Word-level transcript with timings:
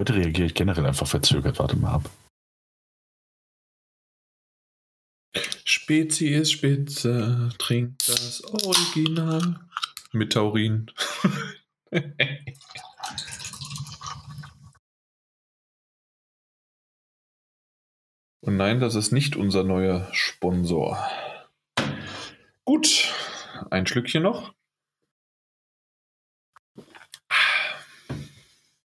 Heute 0.00 0.14
reagiere 0.14 0.46
ich 0.46 0.54
generell 0.54 0.86
einfach 0.86 1.06
verzögert. 1.06 1.58
Warte 1.58 1.76
mal 1.76 1.92
ab. 1.94 2.10
Spezi 5.64 6.28
ist 6.28 6.52
spitze, 6.52 7.50
trinkt 7.58 8.08
das 8.08 8.42
Original 8.44 9.60
mit 10.12 10.32
Taurin. 10.32 10.90
Und 18.44 18.56
nein, 18.56 18.80
das 18.80 18.96
ist 18.96 19.12
nicht 19.12 19.36
unser 19.36 19.62
neuer 19.62 20.08
Sponsor. 20.12 20.98
Gut, 22.64 23.14
ein 23.70 23.86
Schlückchen 23.86 24.24
noch. 24.24 24.52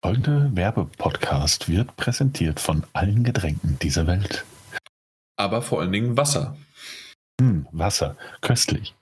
Folgende 0.05 0.51
Werbepodcast 0.55 1.71
wird 1.71 1.97
präsentiert 1.97 2.61
von 2.61 2.85
allen 2.93 3.25
Getränken 3.25 3.79
dieser 3.81 4.07
Welt. 4.07 4.45
Aber 5.37 5.63
vor 5.63 5.81
allen 5.81 5.93
Dingen 5.93 6.19
Wasser. 6.19 6.59
Hm, 7.41 7.67
Wasser, 7.73 8.15
köstlich. 8.43 8.95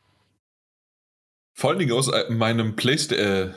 Vor 1.58 1.70
allen 1.70 1.80
Dingen 1.80 1.90
aus 1.90 2.06
äh, 2.06 2.30
meinem 2.30 2.76
Playsta 2.76 3.16
äh, 3.16 3.50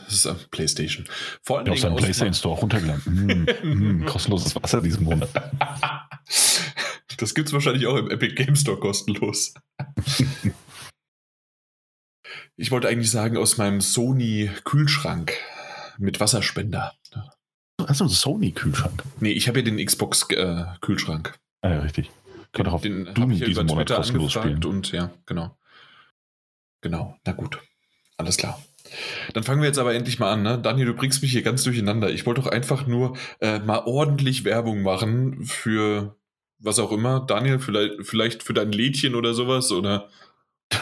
Playstation. 0.49 1.05
Vor 1.43 1.59
allen 1.59 1.67
Ja, 1.67 1.73
aus 1.73 1.81
Dingen 1.81 1.93
aus 1.93 2.01
PlayStation 2.01 2.33
Store 2.33 2.59
runtergeladen. 2.59 3.05
Hm, 3.05 3.45
hm, 3.61 4.05
kostenloses 4.07 4.55
Wasser 4.55 4.81
diesen 4.81 5.03
Monat. 5.03 5.29
Das 7.17 7.35
gibt's 7.35 7.53
wahrscheinlich 7.53 7.85
auch 7.85 7.97
im 7.97 8.09
Epic 8.09 8.33
Game 8.33 8.55
Store 8.55 8.79
kostenlos. 8.79 9.53
Ich 12.57 12.71
wollte 12.71 12.87
eigentlich 12.87 13.11
sagen, 13.11 13.37
aus 13.37 13.57
meinem 13.57 13.81
Sony 13.81 14.49
Kühlschrank 14.63 15.33
mit 15.99 16.19
Wasserspender. 16.19 16.93
Achso, 17.87 18.05
ein 18.05 18.09
Sony-Kühlschrank. 18.09 19.03
Nee, 19.19 19.31
ich 19.31 19.47
habe 19.47 19.59
ja 19.59 19.65
den 19.65 19.83
Xbox 19.83 20.27
äh. 20.31 20.65
Ah, 21.61 21.69
ja, 21.69 21.79
richtig. 21.79 22.11
Könnt 22.51 22.69
auch 22.69 22.73
auf 22.73 22.81
Den 22.81 23.13
Doom 23.13 23.31
ich 23.31 23.39
ja 23.39 23.47
diesen 23.47 23.63
über 23.65 23.73
Monat 23.73 23.87
Twitter 23.87 24.29
spielen. 24.29 24.63
und 24.63 24.91
ja, 24.91 25.11
genau. 25.25 25.57
Genau, 26.81 27.17
na 27.25 27.33
gut. 27.33 27.59
Alles 28.17 28.37
klar. 28.37 28.61
Dann 29.33 29.43
fangen 29.43 29.61
wir 29.61 29.67
jetzt 29.67 29.79
aber 29.79 29.93
endlich 29.93 30.19
mal 30.19 30.31
an. 30.31 30.43
Ne? 30.43 30.59
Daniel, 30.59 30.87
du 30.87 30.93
bringst 30.93 31.21
mich 31.21 31.31
hier 31.31 31.41
ganz 31.41 31.63
durcheinander. 31.63 32.11
Ich 32.11 32.25
wollte 32.25 32.41
doch 32.41 32.49
einfach 32.49 32.87
nur 32.87 33.17
äh, 33.41 33.59
mal 33.59 33.79
ordentlich 33.85 34.45
Werbung 34.45 34.83
machen 34.83 35.43
für 35.43 36.15
was 36.59 36.79
auch 36.79 36.91
immer. 36.91 37.19
Daniel, 37.19 37.59
vielleicht, 37.59 38.05
vielleicht 38.05 38.43
für 38.43 38.53
dein 38.53 38.71
Lädchen 38.71 39.15
oder 39.15 39.33
sowas 39.33 39.71
oder 39.71 40.09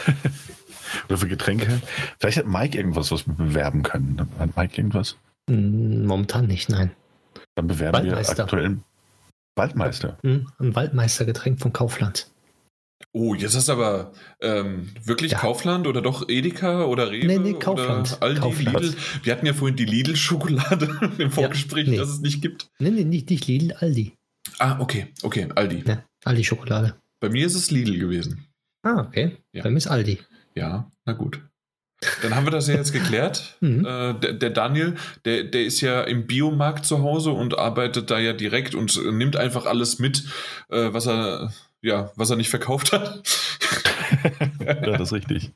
Oder 1.08 1.18
für 1.18 1.28
Getränke. 1.28 1.80
Vielleicht 2.18 2.38
hat 2.38 2.46
Mike 2.46 2.76
irgendwas, 2.76 3.10
was 3.10 3.26
wir 3.26 3.34
bewerben 3.34 3.82
können. 3.82 4.28
Hat 4.38 4.56
Mike 4.56 4.76
irgendwas? 4.76 5.16
Momentan 5.48 6.46
nicht, 6.46 6.68
nein. 6.68 6.90
Dann 7.54 7.66
bewerben 7.66 8.04
wir 8.04 8.12
Waldmeister. 8.12 8.42
aktuell 8.44 8.64
einen 8.64 8.84
Waldmeister. 9.56 10.18
Hm, 10.22 10.48
Ein 10.58 10.74
Waldmeistergetränk 10.74 11.60
von 11.60 11.72
Kaufland. 11.72 12.30
Oh, 13.12 13.34
jetzt 13.34 13.54
hast 13.54 13.68
du 13.68 13.72
aber 13.72 14.12
ähm, 14.40 14.88
wirklich 15.04 15.32
Ja. 15.32 15.38
Kaufland 15.38 15.86
oder 15.86 16.00
doch 16.02 16.28
Edeka 16.28 16.84
oder 16.84 17.10
Rewe 17.10 17.26
Nee, 17.26 17.38
nee, 17.38 17.52
Kaufland. 17.54 18.12
oder 18.14 18.22
Aldi, 18.22 18.40
Kaufland. 18.40 18.80
Lidl. 18.82 18.96
Wir 19.22 19.32
hatten 19.32 19.46
ja 19.46 19.52
vorhin 19.52 19.76
die 19.76 19.84
Lidl-Schokolade 19.84 21.12
im 21.18 21.30
Vorgespräch, 21.30 21.86
nee. 21.86 21.96
dass 21.96 22.08
es 22.08 22.20
nicht 22.20 22.40
gibt. 22.42 22.70
Nee, 22.78 22.90
nee, 22.90 23.04
nicht, 23.04 23.30
nicht 23.30 23.46
Lidl, 23.46 23.72
Aldi. 23.74 24.14
Ah, 24.58 24.80
okay, 24.80 25.08
okay, 25.22 25.48
Aldi. 25.54 25.82
Ne, 25.86 26.04
Aldi-Schokolade. 26.24 26.94
Bei 27.20 27.28
mir 27.28 27.46
ist 27.46 27.54
es 27.54 27.70
Lidl 27.70 27.98
gewesen. 27.98 28.46
Ah, 28.82 29.02
okay. 29.06 29.36
Ja. 29.52 29.62
Bei 29.62 29.70
mir 29.70 29.78
ist 29.78 29.86
Aldi. 29.86 30.18
Ja, 30.54 30.90
na 31.04 31.12
gut. 31.12 31.40
Dann 32.22 32.34
haben 32.34 32.46
wir 32.46 32.50
das 32.50 32.68
ja 32.68 32.74
jetzt 32.74 32.92
geklärt. 32.92 33.56
Mhm. 33.64 33.86
Äh, 33.86 34.14
der, 34.14 34.32
der 34.34 34.50
Daniel, 34.50 34.94
der, 35.24 35.44
der 35.44 35.64
ist 35.64 35.80
ja 35.80 36.02
im 36.02 36.26
Biomarkt 36.26 36.84
zu 36.84 37.02
Hause 37.02 37.30
und 37.30 37.58
arbeitet 37.58 38.10
da 38.10 38.18
ja 38.18 38.34
direkt 38.34 38.74
und 38.74 39.00
nimmt 39.12 39.36
einfach 39.36 39.64
alles 39.64 39.98
mit, 39.98 40.24
äh, 40.68 40.92
was 40.92 41.06
er 41.06 41.50
ja, 41.80 42.10
was 42.16 42.30
er 42.30 42.36
nicht 42.36 42.50
verkauft 42.50 42.92
hat. 42.92 43.22
ja, 44.64 44.74
das 44.74 45.00
ist 45.00 45.12
richtig. 45.12 45.52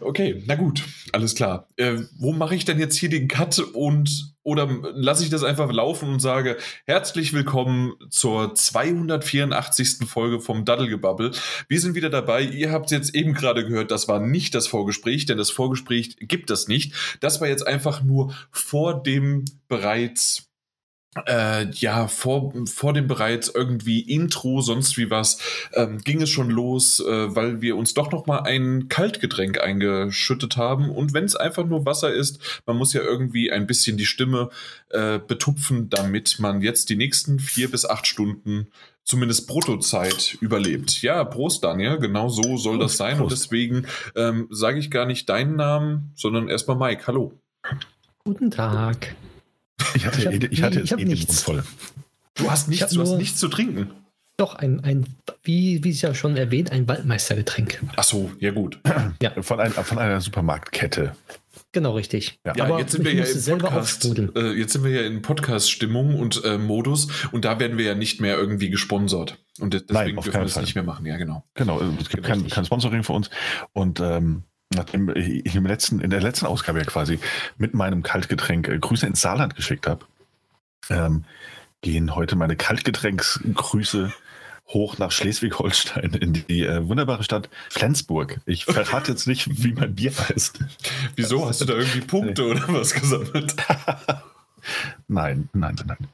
Okay, 0.00 0.42
na 0.46 0.54
gut, 0.54 0.82
alles 1.12 1.34
klar. 1.34 1.68
Äh, 1.76 1.98
wo 2.18 2.32
mache 2.32 2.54
ich 2.54 2.64
denn 2.64 2.78
jetzt 2.78 2.96
hier 2.96 3.08
den 3.08 3.28
Cut 3.28 3.58
und 3.58 4.36
oder 4.46 4.68
lasse 4.94 5.24
ich 5.24 5.30
das 5.30 5.42
einfach 5.42 5.72
laufen 5.72 6.08
und 6.08 6.20
sage 6.20 6.56
herzlich 6.86 7.32
willkommen 7.32 7.94
zur 8.10 8.54
284. 8.54 10.06
Folge 10.06 10.38
vom 10.38 10.64
Daddelgebabbel. 10.64 11.32
Wir 11.68 11.80
sind 11.80 11.96
wieder 11.96 12.10
dabei. 12.10 12.42
Ihr 12.42 12.70
habt 12.70 12.92
jetzt 12.92 13.12
eben 13.14 13.34
gerade 13.34 13.66
gehört, 13.66 13.90
das 13.90 14.06
war 14.06 14.20
nicht 14.20 14.54
das 14.54 14.68
Vorgespräch, 14.68 15.26
denn 15.26 15.36
das 15.36 15.50
Vorgespräch 15.50 16.16
gibt 16.20 16.52
es 16.52 16.68
nicht. 16.68 17.18
Das 17.20 17.40
war 17.40 17.48
jetzt 17.48 17.66
einfach 17.66 18.04
nur 18.04 18.34
vor 18.52 19.02
dem 19.02 19.44
bereits 19.66 20.46
äh, 21.26 21.70
ja, 21.70 22.08
vor, 22.08 22.52
vor 22.66 22.92
dem 22.92 23.06
bereits 23.06 23.48
irgendwie 23.48 24.00
Intro, 24.00 24.60
sonst 24.60 24.96
wie 24.98 25.10
was, 25.10 25.38
ähm, 25.74 25.98
ging 25.98 26.22
es 26.22 26.30
schon 26.30 26.50
los, 26.50 27.00
äh, 27.00 27.34
weil 27.34 27.60
wir 27.60 27.76
uns 27.76 27.94
doch 27.94 28.12
noch 28.12 28.26
mal 28.26 28.40
ein 28.40 28.88
Kaltgetränk 28.88 29.60
eingeschüttet 29.60 30.56
haben. 30.56 30.90
Und 30.90 31.14
wenn 31.14 31.24
es 31.24 31.36
einfach 31.36 31.64
nur 31.64 31.86
Wasser 31.86 32.12
ist, 32.12 32.62
man 32.66 32.76
muss 32.76 32.92
ja 32.92 33.00
irgendwie 33.00 33.50
ein 33.50 33.66
bisschen 33.66 33.96
die 33.96 34.06
Stimme 34.06 34.50
äh, 34.90 35.18
betupfen, 35.18 35.88
damit 35.88 36.38
man 36.38 36.60
jetzt 36.60 36.88
die 36.90 36.96
nächsten 36.96 37.38
vier 37.38 37.70
bis 37.70 37.86
acht 37.86 38.06
Stunden 38.06 38.68
zumindest 39.06 39.46
Bruttozeit 39.46 40.36
überlebt. 40.40 41.00
Ja, 41.00 41.24
Prost, 41.24 41.62
Daniel, 41.64 41.98
genau 41.98 42.28
so 42.28 42.56
soll 42.56 42.78
das 42.78 42.92
Prost, 42.92 42.98
sein. 42.98 43.12
Und 43.20 43.28
Prost. 43.28 43.44
deswegen 43.44 43.86
ähm, 44.16 44.48
sage 44.50 44.78
ich 44.78 44.90
gar 44.90 45.06
nicht 45.06 45.28
deinen 45.28 45.56
Namen, 45.56 46.12
sondern 46.14 46.48
erstmal 46.48 46.76
Mike. 46.76 47.06
Hallo. 47.06 47.32
Guten 48.24 48.50
Tag. 48.50 49.14
Ich 49.94 50.06
hatte, 50.06 50.18
Ich 50.20 50.26
hab- 50.26 50.32
eh- 50.34 50.48
ich 50.50 50.62
hatte 50.62 50.74
ich 50.76 50.80
jetzt 50.82 50.92
hab 50.92 50.98
eh 50.98 51.04
den 51.04 51.08
nichts. 51.12 51.46
Mund 51.48 51.64
voll. 51.64 51.64
Du 52.34 52.50
hast 52.50 52.68
nichts, 52.68 52.92
du 52.92 53.00
hast 53.00 53.16
nichts 53.16 53.38
zu 53.38 53.48
trinken. 53.48 53.90
Doch, 54.38 54.54
ein, 54.56 54.80
ein 54.84 55.06
wie, 55.42 55.82
wie 55.82 55.90
ja 55.92 56.14
schon 56.14 56.36
erwähnt, 56.36 56.70
ein 56.70 56.86
Waldmeistergetränk. 56.86 57.82
Ach 57.96 58.04
so, 58.04 58.30
ja 58.38 58.50
gut. 58.50 58.78
Von, 59.40 59.60
ein, 59.60 59.72
von 59.72 59.98
einer 59.98 60.20
Supermarktkette. 60.20 61.16
Genau, 61.72 61.92
richtig. 61.94 62.38
Ja. 62.44 62.54
Ja, 62.54 62.64
Aber 62.64 62.78
jetzt 62.78 62.92
sind 62.92 63.04
wir 63.04 63.12
ich 63.12 63.16
ja 63.18 63.22
musste 63.22 63.36
im 63.38 63.40
selber 63.42 63.68
Podcast. 63.70 64.04
Äh, 64.36 64.52
jetzt 64.52 64.72
sind 64.74 64.84
wir 64.84 64.90
ja 64.90 65.02
in 65.06 65.22
Podcast-Stimmung 65.22 66.14
und 66.18 66.42
äh, 66.44 66.58
Modus 66.58 67.08
und 67.32 67.44
da 67.46 67.58
werden 67.58 67.78
wir 67.78 67.86
ja 67.86 67.94
nicht 67.94 68.20
mehr 68.20 68.36
irgendwie 68.36 68.68
gesponsert. 68.68 69.38
Und 69.58 69.72
de- 69.72 69.80
Nein, 69.88 69.88
deswegen 69.88 70.18
auf 70.18 70.24
dürfen 70.24 70.40
wir 70.40 70.44
das 70.44 70.52
Fall. 70.52 70.62
nicht 70.64 70.74
mehr 70.74 70.84
machen. 70.84 71.06
Ja, 71.06 71.16
genau. 71.16 71.44
Genau, 71.54 71.80
äh, 71.80 71.84
es 72.00 72.08
gibt 72.10 72.24
kein, 72.24 72.46
kein 72.48 72.64
Sponsoring 72.66 73.02
für 73.04 73.14
uns. 73.14 73.30
Und 73.72 74.00
ähm, 74.00 74.42
nachdem 74.74 75.14
ich 75.14 75.54
im 75.54 75.66
letzten, 75.66 76.00
in 76.00 76.10
der 76.10 76.20
letzten 76.20 76.46
Ausgabe 76.46 76.78
ja 76.78 76.84
quasi 76.84 77.18
mit 77.56 77.74
meinem 77.74 78.02
Kaltgetränk 78.02 78.68
äh, 78.68 78.78
Grüße 78.78 79.06
ins 79.06 79.20
Saarland 79.20 79.56
geschickt 79.56 79.86
habe, 79.86 80.04
ähm, 80.90 81.24
gehen 81.82 82.14
heute 82.14 82.36
meine 82.36 82.56
Kaltgetränksgrüße 82.56 84.12
hoch 84.68 84.98
nach 84.98 85.12
Schleswig-Holstein 85.12 86.14
in 86.14 86.32
die 86.32 86.64
äh, 86.64 86.88
wunderbare 86.88 87.22
Stadt 87.22 87.48
Flensburg. 87.70 88.40
Ich 88.46 88.64
verrate 88.64 89.12
jetzt 89.12 89.26
nicht, 89.26 89.62
wie 89.62 89.72
mein 89.72 89.94
Bier 89.94 90.12
heißt. 90.28 90.58
Wieso? 91.14 91.46
Hast 91.46 91.60
du 91.60 91.64
da 91.64 91.74
irgendwie 91.74 92.00
Punkte 92.00 92.46
oder 92.46 92.64
was 92.68 92.92
gesammelt? 92.92 93.54
Nein, 95.06 95.48
nein, 95.52 95.76
nein, 95.76 95.86
nein. 95.86 96.08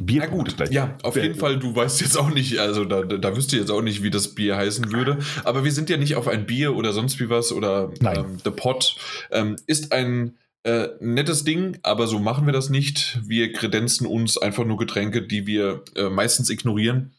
Bier 0.00 0.22
Na 0.22 0.26
gut, 0.26 0.56
ja, 0.70 0.96
auf 1.02 1.16
jeden 1.16 1.34
Fall, 1.36 1.58
du 1.58 1.74
weißt 1.74 2.00
jetzt 2.00 2.16
auch 2.18 2.30
nicht, 2.30 2.58
also 2.58 2.84
da, 2.84 3.02
da 3.04 3.36
wüsste 3.36 3.56
jetzt 3.56 3.70
auch 3.70 3.82
nicht, 3.82 4.02
wie 4.02 4.10
das 4.10 4.34
Bier 4.34 4.56
heißen 4.56 4.92
würde. 4.92 5.18
Aber 5.44 5.64
wir 5.64 5.72
sind 5.72 5.88
ja 5.90 5.96
nicht 5.96 6.16
auf 6.16 6.28
ein 6.28 6.46
Bier 6.46 6.74
oder 6.74 6.92
sonst 6.92 7.20
wie 7.20 7.28
was 7.30 7.52
oder 7.52 7.92
ähm, 8.18 8.38
The 8.44 8.50
Pot. 8.50 8.96
Ähm, 9.30 9.56
ist 9.66 9.92
ein 9.92 10.36
äh, 10.64 10.88
nettes 11.00 11.44
Ding, 11.44 11.78
aber 11.82 12.06
so 12.06 12.18
machen 12.18 12.46
wir 12.46 12.52
das 12.52 12.70
nicht. 12.70 13.20
Wir 13.24 13.52
kredenzen 13.52 14.06
uns 14.06 14.36
einfach 14.36 14.64
nur 14.64 14.78
Getränke, 14.78 15.22
die 15.22 15.46
wir 15.46 15.82
äh, 15.94 16.08
meistens 16.08 16.50
ignorieren. 16.50 17.12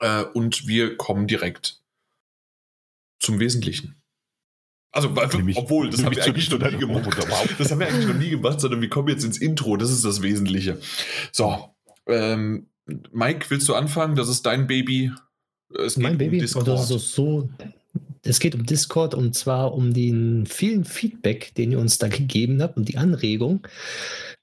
Äh, 0.00 0.24
und 0.34 0.66
wir 0.66 0.96
kommen 0.96 1.26
direkt 1.26 1.80
zum 3.18 3.40
Wesentlichen. 3.40 3.96
Also, 4.92 5.08
Nämlich- 5.08 5.56
obwohl, 5.56 5.88
das 5.88 6.04
haben 6.04 6.16
wir 6.16 6.24
eigentlich 6.24 6.50
noch 6.50 6.58
nie 6.58 6.78
gemacht. 6.78 7.08
Das 7.58 7.70
haben 7.70 7.78
wir 7.78 7.86
eigentlich 7.88 8.06
noch 8.08 8.14
nie 8.14 8.30
gemacht, 8.30 8.60
sondern 8.60 8.80
wir 8.80 8.88
kommen 8.88 9.08
jetzt 9.08 9.24
ins 9.24 9.38
Intro. 9.38 9.76
Das 9.76 9.90
ist 9.90 10.04
das 10.04 10.20
Wesentliche. 10.20 10.80
So, 11.30 11.74
ähm, 12.10 12.66
Mike, 13.12 13.46
willst 13.50 13.68
du 13.68 13.74
anfangen? 13.74 14.16
Das 14.16 14.28
ist 14.28 14.44
dein 14.46 14.66
Baby. 14.66 15.12
Es 15.78 15.96
mein 15.96 16.12
um 16.12 16.18
Baby. 16.18 16.38
Discord. 16.38 16.68
Und 16.68 16.74
das 16.74 16.90
ist 16.90 17.14
so. 17.14 17.48
Es 18.22 18.38
geht 18.38 18.54
um 18.54 18.66
Discord 18.66 19.14
und 19.14 19.34
zwar 19.34 19.72
um 19.72 19.94
den 19.94 20.44
vielen 20.44 20.84
Feedback, 20.84 21.54
den 21.54 21.72
ihr 21.72 21.78
uns 21.78 21.96
da 21.96 22.08
gegeben 22.08 22.60
habt 22.62 22.76
und 22.76 22.88
die 22.88 22.98
Anregung, 22.98 23.66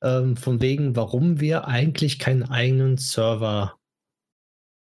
ähm, 0.01 0.35
von 0.35 0.61
wegen, 0.61 0.95
warum 0.95 1.39
wir 1.39 1.67
eigentlich 1.67 2.17
keinen 2.17 2.43
eigenen 2.43 2.97
Server 2.97 3.75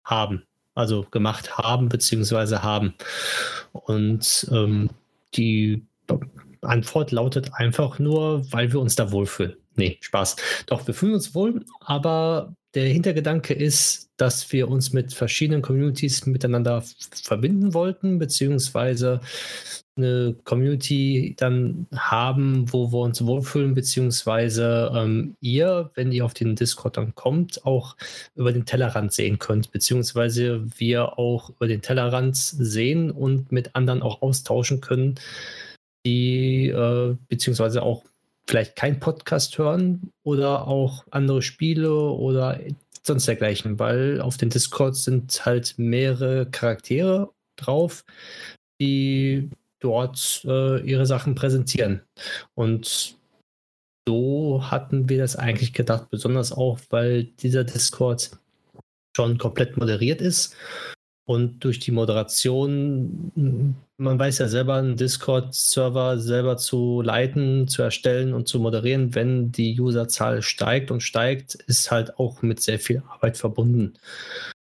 haben. 0.03 0.43
Also 0.75 1.05
gemacht 1.09 1.57
haben, 1.57 1.89
beziehungsweise 1.89 2.61
haben. 2.61 2.93
Und 3.71 4.47
ähm, 4.51 4.89
die 5.35 5.85
Antwort 6.61 7.11
lautet 7.11 7.53
einfach 7.53 7.99
nur, 7.99 8.51
weil 8.51 8.71
wir 8.71 8.79
uns 8.79 8.95
da 8.95 9.11
wohlfühlen. 9.11 9.55
nee, 9.75 9.97
Spaß. 10.01 10.35
Doch, 10.67 10.85
wir 10.85 10.93
fühlen 10.93 11.15
uns 11.15 11.33
wohl, 11.35 11.65
aber 11.79 12.55
der 12.73 12.87
Hintergedanke 12.87 13.53
ist, 13.53 14.09
dass 14.17 14.51
wir 14.51 14.67
uns 14.67 14.93
mit 14.93 15.13
verschiedenen 15.13 15.61
Communities 15.61 16.25
miteinander 16.25 16.83
verbinden 17.23 17.73
wollten, 17.73 18.19
beziehungsweise 18.19 19.21
eine 19.95 20.35
Community 20.43 21.35
dann 21.37 21.85
haben, 21.95 22.71
wo 22.73 22.91
wir 22.91 22.99
uns 22.99 23.23
wohlfühlen, 23.25 23.75
beziehungsweise 23.75 24.91
ähm, 24.95 25.35
ihr, 25.39 25.91
wenn 25.93 26.11
ihr 26.11 26.25
auf 26.25 26.33
den 26.33 26.55
Discord 26.55 26.97
dann 26.97 27.13
kommt, 27.13 27.63
auch 27.65 27.95
über 28.35 28.51
den 28.51 28.65
Tellerrand 28.65 29.13
sehen 29.13 29.37
könnt, 29.37 29.71
beziehungsweise 29.71 30.65
wir 30.77 31.19
auch 31.19 31.51
über 31.51 31.67
den 31.67 31.81
Tellerrand 31.81 32.37
sehen 32.37 33.11
und 33.11 33.51
mit 33.51 33.75
anderen 33.75 34.01
auch 34.01 34.21
austauschen 34.23 34.81
können, 34.81 35.15
die 36.05 36.69
äh, 36.69 37.15
beziehungsweise 37.29 37.83
auch 37.83 38.03
vielleicht 38.47 38.75
kein 38.75 38.99
Podcast 38.99 39.57
hören 39.57 40.11
oder 40.23 40.67
auch 40.67 41.05
andere 41.11 41.41
Spiele 41.41 41.93
oder 41.93 42.59
sonst 43.03 43.27
dergleichen, 43.27 43.79
weil 43.79 44.21
auf 44.21 44.37
den 44.37 44.49
Discord 44.49 44.95
sind 44.95 45.45
halt 45.45 45.75
mehrere 45.77 46.49
Charaktere 46.49 47.31
drauf, 47.57 48.05
die 48.81 49.49
dort 49.79 50.43
äh, 50.45 50.79
ihre 50.81 51.05
Sachen 51.05 51.35
präsentieren. 51.35 52.01
Und 52.55 53.17
so 54.07 54.63
hatten 54.69 55.09
wir 55.09 55.17
das 55.17 55.35
eigentlich 55.35 55.73
gedacht, 55.73 56.09
besonders 56.09 56.51
auch, 56.51 56.79
weil 56.89 57.25
dieser 57.25 57.63
Discord 57.63 58.31
schon 59.15 59.37
komplett 59.37 59.77
moderiert 59.77 60.21
ist 60.21 60.55
und 61.25 61.63
durch 61.63 61.79
die 61.79 61.91
Moderation, 61.91 63.31
man 63.97 64.19
weiß 64.19 64.39
ja 64.39 64.47
selber, 64.49 64.75
einen 64.75 64.97
Discord-Server 64.97 66.19
selber 66.19 66.57
zu 66.57 67.01
leiten, 67.01 67.67
zu 67.67 67.81
erstellen 67.81 68.33
und 68.33 68.47
zu 68.47 68.59
moderieren, 68.59 69.15
wenn 69.15 69.51
die 69.51 69.79
Userzahl 69.79 70.41
steigt 70.41 70.91
und 70.91 71.01
steigt, 71.01 71.55
ist 71.55 71.91
halt 71.91 72.19
auch 72.19 72.41
mit 72.41 72.61
sehr 72.61 72.79
viel 72.79 73.03
Arbeit 73.07 73.37
verbunden. 73.37 73.93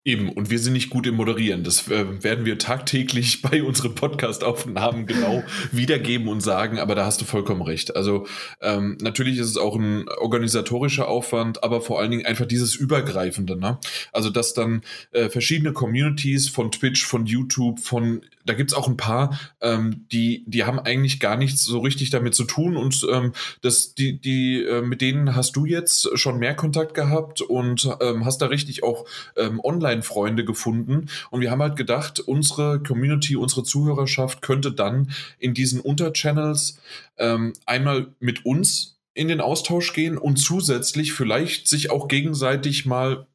Eben, 0.08 0.30
und 0.30 0.48
wir 0.48 0.58
sind 0.58 0.72
nicht 0.72 0.88
gut 0.88 1.06
im 1.06 1.16
Moderieren. 1.16 1.64
Das 1.64 1.86
äh, 1.88 2.24
werden 2.24 2.46
wir 2.46 2.56
tagtäglich 2.56 3.42
bei 3.42 3.62
unseren 3.62 3.94
Podcast-Aufnahmen 3.94 5.04
genau 5.04 5.42
wiedergeben 5.70 6.28
und 6.28 6.40
sagen, 6.40 6.78
aber 6.78 6.94
da 6.94 7.04
hast 7.04 7.20
du 7.20 7.26
vollkommen 7.26 7.60
recht. 7.60 7.94
Also 7.94 8.26
ähm, 8.62 8.96
natürlich 9.02 9.36
ist 9.36 9.48
es 9.48 9.58
auch 9.58 9.76
ein 9.76 10.08
organisatorischer 10.08 11.08
Aufwand, 11.08 11.62
aber 11.62 11.82
vor 11.82 12.00
allen 12.00 12.10
Dingen 12.10 12.24
einfach 12.24 12.46
dieses 12.46 12.74
Übergreifende. 12.74 13.54
Ne? 13.54 13.76
Also 14.10 14.30
dass 14.30 14.54
dann 14.54 14.80
äh, 15.10 15.28
verschiedene 15.28 15.74
Communities 15.74 16.48
von 16.48 16.72
Twitch, 16.72 17.04
von 17.04 17.26
YouTube, 17.26 17.78
von 17.78 18.22
da 18.48 18.54
gibt 18.54 18.70
es 18.70 18.76
auch 18.76 18.88
ein 18.88 18.96
paar, 18.96 19.38
ähm, 19.60 20.06
die, 20.10 20.42
die 20.46 20.64
haben 20.64 20.78
eigentlich 20.78 21.20
gar 21.20 21.36
nichts 21.36 21.64
so 21.64 21.80
richtig 21.80 22.08
damit 22.08 22.34
zu 22.34 22.44
tun 22.44 22.76
und 22.76 23.06
ähm, 23.12 23.32
das, 23.60 23.94
die, 23.94 24.18
die, 24.18 24.62
äh, 24.62 24.80
mit 24.80 25.02
denen 25.02 25.36
hast 25.36 25.54
du 25.56 25.66
jetzt 25.66 26.18
schon 26.18 26.38
mehr 26.38 26.54
Kontakt 26.54 26.94
gehabt 26.94 27.42
und 27.42 27.88
ähm, 28.00 28.24
hast 28.24 28.38
da 28.38 28.46
richtig 28.46 28.82
auch 28.82 29.04
ähm, 29.36 29.60
Online-Freunde 29.98 30.44
gefunden. 30.44 31.08
Und 31.30 31.40
wir 31.40 31.50
haben 31.50 31.62
halt 31.62 31.76
gedacht, 31.76 32.20
unsere 32.20 32.82
Community, 32.82 33.36
unsere 33.36 33.64
Zuhörerschaft 33.64 34.42
könnte 34.42 34.72
dann 34.72 35.10
in 35.38 35.54
diesen 35.54 35.80
Unterchannels 35.80 36.78
ähm, 37.18 37.52
einmal 37.66 38.08
mit 38.20 38.44
uns 38.44 38.96
in 39.14 39.28
den 39.28 39.40
Austausch 39.40 39.92
gehen 39.92 40.16
und 40.16 40.36
zusätzlich 40.36 41.12
vielleicht 41.12 41.66
sich 41.66 41.90
auch 41.90 42.06
gegenseitig 42.08 42.86
mal 42.86 43.26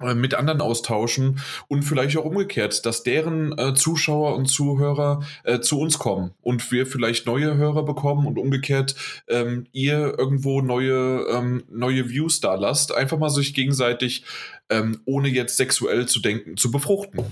äh, 0.00 0.14
mit 0.14 0.34
anderen 0.34 0.60
austauschen 0.60 1.38
und 1.68 1.82
vielleicht 1.82 2.16
auch 2.16 2.24
umgekehrt, 2.24 2.84
dass 2.84 3.04
deren 3.04 3.56
äh, 3.56 3.74
Zuschauer 3.74 4.34
und 4.34 4.46
Zuhörer 4.46 5.22
äh, 5.44 5.60
zu 5.60 5.78
uns 5.78 6.00
kommen 6.00 6.32
und 6.42 6.72
wir 6.72 6.86
vielleicht 6.86 7.26
neue 7.26 7.56
Hörer 7.56 7.84
bekommen 7.84 8.26
und 8.26 8.36
umgekehrt 8.36 8.96
ähm, 9.28 9.66
ihr 9.70 10.18
irgendwo 10.18 10.60
neue, 10.62 11.26
ähm, 11.32 11.62
neue 11.70 12.08
Views 12.08 12.40
da 12.40 12.56
lasst. 12.56 12.92
Einfach 12.92 13.18
mal 13.18 13.30
sich 13.30 13.54
gegenseitig 13.54 14.24
ähm, 14.70 15.00
ohne 15.04 15.28
jetzt 15.28 15.56
sexuell 15.56 16.06
zu 16.06 16.20
denken, 16.20 16.56
zu 16.56 16.70
befruchten. 16.70 17.24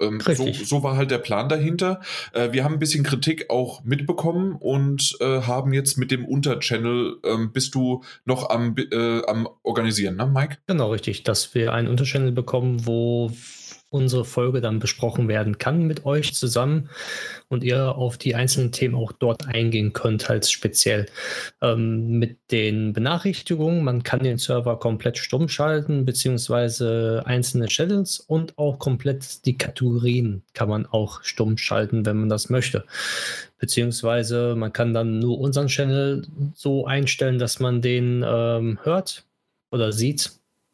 Ähm, 0.00 0.20
so, 0.20 0.52
so, 0.52 0.82
war 0.82 0.96
halt 0.96 1.10
der 1.10 1.18
Plan 1.18 1.48
dahinter. 1.48 2.00
Äh, 2.32 2.52
wir 2.52 2.64
haben 2.64 2.74
ein 2.74 2.78
bisschen 2.78 3.04
Kritik 3.04 3.50
auch 3.50 3.84
mitbekommen 3.84 4.56
und 4.58 5.16
äh, 5.20 5.42
haben 5.42 5.72
jetzt 5.72 5.98
mit 5.98 6.10
dem 6.10 6.24
Unterchannel, 6.24 7.18
ähm, 7.24 7.52
bist 7.52 7.74
du 7.74 8.02
noch 8.24 8.48
am, 8.50 8.74
äh, 8.76 9.22
am 9.26 9.48
Organisieren, 9.62 10.16
ne, 10.16 10.26
Mike? 10.26 10.58
Genau, 10.66 10.90
richtig, 10.90 11.22
dass 11.22 11.54
wir 11.54 11.72
einen 11.72 11.88
Unterchannel 11.88 12.32
bekommen, 12.32 12.86
wo 12.86 13.30
unsere 13.90 14.24
Folge 14.24 14.60
dann 14.60 14.78
besprochen 14.78 15.26
werden 15.28 15.58
kann 15.58 15.82
mit 15.82 16.06
euch 16.06 16.32
zusammen 16.32 16.88
und 17.48 17.64
ihr 17.64 17.96
auf 17.96 18.18
die 18.18 18.36
einzelnen 18.36 18.70
Themen 18.70 18.94
auch 18.94 19.10
dort 19.10 19.48
eingehen 19.48 19.92
könnt, 19.92 20.28
halt 20.28 20.46
speziell 20.46 21.06
ähm, 21.60 22.18
mit 22.18 22.38
den 22.52 22.92
Benachrichtigungen. 22.92 23.82
Man 23.82 24.04
kann 24.04 24.22
den 24.22 24.38
Server 24.38 24.78
komplett 24.78 25.18
stumm 25.18 25.48
schalten, 25.48 26.04
beziehungsweise 26.04 27.22
einzelne 27.26 27.66
Channels 27.66 28.20
und 28.20 28.56
auch 28.58 28.78
komplett 28.78 29.44
die 29.44 29.58
Kategorien 29.58 30.42
kann 30.54 30.68
man 30.68 30.86
auch 30.86 31.22
stumm 31.24 31.58
schalten, 31.58 32.06
wenn 32.06 32.18
man 32.18 32.28
das 32.28 32.48
möchte. 32.48 32.84
Beziehungsweise 33.58 34.54
man 34.56 34.72
kann 34.72 34.94
dann 34.94 35.18
nur 35.18 35.38
unseren 35.40 35.66
Channel 35.66 36.26
so 36.54 36.86
einstellen, 36.86 37.38
dass 37.38 37.58
man 37.58 37.82
den 37.82 38.24
ähm, 38.26 38.78
hört 38.84 39.24
oder 39.72 39.92
sieht. 39.92 40.32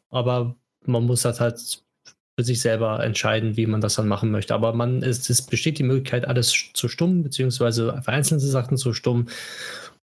Aber 0.09 0.55
man 0.85 1.03
muss 1.03 1.23
das 1.23 1.39
halt 1.39 1.81
für 2.37 2.43
sich 2.43 2.61
selber 2.61 3.03
entscheiden, 3.03 3.57
wie 3.57 3.65
man 3.65 3.81
das 3.81 3.95
dann 3.95 4.07
machen 4.07 4.29
möchte. 4.29 4.53
Aber 4.53 4.73
man 4.73 5.01
ist, 5.01 5.29
es 5.29 5.41
besteht 5.41 5.79
die 5.79 5.83
Möglichkeit, 5.83 6.27
alles 6.27 6.53
zu 6.73 6.87
stummen, 6.87 7.23
beziehungsweise 7.23 7.99
vereinzelte 8.03 8.45
Sachen 8.45 8.77
zu 8.77 8.93
stummen 8.93 9.29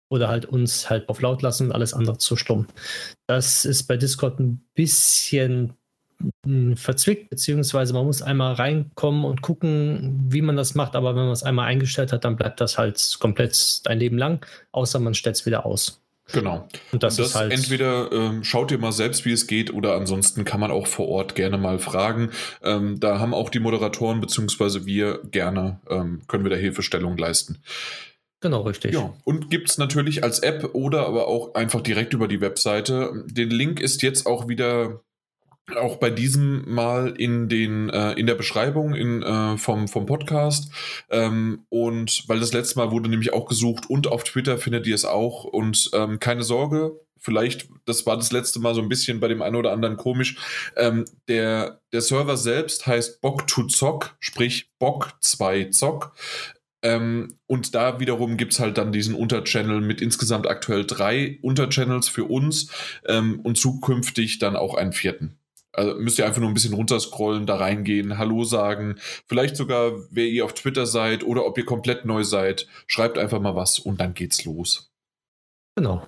oder 0.08 0.28
halt 0.28 0.46
uns 0.46 0.90
halt 0.90 1.08
auf 1.08 1.20
laut 1.20 1.42
lassen 1.42 1.66
und 1.66 1.72
alles 1.72 1.94
andere 1.94 2.18
zu 2.18 2.36
stummen. 2.36 2.66
Das 3.28 3.64
ist 3.64 3.84
bei 3.84 3.96
Discord 3.96 4.40
ein 4.40 4.64
bisschen 4.74 5.74
hm, 6.44 6.76
verzwickt, 6.76 7.30
beziehungsweise 7.30 7.94
man 7.94 8.04
muss 8.04 8.20
einmal 8.20 8.54
reinkommen 8.54 9.24
und 9.24 9.40
gucken, 9.40 10.24
wie 10.28 10.42
man 10.42 10.56
das 10.56 10.74
macht, 10.74 10.96
aber 10.96 11.14
wenn 11.14 11.24
man 11.24 11.32
es 11.32 11.44
einmal 11.44 11.66
eingestellt 11.66 12.12
hat, 12.12 12.24
dann 12.24 12.36
bleibt 12.36 12.60
das 12.60 12.78
halt 12.78 13.16
komplett 13.20 13.82
ein 13.86 13.98
Leben 13.98 14.18
lang, 14.18 14.44
außer 14.72 14.98
man 14.98 15.14
stellt 15.14 15.36
es 15.36 15.46
wieder 15.46 15.64
aus. 15.64 16.03
Genau. 16.32 16.68
Und 16.90 17.02
das, 17.02 17.18
und 17.18 17.24
das 17.24 17.34
halt 17.34 17.52
entweder 17.52 18.10
ähm, 18.10 18.44
schaut 18.44 18.70
ihr 18.70 18.78
mal 18.78 18.92
selbst, 18.92 19.24
wie 19.24 19.32
es 19.32 19.46
geht, 19.46 19.72
oder 19.72 19.94
ansonsten 19.94 20.44
kann 20.44 20.60
man 20.60 20.70
auch 20.70 20.86
vor 20.86 21.08
Ort 21.08 21.34
gerne 21.34 21.58
mal 21.58 21.78
fragen. 21.78 22.30
Ähm, 22.62 22.98
da 22.98 23.18
haben 23.18 23.34
auch 23.34 23.50
die 23.50 23.60
Moderatoren 23.60 24.20
beziehungsweise 24.20 24.86
wir 24.86 25.20
gerne 25.30 25.80
ähm, 25.88 26.22
können 26.26 26.44
wir 26.44 26.50
da 26.50 26.56
Hilfestellung 26.56 27.16
leisten. 27.18 27.58
Genau, 28.40 28.62
richtig. 28.62 28.92
Ja, 28.92 29.14
und 29.24 29.50
gibt 29.50 29.70
es 29.70 29.78
natürlich 29.78 30.22
als 30.22 30.38
App 30.38 30.74
oder 30.74 31.06
aber 31.06 31.28
auch 31.28 31.54
einfach 31.54 31.80
direkt 31.80 32.12
über 32.12 32.28
die 32.28 32.40
Webseite. 32.40 33.24
Den 33.26 33.50
Link 33.50 33.80
ist 33.80 34.02
jetzt 34.02 34.26
auch 34.26 34.48
wieder 34.48 35.00
auch 35.76 35.96
bei 35.96 36.10
diesem 36.10 36.62
Mal 36.72 37.14
in 37.16 37.48
den 37.48 37.88
äh, 37.88 38.12
in 38.12 38.26
der 38.26 38.34
Beschreibung 38.34 38.94
in, 38.94 39.22
äh, 39.22 39.56
vom, 39.56 39.88
vom 39.88 40.06
Podcast. 40.06 40.70
Ähm, 41.10 41.64
und 41.70 42.24
weil 42.28 42.40
das 42.40 42.52
letzte 42.52 42.78
Mal 42.78 42.90
wurde 42.90 43.08
nämlich 43.08 43.32
auch 43.32 43.46
gesucht 43.46 43.88
und 43.88 44.06
auf 44.06 44.24
Twitter 44.24 44.58
findet 44.58 44.86
ihr 44.86 44.94
es 44.94 45.04
auch. 45.04 45.44
Und 45.44 45.90
ähm, 45.94 46.20
keine 46.20 46.42
Sorge, 46.42 47.00
vielleicht, 47.18 47.68
das 47.86 48.04
war 48.04 48.16
das 48.16 48.30
letzte 48.30 48.60
Mal 48.60 48.74
so 48.74 48.82
ein 48.82 48.88
bisschen 48.88 49.20
bei 49.20 49.28
dem 49.28 49.42
einen 49.42 49.56
oder 49.56 49.72
anderen 49.72 49.96
komisch. 49.96 50.36
Ähm, 50.76 51.06
der, 51.28 51.80
der 51.92 52.02
Server 52.02 52.36
selbst 52.36 52.86
heißt 52.86 53.22
Bock2Zock, 53.22 54.10
sprich 54.20 54.70
Bock2Zock. 54.80 56.10
Ähm, 56.82 57.38
und 57.46 57.74
da 57.74 57.98
wiederum 57.98 58.36
gibt 58.36 58.52
es 58.52 58.60
halt 58.60 58.76
dann 58.76 58.92
diesen 58.92 59.14
Unterchannel 59.14 59.80
mit 59.80 60.02
insgesamt 60.02 60.46
aktuell 60.46 60.84
drei 60.84 61.38
Unterchannels 61.40 62.08
für 62.08 62.24
uns 62.24 62.70
ähm, 63.06 63.40
und 63.40 63.56
zukünftig 63.56 64.38
dann 64.38 64.54
auch 64.54 64.74
einen 64.74 64.92
vierten. 64.92 65.38
Also 65.74 65.94
müsst 65.96 66.18
ihr 66.18 66.26
einfach 66.26 66.40
nur 66.40 66.50
ein 66.50 66.54
bisschen 66.54 66.74
runterscrollen, 66.74 67.46
da 67.46 67.56
reingehen, 67.56 68.18
Hallo 68.18 68.44
sagen. 68.44 68.96
Vielleicht 69.26 69.56
sogar, 69.56 69.92
wer 70.10 70.26
ihr 70.26 70.44
auf 70.44 70.54
Twitter 70.54 70.86
seid 70.86 71.24
oder 71.24 71.46
ob 71.46 71.58
ihr 71.58 71.64
komplett 71.64 72.04
neu 72.04 72.24
seid. 72.24 72.66
Schreibt 72.86 73.18
einfach 73.18 73.40
mal 73.40 73.56
was 73.56 73.78
und 73.78 74.00
dann 74.00 74.14
geht's 74.14 74.44
los. 74.44 74.90
Genau. 75.76 76.06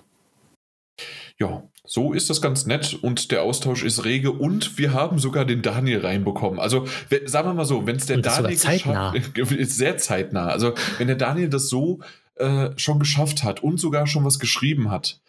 Ja, 1.39 1.63
so 1.85 2.13
ist 2.13 2.29
das 2.29 2.41
ganz 2.41 2.65
nett 2.65 2.97
und 2.99 3.31
der 3.31 3.43
Austausch 3.43 3.83
ist 3.83 4.03
rege 4.03 4.31
und 4.31 4.77
wir 4.77 4.93
haben 4.93 5.19
sogar 5.19 5.45
den 5.45 5.61
Daniel 5.61 5.99
reinbekommen. 6.01 6.59
Also 6.59 6.87
sagen 7.25 7.49
wir 7.49 7.53
mal 7.53 7.65
so, 7.65 7.85
wenn 7.85 7.95
es 7.97 8.07
der 8.07 8.17
Daniel 8.17 8.57
zeitnah. 8.57 9.13
ist 9.35 9.77
sehr 9.77 9.97
zeitnah. 9.97 10.47
Also 10.47 10.73
wenn 10.97 11.07
der 11.07 11.15
Daniel 11.15 11.49
das 11.49 11.69
so 11.69 11.99
äh, 12.35 12.71
schon 12.77 12.99
geschafft 12.99 13.43
hat 13.43 13.61
und 13.61 13.79
sogar 13.79 14.07
schon 14.07 14.25
was 14.25 14.39
geschrieben 14.39 14.89
hat, 14.89 15.21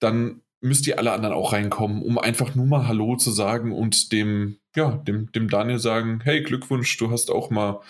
dann 0.00 0.40
müsst 0.60 0.86
ihr 0.86 0.98
alle 0.98 1.12
anderen 1.12 1.34
auch 1.34 1.52
reinkommen, 1.52 2.02
um 2.02 2.18
einfach 2.18 2.54
nur 2.54 2.66
mal 2.66 2.88
Hallo 2.88 3.16
zu 3.16 3.30
sagen 3.30 3.72
und 3.72 4.12
dem, 4.12 4.58
ja, 4.74 4.90
dem, 4.90 5.30
dem 5.32 5.48
Daniel 5.48 5.78
sagen, 5.78 6.20
hey, 6.24 6.42
Glückwunsch, 6.42 6.96
du 6.96 7.10
hast 7.10 7.30
auch 7.30 7.50
mal 7.50 7.80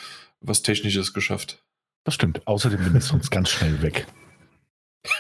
was 0.41 0.63
Technisches 0.63 1.13
geschafft. 1.13 1.63
Das 2.05 2.15
stimmt. 2.15 2.47
Außerdem 2.47 2.83
bin 2.85 2.97
ich 2.97 3.05
sonst 3.05 3.31
ganz 3.31 3.51
schnell 3.51 3.83
weg. 3.83 4.07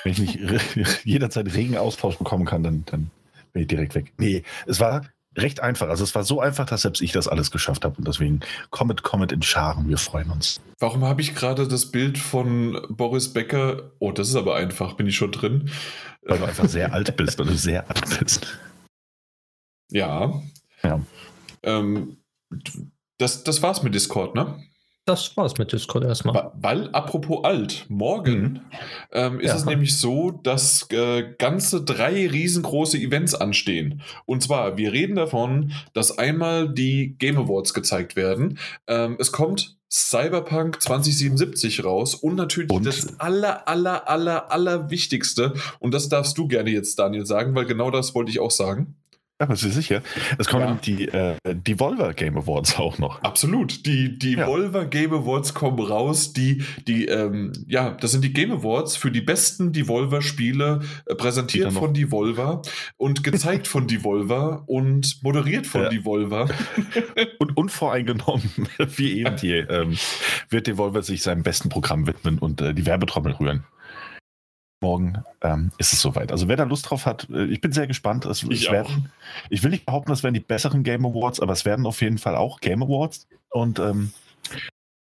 Wenn 0.04 0.12
ich 0.12 0.18
nicht 0.18 0.38
jederzeit 1.04 1.54
regen 1.54 1.76
Austausch 1.76 2.16
bekommen 2.16 2.44
kann, 2.44 2.62
dann, 2.62 2.84
dann 2.86 3.10
bin 3.52 3.62
ich 3.62 3.68
direkt 3.68 3.94
weg. 3.94 4.12
Nee, 4.18 4.42
es 4.66 4.80
war 4.80 5.06
recht 5.38 5.60
einfach. 5.60 5.88
Also 5.88 6.04
es 6.04 6.14
war 6.14 6.24
so 6.24 6.40
einfach, 6.40 6.66
dass 6.66 6.82
selbst 6.82 7.00
ich 7.00 7.12
das 7.12 7.28
alles 7.28 7.50
geschafft 7.50 7.84
habe. 7.84 7.96
Und 7.98 8.06
deswegen 8.06 8.40
Comet, 8.70 9.02
Comet 9.02 9.32
in 9.32 9.42
Scharen. 9.42 9.88
Wir 9.88 9.98
freuen 9.98 10.30
uns. 10.30 10.60
Warum 10.78 11.04
habe 11.04 11.20
ich 11.20 11.34
gerade 11.34 11.66
das 11.66 11.90
Bild 11.90 12.18
von 12.18 12.80
Boris 12.90 13.32
Becker? 13.32 13.92
Oh, 13.98 14.12
das 14.12 14.28
ist 14.28 14.36
aber 14.36 14.56
einfach. 14.56 14.94
Bin 14.94 15.06
ich 15.06 15.16
schon 15.16 15.32
drin? 15.32 15.70
Weil 16.22 16.38
du 16.38 16.44
einfach 16.44 16.68
sehr 16.68 16.92
alt 16.92 17.16
bist, 17.16 17.38
weil 17.38 17.46
du 17.46 17.56
sehr 17.56 17.88
alt 17.88 18.18
bist. 18.18 18.46
Ja. 19.90 20.42
Ja. 20.82 21.00
Ähm, 21.62 22.18
das, 23.18 23.44
das 23.44 23.62
war's 23.62 23.82
mit 23.82 23.94
Discord, 23.94 24.34
ne? 24.34 24.62
Das 25.08 25.36
war's 25.36 25.56
mit 25.58 25.72
Discord 25.72 26.04
erstmal. 26.04 26.52
Weil, 26.60 26.90
apropos 26.90 27.44
alt, 27.44 27.86
morgen 27.88 28.42
Mhm. 28.42 28.60
ähm, 29.12 29.40
ist 29.40 29.48
Ja. 29.48 29.56
es 29.56 29.64
nämlich 29.64 29.96
so, 29.98 30.30
dass 30.30 30.86
äh, 30.90 31.34
ganze 31.38 31.82
drei 31.82 32.28
riesengroße 32.28 32.98
Events 32.98 33.34
anstehen. 33.34 34.02
Und 34.26 34.42
zwar, 34.42 34.76
wir 34.76 34.92
reden 34.92 35.16
davon, 35.16 35.72
dass 35.94 36.18
einmal 36.18 36.68
die 36.68 37.16
Game 37.18 37.38
Awards 37.38 37.72
gezeigt 37.74 38.16
werden. 38.16 38.58
Ähm, 38.86 39.16
es 39.18 39.32
kommt 39.32 39.76
Cyberpunk 39.90 40.82
2077 40.82 41.82
raus 41.82 42.14
und 42.14 42.34
natürlich 42.34 42.70
Und? 42.70 42.84
das 42.84 43.18
aller, 43.18 43.66
aller, 43.66 44.06
aller, 44.06 44.52
aller 44.52 44.90
Wichtigste. 44.90 45.54
Und 45.78 45.94
das 45.94 46.10
darfst 46.10 46.36
du 46.36 46.46
gerne 46.46 46.68
jetzt, 46.70 46.98
Daniel, 46.98 47.24
sagen, 47.24 47.54
weil 47.54 47.64
genau 47.64 47.90
das 47.90 48.14
wollte 48.14 48.30
ich 48.30 48.38
auch 48.40 48.50
sagen. 48.50 48.96
Ja, 49.40 49.46
bist 49.46 49.62
du 49.62 49.68
sicher? 49.70 50.02
Es 50.36 50.48
kommen 50.48 50.64
Ja. 50.64 50.78
die 50.84 51.06
äh, 51.08 51.36
Devolver 51.46 52.12
Game 52.12 52.36
Awards 52.36 52.76
auch 52.76 52.98
noch. 52.98 53.22
Absolut. 53.22 53.86
Die, 53.86 54.18
die 54.18 54.32
Ja. 54.32 54.46
Volver 54.48 54.84
Game 54.86 55.12
Awards 55.12 55.54
kommen 55.54 55.78
raus. 55.78 56.32
Die, 56.32 56.64
die, 56.88 57.06
ähm, 57.06 57.52
ja, 57.68 57.90
das 57.90 58.10
sind 58.10 58.24
die 58.24 58.32
Game 58.32 58.50
Awards 58.50 58.96
für 58.96 59.12
die 59.12 59.20
besten 59.20 59.72
Devolver-Spiele, 59.72 60.80
äh, 61.06 61.14
präsentiert 61.14 61.72
von 61.72 61.94
Devolver 61.94 62.62
und 62.96 63.22
gezeigt 63.22 63.68
von 63.68 63.86
Devolver 63.86 64.64
und 64.66 65.22
moderiert 65.22 65.66
von 65.68 65.82
Ja. 65.82 65.88
Devolver. 65.88 66.48
Und 67.38 67.56
unvoreingenommen, 67.56 68.50
wie 68.96 69.20
eben 69.20 69.36
die, 69.36 69.52
ähm, 69.52 69.96
wird 70.48 70.66
Devolver 70.66 71.02
sich 71.02 71.22
seinem 71.22 71.42
besten 71.44 71.68
Programm 71.68 72.06
widmen 72.08 72.38
und 72.38 72.60
äh, 72.60 72.74
die 72.74 72.86
Werbetrommel 72.86 73.32
rühren. 73.34 73.64
Morgen 74.80 75.24
ähm, 75.40 75.72
ist 75.78 75.92
es 75.92 76.00
soweit. 76.00 76.30
Also 76.30 76.48
wer 76.48 76.56
da 76.56 76.64
Lust 76.64 76.88
drauf 76.88 77.06
hat, 77.06 77.28
äh, 77.30 77.46
ich 77.46 77.60
bin 77.60 77.72
sehr 77.72 77.86
gespannt. 77.86 78.24
Es, 78.26 78.42
Ich 78.44 78.66
es 78.66 78.70
werden, 78.70 79.10
ich 79.50 79.62
will 79.62 79.70
nicht 79.70 79.86
behaupten, 79.86 80.10
das 80.10 80.22
wären 80.22 80.34
die 80.34 80.40
besseren 80.40 80.84
Game 80.84 81.04
Awards, 81.04 81.40
aber 81.40 81.52
es 81.52 81.64
werden 81.64 81.86
auf 81.86 82.00
jeden 82.00 82.18
Fall 82.18 82.36
auch 82.36 82.60
Game 82.60 82.82
Awards. 82.82 83.26
Und 83.50 83.78
ähm, 83.78 84.12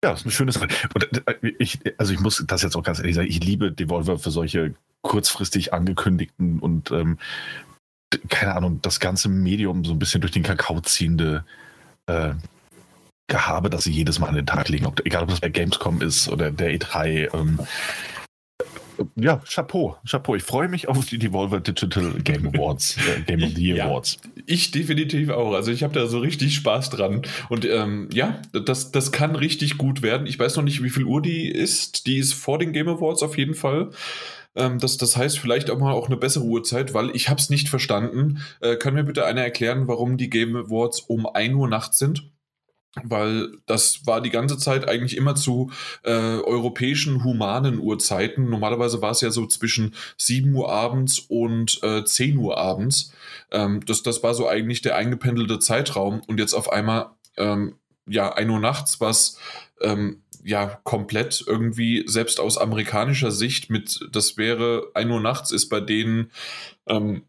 ja, 0.03 0.13
ist 0.13 0.25
eine 0.25 0.33
schöne 0.33 0.53
Sache. 0.53 0.69
Und 0.95 1.27
äh, 1.27 1.53
ich, 1.59 1.81
also 1.99 2.13
ich 2.13 2.21
muss 2.21 2.43
das 2.47 2.63
jetzt 2.63 2.77
auch 2.77 2.83
ganz 2.83 2.99
ehrlich 2.99 3.15
sagen, 3.15 3.29
ich 3.29 3.45
liebe 3.45 3.71
Devolver 3.71 4.19
für 4.19 4.31
solche 4.31 4.75
kurzfristig 5.03 5.73
angekündigten 5.73 6.59
und 6.59 6.91
ähm, 6.91 7.19
keine 8.29 8.55
Ahnung, 8.57 8.81
das 8.83 8.99
ganze 8.99 9.29
Medium 9.29 9.85
so 9.85 9.93
ein 9.93 9.99
bisschen 9.99 10.21
durch 10.21 10.33
den 10.33 10.43
Kakao 10.43 10.81
ziehende 10.81 11.45
äh, 12.07 12.35
Gehabe, 13.29 13.71
das 13.71 13.85
sie 13.85 13.93
jedes 13.93 14.19
Mal 14.19 14.29
an 14.29 14.35
den 14.35 14.47
Tag 14.47 14.69
legen. 14.69 14.87
Ob, 14.87 15.01
egal, 15.07 15.23
ob 15.23 15.29
das 15.29 15.41
bei 15.41 15.49
Gamescom 15.49 16.03
ist 16.03 16.29
oder 16.29 16.51
der 16.51 16.77
E3. 16.77 17.33
Ähm, 17.33 17.61
ja, 19.17 19.41
Chapeau, 19.49 19.97
Chapeau. 20.09 20.35
Ich 20.37 20.43
freue 20.43 20.69
mich 20.69 20.89
auf 20.89 21.05
die 21.07 21.19
Devolver 21.19 21.61
Digital 21.61 22.13
Game 22.23 22.47
Awards, 22.49 22.97
äh, 22.97 23.21
Game 23.23 23.43
of 23.43 23.51
the 23.55 23.63
Year 23.63 23.77
Ja. 23.77 23.87
Awards. 23.87 24.19
Ich 24.47 24.71
definitiv 24.71 25.31
auch. 25.31 25.53
Also 25.55 25.71
ich 25.71 25.83
habe 25.83 25.95
da 25.95 26.07
so 26.07 26.19
richtig 26.19 26.55
Spaß 26.57 26.91
dran. 26.91 27.23
Und 27.49 27.65
ähm, 27.65 28.09
ja, 28.13 28.41
das, 28.53 28.93
das 28.93 29.13
kann 29.13 29.37
richtig 29.37 29.79
gut 29.79 30.03
werden. 30.03 30.27
Ich 30.27 30.39
weiß 30.39 30.57
noch 30.57 30.65
nicht, 30.65 30.83
wie 30.83 30.91
viel 30.91 31.05
Uhr 31.05 31.23
die 31.23 31.49
ist. 31.49 32.07
Die 32.07 32.19
ist 32.19 32.35
vor 32.35 32.59
den 32.59 32.73
Game 32.73 32.89
Awards 32.89 33.23
auf 33.23 33.37
jeden 33.39 33.55
Fall. 33.55 33.91
Ähm, 34.57 34.79
das, 34.79 34.97
das 34.97 35.17
heißt 35.17 35.39
vielleicht 35.39 35.71
auch 35.71 35.79
mal 35.79 35.93
auch 35.93 36.07
eine 36.09 36.17
bessere 36.17 36.45
Uhrzeit, 36.45 36.95
weil 36.95 37.11
ich 37.15 37.29
habe 37.29 37.41
es 37.41 37.51
nicht 37.51 37.69
verstanden. 37.69 38.41
Äh, 38.61 38.77
kann 38.77 38.95
mir 38.95 39.05
bitte 39.05 39.25
einer 39.25 39.43
erklären, 39.43 39.87
warum 39.89 40.17
die 40.17 40.31
Game 40.31 40.57
Awards 40.57 41.01
um 41.01 41.27
1 41.27 41.55
Uhr 41.55 41.69
nachts 41.69 41.99
sind? 41.99 42.31
Weil 43.05 43.53
das 43.67 44.05
war 44.07 44.21
die 44.21 44.31
ganze 44.31 44.59
Zeit 44.59 44.89
eigentlich 44.89 45.17
immer 45.17 45.37
zu 45.37 45.71
äh, 46.03 46.11
europäischen 46.11 47.23
humanen 47.23 47.79
Uhrzeiten. 47.79 48.51
Normalerweise 48.51 49.01
war 49.01 49.13
es 49.13 49.21
ja 49.21 49.31
so 49.31 49.47
zwischen 49.47 49.95
7 50.19 50.53
Uhr 50.53 50.73
abends 50.73 51.21
und 51.21 51.81
äh, 51.85 52.05
10 52.05 52.37
Uhr 52.39 52.59
abends. 52.59 53.13
Ähm, 53.53 53.81
das, 53.87 54.03
das 54.03 54.25
war 54.25 54.35
so 54.35 54.49
eigentlich 54.49 54.83
der 54.83 54.97
eingependelte 54.97 55.61
Zeitraum 55.61 56.21
und 56.27 56.41
jetzt 56.41 56.53
auf 56.53 56.73
einmal 56.73 57.11
ähm, 57.37 57.77
ja 58.09 58.33
1 58.33 58.51
Uhr 58.51 58.59
nachts, 58.59 59.01
was 59.01 59.39
ähm, 59.81 60.23
ja 60.43 60.81
komplett 60.83 61.45
irgendwie 61.47 62.05
selbst 62.07 62.41
aus 62.41 62.59
amerikanischer 62.59 63.31
Sicht 63.31 63.71
mit, 63.71 64.09
das 64.11 64.37
wäre 64.37 64.91
1 64.95 65.11
Uhr 65.11 65.21
nachts 65.21 65.53
ist 65.53 65.69
bei 65.69 65.81
denen 65.81 66.33
ähm, 66.87 67.23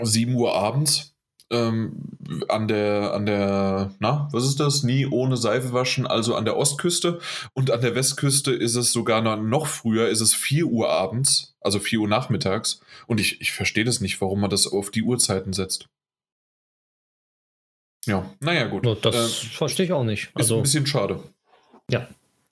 7 0.00 0.34
Uhr 0.34 0.54
abends. 0.54 1.15
Ähm, 1.48 2.02
an 2.48 2.66
der, 2.66 3.12
an 3.14 3.24
der, 3.24 3.94
na, 4.00 4.28
was 4.32 4.44
ist 4.44 4.58
das? 4.58 4.82
Nie 4.82 5.06
ohne 5.06 5.36
Seife 5.36 5.72
waschen, 5.72 6.04
also 6.06 6.34
an 6.34 6.44
der 6.44 6.56
Ostküste. 6.56 7.20
Und 7.54 7.70
an 7.70 7.80
der 7.80 7.94
Westküste 7.94 8.52
ist 8.52 8.74
es 8.74 8.92
sogar 8.92 9.20
noch, 9.36 9.66
früher, 9.68 10.08
ist 10.08 10.20
es 10.20 10.34
4 10.34 10.66
Uhr 10.66 10.90
abends, 10.90 11.54
also 11.60 11.78
4 11.78 12.00
Uhr 12.00 12.08
nachmittags. 12.08 12.80
Und 13.06 13.20
ich, 13.20 13.40
ich 13.40 13.52
verstehe 13.52 13.84
das 13.84 14.00
nicht, 14.00 14.20
warum 14.20 14.40
man 14.40 14.50
das 14.50 14.66
auf 14.66 14.90
die 14.90 15.02
Uhrzeiten 15.02 15.52
setzt. 15.52 15.86
Ja, 18.06 18.28
naja, 18.40 18.66
gut. 18.66 18.86
Das 19.04 19.14
Äh, 19.14 19.46
verstehe 19.50 19.86
ich 19.86 19.92
auch 19.92 20.04
nicht. 20.04 20.24
ist 20.24 20.36
Also, 20.36 20.56
ein 20.56 20.62
bisschen 20.62 20.86
schade. 20.86 21.22
ja. 21.90 22.08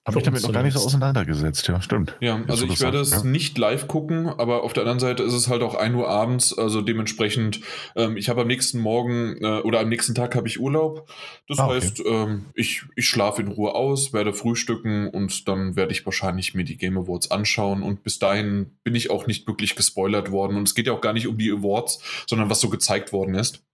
Habe 0.06 0.18
ich 0.18 0.24
damit 0.24 0.42
noch 0.42 0.52
gar 0.52 0.62
nicht 0.62 0.76
so 0.76 0.84
auseinandergesetzt, 0.84 1.66
ja, 1.66 1.80
stimmt. 1.80 2.14
Ja, 2.20 2.36
Jetzt, 2.36 2.50
also 2.50 2.66
ich 2.66 2.78
werde 2.80 3.00
es 3.00 3.10
ja. 3.10 3.24
nicht 3.24 3.56
live 3.56 3.88
gucken, 3.88 4.28
aber 4.28 4.62
auf 4.62 4.74
der 4.74 4.82
anderen 4.82 4.98
Seite 4.98 5.22
ist 5.22 5.32
es 5.32 5.48
halt 5.48 5.62
auch 5.62 5.74
1 5.74 5.94
Uhr 5.94 6.08
abends, 6.10 6.56
also 6.58 6.82
dementsprechend, 6.82 7.60
ähm, 7.96 8.18
ich 8.18 8.28
habe 8.28 8.42
am 8.42 8.46
nächsten 8.46 8.80
Morgen 8.80 9.38
äh, 9.40 9.60
oder 9.60 9.80
am 9.80 9.88
nächsten 9.88 10.14
Tag 10.14 10.34
habe 10.34 10.46
ich 10.46 10.60
Urlaub. 10.60 11.08
Das 11.48 11.58
Ah, 11.58 11.66
okay. 11.68 11.76
heißt, 11.76 12.02
ähm, 12.06 12.44
ich, 12.54 12.82
ich 12.96 13.08
schlafe 13.08 13.40
in 13.40 13.48
Ruhe 13.48 13.74
aus, 13.74 14.12
werde 14.12 14.34
frühstücken 14.34 15.08
und 15.08 15.48
dann 15.48 15.74
werde 15.74 15.92
ich 15.92 16.04
wahrscheinlich 16.04 16.54
mir 16.54 16.64
die 16.64 16.76
Game 16.76 16.98
Awards 16.98 17.30
anschauen 17.30 17.82
und 17.82 18.02
bis 18.02 18.18
dahin 18.18 18.76
bin 18.84 18.94
ich 18.94 19.10
auch 19.10 19.26
nicht 19.26 19.46
wirklich 19.46 19.74
gespoilert 19.74 20.30
worden 20.30 20.58
und 20.58 20.68
es 20.68 20.74
geht 20.74 20.86
ja 20.86 20.92
auch 20.92 21.00
gar 21.00 21.14
nicht 21.14 21.28
um 21.28 21.38
die 21.38 21.50
Awards, 21.50 22.00
sondern 22.26 22.50
was 22.50 22.60
so 22.60 22.68
gezeigt 22.68 23.14
worden 23.14 23.34
ist. 23.34 23.64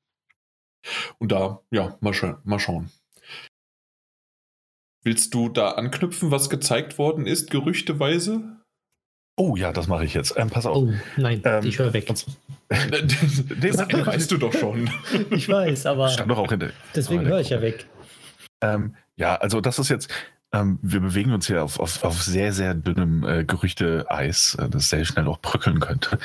Und 1.18 1.32
da, 1.32 1.60
ja, 1.70 1.99
mal, 2.00 2.14
scha 2.14 2.40
mal 2.44 2.58
schauen. 2.60 2.90
Willst 5.02 5.33
du 5.35 5.49
da 5.49 5.73
anknüpfen, 5.73 6.30
was 6.30 6.50
gezeigt 6.50 6.99
worden 6.99 7.26
ist, 7.26 7.50
gerüchteweise? 7.50 8.42
Oh 9.37 9.57
ja, 9.57 9.73
das 9.73 9.87
mache 9.88 10.04
ich 10.04 10.12
jetzt. 10.12 10.35
Ähm, 10.37 10.50
pass 10.50 10.66
auf. 10.66 10.76
Oh, 10.76 10.92
nein, 11.16 11.40
Ähm, 11.45 11.64
ich 11.64 11.78
höre 11.78 11.95
weg. 11.95 12.07
das 12.07 12.26
eine 12.71 14.07
weißt 14.07 14.30
du 14.30 14.37
doch 14.37 14.52
schon. 14.52 14.90
Ich 15.30 15.49
weiß, 15.49 15.87
aber 15.87 16.09
Stand 16.11 16.30
doch 16.30 16.38
auch 16.38 16.52
in 16.52 16.61
der. 16.61 16.73
deswegen 16.95 17.21
aber 17.21 17.30
höre 17.30 17.40
ich 17.40 17.49
ja 17.50 17.62
weg. 17.62 17.87
Ähm, 18.61 18.95
ja, 19.16 19.37
also 19.37 19.62
das 19.62 19.78
ist 19.78 19.88
jetzt, 19.88 20.11
ähm, 20.52 20.78
wir 20.83 21.00
bewegen 21.00 21.33
uns 21.33 21.47
hier 21.47 21.64
auf, 21.64 21.80
auf, 21.80 22.04
auf 22.04 22.23
sehr, 22.23 22.52
sehr 22.52 22.75
dünnem 22.75 23.25
äh, 23.25 23.45
Gerüchte-Eis, 23.45 24.57
äh, 24.61 24.69
das 24.69 24.90
sehr 24.90 25.04
schnell 25.04 25.26
auch 25.28 25.38
bröckeln 25.38 25.80
könnte. 25.80 26.19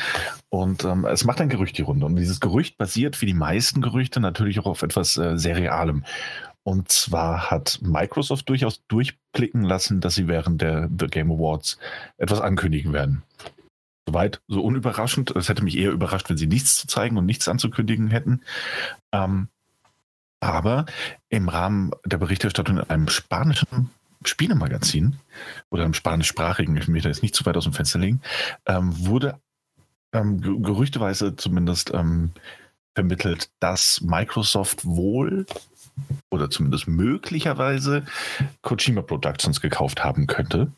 Und 0.49 0.83
ähm, 0.83 1.05
es 1.05 1.23
macht 1.23 1.39
ein 1.39 1.49
Gerücht 1.49 1.77
die 1.77 1.83
Runde. 1.83 2.05
Und 2.05 2.15
dieses 2.15 2.39
Gerücht 2.39 2.77
basiert 2.77 3.21
wie 3.21 3.27
die 3.27 3.33
meisten 3.33 3.81
Gerüchte 3.81 4.19
natürlich 4.19 4.59
auch 4.59 4.65
auf 4.65 4.81
etwas 4.81 5.15
äh, 5.17 5.37
sehr 5.37 5.55
Realem. 5.55 6.03
Und 6.67 6.91
zwar 6.91 7.51
hat 7.51 7.79
Microsoft 7.83 8.49
durchaus 8.49 8.81
durchblicken 8.87 9.63
lassen, 9.63 10.01
dass 10.01 10.15
sie 10.15 10.27
während 10.27 10.61
der 10.61 10.89
The 10.99 11.05
Game 11.07 11.31
Awards 11.31 11.77
etwas 12.17 12.41
ankündigen 12.41 12.91
werden. 12.91 13.21
Soweit, 14.07 14.41
so 14.47 14.63
unüberraschend. 14.63 15.35
Es 15.35 15.47
hätte 15.47 15.63
mich 15.63 15.77
eher 15.77 15.91
überrascht, 15.91 16.27
wenn 16.29 16.37
sie 16.37 16.47
nichts 16.47 16.75
zu 16.75 16.87
zeigen 16.87 17.17
und 17.17 17.25
nichts 17.27 17.47
anzukündigen 17.47 18.09
hätten. 18.09 18.41
Ähm, 19.11 19.47
aber 20.39 20.87
im 21.29 21.49
Rahmen 21.49 21.91
der 22.03 22.17
Berichterstattung 22.17 22.77
in 22.77 22.89
einem 22.89 23.09
spanischen 23.09 23.91
Spielemagazin 24.23 25.17
oder 25.69 25.83
einem 25.83 25.93
spanischsprachigen, 25.93 26.75
ich 26.77 26.87
möchte 26.87 27.09
jetzt 27.09 27.21
nicht 27.21 27.35
zu 27.35 27.45
weit 27.45 27.57
aus 27.57 27.65
dem 27.65 27.73
Fenster 27.73 27.99
legen, 27.99 28.21
ähm, 28.65 29.05
wurde 29.05 29.39
ähm, 30.13 30.41
ge- 30.41 30.59
gerüchteweise 30.61 31.35
zumindest 31.35 31.93
ähm, 31.93 32.31
vermittelt, 32.95 33.49
dass 33.59 34.01
Microsoft 34.01 34.83
wohl 34.85 35.45
oder 36.31 36.49
zumindest 36.49 36.87
möglicherweise 36.87 38.03
Kojima 38.61 39.01
Productions 39.01 39.61
gekauft 39.61 40.03
haben 40.03 40.27
könnte 40.27 40.71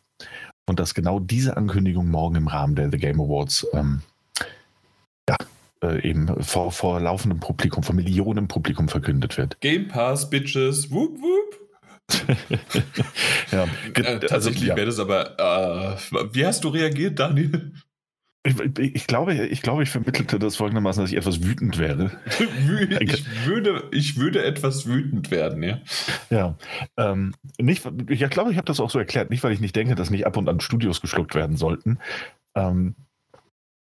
und 0.68 0.80
dass 0.80 0.94
genau 0.94 1.20
diese 1.20 1.58
Ankündigung 1.58 2.10
morgen 2.10 2.36
im 2.36 2.48
Rahmen 2.48 2.76
der 2.76 2.92
The 2.92 2.98
Game 2.98 3.22
Awards 3.22 3.66
ähm, 3.74 4.02
ja, 5.30 5.38
äh, 5.84 6.08
eben 6.08 6.44
vor, 6.44 6.72
vor 6.72 7.00
laufendem 7.00 7.40
Publikum, 7.40 7.84
vor 7.84 7.96
Millionen 7.96 8.48
Publikum 8.48 8.90
verkündet 8.90 9.38
wird. 9.38 9.60
Game 9.62 9.88
Pass, 9.88 10.30
Bitches, 10.30 10.92
whoop, 10.92 11.18
whoop. 11.20 11.48
ja, 13.52 13.68
Äh, 13.96 14.20
tatsächlich 14.20 14.70
ja. 14.70 14.76
wäre 14.78 14.86
das 14.86 15.00
aber. 15.00 15.38
Äh, 15.38 16.34
wie 16.34 16.46
hast 16.46 16.64
du 16.64 16.70
reagiert, 16.70 17.20
Daniel? 17.20 17.74
Ich, 18.48 18.80
ich, 18.80 19.08
glaube, 19.08 19.34
ich 19.34 19.62
glaube, 19.62 19.84
ich 19.84 19.90
vermittelte 19.90 20.40
das 20.40 20.56
folgendermaßen, 20.56 21.04
dass 21.04 21.12
ich 21.12 21.18
etwas 21.18 21.44
wütend 21.44 21.78
wäre. 21.78 22.12
Ich, 23.00 23.46
würde, 23.46 23.84
ich 23.92 24.18
würde 24.18 24.44
etwas 24.44 24.88
wütend 24.88 25.32
werden, 25.32 25.64
ja. 25.64 25.80
Ja, 26.30 26.58
ähm, 26.98 27.34
nicht, 27.60 27.86
ich 28.10 28.30
glaube, 28.30 28.52
ich 28.52 28.58
habe 28.58 28.66
das 28.66 28.80
auch 28.80 28.90
so 28.90 29.00
erklärt, 29.00 29.30
nicht 29.30 29.44
weil 29.44 29.52
ich 29.52 29.60
nicht 29.60 29.76
denke, 29.76 29.96
dass 29.96 30.10
nicht 30.10 30.26
ab 30.26 30.38
und 30.38 30.48
an 30.50 30.60
Studios 30.60 31.02
geschluckt 31.02 31.36
werden 31.36 31.58
sollten, 31.58 32.00
ähm, 32.56 32.96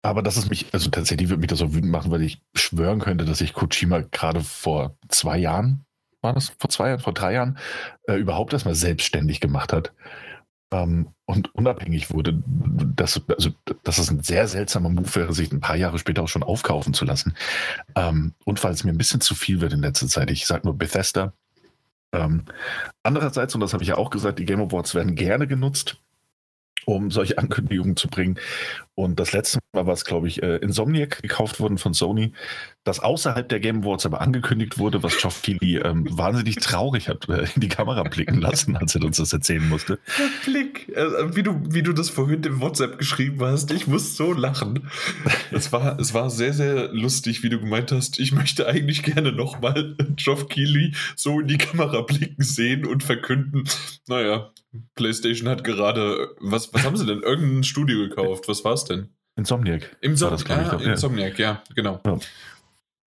Aber 0.02 0.22
das 0.22 0.36
ist 0.36 0.50
mich, 0.50 0.66
also 0.72 0.90
tatsächlich 0.90 1.28
würde 1.28 1.40
mich 1.40 1.50
das 1.50 1.60
so 1.60 1.74
wütend 1.74 1.92
machen, 1.92 2.10
weil 2.10 2.22
ich 2.22 2.42
schwören 2.54 2.98
könnte, 3.00 3.24
dass 3.24 3.40
ich 3.40 3.52
Kojima 3.52 4.00
gerade 4.10 4.40
vor 4.40 4.96
zwei 5.08 5.38
Jahren, 5.38 5.84
war 6.20 6.32
das 6.34 6.50
vor 6.58 6.70
zwei 6.70 6.88
Jahren, 6.88 7.00
vor 7.00 7.14
drei 7.14 7.34
Jahren, 7.34 7.58
äh, 8.08 8.16
überhaupt 8.16 8.52
erstmal 8.52 8.74
selbstständig 8.74 9.40
gemacht 9.40 9.72
hat 9.72 9.92
ähm, 10.72 11.08
und 11.26 11.54
unabhängig 11.54 12.12
wurde. 12.12 12.42
Das, 12.46 13.20
also, 13.28 13.50
dass 13.84 13.98
es 13.98 14.10
ein 14.10 14.22
sehr 14.22 14.48
seltsamer 14.48 14.88
Move 14.88 15.14
wäre, 15.14 15.32
sich 15.32 15.52
ein 15.52 15.60
paar 15.60 15.76
Jahre 15.76 15.98
später 15.98 16.22
auch 16.22 16.28
schon 16.28 16.42
aufkaufen 16.42 16.94
zu 16.94 17.04
lassen. 17.04 17.34
Ähm, 17.94 18.34
und 18.44 18.62
weil 18.64 18.72
es 18.72 18.84
mir 18.84 18.90
ein 18.90 18.98
bisschen 18.98 19.20
zu 19.20 19.34
viel 19.34 19.60
wird 19.60 19.72
in 19.72 19.80
letzter 19.80 20.08
Zeit. 20.08 20.30
Ich 20.30 20.46
sage 20.46 20.66
nur 20.66 20.76
Bethesda. 20.76 21.32
Ähm, 22.12 22.44
andererseits, 23.02 23.54
und 23.54 23.60
das 23.60 23.72
habe 23.72 23.82
ich 23.82 23.90
ja 23.90 23.96
auch 23.96 24.10
gesagt, 24.10 24.38
die 24.38 24.44
Game 24.44 24.60
Awards 24.60 24.94
werden 24.94 25.14
gerne 25.14 25.46
genutzt 25.46 26.00
um 26.86 27.10
solche 27.10 27.38
Ankündigungen 27.38 27.96
zu 27.96 28.08
bringen. 28.08 28.38
Und 28.94 29.18
das 29.18 29.32
letzte 29.32 29.58
Mal 29.72 29.86
war 29.86 29.94
es, 29.94 30.04
glaube 30.04 30.28
ich, 30.28 30.42
äh, 30.42 30.56
Insomniac 30.56 31.22
gekauft 31.22 31.60
worden 31.60 31.78
von 31.78 31.94
Sony, 31.94 32.32
das 32.84 33.00
außerhalb 33.00 33.48
der 33.48 33.58
Game 33.58 33.82
Awards 33.82 34.04
aber 34.04 34.20
angekündigt 34.20 34.78
wurde, 34.78 35.02
was 35.02 35.16
Geoff 35.16 35.40
Keighley 35.42 35.76
ähm, 35.76 36.06
wahnsinnig 36.10 36.56
traurig 36.56 37.08
hat 37.08 37.26
äh, 37.28 37.46
in 37.54 37.62
die 37.62 37.68
Kamera 37.68 38.02
blicken 38.02 38.40
lassen, 38.40 38.76
als 38.76 38.94
er 38.94 39.04
uns 39.04 39.16
das 39.16 39.32
erzählen 39.32 39.66
musste. 39.66 39.98
Der 40.18 40.28
Blick, 40.44 40.88
äh, 40.94 41.34
wie, 41.34 41.42
du, 41.42 41.58
wie 41.70 41.82
du 41.82 41.94
das 41.94 42.10
vorhin 42.10 42.42
im 42.42 42.60
WhatsApp 42.60 42.98
geschrieben 42.98 43.40
hast, 43.40 43.70
ich 43.70 43.86
muss 43.86 44.14
so 44.16 44.34
lachen. 44.34 44.90
Es 45.50 45.72
war, 45.72 45.98
es 45.98 46.12
war 46.12 46.28
sehr, 46.28 46.52
sehr 46.52 46.92
lustig, 46.92 47.42
wie 47.42 47.48
du 47.48 47.60
gemeint 47.60 47.92
hast, 47.92 48.18
ich 48.18 48.32
möchte 48.32 48.66
eigentlich 48.66 49.02
gerne 49.02 49.32
nochmal 49.32 49.96
Geoff 50.16 50.48
Keighley 50.48 50.94
so 51.16 51.40
in 51.40 51.46
die 51.46 51.58
Kamera 51.58 52.02
blicken 52.02 52.42
sehen 52.42 52.84
und 52.84 53.02
verkünden, 53.02 53.64
naja, 54.06 54.52
PlayStation 54.94 55.48
hat 55.48 55.64
gerade, 55.64 56.34
was, 56.40 56.72
was 56.72 56.84
haben 56.84 56.96
sie 56.96 57.06
denn? 57.06 57.22
Irgendein 57.22 57.64
Studio 57.64 58.08
gekauft. 58.08 58.48
Was 58.48 58.64
war 58.64 58.74
es 58.74 58.84
denn? 58.84 59.08
Insomniac. 59.36 59.96
Insom 60.00 60.30
das, 60.30 60.48
ah, 60.50 60.76
ich, 60.78 60.86
Insomniac, 60.86 61.38
ja, 61.38 61.62
genau. 61.74 62.00
Ja. 62.04 62.18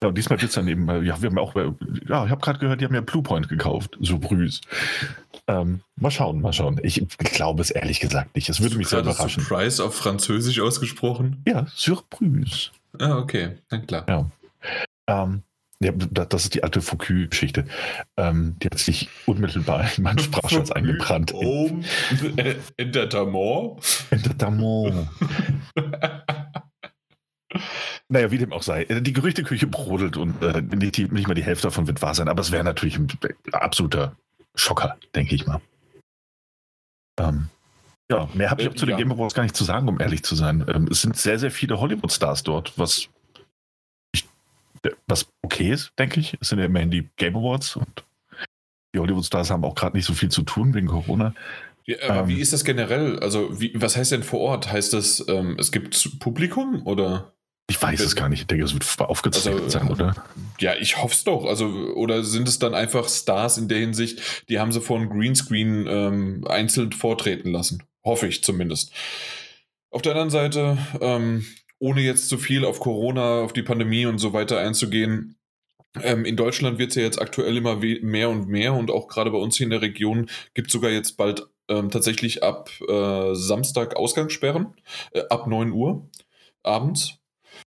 Ja, 0.04 0.10
und 0.10 0.18
diesmal 0.18 0.42
wird 0.42 0.50
es 0.50 0.56
dann 0.56 0.68
eben, 0.68 0.86
ja, 1.06 1.22
wir 1.22 1.30
haben 1.30 1.38
auch, 1.38 1.56
ja, 1.56 2.26
ich 2.26 2.32
habe 2.32 2.42
gerade 2.42 2.60
gehört, 2.60 2.82
die 2.82 2.86
haben 2.86 2.94
ja 2.94 3.00
Bluepoint 3.00 3.48
gekauft, 3.48 3.98
so 4.02 4.20
Brüs. 4.20 4.60
Ähm, 5.48 5.80
mal 5.96 6.12
schauen, 6.12 6.42
mal 6.42 6.52
schauen. 6.52 6.78
Ich 6.84 7.02
glaube 7.20 7.62
es 7.62 7.72
ehrlich 7.72 8.02
gesagt 8.02 8.36
nicht. 8.36 8.50
Es 8.50 8.60
würde 8.62 8.76
mich 8.76 8.90
sehr 8.90 9.00
überraschen. 9.00 9.42
Surprise 9.42 9.82
auf 9.82 9.96
Französisch 9.96 10.60
ausgesprochen? 10.60 11.42
Ja, 11.48 11.68
Surprise. 11.74 12.72
Ah, 13.00 13.18
okay, 13.18 13.60
dann 13.70 13.88
klar. 13.88 14.06
Ja. 14.10 14.30
Ähm, 15.08 15.44
ja, 15.80 15.92
das 15.92 16.44
ist 16.44 16.54
die 16.54 16.64
alte 16.64 16.82
Foucault-Geschichte. 16.82 17.66
Ähm, 18.18 18.56
die 18.60 18.68
hat 18.68 18.78
sich 18.78 19.10
unmittelbar 19.26 19.86
in 19.98 20.04
meinen 20.04 20.20
Sprachschatz 20.20 20.72
eingebrannt. 20.72 21.34
Oh, 21.34 21.70
Entertainment. 22.78 23.82
Entertainment. 24.10 25.10
naja, 28.08 28.32
wie 28.32 28.38
dem 28.38 28.54
auch 28.54 28.64
sei. 28.64 28.86
Die 28.86 29.14
Gerüchteküche 29.14 29.68
brodelt 29.68 30.18
und 30.18 30.42
äh, 30.42 30.62
nicht, 30.62 30.98
die, 30.98 31.06
nicht 31.06 31.28
mal 31.28 31.34
die 31.34 31.44
Hälfte 31.44 31.68
davon 31.68 31.88
wird 31.88 32.02
wahr 32.02 32.16
sein, 32.16 32.30
aber 32.30 32.42
es 32.42 32.52
wäre 32.52 32.64
natürlich 32.64 32.98
ein 32.98 33.10
absoluter 33.52 34.16
Schocker, 34.56 34.98
denke 35.16 35.36
ich 35.36 35.46
mal. 35.46 35.62
Ähm, 37.20 37.50
ja, 38.12 38.30
mehr 38.34 38.52
habe 38.52 38.62
ich 38.62 38.70
auch 38.70 38.76
zu 38.76 38.86
den 38.86 38.92
ja. 38.92 38.98
Game 38.98 39.12
Awards 39.12 39.34
gar 39.34 39.44
nicht 39.44 39.56
zu 39.56 39.64
sagen, 39.64 39.88
um 39.88 40.00
ehrlich 40.00 40.24
zu 40.24 40.36
sein. 40.36 40.66
Ähm, 40.68 40.88
es 40.92 41.02
sind 41.02 41.18
sehr, 41.18 41.40
sehr 41.40 41.52
viele 41.52 41.80
Hollywood-Stars 41.80 42.44
dort, 42.44 42.78
was 42.78 43.10
was 45.08 45.28
okay 45.42 45.72
ist, 45.72 45.94
denke 45.98 46.20
ich. 46.20 46.38
Es 46.42 46.50
sind 46.50 46.60
ja 46.60 46.66
immerhin 46.66 46.92
die 46.92 47.10
Game 47.18 47.36
Awards 47.36 47.76
und 47.76 48.04
die 48.94 49.00
Hollywood-Stars 49.00 49.50
haben 49.50 49.64
auch 49.64 49.76
gerade 49.76 49.96
nicht 49.96 50.06
so 50.06 50.14
viel 50.14 50.30
zu 50.30 50.44
tun 50.44 50.74
wegen 50.74 50.88
Corona. 50.88 51.34
Ja, 51.86 51.98
aber 52.10 52.22
ähm, 52.22 52.28
wie 52.30 52.40
ist 52.40 52.54
das 52.54 52.64
generell? 52.64 53.20
Also, 53.20 53.60
wie, 53.60 53.74
was 53.76 53.98
heißt 53.98 54.12
denn 54.12 54.24
vor 54.24 54.40
Ort? 54.40 54.72
Heißt 54.72 54.94
das, 54.94 55.26
ähm, 55.28 55.58
es 55.60 55.72
gibt 55.72 56.20
Publikum 56.20 56.86
oder? 56.86 57.34
Ich 57.70 57.82
weiß 57.82 58.02
es 58.02 58.16
gar 58.16 58.30
nicht. 58.30 58.42
Ich 58.42 58.48
denke, 58.48 58.64
es 58.66 58.74
wird 58.74 58.86
aufgezeichnet 59.00 59.64
also, 59.64 59.80
sein, 59.80 59.90
oder? 59.90 60.16
Ja, 60.60 60.76
ich 60.76 60.98
hoffe 61.02 61.16
es 61.16 61.24
doch. 61.24 61.46
Also, 61.46 61.66
oder 61.96 62.24
sind 62.24 62.48
es 62.48 62.60
dann 62.60 62.74
einfach 62.74 63.10
Stars 63.10 63.58
in 63.58 63.68
der 63.68 63.80
Hinsicht, 63.80 64.46
die 64.50 64.60
haben 64.60 64.72
sie 64.72 64.82
vor 64.82 64.98
einem 64.98 65.10
Greenscreen 65.10 65.88
ähm, 65.88 66.46
einzeln 66.48 66.92
vortreten 66.92 67.52
lassen? 67.52 67.84
Hoffe 68.04 68.28
ich 68.28 68.44
zumindest. 68.44 68.92
Auf 69.92 70.02
der 70.02 70.12
anderen 70.12 70.30
Seite, 70.30 70.78
ähm, 71.02 71.46
ohne 71.80 72.02
jetzt 72.02 72.30
zu 72.30 72.38
viel 72.38 72.66
auf 72.66 72.80
Corona, 72.80 73.42
auf 73.42 73.54
die 73.54 73.64
Pandemie 73.64 74.06
und 74.06 74.18
so 74.18 74.34
weiter 74.34 74.60
einzugehen, 74.60 75.36
ähm, 76.02 76.26
in 76.26 76.36
Deutschland 76.36 76.80
wird 76.80 76.90
es 76.90 76.96
ja 76.96 77.04
jetzt 77.04 77.22
aktuell 77.22 77.56
immer 77.58 77.76
mehr 77.76 78.30
und 78.30 78.48
mehr 78.48 78.74
und 78.74 78.90
auch 78.90 79.08
gerade 79.08 79.32
bei 79.32 79.38
uns 79.38 79.58
hier 79.58 79.66
in 79.66 79.72
der 79.72 79.82
Region 79.82 80.30
gibt 80.54 80.68
es 80.68 80.74
sogar 80.74 80.90
jetzt 80.90 81.18
bald 81.18 81.48
ähm, 81.70 81.92
tatsächlich 81.92 82.44
ab 82.44 82.70
äh, 82.88 83.36
Samstag 83.36 83.96
Ausgangssperren, 83.96 84.74
äh, 85.12 85.24
ab 85.30 85.48
9 85.48 85.72
Uhr 85.72 86.10
abends 86.64 87.20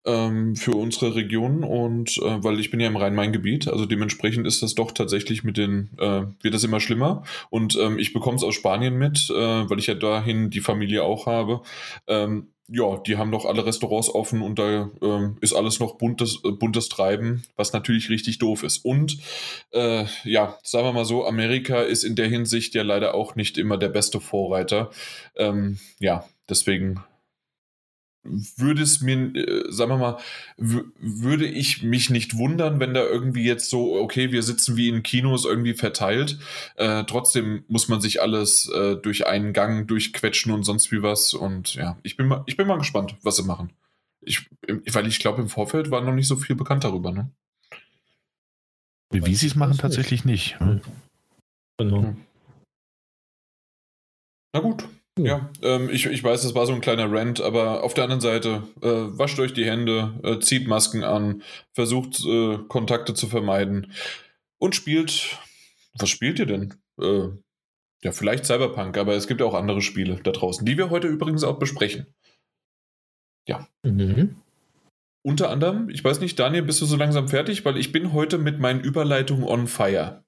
ähm, 0.06 0.56
für 0.56 0.76
unsere 0.76 1.16
Region 1.16 1.64
und 1.64 2.18
äh, 2.18 2.44
weil 2.44 2.60
ich 2.60 2.72
bin 2.72 2.80
ja 2.80 2.88
im 2.88 2.96
Rhein-Main-Gebiet, 2.96 3.68
also 3.68 3.86
dementsprechend 3.86 4.48
ist 4.48 4.64
das 4.64 4.74
doch 4.74 4.92
tatsächlich 4.92 5.44
mit 5.44 5.58
den, 5.58 5.92
äh, 6.00 6.24
wird 6.42 6.54
das 6.54 6.64
immer 6.64 6.80
schlimmer 6.80 7.24
und 7.50 7.78
ähm, 7.78 8.00
ich 8.00 8.14
bekomme 8.14 8.38
es 8.38 8.44
aus 8.44 8.56
Spanien 8.56 8.98
mit, 8.98 9.30
äh, 9.30 9.70
weil 9.70 9.80
ich 9.80 9.88
ja 9.88 9.96
dahin 9.96 10.50
die 10.50 10.62
Familie 10.62 11.04
auch 11.04 11.28
habe 11.28 11.62
ähm, 12.08 12.54
ja, 12.70 12.98
die 12.98 13.18
haben 13.18 13.32
doch 13.32 13.46
alle 13.46 13.66
Restaurants 13.66 14.14
offen 14.14 14.42
und 14.42 14.60
da 14.60 14.90
ähm, 15.02 15.38
ist 15.42 15.54
alles 15.54 15.80
noch 15.80 15.98
buntes, 15.98 16.42
äh, 16.44 16.52
buntes 16.52 16.90
Treiben, 16.90 17.44
was 17.56 17.72
natürlich 17.72 18.10
richtig 18.10 18.40
doof 18.40 18.64
ist. 18.64 18.84
Und 18.84 19.18
äh, 19.72 20.06
ja, 20.24 20.58
sagen 20.64 20.86
wir 20.86 20.94
mal 20.94 21.06
so, 21.06 21.26
Amerika 21.26 21.82
ist 21.82 22.04
in 22.04 22.16
der 22.16 22.28
Hinsicht 22.28 22.76
ja 22.76 22.84
leider 22.84 23.16
auch 23.16 23.36
nicht 23.36 23.58
immer 23.58 23.78
der 23.78 23.90
beste 23.90 24.20
Vorreiter. 24.20 24.92
Ähm, 25.36 25.80
ja, 26.00 26.26
deswegen 26.50 27.04
würde 28.58 28.82
es 28.82 29.02
mir, 29.02 29.36
äh, 29.36 29.72
sagen 29.72 29.92
wir 29.92 29.98
mal, 29.98 30.18
würde 30.58 31.46
ich 31.46 31.84
mich 31.84 32.10
nicht 32.10 32.38
wundern, 32.38 32.80
wenn 32.80 32.94
da 32.94 33.04
irgendwie 33.04 33.44
jetzt 33.44 33.70
so, 33.70 33.96
okay, 33.96 34.32
wir 34.32 34.44
sitzen 34.44 34.78
wie 34.78 34.90
in 34.90 35.04
Kinos 35.04 35.46
irgendwie 35.46 35.74
verteilt. 35.74 36.40
Äh, 36.76 37.04
trotzdem 37.06 37.64
muss 37.68 37.88
man 37.88 38.02
sich 38.02 38.22
alles 38.22 38.70
äh, 38.70 38.96
durch 38.96 39.28
einen 39.28 39.54
Gang 39.54 39.88
durchquetschen 39.88 40.52
und 40.52 40.64
sonst 40.64 40.92
wie 40.92 41.02
was. 41.02 41.34
Und 41.34 41.76
ja, 41.76 41.98
ich 42.04 42.18
bin 42.18 42.28
mal, 42.28 42.44
ich 42.46 42.58
bin 42.58 42.68
mal 42.68 42.78
gespannt, 42.78 43.16
was 43.24 43.38
sie 43.38 43.44
machen. 43.44 43.72
Ich, 44.22 44.50
weil 44.94 45.08
ich 45.08 45.20
glaube, 45.20 45.42
im 45.42 45.50
Vorfeld 45.50 45.92
war 45.92 46.02
noch 46.02 46.14
nicht 46.14 46.28
so 46.28 46.36
viel 46.36 46.56
bekannt 46.56 46.84
darüber, 46.84 47.12
ne? 47.12 47.32
Wie, 49.10 49.26
wie 49.26 49.36
sie 49.36 49.48
es 49.48 49.56
machen, 49.56 49.78
tatsächlich 49.78 50.26
nicht. 50.26 50.60
Hm. 50.60 50.82
Genau. 51.78 52.16
Na 54.54 54.60
gut, 54.60 54.88
ja, 55.18 55.50
ähm, 55.62 55.90
ich, 55.90 56.06
ich 56.06 56.24
weiß, 56.24 56.44
das 56.44 56.56
war 56.56 56.66
so 56.66 56.74
ein 56.74 56.82
kleiner 56.82 57.12
Rant, 57.12 57.42
aber 57.42 57.84
auf 57.84 57.94
der 57.94 58.06
anderen 58.06 58.22
Seite, 58.22 58.64
äh, 58.82 58.88
wascht 59.18 59.40
euch 59.40 59.54
die 59.54 59.66
Hände, 59.66 60.20
äh, 60.24 60.40
zieht 60.40 60.68
Masken 60.68 61.04
an, 61.04 61.44
versucht 61.74 62.24
äh, 62.26 62.58
Kontakte 62.68 63.14
zu 63.14 63.28
vermeiden 63.28 63.92
und 64.60 64.76
spielt. 64.76 65.38
Was 66.00 66.10
spielt 66.10 66.40
ihr 66.40 66.46
denn? 66.46 66.76
Äh, 67.02 67.30
ja, 68.04 68.12
vielleicht 68.12 68.46
Cyberpunk, 68.46 68.98
aber 68.98 69.16
es 69.16 69.28
gibt 69.28 69.42
auch 69.42 69.54
andere 69.54 69.82
Spiele 69.82 70.20
da 70.24 70.32
draußen, 70.32 70.66
die 70.66 70.78
wir 70.78 70.90
heute 70.90 71.08
übrigens 71.08 71.44
auch 71.44 71.58
besprechen. 71.58 72.08
Ja. 73.48 73.68
Mhm. 73.84 74.38
Unter 75.24 75.50
anderem, 75.50 75.90
ich 75.90 76.04
weiß 76.04 76.20
nicht, 76.20 76.40
Daniel, 76.40 76.64
bist 76.64 76.80
du 76.82 76.86
so 76.86 76.96
langsam 76.96 77.28
fertig? 77.28 77.66
Weil 77.66 77.78
ich 77.78 77.92
bin 77.92 78.14
heute 78.14 78.38
mit 78.38 78.60
meinen 78.60 78.82
Überleitungen 78.82 79.44
on 79.44 79.68
fire. 79.68 80.24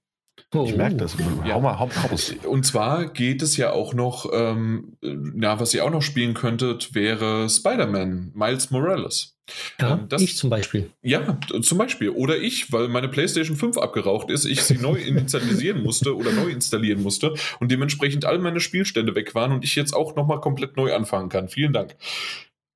Oh, 0.54 0.66
ich 0.66 0.76
merke 0.76 0.98
das. 0.98 1.16
Ja. 1.46 1.54
Hau 1.54 1.62
mal, 1.62 1.80
hau 1.80 1.90
raus. 2.10 2.34
Und 2.46 2.66
zwar 2.66 3.08
geht 3.12 3.42
es 3.42 3.58
ja 3.58 3.72
auch 3.72 3.94
noch, 3.94 4.30
ähm, 4.34 4.98
ja, 5.02 5.60
was 5.60 5.74
ihr 5.74 5.86
auch 5.86 5.92
noch 5.92 6.02
spielen 6.02 6.34
könntet, 6.34 6.94
wäre 6.96 7.50
Spider-Man, 7.50 8.32
Miles 8.34 8.72
Morales. 8.72 9.36
Ja, 9.80 9.94
ähm, 9.94 10.06
das, 10.10 10.22
ich 10.22 10.38
zum 10.38 10.50
Beispiel. 10.50 10.92
Ja, 11.02 11.40
zum 11.62 11.78
Beispiel. 11.78 12.10
Oder 12.10 12.38
ich, 12.38 12.72
weil 12.72 12.88
meine 12.88 13.08
PlayStation 13.08 13.58
5 13.58 13.78
abgeraucht 13.78 14.30
ist, 14.30 14.46
ich 14.46 14.62
sie 14.62 14.78
neu 14.78 14.96
initialisieren 15.06 15.84
musste 15.84 16.16
oder 16.16 16.32
neu 16.32 16.50
installieren 16.50 17.02
musste 17.02 17.34
und 17.60 17.72
dementsprechend 17.72 18.26
all 18.26 18.40
meine 18.40 18.60
Spielstände 18.60 19.16
weg 19.16 19.36
waren 19.36 19.52
und 19.52 19.64
ich 19.64 19.76
jetzt 19.76 19.94
auch 19.94 20.16
nochmal 20.16 20.40
komplett 20.40 20.78
neu 20.78 20.94
anfangen 20.94 21.30
kann. 21.30 21.50
Vielen 21.50 21.74
Dank. 21.74 21.96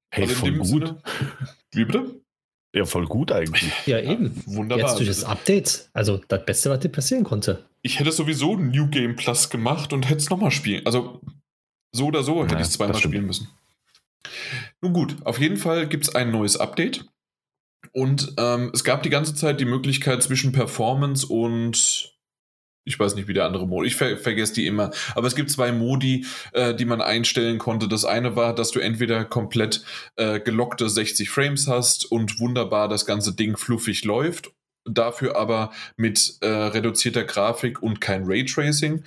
Hey, 0.09 0.23
also 0.23 0.35
voll 0.35 0.51
gut. 0.53 0.67
Sinne, 0.67 1.01
wie 1.71 1.85
bitte? 1.85 2.22
Ja, 2.73 2.85
voll 2.85 3.05
gut 3.05 3.31
eigentlich. 3.31 3.71
Ja, 3.85 3.99
eben. 3.99 4.41
Ja, 4.45 4.55
wunderbar. 4.55 4.87
Jetzt 4.87 4.97
durch 4.97 5.07
das 5.07 5.23
Update. 5.23 5.89
Also 5.93 6.21
das 6.27 6.45
Beste, 6.45 6.69
was 6.69 6.79
dir 6.79 6.89
passieren 6.89 7.23
konnte. 7.23 7.65
Ich 7.83 7.99
hätte 7.99 8.11
sowieso 8.11 8.55
ein 8.55 8.71
New 8.71 8.87
Game 8.87 9.15
Plus 9.15 9.49
gemacht 9.49 9.93
und 9.93 10.09
hätte 10.09 10.19
es 10.19 10.29
nochmal 10.29 10.51
spielen. 10.51 10.85
Also 10.85 11.21
so 11.91 12.07
oder 12.07 12.23
so 12.23 12.43
hätte 12.43 12.55
ich 12.55 12.61
es 12.61 12.71
zweimal 12.71 12.95
spielen 12.95 13.25
müssen. 13.25 13.49
Nun 14.81 14.93
gut, 14.93 15.17
auf 15.25 15.39
jeden 15.39 15.57
Fall 15.57 15.87
gibt 15.87 16.05
es 16.05 16.15
ein 16.15 16.31
neues 16.31 16.57
Update. 16.57 17.05
Und 17.91 18.33
ähm, 18.37 18.71
es 18.73 18.83
gab 18.83 19.03
die 19.03 19.09
ganze 19.09 19.35
Zeit 19.35 19.59
die 19.59 19.65
Möglichkeit 19.65 20.23
zwischen 20.23 20.51
Performance 20.51 21.27
und 21.27 22.12
ich 22.85 22.99
weiß 22.99 23.15
nicht, 23.15 23.27
wie 23.27 23.33
der 23.33 23.45
andere 23.45 23.67
Modi. 23.67 23.87
Ich 23.87 23.95
ver 23.95 24.17
vergesse 24.17 24.53
die 24.53 24.67
immer. 24.67 24.91
Aber 25.15 25.27
es 25.27 25.35
gibt 25.35 25.49
zwei 25.49 25.71
Modi, 25.71 26.25
äh, 26.51 26.75
die 26.75 26.85
man 26.85 27.01
einstellen 27.01 27.57
konnte. 27.57 27.87
Das 27.87 28.05
eine 28.05 28.35
war, 28.35 28.53
dass 28.53 28.71
du 28.71 28.79
entweder 28.79 29.25
komplett 29.25 29.83
äh, 30.15 30.39
gelockte 30.39 30.89
60 30.89 31.29
Frames 31.29 31.67
hast 31.67 32.11
und 32.11 32.39
wunderbar 32.39 32.87
das 32.89 33.05
ganze 33.05 33.33
Ding 33.35 33.57
fluffig 33.57 34.03
läuft. 34.03 34.51
Dafür 34.85 35.37
aber 35.37 35.71
mit 35.95 36.37
äh, 36.41 36.47
reduzierter 36.47 37.23
Grafik 37.23 37.81
und 37.81 38.01
kein 38.01 38.23
Raytracing. 38.25 39.03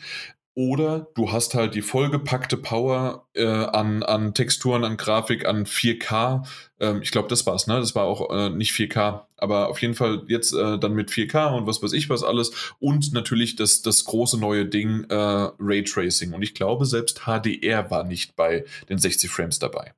Oder 0.54 1.08
du 1.14 1.32
hast 1.32 1.54
halt 1.54 1.74
die 1.74 1.82
vollgepackte 1.82 2.56
Power 2.56 3.28
äh, 3.34 3.44
an, 3.44 4.02
an 4.02 4.32
Texturen, 4.32 4.84
an 4.84 4.96
Grafik, 4.96 5.44
an 5.44 5.66
4K. 5.66 6.48
Ähm, 6.80 7.02
ich 7.02 7.10
glaube, 7.10 7.28
das 7.28 7.44
war's, 7.44 7.66
ne? 7.66 7.78
Das 7.78 7.94
war 7.94 8.04
auch 8.04 8.30
äh, 8.30 8.48
nicht 8.48 8.72
4K, 8.72 9.25
aber 9.36 9.68
auf 9.68 9.80
jeden 9.82 9.94
Fall 9.94 10.22
jetzt 10.28 10.52
äh, 10.52 10.78
dann 10.78 10.94
mit 10.94 11.10
4K 11.10 11.56
und 11.56 11.66
was 11.66 11.82
weiß 11.82 11.92
ich 11.92 12.08
was 12.08 12.22
alles. 12.22 12.74
Und 12.78 13.12
natürlich 13.12 13.56
das, 13.56 13.82
das 13.82 14.04
große 14.04 14.38
neue 14.38 14.66
Ding 14.66 15.04
äh, 15.08 15.14
Raytracing. 15.58 16.32
Und 16.32 16.42
ich 16.42 16.54
glaube, 16.54 16.86
selbst 16.86 17.22
HDR 17.26 17.90
war 17.90 18.04
nicht 18.04 18.36
bei 18.36 18.64
den 18.88 18.98
60 18.98 19.30
Frames 19.30 19.58
dabei. 19.58 19.92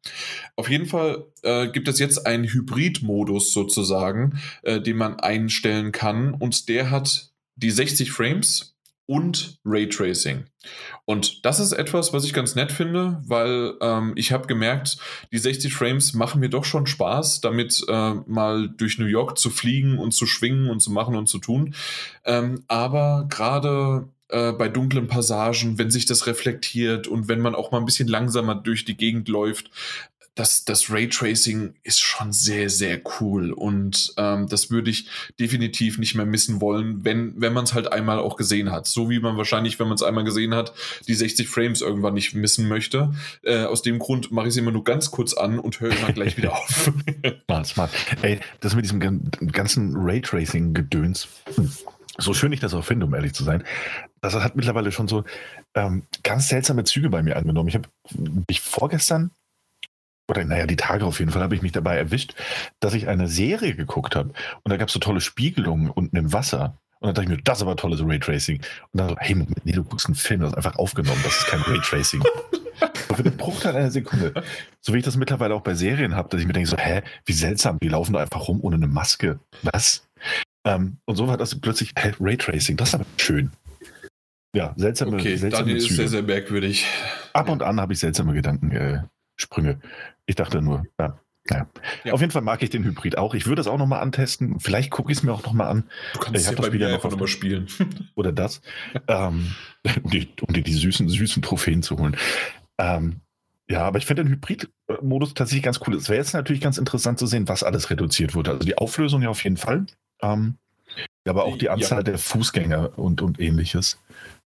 Auf 0.57 0.69
jeden 0.69 0.87
Fall 0.87 1.25
äh, 1.43 1.69
gibt 1.69 1.89
es 1.89 1.99
jetzt 1.99 2.27
einen 2.27 2.45
Hybrid-Modus 2.45 3.53
sozusagen, 3.53 4.41
äh, 4.63 4.81
den 4.81 4.97
man 4.97 5.21
einstellen 5.21 5.93
kann. 5.93 6.35
Und 6.35 6.69
der 6.69 6.91
hat 6.91 7.31
die 7.57 7.71
60 7.71 8.13
Frames 8.13 8.78
und 9.09 9.59
Raytracing. 9.65 10.45
Und 11.07 11.47
das 11.47 11.61
ist 11.61 11.73
etwas, 11.73 12.13
was 12.13 12.25
ich 12.25 12.35
ganz 12.35 12.55
nett 12.55 12.71
finde, 12.71 13.23
weil 13.25 13.75
ähm, 13.81 14.13
ich 14.17 14.33
habe 14.33 14.47
gemerkt, 14.47 14.99
die 15.33 15.39
60 15.39 15.73
Frames 15.73 16.13
machen 16.13 16.41
mir 16.41 16.51
doch 16.51 16.67
schon 16.67 16.87
Spaß, 16.87 17.41
damit 17.41 17.83
äh, 17.89 18.15
mal 18.27 18.69
durch 18.69 18.99
New 18.99 19.07
York 19.07 19.39
zu 19.39 19.49
fliegen 19.49 19.99
und 19.99 20.13
zu 20.13 20.27
schwingen 20.27 20.69
und 20.69 20.81
zu 20.81 20.93
machen 20.93 21.17
und 21.17 21.27
zu 21.27 21.39
tun. 21.39 21.75
Ähm, 22.27 22.65
aber 22.69 23.27
gerade 23.31 24.09
äh, 24.29 24.53
bei 24.53 24.69
dunklen 24.69 25.09
Passagen, 25.09 25.79
wenn 25.79 25.91
sich 25.91 26.05
das 26.05 26.27
reflektiert 26.27 27.09
und 27.09 27.29
wenn 27.29 27.41
man 27.41 27.55
auch 27.55 27.73
mal 27.73 27.79
ein 27.79 27.87
bisschen 27.87 28.09
langsamer 28.09 28.57
durch 28.57 28.85
die 28.85 28.97
Gegend 28.97 29.29
läuft, 29.29 29.71
das, 30.39 30.65
das 30.65 30.89
Raytracing 30.89 31.75
ist 31.83 32.01
schon 32.01 32.33
sehr, 32.33 32.71
sehr 32.71 33.01
cool 33.21 33.51
und 33.53 34.15
ähm, 34.17 34.47
das 34.49 34.71
würde 34.71 34.89
ich 34.89 35.09
definitiv 35.41 35.99
nicht 35.99 36.15
mehr 36.15 36.27
missen 36.27 36.61
wollen, 36.61 37.05
wenn, 37.05 37.41
wenn 37.41 37.53
man 37.53 37.65
es 37.65 37.75
halt 37.75 37.93
einmal 37.93 38.21
auch 38.21 38.37
gesehen 38.37 38.71
hat. 38.71 38.87
So 38.87 39.11
wie 39.11 39.19
man 39.19 39.37
wahrscheinlich, 39.37 39.81
wenn 39.81 39.89
man 39.89 39.97
es 39.97 40.03
einmal 40.05 40.23
gesehen 40.23 40.55
hat, 40.55 40.73
die 41.09 41.15
60 41.15 41.49
Frames 41.49 41.81
irgendwann 41.81 42.15
nicht 42.15 42.35
missen 42.35 42.69
möchte. 42.69 43.13
Äh, 43.43 43.65
aus 43.65 43.83
dem 43.83 43.99
Grund 43.99 44.31
mache 44.31 44.47
ich 44.47 44.53
es 44.53 44.57
immer 44.57 44.71
nur 44.71 44.85
ganz 44.85 45.11
kurz 45.11 45.35
an 45.35 45.59
und 45.59 45.81
höre 45.81 45.91
immer 45.91 46.13
gleich 46.13 46.37
wieder 46.37 46.53
auf. 46.57 46.93
smart, 47.45 47.67
smart. 47.67 47.91
Ey, 48.23 48.39
das 48.61 48.77
mit 48.77 48.85
diesem 48.85 49.01
ganzen 49.01 49.97
Raytracing-Gedöns, 49.97 51.27
so 52.17 52.33
schön 52.33 52.53
ich 52.53 52.61
das 52.61 52.75
auch 52.75 52.85
finde, 52.85 53.07
um 53.07 53.15
ehrlich 53.15 53.35
zu 53.35 53.43
sein, 53.43 53.65
das 54.21 54.35
hat 54.35 54.55
mittlerweile 54.55 54.93
schon 54.93 55.09
so 55.09 55.25
ähm, 55.75 56.05
ganz 56.23 56.49
seltsame 56.49 56.85
Züge 56.85 57.11
bei 57.11 57.23
mir 57.25 57.37
angenommen. 57.37 57.69
Ich 57.69 57.75
habe 57.75 57.89
mich 58.49 58.61
vorgestern 58.61 59.33
oder 60.29 60.45
naja, 60.45 60.67
die 60.67 60.77
Tage 60.77 61.05
auf 61.05 61.19
jeden 61.19 61.31
Fall 61.31 61.43
habe 61.43 61.55
ich 61.55 61.63
mich 61.63 61.73
dabei 61.73 61.97
erwischt, 61.97 62.35
dass 62.81 62.95
ich 62.95 63.09
eine 63.09 63.29
Serie 63.29 63.75
geguckt 63.75 64.15
habe 64.15 64.33
und 64.63 64.71
da 64.71 64.77
gab 64.77 64.89
es 64.89 64.95
so 64.95 65.01
tolle 65.01 65.21
Spiegelungen 65.21 65.91
unten 65.91 66.17
im 66.17 66.33
Wasser. 66.33 66.79
Und 67.01 67.07
dann 67.07 67.15
dachte 67.15 67.25
ich 67.25 67.39
mir, 67.39 67.43
das 67.45 67.59
ist 67.59 67.63
aber 67.63 67.77
tolles 67.77 68.01
Raytracing. 68.05 68.57
Und 68.93 69.01
dann 69.01 69.09
so, 69.11 69.17
hey, 69.19 69.47
nee, 69.63 69.73
du 69.73 69.85
guckst 69.85 70.07
einen 70.07 70.17
Film, 70.17 70.41
das 70.41 70.51
ist 70.51 70.57
einfach 70.57 70.77
aufgenommen, 70.77 71.21
das 71.23 71.39
ist 71.39 71.47
kein 71.47 71.61
Raytracing. 71.61 72.23
für 73.19 73.23
den 73.23 73.37
Bruchteil 73.37 73.75
einer 73.77 73.91
Sekunde. 73.91 74.33
So 74.81 74.95
wie 74.95 74.99
ich 74.99 75.05
das 75.05 75.17
mittlerweile 75.17 75.55
auch 75.55 75.63
bei 75.63 75.75
Serien 75.75 76.15
habe, 76.15 76.29
dass 76.29 76.41
ich 76.41 76.47
mir 76.47 76.53
denke, 76.53 76.69
so, 76.69 76.77
hä, 76.77 77.03
wie 77.27 77.33
seltsam, 77.33 77.79
die 77.83 77.89
laufen 77.89 78.13
da 78.13 78.21
einfach 78.21 78.47
rum 78.49 78.61
ohne 78.63 78.77
eine 78.77 78.87
Maske. 78.87 79.41
Was? 79.63 80.09
Ähm, 80.65 80.99
und 81.05 81.17
so 81.17 81.27
war 81.27 81.37
das 81.37 81.61
plötzlich, 81.61 81.93
hä, 81.99 82.13
Raytracing, 82.21 82.77
das 82.77 82.91
ist 82.91 82.95
aber 82.95 83.07
schön. 83.17 83.51
Ja, 84.55 84.73
seltsame, 84.77 85.17
okay, 85.17 85.37
seltsame 85.37 85.65
Daniel 85.65 85.77
ist 85.79 85.95
sehr, 85.95 86.09
sehr 86.09 86.23
merkwürdig. 86.23 86.87
Ab 87.33 87.49
und 87.49 87.63
an 87.63 87.81
habe 87.81 87.93
ich 87.93 87.99
seltsame 87.99 88.33
Gedankensprünge. 88.33 89.05
Äh, 89.05 89.18
ich 90.27 90.35
dachte 90.35 90.63
nur, 90.63 90.85
ja. 90.99 91.19
Ja. 91.51 91.67
ja. 92.05 92.13
Auf 92.13 92.21
jeden 92.21 92.33
Fall 92.33 92.43
mag 92.43 92.63
ich 92.63 92.71
den 92.71 92.85
Hybrid 92.85 93.17
auch. 93.17 93.35
Ich 93.35 93.47
würde 93.47 93.61
es 93.61 93.67
auch 93.67 93.79
nochmal 93.79 94.01
antesten. 94.01 94.61
Vielleicht 94.61 94.91
gucke 94.91 95.11
ich 95.11 95.19
es 95.19 95.25
mir 95.25 95.33
auch 95.33 95.45
nochmal 95.45 95.69
an. 95.69 95.85
Du 96.13 96.21
kannst 96.21 96.41
ich 96.41 96.51
ja 96.51 96.61
bei 96.61 96.71
mir 96.71 96.89
einfach 96.89 97.11
nochmal 97.11 97.29
spielen. 97.29 97.69
Oder 98.15 98.33
das. 98.33 98.61
ähm, 99.07 99.55
um, 100.03 100.11
die, 100.11 100.29
um 100.47 100.53
dir 100.53 100.63
die 100.63 100.73
süßen, 100.73 101.09
süßen 101.09 101.43
Trophäen 101.43 101.83
zu 101.83 101.99
holen. 101.99 102.17
Ähm, 102.79 103.21
ja, 103.71 103.83
aber 103.83 103.99
ich 103.99 104.07
finde 104.07 104.25
den 104.25 104.33
Hybrid-Modus 104.33 105.35
tatsächlich 105.35 105.65
ganz 105.65 105.81
cool. 105.87 105.95
Es 105.95 106.09
wäre 106.09 106.19
jetzt 106.19 106.33
natürlich 106.33 106.63
ganz 106.63 106.79
interessant 106.79 107.19
zu 107.19 107.27
sehen, 107.27 107.49
was 107.49 107.63
alles 107.63 107.91
reduziert 107.91 108.35
wurde. 108.35 108.53
Also 108.53 108.65
die 108.65 108.79
Auflösung 108.79 109.23
ja 109.23 109.29
auf 109.29 109.45
jeden 109.45 109.59
Fall. 109.59 109.87
Ähm, 110.23 110.57
aber 111.27 111.45
auch 111.45 111.59
die 111.59 111.69
Anzahl 111.69 111.99
ja. 111.99 112.05
der 112.05 112.19
Fußgänger 112.19 112.99
und, 112.99 113.21
und 113.21 113.39
ähnliches 113.39 113.99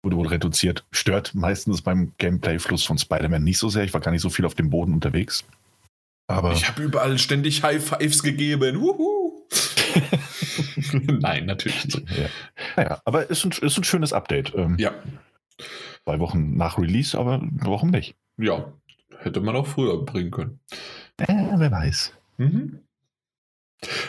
wurde 0.02 0.16
wohl 0.16 0.28
reduziert. 0.28 0.84
Stört 0.90 1.34
meistens 1.34 1.82
beim 1.82 2.12
Gameplay-Fluss 2.18 2.84
von 2.84 2.98
Spider-Man 2.98 3.44
nicht 3.44 3.58
so 3.58 3.68
sehr. 3.68 3.84
Ich 3.84 3.92
war 3.92 4.00
gar 4.00 4.10
nicht 4.10 4.22
so 4.22 4.30
viel 4.30 4.44
auf 4.44 4.54
dem 4.54 4.70
Boden 4.70 4.94
unterwegs. 4.94 5.44
Aber 6.26 6.52
ich 6.52 6.68
habe 6.68 6.82
überall 6.82 7.18
ständig 7.18 7.62
High 7.62 7.84
Fives 7.84 8.22
gegeben. 8.22 8.80
Nein, 11.20 11.46
natürlich 11.46 11.84
nicht. 11.84 12.10
Ja. 12.10 12.28
Naja, 12.76 13.02
aber 13.04 13.28
ist 13.28 13.44
ein, 13.44 13.50
ist 13.50 13.76
ein 13.76 13.84
schönes 13.84 14.12
Update. 14.12 14.54
Ähm, 14.54 14.76
ja. 14.78 14.94
Zwei 16.04 16.20
Wochen 16.20 16.56
nach 16.56 16.78
Release, 16.78 17.18
aber 17.18 17.40
warum 17.42 17.90
nicht? 17.90 18.14
Ja, 18.38 18.72
hätte 19.18 19.40
man 19.40 19.56
auch 19.56 19.66
früher 19.66 20.04
bringen 20.04 20.30
können. 20.30 20.60
Äh, 21.18 21.26
wer 21.56 21.70
weiß. 21.70 22.12
Mhm. 22.38 22.80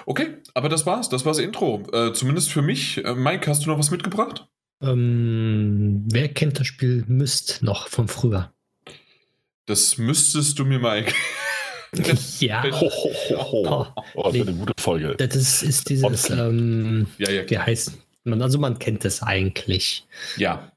Okay, 0.05 0.37
aber 0.53 0.69
das 0.69 0.85
war's. 0.85 1.09
Das 1.09 1.25
war's 1.25 1.39
Intro. 1.39 1.83
Äh, 1.91 2.13
zumindest 2.13 2.51
für 2.51 2.61
mich. 2.61 3.03
Äh, 3.03 3.15
Mike, 3.15 3.49
hast 3.49 3.65
du 3.65 3.69
noch 3.69 3.79
was 3.79 3.91
mitgebracht? 3.91 4.47
Ähm, 4.81 6.03
wer 6.11 6.29
kennt 6.29 6.59
das 6.59 6.67
Spiel 6.67 7.03
Myst 7.07 7.61
noch 7.61 7.87
von 7.87 8.07
früher? 8.07 8.53
Das 9.65 9.97
müsstest 9.97 10.57
du 10.59 10.65
mir 10.65 10.79
mal 10.79 11.05
ja. 12.39 12.63
Ho, 12.63 12.89
ho, 12.89 13.13
ho, 13.29 13.69
ho. 13.69 13.87
Oh, 14.15 14.23
das 14.23 14.33
nee, 14.33 14.41
eine 14.41 14.53
gute 14.53 14.73
Folge. 14.79 15.15
Das 15.17 15.35
ist, 15.35 15.61
ist 15.61 15.89
dieses, 15.89 16.29
ähm, 16.29 17.07
ja, 17.17 17.29
ja, 17.29 17.49
wie 17.49 17.57
heißt 17.57 17.91
man, 18.23 18.41
also 18.41 18.59
man 18.59 18.79
kennt 18.79 19.03
es 19.03 19.21
eigentlich. 19.21 20.07
Ja. 20.37 20.71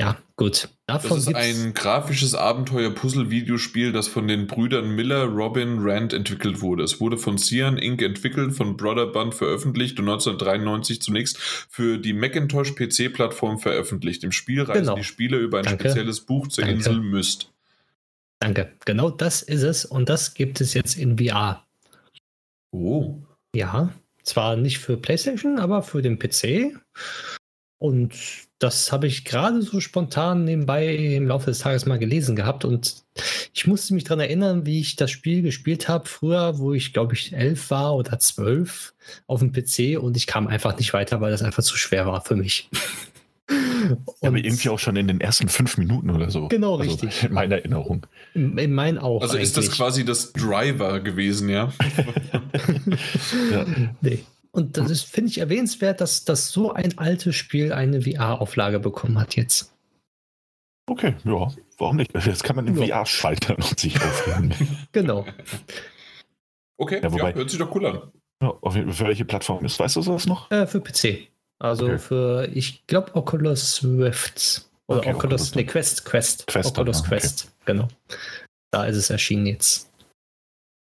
Ja, 0.00 0.18
gut. 0.36 0.68
Davon 0.86 1.10
das 1.10 1.28
ist 1.28 1.34
ein 1.34 1.72
grafisches 1.72 2.34
Abenteuer-Puzzle-Videospiel, 2.34 3.92
das 3.92 4.08
von 4.08 4.26
den 4.26 4.48
Brüdern 4.48 4.90
Miller, 4.96 5.24
Robin, 5.24 5.78
Rand 5.80 6.12
entwickelt 6.12 6.60
wurde. 6.60 6.82
Es 6.82 7.00
wurde 7.00 7.16
von 7.16 7.38
Cyan 7.38 7.78
Inc. 7.78 8.02
entwickelt, 8.02 8.54
von 8.54 8.76
Brotherband 8.76 9.34
veröffentlicht 9.34 9.98
und 10.00 10.08
1993 10.08 11.00
zunächst 11.00 11.38
für 11.38 11.98
die 11.98 12.12
Macintosh 12.12 12.74
PC-Plattform 12.74 13.60
veröffentlicht. 13.60 14.24
Im 14.24 14.32
Spiel 14.32 14.62
reisen 14.62 14.82
genau. 14.82 14.96
die 14.96 15.04
Spieler 15.04 15.38
über 15.38 15.58
ein 15.58 15.64
Danke. 15.64 15.88
spezielles 15.88 16.20
Buch 16.20 16.48
zur 16.48 16.64
Danke. 16.64 16.76
Insel 16.78 17.00
Myst. 17.00 17.52
Danke. 18.40 18.72
Genau 18.84 19.10
das 19.10 19.42
ist 19.42 19.62
es 19.62 19.84
und 19.84 20.08
das 20.08 20.34
gibt 20.34 20.60
es 20.60 20.74
jetzt 20.74 20.98
in 20.98 21.18
VR. 21.18 21.64
Oh. 22.72 23.22
Ja, 23.54 23.94
zwar 24.24 24.56
nicht 24.56 24.80
für 24.80 24.96
PlayStation, 24.96 25.60
aber 25.60 25.82
für 25.82 26.02
den 26.02 26.18
PC. 26.18 26.76
Und 27.78 28.43
das 28.58 28.92
habe 28.92 29.06
ich 29.06 29.24
gerade 29.24 29.62
so 29.62 29.80
spontan 29.80 30.44
nebenbei 30.44 30.94
im 30.94 31.26
Laufe 31.26 31.46
des 31.46 31.58
Tages 31.58 31.86
mal 31.86 31.98
gelesen 31.98 32.36
gehabt. 32.36 32.64
Und 32.64 33.04
ich 33.52 33.66
musste 33.66 33.94
mich 33.94 34.04
daran 34.04 34.20
erinnern, 34.20 34.64
wie 34.66 34.80
ich 34.80 34.96
das 34.96 35.10
Spiel 35.10 35.42
gespielt 35.42 35.88
habe 35.88 36.08
früher, 36.08 36.58
wo 36.58 36.72
ich, 36.72 36.92
glaube 36.92 37.14
ich, 37.14 37.32
elf 37.32 37.70
war 37.70 37.94
oder 37.94 38.18
zwölf 38.18 38.94
auf 39.26 39.40
dem 39.40 39.52
PC 39.52 40.00
und 40.00 40.16
ich 40.16 40.26
kam 40.26 40.46
einfach 40.46 40.78
nicht 40.78 40.92
weiter, 40.94 41.20
weil 41.20 41.30
das 41.30 41.42
einfach 41.42 41.62
zu 41.62 41.76
schwer 41.76 42.06
war 42.06 42.20
für 42.22 42.36
mich. 42.36 42.70
Ja, 44.22 44.28
aber 44.28 44.38
irgendwie 44.38 44.70
auch 44.70 44.78
schon 44.78 44.96
in 44.96 45.06
den 45.06 45.20
ersten 45.20 45.48
fünf 45.48 45.76
Minuten 45.76 46.08
oder 46.08 46.30
so. 46.30 46.48
Genau, 46.48 46.78
also 46.78 46.90
richtig. 46.90 47.24
In 47.24 47.34
meiner 47.34 47.56
Erinnerung. 47.56 48.06
In, 48.32 48.56
in 48.56 48.72
meinen 48.72 48.96
auch. 48.96 49.20
Also 49.20 49.34
eigentlich. 49.34 49.48
ist 49.48 49.56
das 49.58 49.70
quasi 49.70 50.06
das 50.06 50.32
Driver 50.32 51.00
gewesen, 51.00 51.50
ja? 51.50 51.70
ja. 53.52 53.66
Nee. 54.00 54.24
Und 54.54 54.76
das 54.76 55.02
finde 55.02 55.32
ich 55.32 55.38
erwähnenswert, 55.38 56.00
dass, 56.00 56.24
dass 56.24 56.52
so 56.52 56.72
ein 56.72 56.96
altes 56.96 57.34
Spiel 57.34 57.72
eine 57.72 58.02
VR-Auflage 58.02 58.78
bekommen 58.78 59.18
hat 59.18 59.34
jetzt. 59.34 59.74
Okay, 60.86 61.16
ja, 61.24 61.52
warum 61.76 61.96
nicht? 61.96 62.12
Jetzt 62.24 62.44
kann 62.44 62.54
man 62.54 62.68
im 62.68 62.80
ja. 62.80 62.98
VR 62.98 63.06
schaltern 63.06 63.56
und 63.56 63.80
sich 63.80 63.96
aufregen. 64.00 64.54
genau. 64.92 65.26
Okay, 66.76 67.00
ja, 67.02 67.12
wobei, 67.12 67.30
ja, 67.30 67.34
hört 67.34 67.50
sich 67.50 67.58
doch 67.58 67.74
cool 67.74 67.86
an. 67.86 68.12
Ja, 68.40 68.52
für 68.70 69.06
welche 69.06 69.24
Plattform 69.24 69.64
ist, 69.64 69.76
weißt 69.80 69.96
du 69.96 70.02
das 70.02 70.26
noch? 70.26 70.48
Äh, 70.52 70.68
für 70.68 70.80
PC. 70.80 71.30
Also 71.58 71.86
okay. 71.86 71.98
für, 71.98 72.48
ich 72.54 72.86
glaube, 72.86 73.16
Oculus 73.16 73.82
Rift. 73.82 74.68
Oder 74.86 75.00
okay, 75.00 75.14
Oculus, 75.14 75.24
Oculus, 75.24 75.54
nee, 75.56 75.64
Quest, 75.64 76.04
Quest. 76.04 76.46
Quest 76.46 76.78
Oculus 76.78 77.00
okay. 77.00 77.08
Quest, 77.08 77.52
genau. 77.64 77.88
Da 78.70 78.84
ist 78.84 78.96
es 78.96 79.10
erschienen 79.10 79.46
jetzt. 79.46 79.90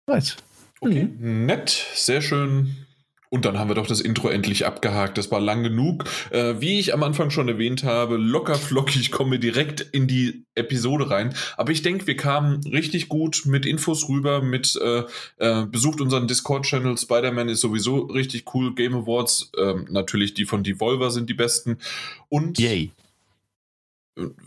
Nice. 0.10 0.36
Okay, 0.82 1.04
mhm. 1.04 1.46
nett, 1.46 1.70
sehr 1.70 2.22
schön. 2.22 2.83
Und 3.34 3.46
dann 3.46 3.58
haben 3.58 3.68
wir 3.68 3.74
doch 3.74 3.88
das 3.88 4.00
Intro 4.00 4.30
endlich 4.30 4.68
abgehakt. 4.68 5.18
Das 5.18 5.32
war 5.32 5.40
lang 5.40 5.64
genug. 5.64 6.04
Äh, 6.30 6.54
wie 6.60 6.80
ich 6.80 6.94
am 6.94 7.02
Anfang 7.02 7.32
schon 7.32 7.48
erwähnt 7.50 7.84
habe, 7.84 8.18
locker 8.18 8.54
flockig 8.54 9.10
kommen 9.10 9.32
wir 9.32 9.40
direkt 9.40 9.82
in 9.82 10.06
die 10.06 10.46
Episode 10.54 11.10
rein. 11.10 11.34
Aber 11.58 11.72
ich 11.72 11.82
denke, 11.82 12.06
wir 12.06 12.16
kamen 12.16 12.62
richtig 12.68 13.10
gut 13.10 13.42
mit 13.46 13.66
Infos 13.66 14.08
rüber, 14.08 14.44
mit 14.44 14.80
äh, 14.80 15.06
äh, 15.38 15.66
besucht 15.66 16.00
unseren 16.00 16.28
Discord-Channel. 16.28 16.96
Spider-Man 16.96 17.50
ist 17.50 17.62
sowieso 17.62 18.02
richtig 18.02 18.54
cool. 18.54 18.76
Game 18.76 18.94
Awards, 18.94 19.52
ähm, 19.58 19.88
natürlich 19.90 20.36
die 20.36 20.46
von 20.46 20.62
Devolver 20.62 21.10
sind 21.10 21.28
die 21.28 21.34
besten. 21.34 21.80
Und 22.30 22.60
Yay. 22.60 22.92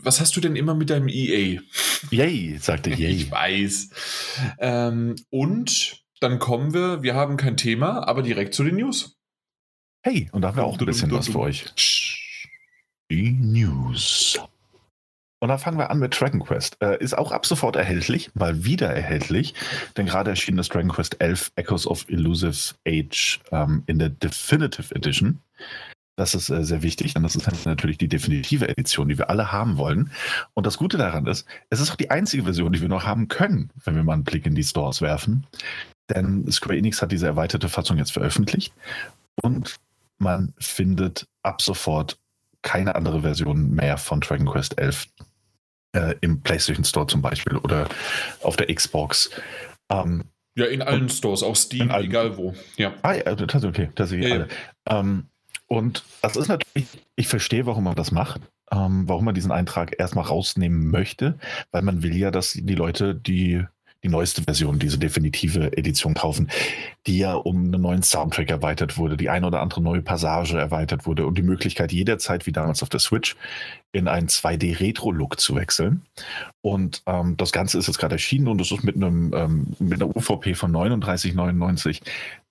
Was 0.01 0.21
hast 0.21 0.33
du 0.37 0.39
denn 0.39 0.55
immer 0.55 0.75
mit 0.75 0.91
deinem 0.91 1.09
EA? 1.09 1.59
Yay, 2.09 2.57
sagte 2.57 2.89
Yay. 2.95 3.11
ich 3.11 3.29
weiß. 3.29 3.89
Ähm, 4.59 5.15
und 5.29 6.06
dann 6.19 6.39
kommen 6.39 6.73
wir, 6.73 7.03
wir 7.03 7.15
haben 7.15 7.37
kein 7.37 7.57
Thema, 7.57 8.07
aber 8.07 8.21
direkt 8.23 8.53
zu 8.53 8.63
den 8.63 8.75
News. 8.75 9.17
Hey, 10.03 10.29
und 10.31 10.41
da 10.41 10.49
haben 10.49 10.57
wir 10.57 10.65
auch 10.65 10.79
ein 10.79 10.85
bisschen 10.85 11.11
was 11.11 11.27
für 11.27 11.39
euch. 11.39 11.65
Die 13.11 13.31
News. 13.31 14.39
Und 15.39 15.49
dann 15.49 15.59
fangen 15.59 15.77
wir 15.77 15.91
an 15.91 15.99
mit 15.99 16.19
Dragon 16.19 16.39
Quest. 16.39 16.77
Äh, 16.81 17.01
ist 17.01 17.15
auch 17.15 17.31
ab 17.31 17.45
sofort 17.45 17.75
erhältlich, 17.75 18.31
mal 18.33 18.63
wieder 18.63 18.89
erhältlich, 18.89 19.53
denn 19.95 20.07
gerade 20.07 20.31
erschien 20.31 20.57
das 20.57 20.69
Dragon 20.69 20.91
Quest 20.91 21.21
11 21.21 21.51
Echoes 21.55 21.85
of 21.85 22.09
Elusive 22.09 22.73
Age 22.87 23.39
ähm, 23.51 23.83
in 23.85 23.99
der 23.99 24.09
Definitive 24.09 24.93
Edition. 24.95 25.39
Das 26.15 26.33
ist 26.33 26.49
äh, 26.49 26.63
sehr 26.63 26.81
wichtig, 26.81 27.13
denn 27.13 27.21
das 27.21 27.35
ist 27.35 27.65
natürlich 27.65 27.99
die 27.99 28.07
definitive 28.07 28.67
Edition, 28.67 29.07
die 29.07 29.19
wir 29.19 29.29
alle 29.29 29.51
haben 29.51 29.77
wollen. 29.77 30.11
Und 30.55 30.65
das 30.65 30.77
Gute 30.77 30.97
daran 30.97 31.27
ist, 31.27 31.45
es 31.69 31.79
ist 31.79 31.91
auch 31.91 31.95
die 31.95 32.09
einzige 32.09 32.43
Version, 32.43 32.73
die 32.73 32.81
wir 32.81 32.89
noch 32.89 33.05
haben 33.05 33.27
können, 33.27 33.69
wenn 33.85 33.95
wir 33.95 34.03
mal 34.03 34.13
einen 34.13 34.23
Blick 34.23 34.47
in 34.47 34.55
die 34.55 34.63
Stores 34.63 35.01
werfen. 35.01 35.45
Denn 36.09 36.49
Square 36.51 36.77
Enix 36.77 37.01
hat 37.01 37.11
diese 37.11 37.27
erweiterte 37.27 37.69
Fassung 37.69 37.97
jetzt 37.97 38.11
veröffentlicht 38.11 38.73
und 39.41 39.75
man 40.19 40.53
findet 40.57 41.27
ab 41.43 41.61
sofort 41.61 42.17
keine 42.61 42.95
andere 42.95 43.21
Version 43.21 43.71
mehr 43.71 43.97
von 43.97 44.19
Dragon 44.19 44.47
Quest 44.47 44.79
11 44.79 45.07
äh, 45.93 46.15
im 46.21 46.41
PlayStation 46.41 46.85
Store 46.85 47.07
zum 47.07 47.21
Beispiel 47.21 47.57
oder 47.57 47.87
auf 48.41 48.55
der 48.55 48.73
Xbox. 48.73 49.29
Ähm, 49.89 50.25
ja, 50.55 50.65
in 50.65 50.81
allen 50.81 51.03
und, 51.03 51.13
Stores, 51.13 51.43
auch 51.43 51.55
Steam, 51.55 51.91
egal 51.91 52.35
wo. 52.37 52.53
Ja. 52.77 52.93
Ah, 53.03 53.13
ja, 53.13 53.35
das 53.35 53.63
ist 53.63 53.67
okay, 53.67 53.89
das 53.95 54.09
sehe 54.09 54.19
ich 54.19 54.27
ja, 54.27 54.35
alle. 54.35 54.47
Ja. 54.89 54.99
Ähm, 54.99 55.27
und 55.67 56.03
das 56.21 56.35
ist 56.35 56.47
natürlich, 56.47 56.87
ich 57.15 57.27
verstehe, 57.27 57.65
warum 57.65 57.83
man 57.83 57.95
das 57.95 58.11
macht, 58.11 58.41
ähm, 58.71 59.07
warum 59.07 59.25
man 59.25 59.35
diesen 59.35 59.51
Eintrag 59.51 59.99
erstmal 59.99 60.25
rausnehmen 60.25 60.89
möchte, 60.89 61.37
weil 61.71 61.83
man 61.83 62.01
will 62.01 62.15
ja, 62.15 62.31
dass 62.31 62.53
die 62.53 62.75
Leute, 62.75 63.13
die 63.13 63.65
die 64.03 64.09
neueste 64.09 64.43
Version, 64.43 64.79
diese 64.79 64.97
definitive 64.97 65.75
Edition 65.77 66.13
kaufen, 66.13 66.49
die 67.05 67.19
ja 67.19 67.33
um 67.33 67.65
einen 67.65 67.81
neuen 67.81 68.03
Soundtrack 68.03 68.49
erweitert 68.49 68.97
wurde, 68.97 69.17
die 69.17 69.29
eine 69.29 69.47
oder 69.47 69.61
andere 69.61 69.81
neue 69.81 70.01
Passage 70.01 70.57
erweitert 70.57 71.05
wurde 71.05 71.25
und 71.25 71.37
die 71.37 71.43
Möglichkeit 71.43 71.91
jederzeit, 71.91 72.45
wie 72.45 72.51
damals 72.51 72.83
auf 72.83 72.89
der 72.89 72.99
Switch, 72.99 73.35
in 73.91 74.07
einen 74.07 74.27
2D-Retro-Look 74.27 75.39
zu 75.39 75.55
wechseln. 75.55 76.01
Und 76.61 77.01
ähm, 77.05 77.37
das 77.37 77.51
Ganze 77.51 77.77
ist 77.77 77.87
jetzt 77.87 77.97
gerade 77.97 78.15
erschienen 78.15 78.47
und 78.47 78.61
es 78.61 78.71
ist 78.71 78.83
mit 78.83 78.95
einem 78.95 79.33
ähm, 79.33 79.67
mit 79.79 80.01
einer 80.01 80.15
UVP 80.15 80.53
von 80.53 80.71
39,99 80.71 82.01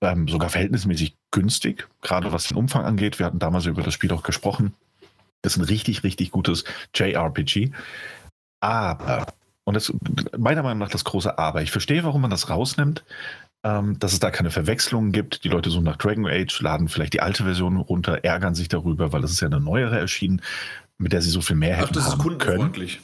ähm, 0.00 0.28
sogar 0.28 0.50
verhältnismäßig 0.50 1.14
günstig, 1.30 1.86
gerade 2.02 2.32
was 2.32 2.48
den 2.48 2.56
Umfang 2.56 2.84
angeht. 2.84 3.18
Wir 3.18 3.26
hatten 3.26 3.38
damals 3.38 3.66
über 3.66 3.82
das 3.82 3.94
Spiel 3.94 4.12
auch 4.12 4.22
gesprochen. 4.22 4.74
Das 5.42 5.52
ist 5.52 5.58
ein 5.58 5.64
richtig, 5.64 6.02
richtig 6.02 6.30
gutes 6.30 6.64
JRPG. 6.94 7.70
Aber 8.60 9.26
und 9.66 9.74
das 9.74 9.92
meiner 10.38 10.62
Meinung 10.62 10.78
nach 10.78 10.90
das 10.90 11.04
große 11.04 11.38
Aber. 11.38 11.60
Ich 11.60 11.72
verstehe, 11.72 12.04
warum 12.04 12.22
man 12.22 12.30
das 12.30 12.48
rausnimmt, 12.48 13.04
ähm, 13.64 13.98
dass 13.98 14.12
es 14.12 14.20
da 14.20 14.30
keine 14.30 14.52
Verwechslungen 14.52 15.10
gibt. 15.10 15.42
Die 15.42 15.48
Leute 15.48 15.70
suchen 15.70 15.84
nach 15.84 15.96
Dragon 15.96 16.26
Age, 16.26 16.60
laden 16.60 16.88
vielleicht 16.88 17.14
die 17.14 17.20
alte 17.20 17.42
Version 17.42 17.76
runter, 17.76 18.24
ärgern 18.24 18.54
sich 18.54 18.68
darüber, 18.68 19.12
weil 19.12 19.24
es 19.24 19.32
ist 19.32 19.40
ja 19.40 19.48
eine 19.48 19.60
neuere 19.60 19.98
erschienen, 19.98 20.40
mit 20.98 21.12
der 21.12 21.20
sie 21.20 21.30
so 21.30 21.40
viel 21.40 21.56
mehr 21.56 21.76
hätten 21.76 21.88
Ach, 21.90 21.92
das 21.92 22.04
haben 22.04 22.12
ist 22.12 22.22
kundenfreundlich. 22.22 23.00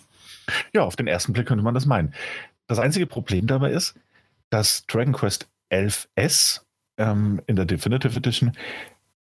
Können. 0.47 0.59
Ja, 0.73 0.83
auf 0.83 0.95
den 0.95 1.09
ersten 1.09 1.33
Blick 1.33 1.47
könnte 1.47 1.65
man 1.65 1.75
das 1.75 1.85
meinen. 1.85 2.15
Das 2.69 2.79
einzige 2.79 3.07
Problem 3.07 3.49
dabei 3.49 3.73
ist, 3.73 3.95
dass 4.51 4.87
Dragon 4.87 5.15
Quest 5.15 5.49
11S 5.73 6.61
ähm, 6.97 7.41
in 7.47 7.57
der 7.57 7.65
Definitive 7.65 8.17
Edition 8.17 8.53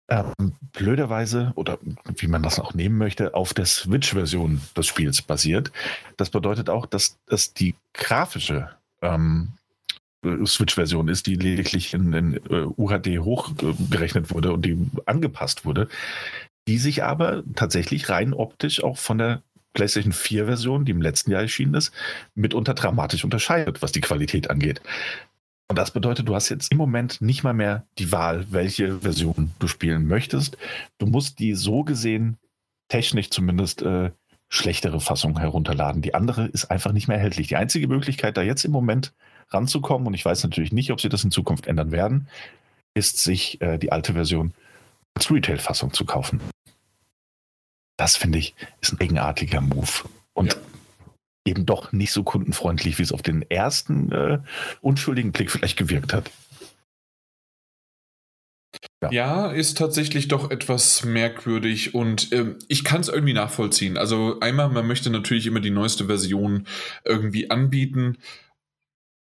ähm, 0.09 0.53
blöderweise, 0.73 1.53
oder 1.55 1.79
wie 2.16 2.27
man 2.27 2.42
das 2.42 2.59
auch 2.59 2.75
nehmen 2.75 2.97
möchte, 2.99 3.35
auf 3.35 3.55
der 3.55 3.66
Switch-Version 3.66 4.61
des 4.77 4.87
Spiels 4.87 5.23
basiert. 5.23 5.71
Das 6.16 6.31
bedeutet 6.31 6.71
auch, 6.71 6.87
dass 6.87 7.18
das 7.27 7.53
die 7.53 7.75
grafische 7.92 8.71
ähm, 9.03 9.53
Switch-Version 10.25 11.09
ist, 11.09 11.27
die 11.27 11.35
lediglich 11.35 11.94
in, 11.94 12.12
in 12.12 12.40
uh, 12.51 12.75
UHD 12.77 13.21
hochgerechnet 13.21 14.33
wurde 14.33 14.53
und 14.53 14.64
die 14.64 14.77
angepasst 15.07 15.64
wurde, 15.64 15.88
die 16.66 16.79
sich 16.79 17.05
aber 17.05 17.42
tatsächlich 17.55 18.09
rein 18.09 18.35
optisch 18.35 18.83
auch 18.83 18.99
von 18.99 19.18
der 19.18 19.42
PlayStation 19.75 20.12
4-Version, 20.12 20.85
die 20.85 20.92
im 20.92 21.03
letzten 21.03 21.31
Jahr 21.31 21.42
erschienen 21.42 21.75
ist, 21.75 21.92
mitunter 22.35 22.75
dramatisch 22.75 23.25
unterscheidet, 23.25 23.81
was 23.81 23.92
die 23.92 24.01
Qualität 24.01 24.51
angeht. 24.51 24.81
Und 25.69 25.77
das 25.77 25.91
bedeutet, 25.91 26.27
du 26.29 26.35
hast 26.35 26.49
jetzt 26.49 26.73
im 26.73 26.79
Moment 26.79 27.21
nicht 27.21 27.45
mal 27.45 27.53
mehr 27.53 27.87
die 27.99 28.11
Wahl, 28.11 28.47
welche 28.51 29.01
Version 29.01 29.53
du 29.59 29.69
spielen 29.69 30.07
möchtest. 30.07 30.57
Du 30.97 31.07
musst 31.07 31.39
die 31.39 31.55
so 31.55 31.85
gesehen, 31.85 32.39
technisch 32.89 33.29
zumindest, 33.29 33.83
äh, 33.83 34.11
schlechtere 34.49 34.99
Fassung 34.99 35.39
herunterladen. 35.39 36.01
Die 36.01 36.15
andere 36.15 36.47
ist 36.47 36.71
einfach 36.71 36.93
nicht 36.93 37.07
mehr 37.07 37.19
erhältlich. 37.19 37.49
Die 37.49 37.57
einzige 37.57 37.87
Möglichkeit, 37.87 38.39
da 38.39 38.43
jetzt 38.43 38.65
im 38.65 38.73
Moment 38.73 39.13
ranzukommen, 39.51 40.07
und 40.07 40.15
ich 40.15 40.25
weiß 40.25 40.43
natürlich 40.43 40.73
nicht, 40.73 40.91
ob 40.91 41.03
sie 41.03 41.11
das 41.11 41.23
in 41.23 41.31
Zukunft 41.31 41.67
ändern 41.67 41.93
werden, 41.93 42.29
ist, 42.95 43.23
sich 43.23 43.61
äh, 43.61 43.77
die 43.77 43.93
alte 43.93 44.15
Version 44.15 44.55
als 45.13 45.31
Retail-Fassung 45.31 45.93
zu 45.93 46.07
kaufen. 46.07 46.41
Das 47.99 48.17
finde 48.17 48.39
ich 48.39 48.55
ist 48.81 48.93
ein 48.93 49.01
eigenartiger 49.01 49.61
Move. 49.61 50.09
Und 50.33 50.55
ja 50.55 50.61
eben 51.49 51.67
doch 51.67 51.93
nicht 51.93 52.13
so 52.13 52.23
kundenfreundlich, 52.23 52.99
wie 52.99 53.03
es 53.03 53.13
auf 53.13 53.23
den 53.23 53.43
ersten 53.51 54.13
äh, 54.13 54.39
unschuldigen 54.81 55.33
Blick 55.33 55.51
vielleicht 55.51 55.79
gewirkt 55.79 56.13
hat. 56.13 56.31
Ja. 59.03 59.11
ja. 59.11 59.51
ist 59.51 59.79
tatsächlich 59.79 60.29
doch 60.29 60.51
etwas 60.51 61.05
merkwürdig 61.05 61.95
und 61.95 62.33
äh, 62.33 62.55
ich 62.69 62.85
kann 62.85 63.01
es 63.01 63.09
irgendwie 63.09 63.33
nachvollziehen. 63.33 63.97
Also 63.97 64.41
einmal, 64.41 64.69
man 64.69 64.87
möchte 64.87 65.11
natürlich 65.11 65.47
immer 65.47 65.61
die 65.61 65.71
neueste 65.71 66.07
Version 66.07 66.67
irgendwie 67.05 67.51
anbieten. 67.51 68.19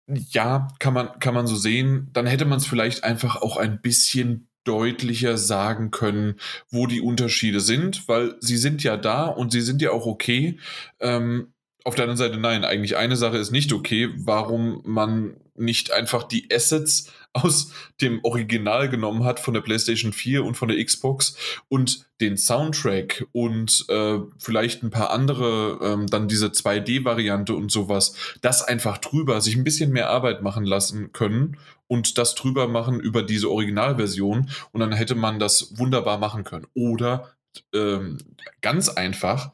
Ja, 0.07 0.67
kann 0.79 0.93
man, 0.93 1.19
kann 1.19 1.33
man 1.33 1.47
so 1.47 1.55
sehen. 1.55 2.09
Dann 2.13 2.25
hätte 2.25 2.45
man 2.45 2.57
es 2.57 2.67
vielleicht 2.67 3.03
einfach 3.03 3.41
auch 3.41 3.57
ein 3.57 3.81
bisschen 3.81 4.47
deutlicher 4.63 5.37
sagen 5.37 5.91
können, 5.91 6.35
wo 6.69 6.87
die 6.87 7.01
Unterschiede 7.01 7.59
sind, 7.59 8.07
weil 8.07 8.35
sie 8.39 8.57
sind 8.57 8.83
ja 8.83 8.97
da 8.97 9.25
und 9.25 9.51
sie 9.51 9.61
sind 9.61 9.81
ja 9.81 9.91
auch 9.91 10.05
okay. 10.05 10.59
Ähm, 10.99 11.53
auf 11.83 11.95
der 11.95 12.03
anderen 12.03 12.17
Seite 12.17 12.37
nein, 12.37 12.63
eigentlich 12.63 12.95
eine 12.95 13.15
Sache 13.15 13.37
ist 13.37 13.51
nicht 13.51 13.73
okay, 13.73 14.09
warum 14.15 14.81
man 14.85 15.35
nicht 15.55 15.91
einfach 15.91 16.23
die 16.23 16.47
Assets 16.51 17.11
aus 17.33 17.71
dem 17.99 18.19
Original 18.23 18.89
genommen 18.89 19.23
hat 19.23 19.39
von 19.39 19.53
der 19.53 19.61
PlayStation 19.61 20.13
4 20.13 20.43
und 20.43 20.55
von 20.55 20.67
der 20.69 20.83
Xbox 20.83 21.35
und 21.67 22.05
den 22.21 22.37
Soundtrack 22.37 23.25
und 23.31 23.85
äh, 23.89 24.19
vielleicht 24.37 24.83
ein 24.83 24.91
paar 24.91 25.09
andere, 25.09 25.79
ähm, 25.81 26.07
dann 26.07 26.27
diese 26.27 26.47
2D-Variante 26.47 27.53
und 27.55 27.71
sowas, 27.71 28.15
das 28.41 28.61
einfach 28.61 28.99
drüber, 28.99 29.41
sich 29.41 29.55
ein 29.55 29.63
bisschen 29.63 29.91
mehr 29.91 30.09
Arbeit 30.09 30.41
machen 30.41 30.63
lassen 30.63 31.11
können 31.11 31.57
und 31.87 32.17
das 32.17 32.35
drüber 32.35 32.67
machen 32.67 32.99
über 32.99 33.23
diese 33.23 33.49
Originalversion 33.49 34.49
und 34.71 34.79
dann 34.79 34.93
hätte 34.93 35.15
man 35.15 35.39
das 35.39 35.77
wunderbar 35.77 36.17
machen 36.17 36.43
können. 36.43 36.67
Oder 36.75 37.33
ähm, 37.73 38.19
ganz 38.61 38.89
einfach, 38.89 39.51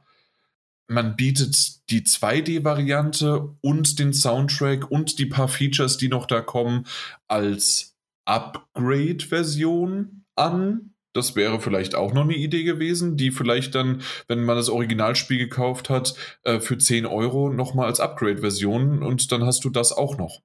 man 0.89 1.15
bietet 1.15 1.89
die 1.91 2.01
2D-Variante 2.01 3.55
und 3.61 3.99
den 3.99 4.11
Soundtrack 4.11 4.89
und 4.89 5.19
die 5.19 5.27
paar 5.27 5.47
Features, 5.47 5.97
die 5.97 6.09
noch 6.09 6.25
da 6.25 6.41
kommen, 6.41 6.85
als 7.27 7.95
Upgrade-Version 8.25 10.25
an. 10.35 10.93
Das 11.13 11.35
wäre 11.35 11.59
vielleicht 11.59 11.95
auch 11.95 12.13
noch 12.13 12.23
eine 12.23 12.35
Idee 12.35 12.63
gewesen, 12.63 13.17
die 13.17 13.31
vielleicht 13.31 13.75
dann, 13.75 14.01
wenn 14.27 14.43
man 14.43 14.55
das 14.55 14.69
Originalspiel 14.69 15.37
gekauft 15.37 15.89
hat, 15.89 16.15
äh, 16.43 16.59
für 16.59 16.77
10 16.77 17.05
Euro 17.05 17.49
nochmal 17.49 17.87
als 17.87 17.99
Upgrade-Version 17.99 19.03
und 19.03 19.31
dann 19.31 19.43
hast 19.43 19.63
du 19.65 19.69
das 19.69 19.91
auch 19.91 20.17
noch. 20.17 20.41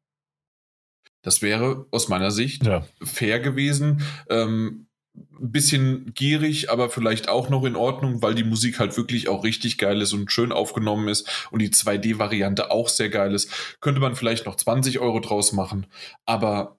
Das 1.22 1.40
wäre 1.40 1.86
aus 1.90 2.08
meiner 2.08 2.30
Sicht 2.30 2.66
ja. 2.66 2.86
fair 3.02 3.40
gewesen. 3.40 4.02
Ähm, 4.28 4.83
ein 5.14 5.52
bisschen 5.52 6.12
gierig, 6.14 6.70
aber 6.70 6.90
vielleicht 6.90 7.28
auch 7.28 7.48
noch 7.48 7.64
in 7.64 7.76
Ordnung, 7.76 8.22
weil 8.22 8.34
die 8.34 8.44
Musik 8.44 8.78
halt 8.80 8.96
wirklich 8.96 9.28
auch 9.28 9.44
richtig 9.44 9.78
geil 9.78 10.00
ist 10.00 10.12
und 10.12 10.30
schön 10.32 10.52
aufgenommen 10.52 11.08
ist 11.08 11.48
und 11.50 11.60
die 11.60 11.70
2D-Variante 11.70 12.70
auch 12.70 12.88
sehr 12.88 13.10
geil 13.10 13.34
ist. 13.34 13.78
Könnte 13.80 14.00
man 14.00 14.16
vielleicht 14.16 14.46
noch 14.46 14.56
20 14.56 14.98
Euro 14.98 15.20
draus 15.20 15.52
machen, 15.52 15.86
aber 16.24 16.78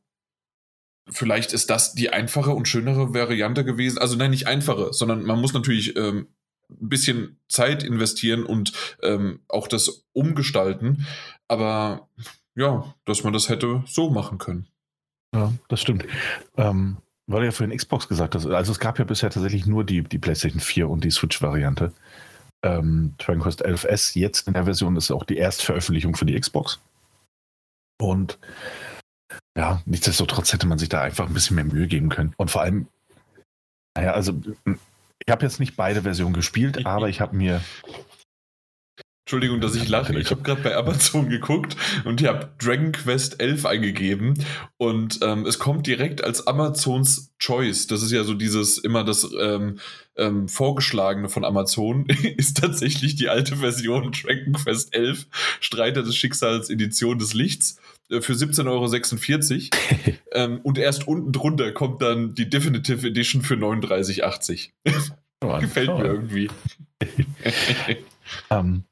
vielleicht 1.09 1.53
ist 1.53 1.69
das 1.69 1.93
die 1.93 2.09
einfache 2.09 2.51
und 2.51 2.67
schönere 2.67 3.13
Variante 3.13 3.63
gewesen. 3.63 3.99
Also 3.99 4.15
nein, 4.15 4.31
nicht 4.31 4.47
einfache, 4.47 4.91
sondern 4.91 5.23
man 5.23 5.39
muss 5.39 5.53
natürlich 5.53 5.95
ähm, 5.95 6.27
ein 6.69 6.89
bisschen 6.89 7.39
Zeit 7.47 7.83
investieren 7.83 8.45
und 8.45 8.73
ähm, 9.01 9.41
auch 9.47 9.67
das 9.67 10.05
umgestalten. 10.13 11.05
Aber 11.47 12.09
ja, 12.55 12.95
dass 13.05 13.23
man 13.23 13.33
das 13.33 13.49
hätte 13.49 13.83
so 13.85 14.09
machen 14.09 14.39
können. 14.39 14.67
Ja, 15.33 15.53
das 15.67 15.81
stimmt. 15.81 16.05
Ähm, 16.57 16.97
weil 17.27 17.41
du 17.41 17.45
ja 17.47 17.51
vorhin 17.51 17.75
Xbox 17.75 18.07
gesagt 18.07 18.35
hast, 18.35 18.45
also 18.45 18.71
es 18.71 18.79
gab 18.79 18.99
ja 18.99 19.05
bisher 19.05 19.29
tatsächlich 19.29 19.65
nur 19.65 19.83
die, 19.83 20.03
die 20.03 20.19
PlayStation 20.19 20.59
4 20.59 20.89
und 20.89 21.03
die 21.03 21.11
Switch-Variante. 21.11 21.91
Ähm, 22.63 23.13
Dragon 23.17 23.41
Quest 23.41 23.65
11S 23.65 24.17
jetzt 24.17 24.47
in 24.47 24.53
der 24.53 24.65
Version 24.65 24.95
ist 24.95 25.11
auch 25.11 25.23
die 25.23 25.37
Erstveröffentlichung 25.37 26.15
für 26.15 26.25
die 26.25 26.39
Xbox. 26.39 26.79
Und 28.01 28.37
ja, 29.57 29.81
nichtsdestotrotz 29.85 30.53
hätte 30.53 30.67
man 30.67 30.77
sich 30.77 30.89
da 30.89 31.01
einfach 31.01 31.27
ein 31.27 31.33
bisschen 31.33 31.55
mehr 31.55 31.65
Mühe 31.65 31.87
geben 31.87 32.09
können. 32.09 32.33
Und 32.37 32.51
vor 32.51 32.61
allem, 32.61 32.87
naja, 33.95 34.13
also 34.13 34.39
ich 34.65 35.31
habe 35.31 35.45
jetzt 35.45 35.59
nicht 35.59 35.75
beide 35.75 36.01
Versionen 36.03 36.33
gespielt, 36.33 36.85
aber 36.85 37.09
ich 37.09 37.21
habe 37.21 37.35
mir 37.35 37.61
Entschuldigung, 39.25 39.59
dass 39.59 39.73
ich 39.73 39.89
lache. 39.89 40.15
Ich 40.19 40.29
habe 40.29 40.43
gerade 40.43 40.61
bei 40.61 40.75
Amazon 40.75 41.29
geguckt 41.29 41.75
und 42.03 42.21
ich 42.21 42.27
habe 42.27 42.51
Dragon 42.59 42.91
Quest 42.91 43.41
11 43.41 43.65
eingegeben 43.65 44.35
und 44.77 45.17
ähm, 45.23 45.47
es 45.47 45.57
kommt 45.57 45.87
direkt 45.87 46.23
als 46.23 46.45
Amazons 46.45 47.33
Choice. 47.39 47.87
Das 47.87 48.03
ist 48.03 48.11
ja 48.11 48.23
so 48.23 48.35
dieses 48.35 48.77
immer 48.77 49.03
das 49.03 49.27
ähm, 49.41 49.79
ähm, 50.15 50.47
vorgeschlagene 50.47 51.27
von 51.27 51.43
Amazon 51.43 52.05
ist 52.37 52.57
tatsächlich 52.57 53.15
die 53.15 53.27
alte 53.27 53.55
Version 53.55 54.11
Dragon 54.11 54.53
Quest 54.53 54.93
11 54.93 55.25
Streiter 55.59 56.03
des 56.03 56.15
Schicksals 56.15 56.69
Edition 56.69 57.17
des 57.17 57.33
Lichts 57.33 57.77
äh, 58.11 58.21
für 58.21 58.33
17,46 58.33 59.73
Euro. 59.73 60.15
ähm, 60.33 60.59
und 60.61 60.77
erst 60.77 61.07
unten 61.07 61.31
drunter 61.31 61.71
kommt 61.71 62.03
dann 62.03 62.35
die 62.35 62.47
Definitive 62.47 63.07
Edition 63.07 63.41
für 63.41 63.55
39,80 63.55 64.69
oh, 65.41 65.57
Gefällt 65.61 65.87
mir 65.97 66.05
irgendwie. 66.05 66.47
um, 68.49 68.83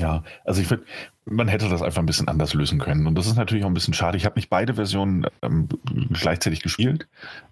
Ja, 0.00 0.22
also 0.44 0.60
ich 0.60 0.70
würde, 0.70 0.84
man 1.24 1.48
hätte 1.48 1.68
das 1.68 1.82
einfach 1.82 2.00
ein 2.00 2.06
bisschen 2.06 2.28
anders 2.28 2.54
lösen 2.54 2.78
können. 2.78 3.06
Und 3.06 3.16
das 3.16 3.26
ist 3.26 3.36
natürlich 3.36 3.64
auch 3.64 3.68
ein 3.68 3.74
bisschen 3.74 3.94
schade. 3.94 4.16
Ich 4.16 4.24
habe 4.24 4.36
nicht 4.36 4.48
beide 4.48 4.74
Versionen 4.74 5.26
ähm, 5.42 5.68
gleichzeitig 6.12 6.62
gespielt. 6.62 7.08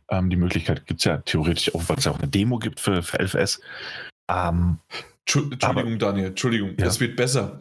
Ähm, 0.09 0.31
die 0.31 0.37
Möglichkeit 0.37 0.87
gibt 0.87 1.01
es 1.01 1.05
ja 1.05 1.19
theoretisch 1.19 1.75
auch, 1.75 1.83
weil 1.89 1.97
es 1.97 2.05
ja 2.05 2.13
auch 2.13 2.19
eine 2.19 2.29
Demo 2.29 2.59
gibt 2.59 2.79
für, 2.79 3.03
für 3.03 3.21
11S. 3.21 3.61
Ähm, 4.29 4.79
Entschuldigung, 5.21 5.69
aber, 5.69 5.97
Daniel, 5.97 6.29
Entschuldigung, 6.29 6.71
ja. 6.79 6.85
das 6.85 7.01
wird 7.01 7.17
besser. 7.17 7.61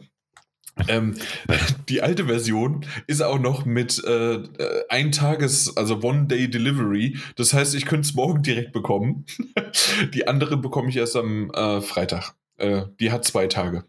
Ähm, 0.87 1.15
die 1.89 2.01
alte 2.01 2.25
Version 2.25 2.85
ist 3.07 3.21
auch 3.21 3.39
noch 3.39 3.65
mit 3.65 4.03
äh, 4.03 4.43
ein 4.89 5.11
Tages, 5.11 5.75
also 5.75 6.03
One-Day 6.03 6.49
Delivery. 6.49 7.17
Das 7.37 7.53
heißt, 7.53 7.73
ich 7.73 7.85
könnte 7.85 8.07
es 8.07 8.13
morgen 8.13 8.43
direkt 8.43 8.71
bekommen. 8.71 9.25
die 10.13 10.27
andere 10.27 10.57
bekomme 10.57 10.89
ich 10.89 10.97
erst 10.97 11.15
am 11.15 11.49
äh, 11.51 11.81
Freitag. 11.81 12.35
Äh, 12.57 12.83
die 12.99 13.11
hat 13.11 13.25
zwei 13.25 13.47
Tage. 13.47 13.85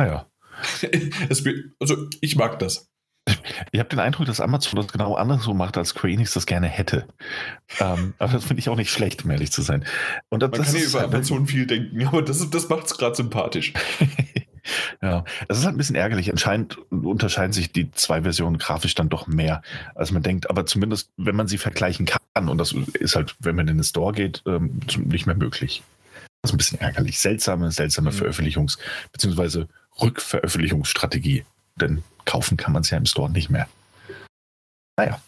Naja. 0.00 0.26
Es, 1.28 1.44
also, 1.78 2.08
ich 2.20 2.36
mag 2.36 2.58
das. 2.58 2.88
Ich 3.70 3.78
habe 3.78 3.88
den 3.88 3.98
Eindruck, 3.98 4.26
dass 4.26 4.40
Amazon 4.40 4.76
das 4.76 4.92
genau 4.92 5.14
anders 5.14 5.44
so 5.44 5.54
macht, 5.54 5.76
als 5.76 5.90
Square 5.90 6.12
Enix 6.12 6.32
das 6.32 6.46
gerne 6.46 6.66
hätte. 6.68 7.06
ähm, 7.78 8.14
aber 8.18 8.32
das 8.32 8.44
finde 8.44 8.60
ich 8.60 8.68
auch 8.68 8.76
nicht 8.76 8.90
schlecht, 8.90 9.24
um 9.24 9.30
ehrlich 9.30 9.52
zu 9.52 9.62
sein. 9.62 9.84
Und 10.30 10.42
das, 10.42 10.50
Man 10.50 10.62
kann 10.62 10.74
ja 10.74 10.82
über 10.82 11.00
halt 11.00 11.14
Amazon 11.14 11.46
viel 11.46 11.66
denken, 11.66 12.06
aber 12.06 12.22
das, 12.22 12.48
das 12.50 12.68
macht 12.68 12.86
es 12.86 12.96
gerade 12.96 13.14
sympathisch. 13.14 13.72
ja, 15.02 15.24
es 15.48 15.58
ist 15.58 15.64
halt 15.64 15.74
ein 15.74 15.78
bisschen 15.78 15.96
ärgerlich. 15.96 16.30
Anscheinend 16.30 16.78
unterscheiden 16.90 17.52
sich 17.52 17.70
die 17.72 17.90
zwei 17.92 18.22
Versionen 18.22 18.58
grafisch 18.58 18.94
dann 18.94 19.10
doch 19.10 19.26
mehr, 19.26 19.62
als 19.94 20.12
man 20.12 20.22
denkt. 20.22 20.48
Aber 20.50 20.66
zumindest, 20.66 21.10
wenn 21.18 21.36
man 21.36 21.46
sie 21.46 21.58
vergleichen 21.58 22.06
kann, 22.06 22.48
und 22.48 22.58
das 22.58 22.72
ist 22.72 23.16
halt, 23.16 23.36
wenn 23.40 23.54
man 23.54 23.68
in 23.68 23.76
den 23.76 23.84
Store 23.84 24.12
geht, 24.12 24.42
ähm, 24.46 24.80
nicht 25.04 25.26
mehr 25.26 25.36
möglich. 25.36 25.82
Das 26.42 26.50
ist 26.50 26.54
ein 26.54 26.58
bisschen 26.58 26.80
ärgerlich. 26.80 27.18
Seltsame, 27.18 27.70
seltsame 27.70 28.10
mhm. 28.10 28.16
Veröffentlichungs- 28.16 28.78
bzw. 29.12 29.66
Rückveröffentlichungsstrategie. 30.00 31.44
Denn 31.76 32.02
kaufen 32.24 32.56
kann 32.56 32.72
man 32.72 32.82
es 32.82 32.90
ja 32.90 32.98
im 32.98 33.06
Store 33.06 33.30
nicht 33.30 33.50
mehr. 33.50 33.68
Naja, 34.96 35.20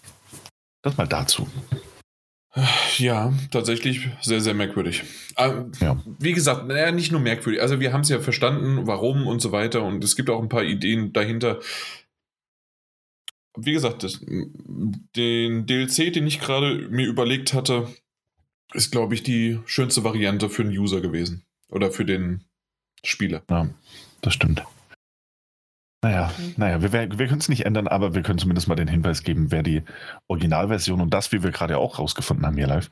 das 0.83 0.96
mal 0.96 1.07
dazu. 1.07 1.48
Ja, 2.98 3.33
tatsächlich 3.51 4.09
sehr, 4.20 4.42
sehr 4.42 4.53
merkwürdig. 4.53 5.05
Ähm, 5.38 5.72
ja. 5.81 6.03
Wie 6.18 6.35
gesagt, 6.35 6.66
naja, 6.66 6.92
nicht 6.92 7.11
nur 7.11 7.20
merkwürdig. 7.20 7.62
Also 7.62 7.81
wir 7.81 7.94
haben 7.94 8.03
es 8.03 8.11
ja 8.11 8.20
verstanden, 8.20 8.87
warum 8.87 9.27
und 9.27 9.40
so 9.40 9.53
weiter. 9.53 9.83
Und 9.83 10.05
es 10.05 10.16
gibt 10.16 10.29
auch 10.29 10.42
ein 10.42 10.51
paar 10.51 10.64
Ideen 10.64 11.14
dahinter. 11.14 11.61
Wie 13.57 13.72
gesagt, 13.72 14.03
das, 14.03 14.20
den 14.22 15.66
DLC, 15.66 16.12
den 16.12 16.27
ich 16.27 16.40
gerade 16.40 16.88
mir 16.90 17.07
überlegt 17.07 17.55
hatte, 17.55 17.88
ist, 18.75 18.92
glaube 18.92 19.14
ich, 19.14 19.22
die 19.22 19.61
schönste 19.64 20.05
Variante 20.05 20.51
für 20.51 20.64
den 20.64 20.77
User 20.77 21.01
gewesen. 21.01 21.44
Oder 21.68 21.90
für 21.90 22.05
den 22.05 22.44
Spieler. 23.03 23.42
Ja, 23.48 23.70
das 24.22 24.35
stimmt. 24.35 24.62
Naja, 26.02 26.32
mhm. 26.37 26.54
naja, 26.56 26.82
wir, 26.82 26.92
wir 26.92 27.26
können 27.28 27.38
es 27.38 27.48
nicht 27.48 27.64
ändern, 27.64 27.87
aber 27.87 28.14
wir 28.14 28.22
können 28.22 28.38
zumindest 28.38 28.66
mal 28.66 28.74
den 28.74 28.88
Hinweis 28.88 29.22
geben, 29.22 29.52
wer 29.52 29.62
die 29.62 29.82
Originalversion 30.26 31.00
und 31.00 31.14
das, 31.14 31.30
wie 31.30 31.42
wir 31.42 31.52
gerade 31.52 31.78
auch 31.78 31.98
rausgefunden 31.98 32.44
haben 32.44 32.56
hier 32.56 32.66
live, 32.66 32.90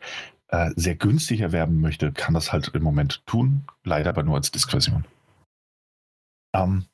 äh, 0.49 0.71
sehr 0.77 0.95
günstig 0.95 1.41
erwerben 1.41 1.81
möchte, 1.81 2.13
kann 2.13 2.35
das 2.35 2.53
halt 2.53 2.69
im 2.75 2.83
Moment 2.83 3.25
tun. 3.27 3.65
Leider 3.85 4.11
aber 4.11 4.23
nur 4.23 4.37
als 4.37 4.51
Diskversion. 4.53 5.05
Ähm, 6.55 6.85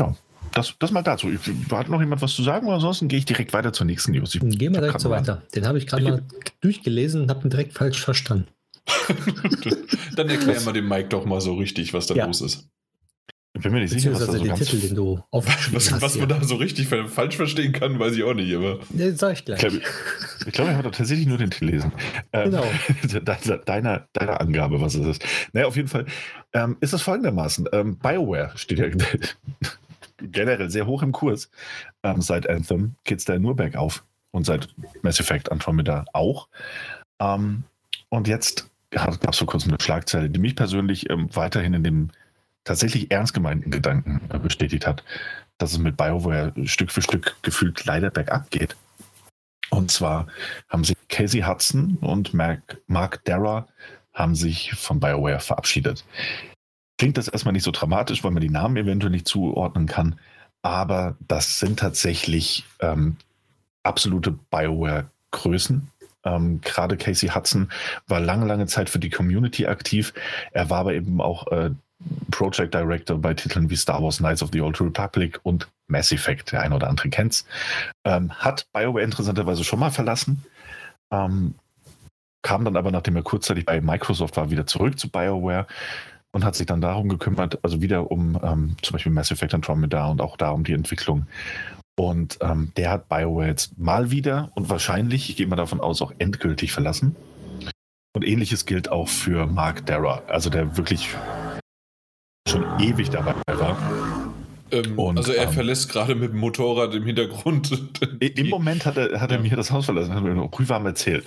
ja, 0.00 0.14
das, 0.52 0.74
das 0.78 0.90
mal 0.90 1.02
dazu. 1.02 1.30
Ich, 1.30 1.40
hat 1.70 1.88
noch 1.88 2.00
jemand 2.00 2.22
was 2.22 2.32
zu 2.32 2.42
sagen 2.42 2.66
oder 2.66 2.76
ansonsten 2.76 3.08
gehe 3.08 3.18
ich 3.18 3.24
direkt 3.24 3.52
weiter 3.52 3.72
zur 3.72 3.86
nächsten 3.86 4.12
News. 4.12 4.34
Ich, 4.34 4.40
Gehen 4.40 4.74
wir 4.74 4.80
direkt 4.80 5.00
so 5.00 5.10
weiter. 5.10 5.42
Den 5.54 5.66
habe 5.66 5.78
ich 5.78 5.86
gerade 5.86 6.02
mal 6.04 6.22
durchgelesen 6.60 7.22
und 7.22 7.30
habe 7.30 7.46
ihn 7.46 7.50
direkt 7.50 7.72
falsch 7.72 8.00
verstanden. 8.00 8.48
Dann 10.16 10.28
erklären 10.28 10.64
wir 10.64 10.72
dem 10.72 10.88
Mike 10.88 11.08
doch 11.08 11.24
mal 11.24 11.40
so 11.40 11.54
richtig, 11.54 11.94
was 11.94 12.06
da 12.06 12.14
ja. 12.14 12.26
los 12.26 12.40
ist. 12.40 12.68
Ich 13.52 13.62
bin 13.62 13.72
mir 13.72 13.80
nicht 13.80 13.90
sicher, 13.90 14.12
was 14.12 14.20
da 14.20 14.32
so 14.32 14.44
den 14.44 14.54
Titel, 14.54 14.78
den 14.78 14.94
du 14.94 15.20
was, 15.32 15.90
hast, 15.90 16.00
was 16.00 16.16
man 16.16 16.28
da 16.28 16.42
so 16.44 16.54
richtig 16.54 16.86
falsch 16.86 17.36
verstehen 17.36 17.72
kann, 17.72 17.98
weiß 17.98 18.14
ich 18.14 18.22
auch 18.22 18.32
nicht. 18.32 18.54
Aber. 18.54 18.78
Den 18.90 19.16
sag 19.16 19.32
ich 19.32 19.44
gleich. 19.44 19.60
Ich 19.60 19.68
glaube, 19.68 19.82
ich, 20.46 20.52
glaub, 20.52 20.68
ich 20.68 20.74
habe 20.74 20.90
tatsächlich 20.92 21.26
nur 21.26 21.36
den 21.36 21.50
Titel 21.50 21.66
lesen. 21.66 21.92
Ähm, 22.32 22.52
genau. 22.52 22.64
deiner, 23.66 24.06
deiner 24.12 24.40
Angabe, 24.40 24.80
was 24.80 24.94
es 24.94 25.04
ist. 25.04 25.24
Naja, 25.52 25.66
auf 25.66 25.74
jeden 25.74 25.88
Fall 25.88 26.06
ähm, 26.52 26.76
ist 26.80 26.92
es 26.92 27.02
folgendermaßen. 27.02 27.68
Ähm, 27.72 27.98
BioWare 27.98 28.52
steht 28.54 28.78
ja 28.78 28.86
generell 30.18 30.70
sehr 30.70 30.86
hoch 30.86 31.02
im 31.02 31.10
Kurs. 31.10 31.50
Ähm, 32.04 32.22
seit 32.22 32.48
Anthem 32.48 32.94
geht 33.02 33.18
es 33.18 33.24
da 33.24 33.36
nur 33.38 33.56
bergauf. 33.56 34.04
Und 34.30 34.46
seit 34.46 34.68
Mass 35.02 35.18
Effect 35.18 35.50
Andromeda 35.50 36.04
auch. 36.12 36.46
Ähm, 37.18 37.64
und 38.10 38.28
jetzt 38.28 38.70
gab 38.90 39.28
es 39.28 39.38
vor 39.38 39.48
kurzem 39.48 39.72
eine 39.72 39.80
Schlagzeile, 39.80 40.30
die 40.30 40.38
mich 40.38 40.54
persönlich 40.54 41.10
ähm, 41.10 41.28
weiterhin 41.34 41.74
in 41.74 41.82
dem 41.82 42.10
tatsächlich 42.64 43.10
ernst 43.10 43.34
gemeinten 43.34 43.70
Gedanken 43.70 44.20
äh, 44.30 44.38
bestätigt 44.38 44.86
hat, 44.86 45.04
dass 45.58 45.72
es 45.72 45.78
mit 45.78 45.96
BioWare 45.96 46.52
Stück 46.66 46.90
für 46.90 47.02
Stück 47.02 47.36
gefühlt 47.42 47.84
leider 47.84 48.10
bergab 48.10 48.50
geht. 48.50 48.76
Und 49.70 49.90
zwar 49.90 50.26
haben 50.68 50.84
sich 50.84 50.96
Casey 51.08 51.42
Hudson 51.42 51.98
und 52.00 52.34
Mark, 52.34 52.78
Mark 52.86 53.24
Darrah 53.24 53.68
haben 54.12 54.34
sich 54.34 54.72
von 54.74 55.00
BioWare 55.00 55.40
verabschiedet. 55.40 56.04
Klingt 56.98 57.16
das 57.16 57.28
erstmal 57.28 57.52
nicht 57.52 57.62
so 57.62 57.70
dramatisch, 57.70 58.24
weil 58.24 58.32
man 58.32 58.42
die 58.42 58.50
Namen 58.50 58.76
eventuell 58.76 59.12
nicht 59.12 59.28
zuordnen 59.28 59.86
kann, 59.86 60.18
aber 60.62 61.16
das 61.26 61.58
sind 61.58 61.78
tatsächlich 61.78 62.64
ähm, 62.80 63.16
absolute 63.82 64.32
BioWare-Größen. 64.50 65.88
Ähm, 66.24 66.60
Gerade 66.60 66.96
Casey 66.96 67.30
Hudson 67.30 67.70
war 68.06 68.20
lange, 68.20 68.46
lange 68.46 68.66
Zeit 68.66 68.90
für 68.90 68.98
die 68.98 69.08
Community 69.08 69.66
aktiv. 69.66 70.12
Er 70.52 70.68
war 70.68 70.80
aber 70.80 70.94
eben 70.94 71.20
auch 71.20 71.46
äh, 71.52 71.70
Project 72.30 72.74
Director 72.74 73.18
bei 73.18 73.34
Titeln 73.34 73.68
wie 73.68 73.76
Star 73.76 74.02
Wars 74.02 74.18
Knights 74.18 74.42
of 74.42 74.50
the 74.52 74.60
Old 74.60 74.80
Republic 74.80 75.38
und 75.42 75.68
Mass 75.88 76.12
Effect, 76.12 76.52
der 76.52 76.62
ein 76.62 76.72
oder 76.72 76.88
andere 76.88 77.10
kennt's. 77.10 77.44
Ähm, 78.04 78.32
hat 78.32 78.66
BioWare 78.72 79.04
interessanterweise 79.04 79.64
schon 79.64 79.80
mal 79.80 79.90
verlassen, 79.90 80.44
ähm, 81.12 81.54
kam 82.42 82.64
dann 82.64 82.76
aber, 82.76 82.90
nachdem 82.90 83.16
er 83.16 83.22
kurzzeitig 83.22 83.66
bei 83.66 83.80
Microsoft 83.80 84.36
war, 84.36 84.50
wieder 84.50 84.66
zurück 84.66 84.98
zu 84.98 85.10
BioWare 85.10 85.66
und 86.32 86.44
hat 86.44 86.54
sich 86.54 86.66
dann 86.66 86.80
darum 86.80 87.08
gekümmert, 87.08 87.58
also 87.62 87.82
wieder 87.82 88.10
um 88.10 88.38
ähm, 88.42 88.76
zum 88.82 88.94
Beispiel 88.94 89.12
Mass 89.12 89.30
Effect 89.30 89.54
Andromeda 89.54 90.06
und 90.06 90.20
auch 90.20 90.36
da 90.36 90.50
um 90.50 90.64
die 90.64 90.72
Entwicklung. 90.72 91.26
Und 91.98 92.38
ähm, 92.40 92.72
der 92.76 92.90
hat 92.90 93.08
BioWare 93.08 93.48
jetzt 93.48 93.78
mal 93.78 94.10
wieder 94.10 94.50
und 94.54 94.70
wahrscheinlich, 94.70 95.28
ich 95.28 95.36
gehe 95.36 95.46
mal 95.46 95.56
davon 95.56 95.80
aus, 95.80 96.00
auch 96.00 96.12
endgültig 96.18 96.72
verlassen. 96.72 97.14
Und 98.12 98.24
ähnliches 98.24 98.64
gilt 98.64 98.90
auch 98.90 99.08
für 99.08 99.46
Mark 99.46 99.86
Darrah, 99.86 100.22
also 100.26 100.50
der 100.50 100.76
wirklich 100.76 101.14
schon 102.50 102.64
ewig 102.80 103.10
dabei 103.10 103.34
war. 103.46 103.76
Ähm, 104.72 104.98
und, 104.98 105.18
also 105.18 105.32
er 105.32 105.44
ähm, 105.44 105.52
verlässt 105.52 105.88
gerade 105.88 106.16
mit 106.16 106.32
dem 106.32 106.40
Motorrad 106.40 106.94
im 106.94 107.04
Hintergrund. 107.04 107.70
Im 108.20 108.48
Moment 108.48 108.86
hat 108.86 108.96
er, 108.96 109.20
hat 109.20 109.30
er 109.30 109.36
ja. 109.36 109.42
mir 109.42 109.56
das 109.56 109.70
Haus 109.70 109.84
verlassen, 109.84 110.14
hat 110.14 110.22
mir 110.22 110.34
Rühwarm 110.58 110.84
erzählt. 110.84 111.24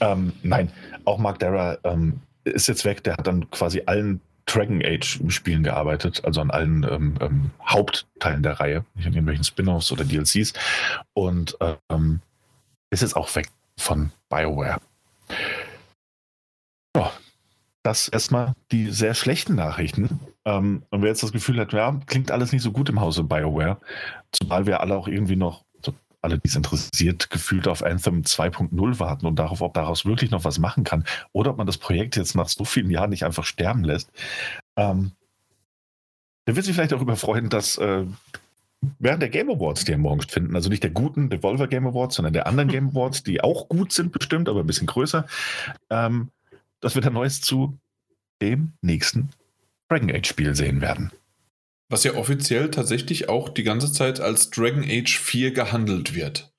Ähm, 0.00 0.32
nein, 0.42 0.72
auch 1.04 1.18
Mark 1.18 1.38
Dara 1.40 1.76
ähm, 1.84 2.20
ist 2.44 2.68
jetzt 2.68 2.86
weg, 2.86 3.04
der 3.04 3.18
hat 3.18 3.26
dann 3.26 3.50
quasi 3.50 3.82
allen 3.84 4.20
Dragon 4.46 4.82
Age 4.82 5.20
Spielen 5.28 5.62
gearbeitet, 5.62 6.22
also 6.24 6.40
an 6.40 6.50
allen 6.50 6.86
ähm, 6.90 7.14
ähm, 7.20 7.50
Hauptteilen 7.64 8.42
der 8.42 8.58
Reihe, 8.58 8.84
nicht 8.94 9.06
an 9.06 9.12
irgendwelchen 9.12 9.44
Spin-offs 9.44 9.92
oder 9.92 10.04
DLCs 10.04 10.54
und 11.12 11.56
ist 12.90 13.02
jetzt 13.02 13.16
auch 13.16 13.34
weg 13.36 13.48
von 13.78 14.10
BioWare. 14.28 14.78
Ja, 16.96 17.12
das 17.82 18.08
erstmal 18.08 18.54
die 18.70 18.90
sehr 18.90 19.14
schlechten 19.14 19.54
Nachrichten. 19.54 20.20
Ähm, 20.44 20.82
und 20.90 21.02
wer 21.02 21.08
jetzt 21.08 21.22
das 21.22 21.32
Gefühl 21.32 21.58
hat, 21.58 21.72
ja, 21.72 22.00
klingt 22.06 22.30
alles 22.30 22.52
nicht 22.52 22.62
so 22.62 22.72
gut 22.72 22.88
im 22.88 23.00
Hause 23.00 23.24
BioWare, 23.24 23.78
zumal 24.32 24.66
wir 24.66 24.80
alle 24.80 24.96
auch 24.96 25.08
irgendwie 25.08 25.36
noch, 25.36 25.64
alle, 26.20 26.38
die 26.38 26.48
es 26.48 26.56
interessiert, 26.56 27.30
gefühlt 27.30 27.66
auf 27.66 27.82
Anthem 27.82 28.22
2.0 28.22 28.98
warten 29.00 29.26
und 29.26 29.38
darauf, 29.38 29.60
ob 29.60 29.74
daraus 29.74 30.04
wirklich 30.04 30.30
noch 30.30 30.44
was 30.44 30.58
machen 30.58 30.84
kann 30.84 31.04
oder 31.32 31.50
ob 31.50 31.58
man 31.58 31.66
das 31.66 31.78
Projekt 31.78 32.16
jetzt 32.16 32.36
nach 32.36 32.48
so 32.48 32.64
vielen 32.64 32.90
Jahren 32.90 33.10
nicht 33.10 33.24
einfach 33.24 33.44
sterben 33.44 33.82
lässt. 33.82 34.10
Ähm, 34.76 35.12
der 36.46 36.56
wird 36.56 36.64
sich 36.64 36.74
vielleicht 36.74 36.92
darüber 36.92 37.16
freuen, 37.16 37.48
dass 37.48 37.76
äh, 37.78 38.04
während 38.98 39.22
der 39.22 39.28
Game 39.28 39.50
Awards, 39.50 39.84
die 39.84 39.92
ja 39.92 39.98
morgen 39.98 40.22
finden, 40.22 40.54
also 40.54 40.68
nicht 40.68 40.82
der 40.82 40.90
guten 40.90 41.28
Devolver 41.28 41.68
Game 41.68 41.86
Awards, 41.86 42.16
sondern 42.16 42.32
der 42.32 42.46
anderen 42.46 42.68
Game 42.68 42.90
Awards, 42.90 43.22
die 43.22 43.42
auch 43.42 43.68
gut 43.68 43.92
sind 43.92 44.12
bestimmt, 44.12 44.48
aber 44.48 44.60
ein 44.60 44.66
bisschen 44.66 44.86
größer, 44.86 45.26
ähm, 45.90 46.30
dass 46.80 46.94
wir 46.94 47.02
da 47.02 47.10
Neues 47.10 47.40
zu 47.40 47.78
dem 48.40 48.72
nächsten 48.80 49.30
Dragon 49.92 50.10
Age 50.10 50.26
Spiel 50.26 50.54
sehen 50.54 50.80
werden. 50.80 51.10
Was 51.90 52.04
ja 52.04 52.14
offiziell 52.14 52.70
tatsächlich 52.70 53.28
auch 53.28 53.50
die 53.50 53.62
ganze 53.62 53.92
Zeit 53.92 54.20
als 54.20 54.48
Dragon 54.48 54.82
Age 54.88 55.18
4 55.18 55.52
gehandelt 55.52 56.14
wird. 56.14 56.50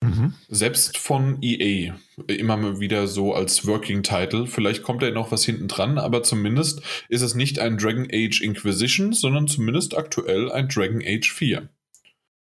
Mhm. 0.00 0.34
Selbst 0.48 0.96
von 0.96 1.38
EA 1.42 1.96
immer 2.28 2.56
mal 2.56 2.78
wieder 2.78 3.08
so 3.08 3.34
als 3.34 3.66
Working 3.66 4.04
Title. 4.04 4.46
Vielleicht 4.46 4.84
kommt 4.84 5.02
da 5.02 5.10
noch 5.10 5.32
was 5.32 5.44
hinten 5.44 5.66
dran, 5.66 5.98
aber 5.98 6.22
zumindest 6.22 6.82
ist 7.08 7.22
es 7.22 7.34
nicht 7.34 7.58
ein 7.58 7.76
Dragon 7.76 8.06
Age 8.12 8.40
Inquisition, 8.40 9.12
sondern 9.12 9.48
zumindest 9.48 9.96
aktuell 9.96 10.52
ein 10.52 10.68
Dragon 10.68 11.02
Age 11.04 11.32
4. 11.32 11.68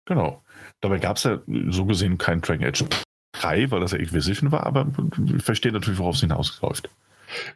Genau. 0.06 0.44
Dabei 0.80 0.98
gab 0.98 1.18
es 1.18 1.26
ja 1.26 1.44
so 1.68 1.86
gesehen 1.86 2.18
kein 2.18 2.42
Dragon 2.42 2.66
Age 2.66 2.86
3, 3.34 3.70
weil 3.70 3.82
das 3.82 3.92
ja 3.92 4.00
Inquisition 4.00 4.52
war, 4.52 4.66
aber 4.66 4.92
ich 5.36 5.44
verstehe 5.44 5.72
natürlich, 5.72 6.00
worauf 6.00 6.16
es 6.16 6.22
hinausläuft. 6.22 6.90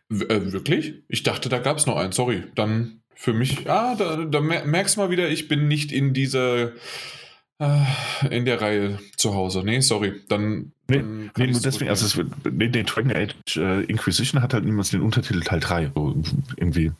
Äh, 0.09 0.51
wirklich? 0.51 1.03
Ich 1.07 1.23
dachte, 1.23 1.49
da 1.49 1.59
gab 1.59 1.77
es 1.77 1.85
noch 1.85 1.97
einen. 1.97 2.11
Sorry. 2.11 2.43
Dann 2.55 3.01
für 3.13 3.33
mich, 3.33 3.69
ah, 3.69 3.95
da, 3.95 4.25
da 4.25 4.41
merkst 4.41 4.95
du 4.95 5.01
mal 5.01 5.09
wieder, 5.09 5.29
ich 5.29 5.47
bin 5.47 5.67
nicht 5.67 5.91
in 5.91 6.13
dieser 6.13 6.73
äh, 7.59 7.85
in 8.29 8.45
der 8.45 8.61
Reihe 8.61 8.99
zu 9.15 9.33
Hause. 9.33 9.63
Nee, 9.63 9.79
sorry. 9.79 10.21
Dann. 10.27 10.73
Nee, 10.87 10.97
dann 10.97 11.31
nee 11.37 11.47
nur 11.47 11.61
deswegen, 11.61 11.89
also 11.89 12.05
es, 12.05 12.15
nee, 12.51 12.67
nee, 12.67 12.83
Dragon 12.83 13.11
Age 13.15 13.57
äh, 13.57 13.83
Inquisition 13.85 14.41
hat 14.41 14.53
halt 14.53 14.65
niemals 14.65 14.91
den 14.91 15.01
Untertitel 15.01 15.41
Teil 15.41 15.59
3. 15.59 15.91
So 15.95 16.15
irgendwie 16.57 16.91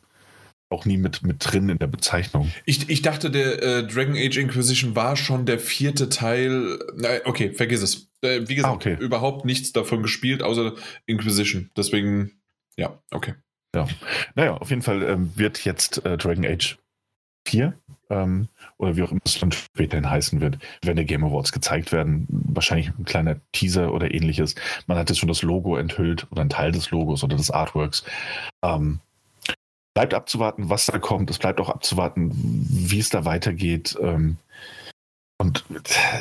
auch 0.70 0.86
nie 0.86 0.98
mit, 0.98 1.24
mit 1.24 1.38
drin 1.40 1.70
in 1.70 1.78
der 1.78 1.88
Bezeichnung. 1.88 2.52
Ich, 2.66 2.90
ich 2.90 3.02
dachte, 3.02 3.30
der 3.30 3.62
äh, 3.62 3.88
Dragon 3.88 4.16
Age 4.16 4.38
Inquisition 4.38 4.96
war 4.96 5.16
schon 5.16 5.46
der 5.46 5.60
vierte 5.60 6.10
Teil. 6.10 6.80
Äh, 7.02 7.22
okay, 7.26 7.52
vergiss 7.52 7.82
es. 7.82 8.10
Äh, 8.22 8.48
wie 8.48 8.56
gesagt, 8.56 8.74
ah, 8.74 8.76
okay. 8.76 8.98
überhaupt 9.00 9.46
nichts 9.46 9.74
davon 9.74 10.02
gespielt, 10.02 10.42
außer 10.42 10.74
Inquisition. 11.06 11.70
Deswegen, 11.78 12.32
ja, 12.78 13.00
okay. 13.12 13.36
Ja. 13.76 13.88
Naja, 14.36 14.56
auf 14.56 14.70
jeden 14.70 14.82
Fall 14.82 15.04
ähm, 15.04 15.32
wird 15.36 15.66
jetzt 15.66 16.06
äh, 16.06 16.18
Dragon 16.18 16.46
Age 16.46 16.78
4 17.48 17.74
ähm, 18.10 18.48
oder 18.78 18.96
wie 18.96 19.04
auch 19.04 19.12
immer 19.12 19.22
es 19.26 19.40
dann 19.40 19.52
späterhin 19.52 20.10
heißen 20.10 20.42
wird, 20.42 20.58
wenn 20.82 20.96
der 20.96 21.06
Game 21.06 21.24
Awards 21.24 21.52
gezeigt 21.52 21.92
werden. 21.92 22.26
Wahrscheinlich 22.30 22.90
ein 22.98 23.06
kleiner 23.06 23.38
Teaser 23.52 23.94
oder 23.94 24.14
ähnliches. 24.14 24.56
Man 24.88 24.98
hat 24.98 25.10
jetzt 25.10 25.20
schon 25.20 25.30
das 25.30 25.42
Logo 25.42 25.76
enthüllt 25.78 26.28
oder 26.32 26.42
ein 26.42 26.50
Teil 26.50 26.72
des 26.72 26.92
Logos 26.92 27.24
oder 27.24 27.36
des 27.36 27.52
Artworks. 27.52 28.04
Ähm, 28.64 29.00
bleibt 29.94 30.14
abzuwarten, 30.14 30.70
was 30.70 30.88
da 30.88 31.00
kommt. 31.00 31.30
Es 31.30 31.40
bleibt 31.40 31.60
auch 31.60 31.70
abzuwarten, 31.70 32.32
wie 32.34 33.00
es 33.00 33.10
da 33.10 33.26
weitergeht. 33.26 33.98
Ähm, 34.02 34.38
und 35.38 35.66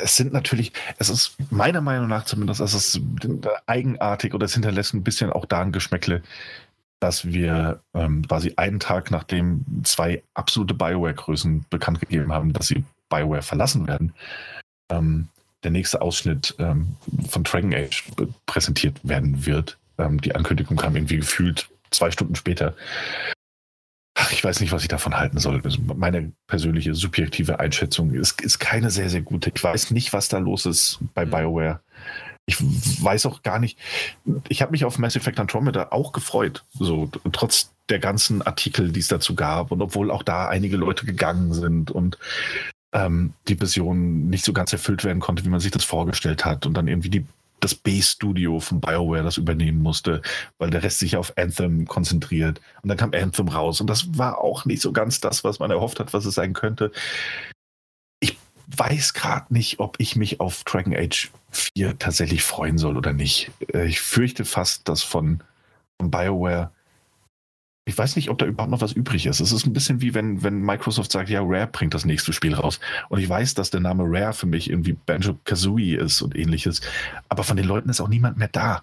es 0.03 0.17
sind 0.17 0.33
natürlich, 0.33 0.73
es 0.97 1.09
ist 1.09 1.35
meiner 1.49 1.81
Meinung 1.81 2.07
nach 2.07 2.25
zumindest, 2.25 2.59
es 2.59 2.73
ist 2.73 3.01
eigenartig 3.65 4.33
oder 4.33 4.45
es 4.45 4.53
hinterlässt 4.53 4.93
ein 4.93 5.03
bisschen 5.03 5.31
auch 5.31 5.45
da 5.45 5.61
ein 5.61 5.71
Geschmäckle, 5.71 6.21
dass 6.99 7.25
wir 7.25 7.81
ähm, 7.93 8.27
quasi 8.27 8.53
einen 8.57 8.79
Tag 8.79 9.11
nachdem 9.11 9.63
zwei 9.83 10.23
absolute 10.33 10.73
Bioware-Größen 10.73 11.65
bekannt 11.69 12.01
gegeben 12.01 12.33
haben, 12.33 12.51
dass 12.51 12.67
sie 12.67 12.83
Bioware 13.09 13.41
verlassen 13.41 13.87
werden, 13.87 14.13
ähm, 14.89 15.29
der 15.63 15.71
nächste 15.71 16.01
Ausschnitt 16.01 16.55
ähm, 16.59 16.95
von 17.29 17.43
Dragon 17.43 17.73
Age 17.73 18.03
präsentiert 18.45 18.99
werden 19.03 19.45
wird. 19.45 19.77
Ähm, 19.97 20.19
die 20.21 20.35
Ankündigung 20.35 20.77
kam 20.77 20.95
irgendwie 20.95 21.17
gefühlt 21.17 21.69
zwei 21.91 22.11
Stunden 22.11 22.35
später. 22.35 22.75
Ich 24.35 24.43
weiß 24.43 24.59
nicht, 24.59 24.71
was 24.71 24.81
ich 24.81 24.87
davon 24.87 25.17
halten 25.17 25.39
soll. 25.39 25.61
Also 25.63 25.79
meine 25.95 26.33
persönliche 26.47 26.93
subjektive 26.93 27.59
Einschätzung 27.59 28.13
ist, 28.13 28.41
ist 28.41 28.59
keine 28.59 28.91
sehr, 28.91 29.09
sehr 29.09 29.21
gute. 29.21 29.51
Ich 29.53 29.63
weiß 29.63 29.91
nicht, 29.91 30.13
was 30.13 30.27
da 30.27 30.37
los 30.37 30.65
ist 30.65 30.99
bei 31.13 31.25
mhm. 31.25 31.31
BioWare 31.31 31.79
ich 32.45 32.57
weiß 32.59 33.25
auch 33.25 33.41
gar 33.41 33.59
nicht, 33.59 33.79
ich 34.47 34.61
habe 34.61 34.71
mich 34.71 34.85
auf 34.85 34.99
Mass 34.99 35.15
Effect 35.15 35.39
Andromeda 35.39 35.87
auch 35.89 36.11
gefreut, 36.11 36.63
so 36.73 37.09
trotz 37.31 37.71
der 37.89 37.99
ganzen 37.99 38.41
Artikel, 38.41 38.91
die 38.91 38.99
es 38.99 39.07
dazu 39.07 39.35
gab 39.35 39.71
und 39.71 39.81
obwohl 39.81 40.11
auch 40.11 40.23
da 40.23 40.47
einige 40.47 40.77
Leute 40.77 41.05
gegangen 41.05 41.53
sind 41.53 41.91
und 41.91 42.17
ähm, 42.93 43.33
die 43.47 43.59
Vision 43.59 44.29
nicht 44.29 44.45
so 44.45 44.53
ganz 44.53 44.73
erfüllt 44.73 45.03
werden 45.03 45.19
konnte, 45.19 45.43
wie 45.43 45.49
man 45.49 45.59
sich 45.59 45.71
das 45.71 45.83
vorgestellt 45.83 46.45
hat 46.45 46.65
und 46.65 46.75
dann 46.75 46.87
irgendwie 46.87 47.09
die 47.09 47.25
das 47.65 47.75
Base-Studio 47.75 48.59
von 48.59 48.79
BioWare 48.79 49.23
das 49.23 49.37
übernehmen 49.37 49.81
musste, 49.81 50.21
weil 50.57 50.69
der 50.69 50.83
Rest 50.83 50.99
sich 50.99 51.17
auf 51.17 51.37
Anthem 51.37 51.85
konzentriert. 51.85 52.61
Und 52.81 52.89
dann 52.89 52.97
kam 52.97 53.11
Anthem 53.13 53.47
raus 53.47 53.81
und 53.81 53.89
das 53.89 54.17
war 54.17 54.39
auch 54.39 54.65
nicht 54.65 54.81
so 54.81 54.91
ganz 54.91 55.19
das, 55.19 55.43
was 55.43 55.59
man 55.59 55.71
erhofft 55.71 55.99
hat, 55.99 56.13
was 56.13 56.25
es 56.25 56.35
sein 56.35 56.53
könnte 56.53 56.91
weiß 58.67 59.13
gerade 59.13 59.53
nicht, 59.53 59.79
ob 59.79 59.99
ich 59.99 60.15
mich 60.15 60.39
auf 60.39 60.63
Dragon 60.63 60.95
Age 60.95 61.31
4 61.51 61.99
tatsächlich 61.99 62.43
freuen 62.43 62.77
soll 62.77 62.97
oder 62.97 63.13
nicht. 63.13 63.51
Äh, 63.73 63.85
ich 63.85 64.01
fürchte 64.01 64.45
fast, 64.45 64.87
dass 64.87 65.03
von, 65.03 65.43
von 65.99 66.11
BioWare 66.11 66.71
ich 67.87 67.95
weiß 67.95 68.15
nicht, 68.15 68.29
ob 68.29 68.39
da 68.39 68.47
überhaupt 68.47 68.71
noch 68.71 68.81
was 68.81 68.93
übrig 68.93 69.27
ist. 69.27 69.39
Es 69.39 69.51
ist 69.51 69.67
ein 69.67 69.73
bisschen 69.73 70.01
wie 70.01 70.15
wenn, 70.15 70.41
wenn 70.41 70.59
Microsoft 70.59 71.11
sagt, 71.11 71.29
ja, 71.29 71.41
Rare 71.43 71.67
bringt 71.67 71.93
das 71.93 72.03
nächste 72.03 72.33
Spiel 72.33 72.55
raus. 72.55 72.79
Und 73.09 73.19
ich 73.19 73.29
weiß, 73.29 73.53
dass 73.53 73.69
der 73.69 73.79
Name 73.79 74.03
Rare 74.07 74.33
für 74.33 74.47
mich 74.47 74.71
irgendwie 74.71 74.93
Banjo 74.93 75.37
Kazooie 75.43 75.95
ist 75.95 76.23
und 76.23 76.35
ähnliches. 76.35 76.81
Aber 77.29 77.43
von 77.43 77.57
den 77.57 77.67
Leuten 77.67 77.89
ist 77.89 78.01
auch 78.01 78.07
niemand 78.07 78.37
mehr 78.37 78.49
da. 78.51 78.81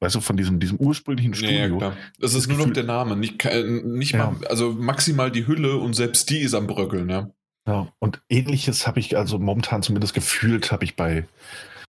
Weißt 0.00 0.16
du, 0.16 0.20
von 0.20 0.36
diesem, 0.36 0.58
diesem 0.58 0.78
ursprünglichen 0.78 1.34
Studio. 1.34 1.58
Ja, 1.58 1.76
klar. 1.76 1.96
Das 2.18 2.34
ist 2.34 2.48
nur 2.48 2.58
noch 2.58 2.72
der 2.72 2.84
Name, 2.84 3.16
nicht, 3.16 3.44
nicht 3.84 4.12
ja. 4.12 4.30
mal, 4.30 4.46
also 4.46 4.72
maximal 4.72 5.30
die 5.30 5.46
Hülle 5.46 5.76
und 5.76 5.94
selbst 5.94 6.30
die 6.30 6.40
ist 6.40 6.54
am 6.54 6.66
Bröckeln, 6.66 7.08
ja. 7.08 7.30
Ja, 7.68 7.92
und 7.98 8.20
ähnliches 8.30 8.86
habe 8.86 8.98
ich 8.98 9.16
also 9.16 9.38
momentan 9.38 9.82
zumindest 9.82 10.14
gefühlt, 10.14 10.72
habe 10.72 10.84
ich 10.84 10.96
bei, 10.96 11.26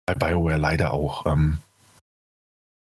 bei 0.04 0.14
BioWare 0.14 0.58
leider 0.58 0.92
auch. 0.92 1.24
Ähm, 1.26 1.58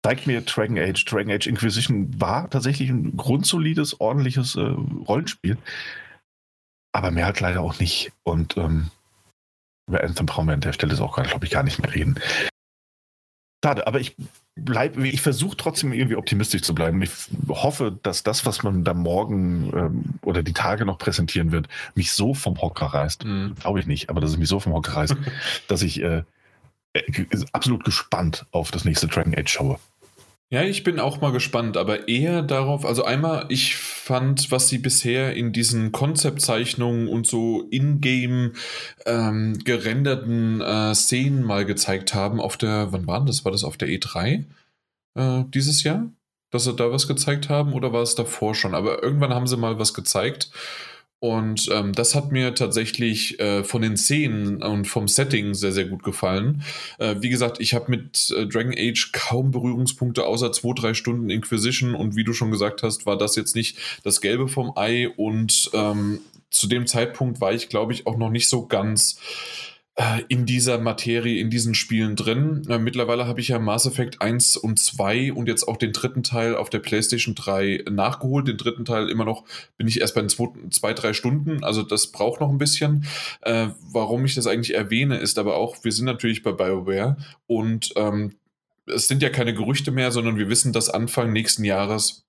zeigt 0.03 0.27
mir 0.27 0.41
Dragon 0.41 0.77
Age. 0.77 1.03
Dragon 1.05 1.31
Age 1.31 1.47
Inquisition 1.47 2.19
war 2.19 2.49
tatsächlich 2.49 2.89
ein 2.89 3.15
grundsolides, 3.17 3.99
ordentliches 3.99 4.55
äh, 4.55 4.61
Rollenspiel. 4.61 5.57
Aber 6.93 7.11
mehr 7.11 7.25
halt 7.25 7.39
leider 7.39 7.61
auch 7.61 7.79
nicht. 7.79 8.11
Und 8.23 8.57
ähm, 8.57 8.89
über 9.87 10.03
Anthem 10.03 10.25
brauchen 10.25 10.47
wir 10.47 10.53
an 10.53 10.61
der 10.61 10.73
Stelle 10.73 10.99
auch, 11.01 11.21
glaube 11.21 11.45
ich, 11.45 11.51
gar 11.51 11.63
nicht 11.63 11.79
mehr 11.79 11.93
reden. 11.93 12.19
Schade, 13.63 13.87
aber 13.87 13.99
ich 13.99 14.15
bleib, 14.55 14.97
ich 14.97 15.21
versuche 15.21 15.57
trotzdem 15.57 15.91
irgendwie 15.91 16.15
optimistisch 16.15 16.61
zu 16.61 16.75
bleiben. 16.75 17.01
Ich 17.01 17.11
hoffe, 17.49 17.97
dass 18.03 18.23
das, 18.23 18.45
was 18.45 18.63
man 18.63 18.83
da 18.83 18.93
morgen 18.93 19.71
ähm, 19.75 20.03
oder 20.21 20.43
die 20.43 20.53
Tage 20.53 20.85
noch 20.85 20.97
präsentieren 20.97 21.51
wird, 21.51 21.67
mich 21.95 22.11
so 22.11 22.33
vom 22.33 22.61
Hocker 22.61 22.87
reißt. 22.87 23.25
Mhm. 23.25 23.55
Glaube 23.59 23.79
ich 23.79 23.87
nicht, 23.87 24.09
aber 24.09 24.21
dass 24.21 24.31
es 24.31 24.37
mich 24.37 24.47
so 24.47 24.59
vom 24.59 24.73
Hocker 24.73 24.95
reißt, 24.95 25.15
dass 25.67 25.81
ich 25.81 26.01
äh, 26.01 26.23
absolut 27.51 27.83
gespannt 27.83 28.45
auf 28.51 28.71
das 28.71 28.85
nächste 28.85 29.07
Dragon 29.07 29.35
Age 29.35 29.49
schaue. 29.49 29.79
Ja, 30.49 30.63
ich 30.63 30.83
bin 30.83 31.01
auch 31.01 31.19
mal 31.19 31.33
gespannt, 31.33 31.75
aber 31.75 32.07
eher 32.07 32.41
darauf, 32.41 32.85
also 32.85 33.03
einmal, 33.03 33.47
ich 33.49 33.75
fand, 33.75 34.49
was 34.49 34.69
sie 34.69 34.77
bisher 34.77 35.33
in 35.33 35.51
diesen 35.51 35.91
Konzeptzeichnungen 35.91 37.09
und 37.09 37.27
so 37.27 37.67
in-game 37.69 38.53
ähm, 39.05 39.59
gerenderten 39.65 40.61
äh, 40.61 40.95
Szenen 40.95 41.43
mal 41.43 41.65
gezeigt 41.65 42.13
haben, 42.13 42.39
auf 42.39 42.55
der, 42.55 42.93
wann 42.93 43.07
war 43.07 43.25
das? 43.25 43.43
War 43.43 43.51
das 43.51 43.65
auf 43.65 43.75
der 43.75 43.89
E3 43.89 44.45
äh, 45.15 45.43
dieses 45.53 45.83
Jahr? 45.83 46.09
Dass 46.49 46.63
sie 46.63 46.73
da 46.73 46.93
was 46.93 47.09
gezeigt 47.09 47.49
haben 47.49 47.73
oder 47.73 47.91
war 47.91 48.01
es 48.01 48.15
davor 48.15 48.55
schon? 48.55 48.73
Aber 48.73 49.03
irgendwann 49.03 49.33
haben 49.33 49.47
sie 49.47 49.57
mal 49.57 49.79
was 49.79 49.93
gezeigt 49.93 50.49
und 51.20 51.70
ähm, 51.72 51.93
das 51.93 52.13
hat 52.13 52.32
mir 52.32 52.53
tatsächlich 52.53 53.39
äh, 53.39 53.63
von 53.63 53.82
den 53.82 53.97
Szenen 53.97 54.61
und 54.61 54.86
vom 54.86 55.07
Setting 55.07 55.55
sehr, 55.55 55.72
sehr 55.72 55.86
gut 55.86 56.03
gefallen. 56.03 56.61
Äh, 56.99 57.15
wie 57.22 57.30
gesagt, 57.30 57.59
ich 57.59 57.74
habe 57.74 57.89
mit 57.89 58.32
äh, 58.38 58.45
Dragon 58.45 58.76
Age 58.78 59.11
kaum 59.13 59.49
Berührungspunkte 59.49 60.26
außer 60.26 60.51
zwei, 60.51 60.74
drei 60.76 60.93
Stunden 60.93 61.32
Inquisition. 61.32 61.95
Und 61.95 62.15
wie 62.15 62.24
du 62.24 62.34
schon 62.34 62.51
gesagt 62.51 62.84
hast, 62.84 63.07
war 63.07 63.18
das 63.18 63.36
jetzt 63.36 63.55
nicht 63.55 63.78
das 64.03 64.22
Gelbe 64.22 64.47
vom 64.47 64.74
Ei. 64.76 65.09
Und 65.09 65.72
ähm, 65.74 66.20
zu 66.51 66.68
dem 66.68 66.86
Zeitpunkt 66.86 67.41
war 67.41 67.51
ich, 67.51 67.68
glaube 67.68 67.93
ich, 67.93 68.05
auch 68.05 68.18
noch 68.18 68.30
nicht 68.30 68.47
so 68.47 68.68
ganz 68.68 69.20
in 70.27 70.45
dieser 70.45 70.77
Materie, 70.77 71.39
in 71.39 71.49
diesen 71.49 71.73
Spielen 71.73 72.15
drin. 72.15 72.63
Äh, 72.69 72.77
mittlerweile 72.77 73.25
habe 73.25 73.41
ich 73.41 73.47
ja 73.47 73.57
Mass 73.57 73.87
Effect 73.87 74.21
1 74.21 74.55
und 74.55 74.77
2 74.77 75.33
und 75.33 75.47
jetzt 75.47 75.67
auch 75.67 75.77
den 75.77 75.91
dritten 75.91 76.21
Teil 76.21 76.55
auf 76.55 76.69
der 76.69 76.79
PlayStation 76.79 77.33
3 77.33 77.85
nachgeholt. 77.89 78.47
Den 78.47 78.57
dritten 78.57 78.85
Teil 78.85 79.09
immer 79.09 79.25
noch 79.25 79.43
bin 79.75 79.87
ich 79.87 79.99
erst 79.99 80.13
bei 80.13 80.25
zwei, 80.27 80.49
zwei 80.69 80.93
drei 80.93 81.13
Stunden. 81.13 81.63
Also 81.63 81.81
das 81.81 82.11
braucht 82.11 82.41
noch 82.41 82.49
ein 82.49 82.59
bisschen. 82.59 83.05
Äh, 83.41 83.69
warum 83.91 84.23
ich 84.23 84.35
das 84.35 84.45
eigentlich 84.45 84.75
erwähne, 84.75 85.17
ist 85.17 85.39
aber 85.39 85.55
auch, 85.55 85.83
wir 85.83 85.91
sind 85.91 86.05
natürlich 86.05 86.43
bei 86.43 86.51
BioWare 86.51 87.17
und 87.47 87.91
ähm, 87.95 88.35
es 88.85 89.07
sind 89.07 89.23
ja 89.23 89.29
keine 89.29 89.55
Gerüchte 89.55 89.89
mehr, 89.89 90.11
sondern 90.11 90.37
wir 90.37 90.47
wissen, 90.47 90.73
dass 90.73 90.89
Anfang 90.89 91.33
nächsten 91.33 91.63
Jahres 91.63 92.26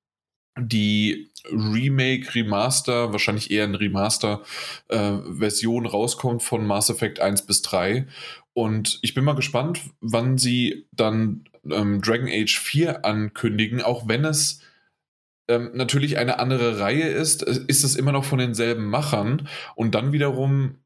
die 0.59 1.31
Remake, 1.51 2.35
Remaster, 2.35 3.13
wahrscheinlich 3.13 3.51
eher 3.51 3.65
ein 3.65 3.75
Remaster-Version 3.75 5.85
äh, 5.85 5.89
rauskommt 5.89 6.43
von 6.43 6.67
Mass 6.67 6.91
Effect 6.91 7.21
1 7.21 7.43
bis 7.43 7.63
3. 7.63 8.07
Und 8.53 8.99
ich 9.03 9.15
bin 9.15 9.25
mal 9.25 9.35
gespannt, 9.35 9.81
wann 10.01 10.37
sie 10.37 10.87
dann 10.93 11.45
ähm, 11.71 12.01
Dragon 12.01 12.29
Age 12.29 12.59
4 12.59 13.05
ankündigen, 13.05 13.83
auch 13.83 14.09
wenn 14.09 14.25
es 14.25 14.61
ähm, 15.49 15.71
natürlich 15.75 16.19
eine 16.19 16.39
andere 16.39 16.79
Reihe 16.79 17.09
ist, 17.09 17.47
äh, 17.47 17.61
ist 17.67 17.85
es 17.85 17.97
immer 17.97 18.13
noch 18.13 18.25
von 18.25 18.39
denselben 18.39 18.87
Machern. 18.87 19.49
Und 19.75 19.95
dann 19.95 20.13
wiederum 20.13 20.77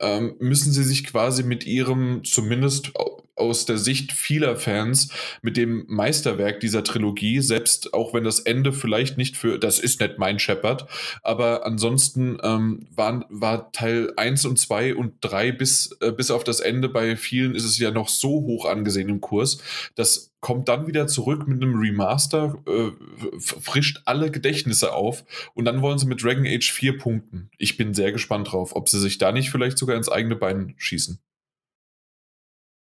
ähm, 0.00 0.36
müssen 0.38 0.72
sie 0.72 0.84
sich 0.84 1.04
quasi 1.04 1.42
mit 1.42 1.66
ihrem 1.66 2.24
zumindest 2.24 2.92
aus 3.36 3.66
der 3.66 3.78
Sicht 3.78 4.12
vieler 4.12 4.56
Fans 4.56 5.10
mit 5.42 5.56
dem 5.56 5.84
Meisterwerk 5.88 6.60
dieser 6.60 6.82
Trilogie, 6.82 7.40
selbst 7.40 7.94
auch 7.94 8.14
wenn 8.14 8.24
das 8.24 8.40
Ende 8.40 8.72
vielleicht 8.72 9.18
nicht 9.18 9.36
für, 9.36 9.58
das 9.58 9.78
ist 9.78 10.00
nicht 10.00 10.18
mein 10.18 10.38
Shepard, 10.38 10.88
aber 11.22 11.64
ansonsten 11.66 12.38
ähm, 12.42 12.86
waren, 12.94 13.24
war 13.28 13.70
Teil 13.72 14.12
1 14.16 14.46
und 14.46 14.58
2 14.58 14.94
und 14.94 15.14
3 15.20 15.52
bis, 15.52 15.96
äh, 16.00 16.12
bis 16.12 16.30
auf 16.30 16.44
das 16.44 16.60
Ende 16.60 16.88
bei 16.88 17.16
vielen 17.16 17.54
ist 17.54 17.64
es 17.64 17.78
ja 17.78 17.90
noch 17.90 18.08
so 18.08 18.28
hoch 18.28 18.64
angesehen 18.64 19.08
im 19.08 19.20
Kurs, 19.20 19.58
das 19.94 20.32
kommt 20.40 20.68
dann 20.68 20.86
wieder 20.86 21.06
zurück 21.06 21.48
mit 21.48 21.62
einem 21.62 21.78
Remaster, 21.78 22.56
äh, 22.66 22.90
frischt 23.38 24.02
alle 24.04 24.30
Gedächtnisse 24.30 24.92
auf 24.94 25.24
und 25.54 25.64
dann 25.64 25.82
wollen 25.82 25.98
sie 25.98 26.06
mit 26.06 26.22
Dragon 26.22 26.46
Age 26.46 26.70
4 26.70 26.98
punkten. 26.98 27.50
Ich 27.58 27.76
bin 27.76 27.94
sehr 27.94 28.12
gespannt 28.12 28.52
drauf, 28.52 28.76
ob 28.76 28.88
sie 28.88 29.00
sich 29.00 29.18
da 29.18 29.32
nicht 29.32 29.50
vielleicht 29.50 29.76
sogar 29.76 29.96
ins 29.96 30.08
eigene 30.08 30.36
Bein 30.36 30.74
schießen. 30.78 31.18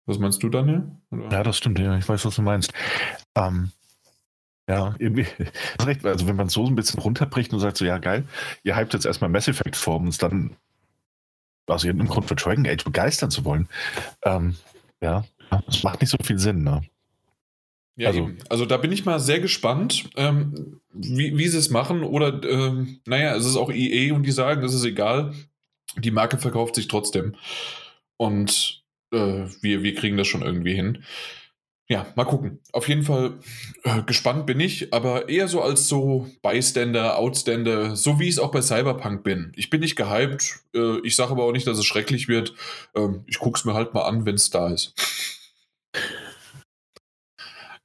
Was 0.10 0.18
meinst 0.18 0.42
du, 0.42 0.50
Daniel? 0.50 0.90
Oder? 1.12 1.30
Ja, 1.32 1.44
das 1.44 1.56
stimmt, 1.56 1.78
ja. 1.78 1.96
Ich 1.96 2.10
weiß, 2.10 2.26
was 2.26 2.36
du 2.36 2.42
meinst. 2.42 2.74
Ähm, 3.36 3.72
ja, 4.68 4.96
irgendwie, 4.98 5.28
recht. 5.86 6.04
Also, 6.04 6.28
wenn 6.28 6.36
man 6.36 6.48
es 6.48 6.54
so 6.54 6.66
ein 6.66 6.74
bisschen 6.74 7.00
runterbricht 7.00 7.54
und 7.54 7.60
sagt 7.60 7.78
so, 7.78 7.86
ja, 7.86 8.00
geil, 8.00 8.26
ihr 8.64 8.76
hypt 8.76 8.96
jetzt 8.96 9.06
erstmal 9.06 9.30
Mass 9.30 9.48
Effect 9.48 9.76
vor, 9.76 9.98
um 9.98 10.08
uns 10.08 10.18
dann 10.18 10.56
aus 11.68 11.84
irgendeinem 11.84 12.10
Grund 12.10 12.28
für 12.28 12.34
Dragon 12.34 12.66
Age 12.66 12.84
begeistern 12.84 13.30
zu 13.30 13.46
wollen. 13.46 13.70
Ähm, 14.24 14.56
ja, 15.00 15.26
das 15.68 15.84
macht 15.84 16.02
nicht 16.02 16.10
so 16.10 16.18
viel 16.24 16.40
Sinn, 16.40 16.64
ne? 16.64 16.82
Ja, 17.96 18.08
also, 18.08 18.32
also 18.50 18.66
da 18.66 18.78
bin 18.78 18.92
ich 18.92 19.06
mal 19.06 19.20
sehr 19.20 19.40
gespannt, 19.40 20.10
ähm, 20.16 20.82
wie, 20.92 21.38
wie 21.38 21.48
sie 21.48 21.60
es 21.60 21.70
machen. 21.70 22.02
Oder, 22.02 22.42
ähm, 22.50 23.00
naja, 23.06 23.36
es 23.36 23.46
ist 23.46 23.58
auch 23.58 23.70
EA 23.72 24.16
und 24.16 24.24
die 24.24 24.32
sagen, 24.32 24.64
es 24.64 24.74
ist 24.74 24.86
egal. 24.86 25.36
Die 25.98 26.10
Marke 26.10 26.40
verkauft 26.40 26.74
sich 26.74 26.88
trotzdem. 26.88 27.36
Und 28.18 28.79
äh, 29.12 29.46
wir, 29.62 29.84
wir 29.84 29.96
kriegen 29.96 30.18
das 30.18 30.28
schon 30.28 30.42
irgendwie 30.42 30.74
hin. 30.74 31.04
Ja, 31.92 32.06
mal 32.16 32.26
gucken. 32.26 32.60
Auf 32.72 32.88
jeden 32.88 33.02
Fall 33.02 33.40
äh, 33.84 34.04
gespannt 34.04 34.46
bin 34.46 34.60
ich, 34.60 34.94
aber 34.94 35.28
eher 35.28 35.48
so 35.48 35.60
als 35.60 35.88
so 35.88 36.30
Bystander, 36.44 37.18
Outstander, 37.18 37.96
so 37.96 38.20
wie 38.20 38.26
ich 38.26 38.36
es 38.36 38.40
auch 38.40 38.52
bei 38.52 38.62
Cyberpunk 38.62 39.24
bin. 39.24 39.52
Ich 39.56 39.72
bin 39.72 39.80
nicht 39.80 39.96
gehypt, 39.96 40.60
äh, 40.76 41.00
ich 41.00 41.16
sage 41.16 41.32
aber 41.32 41.46
auch 41.46 41.52
nicht, 41.52 41.66
dass 41.66 41.80
es 41.80 41.86
schrecklich 41.86 42.28
wird. 42.28 42.54
Ähm, 42.96 43.24
ich 43.26 43.40
gucke 43.40 43.58
es 43.58 43.66
mir 43.66 43.74
halt 43.74 43.96
mal 43.96 44.04
an, 44.04 44.28
wenn 44.28 44.36
es 44.36 44.52
da 44.52 44.70
ist. 44.70 44.94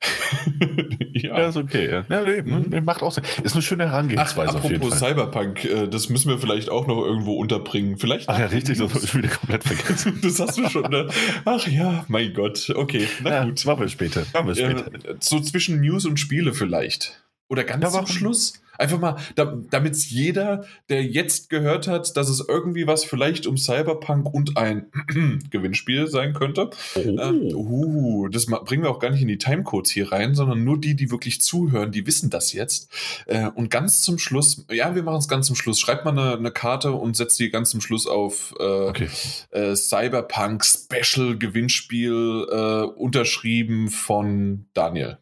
ja. 1.13 1.39
ja, 1.39 1.49
ist 1.49 1.57
okay. 1.57 1.91
Ja. 1.91 2.05
Ja, 2.09 2.23
nee, 2.23 2.43
mhm. 2.43 2.85
Macht 2.85 3.03
auch 3.03 3.13
Sinn. 3.13 3.25
Ist 3.43 3.55
eine 3.55 3.63
schöne 3.63 3.87
Herangehensweise. 3.87 4.59
Ach, 4.59 4.65
apropos 4.65 4.99
Cyberpunk, 4.99 5.65
äh, 5.65 5.89
das 5.89 6.09
müssen 6.09 6.29
wir 6.29 6.39
vielleicht 6.39 6.71
auch 6.71 6.87
noch 6.87 7.05
irgendwo 7.05 7.35
unterbringen. 7.35 7.99
Vielleicht. 7.99 8.29
Ach 8.29 8.39
ja, 8.39 8.47
richtig, 8.47 8.79
das 8.79 8.95
habe 8.95 9.05
ich 9.05 9.15
wieder 9.15 9.29
komplett 9.29 9.65
vergessen. 9.65 10.19
das 10.23 10.41
hast 10.41 10.59
du 10.59 10.69
schon, 10.69 10.91
ne? 10.91 11.09
Ach 11.45 11.67
ja, 11.67 12.05
mein 12.09 12.35
Gott. 12.35 12.73
Okay, 12.75 13.07
na 13.23 13.31
ja, 13.31 13.45
gut. 13.45 13.65
Machen 13.65 13.81
wir 13.81 13.89
später. 13.89 14.25
Machen 14.33 14.49
wir 14.49 14.55
später. 14.55 14.91
so 15.21 15.41
zwischen 15.41 15.81
News 15.81 16.05
und 16.07 16.19
Spiele 16.19 16.53
vielleicht. 16.53 17.25
Oder 17.49 17.65
ganz 17.65 17.93
zum 17.93 18.07
Schluss? 18.07 18.64
Einfach 18.79 18.99
mal, 18.99 19.17
da, 19.35 19.59
damit 19.71 19.97
jeder, 19.97 20.65
der 20.89 21.05
jetzt 21.05 21.51
gehört 21.51 21.87
hat, 21.89 22.17
dass 22.17 22.29
es 22.29 22.45
irgendwie 22.47 22.87
was 22.87 23.05
vielleicht 23.05 23.47
um 23.47 23.57
Cyberpunk 23.57 24.33
und 24.33 24.57
ein 24.57 24.87
Gewinnspiel 25.51 26.09
sein 26.09 26.35
könnte. 26.35 26.71
Oh. 26.97 27.01
Ähm, 27.01 27.49
uh, 27.55 28.29
das 28.29 28.47
bringen 28.47 28.83
wir 28.83 28.91
auch 28.91 28.99
gar 28.99 29.11
nicht 29.11 29.23
in 29.23 29.29
die 29.29 29.39
Timecodes 29.39 29.91
hier 29.91 30.13
rein, 30.13 30.35
sondern 30.35 30.65
nur 30.65 30.81
die, 30.81 30.97
die 30.97 31.11
wirklich 31.11 31.41
zuhören, 31.41 31.93
die 31.93 32.07
wissen 32.07 32.31
das 32.31 32.53
jetzt. 32.53 32.91
Äh, 33.27 33.49
und 33.55 33.71
ganz 33.71 34.03
zum 34.03 34.19
Schluss, 34.19 34.67
ja, 34.71 34.95
wir 34.95 35.03
machen 35.03 35.19
es 35.19 35.29
ganz 35.29 35.47
zum 35.47 35.57
Schluss. 35.57 35.79
Schreibt 35.81 36.05
mal 36.05 36.11
eine, 36.11 36.37
eine, 36.37 36.51
Karte 36.51 36.93
und 36.93 37.17
setzt 37.17 37.39
die 37.41 37.51
ganz 37.51 37.71
zum 37.71 37.81
Schluss 37.81 38.07
auf 38.07 38.55
äh, 38.59 38.63
okay. 38.63 39.09
äh, 39.51 39.75
Cyberpunk 39.75 40.65
Special 40.65 41.37
Gewinnspiel 41.37 42.47
äh, 42.51 42.83
unterschrieben 42.85 43.89
von 43.89 44.67
Daniel. 44.75 45.19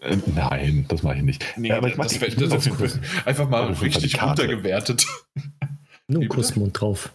Äh, 0.00 0.16
nein, 0.34 0.86
das 0.88 1.02
mache 1.02 1.16
ich 1.16 1.22
nicht. 1.22 1.44
Nee, 1.56 1.72
aber 1.72 1.88
ich 1.88 1.96
mache 1.96 2.18
das, 2.18 2.36
das, 2.36 2.64
das 2.64 2.98
einfach 3.26 3.48
mal 3.48 3.72
richtig 3.72 4.20
runtergewertet. 4.22 5.06
Nur 6.08 6.26
Kussmund 6.26 6.80
drauf. 6.80 7.14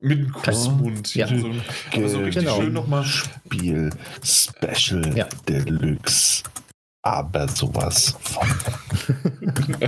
Mit 0.00 0.18
einem 0.18 0.32
Kussmund. 0.32 1.14
Ja. 1.14 1.28
So, 1.28 1.50
aber 1.92 2.08
so 2.08 2.18
richtig 2.20 2.44
genau. 2.44 2.60
schön 2.60 2.72
nochmal. 2.72 3.04
Spiel 3.04 3.90
Special 4.22 5.16
ja. 5.16 5.28
Deluxe. 5.46 6.42
Aber 7.02 7.48
sowas 7.48 8.16
von. 8.20 8.48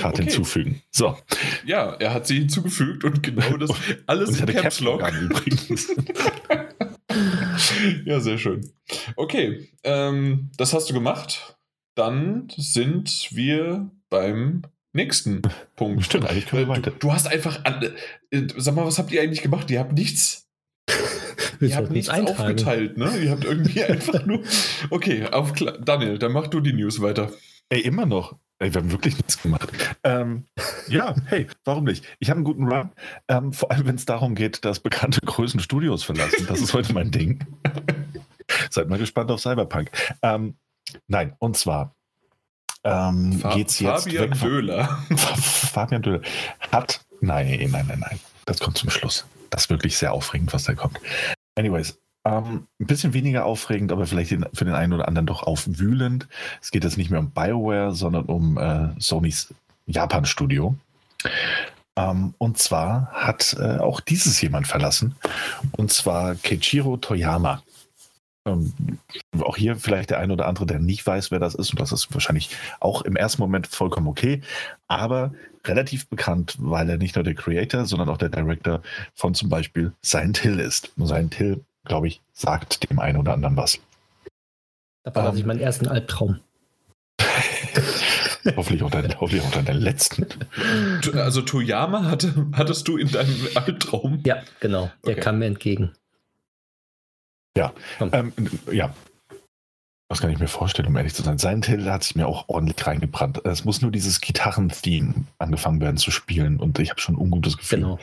Karte 0.00 0.22
okay. 0.22 0.22
hinzufügen. 0.22 0.82
So. 0.90 1.18
Ja, 1.64 1.94
er 1.94 2.14
hat 2.14 2.26
sie 2.26 2.38
hinzugefügt 2.38 3.04
und 3.04 3.22
genau 3.22 3.56
das 3.56 3.70
alles 4.06 4.40
und 4.40 4.50
in 4.50 4.56
Caps 4.56 4.80
Lock. 4.80 5.02
übrigens. 5.12 5.88
ja, 8.04 8.20
sehr 8.20 8.38
schön. 8.38 8.70
Okay, 9.16 9.68
ähm, 9.82 10.50
das 10.56 10.72
hast 10.72 10.88
du 10.90 10.94
gemacht. 10.94 11.56
Dann 11.94 12.48
sind 12.56 13.28
wir 13.30 13.90
beim 14.10 14.62
nächsten 14.92 15.42
Punkt. 15.76 16.04
Stimmt, 16.04 16.28
eigentlich 16.28 16.46
können 16.46 16.62
wir 16.62 16.68
weiter. 16.68 16.90
Du, 16.90 16.98
du 16.98 17.12
hast 17.12 17.26
einfach. 17.26 17.64
An, 17.64 17.82
äh, 18.30 18.42
sag 18.56 18.74
mal, 18.74 18.86
was 18.86 18.98
habt 18.98 19.12
ihr 19.12 19.22
eigentlich 19.22 19.42
gemacht? 19.42 19.70
Ihr 19.70 19.80
habt 19.80 19.92
nichts. 19.92 20.48
ihr 21.60 21.76
habt 21.76 21.90
nichts 21.90 22.08
eintragen. 22.08 22.40
aufgeteilt, 22.40 22.98
ne? 22.98 23.16
Ihr 23.18 23.30
habt 23.30 23.44
irgendwie 23.44 23.84
einfach 23.84 24.24
nur. 24.26 24.42
Okay, 24.90 25.26
auf, 25.26 25.52
Daniel, 25.52 26.18
dann 26.18 26.32
mach 26.32 26.48
du 26.48 26.60
die 26.60 26.72
News 26.72 27.00
weiter. 27.00 27.32
Ey, 27.70 27.80
immer 27.80 28.06
noch. 28.06 28.36
Ey, 28.58 28.72
wir 28.72 28.80
haben 28.80 28.92
wirklich 28.92 29.16
nichts 29.16 29.42
gemacht. 29.42 29.68
Ähm, 30.04 30.46
ja, 30.88 31.14
hey, 31.26 31.48
warum 31.64 31.84
nicht? 31.84 32.04
Ich 32.20 32.30
habe 32.30 32.38
einen 32.38 32.44
guten 32.44 32.68
Run. 32.68 32.90
Ähm, 33.28 33.52
vor 33.52 33.70
allem, 33.70 33.86
wenn 33.86 33.96
es 33.96 34.04
darum 34.04 34.34
geht, 34.34 34.64
dass 34.64 34.80
bekannte 34.80 35.20
Größen 35.20 35.60
Studios 35.60 36.04
verlassen. 36.04 36.46
Das 36.48 36.60
ist 36.60 36.72
heute 36.72 36.92
mein 36.92 37.10
Ding. 37.10 37.44
Seid 38.70 38.88
mal 38.88 38.98
gespannt 38.98 39.30
auf 39.30 39.40
Cyberpunk. 39.40 39.90
Ähm, 40.22 40.56
nein, 41.08 41.34
und 41.38 41.56
zwar 41.56 41.96
ähm, 42.84 43.42
geht 43.54 43.70
es 43.70 43.80
jetzt. 43.80 44.04
Fabian 44.04 44.30
weg 44.30 44.40
Döhler. 44.40 44.88
Fabian 45.16 46.02
Döhler 46.02 46.20
hat. 46.70 47.04
Nein, 47.20 47.68
nein, 47.70 47.86
nein, 47.88 47.98
nein. 47.98 48.20
Das 48.44 48.60
kommt 48.60 48.78
zum 48.78 48.90
Schluss. 48.90 49.24
Das 49.50 49.64
ist 49.64 49.70
wirklich 49.70 49.96
sehr 49.96 50.12
aufregend, 50.12 50.52
was 50.52 50.64
da 50.64 50.74
kommt. 50.74 51.00
Anyways, 51.56 51.98
ähm, 52.24 52.66
ein 52.80 52.86
bisschen 52.86 53.12
weniger 53.12 53.44
aufregend, 53.44 53.92
aber 53.92 54.06
vielleicht 54.06 54.30
für 54.30 54.64
den 54.64 54.74
einen 54.74 54.92
oder 54.92 55.08
anderen 55.08 55.26
doch 55.26 55.42
aufwühlend. 55.42 56.26
Es 56.62 56.70
geht 56.70 56.84
jetzt 56.84 56.96
nicht 56.96 57.10
mehr 57.10 57.20
um 57.20 57.30
BioWare, 57.30 57.94
sondern 57.94 58.24
um 58.26 58.58
äh, 58.58 58.88
Sonys 58.98 59.52
Japan-Studio. 59.86 60.74
Ähm, 61.96 62.34
und 62.38 62.58
zwar 62.58 63.08
hat 63.12 63.56
äh, 63.58 63.78
auch 63.78 64.00
dieses 64.00 64.40
jemand 64.40 64.66
verlassen, 64.66 65.14
und 65.72 65.92
zwar 65.92 66.34
Keiichiro 66.34 66.96
Toyama. 66.96 67.62
Ähm, 68.46 68.72
auch 69.40 69.56
hier 69.56 69.76
vielleicht 69.76 70.10
der 70.10 70.18
ein 70.18 70.30
oder 70.30 70.46
andere, 70.46 70.66
der 70.66 70.78
nicht 70.78 71.06
weiß, 71.06 71.30
wer 71.30 71.38
das 71.38 71.54
ist, 71.54 71.70
und 71.70 71.80
das 71.80 71.92
ist 71.92 72.12
wahrscheinlich 72.12 72.50
auch 72.80 73.02
im 73.02 73.16
ersten 73.16 73.40
Moment 73.40 73.66
vollkommen 73.66 74.08
okay, 74.08 74.42
aber 74.86 75.32
relativ 75.66 76.08
bekannt, 76.08 76.56
weil 76.58 76.90
er 76.90 76.98
nicht 76.98 77.14
nur 77.14 77.24
der 77.24 77.34
Creator, 77.34 77.86
sondern 77.86 78.08
auch 78.08 78.18
der 78.18 78.28
Director 78.28 78.82
von 79.14 79.34
zum 79.34 79.48
Beispiel 79.48 79.92
Silent 80.02 80.38
Hill 80.38 80.58
ist. 80.60 80.92
Und 80.96 81.06
Silent 81.06 81.34
Hill 81.34 81.64
glaube 81.84 82.08
ich, 82.08 82.20
sagt 82.32 82.90
dem 82.90 82.98
einen 82.98 83.18
oder 83.18 83.34
anderen 83.34 83.56
was. 83.56 83.80
Da 85.04 85.14
war 85.14 85.30
ähm, 85.30 85.36
ich 85.36 85.44
meinen 85.44 85.60
ersten 85.60 85.86
Albtraum. 85.86 86.40
hoffentlich, 88.56 88.82
auch 88.82 88.90
dein, 88.90 89.20
hoffentlich 89.20 89.42
auch 89.42 89.50
deinen 89.50 89.80
letzten. 89.80 90.26
Also 91.14 91.42
Toyama 91.42 92.04
hatte, 92.04 92.46
hattest 92.52 92.88
du 92.88 92.96
in 92.96 93.10
deinem 93.10 93.48
Albtraum? 93.54 94.20
Ja, 94.24 94.42
genau. 94.60 94.90
Der 95.04 95.12
okay. 95.12 95.20
kam 95.20 95.38
mir 95.38 95.46
entgegen. 95.46 95.92
Ja, 97.56 97.72
ähm, 98.00 98.32
ja. 98.72 98.92
Was 100.08 100.20
kann 100.20 100.30
ich 100.30 100.38
mir 100.38 100.48
vorstellen, 100.48 100.88
um 100.88 100.96
ehrlich 100.96 101.14
zu 101.14 101.22
sein? 101.22 101.38
Sein 101.38 101.62
Till 101.62 101.90
hat 101.90 102.04
sich 102.04 102.14
mir 102.14 102.26
auch 102.26 102.48
ordentlich 102.48 102.86
reingebrannt. 102.86 103.44
Es 103.44 103.64
muss 103.64 103.80
nur 103.80 103.90
dieses 103.90 104.20
Gitarren-Theme 104.20 105.24
angefangen 105.38 105.80
werden 105.80 105.96
zu 105.96 106.10
spielen 106.10 106.60
und 106.60 106.78
ich 106.78 106.90
habe 106.90 107.00
schon 107.00 107.14
ein 107.14 107.20
ungutes 107.20 107.56
Gefühl. 107.56 107.78
Genau. 107.78 107.98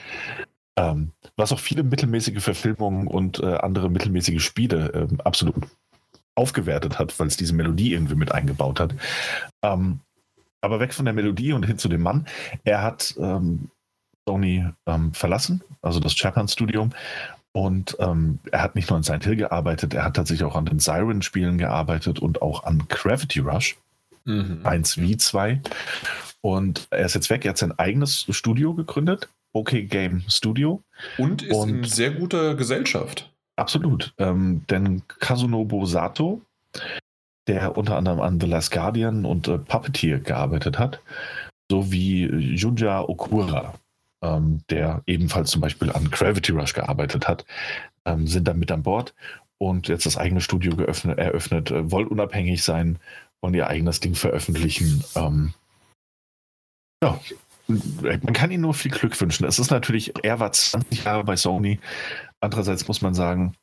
Ähm, 0.78 1.12
was 1.36 1.52
auch 1.52 1.60
viele 1.60 1.84
mittelmäßige 1.84 2.42
Verfilmungen 2.42 3.08
und 3.08 3.40
äh, 3.40 3.56
andere 3.56 3.90
mittelmäßige 3.90 4.44
Spiele 4.44 5.10
äh, 5.12 5.18
absolut 5.24 5.68
aufgewertet 6.36 6.98
hat, 6.98 7.18
weil 7.20 7.28
es 7.28 7.38
diese 7.38 7.54
Melodie 7.54 7.94
irgendwie 7.94 8.16
mit 8.16 8.32
eingebaut 8.32 8.80
hat. 8.80 8.96
Ähm, 9.62 10.00
aber 10.62 10.80
weg 10.80 10.94
von 10.94 11.06
der 11.06 11.14
Melodie 11.14 11.54
und 11.54 11.66
hin 11.66 11.78
zu 11.78 11.90
dem 11.90 12.02
Mann. 12.02 12.28
Er 12.64 12.82
hat 12.82 13.16
ähm, 13.20 13.70
Sony 14.28 14.66
ähm, 14.86 15.14
verlassen, 15.14 15.62
also 15.82 16.00
das 16.00 16.20
Japan-Studio. 16.20 16.90
Und 17.54 17.98
ähm, 18.00 18.40
er 18.52 18.62
hat 18.62 18.76
nicht 18.76 18.90
nur 18.90 18.98
an 18.98 19.04
Silent 19.04 19.26
Hill 19.26 19.36
gearbeitet, 19.36 19.94
er 19.94 20.06
hat 20.06 20.16
tatsächlich 20.16 20.46
auch 20.46 20.56
an 20.56 20.66
den 20.66 20.80
Siren-Spielen 20.80 21.58
gearbeitet 21.58 22.20
und 22.20 22.42
auch 22.42 22.64
an 22.64 22.84
Gravity 22.88 23.40
Rush. 23.40 23.78
Mhm. 24.24 24.62
1 24.64 24.98
wie 24.98 25.18
2. 25.18 25.60
Und 26.42 26.88
er 26.92 27.06
ist 27.06 27.16
jetzt 27.16 27.30
weg, 27.30 27.44
er 27.44 27.50
hat 27.50 27.58
sein 27.58 27.78
eigenes 27.78 28.26
Studio 28.30 28.74
gegründet, 28.74 29.30
OK 29.54 29.88
Game 29.88 30.24
Studio. 30.28 30.84
Und 31.18 31.44
ist 31.44 31.56
und 31.56 31.70
in 31.70 31.84
sehr 31.84 32.12
guter 32.12 32.56
Gesellschaft. 32.56 33.32
Absolut. 33.56 34.14
Ähm, 34.18 34.66
denn 34.70 35.04
Kasunobu 35.08 35.86
Sato, 35.86 36.42
der 37.48 37.78
unter 37.78 37.98
anderem 37.98 38.22
an 38.22 38.40
The 38.40 38.48
Last 38.48 38.72
Guardian 38.72 39.26
und 39.26 39.48
äh, 39.48 39.58
Puppeteer 39.58 40.20
gearbeitet 40.20 40.80
hat, 40.80 41.02
sowie 41.70 42.26
Junja 42.56 43.02
Okura, 43.02 43.74
ähm, 44.24 44.62
der 44.70 45.02
ebenfalls 45.06 45.52
zum 45.52 45.62
Beispiel 45.62 45.92
an 45.92 46.10
Gravity 46.12 46.52
Rush 46.52 46.74
gearbeitet 46.74 47.28
hat, 47.28 47.46
ähm, 48.06 48.28
sind 48.28 48.48
dann 48.48 48.60
mit 48.60 48.72
an 48.72 48.84
Bord 48.84 49.14
und 49.58 49.88
jetzt 49.88 50.06
das 50.06 50.18
eigene 50.18 50.42
Studio 50.42 50.76
geöffnet, 50.76 51.20
eröffnet, 51.20 51.72
äh, 51.72 51.92
wollen 51.92 52.08
unabhängig 52.08 52.64
sein, 52.64 53.00
wollen 53.42 53.54
ihr 53.54 53.68
eigenes 53.68 54.00
Ding 54.00 54.16
veröffentlichen. 54.16 55.04
Ähm, 55.16 55.54
ja, 57.04 57.20
man 58.02 58.34
kann 58.34 58.52
ihnen 58.52 58.62
nur 58.62 58.74
viel 58.74 58.92
Glück 58.92 59.20
wünschen. 59.20 59.46
Es 59.46 59.60
ist 59.60 59.72
natürlich, 59.72 60.14
er 60.24 60.40
war 60.40 60.52
20 60.52 61.04
Jahre 61.04 61.24
bei 61.24 61.36
Sony. 61.36 61.80
Andererseits 62.40 62.88
muss 62.88 63.02
man 63.02 63.14
sagen, 63.14 63.54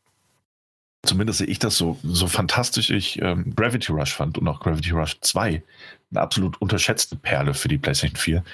zumindest 1.03 1.39
sehe 1.39 1.47
ich 1.47 1.59
das 1.59 1.77
so, 1.77 1.99
so 2.03 2.27
fantastisch 2.27 2.91
ich 2.91 3.21
ähm, 3.23 3.55
Gravity 3.55 3.93
Rush 3.93 4.15
fand 4.15 4.39
und 4.39 4.49
auch 4.49 4.61
Gravity 4.61 4.91
Rush 4.91 5.19
2 5.21 5.63
eine 6.11 6.21
absolut 6.21 6.61
unterschätzte 6.61 7.17
Perle 7.17 7.55
für 7.55 7.69
die 7.69 7.79
PlayStation 7.79 8.17
4, 8.17 8.45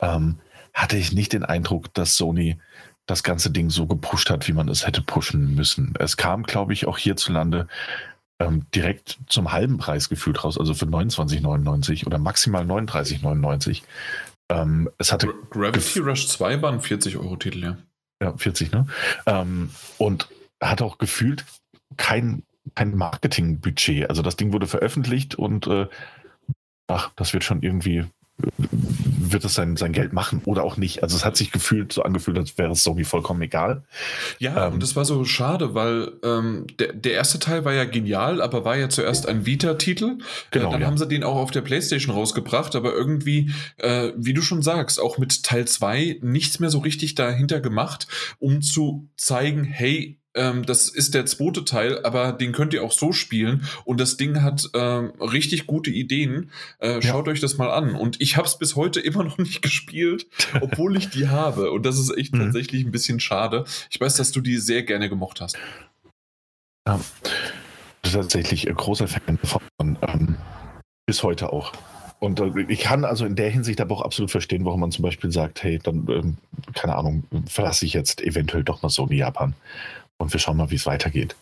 ähm, 0.00 0.38
hatte 0.74 0.96
ich 0.96 1.12
nicht 1.12 1.32
den 1.32 1.44
Eindruck, 1.44 1.92
dass 1.94 2.16
Sony 2.16 2.58
das 3.06 3.22
ganze 3.22 3.50
Ding 3.50 3.70
so 3.70 3.86
gepusht 3.86 4.30
hat, 4.30 4.46
wie 4.46 4.52
man 4.52 4.68
es 4.68 4.86
hätte 4.86 5.02
pushen 5.02 5.54
müssen. 5.54 5.94
Es 5.98 6.16
kam, 6.16 6.44
glaube 6.44 6.72
ich, 6.72 6.86
auch 6.86 6.98
hierzulande 6.98 7.66
ähm, 8.38 8.66
direkt 8.74 9.18
zum 9.26 9.52
halben 9.52 9.78
Preis 9.78 10.08
gefühlt 10.08 10.42
raus, 10.44 10.58
also 10.58 10.74
für 10.74 10.86
29,99 10.86 12.06
oder 12.06 12.18
maximal 12.18 12.64
39,99. 12.64 13.82
Ähm, 14.50 14.90
es 14.98 15.12
hatte 15.12 15.32
Gravity 15.50 16.00
Rush 16.00 16.26
2 16.26 16.60
war 16.60 16.72
ein 16.72 16.80
40-Euro-Titel, 16.80 17.62
ja. 17.62 17.78
Ja, 18.22 18.36
40, 18.36 18.72
ne? 18.72 18.86
Ähm, 19.26 19.70
und 19.96 20.28
hat 20.60 20.82
auch 20.82 20.98
gefühlt 20.98 21.44
kein, 21.96 22.42
kein 22.74 22.94
Marketingbudget. 22.94 24.10
Also 24.10 24.22
das 24.22 24.36
Ding 24.36 24.52
wurde 24.52 24.66
veröffentlicht 24.66 25.36
und 25.36 25.66
äh, 25.68 25.86
ach, 26.88 27.12
das 27.16 27.32
wird 27.32 27.44
schon 27.44 27.62
irgendwie 27.62 28.04
wird 29.32 29.44
es 29.44 29.54
sein, 29.54 29.76
sein 29.76 29.92
Geld 29.92 30.12
machen 30.12 30.42
oder 30.44 30.62
auch 30.64 30.76
nicht. 30.76 31.02
Also 31.02 31.16
es 31.16 31.24
hat 31.24 31.36
sich 31.36 31.52
gefühlt 31.52 31.92
so 31.92 32.02
angefühlt, 32.02 32.38
als 32.38 32.56
wäre 32.58 32.72
es 32.72 32.82
Sony 32.82 33.04
vollkommen 33.04 33.42
egal. 33.42 33.82
Ja, 34.38 34.66
ähm, 34.66 34.74
und 34.74 34.82
das 34.82 34.96
war 34.96 35.04
so 35.04 35.24
schade, 35.24 35.74
weil 35.74 36.12
ähm, 36.22 36.66
der, 36.78 36.92
der 36.92 37.12
erste 37.12 37.38
Teil 37.38 37.64
war 37.64 37.72
ja 37.72 37.84
genial, 37.84 38.40
aber 38.40 38.64
war 38.64 38.76
ja 38.76 38.88
zuerst 38.88 39.28
ein 39.28 39.46
Vita-Titel. 39.46 40.18
Genau, 40.50 40.68
äh, 40.68 40.72
dann 40.72 40.80
ja. 40.82 40.86
haben 40.86 40.98
sie 40.98 41.08
den 41.08 41.24
auch 41.24 41.36
auf 41.36 41.50
der 41.50 41.62
Playstation 41.62 42.14
rausgebracht, 42.14 42.76
aber 42.76 42.92
irgendwie, 42.92 43.52
äh, 43.78 44.12
wie 44.16 44.34
du 44.34 44.42
schon 44.42 44.62
sagst, 44.62 45.00
auch 45.00 45.18
mit 45.18 45.42
Teil 45.42 45.66
2 45.66 46.18
nichts 46.22 46.60
mehr 46.60 46.70
so 46.70 46.78
richtig 46.78 47.14
dahinter 47.14 47.60
gemacht, 47.60 48.06
um 48.38 48.62
zu 48.62 49.08
zeigen, 49.16 49.64
hey, 49.64 50.19
ähm, 50.34 50.64
das 50.64 50.88
ist 50.88 51.14
der 51.14 51.26
zweite 51.26 51.64
Teil, 51.64 52.04
aber 52.04 52.32
den 52.32 52.52
könnt 52.52 52.72
ihr 52.72 52.84
auch 52.84 52.92
so 52.92 53.12
spielen. 53.12 53.64
Und 53.84 54.00
das 54.00 54.16
Ding 54.16 54.42
hat 54.42 54.68
ähm, 54.74 55.12
richtig 55.20 55.66
gute 55.66 55.90
Ideen. 55.90 56.50
Äh, 56.78 57.02
schaut 57.02 57.26
ja. 57.26 57.32
euch 57.32 57.40
das 57.40 57.58
mal 57.58 57.70
an. 57.70 57.94
Und 57.94 58.20
ich 58.20 58.36
habe 58.36 58.46
es 58.46 58.58
bis 58.58 58.76
heute 58.76 59.00
immer 59.00 59.24
noch 59.24 59.38
nicht 59.38 59.62
gespielt, 59.62 60.26
obwohl 60.60 60.96
ich 60.96 61.10
die 61.10 61.28
habe. 61.28 61.72
Und 61.72 61.84
das 61.84 61.98
ist 61.98 62.16
echt 62.16 62.34
mhm. 62.34 62.40
tatsächlich 62.40 62.84
ein 62.84 62.92
bisschen 62.92 63.18
schade. 63.20 63.64
Ich 63.90 64.00
weiß, 64.00 64.16
dass 64.16 64.32
du 64.32 64.40
die 64.40 64.58
sehr 64.58 64.82
gerne 64.84 65.08
gemocht 65.08 65.40
hast. 65.40 65.58
Ja, 66.86 67.00
tatsächlich 68.02 68.68
ein 68.68 68.74
großer 68.74 69.08
Fan 69.08 69.38
davon. 69.42 69.62
Ähm, 69.80 70.36
bis 71.06 71.22
heute 71.22 71.52
auch. 71.52 71.72
Und 72.20 72.38
äh, 72.38 72.66
ich 72.68 72.80
kann 72.80 73.04
also 73.04 73.24
in 73.24 73.34
der 73.34 73.50
Hinsicht 73.50 73.80
aber 73.80 73.96
auch 73.96 74.02
absolut 74.02 74.30
verstehen, 74.30 74.64
warum 74.64 74.80
man 74.80 74.92
zum 74.92 75.02
Beispiel 75.02 75.32
sagt, 75.32 75.64
hey, 75.64 75.80
dann, 75.82 76.06
ähm, 76.08 76.36
keine 76.74 76.94
Ahnung, 76.94 77.24
verlasse 77.46 77.84
ich 77.84 77.94
jetzt 77.94 78.20
eventuell 78.20 78.62
doch 78.62 78.82
mal 78.82 78.90
Sony 78.90 79.16
Japan 79.16 79.54
und 80.20 80.32
wir 80.32 80.40
schauen 80.40 80.56
mal, 80.56 80.70
wie 80.70 80.76
es 80.76 80.86
weitergeht. 80.86 81.34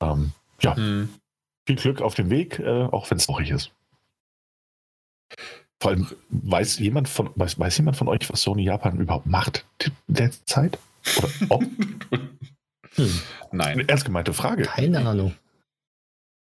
Ähm, 0.00 0.32
ja, 0.60 0.76
hm. 0.76 1.08
viel 1.66 1.76
Glück 1.76 2.00
auf 2.00 2.14
dem 2.14 2.30
Weg, 2.30 2.58
äh, 2.58 2.84
auch 2.84 3.10
wenn 3.10 3.18
es 3.18 3.28
noch 3.28 3.40
ist. 3.40 3.72
Vor 5.82 5.90
allem, 5.90 6.06
weiß 6.30 6.78
jemand 6.78 7.08
von, 7.08 7.30
weiß, 7.34 7.58
weiß 7.58 7.78
jemand 7.78 7.96
von 7.96 8.08
euch, 8.08 8.30
was 8.30 8.40
Sony 8.40 8.64
Japan 8.64 8.98
überhaupt 8.98 9.26
macht 9.26 9.66
derzeit? 10.06 10.78
Oder 11.18 11.28
ob? 11.50 11.62
hm. 12.94 13.20
Nein. 13.52 13.80
Eine 13.80 13.88
ernst 13.88 14.04
gemeinte 14.04 14.32
Frage. 14.32 14.62
Keine 14.62 15.06
Ahnung. 15.06 15.34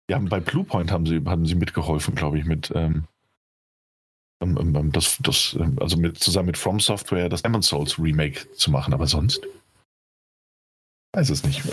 Ja, 0.10 0.20
bei 0.20 0.40
Bluepoint 0.40 0.92
haben 0.92 1.08
sie, 1.08 1.22
haben 1.26 1.48
sie 1.48 1.56
mitgeholfen, 1.56 2.14
glaube 2.14 2.38
ich, 2.38 2.46
mit 2.46 2.72
ähm, 2.76 3.06
ähm, 4.42 4.76
ähm 4.76 4.92
das, 4.92 5.18
das, 5.22 5.58
ähm, 5.60 5.78
also 5.80 5.98
mit, 5.98 6.20
zusammen 6.20 6.48
mit 6.48 6.58
From 6.58 6.80
Software 6.80 7.30
das 7.30 7.42
Demon 7.42 7.64
Souls 7.64 7.98
Remake 7.98 8.52
zu 8.54 8.70
machen, 8.70 8.94
aber 8.94 9.08
sonst? 9.08 9.48
Weiß 11.16 11.30
es 11.30 11.46
nicht. 11.46 11.64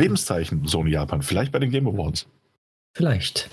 Lebenszeichen 0.00 0.66
Sony 0.66 0.90
Japan, 0.90 1.22
vielleicht 1.22 1.52
bei 1.52 1.60
den 1.60 1.70
Game 1.70 1.86
Awards. 1.86 2.26
Vielleicht. 2.96 3.50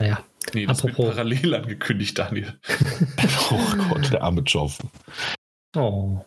Naja. 0.00 0.24
Nee, 0.54 0.64
das 0.64 0.78
apropos. 0.78 0.98
wird 0.98 1.16
parallel 1.16 1.54
angekündigt, 1.54 2.18
Daniel. 2.18 2.58
oh 3.50 3.88
Gott, 3.90 4.10
der 4.10 4.22
arme 4.22 4.40
Joff. 4.40 4.78
Oh. 5.76 6.24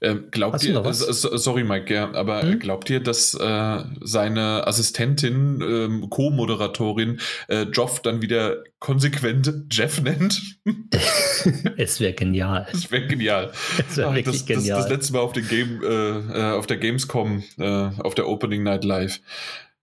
Ähm, 0.00 0.28
glaubt 0.30 0.62
ihr, 0.64 0.84
äh, 0.84 0.92
sorry 0.92 1.64
Mike, 1.64 1.92
ja, 1.92 2.12
aber 2.12 2.42
hm? 2.42 2.58
glaubt 2.58 2.90
ihr, 2.90 3.00
dass 3.00 3.34
äh, 3.34 3.84
seine 4.00 4.66
Assistentin, 4.66 5.60
ähm, 5.62 6.10
Co-Moderatorin 6.10 7.20
äh, 7.48 7.62
Joff 7.62 8.00
dann 8.02 8.22
wieder 8.22 8.64
konsequent 8.78 9.52
Jeff 9.70 10.02
nennt? 10.02 10.40
es 11.76 12.00
wäre 12.00 12.12
genial. 12.12 12.66
Es 12.72 12.90
wäre 12.90 13.06
genial. 13.06 13.52
Es 13.88 13.96
wäre 13.96 14.14
wirklich 14.14 14.38
das, 14.38 14.46
genial. 14.46 14.78
Das, 14.78 14.88
das, 14.88 14.96
letzte 14.96 15.12
Mal 15.14 15.20
auf, 15.20 15.32
den 15.32 15.48
Game, 15.48 15.82
äh, 15.82 16.18
äh 16.18 16.52
auf 16.52 16.66
der 16.66 16.78
Gamescom, 16.78 17.42
äh, 17.58 17.90
auf 17.98 18.14
der 18.14 18.28
Opening 18.28 18.62
Night 18.62 18.84
Live. 18.84 19.20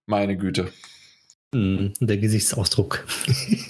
Meine 0.06 0.38
Güte. 0.38 0.72
Mm, 1.54 1.88
der 2.00 2.18
Gesichtsausdruck. 2.18 3.06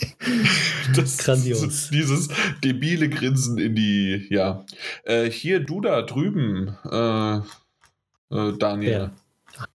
das 0.96 1.18
Grandios. 1.18 1.90
Dieses 1.90 2.28
debile 2.62 3.08
Grinsen 3.10 3.58
in 3.58 3.76
die, 3.76 4.28
ja. 4.30 4.66
Äh, 5.04 5.30
hier, 5.30 5.62
du 5.62 5.80
da 5.80 6.02
drüben, 6.02 6.76
äh, 6.84 7.38
äh, 7.38 8.58
Daniel. 8.58 8.92
Ja. 8.92 9.12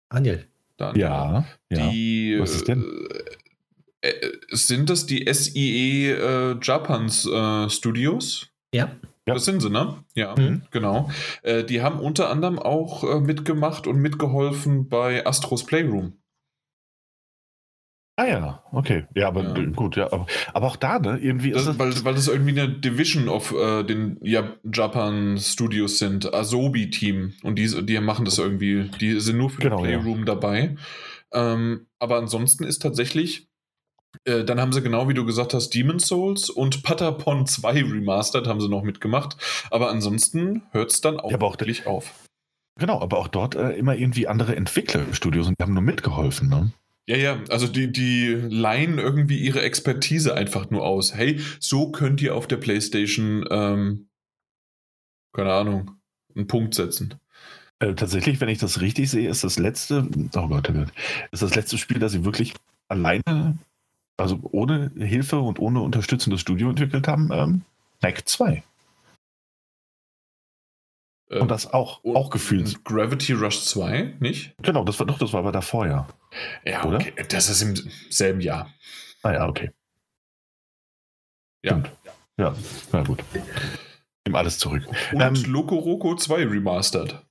Daniel. 0.09 0.47
Daniel. 0.79 1.01
Ja, 1.01 1.45
die, 1.71 2.39
Was 2.41 2.55
ist 2.55 2.69
denn? 2.69 2.85
Äh, 4.01 4.09
äh, 4.09 4.33
sind 4.51 4.89
das 4.89 5.05
die 5.05 5.31
SIE 5.31 6.13
äh, 6.13 6.57
Japans 6.63 7.29
Studios? 7.69 8.49
Ja. 8.73 8.93
Das 9.27 9.45
sind 9.45 9.61
sie, 9.61 9.69
ne? 9.69 10.03
Ja, 10.15 10.35
mhm. 10.35 10.63
genau. 10.73 11.09
die 11.45 11.83
haben 11.83 12.01
unter 12.01 12.31
anderem 12.31 12.59
auch 12.59 13.21
mitgemacht 13.21 13.87
und 13.87 13.99
mitgeholfen 13.99 14.89
bei 14.89 15.25
Astros 15.25 15.65
Playroom. 15.65 16.15
Ah 18.21 18.27
ja, 18.27 18.63
okay. 18.73 19.07
Ja, 19.15 19.29
aber 19.29 19.59
ja. 19.59 19.65
gut, 19.71 19.97
ja. 19.97 20.13
Aber, 20.13 20.27
aber, 20.53 20.67
auch 20.67 20.77
da, 20.77 20.99
ne? 20.99 21.19
Irgendwie 21.23 21.53
das, 21.53 21.79
weil, 21.79 22.05
weil 22.05 22.15
das 22.15 22.29
irgendwie 22.29 22.61
eine 22.61 22.69
Division 22.69 23.31
of 23.31 23.55
äh, 23.55 23.83
den 23.83 24.19
ja, 24.21 24.57
Japan 24.63 25.39
Studios 25.39 25.99
sind, 25.99 26.35
Asobi-Team. 26.35 27.33
Und 27.43 27.57
die, 27.57 27.87
die 27.87 27.99
machen 28.01 28.27
das 28.27 28.37
irgendwie, 28.37 28.91
die 29.01 29.19
sind 29.21 29.39
nur 29.39 29.49
für 29.49 29.63
genau, 29.63 29.79
den 29.79 29.85
Playroom 29.85 30.19
ja. 30.19 30.25
dabei. 30.27 30.77
Ähm, 31.33 31.87
aber 31.99 32.19
ansonsten 32.19 32.65
ist 32.65 32.83
tatsächlich, 32.83 33.49
äh, 34.25 34.45
dann 34.45 34.61
haben 34.61 34.73
sie 34.73 34.83
genau 34.83 35.09
wie 35.09 35.15
du 35.15 35.25
gesagt 35.25 35.55
hast, 35.55 35.71
Demon's 35.71 36.07
Souls 36.07 36.51
und 36.51 36.83
Patapon 36.83 37.47
2 37.47 37.73
Remastered 37.85 38.47
haben 38.47 38.61
sie 38.61 38.69
noch 38.69 38.83
mitgemacht. 38.83 39.39
Aber 39.71 39.89
ansonsten 39.89 40.65
hört 40.73 40.93
es 40.93 41.01
dann 41.01 41.19
auch, 41.21 41.31
ja, 41.31 41.41
wirklich 41.41 41.87
auf. 41.87 42.13
Genau, 42.79 43.01
aber 43.01 43.17
auch 43.17 43.29
dort 43.29 43.55
äh, 43.55 43.71
immer 43.71 43.95
irgendwie 43.95 44.29
andere 44.29 44.57
Entwicklerstudios 44.57 45.47
und 45.47 45.59
die 45.59 45.63
haben 45.63 45.73
nur 45.73 45.83
mitgeholfen, 45.83 46.51
ne? 46.51 46.73
Ja, 47.11 47.17
ja, 47.17 47.43
also 47.49 47.67
die, 47.67 47.91
die 47.91 48.29
leihen 48.29 49.01
irgendwie 49.01 49.41
ihre 49.41 49.63
Expertise 49.63 50.37
einfach 50.37 50.71
nur 50.71 50.87
aus. 50.87 51.13
Hey, 51.13 51.41
so 51.59 51.91
könnt 51.91 52.23
ihr 52.23 52.37
auf 52.37 52.47
der 52.47 52.59
PlayStation, 52.59 53.45
ähm, 53.51 54.09
keine 55.33 55.53
Ahnung, 55.53 55.91
einen 56.37 56.47
Punkt 56.47 56.73
setzen. 56.73 57.17
Äh, 57.81 57.95
tatsächlich, 57.95 58.41
wenn 58.41 58.49
ich 58.49 58.59
das 58.59 58.81
richtig 58.81 59.11
sehe, 59.11 59.29
ist 59.29 59.43
das 59.43 59.59
letzte, 59.59 60.09
oh 60.37 60.47
Gott, 60.47 60.71
oh 60.71 60.85
ist 61.33 61.43
das 61.43 61.57
letzte 61.57 61.79
Spiel, 61.79 61.99
das 61.99 62.13
sie 62.13 62.25
wirklich 62.25 62.55
alleine, 62.87 63.59
also 64.17 64.39
ohne 64.53 64.93
Hilfe 64.95 65.41
und 65.41 65.59
ohne 65.59 65.81
unterstützendes 65.81 66.41
Studio 66.41 66.69
entwickelt 66.71 67.09
haben, 67.09 67.31
ähm, 67.33 67.63
Mac 68.01 68.29
2. 68.29 68.63
Und 71.29 71.51
das 71.51 71.73
auch, 71.73 72.05
auch 72.05 72.31
gefühlt. 72.31 72.85
Gravity 72.85 73.33
Rush 73.33 73.63
2, 73.65 74.15
nicht? 74.21 74.55
Genau, 74.63 74.85
das 74.85 75.01
war 75.01 75.07
doch, 75.09 75.19
das 75.19 75.33
war 75.33 75.41
aber 75.41 75.51
davor, 75.51 75.89
ja. 75.89 76.07
Ja, 76.65 76.85
Oder? 76.85 76.99
okay. 76.99 77.15
Das 77.29 77.49
ist 77.49 77.63
im 77.63 77.75
selben 78.11 78.41
Jahr. 78.41 78.73
Ah 79.23 79.33
ja, 79.33 79.49
okay. 79.49 79.71
Ja. 81.63 81.73
Stimmt. 81.73 81.93
Ja, 82.39 82.55
na 82.93 83.03
gut. 83.03 83.23
Nimm 84.25 84.35
alles 84.35 84.59
zurück. 84.59 84.87
Und 85.13 85.21
ähm, 85.21 85.35
Loco 85.47 85.77
Roco 85.77 86.15
2 86.15 86.47
Remastered. 86.47 87.23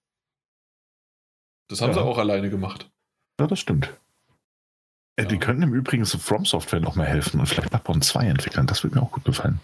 Das 1.68 1.82
haben 1.82 1.90
ja. 1.90 1.96
sie 1.96 2.04
auch 2.04 2.18
alleine 2.18 2.50
gemacht. 2.50 2.90
Ja, 3.40 3.48
das 3.48 3.60
stimmt. 3.60 3.94
Äh, 5.16 5.24
ja. 5.24 5.28
Die 5.28 5.38
könnten 5.38 5.64
im 5.64 5.74
Übrigen 5.74 6.06
so 6.06 6.18
From 6.18 6.46
Software 6.46 6.80
noch 6.80 6.96
mal 6.96 7.08
helfen 7.08 7.40
und 7.40 7.48
vielleicht 7.48 7.70
Bloodborne 7.70 8.02
2 8.02 8.28
entwickeln. 8.28 8.68
Das 8.68 8.84
würde 8.84 8.98
mir 8.98 9.02
auch 9.02 9.12
gut 9.12 9.26
gefallen. 9.26 9.60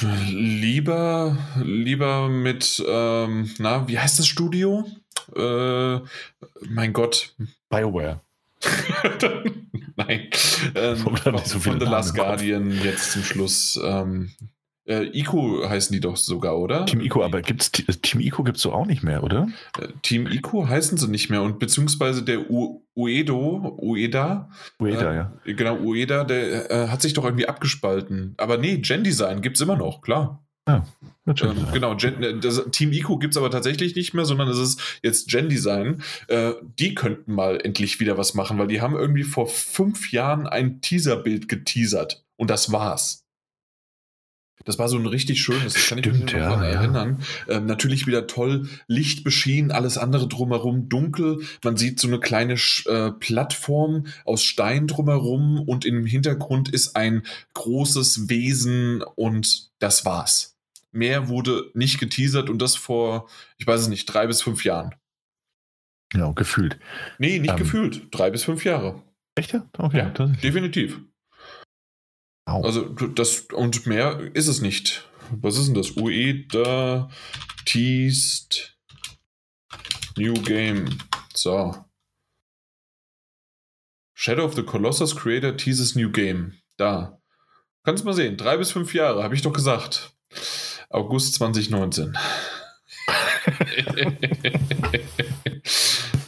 Lieber, 0.00 1.36
lieber 1.56 2.28
mit, 2.28 2.84
ähm, 2.86 3.50
na, 3.58 3.88
wie 3.88 3.98
heißt 3.98 4.18
das 4.18 4.26
Studio? 4.26 4.84
Äh, 5.34 6.00
mein 6.68 6.92
Gott. 6.92 7.34
BioWare. 7.68 8.20
Nein. 9.96 10.28
Ähm, 10.74 10.96
von, 10.96 11.16
so 11.44 11.58
von 11.58 11.78
The 11.78 11.86
Last 11.86 12.14
Guardian 12.14 12.70
jetzt 12.82 13.12
zum 13.12 13.22
Schluss. 13.22 13.78
Ähm, 13.82 14.30
Äh, 14.88 15.10
Ico 15.12 15.68
heißen 15.68 15.92
die 15.92 16.00
doch 16.00 16.16
sogar, 16.16 16.56
oder? 16.56 16.86
Team 16.86 17.02
Ico, 17.02 17.22
aber 17.22 17.42
gibt's 17.42 17.70
Team 17.70 18.20
Ico 18.20 18.42
gibt 18.42 18.56
es 18.56 18.62
so 18.62 18.72
auch 18.72 18.86
nicht 18.86 19.02
mehr, 19.02 19.22
oder? 19.22 19.46
Äh, 19.78 19.88
Team 20.00 20.26
Ico 20.26 20.66
heißen 20.66 20.96
sie 20.96 21.08
nicht 21.08 21.28
mehr 21.28 21.42
und 21.42 21.58
beziehungsweise 21.58 22.22
der 22.22 22.50
U 22.50 22.86
Uedo, 22.96 23.76
Ueda. 23.82 24.48
Ueda, 24.80 25.12
äh, 25.12 25.16
ja. 25.16 25.32
Genau, 25.44 25.76
Ueda, 25.80 26.24
der 26.24 26.70
äh, 26.70 26.88
hat 26.88 27.02
sich 27.02 27.12
doch 27.12 27.24
irgendwie 27.24 27.46
abgespalten. 27.46 28.32
Aber 28.38 28.56
nee, 28.56 28.78
Gen 28.78 29.04
Design 29.04 29.42
gibt 29.42 29.56
es 29.56 29.60
immer 29.60 29.76
noch, 29.76 30.00
klar. 30.00 30.42
Ja, 30.68 30.86
ähm, 31.26 31.66
genau, 31.72 31.96
Gen, 31.96 32.22
äh, 32.22 32.38
das, 32.38 32.62
Team 32.70 32.92
Ico 32.92 33.18
gibt 33.18 33.34
es 33.34 33.38
aber 33.38 33.50
tatsächlich 33.50 33.94
nicht 33.94 34.14
mehr, 34.14 34.24
sondern 34.24 34.48
es 34.48 34.58
ist 34.58 34.80
jetzt 35.02 35.28
Gen 35.28 35.48
Design. 35.48 36.02
Äh, 36.28 36.52
die 36.78 36.94
könnten 36.94 37.34
mal 37.34 37.60
endlich 37.62 38.00
wieder 38.00 38.18
was 38.18 38.34
machen, 38.34 38.58
weil 38.58 38.68
die 38.68 38.80
haben 38.80 38.94
irgendwie 38.94 39.24
vor 39.24 39.46
fünf 39.46 40.12
Jahren 40.12 40.46
ein 40.46 40.80
Teaserbild 40.80 41.48
geteasert 41.48 42.24
und 42.36 42.50
das 42.50 42.72
war's. 42.72 43.24
Das 44.64 44.78
war 44.78 44.88
so 44.88 44.98
ein 44.98 45.06
richtig 45.06 45.40
schönes, 45.40 45.72
das 45.74 45.88
kann 45.88 46.00
Stimmt, 46.00 46.16
ich 46.16 46.24
mich 46.24 46.32
noch 46.34 46.40
ja, 46.40 46.62
erinnern. 46.62 47.22
Ähm, 47.48 47.66
natürlich 47.66 48.06
wieder 48.06 48.26
toll, 48.26 48.68
Licht 48.86 49.24
beschienen, 49.24 49.70
alles 49.70 49.96
andere 49.96 50.28
drumherum 50.28 50.88
dunkel. 50.88 51.40
Man 51.64 51.76
sieht 51.76 52.00
so 52.00 52.08
eine 52.08 52.20
kleine 52.20 52.56
äh, 52.86 53.12
Plattform 53.12 54.06
aus 54.24 54.42
Stein 54.42 54.86
drumherum 54.86 55.60
und 55.60 55.84
im 55.84 56.04
Hintergrund 56.04 56.68
ist 56.68 56.96
ein 56.96 57.22
großes 57.54 58.28
Wesen 58.28 59.02
und 59.02 59.70
das 59.78 60.04
war's. 60.04 60.57
Mehr 60.90 61.28
wurde 61.28 61.70
nicht 61.74 62.00
geteasert 62.00 62.48
und 62.48 62.60
das 62.60 62.76
vor, 62.76 63.28
ich 63.58 63.66
weiß 63.66 63.82
es 63.82 63.88
nicht, 63.88 64.06
drei 64.06 64.26
bis 64.26 64.42
fünf 64.42 64.64
Jahren. 64.64 64.94
Ja, 66.14 66.32
gefühlt. 66.32 66.78
Nee, 67.18 67.38
nicht 67.38 67.50
ähm, 67.50 67.56
gefühlt. 67.58 68.08
Drei 68.10 68.30
bis 68.30 68.44
fünf 68.44 68.64
Jahre. 68.64 69.02
Echt? 69.34 69.54
Okay. 69.76 69.98
Ja, 69.98 70.08
definitiv. 70.10 71.00
Au. 72.46 72.62
Also 72.62 72.88
das 72.88 73.42
und 73.52 73.86
mehr 73.86 74.18
ist 74.34 74.48
es 74.48 74.62
nicht. 74.62 75.06
Was 75.30 75.58
ist 75.58 75.66
denn 75.66 75.74
das? 75.74 75.96
UEDA 75.96 77.10
teased 77.66 78.78
New 80.16 80.34
Game. 80.42 80.98
So. 81.34 81.84
Shadow 84.14 84.44
of 84.44 84.54
the 84.54 84.62
Colossus 84.62 85.14
Creator 85.14 85.56
teases 85.56 85.94
New 85.94 86.10
Game. 86.10 86.54
Da. 86.78 87.20
Kannst 87.84 88.02
du 88.02 88.06
mal 88.06 88.14
sehen. 88.14 88.36
Drei 88.36 88.56
bis 88.56 88.72
fünf 88.72 88.94
Jahre, 88.94 89.22
habe 89.22 89.34
ich 89.34 89.42
doch 89.42 89.52
gesagt. 89.52 90.12
August 90.90 91.34
2019. 91.34 92.16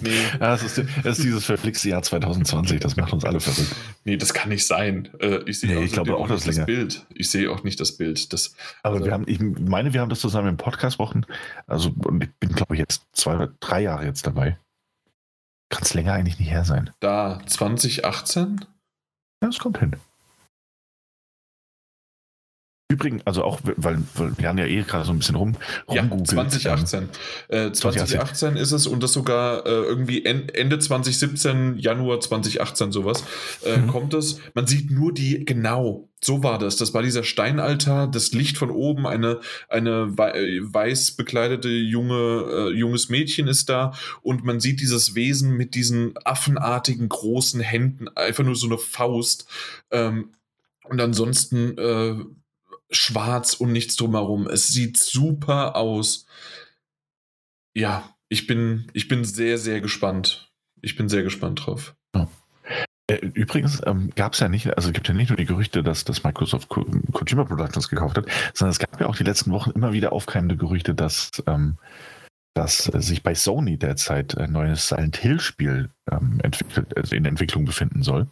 Nee. 0.01 0.11
Ja, 0.33 0.39
das, 0.39 0.63
ist, 0.63 0.79
das 1.05 1.19
ist 1.19 1.25
dieses 1.25 1.45
verflixte 1.45 1.91
Jahr 1.91 2.03
2020, 2.03 2.81
das 2.81 2.97
macht 2.97 3.13
uns 3.13 3.25
alle 3.25 3.41
verrückt. 3.41 3.75
Nee, 4.05 4.17
das 4.17 4.33
kann 4.33 4.49
nicht 4.49 4.67
sein. 4.67 5.11
Äh, 5.21 5.43
ich 5.47 5.61
sehe 5.61 5.75
nee, 5.75 5.85
ich 5.85 5.93
glaube 5.93 6.17
auch 6.17 6.29
das, 6.29 6.45
das 6.45 6.65
Bild. 6.65 7.07
Ich 7.15 7.31
sehe 7.31 7.51
auch 7.51 7.63
nicht 7.65 7.79
das 7.81 7.97
Bild. 7.97 8.33
Das, 8.33 8.55
Aber 8.83 8.95
also, 8.95 9.07
wir 9.07 9.13
haben, 9.13 9.25
ich 9.27 9.41
meine, 9.41 9.93
wir 9.93 10.01
haben 10.01 10.09
das 10.09 10.21
zusammen 10.21 10.49
im 10.49 10.57
Podcast 10.57 10.99
Wochen. 10.99 11.23
Also, 11.67 11.93
und 12.05 12.25
ich 12.25 12.31
bin, 12.39 12.53
glaube 12.53 12.75
ich, 12.75 12.81
jetzt 12.81 13.03
zwei 13.13 13.37
oder 13.37 13.53
drei 13.61 13.83
Jahre 13.83 14.05
jetzt 14.05 14.27
dabei. 14.27 14.59
Kann 15.69 15.83
es 15.83 15.95
länger 15.95 16.15
eigentlich 16.15 16.39
nicht 16.39 16.51
her 16.51 16.65
sein. 16.65 16.91
Da, 17.01 17.41
2018? 17.47 18.61
Ja, 19.43 19.49
das 19.49 19.59
kommt 19.59 19.79
hin. 19.79 19.97
Übrigens, 22.91 23.25
also 23.25 23.45
auch, 23.45 23.61
weil, 23.77 23.99
weil, 24.15 24.33
wir 24.37 24.49
haben 24.49 24.59
ja 24.59 24.67
eh 24.67 24.83
gerade 24.83 25.05
so 25.05 25.13
ein 25.13 25.19
bisschen 25.19 25.37
rum, 25.37 25.55
ja, 25.89 26.05
2018. 26.11 27.09
Äh, 27.47 27.71
2018 27.71 28.57
ist 28.57 28.73
es 28.73 28.89
und 28.89 29.01
das 29.01 29.13
sogar 29.13 29.65
äh, 29.65 29.71
irgendwie 29.71 30.25
Ende 30.25 30.77
2017, 30.77 31.79
Januar 31.79 32.19
2018 32.19 32.91
sowas 32.91 33.23
äh, 33.65 33.77
mhm. 33.77 33.87
kommt 33.87 34.15
es. 34.15 34.41
Man 34.55 34.67
sieht 34.67 34.91
nur 34.91 35.15
die, 35.15 35.45
genau, 35.45 36.09
so 36.21 36.43
war 36.43 36.59
das. 36.59 36.75
Das 36.75 36.93
war 36.93 37.03
dieser 37.03 37.23
Steinaltar, 37.23 38.09
das 38.09 38.33
Licht 38.33 38.59
von 38.59 38.71
oben, 38.71 39.07
eine, 39.07 39.39
eine 39.69 40.19
weiß 40.19 41.13
bekleidete 41.13 41.69
junge, 41.69 42.73
äh, 42.73 42.77
junges 42.77 43.09
Mädchen 43.09 43.47
ist 43.47 43.69
da 43.69 43.93
und 44.21 44.45
man 44.45 44.59
sieht 44.59 44.81
dieses 44.81 45.15
Wesen 45.15 45.57
mit 45.57 45.77
diesen 45.77 46.15
affenartigen 46.25 47.09
großen 47.09 47.61
Händen, 47.61 48.09
einfach 48.09 48.43
nur 48.43 48.57
so 48.57 48.67
eine 48.67 48.79
Faust. 48.79 49.47
Ähm, 49.93 50.31
und 50.89 51.01
ansonsten 51.01 51.79
äh, 51.79 52.17
schwarz 52.91 53.55
und 53.55 53.73
nichts 53.73 53.97
drumherum. 53.97 54.47
Es 54.47 54.69
sieht 54.69 54.99
super 54.99 55.77
aus. 55.77 56.27
Ja, 57.75 58.17
ich 58.29 58.47
bin, 58.47 58.91
ich 58.93 59.09
bin 59.09 59.25
sehr, 59.25 59.59
sehr 59.59 59.81
gespannt. 59.81 60.53
Ich 60.83 60.97
bin 60.97 61.09
sehr 61.09 61.23
gespannt 61.23 61.67
drauf. 61.67 61.95
Ja. 62.15 62.29
Äh, 63.07 63.17
übrigens 63.17 63.81
ähm, 63.87 64.11
gab 64.15 64.35
es 64.35 64.41
ja 64.41 64.49
nicht, 64.49 64.67
also 64.77 64.89
es 64.89 64.95
gibt 64.95 65.09
ja 65.09 65.15
nicht 65.15 65.31
nur 65.31 65.37
die 65.37 65.45
Gerüchte, 65.45 65.83
dass, 65.83 66.05
dass 66.05 66.23
Microsoft 66.23 66.69
Ko 66.69 66.85
Kojima 67.13 67.45
Productions 67.45 67.89
gekauft 67.89 68.17
hat, 68.17 68.27
sondern 68.55 68.71
es 68.71 68.79
gab 68.79 69.01
ja 69.01 69.07
auch 69.07 69.17
die 69.17 69.25
letzten 69.25 69.51
Wochen 69.51 69.71
immer 69.71 69.93
wieder 69.93 70.13
aufkeimende 70.13 70.57
Gerüchte, 70.57 70.95
dass, 70.95 71.31
ähm, 71.47 71.77
dass 72.55 72.85
sich 72.85 73.23
bei 73.23 73.35
Sony 73.35 73.79
derzeit 73.79 74.39
ein 74.39 74.53
neues 74.53 74.89
Silent 74.89 75.17
Hill 75.17 75.41
Spiel 75.41 75.91
ähm, 76.11 76.39
entwickelt, 76.43 76.97
also 76.97 77.17
in 77.17 77.25
Entwicklung 77.25 77.65
befinden 77.65 78.03
soll. 78.03 78.29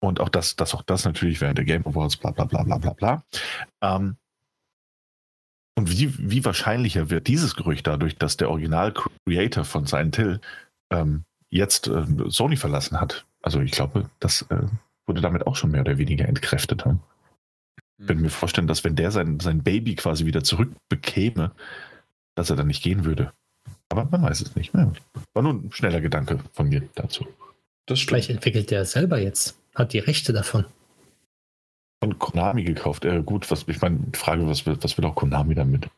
Und 0.00 0.20
auch 0.20 0.30
das, 0.30 0.56
dass 0.56 0.74
auch 0.74 0.82
das 0.82 1.04
natürlich 1.04 1.40
während 1.40 1.58
der 1.58 1.64
Game 1.64 1.86
Awards, 1.86 2.16
bla 2.16 2.30
bla 2.30 2.44
bla 2.44 2.62
bla 2.62 2.78
bla 2.78 2.92
bla. 2.94 3.24
Ähm, 3.82 4.16
und 5.76 5.90
wie, 5.90 6.12
wie 6.18 6.44
wahrscheinlicher 6.44 7.10
wird 7.10 7.26
dieses 7.26 7.54
Gerücht 7.54 7.86
dadurch, 7.86 8.16
dass 8.16 8.36
der 8.36 8.50
Original-Creator 8.50 9.64
von 9.64 9.86
Silent 9.86 10.16
Hill 10.16 10.40
ähm, 10.90 11.24
jetzt 11.50 11.86
äh, 11.88 12.04
Sony 12.26 12.56
verlassen 12.56 13.00
hat? 13.00 13.24
Also 13.42 13.60
ich 13.60 13.72
glaube, 13.72 14.10
das 14.18 14.42
äh, 14.50 14.62
wurde 15.06 15.20
damit 15.20 15.46
auch 15.46 15.56
schon 15.56 15.70
mehr 15.70 15.82
oder 15.82 15.98
weniger 15.98 16.28
entkräftet. 16.28 16.84
Hm? 16.84 17.00
Ich 17.98 18.06
könnte 18.06 18.22
mir 18.22 18.30
vorstellen, 18.30 18.66
dass 18.66 18.84
wenn 18.84 18.96
der 18.96 19.10
sein, 19.10 19.40
sein 19.40 19.62
Baby 19.62 19.94
quasi 19.94 20.24
wieder 20.24 20.42
zurückbekäme, 20.42 21.52
dass 22.34 22.50
er 22.50 22.56
dann 22.56 22.66
nicht 22.66 22.82
gehen 22.82 23.04
würde. 23.04 23.32
Aber 23.90 24.04
man 24.04 24.22
weiß 24.22 24.40
es 24.40 24.56
nicht. 24.56 24.72
War 24.72 25.42
nur 25.42 25.52
ein 25.52 25.72
schneller 25.72 26.00
Gedanke 26.00 26.40
von 26.52 26.68
mir 26.68 26.88
dazu. 26.94 27.26
Das 27.86 28.00
Vielleicht 28.00 28.30
entwickelt 28.30 28.70
der 28.70 28.84
selber 28.84 29.18
jetzt 29.18 29.59
hat 29.80 29.92
die 29.92 29.98
Rechte 29.98 30.32
davon. 30.32 30.64
Von 32.02 32.18
Konami 32.18 32.64
gekauft. 32.64 33.04
Äh, 33.04 33.22
gut, 33.22 33.50
was 33.50 33.66
ich 33.66 33.80
meine, 33.80 33.98
Frage, 34.14 34.46
was 34.46 34.64
will, 34.66 34.76
was 34.80 34.96
will 34.96 35.04
auch 35.04 35.14
Konami 35.14 35.54
damit? 35.54 35.88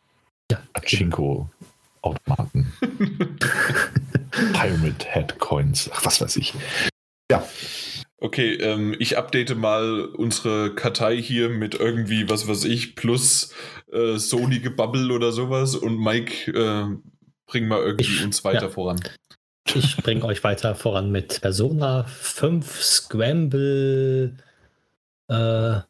Ja. 0.51 0.61
Achinko, 0.73 1.49
Automaten. 2.03 2.73
Pyramid 4.53 5.05
Head 5.05 5.39
Coins, 5.39 5.91
ach, 5.93 6.05
was 6.05 6.21
weiß 6.21 6.37
ich. 6.37 6.55
Ja. 7.31 7.47
Okay, 8.19 8.55
ähm, 8.55 8.95
ich 8.99 9.19
update 9.19 9.57
mal 9.57 10.05
unsere 10.05 10.75
Kartei 10.75 11.21
hier 11.21 11.49
mit 11.49 11.75
irgendwie, 11.75 12.29
was 12.29 12.47
weiß 12.47 12.65
ich, 12.65 12.95
plus 12.95 13.53
äh, 13.93 14.17
Sony-Gebubble 14.17 15.13
oder 15.13 15.33
sowas 15.33 15.75
und 15.75 15.99
Mike, 15.99 16.53
äh, 16.53 16.97
bring 17.47 17.67
mal 17.67 17.81
irgendwie 17.83 18.15
ich, 18.15 18.25
uns 18.25 18.45
weiter 18.45 18.63
ja. 18.63 18.69
voran. 18.69 19.01
Ich 19.75 19.97
bringe 19.97 20.25
euch 20.25 20.45
weiter 20.45 20.75
voran 20.75 21.11
mit 21.11 21.41
Persona 21.41 22.05
5 22.05 22.83
Scramble 22.83 24.37
äh, 25.29 25.81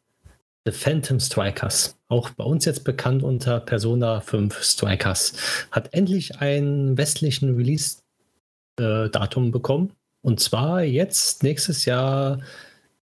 The 0.65 0.71
Phantom 0.71 1.19
Strikers. 1.19 1.97
Auch 2.07 2.29
bei 2.29 2.43
uns 2.45 2.63
jetzt 2.65 2.85
bekannt 2.85 3.23
unter 3.23 3.59
Persona 3.59 4.21
5 4.21 4.63
Strikers. 4.63 5.33
Hat 5.71 5.93
endlich 5.93 6.39
einen 6.39 6.97
westlichen 6.97 7.55
Release-Datum 7.55 9.47
äh, 9.47 9.51
bekommen. 9.51 9.91
Und 10.21 10.39
zwar 10.39 10.83
jetzt 10.83 11.43
nächstes 11.43 11.83
Jahr 11.83 12.39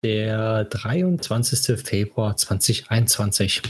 der 0.04 0.66
23. 0.66 1.80
Februar 1.80 2.36
2021. 2.36 3.62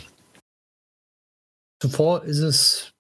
Zuvor 1.81 2.23
ist 2.23 2.39
es 2.39 2.94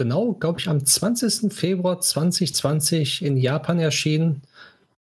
genau, 0.00 0.32
glaube 0.32 0.58
ich, 0.58 0.66
am 0.66 0.86
20. 0.86 1.52
Februar 1.52 2.00
2020 2.00 3.22
in 3.22 3.36
Japan 3.36 3.78
erschienen. 3.78 4.40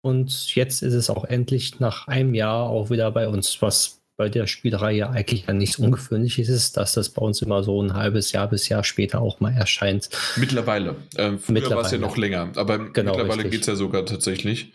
Und 0.01 0.57
jetzt 0.57 0.82
ist 0.82 0.92
es 0.92 1.09
auch 1.09 1.24
endlich 1.24 1.78
nach 1.78 2.09
einem 2.09 2.34
Jahr 2.34 2.68
auch 2.68 2.90
wieder 2.90 3.12
bei 3.12 3.28
uns, 3.28 3.62
was 3.62 4.01
bei 4.16 4.28
der 4.28 4.49
Spielreihe 4.49 5.09
eigentlich 5.09 5.46
ja 5.46 5.53
nichts 5.53 5.78
Ungewöhnliches 5.78 6.49
ist, 6.49 6.76
dass 6.76 6.94
das 6.94 7.11
bei 7.11 7.22
uns 7.22 7.40
immer 7.42 7.62
so 7.62 7.80
ein 7.80 7.94
halbes 7.94 8.32
Jahr 8.32 8.49
bis 8.49 8.68
Jahr 8.68 8.82
später 8.82 9.20
auch 9.20 9.38
mal 9.38 9.53
erscheint. 9.53 10.09
Mittlerweile. 10.34 10.96
Ähm, 11.16 11.38
früher 11.38 11.70
war 11.70 11.84
es 11.84 11.92
ja 11.92 11.99
noch 11.99 12.16
länger, 12.16 12.51
aber 12.57 12.90
genau, 12.90 13.16
mittlerweile 13.16 13.49
geht 13.49 13.61
es 13.61 13.68
ja 13.68 13.76
sogar 13.76 14.05
tatsächlich. 14.05 14.72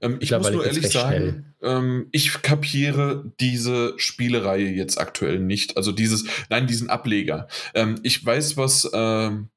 Ähm, 0.00 0.16
ich 0.20 0.30
muss 0.30 0.50
nur 0.50 0.64
ehrlich 0.64 0.88
sagen, 0.88 1.54
ähm, 1.60 2.08
ich 2.12 2.40
kapiere 2.40 3.30
diese 3.40 3.92
Spielereihe 3.98 4.68
jetzt 4.68 4.98
aktuell 4.98 5.38
nicht. 5.38 5.76
Also 5.76 5.92
dieses, 5.92 6.24
nein, 6.48 6.66
diesen 6.66 6.88
Ableger. 6.88 7.48
Ähm, 7.74 8.00
ich 8.02 8.24
weiß, 8.24 8.56
was 8.56 8.90
ähm, 8.94 9.50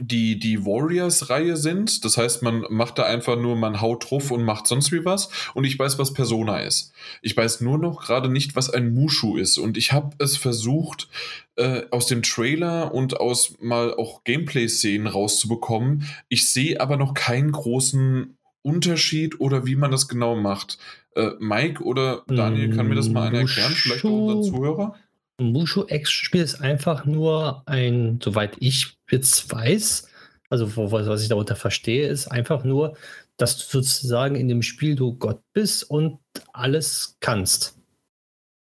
die, 0.00 0.38
die 0.38 0.64
Warriors-Reihe 0.66 1.56
sind. 1.56 2.04
Das 2.04 2.18
heißt, 2.18 2.42
man 2.42 2.64
macht 2.68 2.98
da 2.98 3.04
einfach 3.04 3.36
nur, 3.36 3.56
man 3.56 3.80
haut 3.80 4.10
drauf 4.10 4.30
und 4.30 4.44
macht 4.44 4.66
sonst 4.66 4.92
wie 4.92 5.04
was. 5.04 5.30
Und 5.54 5.64
ich 5.64 5.78
weiß, 5.78 5.98
was 5.98 6.12
Persona 6.12 6.58
ist. 6.58 6.92
Ich 7.22 7.36
weiß 7.36 7.62
nur 7.62 7.78
noch 7.78 8.02
gerade 8.02 8.28
nicht, 8.28 8.54
was 8.54 8.68
ein 8.68 8.92
Mushu 8.92 9.36
ist. 9.38 9.56
Und 9.56 9.76
ich 9.78 9.92
habe 9.92 10.14
es 10.18 10.36
versucht, 10.36 11.08
äh, 11.56 11.82
aus 11.90 12.06
dem 12.06 12.22
Trailer 12.22 12.94
und 12.94 13.18
aus 13.18 13.54
mal 13.60 13.94
auch 13.94 14.24
Gameplay-Szenen 14.24 15.06
rauszubekommen. 15.06 16.04
Ich 16.28 16.48
sehe 16.48 16.80
aber 16.80 16.96
noch 16.96 17.14
keinen 17.14 17.52
großen 17.52 18.36
Unterschied 18.60 19.40
oder 19.40 19.64
wie 19.64 19.76
man 19.76 19.90
das 19.90 20.06
genau 20.06 20.36
macht. 20.36 20.78
Äh, 21.16 21.30
Mike 21.38 21.82
oder 21.82 22.24
Daniel, 22.28 22.76
kann 22.76 22.88
mir 22.88 22.94
das 22.94 23.08
mal 23.08 23.28
einer 23.28 23.40
erklären? 23.40 23.72
Vielleicht 23.72 24.04
auch 24.04 24.10
unser 24.10 24.50
Zuhörer? 24.50 24.94
Ein 25.38 25.52
Mushu-Action-Spiel 25.52 26.42
ist 26.42 26.60
einfach 26.60 27.06
nur 27.06 27.62
ein, 27.66 28.18
soweit 28.22 28.56
ich 28.60 28.97
jetzt 29.10 29.50
weiß, 29.52 30.08
also 30.50 30.76
was 30.76 31.22
ich 31.22 31.28
darunter 31.28 31.56
verstehe, 31.56 32.08
ist 32.08 32.28
einfach 32.28 32.64
nur, 32.64 32.96
dass 33.36 33.56
du 33.58 33.64
sozusagen 33.80 34.34
in 34.34 34.48
dem 34.48 34.62
Spiel 34.62 34.96
du 34.96 35.14
Gott 35.14 35.40
bist 35.52 35.88
und 35.88 36.18
alles 36.52 37.16
kannst. 37.20 37.78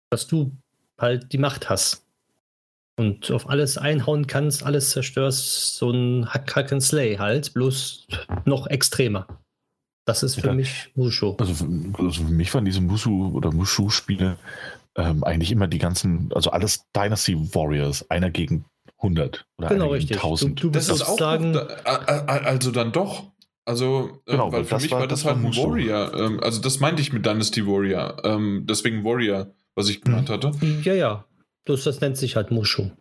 Dass 0.09 0.27
du 0.27 0.51
halt 0.99 1.31
die 1.31 1.37
Macht 1.37 1.69
hast. 1.69 2.03
Und 2.97 3.29
auf 3.31 3.49
alles 3.49 3.77
einhauen 3.77 4.25
kannst, 4.25 4.63
alles 4.63 4.91
zerstörst, 4.91 5.75
so 5.75 5.91
ein 5.91 6.33
Hack, 6.33 6.55
Hack 6.55 6.71
and 6.71 6.81
Slay 6.81 7.17
halt, 7.17 7.53
bloß 7.53 8.07
noch 8.45 8.67
extremer. 8.67 9.27
Das 10.05 10.23
ist 10.23 10.35
für 10.35 10.47
ja. 10.47 10.53
mich 10.53 10.91
Mushu. 10.95 11.35
Also 11.37 11.53
für, 11.53 11.67
also 11.97 12.23
für, 12.23 12.31
mich 12.31 12.53
waren 12.53 12.63
diese 12.63 12.79
Mushu 12.79 13.35
oder 13.35 13.51
Mushu-Spiele 13.51 14.37
ähm, 14.95 15.23
eigentlich 15.25 15.51
immer 15.51 15.67
die 15.67 15.79
ganzen, 15.79 16.31
also 16.33 16.51
alles 16.51 16.85
Dynasty 16.95 17.35
Warriors, 17.53 18.09
einer 18.09 18.29
gegen 18.29 18.63
100 19.05 19.45
oder 19.57 19.69
genau, 19.69 19.87
richtig. 19.89 20.17
1000. 20.17 20.59
Du, 20.59 20.67
du 20.67 20.71
das 20.71 20.89
ist 20.89 21.01
auch 21.01 21.17
sagen, 21.17 21.57
also 21.85 22.71
dann 22.71 22.91
doch. 22.91 23.31
Also, 23.67 24.21
genau, 24.27 24.51
weil 24.51 24.63
für 24.63 24.75
mich 24.75 24.91
war, 24.91 25.01
war 25.01 25.07
das 25.07 25.25
halt 25.25 25.37
ein 25.37 25.55
Warrior. 25.55 26.13
Ähm, 26.13 26.39
also, 26.39 26.61
das 26.61 26.79
meinte 26.79 27.01
ich 27.01 27.11
mit 27.11 27.25
Dynasty 27.25 27.65
Warrior. 27.65 28.21
Ähm, 28.23 28.65
deswegen 28.69 29.03
Warrior, 29.03 29.47
was 29.73 29.89
ich 29.89 30.01
gemeint 30.01 30.29
hatte. 30.29 30.51
Ja, 30.83 30.93
ja. 30.93 31.25
Das, 31.65 31.83
das 31.83 31.99
nennt 31.99 32.15
sich 32.15 32.35
halt 32.35 32.51
Mushu. 32.51 32.91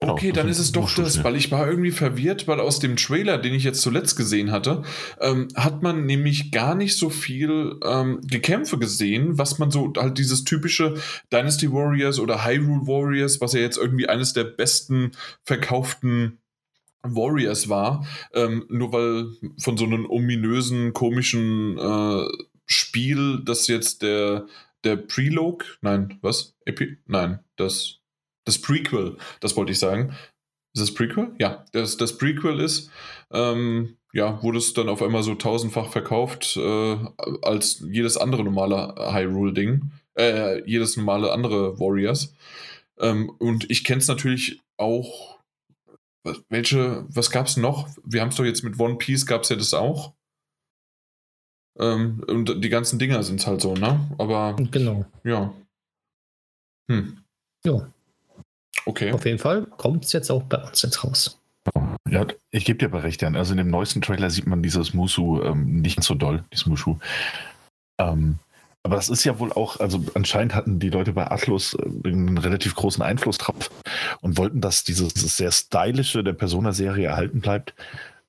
Genau, 0.00 0.14
okay, 0.14 0.32
dann 0.32 0.48
ist 0.48 0.58
es 0.58 0.72
doch 0.72 0.92
das, 0.94 1.24
weil 1.24 1.36
ich 1.36 1.50
war 1.50 1.66
irgendwie 1.66 1.92
verwirrt, 1.92 2.46
weil 2.46 2.60
aus 2.60 2.78
dem 2.78 2.96
Trailer, 2.96 3.38
den 3.38 3.54
ich 3.54 3.64
jetzt 3.64 3.80
zuletzt 3.80 4.16
gesehen 4.16 4.50
hatte, 4.50 4.82
ähm, 5.20 5.48
hat 5.54 5.82
man 5.82 6.04
nämlich 6.04 6.50
gar 6.50 6.74
nicht 6.74 6.96
so 6.98 7.08
viel 7.10 7.78
ähm, 7.84 8.20
Gekämpfe 8.26 8.78
gesehen, 8.78 9.38
was 9.38 9.58
man 9.58 9.70
so 9.70 9.92
halt 9.96 10.18
dieses 10.18 10.44
typische 10.44 10.94
Dynasty 11.32 11.72
Warriors 11.72 12.18
oder 12.18 12.44
Hyrule 12.44 12.86
Warriors, 12.86 13.40
was 13.40 13.54
ja 13.54 13.60
jetzt 13.60 13.78
irgendwie 13.78 14.08
eines 14.08 14.32
der 14.32 14.44
besten 14.44 15.12
verkauften 15.42 16.38
Warriors 17.04 17.68
war, 17.68 18.06
ähm, 18.32 18.66
nur 18.68 18.92
weil 18.92 19.28
von 19.58 19.76
so 19.76 19.84
einem 19.84 20.06
ominösen, 20.06 20.92
komischen 20.92 21.78
äh, 21.78 22.26
Spiel, 22.66 23.42
das 23.44 23.68
jetzt 23.68 24.02
der, 24.02 24.46
der 24.84 24.96
Prelog, 24.96 25.64
nein, 25.82 26.18
was? 26.22 26.56
Epi 26.64 26.98
nein, 27.06 27.40
das, 27.56 28.00
das 28.44 28.60
Prequel, 28.60 29.16
das 29.40 29.56
wollte 29.56 29.72
ich 29.72 29.78
sagen. 29.78 30.14
Ist 30.74 30.82
das 30.82 30.94
Prequel? 30.94 31.34
Ja, 31.38 31.64
das, 31.72 31.96
das 31.96 32.18
Prequel 32.18 32.60
ist, 32.60 32.90
ähm, 33.32 33.96
ja, 34.12 34.42
wurde 34.42 34.58
es 34.58 34.74
dann 34.74 34.88
auf 34.88 35.02
einmal 35.02 35.22
so 35.22 35.34
tausendfach 35.34 35.90
verkauft 35.90 36.56
äh, 36.56 36.96
als 37.42 37.84
jedes 37.88 38.16
andere 38.16 38.44
normale 38.44 38.94
Hyrule-Ding, 39.12 39.90
äh, 40.18 40.68
jedes 40.68 40.96
normale 40.96 41.32
andere 41.32 41.78
Warriors. 41.78 42.34
Ähm, 42.98 43.30
und 43.38 43.70
ich 43.70 43.84
kenne 43.84 44.00
es 44.00 44.08
natürlich 44.08 44.60
auch 44.76 45.34
welche, 46.48 47.04
was 47.08 47.30
gab 47.30 47.46
es 47.46 47.56
noch? 47.56 47.88
Wir 48.04 48.20
haben 48.20 48.30
es 48.30 48.36
doch 48.36 48.44
jetzt 48.44 48.64
mit 48.64 48.78
One 48.80 48.96
Piece, 48.96 49.26
gab 49.26 49.42
es 49.42 49.50
ja 49.50 49.56
das 49.56 49.74
auch. 49.74 50.14
Ähm, 51.78 52.24
und 52.26 52.62
die 52.62 52.68
ganzen 52.68 52.98
Dinger 52.98 53.22
sind 53.22 53.40
es 53.40 53.46
halt 53.46 53.60
so, 53.60 53.74
ne? 53.74 54.08
Aber. 54.18 54.56
Genau. 54.70 55.04
Ja. 55.24 55.52
Hm. 56.90 57.24
Ja. 57.64 57.92
Okay. 58.86 59.12
Auf 59.12 59.24
jeden 59.24 59.38
Fall 59.38 59.66
kommt 59.76 60.04
es 60.04 60.12
jetzt 60.12 60.30
auch 60.30 60.42
bei 60.42 60.58
uns 60.58 60.82
jetzt 60.82 61.04
raus. 61.04 61.40
Ja, 62.08 62.26
ich 62.50 62.64
gebe 62.64 62.78
dir 62.78 62.86
aber 62.86 63.02
recht, 63.02 63.22
Jan. 63.22 63.36
Also 63.36 63.52
in 63.52 63.58
dem 63.58 63.70
neuesten 63.70 64.02
Trailer 64.02 64.30
sieht 64.30 64.46
man 64.46 64.62
dieses 64.62 64.92
Musu 64.92 65.42
ähm, 65.42 65.80
nicht 65.80 66.02
so 66.02 66.14
doll, 66.14 66.44
dieses 66.52 66.66
Mushu. 66.66 66.98
Ähm, 67.98 68.38
aber 68.82 68.96
das 68.96 69.08
ist 69.08 69.24
ja 69.24 69.38
wohl 69.38 69.50
auch, 69.52 69.80
also 69.80 70.04
anscheinend 70.12 70.54
hatten 70.54 70.78
die 70.78 70.90
Leute 70.90 71.14
bei 71.14 71.30
Atlus 71.30 71.74
äh, 71.74 72.08
einen 72.08 72.36
relativ 72.36 72.74
großen 72.74 73.02
Einfluss 73.02 73.38
drauf 73.38 73.70
und 74.20 74.36
wollten, 74.36 74.60
dass 74.60 74.84
dieses 74.84 75.14
sehr 75.14 75.50
stylische 75.50 76.22
der 76.22 76.34
Persona-Serie 76.34 77.08
erhalten 77.08 77.40
bleibt. 77.40 77.74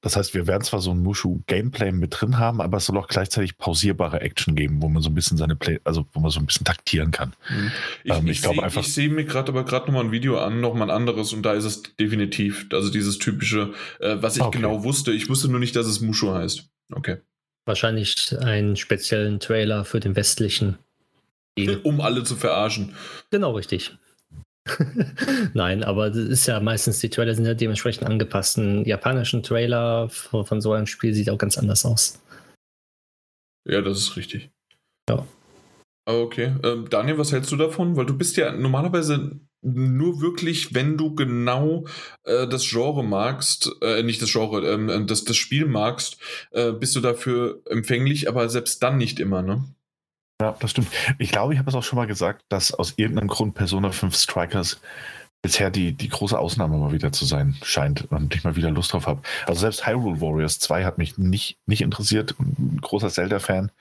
Das 0.05 0.15
heißt, 0.15 0.35
wir 0.35 0.45
werden 0.45 0.61
zwar 0.61 0.81
so 0.81 0.91
ein 0.91 0.99
Mushu-Gameplay 0.99 1.91
mit 1.91 2.21
drin 2.21 2.37
haben, 2.37 2.61
aber 2.61 2.77
es 2.77 2.85
soll 2.85 2.95
auch 2.99 3.07
gleichzeitig 3.07 3.57
pausierbare 3.57 4.21
Action 4.21 4.55
geben, 4.55 4.83
wo 4.83 4.87
man 4.87 5.01
so 5.01 5.09
ein 5.09 5.15
bisschen 5.15 5.35
seine 5.35 5.55
Play, 5.55 5.79
also 5.83 6.05
wo 6.13 6.19
man 6.19 6.29
so 6.29 6.39
ein 6.39 6.45
bisschen 6.45 6.63
taktieren 6.63 7.09
kann. 7.09 7.33
Mhm. 7.49 7.71
Ich, 8.03 8.11
ähm, 8.11 8.25
ich, 8.25 8.31
ich 8.33 8.41
glaube 8.43 8.61
einfach. 8.61 8.81
Ich 8.81 8.93
sehe 8.93 9.09
mir 9.09 9.25
gerade 9.25 9.51
aber 9.51 9.65
gerade 9.65 9.87
nochmal 9.87 10.03
ein 10.03 10.11
Video 10.11 10.37
an, 10.37 10.61
nochmal 10.61 10.91
ein 10.91 10.95
anderes 10.95 11.33
und 11.33 11.41
da 11.41 11.53
ist 11.53 11.63
es 11.63 11.81
definitiv, 11.95 12.67
also 12.71 12.91
dieses 12.91 13.17
typische, 13.17 13.73
äh, 13.99 14.17
was 14.19 14.35
ich 14.35 14.43
okay. 14.43 14.59
genau 14.59 14.83
wusste. 14.83 15.11
Ich 15.11 15.27
wusste 15.27 15.47
nur 15.47 15.59
nicht, 15.59 15.75
dass 15.75 15.87
es 15.87 16.01
Mushu 16.01 16.31
heißt. 16.31 16.69
Okay. 16.93 17.17
Wahrscheinlich 17.65 18.37
einen 18.39 18.75
speziellen 18.75 19.39
Trailer 19.39 19.85
für 19.85 19.99
den 19.99 20.15
westlichen. 20.15 20.77
Um 21.83 21.99
alle 21.99 22.23
zu 22.23 22.35
verarschen. 22.35 22.93
Genau, 23.31 23.53
richtig. 23.53 23.97
Nein, 25.53 25.83
aber 25.83 26.09
das 26.09 26.17
ist 26.17 26.47
ja 26.47 26.59
meistens, 26.59 26.99
die 26.99 27.09
Trailer 27.09 27.35
sind 27.35 27.45
ja 27.45 27.53
dementsprechend 27.53 28.07
angepasst. 28.07 28.57
Ein 28.57 28.83
japanischen 28.85 29.43
Trailer 29.43 30.09
von, 30.09 30.45
von 30.45 30.61
so 30.61 30.73
einem 30.73 30.87
Spiel 30.87 31.13
sieht 31.13 31.29
auch 31.29 31.37
ganz 31.37 31.57
anders 31.57 31.85
aus. 31.85 32.19
Ja, 33.67 33.81
das 33.81 33.99
ist 33.99 34.17
richtig. 34.17 34.49
Ja. 35.09 35.25
Okay. 36.07 36.55
Ähm, 36.63 36.87
Daniel, 36.89 37.17
was 37.17 37.31
hältst 37.31 37.51
du 37.51 37.57
davon? 37.57 37.95
Weil 37.95 38.05
du 38.05 38.17
bist 38.17 38.37
ja 38.37 38.51
normalerweise 38.51 39.39
nur 39.61 40.21
wirklich, 40.21 40.75
wenn 40.75 40.97
du 40.97 41.15
genau 41.15 41.85
äh, 42.23 42.47
das 42.47 42.67
Genre 42.69 43.03
magst, 43.03 43.71
äh, 43.81 44.03
nicht 44.03 44.21
das 44.21 44.31
Genre, 44.31 44.67
ähm, 44.67 44.89
äh, 44.89 45.05
das, 45.05 45.23
das 45.23 45.35
Spiel 45.35 45.65
magst, 45.65 46.17
äh, 46.51 46.71
bist 46.71 46.95
du 46.95 47.01
dafür 47.01 47.61
empfänglich, 47.65 48.29
aber 48.29 48.47
selbst 48.49 48.83
dann 48.83 48.97
nicht 48.97 49.19
immer, 49.19 49.41
ne? 49.41 49.65
Ja, 50.41 50.55
das 50.59 50.71
stimmt. 50.71 50.89
Ich 51.17 51.31
glaube, 51.31 51.53
ich 51.53 51.59
habe 51.59 51.69
es 51.69 51.75
auch 51.75 51.83
schon 51.83 51.97
mal 51.97 52.07
gesagt, 52.07 52.43
dass 52.49 52.73
aus 52.73 52.93
irgendeinem 52.97 53.29
Grund 53.29 53.53
Persona 53.53 53.91
5 53.91 54.15
Strikers 54.15 54.81
bisher 55.41 55.69
die, 55.69 55.93
die 55.93 56.09
große 56.09 56.37
Ausnahme 56.37 56.77
mal 56.77 56.91
wieder 56.91 57.11
zu 57.11 57.23
sein 57.23 57.55
scheint 57.61 58.11
und 58.11 58.35
ich 58.35 58.43
mal 58.43 58.55
wieder 58.55 58.71
Lust 58.71 58.91
drauf 58.91 59.05
habe. 59.05 59.21
Also 59.45 59.61
selbst 59.61 59.85
Hyrule 59.85 60.19
Warriors 60.19 60.59
2 60.59 60.83
hat 60.83 60.97
mich 60.97 61.17
nicht, 61.17 61.57
nicht 61.67 61.81
interessiert. 61.81 62.35
Ein 62.39 62.79
großer 62.81 63.09
Zelda-Fan. 63.09 63.71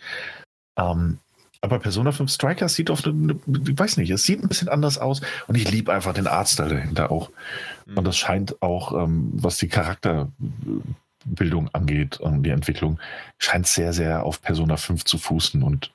Ähm, 0.78 1.18
aber 1.62 1.78
Persona 1.78 2.12
5 2.12 2.30
Strikers 2.30 2.74
sieht 2.74 2.90
eine, 2.90 3.40
ich 3.46 3.78
weiß 3.78 3.96
nicht, 3.96 4.10
es 4.10 4.24
sieht 4.24 4.42
ein 4.42 4.48
bisschen 4.48 4.68
anders 4.68 4.98
aus 4.98 5.22
und 5.46 5.54
ich 5.54 5.70
liebe 5.70 5.94
einfach 5.94 6.12
den 6.12 6.26
Artstyle 6.26 6.74
dahinter 6.74 7.10
auch. 7.10 7.30
Mhm. 7.86 7.96
Und 7.96 8.04
das 8.04 8.18
scheint 8.18 8.60
auch, 8.60 8.92
ähm, 8.92 9.30
was 9.32 9.56
die 9.56 9.68
Charakterbildung 9.68 11.70
angeht 11.72 12.20
und 12.20 12.42
die 12.42 12.50
Entwicklung, 12.50 13.00
scheint 13.38 13.66
sehr, 13.66 13.94
sehr 13.94 14.24
auf 14.24 14.42
Persona 14.42 14.76
5 14.76 15.06
zu 15.06 15.16
fußen 15.16 15.62
und 15.62 15.93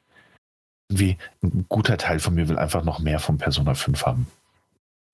wie 0.89 1.17
ein 1.43 1.65
guter 1.69 1.97
Teil 1.97 2.19
von 2.19 2.33
mir 2.33 2.49
will 2.49 2.57
einfach 2.57 2.83
noch 2.83 2.99
mehr 2.99 3.19
von 3.19 3.37
Persona 3.37 3.75
5 3.75 4.05
haben. 4.05 4.27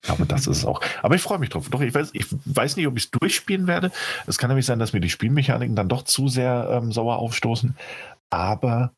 Aber 0.08 0.24
das 0.24 0.46
ist 0.46 0.58
es 0.58 0.64
auch. 0.64 0.80
Aber 1.02 1.14
ich 1.14 1.22
freue 1.22 1.38
mich 1.38 1.50
drauf. 1.50 1.68
Doch, 1.68 1.80
ich 1.80 1.94
weiß, 1.94 2.10
ich 2.12 2.26
weiß 2.44 2.76
nicht, 2.76 2.86
ob 2.86 2.96
ich 2.96 3.04
es 3.04 3.10
durchspielen 3.10 3.66
werde. 3.66 3.90
Es 4.26 4.38
kann 4.38 4.48
nämlich 4.48 4.66
sein, 4.66 4.78
dass 4.78 4.92
mir 4.92 5.00
die 5.00 5.10
Spielmechaniken 5.10 5.76
dann 5.76 5.88
doch 5.88 6.02
zu 6.02 6.28
sehr 6.28 6.68
ähm, 6.70 6.92
sauer 6.92 7.16
aufstoßen. 7.16 7.76
Aber 8.30 8.92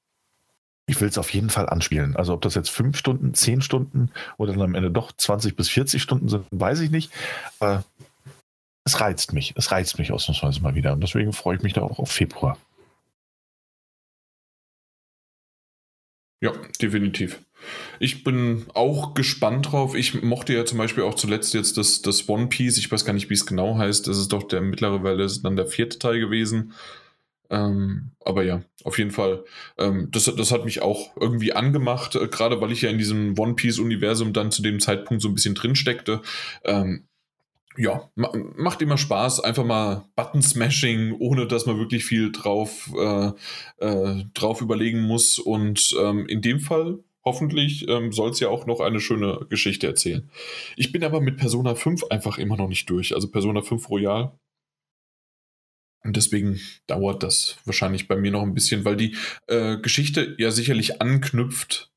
ich 0.86 1.00
will 1.00 1.08
es 1.08 1.18
auf 1.18 1.32
jeden 1.32 1.50
Fall 1.50 1.68
anspielen. 1.68 2.16
Also 2.16 2.34
ob 2.34 2.42
das 2.42 2.54
jetzt 2.54 2.70
fünf 2.70 2.96
Stunden, 2.96 3.34
zehn 3.34 3.60
Stunden 3.60 4.10
oder 4.36 4.52
dann 4.52 4.62
am 4.62 4.74
Ende 4.74 4.90
doch 4.90 5.12
20 5.12 5.56
bis 5.56 5.68
40 5.68 6.02
Stunden 6.02 6.28
sind, 6.28 6.46
weiß 6.50 6.80
ich 6.80 6.90
nicht. 6.90 7.12
Aber 7.58 7.84
es 8.84 9.00
reizt 9.00 9.32
mich. 9.32 9.54
Es 9.56 9.70
reizt 9.70 9.98
mich 9.98 10.12
ausnahmsweise 10.12 10.60
mal 10.60 10.74
wieder. 10.74 10.92
Und 10.92 11.00
deswegen 11.02 11.32
freue 11.32 11.56
ich 11.56 11.62
mich 11.62 11.74
da 11.74 11.82
auch 11.82 11.98
auf 11.98 12.10
Februar. 12.10 12.58
Ja, 16.40 16.52
definitiv. 16.80 17.40
Ich 17.98 18.22
bin 18.22 18.66
auch 18.74 19.14
gespannt 19.14 19.72
drauf. 19.72 19.94
Ich 19.96 20.22
mochte 20.22 20.54
ja 20.54 20.64
zum 20.64 20.78
Beispiel 20.78 21.02
auch 21.04 21.14
zuletzt 21.14 21.54
jetzt 21.54 21.76
das, 21.76 22.02
das 22.02 22.28
One 22.28 22.46
Piece. 22.48 22.78
Ich 22.78 22.90
weiß 22.92 23.04
gar 23.04 23.12
nicht, 23.12 23.28
wie 23.30 23.34
es 23.34 23.46
genau 23.46 23.76
heißt. 23.76 24.06
Das 24.06 24.18
ist 24.18 24.32
doch 24.32 24.44
der 24.44 24.60
mittlerweile 24.60 25.24
ist 25.24 25.42
dann 25.42 25.56
der 25.56 25.66
vierte 25.66 25.98
Teil 25.98 26.20
gewesen. 26.20 26.74
Ähm, 27.50 28.12
aber 28.24 28.44
ja, 28.44 28.62
auf 28.84 28.98
jeden 28.98 29.10
Fall. 29.10 29.44
Ähm, 29.78 30.10
das, 30.12 30.24
das 30.26 30.52
hat 30.52 30.64
mich 30.64 30.82
auch 30.82 31.16
irgendwie 31.16 31.52
angemacht, 31.54 32.14
äh, 32.16 32.28
gerade 32.28 32.60
weil 32.60 32.72
ich 32.72 32.82
ja 32.82 32.90
in 32.90 32.98
diesem 32.98 33.38
One 33.38 33.54
Piece-Universum 33.54 34.32
dann 34.34 34.52
zu 34.52 34.62
dem 34.62 34.80
Zeitpunkt 34.80 35.22
so 35.22 35.28
ein 35.28 35.34
bisschen 35.34 35.54
drin 35.54 35.74
steckte. 35.76 36.22
Ähm, 36.64 37.08
ja, 37.78 38.10
ma 38.16 38.32
macht 38.56 38.82
immer 38.82 38.98
Spaß, 38.98 39.40
einfach 39.40 39.64
mal 39.64 40.04
Button-Smashing, 40.16 41.14
ohne 41.18 41.46
dass 41.46 41.66
man 41.66 41.78
wirklich 41.78 42.04
viel 42.04 42.32
drauf, 42.32 42.90
äh, 42.98 43.30
äh, 43.78 44.24
drauf 44.34 44.60
überlegen 44.60 45.02
muss. 45.02 45.38
Und 45.38 45.94
ähm, 46.00 46.26
in 46.26 46.42
dem 46.42 46.60
Fall 46.60 46.98
hoffentlich 47.24 47.86
ähm, 47.88 48.12
soll 48.12 48.30
es 48.30 48.40
ja 48.40 48.48
auch 48.48 48.66
noch 48.66 48.80
eine 48.80 49.00
schöne 49.00 49.46
Geschichte 49.48 49.86
erzählen. 49.86 50.28
Ich 50.76 50.92
bin 50.92 51.04
aber 51.04 51.20
mit 51.20 51.36
Persona 51.36 51.74
5 51.74 52.04
einfach 52.10 52.38
immer 52.38 52.56
noch 52.56 52.68
nicht 52.68 52.90
durch. 52.90 53.14
Also 53.14 53.30
Persona 53.30 53.62
5 53.62 53.88
Royal 53.90 54.32
und 56.04 56.16
deswegen 56.16 56.60
dauert 56.86 57.22
das 57.22 57.58
wahrscheinlich 57.64 58.08
bei 58.08 58.16
mir 58.16 58.30
noch 58.30 58.42
ein 58.42 58.54
bisschen, 58.54 58.84
weil 58.84 58.96
die 58.96 59.16
äh, 59.46 59.76
Geschichte 59.78 60.34
ja 60.38 60.50
sicherlich 60.50 61.00
anknüpft. 61.00 61.92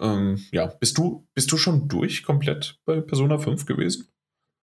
Ähm, 0.00 0.42
ja, 0.50 0.66
bist 0.66 0.96
du, 0.98 1.26
bist 1.34 1.52
du 1.52 1.56
schon 1.56 1.88
durch 1.88 2.22
komplett 2.22 2.78
bei 2.84 3.00
Persona 3.00 3.38
5 3.38 3.66
gewesen? 3.66 4.08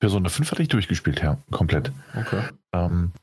Persona 0.04 0.28
5 0.28 0.52
hatte 0.52 0.62
ich 0.62 0.68
durchgespielt, 0.68 1.22
ja, 1.22 1.38
komplett. 1.50 1.94
Okay. 2.14 2.42
Ähm, 2.74 3.14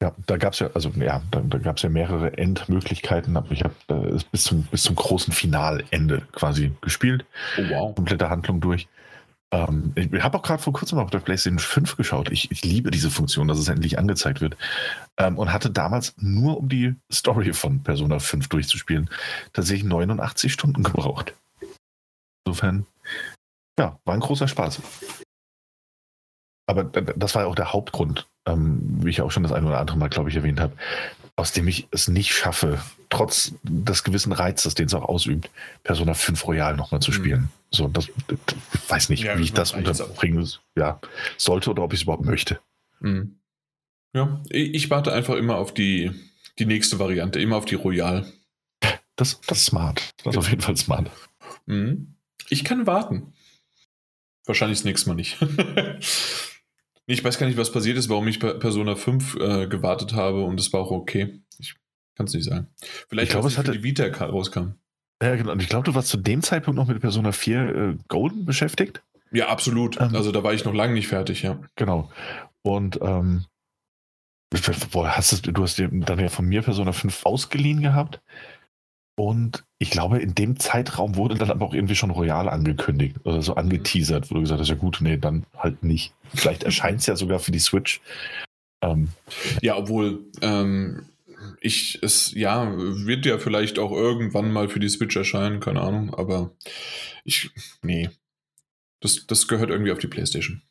Ja, 0.00 0.14
da 0.24 0.38
gab 0.38 0.54
es 0.54 0.60
ja, 0.60 0.70
also 0.72 0.88
ja, 0.96 1.20
da, 1.30 1.40
da 1.40 1.58
gab 1.58 1.76
es 1.76 1.82
ja 1.82 1.90
mehrere 1.90 2.38
Endmöglichkeiten, 2.38 3.36
aber 3.36 3.52
ich 3.52 3.62
habe 3.62 3.74
äh, 3.88 4.18
bis, 4.32 4.44
zum, 4.44 4.62
bis 4.70 4.84
zum 4.84 4.96
großen 4.96 5.34
Finalende 5.34 6.22
quasi 6.32 6.72
gespielt. 6.80 7.26
Oh 7.58 7.62
wow. 7.68 7.94
Komplette 7.94 8.30
Handlung 8.30 8.62
durch. 8.62 8.88
Ähm, 9.50 9.92
ich 9.94 10.22
habe 10.22 10.38
auch 10.38 10.42
gerade 10.42 10.62
vor 10.62 10.72
kurzem 10.72 10.98
auf 10.98 11.10
der 11.10 11.18
PlayStation 11.18 11.58
5 11.58 11.98
geschaut. 11.98 12.32
Ich, 12.32 12.50
ich, 12.50 12.64
liebe 12.64 12.90
diese 12.90 13.10
Funktion, 13.10 13.48
dass 13.48 13.58
es 13.58 13.68
endlich 13.68 13.98
angezeigt 13.98 14.40
wird. 14.40 14.56
Ähm, 15.18 15.36
und 15.36 15.52
hatte 15.52 15.70
damals 15.70 16.14
nur, 16.16 16.56
um 16.56 16.70
die 16.70 16.94
Story 17.12 17.52
von 17.52 17.82
Persona 17.82 18.18
5 18.18 18.48
durchzuspielen, 18.48 19.10
tatsächlich 19.52 19.84
89 19.84 20.50
Stunden 20.50 20.82
gebraucht. 20.82 21.34
Insofern, 22.46 22.86
ja, 23.78 23.98
war 24.04 24.14
ein 24.14 24.20
großer 24.20 24.48
Spaß. 24.48 24.80
Aber 26.66 26.84
das 26.84 27.34
war 27.34 27.42
ja 27.42 27.48
auch 27.48 27.54
der 27.54 27.72
Hauptgrund, 27.72 28.28
ähm, 28.46 28.80
wie 29.02 29.10
ich 29.10 29.20
auch 29.20 29.30
schon 29.30 29.42
das 29.42 29.52
ein 29.52 29.66
oder 29.66 29.78
andere 29.78 29.98
Mal, 29.98 30.08
glaube 30.08 30.30
ich, 30.30 30.36
erwähnt 30.36 30.60
habe, 30.60 30.74
aus 31.36 31.52
dem 31.52 31.66
ich 31.68 31.88
es 31.90 32.08
nicht 32.08 32.32
schaffe, 32.32 32.80
trotz 33.10 33.54
des 33.62 34.04
gewissen 34.04 34.32
Reizes, 34.32 34.74
den 34.74 34.86
es 34.86 34.94
auch 34.94 35.08
ausübt, 35.08 35.50
Persona 35.82 36.14
5 36.14 36.46
Royal 36.46 36.76
nochmal 36.76 37.00
zu 37.00 37.10
mhm. 37.10 37.14
spielen. 37.14 37.40
Mhm. 37.40 37.48
So, 37.70 37.88
das, 37.88 38.08
ich 38.08 38.90
weiß 38.90 39.08
nicht, 39.08 39.24
ja, 39.24 39.38
wie 39.38 39.42
ich 39.42 39.52
das 39.52 39.72
unterbringen 39.72 40.48
ja, 40.76 41.00
sollte 41.36 41.70
oder 41.70 41.82
ob 41.82 41.92
ich 41.92 42.00
es 42.00 42.04
überhaupt 42.04 42.24
möchte. 42.24 42.60
Mhm. 43.00 43.38
Ja, 44.14 44.42
ich 44.50 44.90
warte 44.90 45.12
einfach 45.12 45.34
immer 45.34 45.56
auf 45.56 45.72
die, 45.72 46.12
die 46.58 46.66
nächste 46.66 46.98
Variante, 46.98 47.40
immer 47.40 47.56
auf 47.56 47.64
die 47.64 47.76
Royal. 47.76 48.30
Das, 49.16 49.40
das 49.46 49.58
ist 49.58 49.66
smart. 49.66 50.12
Das 50.24 50.34
ist 50.34 50.38
auf 50.38 50.50
jeden 50.50 50.62
Fall 50.62 50.76
smart. 50.76 51.10
Mhm. 51.66 52.14
Ich 52.50 52.64
kann 52.64 52.86
warten. 52.86 53.32
Wahrscheinlich 54.46 54.78
das 54.78 54.84
nächste 54.84 55.08
Mal 55.08 55.14
nicht. 55.14 55.38
Ich 57.06 57.24
weiß 57.24 57.38
gar 57.38 57.46
nicht, 57.46 57.58
was 57.58 57.72
passiert 57.72 57.98
ist, 57.98 58.08
warum 58.08 58.28
ich 58.28 58.38
bei 58.38 58.52
Persona 58.52 58.94
5 58.94 59.34
äh, 59.36 59.66
gewartet 59.66 60.12
habe 60.14 60.44
und 60.44 60.60
es 60.60 60.72
war 60.72 60.80
auch 60.80 60.92
okay. 60.92 61.40
Ich 61.58 61.74
kann 62.16 62.26
es 62.26 62.32
nicht 62.32 62.44
sagen. 62.44 62.68
Vielleicht, 63.08 63.28
ich 63.28 63.30
glaube, 63.32 63.48
es 63.48 63.58
hatte 63.58 63.72
die 63.72 63.82
Vita 63.82 64.04
rauskam. 64.04 64.74
Ja, 65.22 65.36
genau. 65.36 65.52
Und 65.52 65.62
ich 65.62 65.68
glaube, 65.68 65.84
du 65.84 65.94
warst 65.94 66.08
zu 66.08 66.16
dem 66.16 66.42
Zeitpunkt 66.42 66.76
noch 66.76 66.86
mit 66.86 67.00
Persona 67.00 67.32
4 67.32 67.60
äh, 67.60 67.96
Golden 68.08 68.44
beschäftigt. 68.44 69.02
Ja, 69.32 69.48
absolut. 69.48 70.00
Ähm, 70.00 70.14
also 70.14 70.30
da 70.30 70.44
war 70.44 70.52
ich 70.52 70.64
noch 70.64 70.74
lange 70.74 70.94
nicht 70.94 71.08
fertig, 71.08 71.42
ja. 71.42 71.58
Genau. 71.76 72.10
Und 72.62 73.00
ähm, 73.02 73.46
boah, 74.90 75.16
hast 75.16 75.46
du, 75.46 75.52
du 75.52 75.62
hast 75.62 75.78
dir 75.78 75.88
dann 75.92 76.18
ja 76.18 76.28
von 76.28 76.46
mir 76.46 76.62
Persona 76.62 76.92
5 76.92 77.26
ausgeliehen 77.26 77.82
gehabt. 77.82 78.20
Und 79.14 79.64
ich 79.78 79.90
glaube, 79.90 80.18
in 80.18 80.34
dem 80.34 80.58
Zeitraum 80.58 81.16
wurde 81.16 81.34
dann 81.34 81.50
aber 81.50 81.66
auch 81.66 81.74
irgendwie 81.74 81.94
schon 81.94 82.10
Royal 82.10 82.48
angekündigt 82.48 83.16
oder 83.24 83.42
so 83.42 83.54
angeteasert, 83.54 84.30
wo 84.30 84.34
du 84.34 84.40
gesagt 84.40 84.60
hast, 84.60 84.68
ja 84.68 84.74
gut, 84.74 84.98
nee, 85.00 85.18
dann 85.18 85.44
halt 85.56 85.82
nicht. 85.82 86.14
Vielleicht 86.34 86.62
erscheint 86.62 87.00
es 87.00 87.06
ja 87.06 87.16
sogar 87.16 87.38
für 87.38 87.52
die 87.52 87.58
Switch. 87.58 88.00
Ähm, 88.82 89.08
ja, 89.60 89.76
obwohl 89.76 90.24
ähm, 90.40 91.06
ich 91.60 91.98
es, 92.02 92.32
ja, 92.32 92.72
wird 92.76 93.26
ja 93.26 93.38
vielleicht 93.38 93.78
auch 93.78 93.92
irgendwann 93.92 94.50
mal 94.50 94.68
für 94.68 94.80
die 94.80 94.88
Switch 94.88 95.16
erscheinen, 95.16 95.60
keine 95.60 95.82
Ahnung, 95.82 96.14
aber 96.14 96.50
ich, 97.24 97.50
nee. 97.82 98.08
Das, 99.00 99.26
das 99.26 99.48
gehört 99.48 99.70
irgendwie 99.70 99.92
auf 99.92 99.98
die 99.98 100.06
Playstation. 100.06 100.62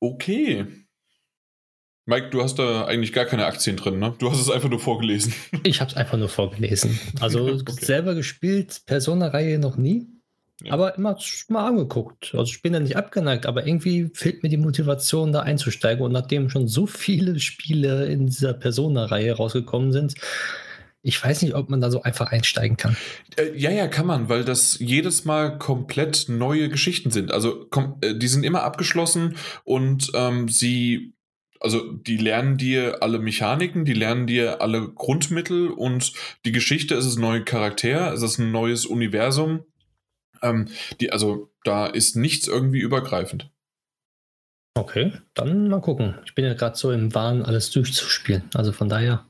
Okay. 0.00 0.85
Mike, 2.08 2.30
du 2.30 2.40
hast 2.40 2.60
da 2.60 2.84
eigentlich 2.84 3.12
gar 3.12 3.24
keine 3.24 3.46
Aktien 3.46 3.76
drin, 3.76 3.98
ne? 3.98 4.14
Du 4.18 4.30
hast 4.30 4.40
es 4.40 4.48
einfach 4.48 4.68
nur 4.68 4.78
vorgelesen. 4.78 5.34
Ich 5.64 5.80
habe 5.80 5.90
es 5.90 5.96
einfach 5.96 6.16
nur 6.16 6.28
vorgelesen. 6.28 7.00
Also 7.20 7.46
okay. 7.52 7.72
selber 7.80 8.14
gespielt, 8.14 8.82
Persona-Reihe 8.86 9.58
noch 9.58 9.76
nie, 9.76 10.06
ja. 10.62 10.72
aber 10.72 10.96
immer 10.96 11.18
mal 11.48 11.66
angeguckt. 11.66 12.32
Also 12.32 12.52
ich 12.52 12.62
bin 12.62 12.72
da 12.72 12.78
nicht 12.78 12.96
abgeneigt, 12.96 13.44
aber 13.44 13.66
irgendwie 13.66 14.08
fehlt 14.14 14.44
mir 14.44 14.48
die 14.48 14.56
Motivation, 14.56 15.32
da 15.32 15.40
einzusteigen. 15.40 16.04
Und 16.04 16.12
nachdem 16.12 16.48
schon 16.48 16.68
so 16.68 16.86
viele 16.86 17.40
Spiele 17.40 18.06
in 18.06 18.26
dieser 18.26 18.54
Persona-Reihe 18.54 19.32
rausgekommen 19.32 19.90
sind, 19.90 20.14
ich 21.02 21.22
weiß 21.22 21.42
nicht, 21.42 21.54
ob 21.54 21.70
man 21.70 21.80
da 21.80 21.90
so 21.90 22.02
einfach 22.02 22.30
einsteigen 22.30 22.76
kann. 22.76 22.96
Äh, 23.36 23.56
ja, 23.56 23.70
ja, 23.70 23.88
kann 23.88 24.06
man, 24.06 24.28
weil 24.28 24.44
das 24.44 24.78
jedes 24.78 25.24
Mal 25.24 25.58
komplett 25.58 26.26
neue 26.28 26.68
Geschichten 26.68 27.10
sind. 27.10 27.32
Also 27.32 27.68
äh, 28.00 28.14
die 28.14 28.28
sind 28.28 28.44
immer 28.44 28.62
abgeschlossen 28.62 29.36
und 29.64 30.10
ähm, 30.14 30.48
sie 30.48 31.15
also 31.66 31.90
die 31.90 32.16
lernen 32.16 32.58
dir 32.58 33.02
alle 33.02 33.18
Mechaniken, 33.18 33.84
die 33.84 33.92
lernen 33.92 34.28
dir 34.28 34.60
alle 34.62 34.88
Grundmittel 34.88 35.66
und 35.66 36.12
die 36.44 36.52
Geschichte 36.52 36.94
ist 36.94 37.06
es 37.06 37.16
ein 37.16 37.22
neuer 37.22 37.40
Charakter, 37.40 38.12
es 38.12 38.22
ist 38.22 38.38
ein 38.38 38.52
neues 38.52 38.86
Universum. 38.86 39.64
Ähm, 40.42 40.68
die, 41.00 41.10
also 41.10 41.50
da 41.64 41.86
ist 41.86 42.14
nichts 42.14 42.46
irgendwie 42.46 42.78
übergreifend. 42.78 43.50
Okay, 44.78 45.10
dann 45.34 45.66
mal 45.66 45.80
gucken. 45.80 46.14
Ich 46.24 46.36
bin 46.36 46.44
ja 46.44 46.54
gerade 46.54 46.76
so 46.76 46.92
im 46.92 47.12
Wahn, 47.16 47.42
alles 47.42 47.72
durchzuspielen. 47.72 48.44
Also 48.54 48.70
von 48.70 48.88
daher, 48.88 49.26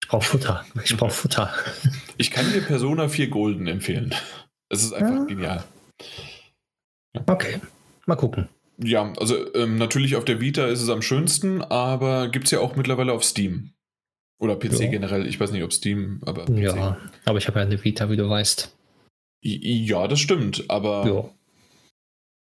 ich 0.00 0.08
brauche 0.08 0.24
Futter. 0.24 0.64
Ich 0.84 0.96
brauche 0.96 1.10
Futter. 1.10 1.52
Ich 2.16 2.30
kann 2.30 2.52
dir 2.52 2.60
Persona 2.60 3.08
4 3.08 3.28
Golden 3.28 3.66
empfehlen. 3.66 4.14
Es 4.68 4.84
ist 4.84 4.92
einfach 4.92 5.16
ja. 5.16 5.24
genial. 5.24 5.64
Okay, 7.26 7.60
mal 8.06 8.14
gucken. 8.14 8.48
Ja, 8.82 9.12
also 9.18 9.54
ähm, 9.54 9.76
natürlich 9.76 10.16
auf 10.16 10.24
der 10.24 10.40
Vita 10.40 10.66
ist 10.66 10.82
es 10.82 10.88
am 10.88 11.02
schönsten, 11.02 11.62
aber 11.62 12.28
gibt 12.28 12.46
es 12.46 12.50
ja 12.50 12.60
auch 12.60 12.76
mittlerweile 12.76 13.12
auf 13.12 13.24
Steam. 13.24 13.72
Oder 14.38 14.56
PC 14.56 14.80
ja. 14.80 14.90
generell. 14.90 15.26
Ich 15.26 15.38
weiß 15.38 15.52
nicht, 15.52 15.62
ob 15.62 15.72
Steam, 15.72 16.20
aber. 16.26 16.46
PC. 16.46 16.58
Ja, 16.58 16.98
aber 17.24 17.38
ich 17.38 17.46
habe 17.46 17.60
ja 17.60 17.66
eine 17.66 17.82
Vita, 17.84 18.10
wie 18.10 18.16
du 18.16 18.28
weißt. 18.28 18.76
Ja, 19.42 20.08
das 20.08 20.20
stimmt, 20.20 20.64
aber. 20.68 21.06
Ja. 21.06 21.30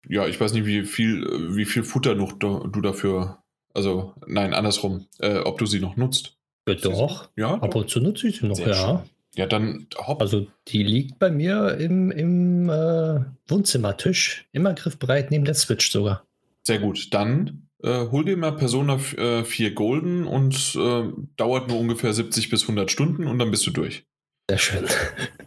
Ja, 0.08 0.26
ich 0.26 0.40
weiß 0.40 0.52
nicht, 0.54 0.66
wie 0.66 0.82
viel, 0.82 1.54
wie 1.54 1.64
viel 1.64 1.84
Futter 1.84 2.14
noch 2.14 2.32
du 2.32 2.80
dafür. 2.80 3.42
Also, 3.74 4.14
nein, 4.26 4.52
andersrum, 4.52 5.06
äh, 5.20 5.38
ob 5.38 5.58
du 5.58 5.66
sie 5.66 5.80
noch 5.80 5.96
nutzt. 5.96 6.36
Ja, 6.68 6.74
doch. 6.74 7.30
Ja, 7.36 7.54
ab 7.54 7.74
und 7.74 7.88
zu 7.88 8.00
nutze 8.00 8.28
ich 8.28 8.38
sie 8.38 8.46
noch, 8.46 8.56
Sehr 8.56 8.68
ja. 8.68 8.74
Schön. 8.74 9.10
Ja, 9.34 9.46
dann 9.46 9.86
hopp. 9.96 10.20
Also 10.20 10.46
die 10.68 10.82
liegt 10.82 11.18
bei 11.18 11.30
mir 11.30 11.78
im, 11.78 12.10
im 12.10 12.68
äh, 12.68 13.20
Wohnzimmertisch, 13.48 14.46
immer 14.52 14.74
griffbereit 14.74 15.30
neben 15.30 15.44
der 15.44 15.54
Switch 15.54 15.90
sogar. 15.90 16.26
Sehr 16.62 16.78
gut. 16.78 17.12
Dann 17.14 17.68
äh, 17.82 18.06
hol 18.10 18.24
dir 18.24 18.36
mal 18.36 18.52
Persona 18.52 18.98
4 18.98 19.18
äh, 19.18 19.70
Golden 19.70 20.26
und 20.26 20.76
äh, 20.76 21.04
dauert 21.36 21.68
nur 21.68 21.78
ungefähr 21.78 22.12
70 22.12 22.50
bis 22.50 22.62
100 22.62 22.90
Stunden 22.90 23.26
und 23.26 23.38
dann 23.38 23.50
bist 23.50 23.66
du 23.66 23.70
durch. 23.70 24.04
Sehr 24.48 24.58
schön. 24.58 24.86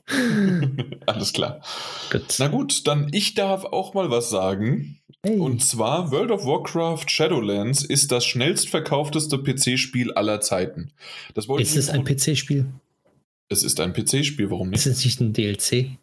Alles 1.05 1.33
klar. 1.33 1.61
Gut. 2.11 2.35
Na 2.39 2.47
gut, 2.47 2.87
dann 2.87 3.09
ich 3.11 3.35
darf 3.35 3.65
auch 3.65 3.93
mal 3.93 4.09
was 4.09 4.29
sagen. 4.29 4.99
Hey. 5.23 5.39
Und 5.39 5.63
zwar 5.63 6.11
World 6.11 6.31
of 6.31 6.45
Warcraft 6.45 7.05
Shadowlands 7.07 7.83
ist 7.83 8.11
das 8.11 8.25
schnellst 8.25 8.69
verkaufteste 8.69 9.39
PC-Spiel 9.39 10.13
aller 10.13 10.41
Zeiten. 10.41 10.91
Das 11.33 11.47
ist 11.47 11.75
es 11.75 11.89
ein 11.89 12.03
PC-Spiel? 12.03 12.67
Es 13.49 13.63
ist 13.63 13.79
ein 13.79 13.93
PC-Spiel, 13.93 14.49
warum 14.49 14.69
nicht? 14.69 14.85
Ist 14.85 14.97
es 14.97 15.05
nicht 15.05 15.21
ein 15.21 15.33
DLC? 15.33 15.97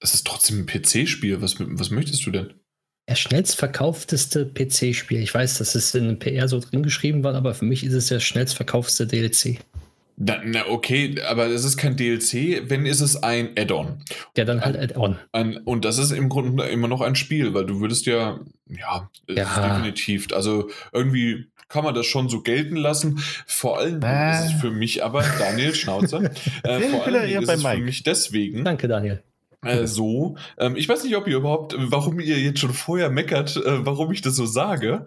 Es 0.00 0.14
ist 0.14 0.26
trotzdem 0.26 0.60
ein 0.60 0.66
PC-Spiel. 0.66 1.42
Was, 1.42 1.56
was 1.58 1.90
möchtest 1.90 2.24
du 2.24 2.30
denn? 2.30 2.54
Das 3.06 3.18
schnellst 3.18 3.56
verkaufteste 3.56 4.46
PC-Spiel. 4.46 5.22
Ich 5.22 5.34
weiß, 5.34 5.58
dass 5.58 5.74
es 5.74 5.94
in 5.94 6.04
einem 6.04 6.18
PR 6.18 6.48
so 6.48 6.60
drin 6.60 6.82
geschrieben 6.82 7.24
war, 7.24 7.34
aber 7.34 7.54
für 7.54 7.64
mich 7.64 7.84
ist 7.84 7.94
es 7.94 8.08
der 8.08 8.20
schnellst 8.20 8.54
verkaufteste 8.54 9.06
DLC. 9.06 9.60
Na, 10.20 10.40
na, 10.44 10.66
okay, 10.66 11.20
aber 11.22 11.46
es 11.46 11.64
ist 11.64 11.76
kein 11.76 11.96
DLC, 11.96 12.68
wenn 12.68 12.86
ist 12.86 13.00
es 13.00 13.22
ein 13.22 13.50
Add-on. 13.56 14.02
Ja, 14.36 14.44
dann 14.44 14.62
halt 14.62 14.76
Add-on. 14.76 15.16
Und 15.64 15.84
das 15.84 15.98
ist 15.98 16.10
im 16.10 16.28
Grunde 16.28 16.64
immer 16.64 16.88
noch 16.88 17.00
ein 17.00 17.14
Spiel, 17.14 17.54
weil 17.54 17.66
du 17.66 17.80
würdest 17.80 18.06
ja, 18.06 18.40
ja, 18.66 19.08
ja. 19.28 19.68
definitiv, 19.68 20.32
also 20.32 20.70
irgendwie 20.92 21.46
kann 21.68 21.84
man 21.84 21.94
das 21.94 22.06
schon 22.06 22.28
so 22.28 22.40
gelten 22.40 22.76
lassen. 22.76 23.22
Vor 23.46 23.78
allem 23.78 24.02
äh. 24.02 24.32
ist 24.32 24.46
es 24.46 24.60
für 24.60 24.70
mich 24.70 25.04
aber, 25.04 25.24
Daniel 25.38 25.74
Schnauzer, 25.74 26.22
äh, 26.62 26.80
vor 26.80 27.06
allem 27.06 27.42
ist 27.42 27.48
es 27.48 27.62
für 27.62 27.78
mich 27.78 28.02
deswegen. 28.02 28.64
Danke, 28.64 28.88
Daniel. 28.88 29.22
Äh, 29.62 29.86
so. 29.86 30.36
Ähm, 30.56 30.76
ich 30.76 30.88
weiß 30.88 31.02
nicht, 31.04 31.16
ob 31.16 31.26
ihr 31.26 31.36
überhaupt, 31.36 31.74
warum 31.76 32.20
ihr 32.20 32.38
jetzt 32.38 32.60
schon 32.60 32.72
vorher 32.72 33.10
meckert, 33.10 33.56
äh, 33.56 33.84
warum 33.84 34.12
ich 34.12 34.22
das 34.22 34.36
so 34.36 34.46
sage. 34.46 35.06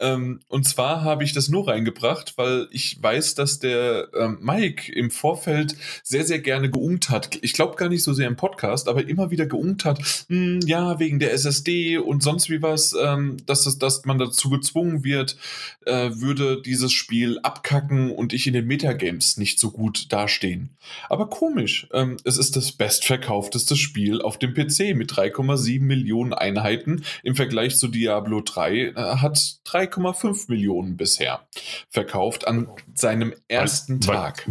Ähm, 0.00 0.40
und 0.48 0.66
zwar 0.66 1.02
habe 1.02 1.24
ich 1.24 1.34
das 1.34 1.48
nur 1.48 1.68
reingebracht, 1.68 2.34
weil 2.36 2.68
ich 2.70 3.00
weiß, 3.00 3.34
dass 3.34 3.58
der 3.58 4.08
ähm, 4.18 4.38
Mike 4.40 4.90
im 4.92 5.10
Vorfeld 5.10 5.76
sehr, 6.02 6.24
sehr 6.24 6.38
gerne 6.38 6.70
geungt 6.70 7.10
hat. 7.10 7.38
Ich 7.42 7.52
glaube 7.52 7.76
gar 7.76 7.90
nicht 7.90 8.02
so 8.02 8.14
sehr 8.14 8.26
im 8.26 8.36
Podcast, 8.36 8.88
aber 8.88 9.06
immer 9.06 9.30
wieder 9.30 9.46
geungt 9.46 9.84
hat, 9.84 10.00
mh, 10.28 10.36
hm, 10.36 10.60
ja, 10.64 10.98
wegen 10.98 11.18
der 11.18 11.34
SSD 11.34 11.98
und 11.98 12.22
sonst 12.22 12.48
wie 12.48 12.62
was, 12.62 12.94
ähm, 12.98 13.36
dass, 13.44 13.66
es, 13.66 13.78
dass 13.78 14.04
man 14.06 14.18
dazu 14.18 14.48
gezwungen 14.48 15.04
wird, 15.04 15.36
äh, 15.84 16.10
würde 16.14 16.62
dieses 16.62 16.92
Spiel 16.92 17.38
abkacken 17.42 18.10
und 18.10 18.32
ich 18.32 18.46
in 18.46 18.54
den 18.54 18.66
Metagames 18.66 19.36
nicht 19.36 19.60
so 19.60 19.70
gut 19.70 20.10
dastehen. 20.12 20.70
Aber 21.10 21.28
komisch, 21.28 21.88
ähm, 21.92 22.16
es 22.24 22.38
ist 22.38 22.56
das 22.56 22.72
bestverkaufteste 22.72 23.76
Spiel 23.76 24.22
auf 24.22 24.38
dem 24.38 24.54
PC 24.54 24.94
mit 24.94 25.12
3,7 25.12 25.82
Millionen 25.82 26.32
Einheiten. 26.32 27.04
Im 27.22 27.36
Vergleich 27.36 27.76
zu 27.76 27.88
Diablo 27.88 28.40
3 28.40 28.78
äh, 28.78 28.94
hat 28.94 29.60
3 29.64 29.89
3,5 29.90 30.46
Millionen 30.48 30.96
bisher 30.96 31.46
verkauft 31.88 32.46
an 32.46 32.68
seinem 32.94 33.34
ersten 33.48 34.06
weil, 34.06 34.16
Tag. 34.16 34.48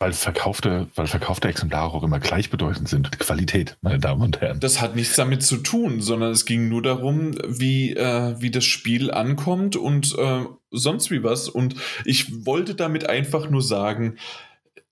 Weil 0.00 0.12
verkaufte, 0.12 0.88
weil 0.94 1.08
verkaufte 1.08 1.48
Exemplare 1.48 1.92
auch 1.92 2.04
immer 2.04 2.20
gleichbedeutend 2.20 2.88
sind. 2.88 3.18
Qualität, 3.18 3.76
meine 3.80 3.98
Damen 3.98 4.22
und 4.22 4.40
Herren. 4.40 4.60
Das 4.60 4.80
hat 4.80 4.94
nichts 4.94 5.16
damit 5.16 5.42
zu 5.42 5.56
tun, 5.56 6.00
sondern 6.00 6.30
es 6.30 6.44
ging 6.44 6.68
nur 6.68 6.82
darum, 6.82 7.34
wie, 7.46 7.94
äh, 7.94 8.40
wie 8.40 8.50
das 8.50 8.64
Spiel 8.64 9.10
ankommt 9.10 9.74
und 9.74 10.16
äh, 10.16 10.44
sonst 10.70 11.10
wie 11.10 11.24
was. 11.24 11.48
Und 11.48 11.74
ich 12.04 12.46
wollte 12.46 12.76
damit 12.76 13.08
einfach 13.08 13.50
nur 13.50 13.62
sagen, 13.62 14.18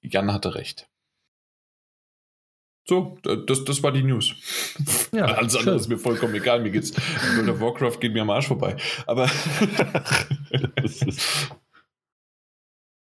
Jan 0.03 0.33
hatte 0.33 0.57
recht. 0.57 0.89
So, 2.89 3.19
das, 3.23 3.65
das 3.65 3.83
war 3.83 3.91
die 3.91 4.05
News. 4.05 4.33
Ja, 5.13 5.25
Alles 5.25 5.57
andere 5.57 5.75
ist 5.75 5.89
mir 5.89 5.99
vollkommen 5.99 6.37
egal. 6.37 6.61
Mir 6.61 6.71
geht's. 6.71 6.93
World 7.37 7.49
of 7.49 7.61
Warcraft 7.61 7.99
geht 7.99 8.13
mir 8.13 8.23
am 8.23 8.31
Arsch 8.31 8.47
vorbei. 8.47 8.77
Aber. 9.07 9.29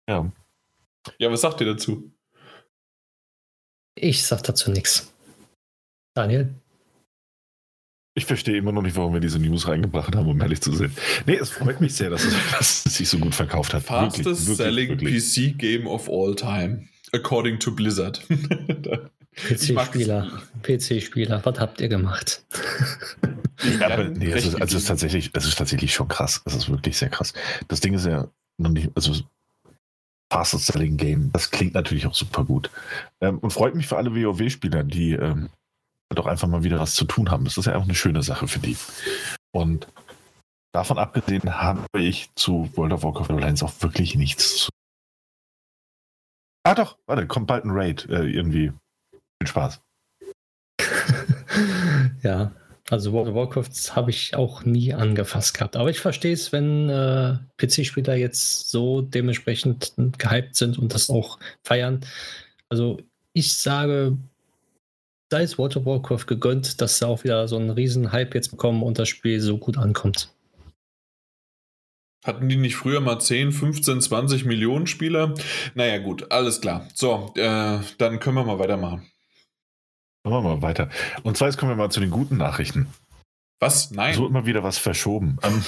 ja. 0.09 0.30
Ja, 1.18 1.30
was 1.33 1.41
sagt 1.41 1.61
ihr 1.61 1.66
dazu? 1.66 2.12
Ich 3.97 4.24
sag 4.24 4.45
dazu 4.45 4.70
nichts. 4.70 5.12
Daniel? 6.14 6.55
Ich 8.14 8.26
verstehe 8.26 8.59
immer 8.59 8.72
noch 8.72 8.83
nicht, 8.83 8.95
warum 8.95 9.14
wir 9.14 9.20
diese 9.20 9.39
News 9.41 9.66
reingebracht 9.66 10.14
haben, 10.14 10.28
um 10.28 10.41
ehrlich 10.41 10.61
zu 10.61 10.70
sein. 10.72 10.95
Nee, 11.26 11.37
es 11.37 11.51
freut 11.51 11.80
mich 11.80 11.95
sehr, 11.95 12.11
dass 12.11 12.24
es, 12.24 12.35
dass 12.59 12.87
es 12.87 12.97
sich 12.99 13.09
so 13.09 13.18
gut 13.18 13.35
verkauft 13.35 13.74
hat. 13.74 13.83
Fastest 13.83 14.47
wirklich, 14.47 14.57
selling 14.57 14.97
PC 14.99 15.59
Game 15.59 15.89
of 15.89 16.09
all 16.09 16.37
time, 16.37 16.87
according 17.12 17.59
to 17.59 17.72
Blizzard. 17.72 18.22
PC-Spieler, 19.37 20.43
PC-Spieler, 20.62 21.45
was 21.45 21.59
habt 21.59 21.80
ihr 21.80 21.89
gemacht? 21.89 22.45
ja, 23.80 23.91
aber 23.91 24.05
nee, 24.05 24.30
es 24.30 24.47
ist, 24.47 24.61
also 24.61 24.76
es 24.76 24.83
ist 24.83 24.89
tatsächlich, 24.89 25.30
es 25.33 25.47
ist 25.47 25.59
tatsächlich 25.59 25.95
schon 25.95 26.09
krass. 26.09 26.43
Es 26.45 26.55
ist 26.55 26.68
wirklich 26.68 26.99
sehr 26.99 27.09
krass. 27.09 27.33
Das 27.68 27.80
Ding 27.80 27.95
ist 27.95 28.07
ja 28.07 28.28
noch 28.59 28.70
nicht, 28.70 28.91
also 28.95 29.14
Fastest 30.33 30.66
Selling 30.66 30.97
Game. 30.97 31.30
Das 31.33 31.51
klingt 31.51 31.74
natürlich 31.74 32.07
auch 32.07 32.14
super 32.14 32.45
gut. 32.45 32.70
Ähm, 33.20 33.39
und 33.39 33.53
freut 33.53 33.74
mich 33.74 33.87
für 33.87 33.97
alle 33.97 34.14
WoW-Spieler, 34.14 34.85
die 34.85 35.12
ähm, 35.12 35.49
doch 36.14 36.26
einfach 36.26 36.49
mal 36.49 36.62
wieder 36.62 36.78
was 36.78 36.95
zu 36.95 37.05
tun 37.05 37.30
haben. 37.30 37.45
Das 37.45 37.57
ist 37.57 37.66
ja 37.66 37.76
auch 37.76 37.85
eine 37.85 37.95
schöne 37.95 38.22
Sache 38.22 38.49
für 38.49 38.59
die. 38.59 38.76
Und 39.51 39.89
davon 40.72 40.99
abgesehen 40.99 41.61
habe 41.61 41.87
ich 41.97 42.30
zu 42.35 42.70
World 42.76 42.93
of 42.93 43.03
Warcraft 43.03 43.30
Alliance 43.30 43.64
auch 43.64 43.72
wirklich 43.80 44.14
nichts 44.14 44.57
zu. 44.57 44.70
Ah 46.64 46.74
doch, 46.74 46.97
warte, 47.07 47.26
kommt 47.26 47.49
bald 47.49 47.64
ein 47.64 47.70
Raid 47.70 48.09
äh, 48.09 48.24
irgendwie. 48.24 48.72
Viel 49.43 49.49
Spaß. 49.49 49.80
ja, 52.22 52.53
also 52.90 53.12
World 53.12 53.30
of 53.30 53.34
Warcraft 53.34 53.97
habe 53.97 54.11
ich 54.11 54.36
auch 54.36 54.64
nie 54.64 54.95
angefasst 54.95 55.55
gehabt. 55.55 55.74
Aber 55.74 55.90
ich 55.90 55.99
verstehe 55.99 56.32
es, 56.32 56.53
wenn 56.53 56.88
äh, 56.88 57.38
PC-Spieler 57.57 58.14
jetzt 58.14 58.70
so 58.70 59.03
dementsprechend 59.03 59.95
gehypt 60.18 60.55
sind 60.55 60.78
und 60.78 60.95
das 60.95 61.11
auch 61.11 61.40
feiern. 61.64 62.07
Also 62.68 63.01
ich 63.32 63.55
sage, 63.55 64.16
sei 65.32 65.43
es 65.43 65.59
World 65.59 65.76
of 65.76 65.86
Warcraft 65.86 66.26
gegönnt, 66.28 66.80
dass 66.80 66.99
sie 66.99 67.09
auch 67.09 67.24
wieder 67.24 67.49
so 67.49 67.57
einen 67.57 67.70
riesen 67.70 68.12
Hype 68.12 68.36
jetzt 68.36 68.53
bekommen 68.53 68.84
und 68.84 69.01
das 69.01 69.09
Spiel 69.09 69.40
so 69.40 69.59
gut 69.59 69.76
ankommt. 69.76 70.32
Hatten 72.24 72.49
die 72.49 72.55
nicht 72.55 72.76
früher 72.76 73.01
mal 73.01 73.18
10, 73.18 73.51
15, 73.51 74.01
20 74.03 74.45
Millionen 74.45 74.86
Spieler? 74.86 75.34
Naja, 75.74 75.99
gut, 75.99 76.30
alles 76.30 76.61
klar. 76.61 76.86
So, 76.95 77.32
äh, 77.34 77.80
dann 77.99 78.20
können 78.20 78.36
wir 78.36 78.45
mal 78.45 78.61
weitermachen. 78.61 79.11
Machen 80.25 80.45
wir 80.45 80.57
mal 80.57 80.62
weiter. 80.62 80.89
Und 81.23 81.37
zwar 81.37 81.49
jetzt 81.49 81.59
kommen 81.59 81.73
wir 81.73 81.77
mal 81.77 81.91
zu 81.91 82.01
den 82.01 82.11
guten 82.11 82.37
Nachrichten. 82.37 82.87
Was? 83.59 83.91
Nein. 83.91 84.14
So 84.14 84.27
immer 84.27 84.47
wieder 84.47 84.62
was 84.62 84.79
verschoben. 84.79 85.39
Um, 85.45 85.64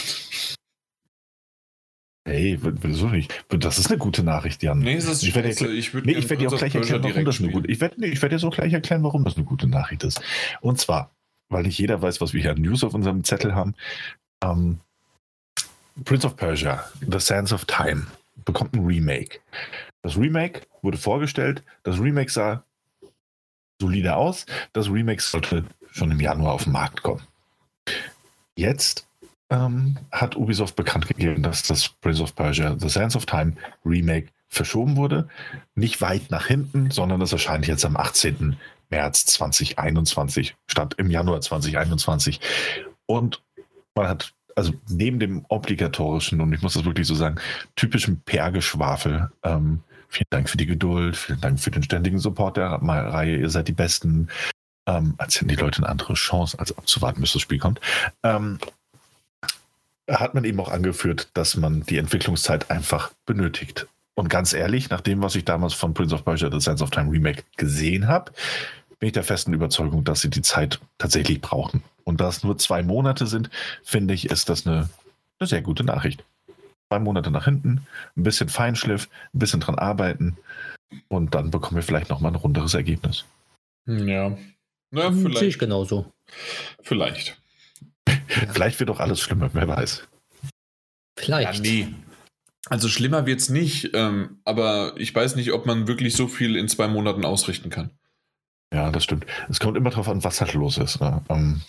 hey, 2.25 2.59
wieso 2.61 3.09
nicht? 3.09 3.33
Das 3.49 3.79
ist 3.79 3.89
eine 3.89 3.99
gute 3.99 4.23
Nachricht, 4.23 4.63
Jan. 4.63 4.79
Nee, 4.79 4.97
das 4.97 5.07
ist 5.07 5.23
ich 5.23 5.35
werde 5.35 5.55
dir, 5.55 5.71
ich 5.71 5.93
nee, 5.95 6.13
ich 6.13 6.29
werd 6.29 6.41
dir 6.41 6.49
auch 6.49 6.57
gleich 6.57 6.75
erklären, 6.75 7.03
warum 7.03 7.25
das 7.25 7.41
eine 7.41 7.51
gute 7.51 7.71
Ich 7.71 7.81
werde 7.81 8.01
nee, 8.01 8.21
werd 8.21 8.33
dir 8.33 8.39
so 8.39 8.51
gleich 8.51 8.73
erklären, 8.73 9.03
warum 9.03 9.25
das 9.25 9.37
eine 9.37 9.45
gute 9.45 9.67
Nachricht 9.67 10.05
ist. 10.05 10.21
Und 10.61 10.79
zwar, 10.79 11.11
weil 11.49 11.65
nicht 11.65 11.79
jeder 11.79 12.01
weiß, 12.01 12.21
was 12.21 12.33
wir 12.33 12.43
hier 12.43 12.53
an 12.53 12.61
News 12.61 12.85
auf 12.85 12.95
unserem 12.95 13.25
Zettel 13.25 13.55
haben. 13.55 13.75
Um, 14.45 14.81
Prince 16.05 16.27
of 16.27 16.37
Persia, 16.37 16.85
The 17.01 17.21
Sands 17.21 17.53
of 17.53 17.65
Time, 17.67 18.07
bekommt 18.45 18.75
ein 18.75 18.85
Remake. 18.85 19.39
Das 20.03 20.17
Remake 20.17 20.63
wurde 20.83 20.99
vorgestellt. 20.99 21.63
Das 21.85 22.01
Remake 22.01 22.31
sah 22.31 22.65
solide 23.85 24.17
aus. 24.17 24.47
Das 24.73 24.91
Remake 24.91 25.23
sollte 25.23 25.65
schon 25.91 26.11
im 26.11 26.21
Januar 26.21 26.55
auf 26.55 26.65
den 26.65 26.73
Markt 26.73 27.03
kommen. 27.03 27.23
Jetzt 28.57 29.07
ähm, 29.51 29.99
hat 30.11 30.37
Ubisoft 30.37 30.75
bekannt 30.77 31.07
gegeben, 31.07 31.43
dass 31.43 31.63
das 31.63 31.89
Prince 31.89 32.23
of 32.23 32.35
Persia 32.35 32.77
The 32.79 32.89
Sands 32.89 33.15
of 33.17 33.27
Time 33.27 33.55
Remake 33.85 34.29
verschoben 34.49 34.97
wurde. 34.97 35.29
Nicht 35.75 36.01
weit 36.01 36.31
nach 36.31 36.47
hinten, 36.47 36.91
sondern 36.91 37.21
das 37.21 37.33
erscheint 37.33 37.67
jetzt 37.67 37.85
am 37.85 37.97
18. 37.97 38.57
März 38.91 39.27
2021 39.27 40.57
statt 40.67 40.95
im 40.97 41.11
Januar 41.11 41.41
2021. 41.41 42.41
Und 43.07 43.43
man 43.95 44.09
hat 44.09 44.33
also 44.57 44.73
neben 44.89 45.19
dem 45.19 45.45
obligatorischen, 45.49 46.41
und 46.41 46.53
ich 46.53 46.63
muss 46.63 46.75
das 46.75 46.85
wirklich 46.85 47.07
so 47.07 47.15
sagen, 47.15 47.37
typischen 47.75 48.21
PR-Geschwafel 48.21 49.31
ähm, 49.43 49.81
Vielen 50.15 50.29
Dank 50.31 50.49
für 50.49 50.57
die 50.57 50.67
Geduld, 50.67 51.17
vielen 51.17 51.41
Dank 51.41 51.59
für 51.59 51.73
den 51.73 51.83
ständigen 51.83 52.21
Support 52.21 52.57
der 52.57 52.71
Reihe. 52.71 53.37
Ihr 53.37 53.51
seid 53.51 53.67
die 53.67 53.73
Besten. 53.73 54.29
Ähm, 54.87 55.15
als 55.19 55.37
hätten 55.37 55.49
die 55.49 55.57
Leute 55.57 55.79
eine 55.79 55.89
andere 55.89 56.15
Chance, 56.15 56.57
als 56.59 56.77
abzuwarten, 56.77 57.21
bis 57.21 57.33
das 57.33 57.43
Spiel 57.43 57.59
kommt. 57.59 57.81
Ähm, 58.23 58.61
hat 60.09 60.35
man 60.35 60.45
eben 60.45 60.61
auch 60.61 60.71
angeführt, 60.71 61.31
dass 61.35 61.57
man 61.57 61.83
die 61.83 61.99
Entwicklungszeit 61.99 62.71
einfach 62.71 63.11
benötigt. 63.27 63.89
Und 64.15 64.29
ganz 64.29 64.53
ehrlich, 64.53 64.89
nach 64.89 65.01
dem, 65.01 65.21
was 65.21 65.35
ich 65.35 65.45
damals 65.45 65.75
von 65.75 65.95
Prince 65.95 66.15
of 66.15 66.25
Persia 66.25 66.49
The 66.49 66.61
Sense 66.61 66.85
of 66.85 66.91
Time 66.91 67.11
Remake 67.11 67.43
gesehen 67.57 68.07
habe, 68.07 68.31
bin 69.01 69.09
ich 69.09 69.15
der 69.15 69.25
festen 69.25 69.53
Überzeugung, 69.53 70.05
dass 70.05 70.21
sie 70.21 70.31
die 70.31 70.43
Zeit 70.43 70.79
tatsächlich 70.99 71.41
brauchen. 71.41 71.83
Und 72.05 72.21
da 72.21 72.29
es 72.29 72.45
nur 72.45 72.57
zwei 72.59 72.85
Monate 72.85 73.27
sind, 73.27 73.51
finde 73.83 74.15
ich, 74.15 74.31
ist 74.31 74.49
das 74.49 74.65
eine, 74.65 74.91
eine 75.41 75.49
sehr 75.49 75.63
gute 75.63 75.83
Nachricht 75.83 76.25
zwei 76.89 76.99
Monate 76.99 77.31
nach 77.31 77.45
hinten, 77.45 77.87
ein 78.17 78.23
bisschen 78.23 78.49
Feinschliff, 78.49 79.09
ein 79.35 79.39
bisschen 79.39 79.61
dran 79.61 79.79
arbeiten 79.79 80.37
und 81.09 81.35
dann 81.35 81.51
bekommen 81.51 81.77
wir 81.77 81.83
vielleicht 81.83 82.11
nochmal 82.11 82.33
ein 82.33 82.37
runderes 82.37 82.75
Ergebnis. 82.75 83.25
Ja. 83.87 84.37
Na, 84.91 85.09
hm, 85.09 85.23
vielleicht. 85.23 85.39
Sehe 85.39 85.49
ich 85.49 85.59
genauso. 85.59 86.13
Vielleicht. 86.83 87.41
vielleicht 88.27 88.79
wird 88.79 88.91
doch 88.91 89.01
alles 89.01 89.21
schlimmer, 89.21 89.51
wer 89.53 89.69
weiß. 89.69 90.07
Vielleicht. 91.19 91.55
Ja, 91.55 91.61
nee. 91.61 91.89
Also 92.71 92.89
schlimmer 92.89 93.27
wird 93.27 93.41
es 93.41 93.51
nicht, 93.51 93.91
ähm, 93.93 94.39
aber 94.45 94.95
ich 94.97 95.15
weiß 95.15 95.37
nicht, 95.37 95.53
ob 95.53 95.67
man 95.67 95.87
wirklich 95.87 96.17
so 96.17 96.29
viel 96.29 96.57
in 96.57 96.69
zwei 96.69 96.89
Monaten 96.89 97.25
ausrichten 97.25 97.69
kann. 97.69 97.91
Ja, 98.73 98.91
das 98.91 99.05
stimmt. 99.05 99.27
Es 99.49 99.61
kommt 99.61 99.77
immer 99.77 99.91
darauf 99.91 100.09
an, 100.09 100.25
was 100.25 100.41
halt 100.41 100.55
los 100.55 100.79
ist. 100.79 101.01
Ne? 101.01 101.23
Ähm, 101.29 101.61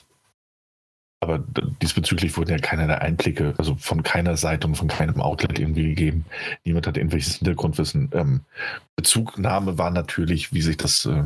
aber 1.26 1.44
diesbezüglich 1.82 2.38
wurden 2.38 2.52
ja 2.52 2.60
keinerlei 2.60 3.00
Einblicke, 3.00 3.56
also 3.58 3.76
von 3.80 4.04
keiner 4.04 4.38
Seite 4.38 4.68
und 4.68 4.76
von 4.76 4.88
keinem 4.88 5.20
Outlet 5.22 5.58
irgendwie 5.58 5.90
gegeben. 5.90 6.26
Niemand 6.64 6.86
hat 6.86 6.98
irgendwelches 6.98 7.38
Hintergrundwissen. 7.38 8.12
Ähm, 8.14 8.42
Bezugnahme 8.96 9.80
war 9.80 9.90
natürlich, 9.90 10.54
wie 10.54 10.62
sich 10.62 10.78
das, 10.78 11.08
äh, 11.08 11.24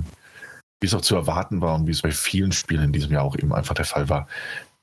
wie 0.80 0.88
es 0.88 0.94
auch 0.94 1.02
zu 1.02 1.16
erwarten 1.16 1.60
war 1.60 1.76
und 1.76 1.86
wie 1.86 1.92
es 1.92 2.02
bei 2.02 2.12
vielen 2.12 2.54
Spielen 2.54 2.86
in 2.86 2.94
diesem 2.94 3.12
Jahr 3.12 3.24
auch 3.24 3.38
eben 3.38 3.54
einfach 3.54 3.76
der 3.76 3.84
Fall 3.84 4.08
war. 4.08 4.30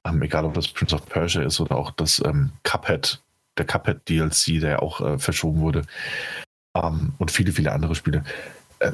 Ähm, 0.06 0.20
egal 0.20 0.44
ob 0.44 0.52
das 0.52 0.68
Prince 0.68 0.94
of 0.94 1.06
Persia 1.06 1.42
ist 1.42 1.60
oder 1.60 1.76
auch 1.76 1.92
das 1.92 2.22
ähm, 2.22 2.52
Cuphead, 2.62 3.22
der 3.56 3.64
Cuphead 3.64 4.06
DLC, 4.06 4.60
der 4.60 4.70
ja 4.70 4.78
auch 4.80 5.00
äh, 5.00 5.18
verschoben 5.18 5.60
wurde. 5.60 5.82
Ähm, 6.76 7.14
und 7.16 7.30
viele, 7.30 7.52
viele 7.52 7.72
andere 7.72 7.94
Spiele. 7.94 8.22
Äh, 8.78 8.92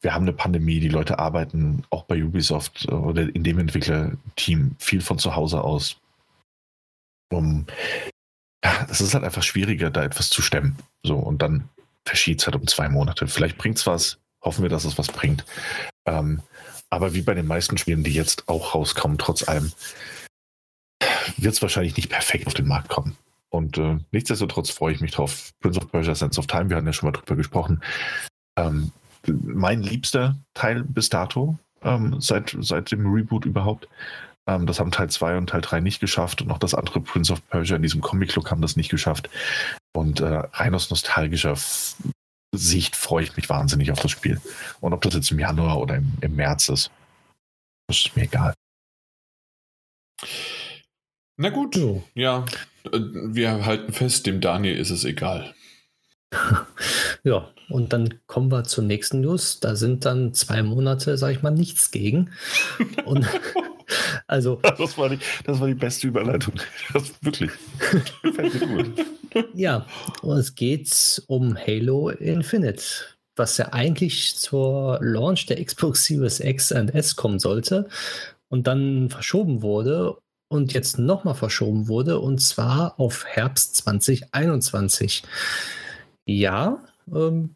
wir 0.00 0.14
haben 0.14 0.22
eine 0.22 0.32
Pandemie, 0.32 0.80
die 0.80 0.88
Leute 0.88 1.18
arbeiten 1.18 1.84
auch 1.90 2.04
bei 2.04 2.22
Ubisoft 2.22 2.88
oder 2.88 3.22
in 3.34 3.44
dem 3.44 3.58
Entwicklerteam 3.58 4.76
viel 4.78 5.00
von 5.00 5.18
zu 5.18 5.34
Hause 5.34 5.62
aus. 5.62 5.96
Um, 7.32 7.66
ja, 8.64 8.86
es 8.90 9.00
ist 9.00 9.14
halt 9.14 9.24
einfach 9.24 9.42
schwieriger, 9.42 9.90
da 9.90 10.02
etwas 10.02 10.30
zu 10.30 10.42
stemmen. 10.42 10.76
So, 11.02 11.16
und 11.16 11.42
dann 11.42 11.68
verschiebt 12.04 12.40
es 12.40 12.46
halt 12.46 12.56
um 12.56 12.66
zwei 12.66 12.88
Monate. 12.88 13.26
Vielleicht 13.28 13.58
bringt 13.58 13.78
es 13.78 13.86
was, 13.86 14.18
hoffen 14.42 14.62
wir, 14.62 14.70
dass 14.70 14.84
es 14.84 14.98
was 14.98 15.08
bringt. 15.08 15.44
Ähm, 16.06 16.42
aber 16.90 17.14
wie 17.14 17.22
bei 17.22 17.34
den 17.34 17.46
meisten 17.46 17.78
Spielen, 17.78 18.02
die 18.02 18.12
jetzt 18.12 18.48
auch 18.48 18.74
rauskommen, 18.74 19.16
trotz 19.16 19.48
allem, 19.48 19.72
wird 21.36 21.54
es 21.54 21.62
wahrscheinlich 21.62 21.96
nicht 21.96 22.10
perfekt 22.10 22.46
auf 22.46 22.54
den 22.54 22.66
Markt 22.66 22.88
kommen. 22.88 23.16
Und 23.48 23.78
äh, 23.78 23.98
nichtsdestotrotz 24.12 24.70
freue 24.70 24.94
ich 24.94 25.00
mich 25.00 25.12
drauf. 25.12 25.52
Prince 25.60 25.80
of 25.80 25.90
Persia 25.90 26.14
Sense 26.14 26.38
of 26.38 26.46
Time, 26.46 26.68
wir 26.68 26.76
hatten 26.76 26.86
ja 26.86 26.92
schon 26.92 27.10
mal 27.10 27.18
drüber 27.18 27.36
gesprochen. 27.36 27.82
Ähm, 28.56 28.92
mein 29.26 29.82
liebster 29.82 30.36
Teil 30.54 30.82
bis 30.84 31.08
dato, 31.08 31.58
ähm, 31.82 32.20
seit, 32.20 32.56
seit 32.60 32.92
dem 32.92 33.12
Reboot 33.12 33.44
überhaupt. 33.44 33.88
Ähm, 34.46 34.66
das 34.66 34.80
haben 34.80 34.90
Teil 34.90 35.10
2 35.10 35.38
und 35.38 35.48
Teil 35.48 35.60
3 35.60 35.80
nicht 35.80 36.00
geschafft 36.00 36.42
und 36.42 36.50
auch 36.50 36.58
das 36.58 36.74
andere 36.74 37.00
Prince 37.00 37.32
of 37.32 37.46
Persia 37.48 37.76
in 37.76 37.82
diesem 37.82 38.00
Comic-Look 38.00 38.50
haben 38.50 38.62
das 38.62 38.76
nicht 38.76 38.90
geschafft. 38.90 39.28
Und 39.92 40.20
äh, 40.20 40.24
rein 40.24 40.74
aus 40.74 40.90
nostalgischer 40.90 41.56
Sicht 42.54 42.96
freue 42.96 43.24
ich 43.24 43.36
mich 43.36 43.48
wahnsinnig 43.48 43.92
auf 43.92 44.00
das 44.00 44.10
Spiel. 44.10 44.40
Und 44.80 44.92
ob 44.92 45.02
das 45.02 45.14
jetzt 45.14 45.30
im 45.30 45.38
Januar 45.38 45.78
oder 45.78 45.96
im, 45.96 46.12
im 46.20 46.36
März 46.36 46.68
ist, 46.68 46.90
das 47.88 47.98
ist 47.98 48.16
mir 48.16 48.24
egal. 48.24 48.54
Na 51.36 51.48
gut, 51.48 51.78
ja, 52.14 52.44
äh, 52.84 52.98
wir 53.00 53.64
halten 53.64 53.92
fest, 53.92 54.26
dem 54.26 54.40
Daniel 54.40 54.76
ist 54.76 54.90
es 54.90 55.04
egal. 55.04 55.54
Ja, 57.22 57.52
und 57.70 57.92
dann 57.92 58.14
kommen 58.26 58.50
wir 58.50 58.64
zur 58.64 58.84
nächsten 58.84 59.20
News. 59.20 59.60
Da 59.60 59.76
sind 59.76 60.04
dann 60.04 60.34
zwei 60.34 60.62
Monate, 60.62 61.16
sag 61.16 61.30
ich 61.30 61.42
mal, 61.42 61.50
nichts 61.50 61.90
gegen. 61.90 62.30
Und 63.04 63.26
also. 64.26 64.60
Das 64.78 64.98
war, 64.98 65.08
die, 65.08 65.18
das 65.44 65.60
war 65.60 65.68
die 65.68 65.74
beste 65.74 66.08
Überleitung. 66.08 66.54
Das, 66.92 67.12
wirklich. 67.22 67.50
ja, 69.54 69.86
und 70.22 70.38
es 70.38 70.54
geht 70.54 71.22
um 71.28 71.56
Halo 71.56 72.10
Infinite, 72.10 72.82
was 73.36 73.56
ja 73.56 73.72
eigentlich 73.72 74.36
zur 74.36 74.98
Launch 75.00 75.46
der 75.46 75.64
Xbox 75.64 76.04
Series 76.04 76.40
X 76.40 76.72
und 76.72 76.94
S 76.94 77.16
kommen 77.16 77.38
sollte 77.38 77.88
und 78.48 78.66
dann 78.66 79.10
verschoben 79.10 79.62
wurde 79.62 80.16
und 80.48 80.72
jetzt 80.72 80.98
nochmal 80.98 81.36
verschoben 81.36 81.86
wurde 81.86 82.18
und 82.18 82.40
zwar 82.40 82.98
auf 82.98 83.24
Herbst 83.24 83.76
2021. 83.76 85.22
Ja, 86.26 86.82
ähm, 87.12 87.54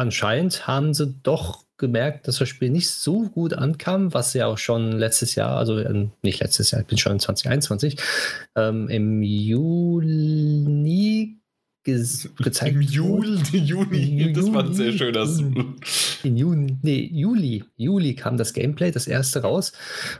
anscheinend 0.00 0.66
haben 0.66 0.94
sie 0.94 1.14
doch 1.22 1.66
gemerkt, 1.76 2.26
dass 2.26 2.38
das 2.38 2.48
Spiel 2.48 2.70
nicht 2.70 2.88
so 2.90 3.28
gut 3.28 3.52
ankam, 3.54 4.14
was 4.14 4.32
ja 4.34 4.46
auch 4.46 4.58
schon 4.58 4.92
letztes 4.92 5.34
Jahr, 5.34 5.56
also 5.56 5.78
äh, 5.78 6.08
nicht 6.22 6.40
letztes 6.40 6.70
Jahr, 6.70 6.80
ich 6.82 6.86
bin 6.86 6.98
schon 6.98 7.12
in 7.12 7.20
2021, 7.20 7.96
ähm, 8.56 8.88
im 8.88 9.22
Juni 9.22 10.60
gezeigt 11.84 12.74
Im 12.74 12.82
Juli, 12.82 13.40
Juni, 13.52 14.32
das 14.32 14.52
war 14.52 14.64
ein 14.64 14.74
sehr 14.74 14.92
schöner 14.92 15.26
In 16.22 16.36
Juni, 16.36 16.76
nee, 16.82 17.10
Juli, 17.12 17.64
Juli 17.76 18.14
kam 18.14 18.36
das 18.36 18.52
Gameplay, 18.52 18.90
das 18.90 19.06
erste 19.06 19.40
raus. 19.42 19.72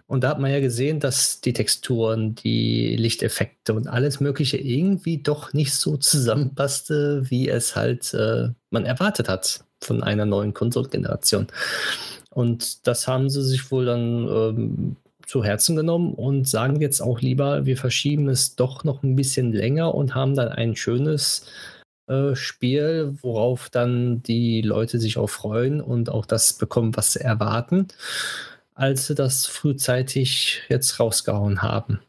Und 0.07 0.24
da 0.24 0.31
hat 0.31 0.41
man 0.41 0.51
ja 0.51 0.61
gesehen, 0.61 1.01
dass 1.01 1.41
die 1.41 1.53
Texturen, 1.53 2.35
die 2.35 2.97
Lichteffekte 2.97 3.74
und 3.74 3.89
alles 3.89 4.20
Mögliche 4.20 4.57
irgendwie 4.57 5.19
doch 5.19 5.53
nicht 5.53 5.74
so 5.74 5.97
zusammenpasste, 5.97 7.28
wie 7.28 7.49
es 7.49 7.77
halt 7.77 8.15
äh, 8.15 8.49
man 8.70 8.87
erwartet 8.87 9.28
hat 9.28 9.65
von 9.82 10.03
einer 10.03 10.27
neuen 10.27 10.55
Konsolengeneration. 10.55 11.47
Und 12.31 12.87
das 12.87 13.07
haben 13.07 13.28
sie 13.28 13.43
sich 13.43 13.70
wohl 13.70 13.87
dann 13.87 14.28
ähm, 14.28 14.97
zu 15.31 15.44
Herzen 15.44 15.77
genommen 15.77 16.12
und 16.12 16.48
sagen 16.48 16.81
jetzt 16.81 17.01
auch 17.01 17.20
lieber, 17.20 17.65
wir 17.65 17.77
verschieben 17.77 18.28
es 18.28 18.57
doch 18.57 18.82
noch 18.82 19.05
ein 19.05 19.15
bisschen 19.15 19.52
länger 19.52 19.94
und 19.94 20.16
haben 20.16 20.35
dann 20.35 20.48
ein 20.48 20.74
schönes 20.74 21.47
äh, 22.09 22.35
Spiel, 22.35 23.16
worauf 23.23 23.70
dann 23.70 24.24
die 24.24 24.61
Leute 24.61 24.98
sich 24.98 25.19
auch 25.19 25.31
freuen 25.31 25.81
und 25.81 26.11
auch 26.11 26.27
das 26.27 26.55
bekommen, 26.55 26.97
was 26.97 27.12
sie 27.12 27.20
erwarten, 27.20 27.86
als 28.74 29.07
sie 29.07 29.15
das 29.15 29.47
frühzeitig 29.47 30.62
jetzt 30.69 30.98
rausgehauen 30.98 31.62
haben. 31.62 32.01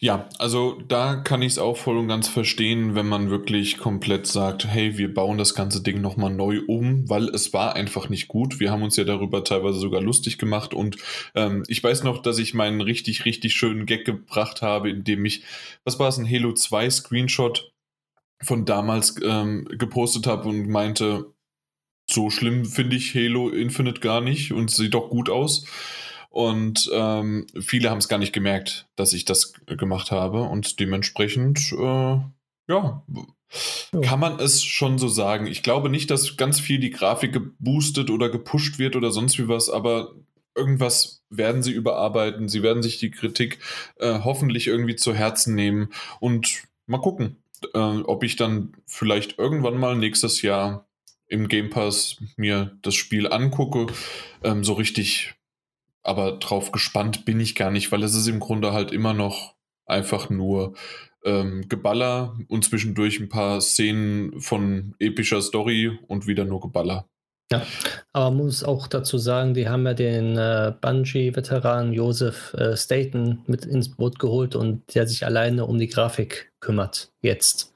Ja, 0.00 0.28
also 0.38 0.80
da 0.86 1.16
kann 1.16 1.42
ich 1.42 1.54
es 1.54 1.58
auch 1.58 1.76
voll 1.76 1.98
und 1.98 2.06
ganz 2.06 2.28
verstehen, 2.28 2.94
wenn 2.94 3.08
man 3.08 3.30
wirklich 3.30 3.78
komplett 3.78 4.28
sagt, 4.28 4.64
hey, 4.64 4.96
wir 4.96 5.12
bauen 5.12 5.38
das 5.38 5.54
ganze 5.56 5.82
Ding 5.82 6.00
nochmal 6.00 6.32
neu 6.32 6.60
um, 6.68 7.10
weil 7.10 7.28
es 7.30 7.52
war 7.52 7.74
einfach 7.74 8.08
nicht 8.08 8.28
gut. 8.28 8.60
Wir 8.60 8.70
haben 8.70 8.84
uns 8.84 8.94
ja 8.94 9.02
darüber 9.02 9.42
teilweise 9.42 9.80
sogar 9.80 10.00
lustig 10.00 10.38
gemacht 10.38 10.72
und 10.72 10.98
ähm, 11.34 11.64
ich 11.66 11.82
weiß 11.82 12.04
noch, 12.04 12.22
dass 12.22 12.38
ich 12.38 12.54
meinen 12.54 12.80
richtig, 12.80 13.24
richtig 13.24 13.54
schönen 13.54 13.86
Gag 13.86 14.04
gebracht 14.04 14.62
habe, 14.62 14.88
indem 14.88 15.24
ich, 15.24 15.42
was 15.82 15.98
war 15.98 16.08
es, 16.08 16.18
ein 16.18 16.30
Halo 16.30 16.52
2 16.52 16.88
Screenshot 16.90 17.72
von 18.40 18.64
damals 18.64 19.16
ähm, 19.20 19.66
gepostet 19.68 20.28
habe 20.28 20.48
und 20.48 20.68
meinte, 20.68 21.34
so 22.08 22.30
schlimm 22.30 22.66
finde 22.66 22.94
ich 22.94 23.16
Halo 23.16 23.48
Infinite 23.48 24.00
gar 24.00 24.20
nicht 24.20 24.52
und 24.52 24.70
sieht 24.70 24.94
doch 24.94 25.10
gut 25.10 25.28
aus. 25.28 25.66
Und 26.30 26.90
ähm, 26.92 27.46
viele 27.58 27.90
haben 27.90 27.98
es 27.98 28.08
gar 28.08 28.18
nicht 28.18 28.32
gemerkt, 28.32 28.86
dass 28.96 29.12
ich 29.12 29.24
das 29.24 29.54
gemacht 29.66 30.10
habe. 30.10 30.42
Und 30.42 30.78
dementsprechend, 30.78 31.72
äh, 31.72 32.18
ja, 32.68 33.02
kann 34.02 34.20
man 34.20 34.38
es 34.40 34.62
schon 34.62 34.98
so 34.98 35.08
sagen. 35.08 35.46
Ich 35.46 35.62
glaube 35.62 35.88
nicht, 35.88 36.10
dass 36.10 36.36
ganz 36.36 36.60
viel 36.60 36.78
die 36.78 36.90
Grafik 36.90 37.32
geboostet 37.32 38.10
oder 38.10 38.28
gepusht 38.28 38.78
wird 38.78 38.94
oder 38.94 39.10
sonst 39.10 39.38
wie 39.38 39.48
was, 39.48 39.70
aber 39.70 40.14
irgendwas 40.54 41.22
werden 41.30 41.62
sie 41.62 41.72
überarbeiten. 41.72 42.48
Sie 42.48 42.62
werden 42.62 42.82
sich 42.82 42.98
die 42.98 43.10
Kritik 43.10 43.58
äh, 43.96 44.20
hoffentlich 44.22 44.66
irgendwie 44.66 44.96
zu 44.96 45.14
Herzen 45.14 45.54
nehmen 45.54 45.88
und 46.20 46.64
mal 46.86 47.00
gucken, 47.00 47.36
äh, 47.74 47.78
ob 47.78 48.22
ich 48.22 48.36
dann 48.36 48.74
vielleicht 48.86 49.38
irgendwann 49.38 49.78
mal 49.78 49.96
nächstes 49.96 50.42
Jahr 50.42 50.86
im 51.26 51.48
Game 51.48 51.70
Pass 51.70 52.16
mir 52.36 52.76
das 52.82 52.94
Spiel 52.94 53.30
angucke. 53.30 53.86
Ähm, 54.42 54.64
so 54.64 54.74
richtig 54.74 55.34
aber 56.02 56.32
drauf 56.32 56.72
gespannt 56.72 57.24
bin 57.24 57.40
ich 57.40 57.54
gar 57.54 57.70
nicht, 57.70 57.92
weil 57.92 58.02
es 58.02 58.14
ist 58.14 58.28
im 58.28 58.40
Grunde 58.40 58.72
halt 58.72 58.92
immer 58.92 59.14
noch 59.14 59.54
einfach 59.86 60.30
nur 60.30 60.74
ähm, 61.24 61.68
Geballer 61.68 62.38
und 62.48 62.64
zwischendurch 62.64 63.20
ein 63.20 63.28
paar 63.28 63.60
Szenen 63.60 64.40
von 64.40 64.94
epischer 64.98 65.42
Story 65.42 65.98
und 66.06 66.26
wieder 66.26 66.44
nur 66.44 66.60
Geballer. 66.60 67.08
Ja, 67.50 67.66
aber 68.12 68.30
man 68.30 68.44
muss 68.44 68.62
auch 68.62 68.86
dazu 68.88 69.16
sagen, 69.16 69.54
die 69.54 69.68
haben 69.68 69.86
ja 69.86 69.94
den 69.94 70.36
äh, 70.36 70.74
Bungie-Veteran 70.82 71.94
Joseph 71.94 72.52
äh, 72.54 72.76
Staten 72.76 73.42
mit 73.46 73.64
ins 73.64 73.96
Boot 73.96 74.18
geholt 74.18 74.54
und 74.54 74.94
der 74.94 75.06
sich 75.06 75.24
alleine 75.24 75.64
um 75.64 75.78
die 75.78 75.88
Grafik 75.88 76.52
kümmert 76.60 77.10
jetzt 77.22 77.74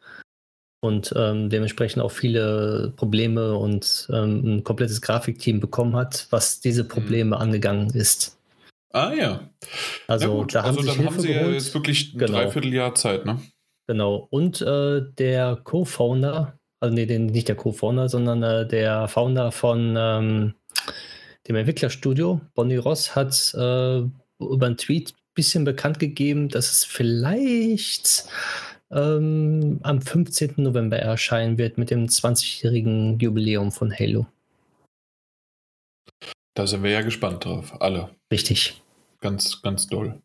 und 0.83 1.15
ähm, 1.17 1.49
dementsprechend 1.49 2.03
auch 2.03 2.11
viele 2.11 2.93
Probleme 2.97 3.57
und 3.57 4.09
ähm, 4.13 4.57
ein 4.57 4.65
komplettes 4.65 5.01
Grafikteam 5.01 5.61
bekommen 5.61 5.95
hat, 5.95 6.27
was 6.31 6.61
diese 6.61 6.85
Probleme 6.85 7.37
mhm. 7.37 7.43
angegangen 7.43 7.91
ist. 7.91 8.37
Ah 8.93 9.13
ja. 9.15 9.49
Also 10.09 10.45
da 10.45 10.65
haben, 10.65 10.77
also, 10.77 10.83
dann 10.83 11.07
haben 11.07 11.21
sie 11.21 11.29
geholt. 11.29 11.47
ja 11.47 11.53
jetzt 11.53 11.73
wirklich 11.73 12.15
ein 12.15 12.19
genau. 12.19 12.39
Dreivierteljahr 12.39 12.95
Zeit, 12.97 13.25
ne? 13.25 13.41
Genau. 13.87 14.27
Und 14.31 14.61
äh, 14.61 15.03
der 15.19 15.57
Co-Founder, 15.63 16.59
also 16.81 16.95
nee, 16.95 17.07
den, 17.07 17.27
nicht 17.27 17.49
der 17.49 17.57
Co-Founder, 17.57 18.09
sondern 18.09 18.43
äh, 18.43 18.67
der 18.67 19.07
Founder 19.07 19.53
von 19.53 19.95
ähm, 19.97 20.55
dem 21.47 21.57
Entwicklerstudio, 21.57 22.41
Bonnie 22.55 22.77
Ross, 22.77 23.15
hat 23.15 23.55
äh, 23.55 23.99
über 24.41 24.67
einen 24.67 24.77
Tweet 24.77 25.13
ein 25.13 25.35
bisschen 25.35 25.65
bekannt 25.65 26.01
gegeben, 26.01 26.49
dass 26.49 26.73
es 26.73 26.85
vielleicht 26.85 28.27
ähm, 28.93 29.81
am 29.83 30.01
15. 30.03 30.55
November 30.57 30.99
erscheinen 30.99 31.59
wird 31.59 31.79
mit 31.79 31.91
dem 31.91 32.07
20-jährigen 32.07 33.19
Jubiläum 33.19 33.73
von 33.73 33.93
Halo. 33.93 34.27
Da 36.55 36.67
sind 36.67 36.83
wir 36.83 36.91
ja 36.91 37.01
gespannt 37.01 37.45
drauf, 37.45 37.81
alle. 37.81 38.15
Richtig. 38.31 38.83
Ganz, 39.21 39.63
ganz 39.63 39.87
doll. 39.87 40.21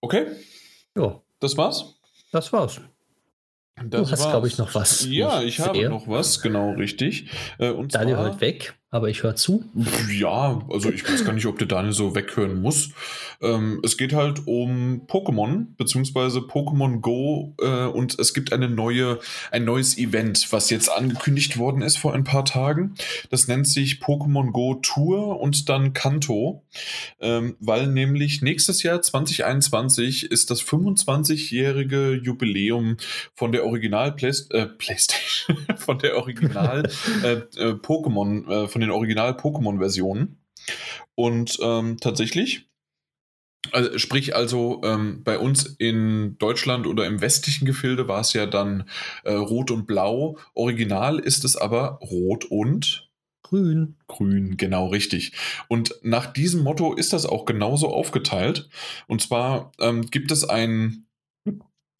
Okay. 0.00 0.26
Ja. 0.96 1.22
Das 1.40 1.56
war's? 1.56 2.00
Das 2.32 2.52
war's. 2.52 2.80
Das 3.76 3.88
du 3.90 4.10
hast, 4.10 4.30
glaube 4.30 4.48
ich, 4.48 4.58
noch 4.58 4.74
was. 4.74 5.04
Ja, 5.06 5.42
ich, 5.42 5.60
habe 5.60 5.88
noch 5.88 6.06
was, 6.08 6.40
genau 6.40 6.72
richtig. 6.72 7.30
Äh, 7.58 7.70
und 7.70 7.94
Daniel 7.94 8.16
zwar, 8.16 8.24
hört 8.26 8.40
weg 8.40 8.74
aber 8.94 9.08
ich 9.08 9.24
höre 9.24 9.34
zu. 9.34 9.64
Ja, 10.08 10.62
also 10.70 10.88
ich 10.88 11.06
weiß 11.06 11.24
gar 11.24 11.32
nicht, 11.32 11.46
ob 11.46 11.58
der 11.58 11.66
Daniel 11.66 11.92
so 11.92 12.14
weghören 12.14 12.62
muss. 12.62 12.90
Ähm, 13.42 13.80
es 13.82 13.96
geht 13.96 14.12
halt 14.12 14.46
um 14.46 15.08
Pokémon, 15.08 15.66
beziehungsweise 15.76 16.38
Pokémon 16.38 17.00
Go 17.00 17.56
äh, 17.60 17.86
und 17.86 18.16
es 18.20 18.34
gibt 18.34 18.52
eine 18.52 18.68
neue, 18.68 19.18
ein 19.50 19.64
neues 19.64 19.98
Event, 19.98 20.46
was 20.52 20.70
jetzt 20.70 20.88
angekündigt 20.88 21.58
worden 21.58 21.82
ist 21.82 21.98
vor 21.98 22.14
ein 22.14 22.22
paar 22.22 22.44
Tagen. 22.44 22.94
Das 23.30 23.48
nennt 23.48 23.66
sich 23.66 23.94
Pokémon 23.94 24.52
Go 24.52 24.74
Tour 24.74 25.40
und 25.40 25.68
dann 25.68 25.92
Kanto, 25.92 26.62
ähm, 27.20 27.56
weil 27.58 27.88
nämlich 27.88 28.42
nächstes 28.42 28.84
Jahr 28.84 29.02
2021 29.02 30.30
ist 30.30 30.52
das 30.52 30.62
25-jährige 30.62 32.12
Jubiläum 32.22 32.98
von 33.34 33.50
der 33.50 33.66
Original 33.66 34.12
Play 34.12 34.30
äh, 34.50 34.66
PlayStation, 34.66 35.58
von 35.78 35.98
der 35.98 36.16
Original 36.16 36.88
äh, 37.24 37.32
äh, 37.32 37.72
Pokémon, 37.72 38.48
äh, 38.48 38.68
von 38.68 38.83
den 38.84 38.90
Original-Pokémon-Versionen. 38.90 40.38
Und 41.14 41.58
ähm, 41.62 41.98
tatsächlich, 42.00 42.68
also 43.72 43.98
sprich 43.98 44.36
also 44.36 44.80
ähm, 44.84 45.22
bei 45.24 45.38
uns 45.38 45.64
in 45.78 46.36
Deutschland 46.38 46.86
oder 46.86 47.06
im 47.06 47.20
westlichen 47.20 47.64
Gefilde 47.66 48.08
war 48.08 48.20
es 48.20 48.32
ja 48.32 48.46
dann 48.46 48.88
äh, 49.24 49.32
rot 49.32 49.70
und 49.70 49.86
blau. 49.86 50.38
Original 50.54 51.18
ist 51.18 51.44
es 51.44 51.56
aber 51.56 51.98
rot 52.00 52.44
und 52.44 53.10
grün. 53.42 53.96
Grün, 54.06 54.56
genau 54.56 54.88
richtig. 54.88 55.32
Und 55.68 55.94
nach 56.02 56.32
diesem 56.32 56.62
Motto 56.62 56.94
ist 56.94 57.12
das 57.12 57.26
auch 57.26 57.44
genauso 57.44 57.88
aufgeteilt. 57.88 58.68
Und 59.06 59.22
zwar 59.22 59.72
ähm, 59.80 60.06
gibt 60.10 60.30
es 60.30 60.44
ein, 60.44 61.06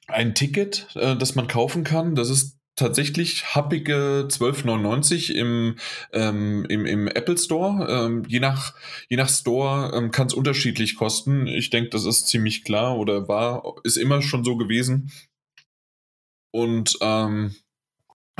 ein 0.06 0.34
Ticket, 0.34 0.88
äh, 0.96 1.16
das 1.16 1.34
man 1.34 1.46
kaufen 1.46 1.84
kann. 1.84 2.14
Das 2.14 2.30
ist 2.30 2.58
tatsächlich 2.76 3.54
happige 3.54 4.26
12,99 4.28 5.32
im, 5.32 5.76
ähm, 6.12 6.64
im, 6.68 6.86
im 6.86 7.08
Apple 7.08 7.38
Store. 7.38 7.86
Ähm, 7.88 8.24
je, 8.26 8.40
nach, 8.40 8.74
je 9.08 9.16
nach 9.16 9.28
Store 9.28 9.92
ähm, 9.94 10.10
kann 10.10 10.26
es 10.26 10.34
unterschiedlich 10.34 10.96
kosten. 10.96 11.46
Ich 11.46 11.70
denke, 11.70 11.90
das 11.90 12.04
ist 12.04 12.28
ziemlich 12.28 12.64
klar 12.64 12.98
oder 12.98 13.28
war, 13.28 13.74
ist 13.84 13.96
immer 13.96 14.22
schon 14.22 14.44
so 14.44 14.56
gewesen. 14.56 15.12
Und 16.50 16.98
ähm, 17.00 17.54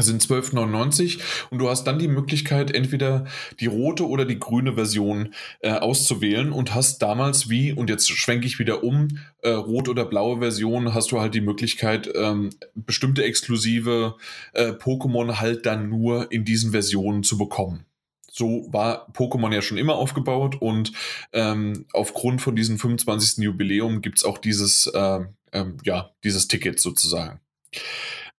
sind 0.03 0.23
12,99 0.23 1.21
und 1.51 1.59
du 1.59 1.69
hast 1.69 1.85
dann 1.85 1.99
die 1.99 2.09
Möglichkeit, 2.09 2.73
entweder 2.73 3.27
die 3.61 3.67
rote 3.67 4.09
oder 4.09 4.25
die 4.25 4.41
grüne 4.41 4.75
Version 4.75 5.35
äh, 5.61 5.71
auszuwählen 5.71 6.51
und 6.53 6.75
hast 6.75 7.01
damals 7.01 7.49
wie, 7.49 7.73
und 7.73 7.91
jetzt 7.91 8.11
schwenke 8.11 8.47
ich 8.47 8.59
wieder 8.59 8.83
um, 8.83 9.19
äh, 9.43 9.51
rot 9.51 9.89
oder 9.89 10.05
blaue 10.05 10.39
Version, 10.41 10.95
hast 10.95 11.13
du 11.13 11.21
halt 11.21 11.35
die 11.35 11.41
Möglichkeit, 11.41 12.11
ähm, 12.15 12.51
bestimmte 12.75 13.23
exklusive 13.23 14.17
äh, 14.53 14.71
Pokémon 14.71 15.41
halt 15.41 15.65
dann 15.67 15.89
nur 15.89 16.33
in 16.33 16.45
diesen 16.45 16.73
Versionen 16.73 17.23
zu 17.23 17.39
bekommen. 17.39 17.87
So 18.33 18.67
war 18.73 19.09
Pokémon 19.13 19.55
ja 19.55 19.63
schon 19.63 19.79
immer 19.79 19.95
aufgebaut 19.95 20.61
und 20.61 20.91
ähm, 21.33 21.87
aufgrund 21.93 22.43
von 22.43 22.57
diesem 22.57 22.81
25. 22.81 23.45
Jubiläum 23.45 24.03
gibt 24.03 24.19
es 24.19 24.25
auch 24.25 24.39
dieses, 24.39 24.89
äh, 24.89 25.21
ähm, 25.53 25.77
ja, 25.85 26.11
dieses 26.25 26.49
Ticket 26.49 26.81
sozusagen. 26.81 27.39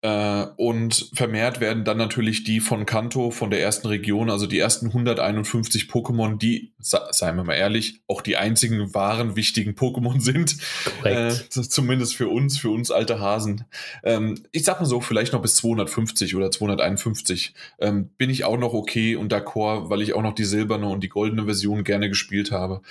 Äh, 0.06 0.50
und 0.58 1.10
vermehrt 1.16 1.60
werden 1.60 1.84
dann 1.84 1.98
natürlich 1.98 2.44
die 2.44 2.60
von 2.60 2.86
Kanto, 2.86 3.32
von 3.32 3.50
der 3.50 3.62
ersten 3.62 3.88
Region, 3.88 4.30
also 4.30 4.46
die 4.46 4.60
ersten 4.60 4.88
151 4.88 5.86
Pokémon, 5.86 6.38
die, 6.38 6.74
seien 6.78 7.38
wir 7.38 7.44
mal 7.44 7.56
ehrlich, 7.56 8.02
auch 8.08 8.22
die 8.22 8.38
einzigen 8.38 8.94
wahren 8.94 9.36
wichtigen 9.36 9.72
Pokémon 9.72 10.22
sind. 10.22 10.58
Äh, 11.04 11.32
zumindest 11.50 12.16
für 12.16 12.30
uns, 12.30 12.60
für 12.60 12.70
uns 12.70 12.92
alte 12.92 13.20
Hasen. 13.20 13.66
Ähm, 14.04 14.44
ich 14.52 14.64
sag 14.64 14.80
mal 14.80 14.86
so, 14.86 15.02
vielleicht 15.02 15.34
noch 15.34 15.42
bis 15.42 15.56
250 15.56 16.36
oder 16.36 16.52
251 16.52 17.56
ähm, 17.80 18.10
bin 18.20 18.30
ich 18.30 18.44
auch 18.44 18.60
noch 18.60 18.74
okay 18.74 19.16
und 19.16 19.34
d'accord, 19.34 19.90
weil 19.90 20.04
ich 20.04 20.14
auch 20.14 20.22
noch 20.22 20.36
die 20.36 20.46
silberne 20.46 20.88
und 20.88 21.04
die 21.04 21.10
goldene 21.10 21.46
Version 21.46 21.84
gerne 21.84 22.10
gespielt 22.10 22.52
habe. 22.52 22.82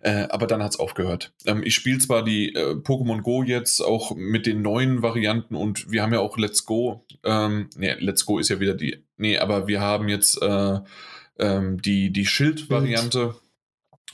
Äh, 0.00 0.28
aber 0.30 0.46
dann 0.46 0.62
hat 0.62 0.70
es 0.70 0.80
aufgehört. 0.80 1.34
Ähm, 1.44 1.62
ich 1.64 1.74
spiele 1.74 1.98
zwar 1.98 2.24
die 2.24 2.54
äh, 2.54 2.76
Pokémon 2.76 3.20
Go 3.20 3.42
jetzt 3.42 3.82
auch 3.82 4.14
mit 4.14 4.46
den 4.46 4.62
neuen 4.62 5.02
Varianten 5.02 5.54
und 5.54 5.90
wir 5.90 6.02
haben 6.02 6.14
ja 6.14 6.20
auch 6.20 6.38
Let's 6.62 6.66
Go. 6.66 7.04
Ähm, 7.24 7.70
nee, 7.76 7.94
Let's 7.98 8.24
Go 8.24 8.38
ist 8.38 8.48
ja 8.48 8.60
wieder 8.60 8.74
die. 8.74 9.04
Nee, 9.16 9.38
aber 9.38 9.66
wir 9.66 9.80
haben 9.80 10.08
jetzt 10.08 10.40
äh, 10.40 10.80
ähm, 11.38 11.82
die, 11.82 12.12
die 12.12 12.26
Schild-Variante, 12.26 13.34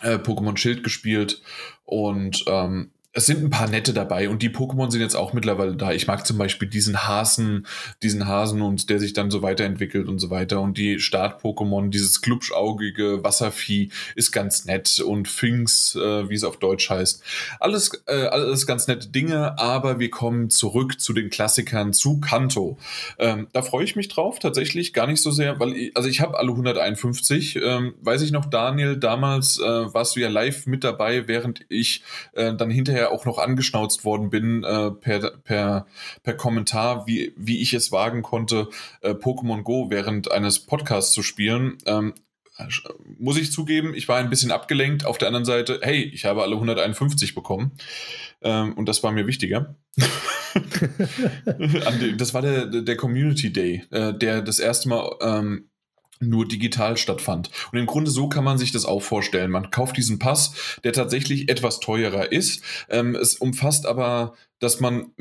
äh, 0.00 0.16
Pokémon 0.16 0.56
Schild 0.56 0.82
gespielt 0.82 1.42
und 1.84 2.44
ähm, 2.46 2.92
es 3.14 3.24
sind 3.24 3.42
ein 3.42 3.48
paar 3.48 3.68
nette 3.68 3.94
dabei 3.94 4.28
und 4.28 4.42
die 4.42 4.50
Pokémon 4.50 4.90
sind 4.90 5.00
jetzt 5.00 5.16
auch 5.16 5.32
mittlerweile 5.32 5.74
da. 5.74 5.92
Ich 5.92 6.06
mag 6.06 6.26
zum 6.26 6.36
Beispiel 6.36 6.68
diesen 6.68 7.08
Hasen, 7.08 7.66
diesen 8.02 8.28
Hasen 8.28 8.60
und 8.60 8.90
der 8.90 9.00
sich 9.00 9.14
dann 9.14 9.30
so 9.30 9.40
weiterentwickelt 9.40 10.08
und 10.08 10.18
so 10.18 10.28
weiter. 10.28 10.60
Und 10.60 10.76
die 10.76 11.00
Start-Pokémon, 11.00 11.88
dieses 11.88 12.20
klubschaugige 12.20 13.24
Wasservieh 13.24 13.90
ist 14.14 14.30
ganz 14.30 14.66
nett 14.66 15.00
und 15.00 15.26
Finks, 15.26 15.96
äh, 15.96 16.28
wie 16.28 16.34
es 16.34 16.44
auf 16.44 16.58
Deutsch 16.58 16.90
heißt. 16.90 17.22
Alles, 17.60 17.90
äh, 18.06 18.26
alles 18.26 18.66
ganz 18.66 18.86
nette 18.88 19.08
Dinge, 19.08 19.58
aber 19.58 19.98
wir 19.98 20.10
kommen 20.10 20.50
zurück 20.50 21.00
zu 21.00 21.14
den 21.14 21.30
Klassikern, 21.30 21.94
zu 21.94 22.20
Kanto. 22.20 22.76
Ähm, 23.18 23.48
da 23.52 23.62
freue 23.62 23.84
ich 23.84 23.96
mich 23.96 24.08
drauf, 24.08 24.38
tatsächlich 24.38 24.92
gar 24.92 25.06
nicht 25.06 25.22
so 25.22 25.30
sehr, 25.30 25.58
weil 25.58 25.72
ich, 25.72 25.96
also 25.96 26.10
ich 26.10 26.20
habe 26.20 26.38
alle 26.38 26.50
151. 26.50 27.56
Ähm, 27.56 27.94
weiß 28.02 28.20
ich 28.20 28.32
noch, 28.32 28.44
Daniel, 28.44 28.98
damals 28.98 29.58
äh, 29.58 29.64
warst 29.64 30.14
du 30.14 30.20
ja 30.20 30.28
live 30.28 30.66
mit 30.66 30.84
dabei, 30.84 31.26
während 31.26 31.64
ich 31.70 32.02
äh, 32.34 32.54
dann 32.54 32.68
hinterher 32.68 32.97
hinterher 32.98 33.12
auch 33.12 33.24
noch 33.24 33.38
angeschnauzt 33.38 34.04
worden 34.04 34.30
bin 34.30 34.64
äh, 34.64 34.90
per, 34.90 35.30
per, 35.38 35.86
per 36.22 36.34
Kommentar, 36.34 37.06
wie, 37.06 37.32
wie 37.36 37.60
ich 37.60 37.72
es 37.74 37.92
wagen 37.92 38.22
konnte, 38.22 38.68
äh, 39.00 39.10
Pokémon 39.10 39.62
Go 39.62 39.90
während 39.90 40.30
eines 40.30 40.60
Podcasts 40.60 41.12
zu 41.12 41.22
spielen. 41.22 41.78
Ähm, 41.86 42.14
muss 43.18 43.38
ich 43.38 43.52
zugeben, 43.52 43.94
ich 43.94 44.08
war 44.08 44.18
ein 44.18 44.30
bisschen 44.30 44.50
abgelenkt. 44.50 45.06
Auf 45.06 45.16
der 45.16 45.28
anderen 45.28 45.44
Seite, 45.44 45.78
hey, 45.82 46.02
ich 46.02 46.24
habe 46.24 46.42
alle 46.42 46.54
151 46.56 47.36
bekommen. 47.36 47.70
Ähm, 48.42 48.72
und 48.74 48.88
das 48.88 49.04
war 49.04 49.12
mir 49.12 49.28
wichtiger. 49.28 49.76
das 52.16 52.34
war 52.34 52.42
der, 52.42 52.66
der 52.66 52.96
Community 52.96 53.52
Day, 53.52 53.84
äh, 53.92 54.12
der 54.12 54.42
das 54.42 54.58
erste 54.58 54.88
Mal 54.88 55.08
ähm, 55.20 55.67
nur 56.20 56.46
digital 56.46 56.96
stattfand. 56.96 57.50
Und 57.72 57.78
im 57.78 57.86
Grunde 57.86 58.10
so 58.10 58.28
kann 58.28 58.44
man 58.44 58.58
sich 58.58 58.72
das 58.72 58.84
auch 58.84 59.02
vorstellen. 59.02 59.50
Man 59.50 59.70
kauft 59.70 59.96
diesen 59.96 60.18
Pass, 60.18 60.78
der 60.84 60.92
tatsächlich 60.92 61.48
etwas 61.48 61.80
teurer 61.80 62.32
ist. 62.32 62.62
Ähm, 62.88 63.14
es 63.14 63.36
umfasst 63.36 63.86
aber, 63.86 64.34
dass 64.58 64.80
man 64.80 65.12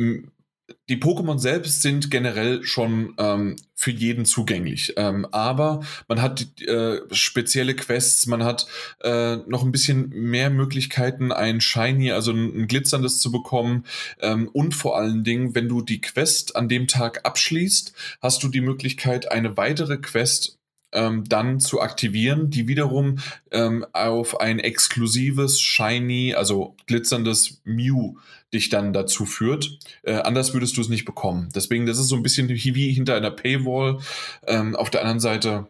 die 0.90 0.98
Pokémon 0.98 1.40
selbst 1.40 1.82
sind 1.82 2.11
generell 2.11 2.64
schon 2.64 3.14
ähm, 3.18 3.56
für 3.74 3.91
jeden 3.91 4.26
zugänglich. 4.26 4.94
Ähm, 4.98 5.26
aber 5.32 5.82
man 6.07 6.22
hat 6.22 6.60
äh, 6.61 6.99
spezielle 7.11 7.76
Quests, 7.76 8.26
man 8.28 8.44
hat 8.44 8.68
äh, 9.02 9.38
noch 9.48 9.64
ein 9.64 9.72
bisschen 9.72 10.10
mehr 10.10 10.49
Möglichkeiten, 10.49 11.32
ein 11.32 11.61
Shiny, 11.61 12.11
also 12.11 12.32
ein, 12.32 12.64
ein 12.64 12.68
glitzerndes 12.68 13.19
zu 13.19 13.32
bekommen. 13.32 13.86
Ähm, 14.19 14.49
und 14.52 14.76
vor 14.76 14.98
allen 14.98 15.24
Dingen, 15.24 15.56
wenn 15.56 15.69
du 15.69 15.82
die 15.82 16.02
Quest 16.02 16.56
an 16.56 16.68
dem 16.68 16.88
Tag 16.88 17.26
abschließt, 17.26 17.94
hast 18.22 18.44
du 18.44 18.49
die 18.49 18.61
Möglichkeit, 18.61 19.32
eine 19.32 19.56
weitere 19.56 19.98
Quest 19.98 20.57
ähm, 20.92 21.24
dann 21.28 21.60
zu 21.60 21.82
aktivieren, 21.82 22.50
die 22.50 22.68
wiederum 22.68 23.20
ähm, 23.52 23.86
auf 23.94 24.40
ein 24.40 24.60
exklusives, 24.60 25.60
shiny, 25.60 26.34
also 26.34 26.76
glitzerndes 26.86 27.62
Mew 27.66 28.16
dich 28.54 28.70
dann 28.70 28.94
dazu 28.94 29.26
führt. 29.26 29.80
Äh, 30.04 30.16
anders 30.16 30.54
würdest 30.54 30.78
du 30.78 30.82
es 30.82 30.90
nicht 30.90 31.06
bekommen. 31.06 31.50
Deswegen, 31.54 31.86
das 31.86 32.00
ist 32.00 32.08
so 32.08 32.16
ein 32.16 32.24
bisschen 32.24 32.48
wie 32.50 32.94
hinter 32.94 33.16
einer 33.16 33.32
Paywall. 33.32 34.00
Ähm, 34.46 34.76
auf 34.76 34.90
der 34.90 35.02
anderen 35.02 35.20
Seite 35.20 35.68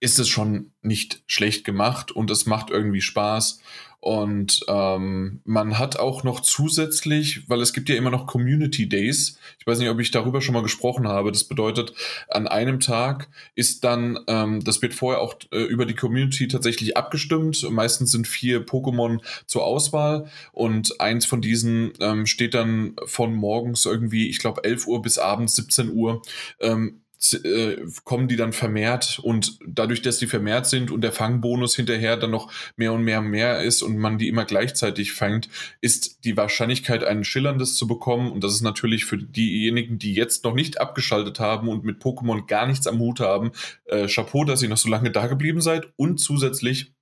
ist 0.00 0.18
es 0.18 0.28
schon 0.28 0.72
nicht 0.82 1.22
schlecht 1.26 1.64
gemacht 1.64 2.10
und 2.10 2.30
es 2.30 2.46
macht 2.46 2.70
irgendwie 2.70 3.02
Spaß. 3.02 3.60
Und 4.00 4.64
ähm, 4.66 5.40
man 5.44 5.78
hat 5.78 5.98
auch 5.98 6.24
noch 6.24 6.40
zusätzlich, 6.40 7.42
weil 7.50 7.60
es 7.60 7.74
gibt 7.74 7.90
ja 7.90 7.96
immer 7.96 8.10
noch 8.10 8.26
Community 8.26 8.88
Days. 8.88 9.38
Ich 9.58 9.66
weiß 9.66 9.78
nicht, 9.78 9.90
ob 9.90 10.00
ich 10.00 10.10
darüber 10.10 10.40
schon 10.40 10.54
mal 10.54 10.62
gesprochen 10.62 11.06
habe. 11.06 11.30
Das 11.32 11.44
bedeutet, 11.44 11.92
an 12.28 12.48
einem 12.48 12.80
Tag 12.80 13.28
ist 13.54 13.84
dann, 13.84 14.18
ähm, 14.26 14.64
das 14.64 14.80
wird 14.80 14.94
vorher 14.94 15.20
auch 15.20 15.34
äh, 15.52 15.64
über 15.64 15.84
die 15.84 15.94
Community 15.94 16.48
tatsächlich 16.48 16.96
abgestimmt. 16.96 17.62
Meistens 17.70 18.10
sind 18.10 18.26
vier 18.26 18.64
Pokémon 18.64 19.20
zur 19.44 19.64
Auswahl 19.64 20.30
und 20.52 20.98
eins 20.98 21.26
von 21.26 21.42
diesen 21.42 21.92
ähm, 22.00 22.24
steht 22.24 22.54
dann 22.54 22.96
von 23.04 23.34
morgens 23.34 23.84
irgendwie, 23.84 24.30
ich 24.30 24.38
glaube, 24.38 24.64
11 24.64 24.86
Uhr 24.86 25.02
bis 25.02 25.18
abends 25.18 25.56
17 25.56 25.92
Uhr 25.92 26.22
ähm, 26.60 27.02
äh, 27.44 27.76
kommen 28.04 28.28
die 28.28 28.36
dann 28.36 28.52
vermehrt 28.52 29.18
und 29.22 29.58
dadurch, 29.66 30.02
dass 30.02 30.18
die 30.18 30.26
vermehrt 30.26 30.66
sind 30.66 30.90
und 30.90 31.02
der 31.02 31.12
Fangbonus 31.12 31.76
hinterher 31.76 32.16
dann 32.16 32.30
noch 32.30 32.50
mehr 32.76 32.92
und 32.92 33.02
mehr 33.02 33.20
und 33.20 33.28
mehr 33.28 33.62
ist 33.62 33.82
und 33.82 33.98
man 33.98 34.18
die 34.18 34.28
immer 34.28 34.44
gleichzeitig 34.44 35.12
fängt, 35.12 35.48
ist 35.80 36.24
die 36.24 36.36
Wahrscheinlichkeit, 36.36 37.04
ein 37.04 37.24
schillerndes 37.24 37.74
zu 37.74 37.86
bekommen 37.86 38.32
und 38.32 38.42
das 38.42 38.54
ist 38.54 38.62
natürlich 38.62 39.04
für 39.04 39.18
diejenigen, 39.18 39.98
die 39.98 40.14
jetzt 40.14 40.44
noch 40.44 40.54
nicht 40.54 40.80
abgeschaltet 40.80 41.40
haben 41.40 41.68
und 41.68 41.84
mit 41.84 42.00
Pokémon 42.02 42.46
gar 42.46 42.66
nichts 42.66 42.86
am 42.86 42.98
Hut 42.98 43.20
haben, 43.20 43.52
äh, 43.86 44.08
Chapeau, 44.08 44.44
dass 44.44 44.62
ihr 44.62 44.68
noch 44.68 44.76
so 44.76 44.88
lange 44.88 45.10
da 45.10 45.26
geblieben 45.26 45.60
seid. 45.60 45.92
Und 45.96 46.18
zusätzlich 46.18 46.92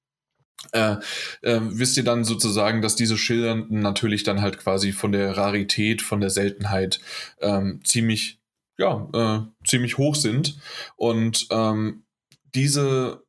äh, 0.73 0.97
äh, 1.43 1.61
wisst 1.63 1.97
ihr 1.97 2.05
dann 2.05 2.25
sozusagen, 2.25 2.83
dass 2.83 2.97
diese 2.97 3.17
Schildernden 3.17 3.81
natürlich 3.81 4.25
dann 4.25 4.43
halt 4.43 4.59
quasi 4.59 4.93
von 4.93 5.13
der 5.13 5.37
Rarität, 5.37 6.03
von 6.03 6.21
der 6.21 6.31
Seltenheit 6.31 7.01
ähm, 7.41 7.81
ziemlich 7.85 8.41
ja, 8.79 9.09
äh, 9.13 9.67
ziemlich 9.67 9.99
hoch 9.99 10.15
sind. 10.15 10.59
Und 10.97 11.47
ähm, 11.51 12.05
diese, 12.55 13.23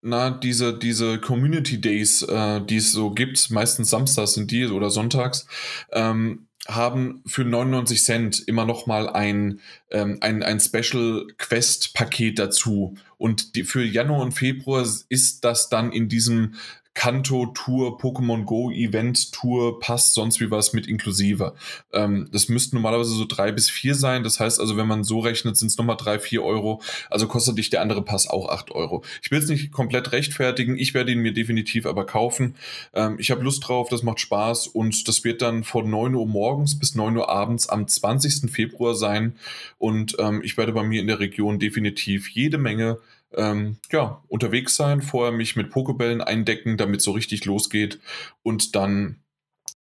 na, 0.00 0.30
diese, 0.30 0.76
diese 0.76 1.18
Community 1.20 1.80
Days, 1.80 2.22
äh, 2.22 2.60
die 2.62 2.76
es 2.76 2.92
so 2.92 3.10
gibt, 3.10 3.50
meistens 3.50 3.90
samstags 3.90 4.34
sind 4.34 4.50
die 4.50 4.66
oder 4.66 4.90
sonntags, 4.90 5.46
ähm, 5.92 6.48
haben 6.66 7.22
für 7.26 7.44
99 7.44 8.02
Cent 8.02 8.48
immer 8.48 8.64
noch 8.64 8.86
mal 8.86 9.08
ein, 9.08 9.60
ähm, 9.90 10.18
ein, 10.20 10.42
ein 10.42 10.58
Special 10.58 11.26
Quest 11.38 11.94
Paket 11.94 12.38
dazu. 12.38 12.96
Und 13.18 13.54
die, 13.54 13.62
für 13.62 13.84
Januar 13.84 14.22
und 14.22 14.32
Februar 14.32 14.84
ist 15.08 15.44
das 15.44 15.68
dann 15.68 15.92
in 15.92 16.08
diesem 16.08 16.54
Kanto 16.96 17.44
Tour, 17.46 17.98
Pokémon 17.98 18.44
Go 18.44 18.70
Event 18.70 19.30
Tour, 19.30 19.78
Pass, 19.80 20.14
sonst 20.14 20.40
wie 20.40 20.50
was 20.50 20.72
mit 20.72 20.86
inklusive. 20.86 21.52
Ähm, 21.92 22.28
das 22.32 22.48
müssten 22.48 22.76
normalerweise 22.76 23.10
so 23.10 23.26
drei 23.26 23.52
bis 23.52 23.68
vier 23.68 23.94
sein. 23.94 24.24
Das 24.24 24.40
heißt 24.40 24.58
also, 24.58 24.78
wenn 24.78 24.88
man 24.88 25.04
so 25.04 25.20
rechnet, 25.20 25.58
sind 25.58 25.68
es 25.68 25.76
nochmal 25.76 25.98
drei, 25.98 26.18
vier 26.18 26.42
Euro. 26.42 26.80
Also 27.10 27.28
kostet 27.28 27.58
dich 27.58 27.68
der 27.68 27.82
andere 27.82 28.02
Pass 28.02 28.26
auch 28.26 28.48
acht 28.48 28.70
Euro. 28.70 29.04
Ich 29.22 29.30
will 29.30 29.38
es 29.38 29.48
nicht 29.48 29.72
komplett 29.72 30.12
rechtfertigen. 30.12 30.78
Ich 30.78 30.94
werde 30.94 31.12
ihn 31.12 31.18
mir 31.18 31.34
definitiv 31.34 31.84
aber 31.84 32.06
kaufen. 32.06 32.56
Ähm, 32.94 33.16
ich 33.18 33.30
habe 33.30 33.44
Lust 33.44 33.68
drauf, 33.68 33.90
das 33.90 34.02
macht 34.02 34.18
Spaß 34.18 34.66
und 34.66 35.06
das 35.06 35.22
wird 35.22 35.42
dann 35.42 35.64
von 35.64 35.90
neun 35.90 36.14
Uhr 36.14 36.26
morgens 36.26 36.78
bis 36.78 36.94
neun 36.94 37.18
Uhr 37.18 37.28
abends 37.28 37.68
am 37.68 37.86
20. 37.86 38.50
Februar 38.50 38.94
sein. 38.94 39.36
Und 39.76 40.16
ähm, 40.18 40.40
ich 40.42 40.56
werde 40.56 40.72
bei 40.72 40.82
mir 40.82 41.02
in 41.02 41.08
der 41.08 41.20
Region 41.20 41.58
definitiv 41.58 42.30
jede 42.30 42.56
Menge 42.56 42.98
ähm, 43.36 43.78
ja, 43.92 44.22
unterwegs 44.28 44.76
sein, 44.76 45.02
vorher 45.02 45.32
mich 45.32 45.56
mit 45.56 45.70
Pokebällen 45.70 46.20
eindecken, 46.20 46.76
damit 46.76 47.02
so 47.02 47.12
richtig 47.12 47.44
losgeht 47.44 48.00
und 48.42 48.74
dann 48.74 49.20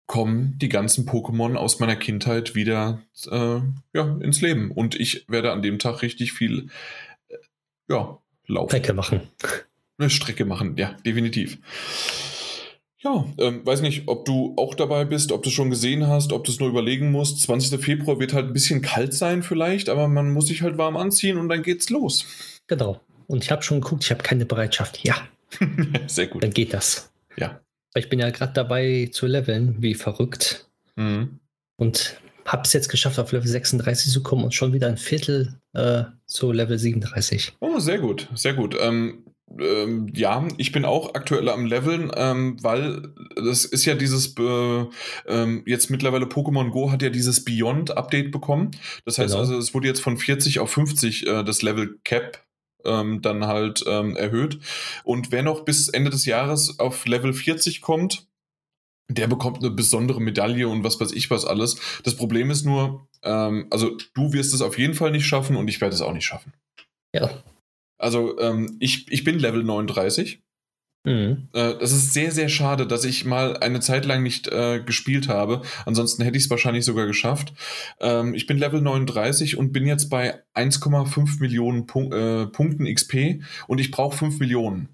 kommen 0.06 0.59
die 0.59 0.69
ganzen 0.69 1.06
Pokémon 1.06 1.56
aus 1.56 1.81
meiner 1.81 1.97
Kindheit 1.97 2.55
wieder 2.55 3.02
äh, 3.31 3.60
ja, 3.94 4.19
ins 4.20 4.40
Leben 4.40 4.70
und 4.70 4.94
ich 4.98 5.24
werde 5.28 5.52
an 5.52 5.62
dem 5.62 5.78
Tag 5.78 6.02
richtig 6.02 6.32
viel 6.32 6.69
äh, 7.28 7.36
ja, 7.89 8.19
laufen. 8.47 8.70
Strecke 8.70 8.94
machen. 8.94 9.23
Eine 9.98 10.10
Strecke 10.10 10.44
machen, 10.44 10.77
ja, 10.77 10.94
definitiv. 11.06 11.59
Ja, 12.98 13.24
ähm, 13.39 13.66
weiß 13.66 13.82
nicht, 13.82 14.06
ob 14.06 14.24
du 14.24 14.55
auch 14.56 14.74
dabei 14.74 15.05
bist, 15.05 15.32
ob 15.32 15.43
du 15.43 15.48
es 15.48 15.55
schon 15.55 15.70
gesehen 15.70 16.06
hast, 16.06 16.32
ob 16.32 16.44
du 16.44 16.52
es 16.52 16.60
nur 16.60 16.69
überlegen 16.69 17.10
musst. 17.10 17.40
20. 17.40 17.81
Februar 17.81 18.20
wird 18.20 18.32
halt 18.32 18.47
ein 18.47 18.52
bisschen 18.52 18.81
kalt 18.81 19.12
sein 19.12 19.43
vielleicht, 19.43 19.89
aber 19.89 20.06
man 20.06 20.31
muss 20.32 20.47
sich 20.47 20.62
halt 20.62 20.78
warm 20.78 20.97
anziehen 20.97 21.36
und 21.36 21.48
dann 21.48 21.62
geht's 21.62 21.90
los. 21.90 22.27
Genau. 22.69 23.01
Und 23.27 23.44
ich 23.44 23.51
habe 23.51 23.62
schon 23.62 23.81
geguckt, 23.81 24.05
ich 24.05 24.11
habe 24.11 24.23
keine 24.23 24.47
Bereitschaft. 24.47 25.01
Ja. 25.05 25.16
Sehr 26.07 26.27
gut. 26.27 26.43
Dann 26.43 26.53
geht 26.53 26.73
das. 26.73 27.12
Ja. 27.36 27.61
Ich 27.94 28.09
bin 28.09 28.19
ja 28.19 28.31
gerade 28.31 28.53
dabei 28.53 29.11
zu 29.12 29.27
leveln, 29.27 29.77
wie 29.81 29.94
verrückt. 29.94 30.66
Mhm. 30.97 31.39
Und 31.77 32.16
habe 32.47 32.62
es 32.62 32.73
jetzt 32.73 32.89
geschafft, 32.89 33.19
auf 33.19 33.32
Level 33.32 33.49
36 33.49 34.12
zu 34.12 34.23
kommen 34.23 34.44
und 34.44 34.55
schon 34.55 34.73
wieder 34.73 34.89
ein 34.89 34.97
Viertel 34.97 35.55
äh, 35.74 36.05
zu 36.27 36.53
Level 36.53 36.78
37. 36.78 37.53
Oh, 37.61 37.78
sehr 37.78 37.99
gut, 37.99 38.28
sehr 38.35 38.55
gut. 38.55 38.77
Ähm, 38.81 39.24
ähm, 39.59 40.11
ja, 40.15 40.47
ich 40.57 40.73
bin 40.73 40.85
auch 40.85 41.15
aktuell 41.15 41.49
am 41.49 41.66
Leveln, 41.66 42.11
ähm, 42.16 42.57
weil 42.62 43.03
das 43.36 43.65
ist 43.65 43.85
ja 43.85 43.94
dieses, 43.94 44.35
äh, 44.39 44.85
ähm, 45.27 45.62
jetzt 45.66 45.90
mittlerweile 45.90 46.27
Pokémon 46.27 46.70
Go 46.70 46.90
hat 46.90 47.03
ja 47.03 47.11
dieses 47.11 47.44
Beyond-Update 47.44 48.31
bekommen. 48.31 48.70
Das 49.05 49.19
heißt 49.19 49.31
Genau. 49.31 49.40
also, 49.40 49.59
es 49.59 49.74
wurde 49.74 49.89
jetzt 49.89 50.01
von 50.01 50.16
40 50.16 50.59
auf 50.61 50.70
50 50.70 51.27
äh, 51.27 51.44
das 51.44 51.62
Level 51.62 51.99
Cap 52.05 52.43
ähm, 52.85 53.23
dann 53.23 53.47
halt 53.47 53.85
ähm, 53.87 54.17
erhöht. 54.17 54.59
Und 55.05 55.33
wer 55.33 55.43
noch 55.43 55.65
bis 55.65 55.89
Ende 55.89 56.11
des 56.11 56.25
Jahres 56.27 56.79
auf 56.79 57.07
Level 57.07 57.33
40 57.33 57.81
kommt, 57.81 58.27
der 59.09 59.27
bekommt 59.27 59.59
eine 59.59 59.71
besondere 59.71 60.21
Medaille 60.21 60.69
und 60.69 60.85
was 60.85 61.01
weiß 61.01 61.13
ich 61.13 61.31
was 61.31 61.45
alles. 61.45 61.77
Das 62.03 62.17
Problem 62.17 62.51
ist 62.51 62.65
nur, 62.65 63.07
ähm, 63.23 63.67
also 63.71 63.97
du 64.15 64.33
wirst 64.33 64.55
es 64.55 64.63
auf 64.63 64.79
jeden 64.79 64.95
Fall 64.95 65.11
nicht 65.11 65.27
schaffen 65.27 65.57
und 65.57 65.69
ich 65.69 65.81
werde 65.81 65.95
es 65.95 66.01
auch 66.01 66.13
nicht 66.13 66.25
schaffen. 66.25 66.53
Ja. 67.15 67.43
Also 67.99 68.39
ähm, 68.39 68.77
ich, 68.81 69.11
ich 69.13 69.25
bin 69.25 69.39
Level 69.39 69.63
39. 69.63 70.43
Mhm. 71.05 71.49
Äh, 71.53 71.74
das 71.81 71.93
ist 71.93 72.12
sehr, 72.12 72.31
sehr 72.31 72.49
schade, 72.49 72.87
dass 72.87 73.05
ich 73.05 73.24
mal 73.24 73.57
eine 73.57 73.81
Zeit 73.81 74.05
lang 74.05 74.23
nicht 74.23 74.49
äh, 74.49 74.81
gespielt 74.81 75.29
habe. 75.29 75.62
Ansonsten 75.85 76.23
hätte 76.23 76.37
ich 76.39 76.45
es 76.45 76.51
wahrscheinlich 76.51 76.85
sogar 76.85 77.07
geschafft. 77.07 77.53
Ähm, 78.01 78.35
ich 78.35 78.47
bin 78.47 78.59
Level 78.59 78.81
39 78.81 79.57
und 79.59 79.73
bin 79.73 79.87
jetzt 79.87 80.11
bei 80.11 80.43
1,5 80.55 81.41
Millionen 81.41 81.87
Punk 81.87 82.15
äh, 82.15 82.47
Punkten 82.47 82.93
XP 82.93 83.43
und 83.66 83.81
ich 83.81 83.91
brauche 83.91 84.16
5 84.16 84.39
Millionen. 84.39 84.89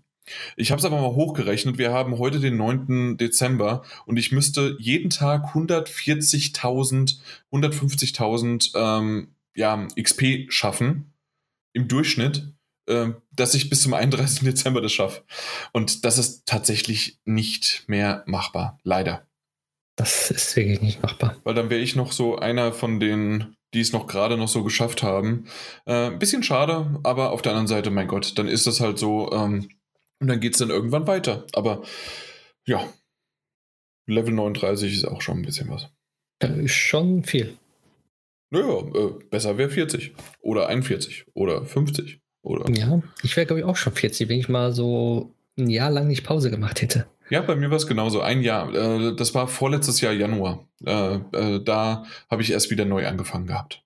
Ich 0.57 0.71
habe 0.71 0.79
es 0.79 0.85
aber 0.85 1.01
mal 1.01 1.15
hochgerechnet. 1.15 1.79
Wir 1.79 1.93
haben 1.93 2.19
heute 2.19 2.41
den 2.41 2.57
9. 2.57 3.17
Dezember 3.17 3.83
und 4.07 4.19
ich 4.19 4.33
müsste 4.33 4.77
jeden 4.79 5.11
Tag 5.11 5.55
140.000, 5.55 7.19
150.000 7.53 8.71
ähm, 8.77 9.29
ja, 9.55 9.87
XP 10.01 10.51
schaffen 10.51 11.13
im 11.73 11.89
Durchschnitt, 11.89 12.53
dass 13.33 13.55
ich 13.55 13.69
bis 13.69 13.83
zum 13.83 13.95
31. 13.95 14.41
Dezember 14.41 14.81
das 14.81 14.93
schaffe. 14.93 15.23
Und 15.73 16.05
das 16.05 16.19
ist 16.19 16.47
tatsächlich 16.47 17.19
nicht 17.25 17.85
mehr 17.87 18.23
machbar, 18.27 18.79
leider. 18.83 19.27
Das 19.97 20.31
ist 20.31 20.57
wirklich 20.57 20.81
nicht 20.81 21.03
machbar. 21.03 21.37
Weil 21.45 21.55
dann 21.55 21.71
wäre 21.71 21.81
ich 21.81 21.97
noch 21.97 22.13
so 22.13 22.39
einer 22.39 22.73
von 22.73 23.01
denen, 23.01 23.57
die 23.75 23.81
es 23.81 23.93
noch 23.93 24.07
gerade 24.07 24.37
noch 24.37 24.49
so 24.49 24.63
geschafft 24.63 25.03
haben. 25.03 25.47
Äh, 25.87 26.07
ein 26.07 26.19
bisschen 26.19 26.43
schade, 26.43 26.99
aber 27.03 27.33
auf 27.33 27.43
der 27.43 27.53
anderen 27.53 27.67
Seite, 27.67 27.91
mein 27.91 28.09
Gott, 28.09 28.39
dann 28.39 28.49
ist 28.49 28.67
das 28.67 28.81
halt 28.81 28.99
so. 28.99 29.31
Ähm, 29.33 29.69
und 30.21 30.29
dann 30.29 30.41
geht 30.41 30.55
es 30.55 30.59
dann 30.59 30.71
irgendwann 30.71 31.07
weiter. 31.07 31.47
Aber 31.53 31.83
ja, 32.67 32.89
Level 34.07 34.33
39 34.33 34.95
ist 34.95 35.05
auch 35.05 35.21
schon 35.21 35.39
ein 35.39 35.45
bisschen 35.45 35.69
was. 35.69 35.89
Das 36.39 36.57
ist 36.57 36.73
schon 36.73 37.25
viel. 37.25 37.59
Naja, 38.51 38.79
äh, 38.79 39.25
besser 39.31 39.59
wäre 39.59 39.69
40 39.69 40.15
oder 40.41 40.69
41 40.69 41.27
oder 41.35 41.65
50 41.65 42.21
oder. 42.43 42.71
Ja, 42.75 43.01
ich 43.23 43.37
wäre, 43.37 43.47
glaube 43.47 43.61
ich, 43.61 43.67
auch 43.67 43.77
schon 43.77 43.93
40, 43.93 44.29
wenn 44.29 44.39
ich 44.39 44.49
mal 44.49 44.73
so 44.73 45.35
ein 45.59 45.69
Jahr 45.71 45.91
lang 45.91 46.07
nicht 46.07 46.25
Pause 46.25 46.51
gemacht 46.51 46.83
hätte. 46.83 47.07
Ja, 47.31 47.43
bei 47.43 47.57
mir 47.57 47.69
war 47.71 47.77
es 47.77 47.87
genauso. 47.87 48.21
Ein 48.23 48.43
Jahr. 48.43 48.73
Äh, 48.75 49.15
das 49.17 49.35
war 49.35 49.49
vorletztes 49.49 50.01
Jahr 50.01 50.13
Januar. 50.13 50.65
Äh, 50.85 51.17
äh, 51.33 51.63
da 51.65 52.05
habe 52.31 52.41
ich 52.43 52.51
erst 52.53 52.71
wieder 52.71 52.85
neu 52.87 53.07
angefangen 53.07 53.47
gehabt. 53.47 53.83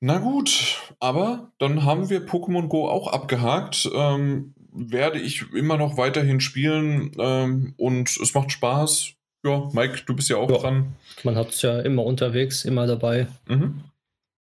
Na 0.00 0.18
gut, 0.18 0.80
aber 1.00 1.50
dann 1.58 1.84
haben 1.84 2.08
wir 2.08 2.24
Pokémon 2.26 2.68
Go 2.68 2.88
auch 2.88 3.08
abgehakt. 3.12 3.90
Ähm, 3.94 4.54
werde 4.72 5.18
ich 5.18 5.44
immer 5.52 5.76
noch 5.76 5.96
weiterhin 5.96 6.40
spielen 6.40 7.10
ähm, 7.18 7.74
und 7.76 8.08
es 8.16 8.32
macht 8.34 8.52
Spaß. 8.52 9.12
Ja, 9.44 9.68
Mike, 9.72 10.02
du 10.06 10.14
bist 10.14 10.28
ja 10.28 10.36
auch 10.36 10.50
Ja. 10.50 10.58
dran. 10.58 10.94
Man 11.24 11.36
hat 11.36 11.50
es 11.50 11.62
ja 11.62 11.80
immer 11.80 12.04
unterwegs, 12.04 12.64
immer 12.64 12.86
dabei. 12.86 13.26
Mhm. 13.48 13.80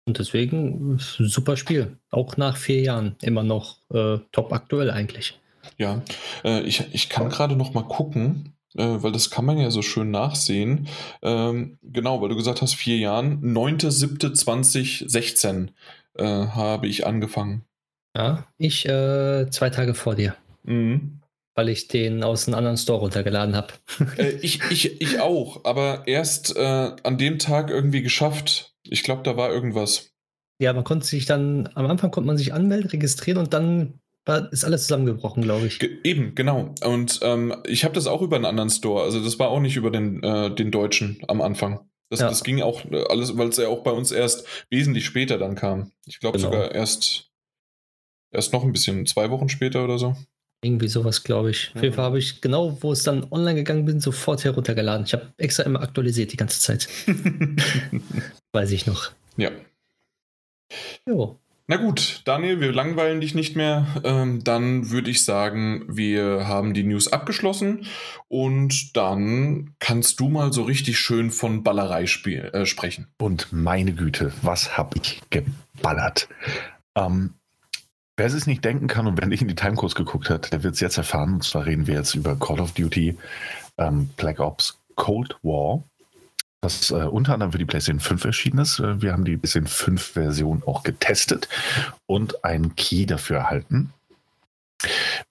Und 0.06 0.18
deswegen 0.20 0.98
super 0.98 1.56
Spiel. 1.56 1.96
Auch 2.10 2.36
nach 2.36 2.56
vier 2.56 2.80
Jahren 2.80 3.16
immer 3.22 3.42
noch 3.42 3.78
äh, 3.92 4.18
top 4.32 4.52
aktuell 4.52 4.88
eigentlich. 4.90 5.38
Ja, 5.78 6.02
äh, 6.44 6.60
ich, 6.62 6.84
ich 6.92 7.08
kann 7.08 7.28
gerade 7.28 7.56
noch 7.56 7.74
mal 7.74 7.82
gucken, 7.82 8.52
äh, 8.76 8.84
weil 8.84 9.10
das 9.10 9.30
kann 9.30 9.44
man 9.44 9.58
ja 9.58 9.70
so 9.72 9.82
schön 9.82 10.12
nachsehen. 10.12 10.86
Ähm, 11.22 11.78
genau, 11.82 12.22
weil 12.22 12.28
du 12.28 12.36
gesagt 12.36 12.62
hast, 12.62 12.76
vier 12.76 12.98
Jahren. 12.98 13.40
9.7.2016 13.42 15.70
äh, 16.14 16.24
habe 16.24 16.86
ich 16.86 17.04
angefangen. 17.06 17.64
Ja, 18.16 18.46
ich 18.58 18.86
äh, 18.88 19.50
zwei 19.50 19.70
Tage 19.70 19.94
vor 19.94 20.14
dir, 20.14 20.36
Mhm. 20.62 21.20
weil 21.56 21.68
ich 21.68 21.88
den 21.88 22.22
aus 22.22 22.46
einem 22.46 22.54
anderen 22.56 22.76
Store 22.76 23.00
runtergeladen 23.00 23.56
habe. 23.56 23.74
Äh, 24.18 24.36
ich, 24.40 24.60
ich, 24.70 25.00
ich 25.00 25.18
auch, 25.20 25.64
aber 25.64 26.06
erst 26.06 26.54
äh, 26.56 26.92
an 27.02 27.18
dem 27.18 27.40
Tag 27.40 27.70
irgendwie 27.70 28.02
geschafft. 28.02 28.72
Ich 28.90 29.02
glaube, 29.02 29.22
da 29.22 29.36
war 29.36 29.50
irgendwas. 29.52 30.10
Ja, 30.58 30.72
man 30.72 30.84
konnte 30.84 31.06
sich 31.06 31.26
dann, 31.26 31.68
am 31.74 31.86
Anfang 31.86 32.10
konnte 32.10 32.26
man 32.26 32.38
sich 32.38 32.52
anmelden, 32.54 32.90
registrieren 32.90 33.38
und 33.38 33.52
dann 33.52 34.00
war, 34.24 34.52
ist 34.52 34.64
alles 34.64 34.82
zusammengebrochen, 34.82 35.42
glaube 35.42 35.66
ich. 35.66 35.78
Ge 35.78 35.98
eben, 36.02 36.34
genau. 36.34 36.74
Und 36.84 37.20
ähm, 37.22 37.54
ich 37.66 37.84
habe 37.84 37.94
das 37.94 38.06
auch 38.06 38.22
über 38.22 38.36
einen 38.36 38.44
anderen 38.46 38.70
Store. 38.70 39.02
Also 39.04 39.22
das 39.22 39.38
war 39.38 39.48
auch 39.50 39.60
nicht 39.60 39.76
über 39.76 39.90
den, 39.90 40.22
äh, 40.22 40.52
den 40.54 40.70
deutschen 40.70 41.18
am 41.28 41.40
Anfang. 41.42 41.88
Das, 42.10 42.20
Ja. 42.20 42.28
das 42.28 42.42
ging 42.42 42.62
auch 42.62 42.84
äh, 42.86 43.04
alles, 43.08 43.36
weil 43.36 43.48
es 43.48 43.56
ja 43.58 43.68
auch 43.68 43.82
bei 43.82 43.90
uns 43.92 44.12
erst 44.12 44.46
wesentlich 44.70 45.04
später 45.04 45.38
dann 45.38 45.54
kam. 45.54 45.92
Ich 46.06 46.18
glaube 46.20 46.38
Genau. 46.38 46.50
sogar 46.50 46.72
erst, 46.74 47.30
erst 48.32 48.52
noch 48.52 48.64
ein 48.64 48.72
bisschen, 48.72 49.06
zwei 49.06 49.30
Wochen 49.30 49.48
später 49.48 49.84
oder 49.84 49.98
so. 49.98 50.16
Irgendwie 50.62 50.88
sowas, 50.88 51.22
glaube 51.22 51.50
ich. 51.50 51.70
Auf 51.74 51.82
jeden. 51.82 51.94
Fall 51.94 52.04
habe 52.06 52.18
ich 52.18 52.40
genau, 52.40 52.78
wo 52.80 52.92
es 52.92 53.02
dann 53.02 53.26
online 53.30 53.56
gegangen 53.56 53.84
bin, 53.84 54.00
sofort 54.00 54.44
heruntergeladen. 54.44 55.06
Ich 55.06 55.12
habe 55.12 55.32
extra 55.36 55.64
immer 55.64 55.82
aktualisiert 55.82 56.32
die 56.32 56.36
ganze 56.36 56.60
Zeit. 56.60 56.88
Weiß 58.52 58.70
ich 58.70 58.86
noch. 58.86 59.12
ja. 59.36 59.50
Jo. 61.08 61.38
Na 61.68 61.76
gut, 61.76 62.22
Daniel, 62.24 62.60
wir 62.60 62.72
langweilen 62.72 63.20
dich 63.20 63.34
nicht 63.34 63.56
mehr. 63.56 63.88
Ähm, 64.04 64.44
dann 64.44 64.90
würde 64.90 65.10
ich 65.10 65.24
sagen, 65.24 65.84
wir 65.88 66.46
haben 66.46 66.74
die 66.74 66.84
News 66.84 67.08
abgeschlossen 67.08 67.86
und 68.28 68.96
dann 68.96 69.74
kannst 69.80 70.20
du 70.20 70.28
mal 70.28 70.52
so 70.52 70.62
richtig 70.62 70.98
schön 70.98 71.32
von 71.32 71.64
Ballerei 71.64 72.06
spiel 72.06 72.50
äh, 72.52 72.66
sprechen. 72.66 73.08
Und 73.18 73.52
meine 73.52 73.94
Güte, 73.94 74.32
was 74.42 74.78
habe 74.78 74.96
ich 75.02 75.20
geballert? 75.30 76.28
Ähm, 76.94 77.34
wer 78.16 78.26
es 78.26 78.46
nicht 78.46 78.64
denken 78.64 78.86
kann 78.88 79.06
und 79.06 79.18
wer 79.18 79.26
nicht 79.26 79.42
in 79.42 79.48
die 79.48 79.54
Timecodes 79.54 79.94
geguckt 79.94 80.30
hat, 80.30 80.52
der 80.52 80.62
wird 80.62 80.74
es 80.74 80.80
jetzt 80.80 80.96
erfahren. 80.96 81.34
Und 81.34 81.44
zwar 81.44 81.66
reden 81.66 81.86
wir 81.86 81.94
jetzt 81.94 82.14
über 82.14 82.36
Call 82.36 82.60
of 82.60 82.72
Duty 82.72 83.16
ähm, 83.78 84.08
Black 84.16 84.40
Ops 84.40 84.78
Cold 84.94 85.36
War, 85.42 85.82
das 86.62 86.90
äh, 86.90 86.94
unter 86.94 87.34
anderem 87.34 87.52
für 87.52 87.58
die 87.58 87.66
PlayStation 87.66 88.00
5 88.00 88.24
erschienen 88.24 88.58
ist. 88.58 88.80
Äh, 88.80 89.02
wir 89.02 89.12
haben 89.12 89.24
die 89.24 89.36
PlayStation 89.36 89.68
5 89.68 90.02
Version 90.02 90.62
auch 90.66 90.82
getestet 90.82 91.48
und 92.06 92.44
einen 92.44 92.74
Key 92.76 93.06
dafür 93.06 93.38
erhalten. 93.38 93.92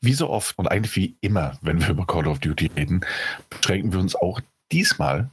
Wie 0.02 0.14
so 0.14 0.30
oft 0.30 0.57
und 0.57 0.68
eigentlich 0.68 0.95
wie 0.95 1.16
immer, 1.22 1.57
wenn 1.62 1.82
wir 1.82 1.90
über 1.90 2.06
Call 2.06 2.28
of 2.28 2.40
Duty 2.40 2.72
reden, 2.76 3.02
beschränken 3.49 3.94
wir 3.94 3.99
uns 3.99 4.16
auch 4.16 4.40
diesmal 4.72 5.30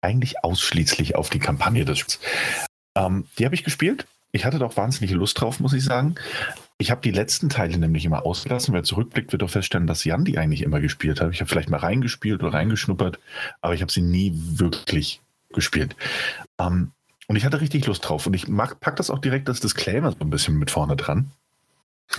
eigentlich 0.00 0.44
ausschließlich 0.44 1.16
auf 1.16 1.30
die 1.30 1.38
Kampagne 1.38 1.84
des 1.84 1.98
Spiels. 1.98 2.20
Ähm, 2.94 3.26
die 3.38 3.44
habe 3.44 3.54
ich 3.54 3.64
gespielt. 3.64 4.06
Ich 4.34 4.44
hatte 4.44 4.58
doch 4.58 4.76
wahnsinnige 4.76 5.14
Lust 5.14 5.40
drauf, 5.40 5.60
muss 5.60 5.72
ich 5.72 5.84
sagen. 5.84 6.16
Ich 6.76 6.90
habe 6.90 7.00
die 7.00 7.12
letzten 7.12 7.48
Teile 7.50 7.78
nämlich 7.78 8.04
immer 8.04 8.26
ausgelassen. 8.26 8.74
Wer 8.74 8.82
zurückblickt, 8.82 9.30
wird 9.30 9.42
doch 9.42 9.48
feststellen, 9.50 9.86
dass 9.86 10.02
Jan 10.02 10.24
die 10.24 10.38
eigentlich 10.38 10.62
immer 10.62 10.80
gespielt 10.80 11.20
hat. 11.20 11.32
Ich 11.32 11.40
habe 11.40 11.48
vielleicht 11.48 11.70
mal 11.70 11.76
reingespielt 11.78 12.42
oder 12.42 12.52
reingeschnuppert, 12.52 13.20
aber 13.60 13.74
ich 13.74 13.80
habe 13.80 13.92
sie 13.92 14.02
nie 14.02 14.32
wirklich 14.34 15.20
gespielt. 15.50 15.94
Ähm, 16.58 16.90
und 17.28 17.36
ich 17.36 17.44
hatte 17.44 17.60
richtig 17.60 17.86
Lust 17.86 18.08
drauf. 18.08 18.26
Und 18.26 18.34
ich 18.34 18.48
mag, 18.48 18.80
pack 18.80 18.96
das 18.96 19.08
auch 19.08 19.20
direkt 19.20 19.48
als 19.48 19.60
Disclaimer 19.60 20.10
so 20.10 20.18
ein 20.20 20.30
bisschen 20.30 20.58
mit 20.58 20.72
vorne 20.72 20.96
dran. 20.96 21.30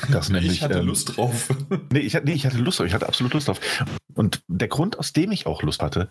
Das 0.09 0.29
nämlich, 0.29 0.53
ich 0.53 0.61
hatte 0.61 0.79
ähm, 0.79 0.87
Lust 0.87 1.17
drauf. 1.17 1.49
Nee 1.91 1.99
ich, 1.99 2.15
hatte- 2.15 2.25
nee, 2.27 2.33
ich 2.33 2.45
hatte 2.45 2.57
Lust 2.59 2.79
drauf. 2.79 2.87
Ich 2.87 2.93
hatte 2.93 3.09
absolut 3.09 3.33
Lust 3.33 3.49
drauf. 3.49 3.59
Und 4.13 4.41
der 4.47 4.69
Grund, 4.69 4.97
aus 4.97 5.11
dem 5.11 5.33
ich 5.33 5.47
auch 5.47 5.63
Lust 5.63 5.81
hatte, 5.81 6.09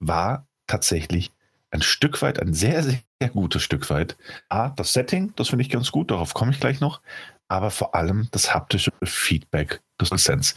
war 0.00 0.46
tatsächlich 0.66 1.32
ein 1.70 1.82
Stück 1.82 2.22
weit, 2.22 2.40
ein 2.40 2.54
sehr, 2.54 2.82
sehr 2.82 3.00
gutes 3.32 3.62
Stück 3.62 3.88
weit. 3.90 4.16
A, 4.48 4.70
das 4.70 4.92
Setting, 4.92 5.32
das 5.36 5.48
finde 5.48 5.62
ich 5.62 5.70
ganz 5.70 5.92
gut, 5.92 6.10
darauf 6.10 6.34
komme 6.34 6.52
ich 6.52 6.60
gleich 6.60 6.80
noch. 6.80 7.00
Aber 7.48 7.70
vor 7.70 7.94
allem 7.94 8.28
das 8.32 8.54
haptische 8.54 8.92
Feedback 9.04 9.80
des 10.00 10.08
Sense. 10.08 10.54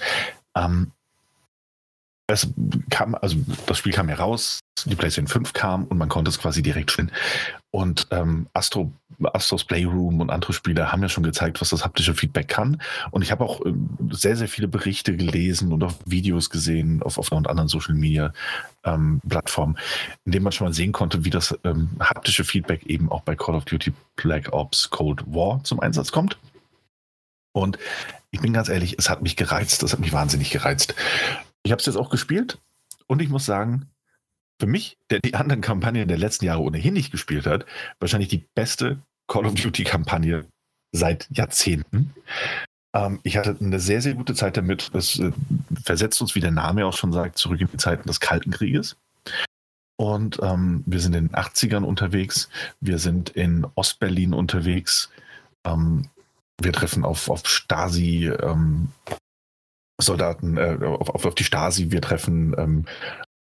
Ähm, 0.55 0.91
es 2.29 2.47
kam, 2.89 3.15
also 3.15 3.37
das 3.65 3.77
Spiel 3.77 3.93
kam 3.93 4.07
heraus, 4.07 4.59
die 4.85 4.95
PlayStation 4.95 5.27
5 5.27 5.53
kam 5.53 5.85
und 5.85 5.97
man 5.97 6.09
konnte 6.09 6.29
es 6.29 6.39
quasi 6.39 6.61
direkt 6.61 6.91
spielen. 6.91 7.11
Und 7.71 8.07
ähm, 8.11 8.47
Astro, 8.53 8.91
Astros 9.21 9.63
Playroom 9.63 10.21
und 10.21 10.29
andere 10.29 10.53
Spiele 10.53 10.91
haben 10.91 11.01
ja 11.01 11.09
schon 11.09 11.23
gezeigt, 11.23 11.61
was 11.61 11.69
das 11.69 11.83
haptische 11.83 12.13
Feedback 12.13 12.47
kann. 12.47 12.81
Und 13.11 13.21
ich 13.21 13.31
habe 13.31 13.43
auch 13.43 13.65
ähm, 13.65 13.89
sehr, 14.11 14.35
sehr 14.35 14.47
viele 14.47 14.67
Berichte 14.67 15.15
gelesen 15.15 15.71
und 15.73 15.83
auch 15.83 15.93
Videos 16.05 16.49
gesehen 16.49 17.03
auf, 17.03 17.17
auf 17.17 17.31
und 17.31 17.47
anderen 17.47 17.67
Social 17.67 17.95
Media 17.95 18.33
ähm, 18.83 19.21
Plattformen, 19.27 19.77
in 20.25 20.31
denen 20.31 20.43
man 20.43 20.53
schon 20.53 20.67
mal 20.67 20.73
sehen 20.73 20.91
konnte, 20.91 21.25
wie 21.25 21.29
das 21.29 21.57
ähm, 21.63 21.89
haptische 21.99 22.43
Feedback 22.43 22.85
eben 22.85 23.11
auch 23.11 23.21
bei 23.21 23.35
Call 23.35 23.55
of 23.55 23.65
Duty 23.65 23.93
Black 24.15 24.51
Ops 24.53 24.89
Cold 24.89 25.23
War 25.27 25.63
zum 25.63 25.79
Einsatz 25.79 26.11
kommt. 26.11 26.37
Und 27.51 27.77
ich 28.31 28.41
bin 28.41 28.53
ganz 28.53 28.69
ehrlich, 28.69 28.95
es 28.97 29.09
hat 29.09 29.21
mich 29.21 29.35
gereizt, 29.35 29.83
das 29.83 29.93
hat 29.93 29.99
mich 29.99 30.13
wahnsinnig 30.13 30.51
gereizt. 30.51 30.93
Ich 31.69 31.71
habe 31.71 31.81
es 31.81 31.85
jetzt 31.85 31.97
auch 31.97 32.09
gespielt 32.09 32.57
und 33.05 33.21
ich 33.21 33.29
muss 33.29 33.45
sagen, 33.45 33.91
für 34.59 34.65
mich, 34.65 34.97
der 35.11 35.19
die 35.19 35.35
anderen 35.35 35.61
Kampagnen 35.61 36.07
der 36.07 36.17
letzten 36.17 36.45
Jahre 36.45 36.63
ohnehin 36.63 36.95
nicht 36.95 37.11
gespielt 37.11 37.45
hat, 37.45 37.67
wahrscheinlich 37.99 38.29
die 38.29 38.43
beste 38.55 38.97
Call 39.27 39.45
of 39.45 39.53
Duty-Kampagne 39.53 40.47
seit 40.91 41.27
Jahrzehnten. 41.29 42.11
Ähm, 42.95 43.19
ich 43.21 43.37
hatte 43.37 43.55
eine 43.61 43.79
sehr, 43.79 44.01
sehr 44.01 44.15
gute 44.15 44.33
Zeit 44.33 44.57
damit. 44.57 44.89
Es 44.95 45.19
äh, 45.19 45.31
versetzt 45.85 46.19
uns, 46.21 46.33
wie 46.33 46.39
der 46.39 46.49
Name 46.49 46.87
auch 46.87 46.97
schon 46.97 47.13
sagt, 47.13 47.37
zurück 47.37 47.61
in 47.61 47.69
die 47.71 47.77
Zeiten 47.77 48.07
des 48.07 48.19
Kalten 48.19 48.49
Krieges. 48.49 48.97
Und 49.95 50.39
ähm, 50.41 50.83
wir 50.87 50.99
sind 50.99 51.15
in 51.15 51.27
den 51.27 51.35
80ern 51.35 51.83
unterwegs. 51.83 52.49
Wir 52.81 52.97
sind 52.97 53.29
in 53.29 53.67
Ostberlin 53.75 54.33
unterwegs. 54.33 55.11
Ähm, 55.63 56.09
wir 56.59 56.73
treffen 56.73 57.05
auf, 57.05 57.29
auf 57.29 57.45
Stasi, 57.45 58.25
ähm, 58.25 58.87
Soldaten, 59.99 60.57
äh, 60.57 60.77
auf, 60.83 61.25
auf, 61.25 61.35
die 61.35 61.43
Stasi, 61.43 61.91
wir 61.91 62.01
treffen 62.01 62.55
ähm, 62.57 62.85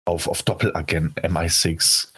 auf, 0.06 0.28
auf 0.28 0.44
Doppelagent 0.44 1.20
MI6. 1.22 2.10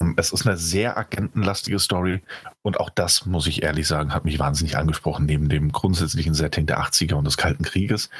Ähm, 0.00 0.14
es 0.16 0.32
ist 0.32 0.46
eine 0.46 0.56
sehr 0.56 0.96
agentenlastige 0.96 1.78
Story 1.78 2.22
und 2.62 2.80
auch 2.80 2.90
das, 2.90 3.26
muss 3.26 3.46
ich 3.46 3.62
ehrlich 3.62 3.86
sagen, 3.86 4.14
hat 4.14 4.24
mich 4.24 4.38
wahnsinnig 4.38 4.76
angesprochen, 4.76 5.26
neben 5.26 5.48
dem 5.48 5.72
grundsätzlichen 5.72 6.34
Setting 6.34 6.66
der 6.66 6.80
80er 6.80 7.14
und 7.14 7.24
des 7.24 7.36
Kalten 7.36 7.64
Krieges. 7.64 8.10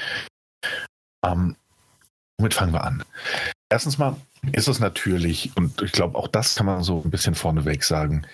Ähm, 1.24 1.56
womit 2.38 2.54
fangen 2.54 2.72
wir 2.72 2.84
an? 2.84 3.04
Erstens 3.68 3.98
mal 3.98 4.16
ist 4.52 4.68
es 4.68 4.78
natürlich, 4.78 5.56
und 5.56 5.82
ich 5.82 5.92
glaube, 5.92 6.16
auch 6.18 6.28
das 6.28 6.54
kann 6.54 6.66
man 6.66 6.82
so 6.82 7.02
ein 7.04 7.10
bisschen 7.10 7.34
vorneweg 7.34 7.82
sagen, 7.82 8.26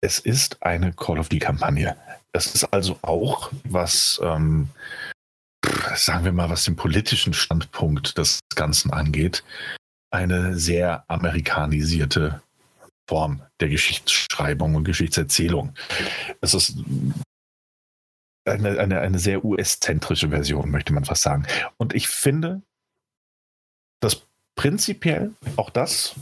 es 0.00 0.18
ist 0.18 0.62
eine 0.62 0.92
Call 0.92 1.18
of 1.18 1.28
Duty-Kampagne. 1.28 1.96
Es 2.32 2.54
ist 2.54 2.64
also 2.64 2.98
auch, 3.02 3.50
was 3.64 4.20
ähm, 4.22 4.68
sagen 5.96 6.24
wir 6.24 6.32
mal, 6.32 6.50
was 6.50 6.64
den 6.64 6.76
politischen 6.76 7.34
Standpunkt 7.34 8.18
des 8.18 8.40
Ganzen 8.54 8.92
angeht, 8.92 9.44
eine 10.10 10.56
sehr 10.58 11.04
amerikanisierte 11.08 12.42
Form 13.08 13.42
der 13.60 13.68
Geschichtsschreibung 13.68 14.74
und 14.74 14.84
Geschichtserzählung. 14.84 15.74
Es 16.40 16.54
ist 16.54 16.78
eine, 18.46 18.78
eine, 18.78 19.00
eine 19.00 19.18
sehr 19.18 19.44
US-zentrische 19.44 20.30
Version, 20.30 20.70
möchte 20.70 20.92
man 20.92 21.04
fast 21.04 21.22
sagen. 21.22 21.46
Und 21.76 21.94
ich 21.94 22.08
finde, 22.08 22.62
dass 24.00 24.26
prinzipiell 24.56 25.34
auch 25.56 25.70
das 25.70 26.14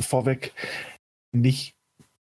vorweg 0.00 0.52
nicht 1.32 1.73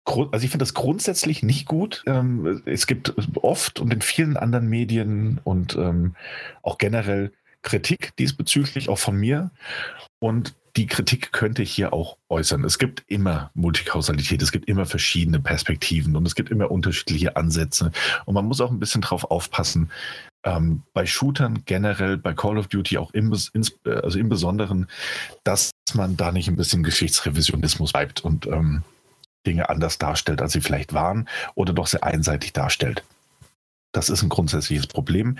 also 0.05 0.43
ich 0.43 0.49
finde 0.49 0.63
das 0.63 0.73
grundsätzlich 0.73 1.43
nicht 1.43 1.67
gut. 1.67 2.03
Ähm, 2.07 2.61
es 2.65 2.87
gibt 2.87 3.13
oft 3.37 3.79
und 3.79 3.93
in 3.93 4.01
vielen 4.01 4.37
anderen 4.37 4.67
Medien 4.67 5.39
und 5.43 5.75
ähm, 5.75 6.15
auch 6.63 6.77
generell 6.77 7.31
Kritik 7.61 8.15
diesbezüglich, 8.17 8.89
auch 8.89 8.97
von 8.97 9.15
mir. 9.15 9.51
Und 10.19 10.55
die 10.77 10.87
Kritik 10.87 11.33
könnte 11.33 11.63
ich 11.63 11.71
hier 11.71 11.91
auch 11.93 12.17
äußern. 12.29 12.63
Es 12.63 12.79
gibt 12.79 13.03
immer 13.07 13.51
Multikausalität, 13.53 14.41
es 14.41 14.51
gibt 14.51 14.69
immer 14.69 14.85
verschiedene 14.85 15.39
Perspektiven 15.39 16.15
und 16.15 16.25
es 16.25 16.35
gibt 16.35 16.49
immer 16.49 16.71
unterschiedliche 16.71 17.35
Ansätze. 17.35 17.91
Und 18.25 18.35
man 18.35 18.45
muss 18.45 18.61
auch 18.61 18.71
ein 18.71 18.79
bisschen 18.79 19.01
drauf 19.01 19.25
aufpassen, 19.25 19.91
ähm, 20.43 20.83
bei 20.93 21.05
Shootern 21.05 21.63
generell, 21.65 22.17
bei 22.17 22.33
Call 22.33 22.57
of 22.57 22.67
Duty 22.67 22.97
auch 22.97 23.11
im, 23.11 23.33
ins, 23.53 23.77
äh, 23.85 23.91
also 23.91 24.17
im 24.17 24.29
Besonderen, 24.29 24.87
dass 25.43 25.71
man 25.93 26.17
da 26.17 26.31
nicht 26.31 26.47
ein 26.47 26.55
bisschen 26.55 26.83
Geschichtsrevisionismus 26.83 27.91
bleibt 27.91 28.21
und 28.21 28.47
ähm, 28.47 28.83
Dinge 29.45 29.69
anders 29.69 29.97
darstellt, 29.97 30.41
als 30.41 30.53
sie 30.53 30.61
vielleicht 30.61 30.93
waren 30.93 31.27
oder 31.55 31.73
doch 31.73 31.87
sehr 31.87 32.03
einseitig 32.03 32.53
darstellt. 32.53 33.03
Das 33.91 34.09
ist 34.09 34.21
ein 34.21 34.29
grundsätzliches 34.29 34.87
Problem 34.87 35.37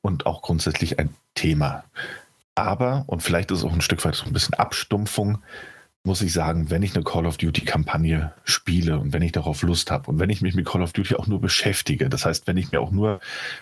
und 0.00 0.26
auch 0.26 0.42
grundsätzlich 0.42 0.98
ein 0.98 1.14
Thema. 1.34 1.84
Aber, 2.54 3.04
und 3.06 3.22
vielleicht 3.22 3.50
ist 3.50 3.58
es 3.58 3.64
auch 3.64 3.72
ein 3.72 3.80
Stück 3.80 4.04
weit 4.04 4.14
so 4.14 4.26
ein 4.26 4.32
bisschen 4.32 4.54
Abstumpfung, 4.54 5.38
muss 6.02 6.22
ich 6.22 6.32
sagen, 6.32 6.70
wenn 6.70 6.82
ich 6.82 6.94
eine 6.94 7.04
Call 7.04 7.26
of 7.26 7.36
Duty-Kampagne 7.36 8.32
spiele 8.44 8.98
und 8.98 9.12
wenn 9.12 9.22
ich 9.22 9.32
darauf 9.32 9.62
Lust 9.62 9.90
habe 9.90 10.10
und 10.10 10.18
wenn 10.18 10.30
ich 10.30 10.40
mich 10.40 10.54
mit 10.54 10.66
Call 10.66 10.82
of 10.82 10.92
Duty 10.92 11.16
auch 11.16 11.26
nur 11.26 11.40
beschäftige, 11.40 12.08
das 12.08 12.24
heißt, 12.24 12.46
wenn 12.46 12.56
ich 12.56 12.72
mir 12.72 12.80
auch 12.80 12.90
nur 12.90 13.20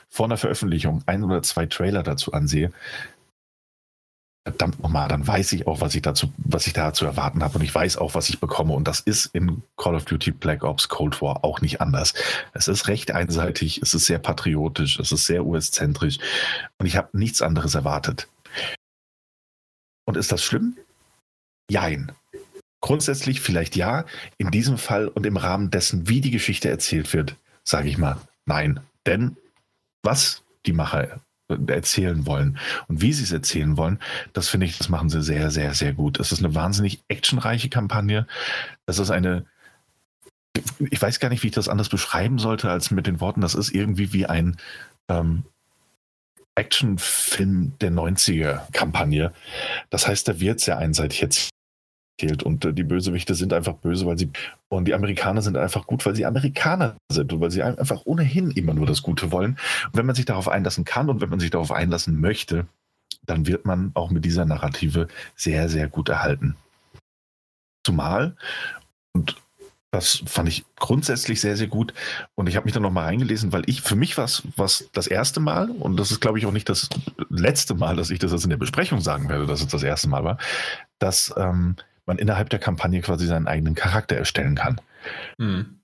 vor 0.09 0.27
einer 0.27 0.37
Veröffentlichung 0.37 1.03
ein 1.07 1.25
oder 1.25 1.43
zwei 1.43 1.67
Trailer 1.67 2.05
dazu 2.05 2.33
ansehe, 2.33 2.73
verdammt 4.45 4.81
nochmal, 4.81 5.09
dann 5.09 5.27
weiß 5.27 5.53
ich 5.53 5.67
auch, 5.67 5.81
was 5.81 5.95
ich 5.95 6.03
dazu, 6.03 6.33
was 6.39 6.67
ich 6.67 6.73
da 6.73 6.93
zu 6.93 7.05
erwarten 7.05 7.43
habe 7.43 7.59
und 7.59 7.65
ich 7.65 7.75
weiß 7.75 7.97
auch, 7.99 8.15
was 8.15 8.29
ich 8.29 8.41
bekomme. 8.41 8.75
Und 8.75 8.89
das 8.89 9.01
ist 9.01 9.27
in 9.27 9.63
Call 9.77 9.95
of 9.95 10.05
Duty 10.05 10.33
Black 10.33 10.65
Ops 10.65 10.89
Cold 10.89 11.21
War 11.21 11.45
auch 11.45 11.61
nicht 11.61 11.81
anders. 11.81 12.15
Es 12.55 12.69
ist 12.69 12.89
recht 12.89 13.11
einseitig, 13.11 13.81
es 13.83 13.95
ist 13.95 14.07
sehr 14.07 14.19
patriotisch, 14.19 14.99
es 14.99 15.13
ist 15.13 15.27
sehr 15.27 15.45
US-zentrisch 15.45 16.19
und 16.79 16.87
ich 16.87 16.97
habe 16.97 17.17
nichts 17.17 17.43
anderes 17.43 17.75
erwartet. 17.75 18.29
Und 20.07 20.17
ist 20.17 20.33
das 20.33 20.43
schlimm? 20.43 20.77
Jein. 21.71 22.13
Grundsätzlich 22.81 23.41
vielleicht 23.41 23.77
ja, 23.77 24.07
in 24.39 24.51
diesem 24.51 24.79
Fall 24.79 25.09
und 25.09 25.27
im 25.27 25.37
Rahmen 25.37 25.71
dessen, 25.71 26.09
wie 26.09 26.21
die 26.21 26.31
Geschichte 26.31 26.71
erzählt 26.71 27.13
wird, 27.13 27.37
sage 27.65 27.89
ich 27.89 27.99
mal, 27.99 28.17
nein. 28.47 28.81
Denn 29.05 29.37
was 30.03 30.43
die 30.65 30.73
Macher 30.73 31.21
erzählen 31.67 32.27
wollen. 32.27 32.59
Und 32.89 33.01
wie 33.01 33.13
sie 33.13 33.25
es 33.25 33.33
erzählen 33.33 33.77
wollen, 33.77 33.99
das 34.33 34.49
finde 34.49 34.67
ich, 34.67 34.79
das 34.79 34.89
machen 34.89 35.09
sie 35.09 35.23
sehr, 35.23 35.51
sehr, 35.51 35.75
sehr 35.75 35.93
gut. 35.93 36.21
Es 36.21 36.33
ist 36.33 36.45
eine 36.45 36.55
wahnsinnig 36.55 37.03
actionreiche 37.09 37.69
Kampagne. 37.69 38.27
Es 38.87 38.99
ist 38.99 39.11
eine, 39.11 39.47
ich 40.79 41.01
weiß 41.01 41.21
gar 41.21 41.29
nicht, 41.29 41.43
wie 41.43 41.49
ich 41.49 41.55
das 41.55 41.69
anders 41.69 41.89
beschreiben 41.89 42.39
sollte, 42.39 42.71
als 42.71 42.91
mit 42.91 43.07
den 43.07 43.21
Worten, 43.21 43.41
das 43.41 43.55
ist 43.55 43.71
irgendwie 43.71 44.13
wie 44.13 44.27
ein 44.27 44.57
ähm, 45.09 45.45
Actionfilm 46.55 47.75
der 47.81 47.93
90er-Kampagne. 47.93 49.33
Das 49.91 50.07
heißt, 50.07 50.29
da 50.29 50.41
wird 50.41 50.61
sehr 50.61 50.79
einseitig 50.79 51.21
jetzt 51.21 51.51
erzählt. 52.19 52.43
Und 52.43 52.65
äh, 52.65 52.73
die 52.73 52.83
Bösewichte 52.85 53.35
sind 53.35 53.53
einfach 53.53 53.75
böse, 53.75 54.07
weil 54.07 54.19
sie. 54.19 54.31
Und 54.69 54.87
die 54.87 54.95
Amerikaner 54.95 55.43
sind 55.43 55.57
einfach 55.57 55.87
gut, 55.87 56.05
weil 56.05 56.15
sie 56.15 56.27
Amerikaner 56.27 56.97
sind 57.11 57.33
und 57.33 57.41
weil 57.41 57.51
sie 57.51 57.63
einfach 57.63 58.03
ohnehin 58.05 58.51
immer 58.51 58.75
nur 58.75 58.87
das 58.87 59.03
Gute 59.03 59.33
wollen. 59.33 59.53
Und 59.87 59.97
wenn 59.97 60.07
man 60.07 60.15
sich 60.15 60.27
darauf 60.27 60.49
einlassen 60.49 60.85
kann 60.85 61.09
und 61.09 61.21
wenn 61.21 61.31
man 61.31 61.41
sich 61.41 61.51
darauf 61.51 61.73
einlassen 61.73 62.21
möchte, 62.21 62.67
dann 63.25 63.47
wird 63.47 63.65
man 63.65 63.93
auch 63.95 64.11
mit 64.11 64.25
dieser 64.25 64.45
Narrative 64.45 65.09
sehr, 65.37 65.69
sehr 65.69 65.89
gut 65.89 66.09
erhalten. 66.09 66.57
Zumal, 67.85 68.37
und 69.13 69.37
das 69.91 70.23
fand 70.27 70.51
ich 70.51 70.67
grundsätzlich 70.77 71.41
sehr, 71.41 71.57
sehr 71.57 71.67
gut. 71.67 71.95
Und 72.35 72.47
ich 72.47 72.57
habe 72.57 72.65
mich 72.65 72.75
da 72.75 72.81
nochmal 72.81 73.05
reingelesen, 73.05 73.53
weil 73.53 73.63
ich, 73.67 73.81
für 73.81 73.97
mich 73.97 74.19
war 74.19 74.25
es 74.27 74.91
das 74.93 75.07
erste 75.07 75.41
Mal, 75.41 75.71
und 75.71 75.97
das 75.97 76.11
ist, 76.11 76.21
glaube 76.21 76.39
ich, 76.39 76.45
auch 76.45 76.53
nicht 76.53 76.69
das 76.69 76.91
letzte 77.31 77.75
Mal, 77.75 77.97
dass 77.97 78.11
ich 78.11 78.19
das 78.19 78.33
jetzt 78.33 78.45
in 78.45 78.51
der 78.51 78.59
Besprechung 78.59 79.01
sagen 79.01 79.31
werde, 79.31 79.47
dass 79.47 79.63
es 79.63 79.69
das 79.69 79.83
erste 79.83 80.09
Mal 80.09 80.25
war, 80.25 80.37
dass 80.99 81.33
ähm, 81.39 81.77
man 82.09 82.19
innerhalb 82.19 82.51
der 82.51 82.59
Kampagne 82.59 83.01
quasi 83.01 83.27
seinen 83.27 83.47
eigenen 83.47 83.75
Charakter 83.75 84.17
erstellen 84.17 84.57
kann. 84.57 84.81
Mhm. 85.39 85.79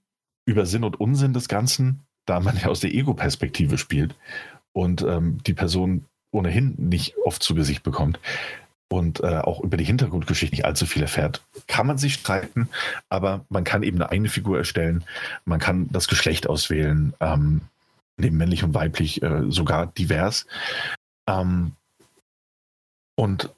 Über 0.47 0.67
Sinn 0.67 0.85
und 0.85 0.99
Unsinn 1.01 1.33
des 1.33 1.49
Ganzen, 1.49 2.01
da 2.27 2.41
man 2.41 2.57
ja 2.57 2.67
aus 2.67 2.81
der 2.81 2.93
Ego-Perspektive 2.93 3.79
spielt 3.79 4.15
und 4.73 5.03
ähm, 5.03 5.39
die 5.47 5.55
Person 5.55 6.07
ohnehin 6.33 6.75
nicht 6.77 7.15
oft 7.25 7.43
zu 7.43 7.55
Gesicht 7.55 7.85
bekommt 7.85 8.19
und 8.89 9.21
äh, 9.21 9.39
auch 9.39 9.61
über 9.61 9.77
die 9.77 9.85
Hintergrundgeschichte 9.85 10.55
nicht 10.55 10.65
allzu 10.65 10.87
viel 10.87 11.03
erfährt, 11.03 11.43
kann 11.67 11.87
man 11.87 11.99
sich 11.99 12.15
streiten, 12.15 12.69
aber 13.09 13.45
man 13.49 13.65
kann 13.65 13.83
eben 13.83 14.01
eine 14.01 14.11
eigene 14.11 14.29
Figur 14.29 14.59
erstellen, 14.59 15.05
man 15.45 15.61
kann 15.61 15.89
das 15.91 16.09
Geschlecht 16.09 16.49
auswählen, 16.49 17.15
ähm, 17.21 17.63
neben 18.17 18.37
männlich 18.37 18.65
und 18.65 18.75
weiblich 18.75 19.23
äh, 19.23 19.43
sogar 19.49 19.87
divers. 19.87 20.47
Ähm, 21.29 21.73
und 23.17 23.51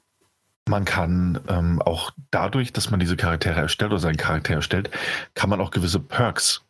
man 0.67 0.85
kann 0.85 1.39
ähm, 1.47 1.81
auch 1.81 2.11
dadurch, 2.31 2.73
dass 2.73 2.89
man 2.91 2.99
diese 2.99 3.17
Charaktere 3.17 3.59
erstellt 3.59 3.91
oder 3.91 3.99
seinen 3.99 4.17
Charakter 4.17 4.53
erstellt, 4.53 4.89
kann 5.35 5.49
man 5.49 5.61
auch 5.61 5.71
gewisse 5.71 5.99
Perks 5.99 6.63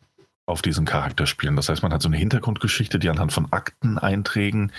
auf 0.46 0.62
diesen 0.62 0.86
Charakter 0.86 1.26
spielen. 1.26 1.56
Das 1.56 1.68
heißt, 1.68 1.82
man 1.82 1.92
hat 1.92 2.00
so 2.00 2.08
eine 2.08 2.16
Hintergrundgeschichte, 2.16 2.98
die 2.98 3.10
anhand 3.10 3.32
von 3.32 3.52
Akteneinträgen 3.52 4.72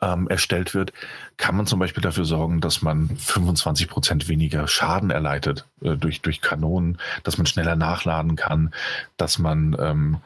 ähm, 0.00 0.28
erstellt 0.28 0.74
wird. 0.74 0.92
Kann 1.36 1.56
man 1.56 1.66
zum 1.66 1.78
Beispiel 1.78 2.02
dafür 2.02 2.24
sorgen, 2.24 2.60
dass 2.60 2.82
man 2.82 3.10
25 3.16 3.88
Prozent 3.88 4.28
weniger 4.28 4.66
Schaden 4.66 5.10
erleidet 5.10 5.66
äh, 5.82 5.96
durch, 5.96 6.22
durch 6.22 6.40
Kanonen, 6.40 6.98
dass 7.22 7.36
man 7.36 7.46
schneller 7.46 7.76
nachladen 7.76 8.36
kann, 8.36 8.72
dass 9.16 9.38
man 9.38 9.76
ähm, 9.78 10.18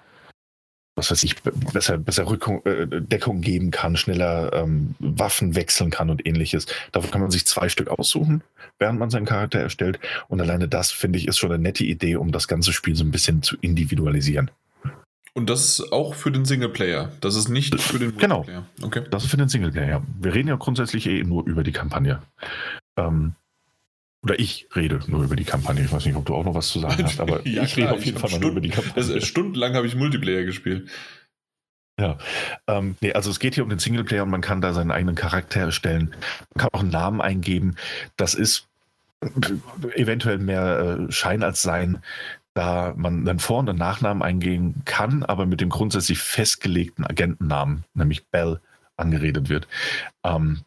was 0.99 1.11
weiß 1.11 1.23
ich, 1.23 1.37
besser, 1.43 1.97
besser 1.97 2.29
Rückung, 2.29 2.65
äh, 2.67 2.87
Deckung 3.01 3.41
geben 3.41 3.71
kann, 3.71 3.97
schneller 3.97 4.53
ähm, 4.53 4.95
Waffen 4.99 5.55
wechseln 5.55 5.91
kann 5.91 6.11
und 6.11 6.27
ähnliches. 6.27 6.67
Davon 6.93 7.11
kann 7.11 7.21
man 7.21 7.31
sich 7.31 7.47
zwei 7.47 7.69
Stück 7.69 7.89
aussuchen, 7.89 8.43
während 8.79 8.99
man 8.99 9.09
seinen 9.09 9.25
Charakter 9.25 9.61
erstellt. 9.61 9.99
Und 10.29 10.41
alleine 10.41 10.69
das, 10.69 10.91
finde 10.91 11.19
ich, 11.19 11.29
ist 11.29 11.39
schon 11.39 11.53
eine 11.53 11.63
nette 11.63 11.85
Idee, 11.85 12.17
um 12.17 12.33
das 12.33 12.49
ganze 12.49 12.73
Spiel 12.73 12.97
so 12.97 13.05
ein 13.05 13.11
bisschen 13.11 13.43
zu 13.43 13.57
individualisieren. 13.61 14.51
Und 15.35 15.49
das 15.49 15.79
ist 15.79 15.93
auch 15.93 16.15
für 16.15 16.33
den 16.33 16.45
Singleplayer. 16.45 17.13
Das 17.21 17.37
ist 17.37 17.49
nicht 17.49 17.81
für 17.81 18.01
den 18.01 18.17
genau. 18.17 18.39
Multiplayer. 18.39 18.67
Genau. 18.75 18.87
Okay. 18.89 19.05
Das 19.11 19.25
ist 19.25 19.31
für 19.31 19.37
den 19.37 19.49
Singleplayer. 19.49 20.03
Wir 20.21 20.35
reden 20.35 20.49
ja 20.49 20.57
grundsätzlich 20.57 21.07
eh 21.07 21.23
nur 21.23 21.47
über 21.47 21.63
die 21.63 21.73
Kampagne. 21.73 22.21
Ähm, 22.97 23.35
oder 24.23 24.39
ich 24.39 24.69
rede 24.75 25.01
nur 25.07 25.23
über 25.23 25.37
die 25.37 25.45
Kampagne. 25.45 25.85
Ich 25.85 25.93
weiß 25.93 26.05
nicht, 26.07 26.17
ob 26.17 26.27
du 26.27 26.35
auch 26.35 26.45
noch 26.45 26.55
was 26.55 26.69
zu 26.69 26.81
sagen 26.81 27.05
hast, 27.05 27.21
aber 27.21 27.41
ja, 27.47 27.63
ich 27.63 27.77
rede 27.77 27.93
auf 27.93 28.05
jeden 28.05 28.19
Fall 28.19 28.39
nur 28.41 28.51
über 28.51 28.61
die 28.61 28.71
Kampagne. 28.71 28.97
Also, 28.97 29.21
stundenlang 29.21 29.75
habe 29.75 29.87
ich 29.87 29.95
Multiplayer 29.95 30.45
gespielt. 30.45 30.91
Ja, 32.01 32.17
ähm, 32.69 32.97
nee, 33.01 33.13
also 33.13 33.31
es 33.31 33.41
geht 33.41 33.55
hier 33.55 33.65
um 33.65 33.71
den 33.71 33.81
Singleplayer 33.81 34.23
und 34.23 34.31
man 34.31 34.41
kann 34.41 34.61
da 34.61 34.73
seinen 34.73 34.93
eigenen 34.93 35.17
Charakter 35.17 35.61
erstellen. 35.61 36.15
Man 36.55 36.61
kann 36.61 36.69
auch 36.73 36.81
einen 36.81 36.91
Namen 36.91 37.21
eingeben. 37.21 37.77
Das 38.17 38.35
ist 38.35 38.69
eventuell 39.95 40.39
mehr 40.39 41.09
äh, 41.09 41.13
Schein 41.13 41.43
als 41.43 41.63
Sein, 41.63 41.99
da 42.55 42.95
man 42.97 43.29
einen 43.29 43.41
Vor- 43.41 43.59
und 43.59 43.69
einen 43.69 43.79
Nachnamen 43.79 44.23
eingehen 44.23 44.83
kann, 44.85 45.25
aber 45.25 45.47
mit 45.47 45.61
dem 45.61 45.71
grundsätzlich 45.71 46.21
festgelegten 46.21 47.05
Agentennamen, 47.05 47.85
nämlich 47.95 48.27
Bell, 48.27 48.61
angeredet 48.97 49.49
wird. 49.49 49.69
Ähm, 50.25 50.63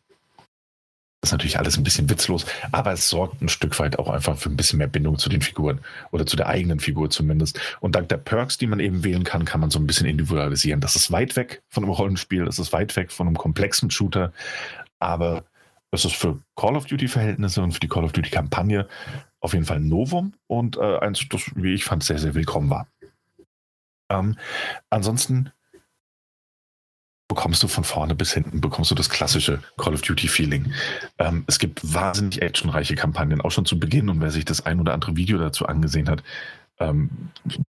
das 1.22 1.30
ist 1.30 1.34
natürlich 1.34 1.60
alles 1.60 1.77
ein 1.77 1.84
bisschen 1.84 2.10
witzlos, 2.10 2.48
aber 2.72 2.93
es 2.93 3.07
sorgt 3.07 3.43
ein 3.43 3.49
Stück 3.49 3.77
weit 3.80 3.99
auch 3.99 4.10
einfach 4.10 4.38
für 4.39 4.49
ein 4.49 4.57
bisschen 4.57 4.80
mehr 4.80 4.88
Bindung 4.88 5.19
zu 5.19 5.30
den 5.30 5.41
Figuren 5.41 5.80
oder 6.11 6.26
zu 6.26 6.35
der 6.35 6.48
eigenen 6.48 6.80
Figur 6.80 7.11
zumindest. 7.11 7.60
Und 7.80 7.95
dank 7.95 8.10
der 8.10 8.18
Perks, 8.18 8.57
die 8.57 8.65
man 8.65 8.80
eben 8.80 9.03
wählen 9.03 9.23
kann, 9.23 9.45
kann 9.45 9.61
man 9.61 9.69
so 9.69 9.77
ein 9.77 9.85
bisschen 9.85 10.07
individualisieren. 10.07 10.81
Das 10.81 10.95
ist 10.95 11.11
weit 11.11 11.35
weg 11.35 11.61
von 11.69 11.84
einem 11.84 11.93
Rollenspiel, 11.93 12.45
das 12.45 12.57
ist 12.57 12.73
weit 12.73 12.95
weg 12.95 13.11
von 13.11 13.27
einem 13.27 13.38
komplexen 13.38 13.91
Shooter, 13.91 14.34
aber 14.98 15.43
es 15.91 16.06
ist 16.06 16.15
für 16.15 16.41
Call 16.56 16.76
of 16.76 16.85
Duty-Verhältnisse 16.85 17.61
und 17.61 17.73
für 17.73 17.80
die 17.80 17.88
Call 17.88 18.03
of 18.03 18.14
Duty-Kampagne 18.14 18.88
auf 19.41 19.53
jeden 19.53 19.65
Fall 19.65 19.77
ein 19.77 19.89
Novum 19.89 20.34
und 20.48 20.77
äh, 20.77 20.98
eins, 20.99 21.23
das, 21.30 21.52
wie 21.56 21.76
ich 21.76 21.84
fand, 21.84 22.03
sehr, 22.03 22.18
sehr 22.18 22.34
willkommen 22.34 22.69
war. 22.72 22.88
Ähm, 24.10 24.38
ansonsten 24.89 25.52
bekommst 27.32 27.64
du 27.64 27.70
von 27.70 27.86
vorne 27.86 28.14
bis 28.14 28.34
hinten, 28.34 28.60
bekommst 28.60 28.91
du 28.91 28.95
das 28.95 29.10
klassische 29.10 29.62
Call 29.78 29.94
of 29.94 30.02
Duty-Feeling. 30.02 30.74
Ähm, 31.18 31.45
es 31.48 31.60
gibt 31.60 31.80
wahnsinnig 31.82 32.41
actionreiche 32.41 32.95
Kampagnen, 32.95 33.40
auch 33.40 33.52
schon 33.52 33.66
zu 33.66 33.80
Beginn. 33.80 34.10
Und 34.10 34.20
wer 34.20 34.32
sich 34.32 34.44
das 34.44 34.66
ein 34.66 34.82
oder 34.82 34.94
andere 34.94 35.16
Video 35.16 35.38
dazu 35.38 35.66
angesehen 35.66 36.10
hat, 36.10 36.24
ähm, 36.80 37.10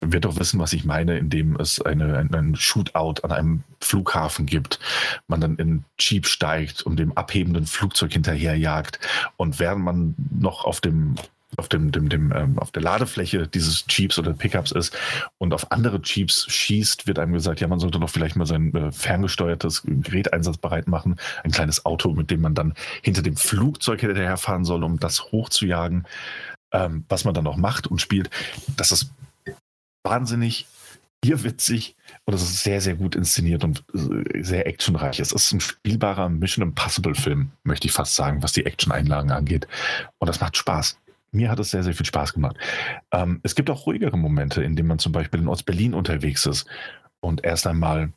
wird 0.02 0.26
doch 0.26 0.38
wissen, 0.38 0.60
was 0.60 0.74
ich 0.74 0.84
meine, 0.84 1.16
indem 1.16 1.56
es 1.56 1.80
eine, 1.80 2.18
ein, 2.18 2.34
ein 2.34 2.54
Shootout 2.54 3.22
an 3.22 3.32
einem 3.32 3.62
Flughafen 3.80 4.44
gibt, 4.44 4.78
man 5.26 5.40
dann 5.40 5.56
in 5.56 5.84
Jeep 5.98 6.26
steigt 6.26 6.82
und 6.82 6.98
dem 6.98 7.16
abhebenden 7.16 7.64
Flugzeug 7.64 8.12
hinterherjagt 8.12 9.00
und 9.38 9.58
während 9.58 9.82
man 9.82 10.14
noch 10.38 10.66
auf 10.66 10.82
dem 10.82 11.14
auf 11.56 11.68
dem, 11.68 11.92
dem, 11.92 12.08
dem 12.08 12.32
ähm, 12.32 12.58
auf 12.58 12.72
der 12.72 12.82
Ladefläche 12.82 13.46
dieses 13.46 13.84
Jeeps 13.88 14.18
oder 14.18 14.32
Pickups 14.32 14.72
ist 14.72 14.96
und 15.38 15.54
auf 15.54 15.70
andere 15.70 16.00
Jeeps 16.02 16.46
schießt, 16.50 17.06
wird 17.06 17.18
einem 17.18 17.32
gesagt, 17.32 17.60
ja, 17.60 17.68
man 17.68 17.78
sollte 17.78 18.00
doch 18.00 18.10
vielleicht 18.10 18.36
mal 18.36 18.46
sein 18.46 18.74
äh, 18.74 18.90
ferngesteuertes 18.90 19.82
Gerät 19.84 20.32
einsatzbereit 20.32 20.88
machen, 20.88 21.16
ein 21.44 21.52
kleines 21.52 21.86
Auto, 21.86 22.12
mit 22.12 22.30
dem 22.30 22.40
man 22.40 22.54
dann 22.54 22.74
hinter 23.02 23.22
dem 23.22 23.36
Flugzeug 23.36 24.00
hinterherfahren 24.00 24.64
soll, 24.64 24.82
um 24.82 24.98
das 24.98 25.30
hochzujagen, 25.30 26.06
ähm, 26.72 27.04
was 27.08 27.24
man 27.24 27.34
dann 27.34 27.46
auch 27.46 27.56
macht 27.56 27.86
und 27.86 28.00
spielt. 28.00 28.28
Das 28.76 28.90
ist 28.90 29.10
wahnsinnig 30.04 30.66
witzig 31.24 31.96
und 32.24 32.34
es 32.34 32.42
ist 32.42 32.62
sehr, 32.62 32.80
sehr 32.80 32.94
gut 32.94 33.16
inszeniert 33.16 33.64
und 33.64 33.82
äh, 33.94 34.42
sehr 34.44 34.66
actionreich. 34.66 35.18
Es 35.18 35.32
ist 35.32 35.52
ein 35.52 35.60
spielbarer 35.60 36.28
Mission 36.28 36.62
Impossible 36.62 37.16
Film, 37.16 37.50
möchte 37.64 37.88
ich 37.88 37.92
fast 37.92 38.14
sagen, 38.14 38.44
was 38.44 38.52
die 38.52 38.64
Action-Einlagen 38.64 39.32
angeht. 39.32 39.66
Und 40.18 40.28
das 40.28 40.40
macht 40.40 40.56
Spaß 40.56 40.96
mir 41.32 41.50
hat 41.50 41.58
es 41.58 41.70
sehr, 41.70 41.82
sehr 41.82 41.94
viel 41.94 42.06
Spaß 42.06 42.32
gemacht. 42.32 42.56
Ähm, 43.12 43.40
es 43.42 43.54
gibt 43.54 43.70
auch 43.70 43.86
ruhigere 43.86 44.16
Momente, 44.16 44.62
in 44.62 44.76
denen 44.76 44.88
man 44.88 44.98
zum 44.98 45.12
Beispiel 45.12 45.40
in 45.40 45.48
Ostberlin 45.48 45.94
unterwegs 45.94 46.46
ist 46.46 46.66
und 47.20 47.44
erst 47.44 47.66
einmal 47.66 48.12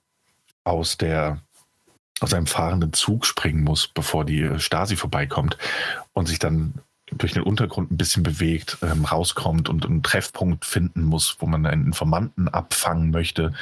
aus 0.64 0.98
der 0.98 1.42
aus 2.22 2.34
einem 2.34 2.48
fahrenden 2.48 2.92
Zug 2.92 3.26
springen 3.26 3.64
muss, 3.64 3.88
bevor 3.88 4.26
die 4.26 4.60
Stasi 4.60 4.98
vorbeikommt 4.98 5.58
und 6.14 6.28
sich 6.28 6.38
dann 6.38 6.74
durch 7.12 7.34
den 7.34 7.44
Untergrund 7.44 7.92
ein 7.92 7.98
bisschen 7.98 8.24
bewegt, 8.24 8.78
ähm, 8.82 9.06
rauskommt 9.06 9.70
und 9.70 9.86
einen 9.86 10.04
Treffpunkt 10.04 10.66
finden 10.66 11.04
muss, 11.04 11.38
wo 11.40 11.48
man 11.48 11.66
einen 11.66 11.88
Informanten 11.88 12.48
abfangen 12.48 13.10
möchte, 13.10 13.54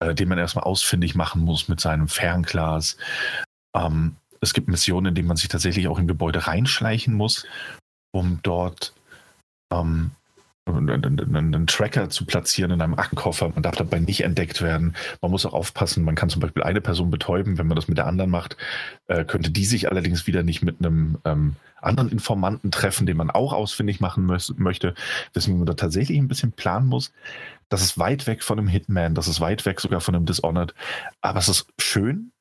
äh, 0.00 0.14
den 0.14 0.28
man 0.28 0.38
erstmal 0.38 0.64
ausfindig 0.64 1.14
machen 1.14 1.42
muss 1.42 1.68
mit 1.68 1.80
seinem 1.80 2.08
Fernglas. 2.08 2.96
Ähm, 3.74 4.16
es 4.40 4.54
gibt 4.54 4.68
Missionen, 4.68 5.06
in 5.06 5.14
denen 5.14 5.28
man 5.28 5.36
sich 5.36 5.48
tatsächlich 5.48 5.88
auch 5.88 5.98
in 5.98 6.06
Gebäude 6.06 6.46
reinschleichen 6.46 7.14
muss 7.14 7.46
um 8.18 8.40
dort 8.42 8.92
ähm, 9.72 10.10
einen, 10.66 11.66
Tracker 11.68 12.10
zu 12.10 12.26
platzieren 12.26 12.72
in 12.72 12.82
einem 12.82 12.94
Aktenkoffer. 12.94 13.50
Man 13.50 13.62
darf 13.62 13.76
dabei 13.76 14.00
nicht 14.00 14.24
entdeckt 14.24 14.62
werden. 14.62 14.96
Man 15.22 15.30
muss 15.30 15.46
auch 15.46 15.54
aufpassen, 15.54 16.04
man 16.04 16.16
kann 16.16 16.28
zum 16.28 16.40
Beispiel 16.40 16.64
eine 16.64 16.80
Person 16.80 17.10
betäuben, 17.10 17.56
wenn 17.58 17.68
man 17.68 17.76
das 17.76 17.86
mit 17.86 17.98
der 17.98 18.06
anderen 18.06 18.30
macht, 18.30 18.56
äh, 19.06 19.24
könnte 19.24 19.50
die 19.50 19.64
sich 19.64 19.88
allerdings 19.88 20.26
wieder 20.26 20.42
nicht 20.42 20.62
mit 20.62 20.80
einem 20.80 21.18
ähm, 21.24 21.54
anderen 21.80 22.10
Informanten 22.10 22.72
treffen, 22.72 23.06
den 23.06 23.16
man 23.16 23.30
auch 23.30 23.52
ausfindig 23.52 24.00
machen 24.00 24.26
möchte. 24.26 24.94
Deswegen 25.34 25.58
man 25.58 25.66
da 25.66 25.74
tatsächlich 25.74 26.18
ein 26.18 26.28
bisschen 26.28 26.50
planen 26.50 26.88
muss. 26.88 27.12
Das 27.68 27.82
ist 27.82 27.98
weit 27.98 28.26
weg 28.26 28.42
von 28.42 28.58
einem 28.58 28.68
Hitman, 28.68 29.14
das 29.14 29.28
ist 29.28 29.40
weit 29.40 29.66
weg 29.66 29.80
sogar 29.80 30.00
von 30.00 30.14
einem 30.14 30.26
Dishonored. 30.26 30.74
Aber 31.20 31.38
es 31.38 31.48
ist 31.48 31.68
schön, 31.78 32.32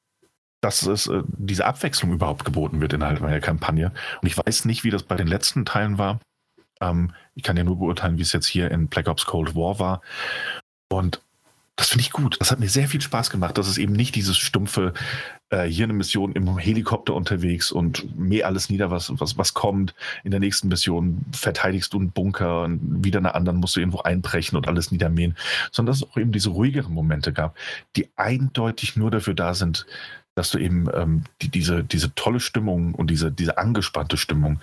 dass 0.66 0.82
es 0.82 1.06
äh, 1.06 1.22
diese 1.28 1.66
Abwechslung 1.66 2.12
überhaupt 2.12 2.44
geboten 2.44 2.82
wird 2.82 2.94
innerhalb 2.94 3.22
meiner 3.22 3.40
Kampagne. 3.40 3.92
Und 4.22 4.28
ich 4.28 4.36
weiß 4.36 4.66
nicht, 4.66 4.84
wie 4.84 4.90
das 4.90 5.04
bei 5.04 5.16
den 5.16 5.28
letzten 5.28 5.64
Teilen 5.64 6.00
war. 6.00 6.20
Ähm, 6.82 7.14
ich 7.36 7.44
kann 7.44 7.56
ja 7.56 7.64
nur 7.64 7.78
beurteilen, 7.78 8.18
wie 8.18 8.24
es 8.24 8.34
jetzt 8.34 8.48
hier 8.48 8.72
in 8.72 8.88
Black 8.88 9.08
Ops 9.08 9.28
Cold 9.28 9.56
War 9.56 9.78
war. 9.78 10.02
Und 10.90 11.22
das 11.76 11.90
finde 11.90 12.02
ich 12.02 12.12
gut. 12.12 12.38
Das 12.40 12.52
hat 12.52 12.60
mir 12.60 12.70
sehr 12.70 12.88
viel 12.88 13.02
Spaß 13.02 13.30
gemacht. 13.30 13.58
Das 13.58 13.68
ist 13.68 13.78
eben 13.78 13.94
nicht 13.94 14.16
dieses 14.16 14.38
stumpfe, 14.38 14.94
äh, 15.50 15.66
hier 15.66 15.84
eine 15.84 15.94
Mission 15.94 16.32
im 16.32 16.58
Helikopter 16.58 17.14
unterwegs 17.14 17.72
und 17.72 18.18
mäh 18.18 18.44
alles 18.44 18.70
nieder, 18.70 18.90
was, 18.90 19.12
was, 19.20 19.38
was 19.38 19.54
kommt. 19.54 19.94
In 20.24 20.32
der 20.32 20.40
nächsten 20.40 20.70
Mission 20.70 21.26
verteidigst 21.32 21.94
du 21.94 22.00
einen 22.00 22.12
Bunker 22.12 22.64
und 22.64 23.04
wieder 23.04 23.20
eine 23.20 23.36
anderen 23.36 23.60
musst 23.60 23.76
du 23.76 23.82
irgendwo 23.82 24.00
einbrechen 24.00 24.58
und 24.58 24.68
alles 24.68 24.92
niedermähen. 24.92 25.36
Sondern 25.72 25.92
dass 25.92 26.02
es 26.02 26.10
auch 26.10 26.18
eben 26.18 26.32
diese 26.32 26.50
ruhigeren 26.50 26.94
Momente 26.94 27.34
gab, 27.34 27.56
die 27.96 28.10
eindeutig 28.16 28.96
nur 28.96 29.12
dafür 29.12 29.34
da 29.34 29.54
sind, 29.54 29.86
dass 30.36 30.52
du 30.52 30.58
eben 30.58 30.88
ähm, 30.94 31.24
die, 31.42 31.50
diese, 31.50 31.84
diese 31.84 32.14
tolle 32.16 32.40
Stimmung 32.40 32.94
und 32.94 33.10
diese, 33.10 33.32
diese 33.32 33.58
angespannte 33.58 34.18
Stimmung 34.18 34.60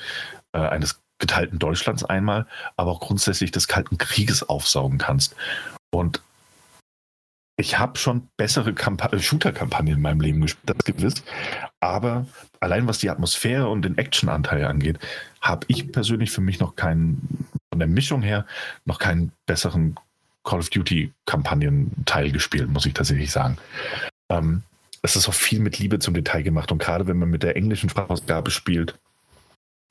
äh, 0.53 0.59
eines 0.59 1.01
geteilten 1.19 1.59
Deutschlands 1.59 2.05
einmal, 2.05 2.47
aber 2.77 2.90
auch 2.90 3.01
grundsätzlich 3.01 3.51
des 3.51 3.69
Kalten 3.69 3.97
Krieges 3.97 4.43
aufsaugen 4.49 4.99
kannst. 4.99 5.35
Und 5.90 6.20
ich 7.57 7.78
habe 7.78 7.99
schon 7.99 8.28
bessere 8.36 8.70
äh, 8.70 9.19
Shooter-Kampagnen 9.19 9.94
in 9.94 10.03
meinem 10.03 10.20
Leben 10.20 10.40
gespielt, 10.40 10.77
das 10.77 10.85
gewiss. 10.85 11.15
Aber 11.81 12.27
allein 12.61 12.86
was 12.86 12.99
die 12.99 13.11
Atmosphäre 13.11 13.69
und 13.69 13.82
den 13.82 13.99
Action-Anteil 13.99 14.65
angeht, 14.65 14.99
habe 15.40 15.65
ich 15.69 15.93
persönlich 15.93 16.31
für 16.31 16.40
mich 16.40 16.61
noch 16.61 16.77
keinen, 16.77 17.47
von 17.70 17.78
der 17.78 17.89
Mischung 17.89 18.23
her, 18.23 18.47
noch 18.85 18.99
keinen 18.99 19.32
besseren 19.47 19.97
Call 20.44 20.59
of 20.59 20.70
Duty-Kampagnen-Teil 20.70 22.32
gespielt, 22.32 22.69
muss 22.69 22.86
ich 22.86 22.94
tatsächlich 22.94 23.31
sagen. 23.31 23.59
Ähm, 24.28 24.65
es 25.03 25.16
ist 25.16 25.29
auch 25.29 25.35
viel 25.35 25.61
mit 25.61 25.79
Liebe 25.79 25.99
zum 25.99 26.15
Detail 26.15 26.43
gemacht 26.43 26.73
und 26.73 26.79
gerade 26.79 27.07
wenn 27.07 27.19
man 27.19 27.31
mit 27.31 27.43
der 27.43 27.57
englischen 27.57 27.91
Sprachausgabe 27.91 28.51
spielt, 28.51 28.99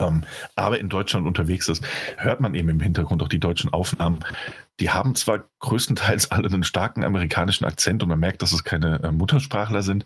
ähm, 0.01 0.23
aber 0.55 0.79
in 0.79 0.89
Deutschland 0.89 1.27
unterwegs 1.27 1.69
ist, 1.69 1.83
hört 2.17 2.41
man 2.41 2.55
eben 2.55 2.69
im 2.69 2.79
Hintergrund 2.79 3.21
auch 3.21 3.27
die 3.27 3.39
deutschen 3.39 3.71
Aufnahmen. 3.71 4.19
Die 4.79 4.89
haben 4.89 5.15
zwar 5.15 5.43
größtenteils 5.59 6.31
alle 6.31 6.47
einen 6.47 6.63
starken 6.63 7.03
amerikanischen 7.03 7.65
Akzent 7.65 8.01
und 8.01 8.09
man 8.09 8.19
merkt, 8.19 8.41
dass 8.41 8.51
es 8.51 8.63
keine 8.63 9.01
äh, 9.03 9.11
Muttersprachler 9.11 9.83
sind, 9.83 10.05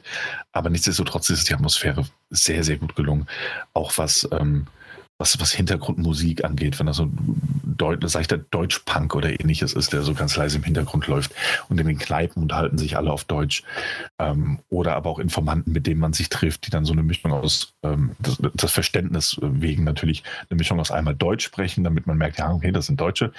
aber 0.51 0.69
nichtsdestotrotz 0.69 1.29
ist 1.29 1.49
die 1.49 1.53
Atmosphäre 1.53 2.05
sehr, 2.29 2.63
sehr 2.63 2.77
gut 2.77 2.95
gelungen. 2.95 3.27
Auch 3.73 3.97
was 3.97 4.27
ähm, 4.31 4.67
was, 5.17 5.39
was 5.39 5.53
Hintergrundmusik 5.53 6.43
angeht, 6.43 6.77
wenn 6.79 6.87
das 6.87 6.97
so 6.97 7.09
Deut 7.77 8.09
seichter 8.09 8.37
Deutsch-Punk 8.37 9.15
oder 9.15 9.29
ähnliches 9.39 9.73
ist, 9.73 9.93
der 9.93 10.01
so 10.01 10.13
ganz 10.13 10.35
leise 10.35 10.57
im 10.57 10.63
Hintergrund 10.63 11.07
läuft 11.07 11.33
und 11.69 11.79
in 11.79 11.87
den 11.87 11.97
Kneipen 11.97 12.43
unterhalten 12.43 12.77
sich 12.77 12.97
alle 12.97 13.11
auf 13.11 13.23
Deutsch. 13.23 13.63
Ähm, 14.19 14.59
oder 14.69 14.95
aber 14.95 15.09
auch 15.09 15.19
Informanten, 15.19 15.71
mit 15.71 15.87
denen 15.87 15.99
man 15.99 16.13
sich 16.13 16.29
trifft, 16.29 16.67
die 16.67 16.71
dann 16.71 16.85
so 16.85 16.93
eine 16.93 17.03
Mischung 17.03 17.31
aus, 17.31 17.73
ähm, 17.83 18.11
das, 18.19 18.37
das, 18.53 18.71
Verständnis 18.71 19.37
wegen 19.41 19.83
natürlich 19.83 20.23
eine 20.49 20.57
Mischung 20.57 20.79
aus 20.79 20.91
einmal 20.91 21.15
Deutsch 21.15 21.45
sprechen, 21.45 21.83
damit 21.83 22.07
man 22.07 22.17
merkt, 22.17 22.39
ja, 22.39 22.51
okay, 22.51 22.71
das 22.71 22.87
sind 22.87 22.99
Deutsche. 22.99 23.31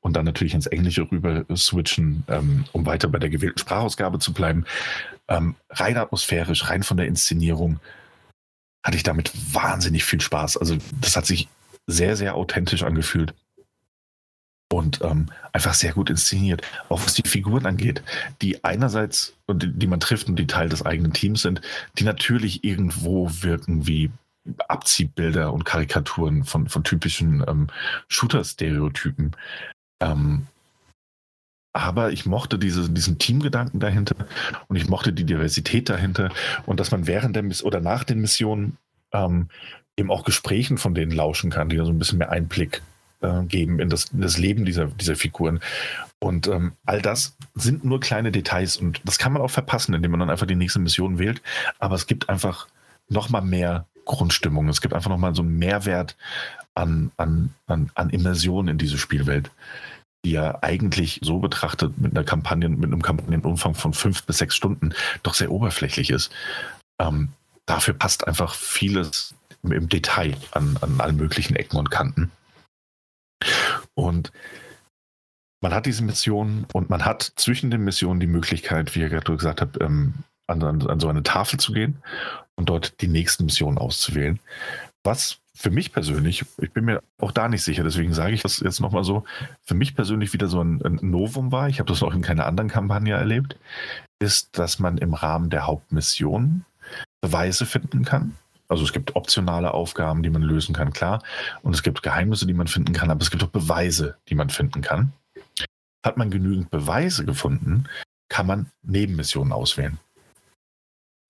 Und 0.00 0.16
dann 0.16 0.24
natürlich 0.24 0.54
ins 0.54 0.66
Englische 0.66 1.10
rüber 1.10 1.44
switchen, 1.56 2.24
ähm, 2.28 2.64
um 2.72 2.86
weiter 2.86 3.08
bei 3.08 3.18
der 3.18 3.30
gewählten 3.30 3.58
Sprachausgabe 3.58 4.18
zu 4.18 4.32
bleiben. 4.32 4.64
Ähm, 5.28 5.54
rein 5.70 5.96
atmosphärisch, 5.96 6.68
rein 6.68 6.82
von 6.82 6.96
der 6.96 7.06
Inszenierung 7.06 7.80
hatte 8.84 8.96
ich 8.96 9.02
damit 9.02 9.32
wahnsinnig 9.52 10.04
viel 10.04 10.20
Spaß. 10.20 10.58
Also 10.58 10.76
das 11.00 11.16
hat 11.16 11.26
sich 11.26 11.48
sehr, 11.86 12.16
sehr 12.16 12.36
authentisch 12.36 12.82
angefühlt. 12.84 13.34
und 14.72 15.00
ähm, 15.02 15.26
einfach 15.52 15.74
sehr 15.74 15.92
gut 15.92 16.10
inszeniert. 16.10 16.62
Auch 16.88 17.00
was 17.04 17.14
die 17.14 17.28
Figuren 17.28 17.66
angeht, 17.66 18.02
die 18.42 18.64
einerseits, 18.64 19.34
die, 19.48 19.72
die 19.72 19.86
man 19.86 20.00
trifft 20.00 20.28
und 20.28 20.36
die 20.36 20.46
Teil 20.46 20.68
des 20.68 20.84
eigenen 20.84 21.12
Teams 21.12 21.42
sind, 21.42 21.60
die 21.98 22.04
natürlich 22.04 22.64
irgendwo 22.64 23.30
wirken 23.42 23.86
wie 23.86 24.10
Abziehbilder 24.68 25.52
und 25.52 25.64
Karikaturen 25.64 26.44
von, 26.44 26.68
von 26.68 26.82
typischen 26.84 27.44
ähm, 27.46 27.68
Shooter-Stereotypen. 28.08 29.36
Ähm, 30.00 30.46
aber 31.74 32.12
ich 32.12 32.24
mochte 32.24 32.58
diese, 32.58 32.88
diesen 32.88 33.18
Teamgedanken 33.18 33.80
dahinter 33.80 34.14
und 34.68 34.76
ich 34.76 34.88
mochte 34.88 35.12
die 35.12 35.24
Diversität 35.24 35.90
dahinter 35.90 36.30
und 36.66 36.80
dass 36.80 36.92
man 36.92 37.06
während 37.06 37.36
der 37.36 37.42
Miss 37.42 37.62
oder 37.62 37.80
nach 37.80 38.04
den 38.04 38.20
Missionen 38.20 38.78
ähm, 39.12 39.48
eben 39.96 40.10
auch 40.10 40.24
Gesprächen 40.24 40.78
von 40.78 40.94
denen 40.94 41.10
lauschen 41.10 41.50
kann, 41.50 41.68
die 41.68 41.76
so 41.76 41.86
ein 41.86 41.98
bisschen 41.98 42.18
mehr 42.18 42.30
Einblick 42.30 42.80
äh, 43.20 43.42
geben 43.42 43.80
in 43.80 43.90
das, 43.90 44.06
in 44.06 44.20
das, 44.20 44.38
Leben 44.38 44.64
dieser, 44.64 44.86
dieser 44.86 45.16
Figuren. 45.16 45.58
Und 46.20 46.46
ähm, 46.46 46.72
all 46.86 47.02
das 47.02 47.36
sind 47.54 47.84
nur 47.84 47.98
kleine 47.98 48.30
Details 48.30 48.76
und 48.76 49.00
das 49.04 49.18
kann 49.18 49.32
man 49.32 49.42
auch 49.42 49.50
verpassen, 49.50 49.94
indem 49.94 50.12
man 50.12 50.20
dann 50.20 50.30
einfach 50.30 50.46
die 50.46 50.54
nächste 50.54 50.78
Mission 50.78 51.18
wählt. 51.18 51.42
Aber 51.80 51.96
es 51.96 52.06
gibt 52.06 52.28
einfach 52.28 52.68
nochmal 53.08 53.42
mehr 53.42 53.86
Grundstimmung. 54.04 54.68
Es 54.68 54.80
gibt 54.80 54.94
einfach 54.94 55.10
nochmal 55.10 55.34
so 55.34 55.42
einen 55.42 55.58
Mehrwert 55.58 56.16
an, 56.74 57.10
an, 57.16 57.52
an, 57.66 57.90
an 57.94 58.10
Immersion 58.10 58.68
in 58.68 58.78
diese 58.78 58.98
Spielwelt 58.98 59.50
die 60.24 60.32
ja 60.32 60.58
eigentlich 60.62 61.20
so 61.22 61.38
betrachtet 61.38 61.98
mit 61.98 62.12
einer 62.12 62.24
Kampagne, 62.24 62.68
mit 62.68 62.84
einem 62.84 63.02
Kampagnenumfang 63.02 63.74
von 63.74 63.92
fünf 63.92 64.24
bis 64.24 64.38
sechs 64.38 64.56
Stunden 64.56 64.94
doch 65.22 65.34
sehr 65.34 65.50
oberflächlich 65.50 66.10
ist. 66.10 66.32
Ähm, 66.98 67.28
dafür 67.66 67.94
passt 67.94 68.26
einfach 68.26 68.54
vieles 68.54 69.34
im, 69.62 69.72
im 69.72 69.88
Detail 69.88 70.36
an, 70.52 70.78
an 70.80 71.00
allen 71.00 71.16
möglichen 71.16 71.56
Ecken 71.56 71.76
und 71.76 71.90
Kanten. 71.90 72.30
Und 73.94 74.32
man 75.60 75.74
hat 75.74 75.86
diese 75.86 76.02
Mission 76.02 76.66
und 76.72 76.90
man 76.90 77.04
hat 77.04 77.32
zwischen 77.36 77.70
den 77.70 77.84
Missionen 77.84 78.20
die 78.20 78.26
Möglichkeit, 78.26 78.94
wie 78.94 79.02
ich 79.02 79.10
gerade 79.10 79.36
gesagt 79.36 79.60
habe, 79.60 79.82
ähm, 79.84 80.14
an, 80.46 80.62
an, 80.62 80.86
an 80.86 81.00
so 81.00 81.08
eine 81.08 81.22
Tafel 81.22 81.58
zu 81.58 81.72
gehen 81.72 82.02
und 82.56 82.68
dort 82.68 83.00
die 83.00 83.08
nächste 83.08 83.44
Mission 83.44 83.78
auszuwählen. 83.78 84.40
Was 85.04 85.38
für 85.56 85.70
mich 85.70 85.92
persönlich, 85.92 86.44
ich 86.58 86.72
bin 86.72 86.84
mir 86.84 87.02
auch 87.18 87.30
da 87.30 87.48
nicht 87.48 87.62
sicher, 87.62 87.84
deswegen 87.84 88.12
sage 88.12 88.34
ich 88.34 88.42
das 88.42 88.60
jetzt 88.60 88.80
nochmal 88.80 89.04
so, 89.04 89.24
für 89.62 89.74
mich 89.74 89.94
persönlich 89.94 90.32
wieder 90.32 90.48
so 90.48 90.60
ein, 90.60 90.82
ein 90.84 90.98
Novum 91.02 91.52
war, 91.52 91.68
ich 91.68 91.78
habe 91.78 91.88
das 91.88 92.02
auch 92.02 92.12
in 92.12 92.22
keiner 92.22 92.46
anderen 92.46 92.68
Kampagne 92.68 93.14
erlebt, 93.14 93.56
ist, 94.18 94.58
dass 94.58 94.78
man 94.78 94.98
im 94.98 95.14
Rahmen 95.14 95.50
der 95.50 95.66
Hauptmission 95.66 96.64
Beweise 97.20 97.66
finden 97.66 98.04
kann. 98.04 98.36
Also 98.68 98.82
es 98.84 98.92
gibt 98.92 99.14
optionale 99.14 99.72
Aufgaben, 99.72 100.22
die 100.22 100.30
man 100.30 100.42
lösen 100.42 100.74
kann, 100.74 100.92
klar. 100.92 101.22
Und 101.62 101.74
es 101.74 101.82
gibt 101.82 102.02
Geheimnisse, 102.02 102.46
die 102.46 102.54
man 102.54 102.66
finden 102.66 102.92
kann, 102.92 103.10
aber 103.10 103.22
es 103.22 103.30
gibt 103.30 103.42
auch 103.42 103.48
Beweise, 103.48 104.16
die 104.28 104.34
man 104.34 104.50
finden 104.50 104.80
kann. 104.82 105.12
Hat 106.04 106.16
man 106.16 106.30
genügend 106.30 106.70
Beweise 106.70 107.24
gefunden, 107.24 107.84
kann 108.28 108.46
man 108.46 108.66
Nebenmissionen 108.82 109.52
auswählen. 109.52 109.98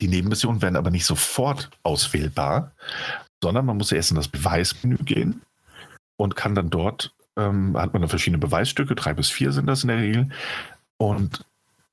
Die 0.01 0.09
Nebenmissionen 0.09 0.63
werden 0.63 0.77
aber 0.77 0.91
nicht 0.91 1.05
sofort 1.05 1.71
auswählbar, 1.83 2.73
sondern 3.45 3.67
man 3.67 3.77
muss 3.77 3.93
erst 3.93 4.11
in 4.11 4.17
das 4.17 4.29
Beweismenü 4.29 4.97
gehen 5.05 5.43
und 6.17 6.35
kann 6.35 6.55
dann 6.55 6.71
dort, 6.71 7.13
ähm, 7.37 7.77
hat 7.77 7.93
man 7.93 8.01
dann 8.01 8.09
verschiedene 8.09 8.39
Beweisstücke, 8.39 8.95
drei 8.95 9.13
bis 9.13 9.29
vier 9.29 9.53
sind 9.53 9.67
das 9.67 9.83
in 9.83 9.89
der 9.89 9.99
Regel. 9.99 10.31
Und 10.97 11.45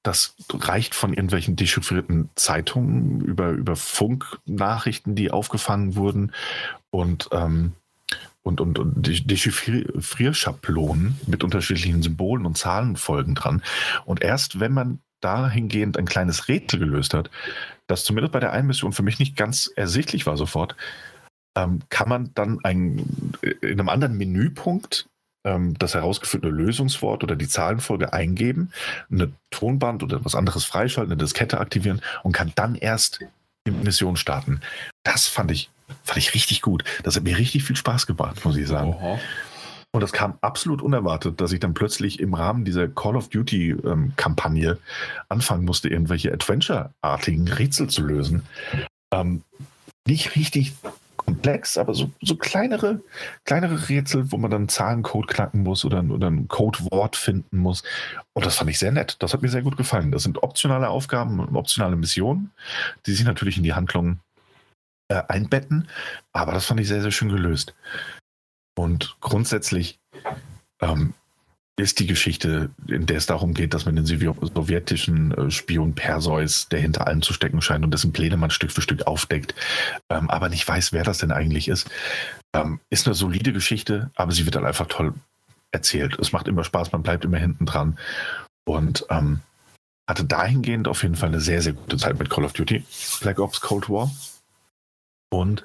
das 0.01 0.33
reicht 0.49 0.95
von 0.95 1.11
irgendwelchen 1.11 1.57
dechiffrierten 1.57 2.29
Zeitungen 2.35 3.19
über, 3.19 3.49
über 3.49 3.75
Funknachrichten, 3.75 5.13
die 5.13 5.29
aufgefangen 5.29 5.97
wurden 5.97 6.31
und, 6.89 7.27
ähm, 7.33 7.73
und, 8.43 8.61
und, 8.61 8.79
und 8.79 9.05
Dechiffrierschablonen 9.05 11.19
mit 11.27 11.43
unterschiedlichen 11.43 12.01
Symbolen 12.01 12.45
und 12.45 12.57
Zahlenfolgen 12.57 13.35
dran. 13.35 13.61
Und 14.05 14.21
erst 14.21 14.61
wenn 14.61 14.71
man 14.71 14.99
dahingehend 15.19 15.97
ein 15.97 16.05
kleines 16.05 16.47
Rätsel 16.47 16.79
gelöst 16.79 17.13
hat, 17.13 17.29
das 17.87 18.05
zumindest 18.05 18.31
bei 18.31 18.39
der 18.39 18.53
einen 18.53 18.67
Mission 18.67 18.93
für 18.93 19.03
mich 19.03 19.19
nicht 19.19 19.35
ganz 19.35 19.69
ersichtlich 19.75 20.25
war 20.25 20.37
sofort, 20.37 20.77
ähm, 21.55 21.79
kann 21.89 22.09
man 22.09 22.31
dann 22.33 22.59
ein, 22.63 23.33
in 23.61 23.79
einem 23.79 23.89
anderen 23.89 24.17
Menüpunkt 24.17 25.07
ähm, 25.43 25.77
das 25.77 25.93
herausgeführte 25.93 26.49
Lösungswort 26.49 27.23
oder 27.23 27.35
die 27.35 27.47
Zahlenfolge 27.47 28.13
eingeben, 28.13 28.71
eine 29.11 29.31
Tonband 29.49 30.03
oder 30.03 30.23
was 30.23 30.35
anderes 30.35 30.65
freischalten, 30.65 31.11
eine 31.11 31.21
Diskette 31.21 31.59
aktivieren 31.59 32.01
und 32.23 32.31
kann 32.31 32.51
dann 32.55 32.75
erst 32.75 33.19
die 33.67 33.71
Mission 33.71 34.15
starten. 34.15 34.61
Das 35.03 35.27
fand 35.27 35.51
ich, 35.51 35.69
fand 36.03 36.17
ich 36.17 36.33
richtig 36.33 36.61
gut. 36.61 36.83
Das 37.03 37.15
hat 37.15 37.23
mir 37.23 37.37
richtig 37.37 37.63
viel 37.63 37.75
Spaß 37.75 38.07
gemacht, 38.07 38.43
muss 38.45 38.57
ich 38.57 38.67
sagen. 38.67 38.93
Oha. 38.93 39.19
Und 39.93 39.99
das 40.01 40.13
kam 40.13 40.37
absolut 40.39 40.81
unerwartet, 40.81 41.41
dass 41.41 41.51
ich 41.51 41.59
dann 41.59 41.73
plötzlich 41.73 42.21
im 42.21 42.33
Rahmen 42.33 42.63
dieser 42.63 42.87
Call 42.87 43.17
of 43.17 43.27
Duty-Kampagne 43.27 44.71
ähm, 44.71 44.77
anfangen 45.27 45.65
musste, 45.65 45.89
irgendwelche 45.89 46.31
Adventure-artigen 46.31 47.49
Rätsel 47.49 47.89
zu 47.89 48.01
lösen. 48.01 48.43
Ähm, 49.13 49.43
nicht 50.07 50.35
richtig 50.37 50.73
komplex, 51.31 51.77
aber 51.77 51.93
so, 51.93 52.11
so 52.21 52.35
kleinere, 52.35 53.01
kleinere 53.45 53.87
Rätsel, 53.87 54.31
wo 54.31 54.37
man 54.37 54.51
dann 54.51 54.67
Zahlencode 54.67 55.27
knacken 55.27 55.63
muss 55.63 55.85
oder, 55.85 56.03
oder 56.03 56.29
ein 56.29 56.49
Codewort 56.49 57.15
finden 57.15 57.57
muss. 57.57 57.83
Und 58.33 58.45
das 58.45 58.55
fand 58.55 58.69
ich 58.69 58.79
sehr 58.79 58.91
nett. 58.91 59.15
Das 59.19 59.33
hat 59.33 59.41
mir 59.41 59.49
sehr 59.49 59.61
gut 59.61 59.77
gefallen. 59.77 60.11
Das 60.11 60.23
sind 60.23 60.43
optionale 60.43 60.89
Aufgaben 60.89 61.39
und 61.39 61.55
optionale 61.55 61.95
Missionen, 61.95 62.51
die 63.05 63.13
sich 63.13 63.25
natürlich 63.25 63.57
in 63.57 63.63
die 63.63 63.73
Handlung 63.73 64.19
äh, 65.07 65.21
einbetten. 65.29 65.87
Aber 66.33 66.51
das 66.51 66.65
fand 66.65 66.81
ich 66.81 66.87
sehr, 66.87 67.01
sehr 67.01 67.11
schön 67.11 67.29
gelöst. 67.29 67.73
Und 68.75 69.15
grundsätzlich 69.21 69.99
ähm, 70.81 71.13
ist 71.81 71.99
die 71.99 72.07
Geschichte, 72.07 72.69
in 72.87 73.05
der 73.05 73.17
es 73.17 73.25
darum 73.25 73.53
geht, 73.53 73.73
dass 73.73 73.85
man 73.85 73.95
den 73.95 74.05
sowjetischen 74.05 75.31
äh, 75.31 75.51
Spion 75.51 75.93
Perseus, 75.93 76.67
der 76.69 76.79
hinter 76.79 77.07
allem 77.07 77.21
zu 77.21 77.33
stecken 77.33 77.61
scheint 77.61 77.83
und 77.83 77.93
dessen 77.93 78.13
Pläne 78.13 78.37
man 78.37 78.51
Stück 78.51 78.71
für 78.71 78.81
Stück 78.81 79.07
aufdeckt, 79.07 79.55
ähm, 80.09 80.29
aber 80.29 80.49
nicht 80.49 80.67
weiß, 80.67 80.93
wer 80.93 81.03
das 81.03 81.19
denn 81.19 81.31
eigentlich 81.31 81.67
ist, 81.67 81.89
ähm, 82.53 82.79
ist 82.89 83.07
eine 83.07 83.15
solide 83.15 83.53
Geschichte, 83.53 84.11
aber 84.15 84.31
sie 84.31 84.45
wird 84.45 84.55
dann 84.55 84.65
einfach 84.65 84.87
toll 84.87 85.13
erzählt. 85.71 86.17
Es 86.19 86.31
macht 86.31 86.47
immer 86.47 86.63
Spaß, 86.63 86.91
man 86.91 87.03
bleibt 87.03 87.25
immer 87.25 87.37
hinten 87.37 87.65
dran 87.65 87.97
und 88.65 89.05
ähm, 89.09 89.39
hatte 90.09 90.25
dahingehend 90.25 90.87
auf 90.87 91.03
jeden 91.03 91.15
Fall 91.15 91.29
eine 91.29 91.39
sehr, 91.39 91.61
sehr 91.61 91.73
gute 91.73 91.97
Zeit 91.97 92.19
mit 92.19 92.29
Call 92.29 92.45
of 92.45 92.53
Duty, 92.53 92.83
Black 93.21 93.39
Ops 93.39 93.61
Cold 93.61 93.89
War. 93.89 94.11
Und 95.33 95.63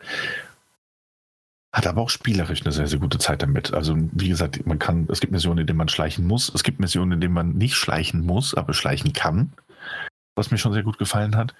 hat 1.77 1.86
aber 1.86 2.01
auch 2.01 2.09
spielerisch 2.09 2.62
eine 2.62 2.73
sehr, 2.73 2.86
sehr 2.86 2.98
gute 2.98 3.19
Zeit 3.19 3.43
damit. 3.43 3.74
Also, 3.74 3.94
wie 4.12 4.31
gesagt, 4.31 4.65
man 4.65 4.78
kann, 4.78 5.07
es 5.11 5.20
gibt 5.20 5.31
Missionen, 5.31 5.59
in 5.59 5.66
denen 5.66 5.77
man 5.77 5.90
schleichen 5.90 6.27
muss. 6.27 6.51
Es 6.55 6.62
gibt 6.62 6.81
Missionen, 6.81 7.12
in 7.12 7.20
denen 7.20 7.35
man 7.35 7.53
nicht 7.53 7.74
schleichen 7.74 8.24
muss, 8.24 8.55
aber 8.55 8.73
schleichen 8.73 9.12
kann. 9.12 9.53
Was 10.36 10.51
mir 10.51 10.57
schon 10.57 10.73
sehr 10.73 10.85
gut 10.85 10.97
gefallen 10.97 11.36
hat. 11.36 11.55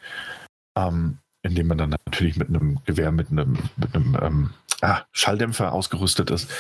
Ähm, 0.75 1.19
indem 1.47 1.69
man 1.69 1.79
dann 1.79 1.91
natürlich 1.91 2.37
mit 2.37 2.49
einem 2.49 2.79
Gewehr, 2.85 3.13
mit 3.13 3.31
einem, 3.31 3.59
mit 3.77 3.95
einem 3.95 4.19
ähm, 4.21 4.51
ah, 4.83 5.03
Schalldämpfer 5.13 5.73
ausgerüstet 5.73 6.31
ist 6.31 6.51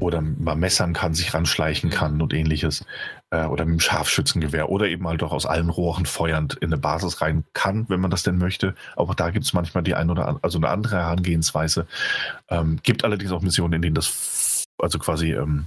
oder 0.00 0.20
mal 0.20 0.56
messern 0.56 0.92
kann, 0.92 1.14
sich 1.14 1.34
ranschleichen 1.34 1.90
kann 1.90 2.20
und 2.22 2.32
ähnliches. 2.32 2.84
Äh, 3.30 3.44
oder 3.44 3.64
mit 3.64 3.72
einem 3.72 3.80
Scharfschützengewehr 3.80 4.70
oder 4.70 4.86
eben 4.86 5.06
halt 5.06 5.22
auch 5.22 5.32
aus 5.32 5.44
allen 5.44 5.68
Rohren 5.68 6.06
feuernd 6.06 6.54
in 6.54 6.72
eine 6.72 6.78
Basis 6.78 7.20
rein 7.20 7.44
kann, 7.52 7.86
wenn 7.88 8.00
man 8.00 8.10
das 8.10 8.22
denn 8.22 8.38
möchte. 8.38 8.74
Auch 8.96 9.14
da 9.14 9.30
gibt 9.30 9.44
es 9.44 9.52
manchmal 9.52 9.84
die 9.84 9.94
ein 9.94 10.10
oder 10.10 10.28
andere, 10.28 10.44
also 10.44 10.58
eine 10.58 10.68
andere 10.68 10.96
Herangehensweise. 10.96 11.86
Ähm, 12.48 12.78
gibt 12.82 13.04
allerdings 13.04 13.32
auch 13.32 13.42
Missionen, 13.42 13.74
in 13.74 13.82
denen 13.82 13.94
das 13.94 14.64
also 14.78 14.98
quasi 14.98 15.32
ähm, 15.32 15.66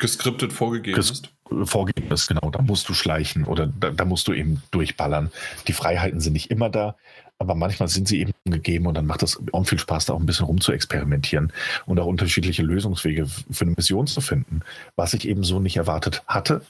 geskriptet 0.00 0.52
vorgegeben 0.52 0.96
ges 0.96 1.10
ist. 1.10 1.30
Vorgegeben 1.64 2.10
ist, 2.10 2.26
genau. 2.26 2.50
Da 2.50 2.60
musst 2.60 2.88
du 2.88 2.94
schleichen 2.94 3.44
oder 3.44 3.68
da, 3.68 3.90
da 3.90 4.04
musst 4.04 4.26
du 4.26 4.32
eben 4.32 4.62
durchballern. 4.72 5.30
Die 5.68 5.72
Freiheiten 5.72 6.18
sind 6.18 6.32
nicht 6.32 6.50
immer 6.50 6.70
da, 6.70 6.96
aber 7.38 7.54
manchmal 7.54 7.88
sind 7.88 8.08
sie 8.08 8.20
eben 8.20 8.32
gegeben 8.44 8.86
und 8.86 8.94
dann 8.94 9.06
macht 9.06 9.22
es 9.22 9.38
auch 9.52 9.66
viel 9.66 9.78
Spaß, 9.78 10.06
da 10.06 10.14
auch 10.14 10.20
ein 10.20 10.26
bisschen 10.26 10.46
rum 10.46 10.60
zu 10.60 10.72
experimentieren 10.72 11.52
und 11.84 12.00
auch 12.00 12.06
unterschiedliche 12.06 12.62
Lösungswege 12.62 13.26
für 13.26 13.64
eine 13.64 13.74
Mission 13.76 14.06
zu 14.06 14.20
finden, 14.20 14.60
was 14.96 15.14
ich 15.14 15.28
eben 15.28 15.44
so 15.44 15.60
nicht 15.60 15.76
erwartet 15.76 16.22
hatte. 16.26 16.62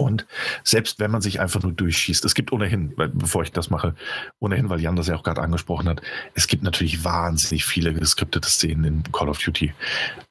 Und 0.00 0.26
selbst 0.62 1.00
wenn 1.00 1.10
man 1.10 1.22
sich 1.22 1.40
einfach 1.40 1.60
nur 1.60 1.72
durchschießt, 1.72 2.24
es 2.24 2.34
gibt 2.34 2.52
ohnehin, 2.52 2.94
bevor 3.14 3.42
ich 3.42 3.50
das 3.50 3.68
mache, 3.68 3.96
ohnehin, 4.38 4.70
weil 4.70 4.80
Jan 4.80 4.94
das 4.94 5.08
ja 5.08 5.16
auch 5.16 5.24
gerade 5.24 5.42
angesprochen 5.42 5.88
hat, 5.88 6.02
es 6.34 6.46
gibt 6.46 6.62
natürlich 6.62 7.02
wahnsinnig 7.02 7.64
viele 7.64 7.92
geskriptete 7.92 8.48
Szenen 8.48 8.84
in 8.84 9.02
Call 9.10 9.28
of 9.28 9.38
Duty 9.38 9.74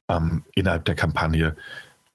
ähm, 0.08 0.42
innerhalb 0.54 0.86
der 0.86 0.94
Kampagne 0.94 1.54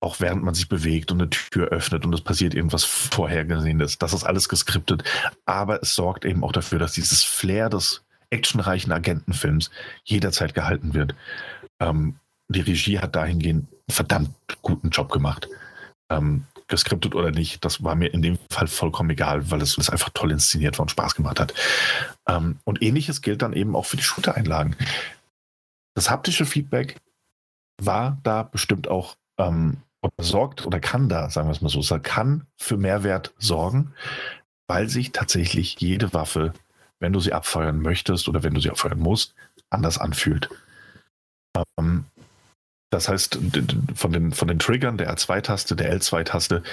auch 0.04 0.20
während 0.20 0.44
man 0.44 0.54
sich 0.54 0.68
bewegt 0.68 1.12
und 1.12 1.22
eine 1.22 1.30
Tür 1.30 1.68
öffnet 1.68 2.06
und 2.06 2.14
es 2.14 2.22
passiert 2.22 2.54
irgendwas 2.54 2.84
Vorhergesehenes. 2.84 3.98
Das 3.98 4.14
ist 4.14 4.24
alles 4.24 4.50
geskriptet. 4.50 5.04
Aber 5.46 5.82
es 5.82 5.96
sorgt 5.96 6.26
eben 6.26 6.44
auch 6.44 6.52
dafür, 6.52 6.78
dass 6.80 6.92
dieses 6.92 7.24
Flair 7.24 7.70
des 7.70 8.04
actionreichen 8.30 8.92
Agentenfilms 8.92 9.72
jederzeit 10.04 10.54
gehalten 10.54 10.94
wird. 10.94 11.16
Ähm, 11.80 12.16
die 12.50 12.62
Regie 12.62 13.00
hat 13.00 13.16
dahingehend 13.16 13.68
einen 13.70 13.80
verdammt 13.90 14.36
guten 14.62 14.90
Job 14.90 15.12
gemacht. 15.12 15.48
Ähm, 16.10 16.46
geskriptet 16.68 17.16
oder 17.16 17.32
nicht, 17.32 17.64
das 17.64 17.84
war 17.84 17.96
mir 17.96 18.14
in 18.14 18.22
dem 18.22 18.38
Fall 18.50 18.68
vollkommen 18.68 19.12
egal, 19.12 19.52
weil 19.52 19.62
es, 19.62 19.78
es 19.78 19.90
einfach 19.90 20.10
toll 20.14 20.32
inszeniert 20.32 20.78
war 20.78 20.84
und 20.84 20.92
Spaß 20.92 21.16
gemacht 21.16 21.40
hat. 21.40 21.54
Ähm, 22.28 22.58
und 22.66 22.82
ähnliches 22.82 23.22
gilt 23.22 23.42
dann 23.42 23.54
eben 23.54 23.76
auch 23.76 23.86
für 23.86 23.98
die 23.98 24.04
Shooter-Einlagen. 24.04 24.76
Das 25.96 26.10
haptische 26.10 26.46
Feedback 26.46 26.98
war 27.80 28.18
da 28.24 28.44
bestimmt 28.44 28.88
auch 28.88 29.16
ähm, 29.38 29.78
oder 30.04 30.24
sorgt 30.24 30.66
oder 30.66 30.80
kann 30.80 31.10
da, 31.10 31.30
sagen 31.30 31.48
wir 31.48 31.54
es 31.54 31.62
mal 31.62 31.70
so, 31.70 32.00
kann 32.00 32.46
für 32.58 32.78
Mehrwert 32.78 33.34
sorgen, 33.40 33.94
weil 34.68 34.90
sich 34.90 35.12
tatsächlich 35.12 35.80
jede 35.80 36.14
Waffe, 36.14 36.54
wenn 37.00 37.14
du 37.14 37.20
sie 37.20 37.34
abfeuern 37.34 37.80
möchtest 37.80 38.28
oder 38.28 38.44
wenn 38.44 38.54
du 38.54 38.62
sie 38.62 38.70
abfeuern 38.70 39.00
musst, 39.00 39.34
anders 39.70 39.98
anfühlt. 39.98 40.50
Ähm, 41.80 42.06
das 42.92 43.10
heißt, 43.10 43.40
von 43.96 44.14
den, 44.14 44.34
von 44.34 44.48
den 44.48 44.60
Triggern 44.60 44.98
der 44.98 45.12
R2-Taste, 45.16 45.76
der 45.76 45.98
L2-Taste, 46.00 46.64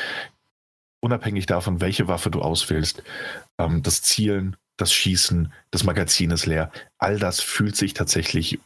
unabhängig 1.01 1.47
davon, 1.47 1.81
welche 1.81 2.09
Waffe 2.09 2.31
du 2.31 2.43
auswählst, 2.43 3.03
ähm, 3.59 3.83
das 3.83 4.03
Zielen, 4.03 4.57
das 4.77 4.93
Schießen, 4.93 5.53
das 5.71 5.85
Magazin 5.85 6.31
ist 6.31 6.47
leer, 6.47 6.71
all 6.99 7.19
das 7.19 7.41
fühlt 7.41 7.77
sich 7.77 7.95
tatsächlich 7.95 8.59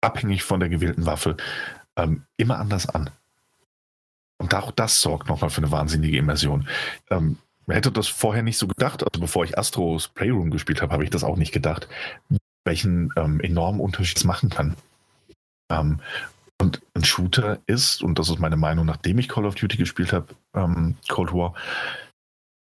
abhängig 0.00 0.42
von 0.42 0.60
der 0.60 0.68
gewählten 0.68 1.06
Waffe 1.06 1.36
ähm, 1.96 2.24
immer 2.36 2.58
anders 2.58 2.88
an. 2.88 3.10
Und 4.42 4.52
auch 4.56 4.72
das 4.72 5.00
sorgt 5.00 5.28
nochmal 5.28 5.50
für 5.50 5.58
eine 5.58 5.70
wahnsinnige 5.70 6.18
Immersion. 6.18 6.66
Ähm, 7.10 7.38
man 7.66 7.76
hätte 7.76 7.92
das 7.92 8.08
vorher 8.08 8.42
nicht 8.42 8.58
so 8.58 8.66
gedacht. 8.66 9.04
Also 9.04 9.20
bevor 9.20 9.44
ich 9.44 9.56
Astros 9.56 10.08
Playroom 10.08 10.50
gespielt 10.50 10.82
habe, 10.82 10.92
habe 10.92 11.04
ich 11.04 11.10
das 11.10 11.22
auch 11.22 11.36
nicht 11.36 11.52
gedacht, 11.52 11.88
welchen 12.64 13.12
ähm, 13.16 13.38
enormen 13.38 13.80
Unterschied 13.80 14.16
es 14.16 14.24
machen 14.24 14.50
kann. 14.50 14.74
Ähm, 15.70 16.00
und 16.60 16.82
ein 16.94 17.04
Shooter 17.04 17.60
ist, 17.66 18.02
und 18.02 18.18
das 18.18 18.30
ist 18.30 18.40
meine 18.40 18.56
Meinung, 18.56 18.84
nachdem 18.84 19.20
ich 19.20 19.28
Call 19.28 19.46
of 19.46 19.54
Duty 19.54 19.76
gespielt 19.76 20.12
habe, 20.12 20.34
ähm, 20.54 20.96
Cold 21.08 21.32
War, 21.32 21.54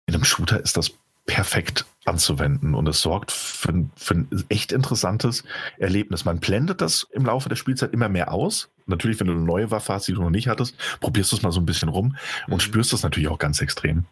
in 0.07 0.15
einem 0.15 0.25
Shooter 0.25 0.61
ist 0.61 0.77
das 0.77 0.93
perfekt 1.27 1.87
anzuwenden 2.05 2.75
und 2.75 2.89
es 2.89 3.01
sorgt 3.01 3.31
für, 3.31 3.89
für, 3.97 4.15
ein 4.15 4.45
echt 4.49 4.73
interessantes 4.73 5.45
Erlebnis. 5.79 6.25
Man 6.25 6.41
blendet 6.41 6.81
das 6.81 7.07
im 7.13 7.25
Laufe 7.25 7.49
der 7.49 7.57
Spielzeit 7.57 7.93
immer 7.93 8.09
mehr 8.09 8.33
aus. 8.33 8.71
Natürlich, 8.87 9.21
wenn 9.21 9.29
du 9.29 9.35
eine 9.35 9.43
neue 9.43 9.71
Waffe 9.71 9.93
hast, 9.93 10.09
die 10.09 10.13
du 10.13 10.21
noch 10.21 10.31
nicht 10.31 10.49
hattest, 10.49 10.77
probierst 11.01 11.31
du 11.31 11.37
es 11.37 11.43
mal 11.43 11.53
so 11.53 11.61
ein 11.61 11.67
bisschen 11.67 11.89
rum 11.89 12.17
und 12.49 12.55
mhm. 12.55 12.61
spürst 12.61 12.93
das 12.93 13.05
natürlich 13.05 13.29
auch 13.29 13.39
ganz 13.39 13.61
extrem. 13.61 14.05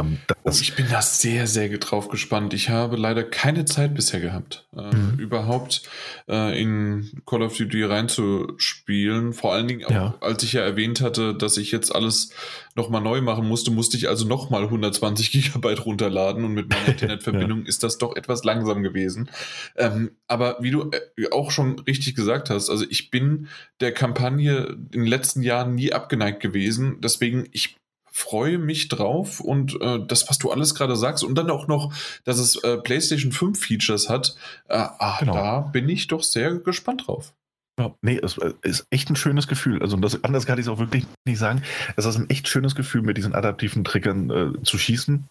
Ähm, 0.00 0.18
oh, 0.44 0.50
ich 0.50 0.74
bin 0.74 0.86
da 0.90 1.02
sehr, 1.02 1.46
sehr 1.46 1.68
drauf 1.78 2.08
gespannt. 2.08 2.54
Ich 2.54 2.68
habe 2.68 2.96
leider 2.96 3.24
keine 3.24 3.64
Zeit 3.64 3.94
bisher 3.94 4.20
gehabt, 4.20 4.68
äh, 4.76 4.94
mhm. 4.94 5.18
überhaupt 5.18 5.82
äh, 6.28 6.60
in 6.60 7.22
Call 7.26 7.42
of 7.42 7.56
Duty 7.56 7.84
reinzuspielen. 7.84 9.32
Vor 9.32 9.52
allen 9.52 9.68
Dingen, 9.68 9.84
auch, 9.84 9.90
ja. 9.90 10.14
als 10.20 10.42
ich 10.42 10.52
ja 10.54 10.62
erwähnt 10.62 11.00
hatte, 11.00 11.34
dass 11.34 11.56
ich 11.56 11.72
jetzt 11.72 11.94
alles 11.94 12.30
nochmal 12.74 13.00
neu 13.00 13.20
machen 13.20 13.46
musste, 13.46 13.70
musste 13.70 13.96
ich 13.96 14.08
also 14.08 14.26
nochmal 14.26 14.64
120 14.64 15.30
Gigabyte 15.30 15.84
runterladen 15.86 16.44
und 16.44 16.54
mit 16.54 16.68
meiner 16.68 16.88
Internetverbindung 16.88 17.62
ja. 17.62 17.68
ist 17.68 17.82
das 17.82 17.98
doch 17.98 18.16
etwas 18.16 18.44
langsam 18.44 18.82
gewesen. 18.82 19.30
Ähm, 19.76 20.12
aber 20.26 20.58
wie 20.60 20.70
du 20.70 20.90
äh, 20.90 21.30
auch 21.30 21.50
schon 21.50 21.78
richtig 21.80 22.14
gesagt 22.14 22.50
hast, 22.50 22.70
also 22.70 22.84
ich 22.88 23.10
bin 23.10 23.48
der 23.80 23.92
Kampagne 23.92 24.76
in 24.92 25.00
den 25.00 25.06
letzten 25.06 25.42
Jahren 25.42 25.74
nie 25.74 25.92
abgeneigt 25.92 26.40
gewesen. 26.40 27.00
Deswegen, 27.00 27.48
ich 27.52 27.76
freue 28.14 28.58
mich 28.58 28.88
drauf 28.88 29.40
und 29.40 29.80
äh, 29.80 29.98
das, 30.06 30.28
was 30.28 30.38
du 30.38 30.52
alles 30.52 30.76
gerade 30.76 30.94
sagst 30.94 31.24
und 31.24 31.34
dann 31.34 31.50
auch 31.50 31.66
noch, 31.66 31.92
dass 32.22 32.38
es 32.38 32.54
äh, 32.62 32.78
PlayStation 32.78 33.32
5 33.32 33.58
Features 33.58 34.08
hat, 34.08 34.36
äh, 34.68 34.76
ah, 34.76 35.16
genau. 35.18 35.34
da 35.34 35.60
bin 35.60 35.88
ich 35.88 36.06
doch 36.06 36.22
sehr 36.22 36.54
gespannt 36.54 37.08
drauf. 37.08 37.34
Ja, 37.78 37.92
nee, 38.02 38.20
es 38.22 38.38
äh, 38.38 38.52
ist 38.62 38.86
echt 38.90 39.10
ein 39.10 39.16
schönes 39.16 39.48
Gefühl. 39.48 39.82
Also 39.82 39.96
das, 39.96 40.22
anders 40.22 40.46
kann 40.46 40.60
ich 40.60 40.66
es 40.66 40.68
auch 40.68 40.78
wirklich 40.78 41.06
nicht 41.26 41.38
sagen. 41.38 41.62
Es 41.96 42.04
ist 42.04 42.14
ein 42.14 42.30
echt 42.30 42.46
schönes 42.46 42.76
Gefühl, 42.76 43.02
mit 43.02 43.16
diesen 43.16 43.34
adaptiven 43.34 43.82
Triggern 43.82 44.30
äh, 44.30 44.62
zu 44.62 44.78
schießen 44.78 45.26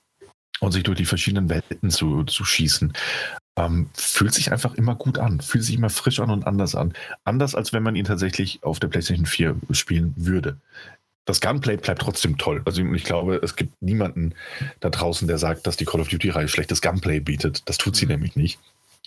und 0.59 0.71
sich 0.73 0.83
durch 0.83 0.97
die 0.97 1.05
verschiedenen 1.05 1.49
Welten 1.49 1.89
zu, 1.89 2.25
zu 2.25 2.43
schießen. 2.43 2.91
Ähm, 3.57 3.89
fühlt 3.93 4.33
sich 4.33 4.51
einfach 4.51 4.73
immer 4.73 4.95
gut 4.95 5.19
an, 5.19 5.39
fühlt 5.39 5.63
sich 5.63 5.75
immer 5.75 5.89
frisch 5.89 6.19
an 6.19 6.31
und 6.31 6.45
anders 6.45 6.75
an. 6.75 6.91
Anders 7.23 7.55
als 7.55 7.71
wenn 7.71 7.83
man 7.83 7.95
ihn 7.95 8.05
tatsächlich 8.05 8.61
auf 8.61 8.81
der 8.81 8.89
PlayStation 8.89 9.25
4 9.25 9.55
spielen 9.71 10.13
würde 10.17 10.59
das 11.25 11.39
Gunplay 11.39 11.77
bleibt 11.77 12.01
trotzdem 12.01 12.37
toll. 12.37 12.61
Also 12.65 12.81
ich 12.81 13.03
glaube, 13.03 13.39
es 13.41 13.55
gibt 13.55 13.81
niemanden 13.81 14.33
da 14.79 14.89
draußen, 14.89 15.27
der 15.27 15.37
sagt, 15.37 15.65
dass 15.67 15.77
die 15.77 15.85
Call 15.85 16.01
of 16.01 16.09
Duty-Reihe 16.09 16.47
schlechtes 16.47 16.81
Gunplay 16.81 17.19
bietet. 17.19 17.67
Das 17.69 17.77
tut 17.77 17.95
sie 17.95 18.05
mhm. 18.05 18.13
nämlich 18.13 18.35
nicht. 18.35 18.59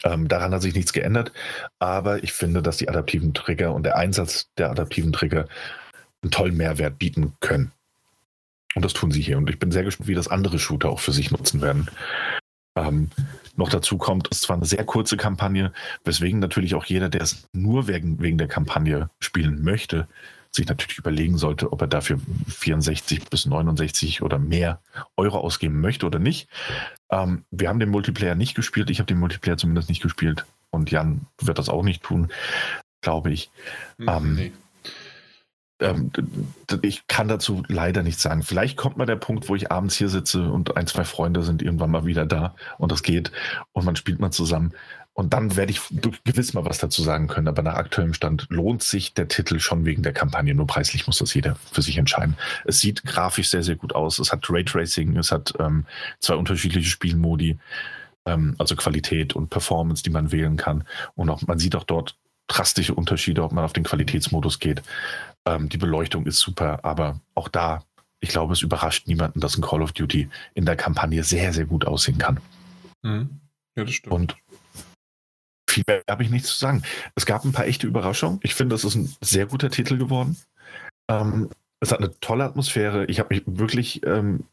Ähm, 0.05 0.29
daran 0.29 0.53
hat 0.53 0.63
sich 0.63 0.75
nichts 0.75 0.93
geändert. 0.93 1.33
Aber 1.79 2.23
ich 2.23 2.33
finde, 2.33 2.63
dass 2.63 2.79
die 2.79 2.89
adaptiven 2.89 3.35
Trigger 3.35 3.75
und 3.75 3.85
der 3.85 3.97
Einsatz 3.97 4.49
der 4.57 4.71
adaptiven 4.71 5.13
Trigger 5.13 5.47
einen 6.23 6.31
tollen 6.31 6.57
Mehrwert 6.57 6.99
bieten 6.99 7.35
können. 7.41 7.73
Und 8.75 8.85
das 8.85 8.93
tun 8.93 9.11
sie 9.11 9.23
hier. 9.23 9.39
Und 9.39 9.49
ich 9.49 9.59
bin 9.59 9.71
sehr 9.71 9.85
gespannt, 9.85 10.09
wie 10.09 10.15
das 10.15 10.29
andere 10.29 10.59
Shooter 10.59 10.91
auch 10.91 11.01
für 11.01 11.13
sich 11.13 11.31
nutzen 11.31 11.63
werden. 11.63 11.89
Ähm, 12.77 13.09
noch 13.57 13.71
dazu 13.71 13.97
kommt, 13.97 14.29
es 14.31 14.39
ist 14.39 14.43
zwar 14.45 14.57
eine 14.57 14.67
sehr 14.67 14.85
kurze 14.85 15.17
Kampagne, 15.17 15.73
weswegen 16.05 16.41
natürlich 16.41 16.75
auch 16.75 16.85
jeder, 16.85 17.09
der 17.09 17.23
es 17.23 17.49
nur 17.53 17.89
wegen, 17.89 18.21
wegen 18.21 18.37
der 18.37 18.49
Kampagne 18.49 19.09
spielen 19.19 19.63
möchte, 19.63 20.07
sich 20.57 20.67
natürlich 20.67 20.99
überlegen 20.99 21.39
sollte, 21.39 21.73
ob 21.73 21.81
er 21.83 21.87
dafür 21.87 22.19
64 22.49 23.29
bis 23.31 23.47
69 23.47 24.23
oder 24.23 24.39
mehr 24.39 24.81
Euro 25.17 25.39
ausgeben 25.39 25.81
möchte 25.81 26.07
oder 26.07 26.19
nicht. 26.19 26.49
Ähm, 27.11 27.45
wir 27.51 27.69
haben 27.69 27.79
den 27.79 27.91
Multiplayer 27.91 28.35
nicht 28.35 28.55
gespielt. 28.55 28.91
Ich 28.91 28.99
habe 28.99 29.07
den 29.07 29.19
Multiplayer 29.21 29.57
zumindest 29.57 29.89
nicht 29.89 30.03
gespielt. 30.03 30.45
Und 30.71 30.91
Jan 30.91 31.27
wird 31.41 31.59
das 31.59 31.69
auch 31.69 31.83
nicht 31.83 32.03
tun, 32.03 32.29
glaube 33.01 33.31
ich. 33.31 33.51
Hm, 33.99 34.09
ähm, 34.09 34.35
nee. 34.35 34.53
ähm, 35.81 36.11
ich 36.83 37.07
kann 37.07 37.29
dazu 37.29 37.63
leider 37.69 38.03
nichts 38.03 38.23
sagen. 38.23 38.43
Vielleicht 38.43 38.77
kommt 38.77 38.97
mal 38.97 39.07
der 39.07 39.17
Punkt, 39.17 39.49
wo 39.49 39.55
ich 39.55 39.71
abends 39.71 39.97
hier 39.97 40.09
sitze 40.09 40.51
und 40.51 40.77
ein, 40.77 40.87
zwei 40.87 41.05
Freunde 41.05 41.43
sind 41.43 41.63
irgendwann 41.63 41.91
mal 41.91 42.07
wieder 42.07 42.27
da 42.27 42.55
und 42.79 42.91
das 42.93 43.03
geht 43.03 43.31
und 43.73 43.85
man 43.85 43.97
spielt 43.97 44.19
mal 44.19 44.33
zusammen. 44.33 44.73
Und 45.17 45.33
dann 45.33 45.57
werde 45.57 45.73
ich 45.73 45.81
gewiss 46.25 46.53
mal 46.53 46.67
was 46.67 46.77
dazu 46.77 47.03
sagen 47.03 47.27
können. 47.27 47.49
Aber 47.49 47.63
nach 47.63 47.77
aktuellem 47.77 48.13
Stand 48.13 48.47
lohnt 48.51 48.83
sich 48.83 49.15
der 49.15 49.29
Titel 49.29 49.59
schon 49.61 49.87
wegen 49.87 50.03
der 50.03 50.13
Kampagne. 50.13 50.55
Nur 50.55 50.67
preislich 50.67 51.07
muss 51.07 51.17
das 51.19 51.33
jeder 51.33 51.57
für 51.73 51.81
sich 51.81 51.97
entscheiden. 51.97 52.37
Es 52.67 52.81
sieht 52.81 53.03
grafisch 53.03 53.49
sehr, 53.49 53.63
sehr 53.63 53.77
gut 53.77 53.95
aus. 53.95 54.19
Es 54.19 54.31
hat 54.31 54.51
Raytracing, 54.51 55.17
es 55.17 55.33
hat 55.33 55.55
ähm, 55.59 55.87
zwei 56.21 56.35
unterschiedliche 56.35 56.91
Spielmodi, 56.91 57.59
ähm, 58.27 58.57
also 58.59 58.77
Qualität 58.77 59.35
und 59.35 59.49
Performance, 59.49 60.03
die 60.03 60.11
man 60.11 60.33
wählen 60.33 60.59
kann. 60.59 60.85
Und 61.15 61.31
auch, 61.31 61.41
man 61.47 61.59
sieht 61.59 61.77
auch 61.77 61.85
dort 61.85 62.19
drastische 62.47 62.95
Unterschiede, 62.95 63.43
ob 63.43 63.53
man 63.53 63.65
auf 63.65 63.73
den 63.73 63.85
Qualitätsmodus 63.85 64.59
geht. 64.59 64.83
Ähm, 65.47 65.71
die 65.71 65.79
Beleuchtung 65.79 66.27
ist 66.27 66.41
super, 66.41 66.85
aber 66.85 67.21
auch 67.35 67.49
da, 67.49 67.83
ich 68.21 68.29
glaube, 68.29 68.53
es 68.53 68.61
überrascht 68.61 69.09
niemanden, 69.09 69.41
dass 69.41 69.57
ein 69.57 69.63
Call 69.63 69.81
of 69.81 69.93
Duty 69.93 70.29
in 70.53 70.67
der 70.67 70.77
Kampagne 70.77 71.25
sehr, 71.25 71.55
sehr 71.55 71.65
gut 71.65 71.87
aussehen 71.87 72.19
kann. 72.19 72.39
Mhm. 73.03 73.41
Ja, 73.77 73.85
das 73.85 73.95
stimmt. 73.95 74.15
Und 74.15 74.37
viel 75.77 75.85
mehr 75.87 76.03
habe 76.09 76.23
ich 76.23 76.31
nichts 76.31 76.49
zu 76.49 76.59
sagen. 76.59 76.83
Es 77.15 77.27
gab 77.27 77.45
ein 77.45 77.53
paar 77.53 77.67
echte 77.67 77.87
Überraschungen. 77.87 78.41
Ich 78.43 78.55
finde, 78.55 78.75
es 78.75 78.85
ist 78.85 78.95
ein 78.95 79.15
sehr 79.21 79.47
guter 79.47 79.71
Titel 79.71 79.99
geworden. 79.99 80.37
Ähm, 81.09 81.51
es 81.81 81.93
hat 81.93 81.99
eine 81.99 82.19
tolle 82.21 82.45
Atmosphäre. 82.45 83.05
Ich 83.07 83.19
habe 83.19 83.35
mich 83.35 83.43
wirklich 83.47 84.05
ähm, 84.07 84.45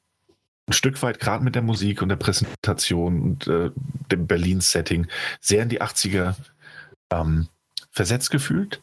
ein 0.67 0.73
Stück 0.73 1.01
weit, 1.01 1.19
gerade 1.19 1.43
mit 1.43 1.55
der 1.55 1.61
Musik 1.61 2.01
und 2.01 2.09
der 2.09 2.17
Präsentation 2.17 3.21
und 3.21 3.47
äh, 3.47 3.71
dem 4.11 4.27
Berlin-Setting, 4.27 5.07
sehr 5.39 5.63
in 5.63 5.69
die 5.69 5.81
80er 5.81 6.35
ähm, 7.11 7.47
versetzt 7.91 8.29
gefühlt. 8.29 8.81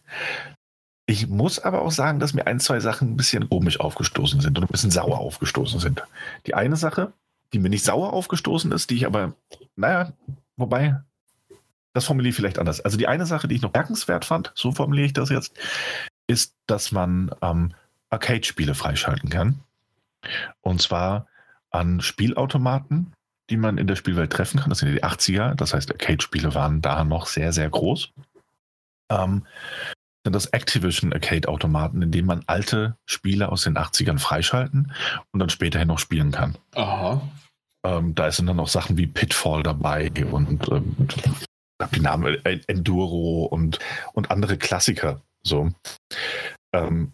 Ich 1.06 1.26
muss 1.26 1.58
aber 1.58 1.82
auch 1.82 1.90
sagen, 1.90 2.20
dass 2.20 2.34
mir 2.34 2.46
ein, 2.46 2.60
zwei 2.60 2.80
Sachen 2.80 3.12
ein 3.12 3.16
bisschen 3.16 3.48
komisch 3.48 3.80
aufgestoßen 3.80 4.40
sind 4.40 4.56
und 4.56 4.64
ein 4.64 4.70
bisschen 4.70 4.92
sauer 4.92 5.18
aufgestoßen 5.18 5.80
sind. 5.80 6.02
Die 6.46 6.54
eine 6.54 6.76
Sache, 6.76 7.12
die 7.52 7.58
mir 7.58 7.68
nicht 7.68 7.84
sauer 7.84 8.12
aufgestoßen 8.12 8.70
ist, 8.72 8.90
die 8.90 8.96
ich 8.96 9.06
aber, 9.06 9.34
naja, 9.76 10.12
wobei, 10.56 11.00
das 11.92 12.04
formuliere 12.04 12.30
ich 12.30 12.36
vielleicht 12.36 12.58
anders. 12.58 12.80
Also 12.80 12.96
die 12.96 13.08
eine 13.08 13.26
Sache, 13.26 13.48
die 13.48 13.56
ich 13.56 13.62
noch 13.62 13.72
merkenswert 13.72 14.24
fand, 14.24 14.52
so 14.54 14.72
formuliere 14.72 15.06
ich 15.06 15.12
das 15.12 15.30
jetzt, 15.30 15.58
ist, 16.26 16.54
dass 16.66 16.92
man 16.92 17.30
ähm, 17.42 17.74
Arcade-Spiele 18.10 18.74
freischalten 18.74 19.30
kann. 19.30 19.60
Und 20.60 20.82
zwar 20.82 21.26
an 21.70 22.00
Spielautomaten, 22.00 23.12
die 23.48 23.56
man 23.56 23.78
in 23.78 23.86
der 23.86 23.96
Spielwelt 23.96 24.32
treffen 24.32 24.60
kann. 24.60 24.70
Das 24.70 24.78
sind 24.78 24.92
die 24.92 25.02
80er, 25.02 25.54
das 25.54 25.74
heißt, 25.74 25.90
Arcade-Spiele 25.90 26.54
waren 26.54 26.82
da 26.82 27.04
noch 27.04 27.26
sehr, 27.26 27.52
sehr 27.52 27.68
groß. 27.68 28.12
Ähm, 29.10 29.46
sind 30.24 30.34
das 30.34 30.46
Activision 30.46 31.12
Arcade-Automaten, 31.12 32.02
in 32.02 32.12
denen 32.12 32.26
man 32.26 32.44
alte 32.46 32.96
Spiele 33.06 33.50
aus 33.50 33.62
den 33.62 33.76
80ern 33.76 34.18
freischalten 34.18 34.92
und 35.32 35.40
dann 35.40 35.48
späterhin 35.48 35.88
noch 35.88 35.98
spielen 35.98 36.30
kann. 36.30 36.56
Aha. 36.74 37.22
Ähm, 37.84 38.14
da 38.14 38.30
sind 38.30 38.46
dann 38.46 38.60
auch 38.60 38.68
Sachen 38.68 38.98
wie 38.98 39.06
Pitfall 39.06 39.62
dabei 39.62 40.10
und 40.30 40.68
ähm, 40.68 41.08
habe 41.80 41.96
die 41.96 42.02
Namen 42.02 42.38
Enduro 42.44 43.44
und, 43.44 43.78
und 44.12 44.30
andere 44.30 44.56
Klassiker. 44.56 45.22
So. 45.42 45.70
Ähm, 46.72 47.12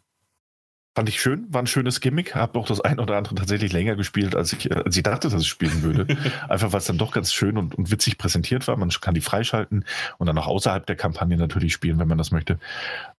fand 0.97 1.09
ich 1.11 1.21
schön, 1.21 1.47
war 1.53 1.63
ein 1.63 1.67
schönes 1.67 2.01
Gimmick. 2.01 2.35
Habe 2.35 2.59
auch 2.59 2.67
das 2.67 2.81
ein 2.81 2.99
oder 2.99 3.17
andere 3.17 3.35
tatsächlich 3.35 3.73
länger 3.73 3.97
gespielt, 3.97 4.35
als 4.35 4.53
ich, 4.53 4.71
äh, 4.71 4.75
als 4.75 4.97
ich 4.97 5.03
dachte, 5.03 5.29
dass 5.29 5.43
ich 5.43 5.49
spielen 5.49 5.83
würde. 5.83 6.07
Einfach 6.49 6.73
weil 6.73 6.81
es 6.81 6.87
dann 6.87 6.99
doch 6.99 7.13
ganz 7.13 7.33
schön 7.33 7.59
und, 7.59 7.75
und 7.75 7.91
witzig 7.91 8.17
präsentiert 8.17 8.67
war. 8.67 8.77
Man 8.77 8.89
kann 8.89 9.15
die 9.15 9.21
freischalten 9.21 9.85
und 10.19 10.27
dann 10.27 10.39
auch 10.39 10.47
außerhalb 10.47 10.87
der 10.87 10.97
Kampagne 10.97 11.37
natürlich 11.37 11.75
spielen, 11.75 11.99
wenn 11.99 12.09
man 12.09 12.19
das 12.19 12.31
möchte. 12.31 12.59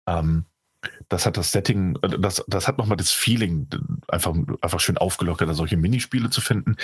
Ähm, 0.07 0.45
das 1.09 1.25
hat 1.25 1.37
das 1.37 1.51
Setting, 1.51 1.97
äh, 2.01 2.19
das, 2.19 2.43
das 2.47 2.67
hat 2.67 2.77
nochmal 2.79 2.97
das 2.97 3.11
Feeling 3.11 3.67
einfach, 4.07 4.35
einfach 4.61 4.79
schön 4.79 4.97
aufgelockert, 4.97 5.55
solche 5.55 5.77
Minispiele 5.77 6.29
zu 6.29 6.41
finden. 6.41 6.77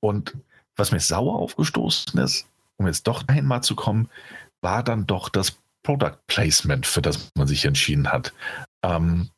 Und 0.00 0.34
was 0.76 0.92
mir 0.92 1.00
sauer 1.00 1.38
aufgestoßen 1.38 2.18
ist, 2.20 2.46
um 2.82 2.86
jetzt 2.86 3.06
doch 3.06 3.22
dahin 3.22 3.46
mal 3.46 3.62
zu 3.62 3.74
kommen, 3.74 4.08
war 4.60 4.82
dann 4.82 5.06
doch 5.06 5.28
das 5.28 5.56
Product 5.82 6.18
Placement, 6.26 6.86
für 6.86 7.02
das 7.02 7.30
man 7.36 7.46
sich 7.46 7.64
entschieden 7.64 8.12
hat. 8.12 8.32
Ähm, 8.82 9.30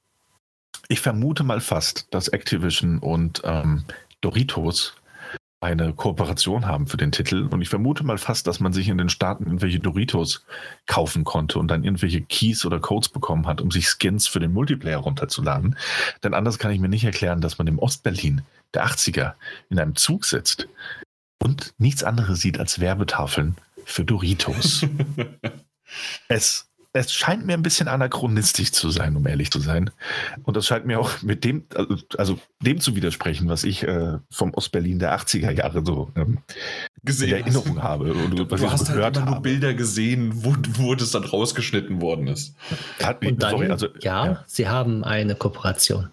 ich 0.89 1.01
vermute 1.01 1.45
mal 1.45 1.61
fast, 1.61 2.13
dass 2.13 2.29
Activision 2.29 2.99
und 2.99 3.43
ähm, 3.45 3.85
Doritos 4.21 4.95
eine 5.61 5.95
Kooperation 5.95 6.67
haben 6.67 6.87
für 6.87 6.99
den 6.99 7.11
Titel. 7.11 7.49
Und 7.51 7.63
ich 7.63 7.71
vermute 7.71 8.05
mal 8.05 8.19
fast, 8.19 8.47
dass 8.47 8.61
man 8.61 8.75
sich 8.75 8.89
in 8.89 8.99
den 8.99 9.09
Staaten 9.09 9.45
irgendwelche 9.45 9.81
Doritos 9.81 10.45
kaufen 10.87 11.25
konnte 11.25 11.59
und 11.59 11.69
dann 11.69 11.85
irgendwelche 11.85 12.21
Keys 12.21 12.67
oder 12.67 12.81
Codes 12.81 13.09
bekommen 13.09 13.47
hat, 13.47 13.63
um 13.63 13.71
sich 13.71 13.89
Skins 13.89 14.27
für 14.27 14.41
den 14.41 14.53
Multiplayer 14.53 14.99
runterzuladen. 14.99 15.77
Denn 16.23 16.35
anders 16.35 16.59
kann 16.59 16.71
ich 16.71 16.81
mir 16.81 16.91
nicht 16.91 17.05
erklären, 17.05 17.41
dass 17.41 17.57
man 17.57 17.67
im 17.67 17.79
Ostberlin 17.79 18.43
der 18.75 18.87
80er 18.87 19.33
in 19.71 19.79
einem 19.79 19.97
Zug 19.97 20.27
sitzt 20.27 20.69
und 21.45 21.75
nichts 21.79 22.03
anderes 22.03 22.41
sieht 22.41 22.59
als 22.59 22.81
Werbetafeln 22.81 23.57
für 23.85 24.05
Doritos. 24.05 24.85
es 26.29 26.69
es 26.97 27.13
scheint 27.13 27.45
mir 27.45 27.55
ein 27.55 27.63
bisschen 27.63 27.89
anachronistisch 27.89 28.71
zu 28.71 28.89
sein, 28.89 29.17
um 29.17 29.27
ehrlich 29.27 29.51
zu 29.51 29.59
sein. 29.59 29.91
Und 30.45 30.57
das 30.57 30.65
scheint 30.65 30.87
mir 30.87 31.01
auch 31.01 31.23
mit 31.23 31.43
dem, 31.43 31.65
also, 31.75 31.97
also 32.17 32.39
dem 32.61 32.81
zu 32.81 32.95
widersprechen, 32.95 33.49
was 33.49 33.65
ich 33.65 33.83
äh, 33.83 34.19
vom 34.31 34.55
Ostberlin 34.55 35.01
der 35.01 35.19
80er 35.19 35.51
Jahre 35.51 35.85
so 35.85 36.13
ähm, 36.15 36.39
gesehen 37.03 37.31
in 37.31 37.37
Erinnerung 37.43 37.79
hast. 37.79 37.83
habe. 37.83 38.15
Und 38.15 38.39
du, 38.39 38.49
was 38.49 38.61
du 38.61 38.71
hast 38.71 38.89
halt 38.89 39.17
immer 39.17 39.27
nur 39.27 39.43
Bilder 39.43 39.75
gesehen, 39.75 40.45
wo, 40.45 40.55
wo 40.75 40.95
das 40.95 41.11
dann 41.11 41.25
rausgeschnitten 41.25 42.01
worden 42.01 42.29
ist. 42.29 42.55
Hat, 43.03 43.27
und 43.27 43.43
dann, 43.43 43.51
sorry, 43.51 43.71
also, 43.71 43.89
ja, 44.01 44.27
ja, 44.27 44.45
sie 44.47 44.69
haben 44.69 45.03
eine 45.03 45.35
Kooperation. 45.35 46.11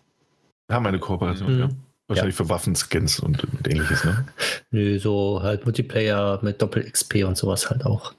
Haben 0.68 0.88
eine 0.88 1.00
Kooperation, 1.00 1.54
mhm. 1.54 1.60
ja. 1.60 1.70
Wahrscheinlich 2.12 2.38
ja. 2.38 2.46
für 2.46 2.50
Waffenskins 2.50 3.20
und, 3.20 3.44
und 3.44 3.68
ähnliches, 3.68 4.04
ne? 4.04 4.26
Nö, 4.72 5.00
so 5.00 5.42
halt 5.42 5.66
Multiplayer 5.66 6.40
mit 6.42 6.62
Doppel-XP 6.62 7.24
und 7.26 7.38
sowas 7.38 7.70
halt 7.70 7.86
auch. 7.86 8.14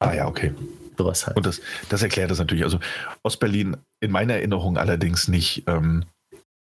Ah 0.00 0.12
ja, 0.12 0.26
okay. 0.26 0.52
Sowas 0.98 1.26
halt. 1.26 1.36
Und 1.36 1.46
das, 1.46 1.60
das 1.88 2.02
erklärt 2.02 2.30
das 2.30 2.38
natürlich. 2.38 2.64
Also 2.64 2.80
Ostberlin 3.22 3.76
in 4.00 4.10
meiner 4.10 4.34
Erinnerung 4.34 4.78
allerdings 4.78 5.28
nicht, 5.28 5.64
ähm, 5.68 6.04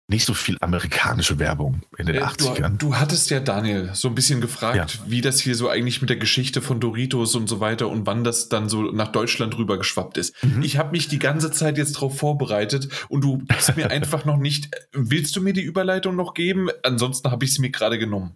nicht 0.07 0.25
so 0.25 0.33
viel 0.33 0.57
amerikanische 0.59 1.39
Werbung 1.39 1.81
in 1.97 2.05
den 2.05 2.17
äh, 2.17 2.23
80ern. 2.23 2.77
Du, 2.77 2.87
du, 2.87 2.95
hattest 2.97 3.29
ja, 3.29 3.39
Daniel, 3.39 3.91
so 3.93 4.09
ein 4.09 4.15
bisschen 4.15 4.41
gefragt, 4.41 4.99
ja. 4.99 5.09
wie 5.09 5.21
das 5.21 5.39
hier 5.39 5.55
so 5.55 5.69
eigentlich 5.69 6.01
mit 6.01 6.09
der 6.09 6.17
Geschichte 6.17 6.61
von 6.61 6.79
Doritos 6.79 7.35
und 7.35 7.47
so 7.47 7.59
weiter 7.59 7.87
und 7.87 8.05
wann 8.05 8.23
das 8.23 8.49
dann 8.49 8.67
so 8.67 8.83
nach 8.91 9.07
Deutschland 9.07 9.57
rüber 9.57 9.77
geschwappt 9.77 10.17
ist. 10.17 10.35
Mhm. 10.43 10.61
Ich 10.61 10.77
habe 10.77 10.91
mich 10.91 11.07
die 11.07 11.19
ganze 11.19 11.51
Zeit 11.51 11.77
jetzt 11.77 11.95
darauf 11.95 12.17
vorbereitet 12.17 12.89
und 13.07 13.23
du 13.23 13.37
bist 13.37 13.75
mir 13.77 13.91
einfach 13.91 14.25
noch 14.25 14.37
nicht. 14.37 14.69
Willst 14.91 15.35
du 15.35 15.41
mir 15.41 15.53
die 15.53 15.61
Überleitung 15.61 16.15
noch 16.15 16.33
geben? 16.33 16.69
Ansonsten 16.83 17.31
habe 17.31 17.45
ich 17.45 17.53
sie 17.53 17.61
mir 17.61 17.71
gerade 17.71 17.97
genommen. 17.97 18.35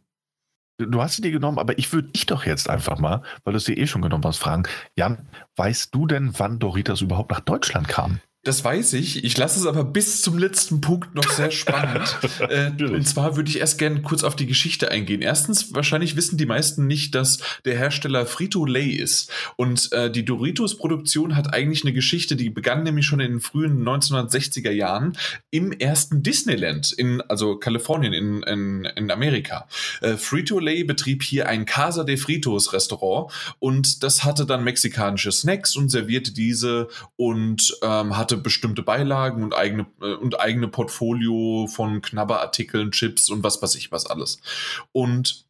Du 0.79 1.01
hast 1.01 1.15
sie 1.15 1.23
dir 1.23 1.31
genommen, 1.31 1.57
aber 1.57 1.77
ich 1.79 1.91
würde 1.91 2.09
dich 2.09 2.27
doch 2.27 2.45
jetzt 2.45 2.69
einfach 2.69 2.99
mal, 2.99 3.23
weil 3.43 3.53
du 3.53 3.59
sie 3.59 3.73
eh 3.73 3.87
schon 3.87 4.03
genommen 4.03 4.23
hast, 4.25 4.37
fragen. 4.37 4.63
Jan, 4.95 5.27
weißt 5.55 5.93
du 5.93 6.05
denn, 6.05 6.33
wann 6.37 6.59
Doritos 6.59 7.01
überhaupt 7.01 7.31
nach 7.31 7.39
Deutschland 7.39 7.87
kam? 7.87 8.19
Das 8.47 8.63
weiß 8.63 8.93
ich. 8.93 9.25
Ich 9.25 9.37
lasse 9.37 9.59
es 9.59 9.65
aber 9.65 9.83
bis 9.83 10.21
zum 10.21 10.37
letzten 10.37 10.79
Punkt 10.79 11.13
noch 11.13 11.29
sehr 11.29 11.51
spannend. 11.51 12.17
äh, 12.49 12.71
und 12.81 13.05
zwar 13.05 13.35
würde 13.35 13.49
ich 13.49 13.59
erst 13.59 13.77
gerne 13.77 14.01
kurz 14.01 14.23
auf 14.23 14.37
die 14.37 14.45
Geschichte 14.45 14.89
eingehen. 14.89 15.21
Erstens, 15.21 15.75
wahrscheinlich 15.75 16.15
wissen 16.15 16.37
die 16.37 16.45
meisten 16.45 16.87
nicht, 16.87 17.13
dass 17.13 17.39
der 17.65 17.77
Hersteller 17.77 18.25
Frito-Lay 18.25 18.91
ist. 18.91 19.29
Und 19.57 19.91
äh, 19.91 20.09
die 20.09 20.23
Doritos-Produktion 20.23 21.35
hat 21.35 21.53
eigentlich 21.53 21.83
eine 21.83 21.91
Geschichte, 21.91 22.37
die 22.37 22.49
begann 22.49 22.83
nämlich 22.83 23.05
schon 23.05 23.19
in 23.19 23.31
den 23.31 23.41
frühen 23.41 23.85
1960er 23.85 24.71
Jahren 24.71 25.17
im 25.51 25.73
ersten 25.73 26.23
Disneyland, 26.23 26.93
in, 26.93 27.19
also 27.19 27.57
Kalifornien 27.57 28.13
in, 28.13 28.43
in, 28.43 28.85
in 28.95 29.11
Amerika. 29.11 29.67
Äh, 29.99 30.15
Frito-Lay 30.15 30.85
betrieb 30.85 31.21
hier 31.21 31.49
ein 31.49 31.65
Casa 31.65 32.05
de 32.05 32.15
Fritos 32.15 32.71
Restaurant 32.71 33.29
und 33.59 34.03
das 34.03 34.23
hatte 34.23 34.45
dann 34.45 34.63
mexikanische 34.63 35.33
Snacks 35.33 35.75
und 35.75 35.89
servierte 35.89 36.31
diese 36.31 36.87
und 37.17 37.77
ähm, 37.83 38.15
hatte 38.15 38.36
bestimmte 38.37 38.81
Beilagen 38.81 39.43
und 39.43 39.55
eigene, 39.55 39.85
äh, 40.01 40.13
und 40.13 40.39
eigene 40.39 40.67
Portfolio 40.67 41.67
von 41.67 42.01
Knabberartikeln, 42.01 42.91
Chips 42.91 43.29
und 43.29 43.43
was 43.43 43.61
weiß 43.61 43.75
ich 43.75 43.91
was 43.91 44.05
alles. 44.05 44.39
Und 44.91 45.46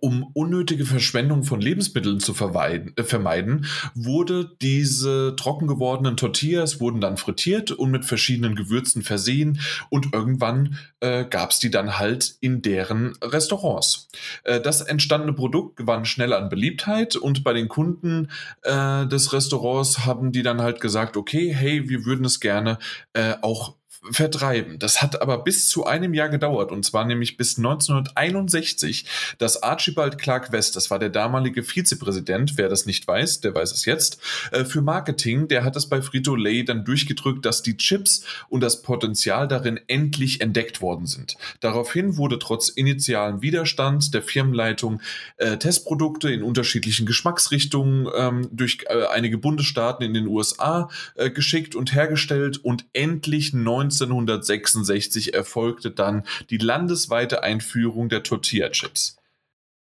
um 0.00 0.30
unnötige 0.34 0.84
Verschwendung 0.84 1.44
von 1.44 1.60
Lebensmitteln 1.60 2.20
zu 2.20 2.32
äh, 2.32 3.02
vermeiden, 3.02 3.66
wurde 3.94 4.56
diese 4.60 5.34
trocken 5.36 5.66
gewordenen 5.66 6.16
Tortillas 6.16 6.80
wurden 6.80 7.00
dann 7.00 7.16
frittiert 7.16 7.70
und 7.70 7.90
mit 7.90 8.04
verschiedenen 8.04 8.54
Gewürzen 8.54 9.02
versehen 9.02 9.60
und 9.90 10.12
irgendwann 10.12 10.78
äh, 11.00 11.24
gab 11.24 11.50
es 11.50 11.58
die 11.58 11.70
dann 11.70 11.98
halt 11.98 12.36
in 12.40 12.62
deren 12.62 13.14
Restaurants. 13.22 14.08
Äh, 14.44 14.60
das 14.60 14.80
entstandene 14.80 15.32
Produkt 15.32 15.76
gewann 15.76 16.04
schnell 16.04 16.32
an 16.32 16.48
Beliebtheit 16.48 17.16
und 17.16 17.44
bei 17.44 17.52
den 17.52 17.68
Kunden 17.68 18.28
äh, 18.62 19.06
des 19.06 19.32
Restaurants 19.32 20.04
haben 20.04 20.32
die 20.32 20.42
dann 20.42 20.60
halt 20.60 20.80
gesagt, 20.80 21.16
okay, 21.16 21.52
hey, 21.54 21.88
wir 21.88 22.04
würden 22.04 22.24
es 22.24 22.40
gerne 22.40 22.78
äh, 23.12 23.34
auch 23.42 23.77
vertreiben. 24.10 24.78
Das 24.78 25.02
hat 25.02 25.20
aber 25.20 25.44
bis 25.44 25.68
zu 25.68 25.86
einem 25.86 26.14
Jahr 26.14 26.28
gedauert 26.28 26.72
und 26.72 26.84
zwar 26.84 27.04
nämlich 27.04 27.36
bis 27.36 27.58
1961, 27.58 29.06
dass 29.38 29.62
Archibald 29.62 30.18
Clark 30.18 30.52
West, 30.52 30.76
das 30.76 30.90
war 30.90 30.98
der 30.98 31.10
damalige 31.10 31.62
Vizepräsident, 31.62 32.54
wer 32.56 32.68
das 32.68 32.86
nicht 32.86 33.06
weiß, 33.06 33.40
der 33.40 33.54
weiß 33.54 33.72
es 33.72 33.84
jetzt, 33.84 34.18
äh, 34.52 34.64
für 34.64 34.82
Marketing, 34.82 35.48
der 35.48 35.64
hat 35.64 35.76
es 35.76 35.88
bei 35.88 36.02
Frito-Lay 36.02 36.64
dann 36.64 36.84
durchgedrückt, 36.84 37.44
dass 37.44 37.62
die 37.62 37.76
Chips 37.76 38.24
und 38.48 38.60
das 38.60 38.82
Potenzial 38.82 39.48
darin 39.48 39.80
endlich 39.86 40.40
entdeckt 40.40 40.80
worden 40.80 41.06
sind. 41.06 41.36
Daraufhin 41.60 42.16
wurde 42.16 42.38
trotz 42.38 42.68
initialen 42.68 43.42
Widerstand 43.42 44.14
der 44.14 44.22
Firmenleitung 44.22 45.00
äh, 45.36 45.56
Testprodukte 45.56 46.30
in 46.30 46.42
unterschiedlichen 46.42 47.06
Geschmacksrichtungen 47.06 48.08
ähm, 48.16 48.48
durch 48.52 48.78
äh, 48.86 49.06
einige 49.06 49.38
Bundesstaaten 49.38 50.04
in 50.04 50.14
den 50.14 50.26
USA 50.26 50.88
äh, 51.14 51.30
geschickt 51.30 51.74
und 51.74 51.94
hergestellt 51.94 52.58
und 52.58 52.84
endlich 52.92 53.52
19 53.52 53.97
1966 54.04 55.34
erfolgte 55.34 55.90
dann 55.90 56.24
die 56.50 56.58
landesweite 56.58 57.42
Einführung 57.42 58.08
der 58.08 58.22
Tortilla-Chips. 58.22 59.16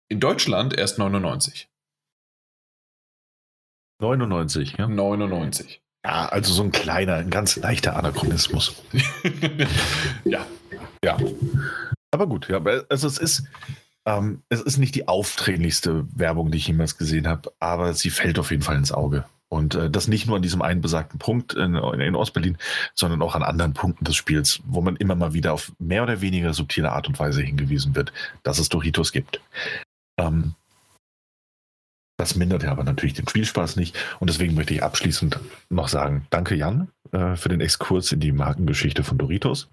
In 0.10 0.20
Deutschland 0.20 0.78
erst 0.78 0.98
99. 0.98 1.70
99, 4.02 4.78
ja? 4.78 4.88
99. 4.88 5.82
Ja, 6.06 6.28
also 6.30 6.54
so 6.54 6.64
ein 6.64 6.72
kleiner, 6.72 7.16
ein 7.16 7.30
ganz 7.30 7.58
leichter 7.58 7.96
Anachronismus. 7.98 8.76
ja. 10.24 10.46
Ja. 11.04 11.18
Aber 12.12 12.28
gut, 12.28 12.50
ja, 12.50 12.62
also 12.90 13.08
es 13.08 13.18
ist, 13.18 13.44
ähm, 14.06 14.44
es 14.50 14.62
ist 14.62 14.78
nicht 14.78 14.96
die 14.96 15.08
aufdringlichste 15.08 16.08
Werbung, 16.16 16.52
die 16.52 16.58
ich 16.58 16.68
jemals 16.68 16.98
gesehen 16.98 17.28
habe, 17.28 17.52
aber 17.60 17.94
sie 17.94 18.10
fällt 18.10 18.40
auf 18.40 18.52
jeden 18.52 18.64
Fall 18.64 18.78
ins 18.78 18.92
Auge. 18.92 19.26
Und 19.50 19.74
äh, 19.76 19.90
das 19.90 20.08
nicht 20.08 20.28
nur 20.28 20.36
an 20.36 20.44
diesem 20.44 20.62
einen 20.62 20.82
besagten 20.82 21.20
Punkt 21.20 21.54
in, 21.54 21.76
in 21.76 22.16
Ostberlin, 22.16 22.58
sondern 22.94 23.22
auch 23.22 23.36
an 23.36 23.44
anderen 23.44 23.74
Punkten 23.74 24.06
des 24.06 24.16
Spiels, 24.16 24.62
wo 24.66 24.82
man 24.82 24.96
immer 24.96 25.16
mal 25.16 25.34
wieder 25.34 25.54
auf 25.54 25.74
mehr 25.80 26.04
oder 26.04 26.22
weniger 26.22 26.54
subtile 26.54 26.92
Art 26.92 27.08
und 27.08 27.20
Weise 27.20 27.42
hingewiesen 27.42 27.96
wird, 27.96 28.14
dass 28.44 28.60
es 28.60 28.70
Doritos 28.70 29.12
gibt. 29.12 29.42
Ähm, 30.18 30.54
das 32.20 32.36
mindert 32.36 32.64
ja 32.64 32.72
aber 32.72 32.84
natürlich 32.84 33.14
den 33.14 33.28
Spielspaß 33.28 33.78
nicht. 33.78 33.98
Und 34.20 34.30
deswegen 34.30 34.54
möchte 34.54 34.74
ich 34.74 34.84
abschließend 34.84 35.40
noch 35.70 35.88
sagen, 35.88 36.28
danke 36.30 36.54
Jan 36.54 36.90
äh, 37.12 37.36
für 37.36 37.50
den 37.50 37.62
Exkurs 37.62 38.12
in 38.12 38.20
die 38.20 38.34
Markengeschichte 38.34 39.04
von 39.04 39.18
Doritos. 39.18 39.70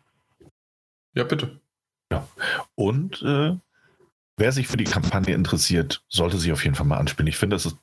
Ja, 1.14 1.24
bitte. 1.24 1.60
Ja. 2.12 2.26
Und 2.76 3.20
äh, 3.22 3.56
wer 4.36 4.52
sich 4.52 4.68
für 4.68 4.76
die 4.76 4.84
Kampagne 4.84 5.34
interessiert, 5.34 6.04
sollte 6.08 6.38
sich 6.38 6.52
auf 6.52 6.62
jeden 6.62 6.76
Fall 6.76 6.86
mal 6.86 6.98
anspielen. 6.98 7.26
Ich 7.26 7.36
finde, 7.36 7.56
das 7.56 7.66
ist 7.66 7.76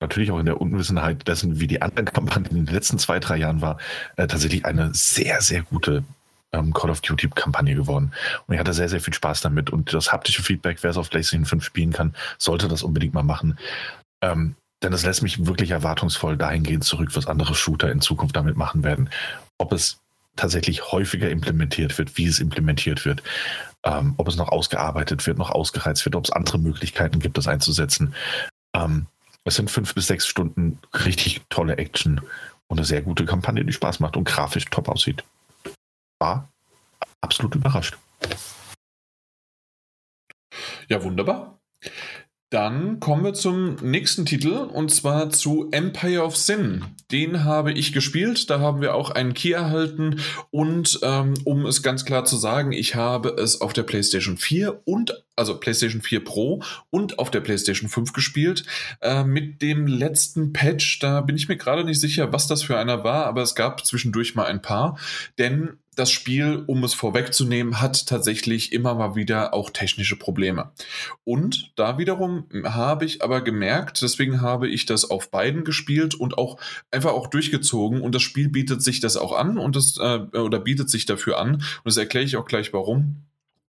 natürlich 0.00 0.30
auch 0.30 0.38
in 0.38 0.46
der 0.46 0.60
Unwissenheit 0.60 1.26
dessen, 1.26 1.60
wie 1.60 1.66
die 1.66 1.82
anderen 1.82 2.06
Kampagnen 2.06 2.56
in 2.56 2.66
den 2.66 2.74
letzten 2.74 2.98
zwei, 2.98 3.18
drei 3.18 3.36
Jahren 3.36 3.60
war, 3.60 3.78
äh, 4.16 4.26
tatsächlich 4.26 4.64
eine 4.64 4.94
sehr, 4.94 5.40
sehr 5.40 5.62
gute 5.62 6.04
ähm, 6.52 6.72
Call 6.72 6.90
of 6.90 7.00
Duty-Kampagne 7.00 7.74
geworden. 7.74 8.12
Und 8.46 8.54
ich 8.54 8.60
hatte 8.60 8.72
sehr, 8.72 8.88
sehr 8.88 9.00
viel 9.00 9.14
Spaß 9.14 9.40
damit. 9.40 9.70
Und 9.70 9.92
das 9.92 10.12
haptische 10.12 10.42
Feedback, 10.42 10.78
wer 10.82 10.90
es 10.90 10.96
auf 10.96 11.10
PlayStation 11.10 11.44
5 11.44 11.64
spielen 11.64 11.92
kann, 11.92 12.14
sollte 12.38 12.68
das 12.68 12.82
unbedingt 12.82 13.14
mal 13.14 13.22
machen. 13.22 13.58
Ähm, 14.22 14.54
denn 14.82 14.92
es 14.92 15.04
lässt 15.04 15.22
mich 15.22 15.46
wirklich 15.46 15.72
erwartungsvoll 15.72 16.36
dahingehend 16.36 16.84
zurück, 16.84 17.10
was 17.14 17.26
andere 17.26 17.54
Shooter 17.54 17.90
in 17.90 18.00
Zukunft 18.00 18.36
damit 18.36 18.56
machen 18.56 18.84
werden. 18.84 19.10
Ob 19.58 19.72
es 19.72 19.98
tatsächlich 20.36 20.92
häufiger 20.92 21.28
implementiert 21.28 21.98
wird, 21.98 22.16
wie 22.16 22.26
es 22.26 22.38
implementiert 22.38 23.04
wird, 23.04 23.22
ähm, 23.84 24.14
ob 24.16 24.28
es 24.28 24.36
noch 24.36 24.48
ausgearbeitet 24.48 25.26
wird, 25.26 25.36
noch 25.36 25.50
ausgereizt 25.50 26.04
wird, 26.04 26.14
ob 26.14 26.24
es 26.24 26.32
andere 26.32 26.58
Möglichkeiten 26.58 27.18
gibt, 27.18 27.36
das 27.36 27.48
einzusetzen. 27.48 28.14
Ähm, 28.72 29.06
es 29.48 29.56
sind 29.56 29.70
fünf 29.70 29.94
bis 29.94 30.06
sechs 30.06 30.26
Stunden 30.26 30.78
richtig 30.92 31.42
tolle 31.48 31.78
Action 31.78 32.20
und 32.68 32.78
eine 32.78 32.86
sehr 32.86 33.02
gute 33.02 33.24
Kampagne, 33.24 33.64
die 33.64 33.72
Spaß 33.72 34.00
macht 34.00 34.16
und 34.16 34.24
grafisch 34.24 34.66
top 34.66 34.88
aussieht. 34.88 35.24
War 36.20 36.48
absolut 37.20 37.54
überrascht. 37.54 37.98
Ja, 40.88 41.02
wunderbar. 41.02 41.57
Dann 42.50 42.98
kommen 42.98 43.24
wir 43.24 43.34
zum 43.34 43.76
nächsten 43.82 44.24
Titel 44.24 44.52
und 44.52 44.90
zwar 44.90 45.28
zu 45.28 45.68
Empire 45.70 46.22
of 46.22 46.34
Sin. 46.34 46.82
Den 47.12 47.44
habe 47.44 47.72
ich 47.72 47.92
gespielt, 47.92 48.48
da 48.48 48.58
haben 48.58 48.80
wir 48.80 48.94
auch 48.94 49.10
einen 49.10 49.34
Key 49.34 49.52
erhalten 49.52 50.20
und 50.50 50.98
ähm, 51.02 51.34
um 51.44 51.66
es 51.66 51.82
ganz 51.82 52.06
klar 52.06 52.24
zu 52.24 52.38
sagen, 52.38 52.72
ich 52.72 52.94
habe 52.94 53.36
es 53.38 53.60
auf 53.60 53.74
der 53.74 53.82
PlayStation 53.82 54.38
4 54.38 54.80
und 54.86 55.22
also 55.36 55.60
PlayStation 55.60 56.00
4 56.00 56.24
Pro 56.24 56.62
und 56.88 57.18
auf 57.18 57.30
der 57.30 57.40
PlayStation 57.40 57.90
5 57.90 58.14
gespielt. 58.14 58.64
Äh, 59.02 59.24
mit 59.24 59.60
dem 59.60 59.86
letzten 59.86 60.54
Patch, 60.54 61.00
da 61.00 61.20
bin 61.20 61.36
ich 61.36 61.48
mir 61.48 61.56
gerade 61.56 61.84
nicht 61.84 62.00
sicher, 62.00 62.32
was 62.32 62.46
das 62.46 62.62
für 62.62 62.78
einer 62.78 63.04
war, 63.04 63.26
aber 63.26 63.42
es 63.42 63.54
gab 63.54 63.84
zwischendurch 63.84 64.34
mal 64.34 64.46
ein 64.46 64.62
paar, 64.62 64.98
denn 65.36 65.76
das 65.98 66.12
Spiel, 66.12 66.62
um 66.66 66.84
es 66.84 66.94
vorwegzunehmen, 66.94 67.80
hat 67.80 68.06
tatsächlich 68.06 68.72
immer 68.72 68.94
mal 68.94 69.16
wieder 69.16 69.52
auch 69.52 69.70
technische 69.70 70.16
Probleme. 70.16 70.70
Und 71.24 71.72
da 71.76 71.98
wiederum 71.98 72.46
habe 72.64 73.04
ich 73.04 73.22
aber 73.22 73.40
gemerkt, 73.40 74.00
deswegen 74.02 74.40
habe 74.40 74.68
ich 74.68 74.86
das 74.86 75.10
auf 75.10 75.30
beiden 75.30 75.64
gespielt 75.64 76.14
und 76.14 76.38
auch 76.38 76.58
einfach 76.92 77.12
auch 77.12 77.26
durchgezogen. 77.26 78.00
Und 78.00 78.14
das 78.14 78.22
Spiel 78.22 78.48
bietet 78.48 78.82
sich 78.82 79.00
das 79.00 79.16
auch 79.16 79.32
an 79.32 79.58
und 79.58 79.74
das 79.74 79.96
äh, 79.98 80.20
oder 80.38 80.60
bietet 80.60 80.88
sich 80.88 81.04
dafür 81.04 81.38
an. 81.38 81.54
Und 81.54 81.64
das 81.84 81.96
erkläre 81.96 82.24
ich 82.24 82.36
auch 82.36 82.46
gleich 82.46 82.72
warum 82.72 83.24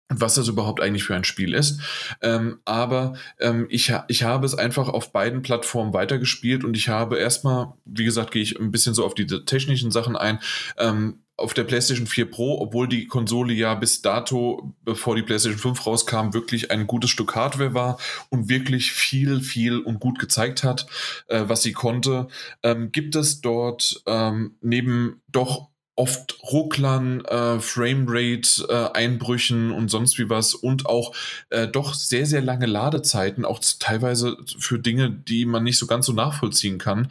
was 0.10 0.36
das 0.36 0.48
überhaupt 0.48 0.82
eigentlich 0.82 1.04
für 1.04 1.16
ein 1.16 1.26
Spiel 1.26 1.54
ist. 1.54 1.82
Ähm, 2.22 2.60
aber 2.64 3.16
ähm, 3.40 3.68
ich, 3.70 3.94
ich 4.08 4.24
habe 4.24 4.46
es 4.46 4.56
einfach 4.56 4.88
auf 4.88 5.12
beiden 5.12 5.42
Plattformen 5.42 5.94
weitergespielt 5.94 6.64
und 6.64 6.78
ich 6.78 6.88
habe 6.88 7.18
erstmal, 7.18 7.74
wie 7.84 8.06
gesagt, 8.06 8.32
gehe 8.32 8.42
ich 8.42 8.58
ein 8.58 8.72
bisschen 8.72 8.94
so 8.94 9.06
auf 9.06 9.16
die 9.16 9.28
technischen 9.28 9.92
Sachen 9.92 10.16
ein. 10.16 10.40
Ähm, 10.78 11.20
auf 11.38 11.54
der 11.54 11.64
PlayStation 11.64 12.08
4 12.08 12.32
Pro, 12.32 12.60
obwohl 12.60 12.88
die 12.88 13.08
Konsole 13.08 13.54
ja 13.54 13.76
bis 13.76 14.02
dato, 14.02 14.74
bevor 14.84 15.16
die 15.16 15.22
PlayStation 15.22 15.60
5 15.60 15.86
rauskam, 15.86 16.34
wirklich 16.34 16.72
ein 16.72 16.88
gutes 16.88 17.12
Stück 17.12 17.36
Hardware 17.36 17.76
war 17.76 18.00
und 18.30 18.50
wirklich 18.50 18.92
viel, 18.92 19.42
viel 19.42 19.80
und 19.80 20.00
gut 20.00 20.18
gezeigt 20.18 20.64
hat, 20.64 20.88
äh, 21.28 21.44
was 21.46 21.62
sie 21.62 21.74
konnte, 21.74 22.28
ähm, 22.64 22.92
gibt 22.92 23.16
es 23.16 23.42
dort 23.42 24.02
ähm, 24.08 24.56
neben 24.62 25.22
doch 25.28 25.70
oft 25.98 26.38
Rucklern, 26.44 27.26
äh, 27.26 27.60
Framerate, 27.60 28.68
äh, 28.70 28.98
Einbrüchen 28.98 29.72
und 29.72 29.90
sonst 29.90 30.18
wie 30.20 30.30
was 30.30 30.54
und 30.54 30.86
auch 30.86 31.14
äh, 31.50 31.68
doch 31.68 31.94
sehr, 31.94 32.26
sehr 32.26 32.42
lange 32.42 32.68
Ladezeiten, 32.68 33.46
auch 33.46 33.60
teilweise 33.80 34.38
für 34.60 34.80
Dinge, 34.80 35.10
die 35.10 35.46
man 35.46 35.64
nicht 35.64 35.80
so 35.80 35.88
ganz 35.88 36.06
so 36.06 36.14
nachvollziehen 36.14 36.78
kann, 36.78 37.10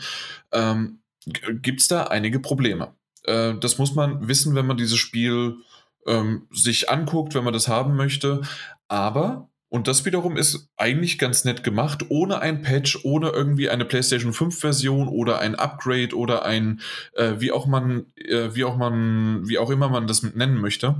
ähm, 0.52 1.00
gibt 1.24 1.80
es 1.80 1.88
da 1.88 2.04
einige 2.04 2.38
Probleme. 2.38 2.94
Äh, 3.26 3.54
das 3.60 3.78
muss 3.78 3.94
man 3.94 4.26
wissen, 4.28 4.54
wenn 4.54 4.66
man 4.66 4.76
dieses 4.76 4.98
Spiel 4.98 5.56
ähm, 6.06 6.46
sich 6.50 6.90
anguckt, 6.90 7.34
wenn 7.34 7.44
man 7.44 7.52
das 7.52 7.68
haben 7.68 7.96
möchte. 7.96 8.42
Aber 8.88 9.48
und 9.68 9.88
das 9.88 10.04
wiederum 10.04 10.36
ist 10.36 10.70
eigentlich 10.76 11.18
ganz 11.18 11.44
nett 11.44 11.64
gemacht, 11.64 12.06
ohne 12.08 12.40
ein 12.40 12.62
Patch, 12.62 13.00
ohne 13.02 13.30
irgendwie 13.30 13.68
eine 13.68 13.84
PlayStation 13.84 14.32
5 14.32 14.58
Version 14.58 15.08
oder 15.08 15.40
ein 15.40 15.56
Upgrade 15.56 16.16
oder 16.16 16.44
ein, 16.44 16.80
äh, 17.14 17.34
wie 17.38 17.50
auch 17.50 17.66
man, 17.66 18.06
äh, 18.14 18.54
wie 18.54 18.64
auch 18.64 18.76
man, 18.76 19.48
wie 19.48 19.58
auch 19.58 19.70
immer 19.70 19.88
man 19.88 20.06
das 20.06 20.22
nennen 20.22 20.60
möchte. 20.60 20.94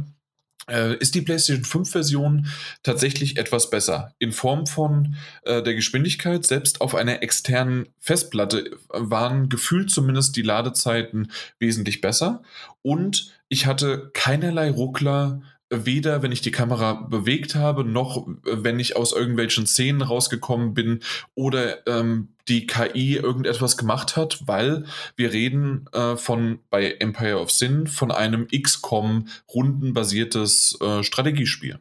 Äh, 0.69 0.97
ist 0.97 1.15
die 1.15 1.23
PlayStation 1.23 1.65
5 1.65 1.91
Version 1.91 2.49
tatsächlich 2.83 3.37
etwas 3.37 3.71
besser. 3.71 4.15
In 4.19 4.33
Form 4.33 4.67
von 4.67 5.17
äh, 5.43 5.63
der 5.63 5.75
Geschwindigkeit, 5.75 6.45
selbst 6.45 6.81
auf 6.81 6.95
einer 6.95 7.23
externen 7.23 7.89
Festplatte 8.01 8.77
waren 8.89 9.49
gefühlt 9.49 9.91
zumindest 9.91 10.37
die 10.37 10.43
Ladezeiten 10.43 11.31
wesentlich 11.61 12.01
besser. 12.01 12.43
Und 12.83 13.33
ich 13.49 13.67
hatte 13.67 14.11
keinerlei 14.13 14.71
Ruckler 14.71 15.41
weder 15.71 16.23
wenn 16.23 16.33
ich 16.33 16.41
die 16.41 16.51
Kamera 16.51 16.93
bewegt 16.93 17.55
habe, 17.55 17.85
noch 17.85 18.27
wenn 18.45 18.79
ich 18.79 18.97
aus 18.97 19.13
irgendwelchen 19.13 19.67
Szenen 19.67 20.03
rausgekommen 20.03 20.75
bin 20.75 21.01
oder 21.35 21.87
ähm, 21.87 22.29
die 22.49 22.67
KI 22.67 23.17
irgendetwas 23.17 23.77
gemacht 23.77 24.17
hat, 24.17 24.47
weil 24.47 24.85
wir 25.17 25.33
reden 25.33 25.87
äh, 25.93 26.17
von 26.17 26.61
bei 26.71 26.93
Empire 26.93 27.41
of 27.41 27.51
Sin 27.51 27.87
von 27.89 28.13
einem 28.13 28.47
XCOM 28.49 29.29
rundenbasiertes 29.53 30.79
äh, 30.81 31.03
Strategiespiel 31.03 31.81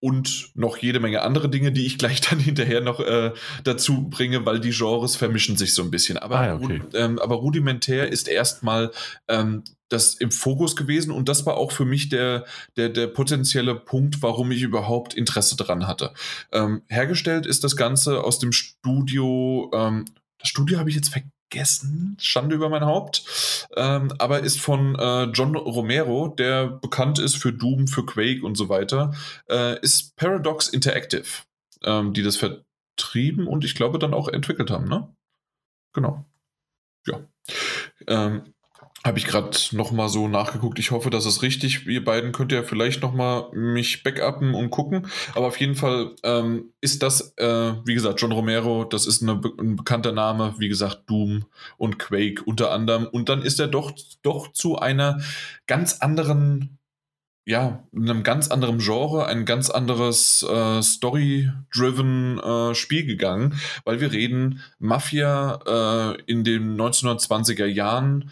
und 0.00 0.50
noch 0.54 0.76
jede 0.76 1.00
Menge 1.00 1.22
andere 1.22 1.48
Dinge, 1.48 1.72
die 1.72 1.86
ich 1.86 1.98
gleich 1.98 2.20
dann 2.28 2.38
hinterher 2.38 2.80
noch 2.80 3.00
äh, 3.00 3.32
dazu 3.64 4.08
bringe, 4.08 4.46
weil 4.46 4.60
die 4.60 4.70
Genres 4.70 5.16
vermischen 5.16 5.56
sich 5.56 5.74
so 5.74 5.82
ein 5.82 5.90
bisschen. 5.90 6.18
Aber, 6.18 6.38
ah, 6.38 6.54
okay. 6.54 6.80
ähm, 6.94 7.18
aber 7.18 7.36
rudimentär 7.36 8.08
ist 8.08 8.28
erstmal 8.28 8.92
ähm, 9.28 9.64
das 9.88 10.14
im 10.14 10.30
Fokus 10.30 10.76
gewesen 10.76 11.10
und 11.10 11.28
das 11.28 11.46
war 11.46 11.56
auch 11.56 11.72
für 11.72 11.86
mich 11.86 12.10
der, 12.10 12.44
der, 12.76 12.90
der 12.90 13.06
potenzielle 13.06 13.74
Punkt, 13.74 14.22
warum 14.22 14.50
ich 14.50 14.62
überhaupt 14.62 15.14
Interesse 15.14 15.56
daran 15.56 15.86
hatte. 15.86 16.12
Ähm, 16.52 16.82
hergestellt 16.88 17.46
ist 17.46 17.64
das 17.64 17.74
Ganze 17.74 18.22
aus 18.22 18.38
dem 18.38 18.52
Studio, 18.52 19.70
ähm, 19.74 20.04
das 20.38 20.50
Studio 20.50 20.78
habe 20.78 20.90
ich 20.90 20.96
jetzt 20.96 21.08
vergessen, 21.08 21.32
Schande 22.20 22.54
über 22.54 22.68
mein 22.68 22.84
Haupt, 22.84 23.68
ähm, 23.76 24.12
aber 24.18 24.40
ist 24.40 24.60
von 24.60 24.94
äh, 24.96 25.24
John 25.24 25.56
Romero, 25.56 26.28
der 26.28 26.66
bekannt 26.66 27.18
ist 27.18 27.36
für 27.36 27.52
Doom, 27.52 27.88
für 27.88 28.04
Quake 28.04 28.44
und 28.44 28.56
so 28.56 28.68
weiter, 28.68 29.14
äh, 29.48 29.80
ist 29.80 30.16
Paradox 30.16 30.68
Interactive, 30.68 31.44
ähm, 31.84 32.12
die 32.12 32.22
das 32.22 32.36
vertrieben 32.36 33.46
und 33.46 33.64
ich 33.64 33.74
glaube 33.74 33.98
dann 33.98 34.14
auch 34.14 34.28
entwickelt 34.28 34.70
haben, 34.70 34.88
ne? 34.88 35.08
Genau. 35.94 36.24
Ja. 37.06 37.20
Ähm, 38.06 38.54
habe 39.08 39.18
ich 39.18 39.26
gerade 39.26 39.56
noch 39.72 39.90
mal 39.90 40.08
so 40.08 40.28
nachgeguckt. 40.28 40.78
Ich 40.78 40.90
hoffe, 40.90 41.08
das 41.08 41.24
ist 41.24 41.42
richtig. 41.42 41.86
Ihr 41.86 42.04
beiden 42.04 42.30
könnt 42.30 42.52
ja 42.52 42.62
vielleicht 42.62 43.02
noch 43.02 43.14
mal 43.14 43.50
mich 43.52 44.02
backuppen 44.02 44.54
und 44.54 44.68
gucken. 44.70 45.06
Aber 45.34 45.46
auf 45.46 45.58
jeden 45.58 45.74
Fall 45.74 46.14
ähm, 46.22 46.72
ist 46.82 47.02
das, 47.02 47.32
äh, 47.38 47.72
wie 47.84 47.94
gesagt, 47.94 48.20
John 48.20 48.32
Romero, 48.32 48.84
das 48.84 49.06
ist 49.06 49.22
eine, 49.22 49.40
ein 49.58 49.76
bekannter 49.76 50.12
Name. 50.12 50.54
Wie 50.58 50.68
gesagt, 50.68 51.04
Doom 51.06 51.46
und 51.78 51.98
Quake 51.98 52.42
unter 52.44 52.70
anderem. 52.70 53.06
Und 53.06 53.30
dann 53.30 53.40
ist 53.40 53.58
er 53.58 53.66
doch, 53.66 53.92
doch 54.22 54.52
zu 54.52 54.78
einer 54.78 55.20
ganz 55.66 56.00
anderen 56.00 56.78
ja, 57.46 57.82
einem 57.96 58.24
ganz 58.24 58.48
anderen 58.48 58.76
Genre, 58.76 59.24
ein 59.24 59.46
ganz 59.46 59.70
anderes 59.70 60.42
äh, 60.42 60.82
Story-driven 60.82 62.38
äh, 62.38 62.74
Spiel 62.74 63.06
gegangen, 63.06 63.58
weil 63.86 64.02
wir 64.02 64.12
reden 64.12 64.60
Mafia 64.78 65.58
äh, 65.66 66.22
in 66.26 66.44
den 66.44 66.78
1920er 66.78 67.64
Jahren 67.64 68.30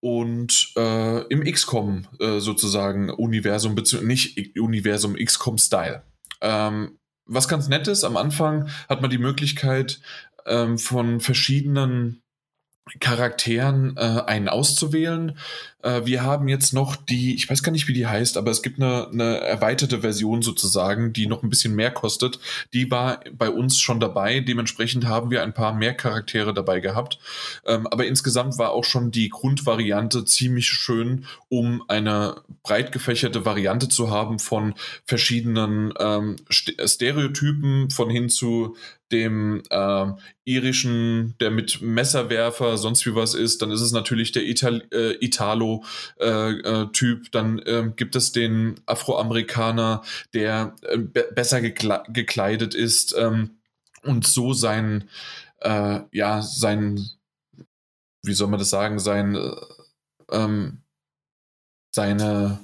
und 0.00 0.72
äh, 0.76 1.22
im 1.28 1.44
XCOM 1.44 2.06
äh, 2.18 2.40
sozusagen 2.40 3.10
Universum, 3.10 3.76
nicht 4.02 4.58
Universum, 4.58 5.14
XCOM-Style. 5.14 6.02
Ähm, 6.40 6.98
was 7.26 7.48
ganz 7.48 7.68
nett 7.68 7.86
ist, 7.86 8.04
am 8.04 8.16
Anfang 8.16 8.68
hat 8.88 9.02
man 9.02 9.10
die 9.10 9.18
Möglichkeit, 9.18 10.00
ähm, 10.46 10.78
von 10.78 11.20
verschiedenen 11.20 12.22
Charakteren 12.98 13.96
äh, 13.96 14.22
einen 14.26 14.48
auszuwählen. 14.48 15.38
Äh, 15.82 16.02
wir 16.04 16.22
haben 16.22 16.48
jetzt 16.48 16.72
noch 16.72 16.96
die, 16.96 17.34
ich 17.34 17.48
weiß 17.48 17.62
gar 17.62 17.72
nicht, 17.72 17.88
wie 17.88 17.92
die 17.92 18.06
heißt, 18.06 18.36
aber 18.36 18.50
es 18.50 18.62
gibt 18.62 18.80
eine, 18.80 19.08
eine 19.08 19.38
erweiterte 19.40 20.00
Version 20.00 20.42
sozusagen, 20.42 21.12
die 21.12 21.26
noch 21.26 21.42
ein 21.42 21.50
bisschen 21.50 21.74
mehr 21.74 21.90
kostet. 21.90 22.38
Die 22.72 22.90
war 22.90 23.20
bei 23.32 23.50
uns 23.50 23.78
schon 23.78 24.00
dabei. 24.00 24.40
Dementsprechend 24.40 25.06
haben 25.06 25.30
wir 25.30 25.42
ein 25.42 25.54
paar 25.54 25.74
mehr 25.74 25.94
Charaktere 25.94 26.52
dabei 26.52 26.80
gehabt. 26.80 27.18
Ähm, 27.66 27.86
aber 27.86 28.06
insgesamt 28.06 28.58
war 28.58 28.70
auch 28.70 28.84
schon 28.84 29.10
die 29.10 29.28
Grundvariante 29.28 30.24
ziemlich 30.24 30.66
schön, 30.68 31.26
um 31.48 31.82
eine 31.88 32.42
breit 32.62 32.92
gefächerte 32.92 33.44
Variante 33.44 33.88
zu 33.88 34.10
haben 34.10 34.38
von 34.38 34.74
verschiedenen 35.04 35.92
ähm, 35.98 36.36
Stereotypen 36.48 37.90
von 37.90 38.10
hin 38.10 38.28
zu 38.28 38.76
dem 39.12 39.62
äh, 39.70 40.06
irischen, 40.44 41.34
der 41.40 41.50
mit 41.50 41.82
Messerwerfer 41.82 42.78
sonst 42.78 43.06
wie 43.06 43.14
was 43.14 43.34
ist, 43.34 43.62
dann 43.62 43.70
ist 43.70 43.80
es 43.80 43.92
natürlich 43.92 44.32
der 44.32 44.44
Ital 44.44 44.82
äh, 44.92 45.12
Italo-Typ, 45.24 46.18
äh, 46.20 47.26
äh 47.26 47.30
dann 47.30 47.62
ähm, 47.66 47.96
gibt 47.96 48.16
es 48.16 48.32
den 48.32 48.80
Afroamerikaner, 48.86 50.02
der 50.34 50.74
äh, 50.82 50.98
be 50.98 51.28
besser 51.34 51.60
gekle 51.60 52.02
gekleidet 52.08 52.74
ist 52.74 53.14
ähm, 53.16 53.58
und 54.02 54.26
so 54.26 54.52
sein, 54.52 55.08
äh, 55.60 56.00
ja, 56.12 56.42
sein, 56.42 57.00
wie 58.22 58.34
soll 58.34 58.48
man 58.48 58.58
das 58.58 58.70
sagen, 58.70 58.98
sein, 58.98 59.36
ähm, 60.30 60.78
seine 61.94 62.60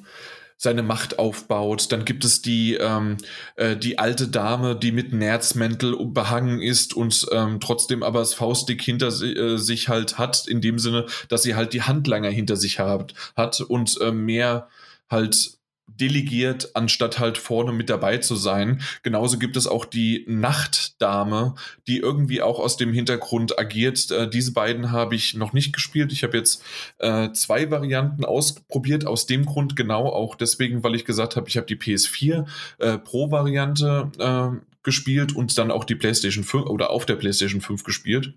seine 0.66 0.82
Macht 0.82 1.20
aufbaut. 1.20 1.92
Dann 1.92 2.04
gibt 2.04 2.24
es 2.24 2.42
die, 2.42 2.74
ähm, 2.74 3.18
äh, 3.54 3.76
die 3.76 4.00
alte 4.00 4.26
Dame, 4.26 4.74
die 4.74 4.90
mit 4.90 5.12
Nerzmäntel 5.12 5.96
behangen 6.06 6.60
ist 6.60 6.92
und 6.92 7.24
ähm, 7.30 7.60
trotzdem 7.60 8.02
aber 8.02 8.18
das 8.18 8.34
Faustdick 8.34 8.82
hinter 8.82 9.12
si 9.12 9.32
äh, 9.32 9.58
sich 9.58 9.88
halt 9.88 10.18
hat, 10.18 10.48
in 10.48 10.60
dem 10.60 10.80
Sinne, 10.80 11.06
dass 11.28 11.44
sie 11.44 11.54
halt 11.54 11.72
die 11.72 11.82
Handlanger 11.82 12.30
hinter 12.30 12.56
sich 12.56 12.80
hat, 12.80 13.14
hat 13.36 13.60
und 13.60 14.00
äh, 14.00 14.10
mehr 14.10 14.66
halt 15.08 15.56
delegiert, 16.00 16.70
anstatt 16.74 17.18
halt 17.18 17.38
vorne 17.38 17.72
mit 17.72 17.90
dabei 17.90 18.18
zu 18.18 18.36
sein. 18.36 18.82
Genauso 19.02 19.38
gibt 19.38 19.56
es 19.56 19.66
auch 19.66 19.84
die 19.84 20.24
Nachtdame, 20.28 21.54
die 21.86 21.98
irgendwie 21.98 22.42
auch 22.42 22.58
aus 22.58 22.76
dem 22.76 22.92
Hintergrund 22.92 23.58
agiert. 23.58 24.10
Äh, 24.10 24.28
diese 24.28 24.52
beiden 24.52 24.92
habe 24.92 25.14
ich 25.14 25.34
noch 25.34 25.52
nicht 25.52 25.72
gespielt. 25.72 26.12
Ich 26.12 26.22
habe 26.22 26.36
jetzt 26.36 26.62
äh, 26.98 27.32
zwei 27.32 27.70
Varianten 27.70 28.24
ausprobiert, 28.24 29.06
aus 29.06 29.26
dem 29.26 29.46
Grund 29.46 29.76
genau 29.76 30.06
auch 30.06 30.34
deswegen, 30.34 30.82
weil 30.84 30.94
ich 30.94 31.04
gesagt 31.04 31.36
habe, 31.36 31.48
ich 31.48 31.56
habe 31.56 31.66
die 31.66 31.76
PS4 31.76 32.46
äh, 32.78 32.98
Pro-Variante 32.98 34.10
äh, 34.18 34.66
gespielt 34.82 35.34
und 35.34 35.56
dann 35.58 35.70
auch 35.70 35.84
die 35.84 35.96
PlayStation 35.96 36.44
5 36.44 36.66
oder 36.66 36.90
auf 36.90 37.06
der 37.06 37.16
PlayStation 37.16 37.60
5 37.60 37.84
gespielt 37.84 38.34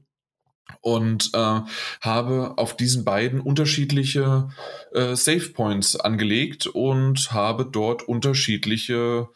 und 0.82 1.32
äh, 1.34 1.62
habe 2.02 2.54
auf 2.58 2.76
diesen 2.76 3.06
beiden 3.06 3.40
unterschiedliche 3.40 4.50
äh, 4.94 5.16
Save 5.16 5.50
Points 5.50 5.96
angelegt 5.96 6.68
und 6.68 7.32
habe 7.32 7.66
dort 7.66 8.04
unterschiedliche 8.04 9.30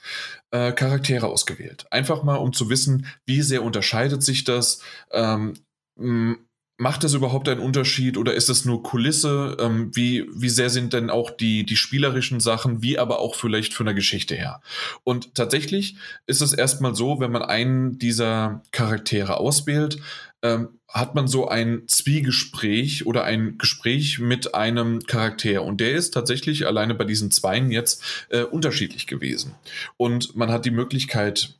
äh, 0.51 0.71
Charaktere 0.71 1.27
ausgewählt. 1.27 1.85
Einfach 1.91 2.23
mal, 2.23 2.35
um 2.35 2.53
zu 2.53 2.69
wissen, 2.69 3.07
wie 3.25 3.41
sehr 3.41 3.63
unterscheidet 3.63 4.23
sich 4.23 4.43
das. 4.43 4.81
Ähm, 5.11 5.53
macht 6.77 7.03
das 7.03 7.13
überhaupt 7.13 7.47
einen 7.49 7.59
Unterschied 7.59 8.17
oder 8.17 8.33
ist 8.33 8.49
das 8.49 8.65
nur 8.65 8.83
Kulisse? 8.83 9.57
Ähm, 9.59 9.95
wie, 9.95 10.25
wie 10.33 10.49
sehr 10.49 10.69
sind 10.69 10.93
denn 10.93 11.09
auch 11.09 11.29
die, 11.29 11.65
die 11.65 11.75
spielerischen 11.75 12.39
Sachen, 12.39 12.81
wie 12.81 12.99
aber 12.99 13.19
auch 13.19 13.35
vielleicht 13.35 13.73
von 13.73 13.85
der 13.85 13.95
Geschichte 13.95 14.35
her? 14.35 14.61
Und 15.03 15.35
tatsächlich 15.35 15.95
ist 16.25 16.41
es 16.41 16.53
erstmal 16.53 16.95
so, 16.95 17.19
wenn 17.19 17.31
man 17.31 17.43
einen 17.43 17.99
dieser 17.99 18.63
Charaktere 18.71 19.37
auswählt, 19.37 19.99
ähm, 20.43 20.79
hat 20.87 21.15
man 21.15 21.27
so 21.27 21.47
ein 21.47 21.83
Zwiegespräch 21.87 23.07
oder 23.07 23.23
ein 23.23 23.57
Gespräch 23.57 24.19
mit 24.19 24.53
einem 24.53 24.99
Charakter. 25.07 25.63
Und 25.63 25.81
der 25.81 25.93
ist 25.93 26.13
tatsächlich 26.13 26.67
alleine 26.67 26.93
bei 26.93 27.05
diesen 27.05 27.31
Zweien 27.31 27.71
jetzt 27.71 28.03
äh, 28.29 28.43
unterschiedlich 28.43 29.07
gewesen. 29.07 29.55
Und 29.97 30.35
man 30.35 30.51
hat 30.51 30.65
die 30.65 30.71
Möglichkeit, 30.71 31.55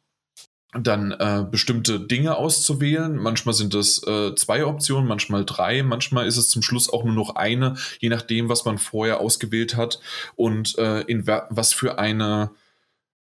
dann 0.73 1.11
äh, 1.11 1.45
bestimmte 1.49 1.99
Dinge 1.99 2.35
auszuwählen. 2.35 3.15
Manchmal 3.15 3.53
sind 3.53 3.73
es 3.75 4.05
äh, 4.07 4.33
zwei 4.35 4.65
Optionen, 4.65 5.07
manchmal 5.07 5.45
drei, 5.45 5.83
manchmal 5.83 6.27
ist 6.27 6.37
es 6.37 6.49
zum 6.49 6.63
Schluss 6.63 6.91
auch 6.91 7.03
nur 7.03 7.13
noch 7.13 7.35
eine, 7.35 7.75
je 7.99 8.09
nachdem, 8.09 8.49
was 8.49 8.65
man 8.65 8.79
vorher 8.79 9.19
ausgewählt 9.19 9.75
hat 9.75 9.99
und 10.35 10.77
äh, 10.79 11.01
in 11.01 11.27
was 11.27 11.73
für 11.73 11.99
eine 11.99 12.51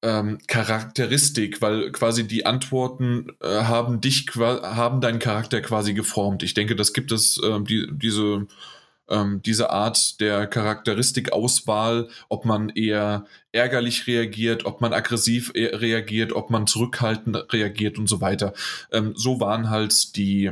ähm, 0.02 0.38
Charakteristik, 0.48 1.62
weil 1.62 1.92
quasi 1.92 2.28
die 2.28 2.46
Antworten 2.46 3.32
äh, 3.42 3.64
haben 3.64 4.02
dich, 4.02 4.28
haben 4.36 5.02
deinen 5.02 5.20
Charakter 5.20 5.62
quasi 5.62 5.94
geformt. 5.94 6.44
Ich 6.44 6.54
denke, 6.54 6.76
das 6.76 6.94
gibt 6.94 7.12
es, 7.12 7.42
äh, 7.44 7.62
die, 7.62 7.88
diese 7.92 8.48
ähm, 9.10 9.42
diese 9.42 9.72
Art 9.72 10.20
der 10.20 10.48
Charakteristikauswahl, 10.48 12.10
ob 12.30 12.46
man 12.46 12.70
eher 12.70 13.26
ärgerlich 13.52 14.08
reagiert, 14.08 14.66
ob 14.66 14.82
man 14.82 14.94
aggressiv 14.94 15.52
e-, 15.56 15.76
reagiert, 15.76 16.32
ob 16.34 16.50
man 16.50 16.68
zurückhaltend 16.68 17.52
reagiert 17.52 17.98
und 17.98 18.08
so 18.08 18.22
weiter. 18.22 18.54
Ähm, 18.92 19.14
so 19.16 19.40
waren 19.40 19.70
halt 19.70 20.16
die, 20.16 20.52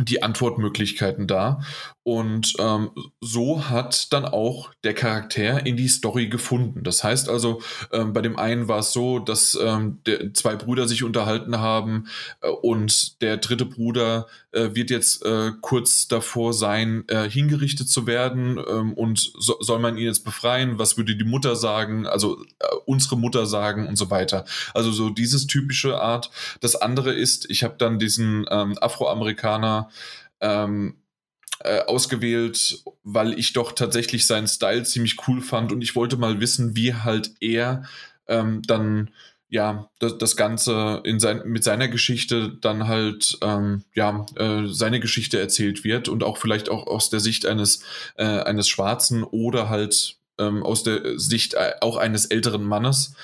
die 0.00 0.22
Antwortmöglichkeiten 0.22 1.26
da. 1.26 1.60
Und 2.06 2.54
ähm, 2.60 2.92
so 3.20 3.68
hat 3.68 4.12
dann 4.12 4.26
auch 4.26 4.70
der 4.84 4.94
Charakter 4.94 5.66
in 5.66 5.76
die 5.76 5.88
Story 5.88 6.28
gefunden. 6.28 6.84
Das 6.84 7.02
heißt 7.02 7.28
also, 7.28 7.60
ähm, 7.90 8.12
bei 8.12 8.22
dem 8.22 8.38
einen 8.38 8.68
war 8.68 8.78
es 8.78 8.92
so, 8.92 9.18
dass 9.18 9.58
ähm, 9.60 9.98
der, 10.06 10.32
zwei 10.32 10.54
Brüder 10.54 10.86
sich 10.86 11.02
unterhalten 11.02 11.58
haben 11.58 12.06
äh, 12.42 12.48
und 12.48 13.20
der 13.22 13.38
dritte 13.38 13.64
Bruder 13.64 14.28
äh, 14.52 14.76
wird 14.76 14.90
jetzt 14.90 15.26
äh, 15.26 15.50
kurz 15.60 16.06
davor 16.06 16.52
sein, 16.52 17.02
äh, 17.08 17.28
hingerichtet 17.28 17.88
zu 17.88 18.06
werden. 18.06 18.56
Ähm, 18.70 18.92
und 18.92 19.32
so, 19.36 19.56
soll 19.58 19.80
man 19.80 19.96
ihn 19.96 20.04
jetzt 20.04 20.24
befreien? 20.24 20.78
Was 20.78 20.96
würde 20.96 21.16
die 21.16 21.24
Mutter 21.24 21.56
sagen? 21.56 22.06
Also 22.06 22.40
äh, 22.60 22.66
unsere 22.84 23.16
Mutter 23.16 23.46
sagen 23.46 23.88
und 23.88 23.96
so 23.96 24.10
weiter. 24.10 24.44
Also 24.74 24.92
so 24.92 25.10
dieses 25.10 25.48
typische 25.48 26.00
Art. 26.00 26.30
Das 26.60 26.76
andere 26.76 27.12
ist, 27.12 27.50
ich 27.50 27.64
habe 27.64 27.74
dann 27.78 27.98
diesen 27.98 28.46
ähm, 28.48 28.78
Afroamerikaner 28.80 29.90
ähm, 30.40 30.94
äh, 31.60 31.80
ausgewählt, 31.80 32.82
weil 33.02 33.38
ich 33.38 33.52
doch 33.52 33.72
tatsächlich 33.72 34.26
seinen 34.26 34.48
Style 34.48 34.84
ziemlich 34.84 35.16
cool 35.28 35.40
fand 35.40 35.72
und 35.72 35.82
ich 35.82 35.96
wollte 35.96 36.16
mal 36.16 36.40
wissen, 36.40 36.76
wie 36.76 36.94
halt 36.94 37.32
er 37.40 37.84
ähm, 38.28 38.62
dann 38.62 39.10
ja 39.48 39.88
das, 39.98 40.18
das 40.18 40.36
Ganze 40.36 41.00
in 41.04 41.20
sein, 41.20 41.42
mit 41.44 41.64
seiner 41.64 41.88
Geschichte 41.88 42.56
dann 42.60 42.88
halt 42.88 43.38
ähm, 43.42 43.84
ja 43.94 44.26
äh, 44.36 44.66
seine 44.66 45.00
Geschichte 45.00 45.38
erzählt 45.38 45.84
wird 45.84 46.08
und 46.08 46.24
auch 46.24 46.36
vielleicht 46.38 46.68
auch 46.68 46.86
aus 46.86 47.10
der 47.10 47.20
Sicht 47.20 47.46
eines 47.46 47.82
äh, 48.16 48.24
eines 48.24 48.68
Schwarzen 48.68 49.22
oder 49.22 49.68
halt 49.68 50.16
ähm, 50.38 50.62
aus 50.62 50.82
der 50.82 51.18
Sicht 51.18 51.54
äh, 51.54 51.72
auch 51.80 51.96
eines 51.96 52.26
älteren 52.26 52.64
Mannes. 52.64 53.14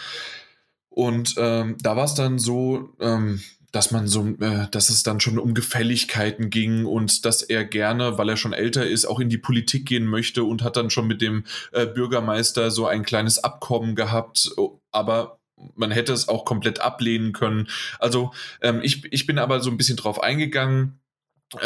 Und 0.89 1.35
ähm, 1.39 1.77
da 1.81 1.97
war 1.97 2.05
es 2.05 2.15
dann 2.15 2.39
so, 2.39 2.91
ähm, 3.01 3.41
dass 3.73 3.91
man 3.91 4.07
so, 4.07 4.27
äh, 4.41 4.69
dass 4.71 4.91
es 4.91 5.03
dann 5.03 5.21
schon 5.21 5.39
um 5.39 5.55
Gefälligkeiten 5.55 6.51
ging 6.51 6.85
und 6.85 7.25
dass 7.25 7.43
er 7.43 7.65
gerne, 7.65 8.19
weil 8.19 8.29
er 8.29 8.37
schon 8.37 8.53
älter 8.53 8.87
ist, 8.87 9.07
auch 9.07 9.19
in 9.19 9.31
die 9.31 9.39
Politik 9.39 9.87
gehen 9.87 10.07
möchte 10.07 10.45
und 10.45 10.63
hat 10.63 10.77
dann 10.77 10.91
schon 10.91 11.07
mit 11.07 11.21
dem 11.23 11.45
äh, 11.73 11.87
Bürgermeister 11.87 12.71
so 12.71 12.87
ein 12.87 13.03
kleines 13.03 13.43
Abkommen 13.43 13.97
gehabt, 13.97 14.51
aber 14.93 15.39
man 15.75 15.91
hätte 15.91 16.13
es 16.13 16.29
auch 16.29 16.45
komplett 16.45 16.81
ablehnen 16.81 17.33
können. 17.33 17.69
Also 17.99 18.33
ähm, 18.61 18.81
ich, 18.83 19.05
ich 19.13 19.27
bin 19.27 19.39
aber 19.39 19.61
so 19.61 19.71
ein 19.71 19.77
bisschen 19.77 19.97
drauf 19.97 20.23
eingegangen 20.23 21.02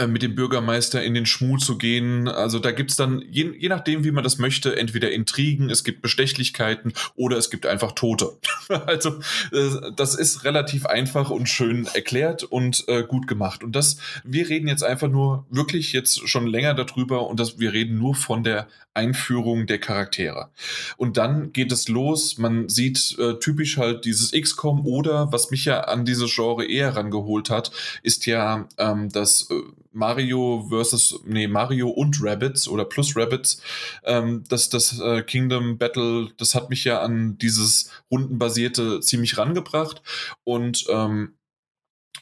mit 0.09 0.23
dem 0.23 0.35
Bürgermeister 0.35 1.03
in 1.03 1.15
den 1.15 1.27
Schmuh 1.27 1.59
zu 1.59 1.79
gehen. 1.79 2.29
Also 2.29 2.59
da 2.59 2.73
gibt's 2.73 2.97
dann, 2.97 3.23
je, 3.31 3.53
je 3.57 3.69
nachdem, 3.69 4.05
wie 4.05 4.11
man 4.11 4.25
das 4.25 4.39
möchte, 4.39 4.77
entweder 4.77 5.13
Intrigen, 5.13 5.71
es 5.71 5.85
gibt 5.85 6.03
Bestechlichkeiten 6.03 6.93
oder 7.15 7.37
es 7.37 7.51
gibt 7.51 7.67
einfach 7.67 7.93
Tote. 7.93 8.33
also 8.87 9.21
äh, 9.53 9.93
das 9.95 10.15
ist 10.15 10.45
relativ 10.45 10.87
einfach 10.87 11.31
und 11.31 11.49
schön 11.49 11.87
erklärt 11.95 12.43
und 12.43 12.85
äh, 12.89 13.05
gut 13.05 13.29
gemacht. 13.29 13.63
Und 13.63 13.77
das, 13.77 13.99
wir 14.25 14.49
reden 14.49 14.69
jetzt 14.69 14.83
einfach 14.83 15.09
nur 15.09 15.47
wirklich 15.51 15.93
jetzt 15.93 16.29
schon 16.29 16.47
länger 16.47 16.75
darüber 16.75 17.29
und 17.29 17.39
das, 17.39 17.59
wir 17.59 17.73
reden 17.73 17.99
nur 17.99 18.15
von 18.15 18.43
der 18.43 18.67
Einführung 18.95 19.67
der 19.67 19.79
Charaktere. 19.79 20.51
Und 20.97 21.17
dann 21.17 21.53
geht 21.53 21.71
es 21.71 21.89
los, 21.89 22.39
man 22.39 22.69
sieht 22.69 23.17
äh, 23.19 23.39
typisch 23.39 23.77
halt 23.77 24.05
dieses 24.05 24.33
XCOM 24.33 24.87
oder 24.87 25.31
was 25.33 25.51
mich 25.51 25.67
ja 25.67 25.81
an 25.81 26.05
dieses 26.05 26.35
Genre 26.35 26.65
eher 26.65 26.97
rangeholt 26.97 27.51
hat, 27.51 27.71
ist 28.03 28.27
ja 28.27 28.67
ähm, 28.79 29.11
das 29.11 29.49
äh, 29.51 29.55
Mario 29.97 30.67
versus, 30.69 31.21
nee, 31.25 31.49
Mario 31.49 31.89
und 31.89 32.23
Rabbits 32.23 32.69
oder 32.69 32.85
plus 32.85 33.17
Rabbits, 33.17 33.63
ähm, 34.05 34.45
das, 34.49 34.69
das 34.69 35.01
äh, 35.01 35.23
Kingdom 35.23 35.79
Battle, 35.79 36.29
das 36.37 36.55
hat 36.55 36.69
mich 36.71 36.85
ja 36.85 37.01
an 37.01 37.39
dieses 37.39 37.91
rundenbasierte 38.11 39.01
ziemlich 39.01 39.39
rangebracht 39.39 40.03
und 40.45 40.85
ähm, 40.91 41.39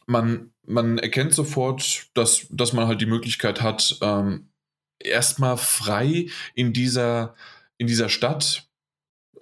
man, 0.06 0.52
man 0.66 0.98
erkennt 0.98 1.34
sofort, 1.34 2.06
dass, 2.14 2.46
dass 2.50 2.72
man 2.72 2.86
halt 2.86 3.00
die 3.00 3.06
Möglichkeit 3.06 3.60
hat, 3.60 3.98
ähm, 4.02 4.50
erstmal 5.00 5.56
frei 5.56 6.28
in 6.54 6.72
dieser, 6.72 7.34
in 7.76 7.86
dieser 7.88 8.08
Stadt 8.08 8.68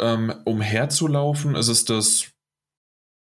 ähm, 0.00 0.32
umherzulaufen. 0.44 1.54
Es 1.54 1.68
ist 1.68 1.90
das 1.90 2.32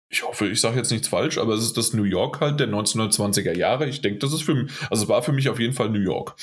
ich 0.10 0.24
hoffe, 0.24 0.48
ich 0.48 0.60
sage 0.60 0.78
jetzt 0.78 0.92
nichts 0.92 1.08
falsch, 1.08 1.38
aber 1.38 1.54
es 1.54 1.64
ist 1.64 1.78
das 1.78 1.94
New 1.94 2.04
York 2.04 2.42
halt 2.42 2.60
der 2.60 2.68
1920er 2.68 3.56
Jahre. 3.56 3.88
Ich 3.88 4.02
denke, 4.02 4.20
das 4.20 4.34
ist 4.34 4.42
für 4.42 4.56
mich, 4.56 4.72
also 4.90 5.08
war 5.08 5.22
für 5.22 5.32
mich 5.32 5.50
auf 5.50 5.60
jeden 5.60 5.74
Fall 5.74 5.90
New 5.90 6.00
York. 6.00 6.36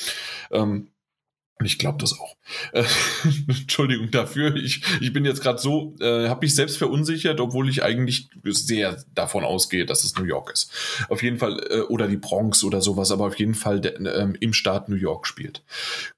Ähm, 0.51 0.87
und 1.59 1.65
ich 1.65 1.79
glaube 1.79 1.97
das 1.99 2.17
auch. 2.19 2.35
Äh, 2.71 2.83
Entschuldigung 3.47 4.11
dafür. 4.11 4.55
Ich, 4.55 4.83
ich 5.01 5.11
bin 5.11 5.25
jetzt 5.25 5.41
gerade 5.41 5.59
so, 5.59 5.95
äh, 5.99 6.29
habe 6.29 6.45
mich 6.45 6.53
selbst 6.55 6.77
verunsichert, 6.77 7.39
obwohl 7.39 7.67
ich 7.67 7.83
eigentlich 7.83 8.29
sehr 8.43 9.03
davon 9.13 9.43
ausgehe, 9.43 9.85
dass 9.85 10.03
es 10.03 10.15
New 10.15 10.25
York 10.25 10.51
ist. 10.53 10.71
Auf 11.09 11.23
jeden 11.23 11.39
Fall, 11.39 11.59
äh, 11.69 11.79
oder 11.81 12.07
die 12.07 12.17
Bronx 12.17 12.63
oder 12.63 12.81
sowas, 12.81 13.11
aber 13.11 13.25
auf 13.25 13.39
jeden 13.39 13.55
Fall 13.55 13.81
der, 13.81 13.99
ähm, 13.99 14.35
im 14.39 14.53
Staat 14.53 14.87
New 14.87 14.95
York 14.95 15.25
spielt. 15.25 15.63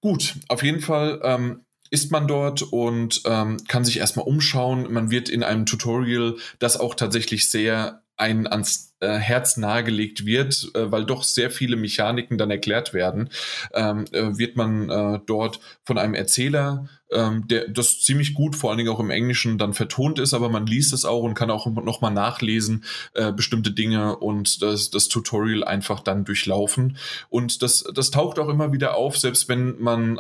Gut, 0.02 0.36
auf 0.50 0.62
jeden 0.62 0.82
Fall 0.82 1.22
ähm, 1.24 1.62
ist 1.90 2.12
man 2.12 2.28
dort 2.28 2.62
und 2.62 3.22
ähm, 3.26 3.58
kann 3.68 3.86
sich 3.86 3.98
erstmal 3.98 4.28
umschauen. 4.28 4.92
Man 4.92 5.12
wird 5.12 5.30
in 5.30 5.44
einem 5.44 5.66
Tutorial, 5.66 6.36
das 6.60 6.80
auch 6.80 6.96
tatsächlich 6.96 7.50
sehr 7.50 8.04
ein 8.20 8.48
ans 8.48 8.94
äh, 9.00 9.18
Herz 9.18 9.56
nahegelegt 9.56 10.26
wird, 10.26 10.72
äh, 10.76 10.92
weil 10.92 11.06
doch 11.06 11.24
sehr 11.24 11.50
viele 11.50 11.78
Mechaniken 11.78 12.38
dann 12.38 12.52
erklärt 12.52 12.94
werden, 12.94 13.30
ähm, 13.74 14.06
äh, 14.12 14.38
wird 14.38 14.58
man 14.58 14.90
äh, 14.90 15.20
dort 15.26 15.62
von 15.86 15.98
einem 15.98 16.16
Erzähler, 16.16 16.90
ähm, 17.12 17.48
der 17.48 17.70
das 17.70 18.02
ziemlich 18.02 18.34
gut, 18.34 18.58
vor 18.58 18.70
allen 18.70 18.78
Dingen 18.78 18.90
auch 18.90 19.00
im 19.00 19.10
Englischen, 19.10 19.58
dann 19.58 19.74
vertont 19.74 20.20
ist, 20.20 20.34
aber 20.34 20.50
man 20.50 20.66
liest 20.66 20.92
es 20.92 21.06
auch 21.06 21.24
und 21.24 21.34
kann 21.34 21.50
auch 21.50 21.66
nochmal 21.68 22.12
nachlesen, 22.12 22.84
äh, 23.14 23.32
bestimmte 23.32 23.72
Dinge 23.72 24.18
und 24.18 24.62
das, 24.62 24.90
das 24.90 25.08
Tutorial 25.08 25.64
einfach 25.64 26.02
dann 26.02 26.26
durchlaufen. 26.26 26.98
Und 27.30 27.64
das, 27.64 27.86
das 27.94 28.12
taucht 28.12 28.38
auch 28.38 28.50
immer 28.50 28.74
wieder 28.74 28.96
auf, 28.96 29.18
selbst 29.18 29.48
wenn 29.48 29.80
man 29.80 30.20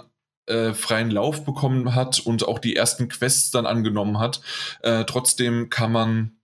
äh, 0.50 0.74
freien 0.74 1.12
Lauf 1.12 1.46
bekommen 1.46 1.96
hat 1.96 2.20
und 2.20 2.48
auch 2.48 2.60
die 2.60 2.76
ersten 2.76 3.08
Quests 3.08 3.52
dann 3.52 3.66
angenommen 3.66 4.20
hat. 4.20 4.42
Äh, 4.82 5.06
trotzdem 5.06 5.70
kann 5.70 5.92
man 5.92 6.40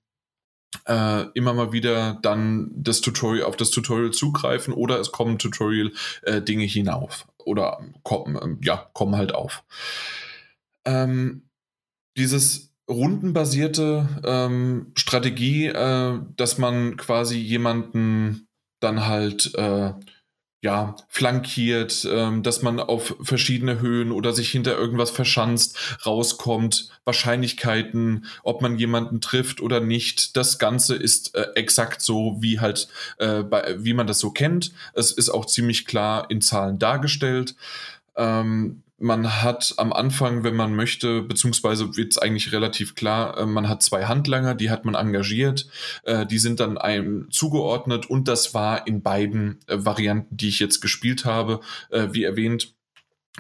äh, 0.87 1.25
immer 1.33 1.53
mal 1.53 1.71
wieder 1.71 2.19
dann 2.21 2.71
das 2.75 3.01
Tutorial 3.01 3.45
auf 3.45 3.55
das 3.55 3.71
Tutorial 3.71 4.11
zugreifen 4.11 4.73
oder 4.73 4.99
es 4.99 5.11
kommen 5.11 5.39
Tutorial 5.39 5.91
äh, 6.23 6.41
Dinge 6.41 6.65
hinauf 6.65 7.27
oder 7.37 7.79
kommen 8.03 8.37
ähm, 8.41 8.59
ja 8.63 8.89
kommen 8.93 9.15
halt 9.15 9.33
auf. 9.33 9.63
Ähm, 10.85 11.49
dieses 12.17 12.73
rundenbasierte 12.89 14.07
ähm, 14.23 14.91
Strategie, 14.95 15.67
äh, 15.67 16.19
dass 16.35 16.57
man 16.57 16.97
quasi 16.97 17.37
jemanden 17.37 18.47
dann 18.79 19.07
halt 19.07 19.55
äh, 19.55 19.93
ja, 20.65 20.95
flankiert, 21.09 22.07
ähm, 22.11 22.41
dass 22.41 22.63
man 22.63 22.79
auf 22.79 23.15
verschiedene 23.21 23.81
Höhen 23.81 24.11
oder 24.11 24.33
sich 24.33 24.49
hinter 24.49 24.75
irgendwas 24.75 25.11
verschanzt, 25.11 25.77
rauskommt, 26.07 26.89
Wahrscheinlichkeiten, 27.03 28.25
ob 28.41 28.63
man 28.63 28.79
jemanden 28.79 29.21
trifft 29.21 29.61
oder 29.61 29.79
nicht. 29.79 30.35
Das 30.35 30.57
Ganze 30.57 30.95
ist 30.95 31.35
äh, 31.35 31.45
exakt 31.53 32.01
so, 32.01 32.37
wie 32.39 32.61
halt, 32.61 32.87
äh, 33.19 33.43
bei, 33.43 33.75
wie 33.77 33.93
man 33.93 34.07
das 34.07 34.17
so 34.17 34.31
kennt. 34.31 34.71
Es 34.95 35.11
ist 35.11 35.29
auch 35.29 35.45
ziemlich 35.45 35.85
klar 35.85 36.31
in 36.31 36.41
Zahlen 36.41 36.79
dargestellt. 36.79 37.53
Ähm, 38.15 38.81
man 38.97 39.43
hat 39.43 39.73
am 39.77 39.91
Anfang, 39.91 40.43
wenn 40.43 40.55
man 40.55 40.75
möchte, 40.75 41.21
beziehungsweise 41.21 41.97
wird 41.97 42.13
es 42.13 42.17
eigentlich 42.17 42.51
relativ 42.51 42.95
klar, 42.95 43.37
äh, 43.37 43.45
man 43.45 43.67
hat 43.67 43.83
zwei 43.83 44.05
Handlanger, 44.05 44.55
die 44.55 44.69
hat 44.69 44.85
man 44.85 44.95
engagiert, 44.95 45.67
äh, 46.03 46.25
die 46.25 46.39
sind 46.39 46.59
dann 46.59 46.77
einem 46.77 47.29
zugeordnet 47.31 48.09
und 48.09 48.27
das 48.27 48.53
war 48.53 48.87
in 48.87 49.01
beiden 49.01 49.59
äh, 49.67 49.77
Varianten, 49.85 50.37
die 50.37 50.49
ich 50.49 50.59
jetzt 50.59 50.81
gespielt 50.81 51.25
habe, 51.25 51.59
wie 51.91 52.23
erwähnt, 52.23 52.73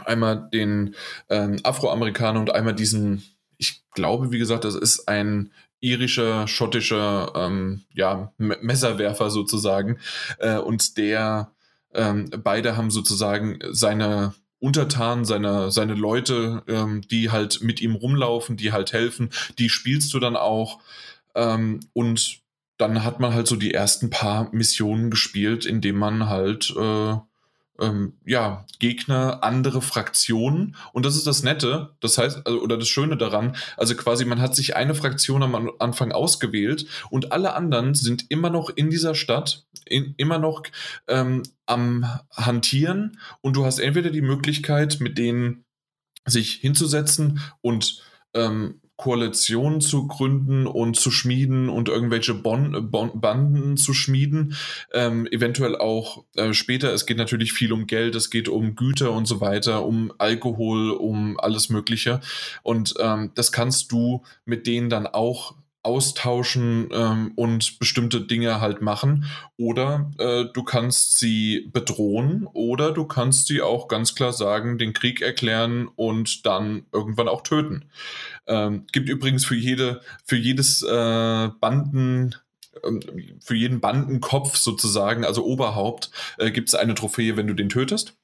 einmal 0.03 0.49
den 0.51 0.95
ähm, 1.29 1.57
Afroamerikaner 1.63 2.39
und 2.39 2.51
einmal 2.51 2.75
diesen, 2.75 3.23
ich 3.57 3.83
glaube, 3.91 4.31
wie 4.31 4.39
gesagt, 4.39 4.65
das 4.65 4.75
ist 4.75 5.07
ein 5.07 5.51
irischer, 5.79 6.47
schottischer 6.47 7.31
ähm, 7.35 7.83
ja, 7.93 8.33
Messerwerfer 8.37 9.29
sozusagen. 9.29 9.99
Äh, 10.39 10.57
und 10.57 10.97
der, 10.97 11.51
ähm, 11.93 12.29
beide 12.43 12.75
haben 12.75 12.91
sozusagen 12.91 13.59
seine 13.71 14.33
Untertanen, 14.65 15.25
seine, 15.25 15.69
seine 15.69 15.93
Leute, 15.93 16.63
ähm, 16.67 17.01
die 17.01 17.29
halt 17.29 17.61
mit 17.61 17.81
ihm 17.81 17.93
rumlaufen, 17.93 18.57
die 18.57 18.71
halt 18.71 18.93
helfen, 18.93 19.29
die 19.59 19.69
spielst 19.69 20.11
du 20.15 20.19
dann 20.19 20.35
auch. 20.35 20.79
Ähm, 21.35 21.81
und 21.93 22.39
dann 22.77 23.03
hat 23.03 23.19
man 23.19 23.35
halt 23.35 23.45
so 23.45 23.55
die 23.55 23.75
ersten 23.75 24.09
paar 24.09 24.49
Missionen 24.53 25.11
gespielt, 25.11 25.67
indem 25.67 25.97
man 25.97 26.27
halt 26.27 26.73
äh, 26.75 27.15
ähm, 27.79 28.13
ja, 28.25 28.65
Gegner, 28.79 29.43
andere 29.43 29.81
Fraktionen. 29.81 30.75
Und 30.93 31.05
das 31.05 31.15
ist 31.15 31.27
das 31.27 31.43
Nette, 31.43 31.95
das 31.99 32.17
heißt, 32.17 32.45
also, 32.45 32.61
oder 32.61 32.77
das 32.77 32.87
Schöne 32.87 33.17
daran, 33.17 33.55
also 33.77 33.95
quasi 33.95 34.25
man 34.25 34.41
hat 34.41 34.55
sich 34.55 34.75
eine 34.75 34.95
Fraktion 34.95 35.43
am 35.43 35.71
Anfang 35.79 36.11
ausgewählt 36.11 36.85
und 37.09 37.31
alle 37.31 37.53
anderen 37.53 37.93
sind 37.93 38.25
immer 38.29 38.49
noch 38.49 38.69
in 38.69 38.89
dieser 38.89 39.15
Stadt, 39.15 39.65
in, 39.85 40.13
immer 40.17 40.39
noch 40.39 40.63
ähm, 41.07 41.43
am 41.65 42.05
Hantieren 42.31 43.19
und 43.41 43.55
du 43.55 43.65
hast 43.65 43.79
entweder 43.79 44.09
die 44.09 44.21
Möglichkeit, 44.21 44.97
mit 44.99 45.17
denen 45.17 45.65
sich 46.25 46.53
hinzusetzen 46.53 47.39
und 47.61 48.01
ähm, 48.33 48.81
Koalitionen 48.97 49.81
zu 49.81 50.07
gründen 50.07 50.67
und 50.67 50.95
zu 50.95 51.11
schmieden 51.11 51.69
und 51.69 51.89
irgendwelche 51.89 52.33
bon 52.33 52.89
bon 52.89 53.19
Banden 53.19 53.77
zu 53.77 53.93
schmieden. 53.93 54.55
Ähm, 54.93 55.27
eventuell 55.27 55.75
auch 55.75 56.23
äh, 56.35 56.53
später. 56.53 56.93
Es 56.93 57.05
geht 57.05 57.17
natürlich 57.17 57.51
viel 57.51 57.73
um 57.73 57.87
Geld, 57.87 58.15
es 58.15 58.29
geht 58.29 58.47
um 58.47 58.75
Güter 58.75 59.11
und 59.11 59.25
so 59.25 59.41
weiter, 59.41 59.85
um 59.85 60.13
Alkohol, 60.17 60.91
um 60.91 61.39
alles 61.39 61.69
Mögliche. 61.69 62.21
Und 62.63 62.93
ähm, 62.99 63.31
das 63.35 63.51
kannst 63.51 63.91
du 63.91 64.23
mit 64.45 64.65
denen 64.65 64.89
dann 64.89 65.07
auch 65.07 65.55
austauschen 65.85 66.89
ähm, 66.91 67.31
und 67.35 67.77
bestimmte 67.77 68.21
Dinge 68.21 68.59
halt 68.59 68.81
machen. 68.81 69.25
Oder 69.55 70.11
äh, 70.17 70.45
du 70.51 70.63
kannst 70.63 71.19
sie 71.19 71.69
bedrohen 71.71 72.47
oder 72.53 72.91
du 72.91 73.05
kannst 73.05 73.47
sie 73.47 73.61
auch 73.61 73.87
ganz 73.87 74.15
klar 74.15 74.33
sagen, 74.33 74.79
den 74.79 74.93
Krieg 74.93 75.21
erklären 75.21 75.87
und 75.95 76.45
dann 76.45 76.85
irgendwann 76.91 77.27
auch 77.27 77.41
töten. 77.41 77.85
Ähm, 78.47 78.85
gibt 78.91 79.09
übrigens 79.09 79.45
für 79.45 79.55
jede, 79.55 80.01
für 80.23 80.35
jedes 80.35 80.81
äh, 80.83 81.49
Banden, 81.59 82.35
ähm, 82.83 82.99
für 83.39 83.55
jeden 83.55 83.79
Bandenkopf 83.79 84.57
sozusagen, 84.57 85.25
also 85.25 85.45
Oberhaupt, 85.45 86.11
äh, 86.37 86.51
gibt 86.51 86.69
es 86.69 86.75
eine 86.75 86.95
Trophäe, 86.95 87.37
wenn 87.37 87.47
du 87.47 87.53
den 87.53 87.69
tötest. 87.69 88.15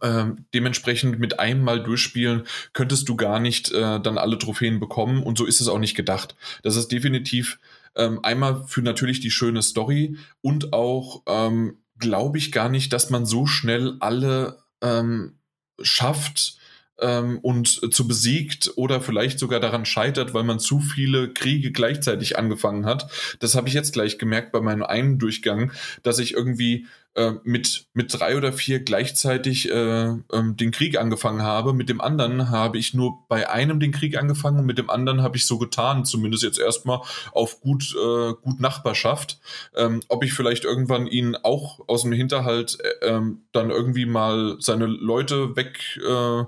Ähm, 0.00 0.46
dementsprechend 0.54 1.18
mit 1.18 1.38
einem 1.38 1.62
Mal 1.62 1.82
durchspielen 1.82 2.44
könntest 2.72 3.06
du 3.06 3.16
gar 3.16 3.38
nicht 3.38 3.70
äh, 3.70 4.00
dann 4.00 4.16
alle 4.16 4.38
Trophäen 4.38 4.80
bekommen 4.80 5.22
und 5.22 5.36
so 5.36 5.44
ist 5.44 5.60
es 5.60 5.68
auch 5.68 5.78
nicht 5.78 5.94
gedacht. 5.94 6.34
Das 6.62 6.76
ist 6.76 6.90
definitiv 6.90 7.58
ähm, 7.94 8.20
einmal 8.22 8.64
für 8.66 8.80
natürlich 8.80 9.20
die 9.20 9.30
schöne 9.30 9.62
Story 9.62 10.16
und 10.40 10.72
auch 10.72 11.22
ähm, 11.26 11.82
glaube 11.98 12.38
ich 12.38 12.50
gar 12.50 12.70
nicht, 12.70 12.94
dass 12.94 13.10
man 13.10 13.26
so 13.26 13.46
schnell 13.46 13.96
alle 14.00 14.58
ähm, 14.80 15.38
schafft, 15.82 16.56
ähm, 17.00 17.38
und 17.42 17.94
zu 17.94 18.06
besiegt 18.06 18.72
oder 18.76 19.00
vielleicht 19.00 19.38
sogar 19.38 19.60
daran 19.60 19.84
scheitert, 19.84 20.34
weil 20.34 20.44
man 20.44 20.58
zu 20.58 20.80
viele 20.80 21.32
Kriege 21.32 21.72
gleichzeitig 21.72 22.38
angefangen 22.38 22.86
hat. 22.86 23.10
Das 23.40 23.54
habe 23.54 23.68
ich 23.68 23.74
jetzt 23.74 23.92
gleich 23.92 24.18
gemerkt 24.18 24.52
bei 24.52 24.60
meinem 24.60 24.82
einen 24.82 25.18
Durchgang, 25.18 25.72
dass 26.02 26.18
ich 26.18 26.34
irgendwie 26.34 26.86
äh, 27.14 27.34
mit, 27.44 27.86
mit 27.94 28.12
drei 28.18 28.36
oder 28.36 28.52
vier 28.52 28.80
gleichzeitig 28.80 29.70
äh, 29.70 30.06
ähm, 30.06 30.56
den 30.56 30.72
Krieg 30.72 30.98
angefangen 30.98 31.42
habe. 31.42 31.72
Mit 31.72 31.88
dem 31.88 32.00
anderen 32.00 32.50
habe 32.50 32.76
ich 32.76 32.92
nur 32.92 33.24
bei 33.28 33.48
einem 33.48 33.78
den 33.78 33.92
Krieg 33.92 34.16
angefangen 34.18 34.58
und 34.58 34.66
mit 34.66 34.78
dem 34.78 34.90
anderen 34.90 35.22
habe 35.22 35.36
ich 35.36 35.46
so 35.46 35.58
getan, 35.58 36.04
zumindest 36.04 36.42
jetzt 36.42 36.58
erstmal 36.58 37.00
auf 37.32 37.60
gut, 37.60 37.94
äh, 37.94 38.32
gut 38.42 38.58
Nachbarschaft. 38.58 39.38
Ähm, 39.76 40.00
ob 40.08 40.24
ich 40.24 40.32
vielleicht 40.32 40.64
irgendwann 40.64 41.06
ihn 41.06 41.36
auch 41.36 41.80
aus 41.88 42.02
dem 42.02 42.12
Hinterhalt 42.12 42.78
äh, 42.80 43.06
ähm, 43.06 43.42
dann 43.52 43.70
irgendwie 43.70 44.06
mal 44.06 44.56
seine 44.58 44.86
Leute 44.86 45.54
weg, 45.54 46.00
äh, 46.04 46.44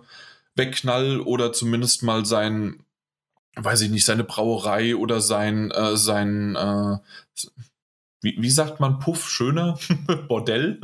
wegknall 0.56 1.20
oder 1.20 1.52
zumindest 1.52 2.02
mal 2.02 2.26
sein, 2.26 2.80
weiß 3.54 3.82
ich 3.82 3.90
nicht, 3.90 4.04
seine 4.04 4.24
Brauerei 4.24 4.96
oder 4.96 5.20
sein, 5.20 5.70
äh, 5.70 5.96
sein 5.96 6.56
äh, 6.56 6.96
wie, 8.26 8.34
wie 8.38 8.50
sagt 8.50 8.80
man 8.80 8.98
Puff 8.98 9.30
schöner 9.30 9.78
Bordell? 10.28 10.80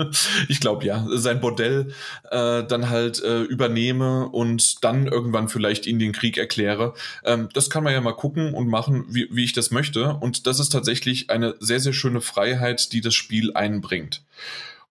Ich 0.48 0.60
glaube 0.60 0.85
ja, 0.86 1.05
sein 1.10 1.40
Bordell 1.40 1.93
äh, 2.31 2.62
dann 2.62 2.89
halt 2.89 3.20
äh, 3.23 3.43
übernehme 3.43 4.28
und 4.28 4.85
dann 4.85 5.09
irgendwann 5.09 5.48
vielleicht 5.48 5.86
ihn 5.86 5.98
den 5.98 6.12
Krieg 6.12 6.39
erkläre. 6.39 6.94
Ähm, 7.24 7.48
das 7.52 7.69
kann 7.69 7.82
man 7.82 7.93
ja 7.93 8.01
mal 8.01 8.12
gucken 8.12 8.55
und 8.55 8.69
machen, 8.69 9.06
wie, 9.09 9.28
wie 9.32 9.43
ich 9.43 9.52
das 9.52 9.73
möchte. 9.73 10.14
Und 10.14 10.47
das 10.47 10.60
ist 10.60 10.70
tatsächlich 10.70 11.31
eine 11.31 11.56
sehr, 11.59 11.81
sehr 11.81 11.93
schöne 11.93 12.20
Freiheit, 12.20 12.93
die 12.93 13.01
das 13.01 13.14
Spiel 13.14 13.52
einbringt. 13.55 14.23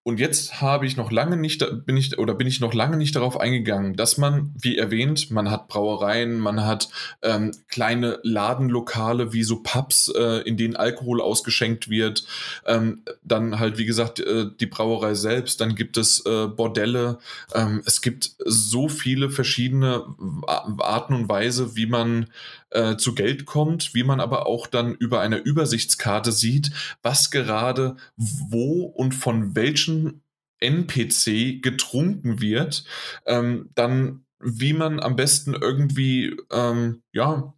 Und 0.03 0.19
jetzt 0.19 0.61
habe 0.61 0.87
ich 0.87 0.97
noch 0.97 1.11
lange 1.11 1.37
nicht, 1.37 1.63
bin 1.85 1.95
ich, 1.95 2.17
oder 2.17 2.33
bin 2.33 2.47
ich 2.47 2.59
noch 2.59 2.73
lange 2.73 2.97
nicht 2.97 3.15
darauf 3.15 3.39
eingegangen, 3.39 3.95
dass 3.95 4.17
man, 4.17 4.51
wie 4.59 4.75
erwähnt, 4.75 5.29
man 5.29 5.51
hat 5.51 5.67
Brauereien, 5.67 6.39
man 6.39 6.65
hat 6.65 6.89
ähm, 7.21 7.51
kleine 7.67 8.19
Ladenlokale 8.23 9.31
wie 9.31 9.43
so 9.43 9.61
Pubs, 9.61 10.11
äh, 10.15 10.41
in 10.41 10.57
denen 10.57 10.75
Alkohol 10.75 11.21
ausgeschenkt 11.21 11.87
wird. 11.87 12.25
Ähm, 12.65 13.03
dann 13.23 13.59
halt, 13.59 13.77
wie 13.77 13.85
gesagt, 13.85 14.19
äh, 14.19 14.47
die 14.59 14.65
Brauerei 14.65 15.13
selbst, 15.13 15.61
dann 15.61 15.75
gibt 15.75 15.97
es 15.97 16.25
äh, 16.25 16.47
Bordelle. 16.47 17.19
Ähm, 17.53 17.83
es 17.85 18.01
gibt 18.01 18.31
so 18.43 18.89
viele 18.89 19.29
verschiedene 19.29 20.05
Arten 20.47 21.13
und 21.13 21.29
Weise, 21.29 21.75
wie 21.75 21.85
man 21.85 22.25
äh, 22.72 22.98
zu 22.98 23.15
Geld 23.15 23.45
kommt, 23.45 23.93
wie 23.93 24.03
man 24.03 24.19
aber 24.19 24.48
auch 24.48 24.68
dann 24.68 24.95
über 24.95 25.22
eine 25.22 25.38
Übersichtskarte 25.38 26.31
sieht, 26.31 26.72
was 27.02 27.31
gerade 27.31 27.95
wo 28.15 28.84
und 28.84 29.14
von 29.14 29.56
welchen 29.56 30.23
NPC 30.60 31.61
getrunken 31.61 32.41
wird, 32.41 32.85
ähm, 33.26 33.69
dann 33.76 34.26
wie 34.39 34.73
man 34.73 34.99
am 34.99 35.15
besten 35.15 35.53
irgendwie 35.53 36.35
ähm, 36.52 37.03
ja 37.14 37.53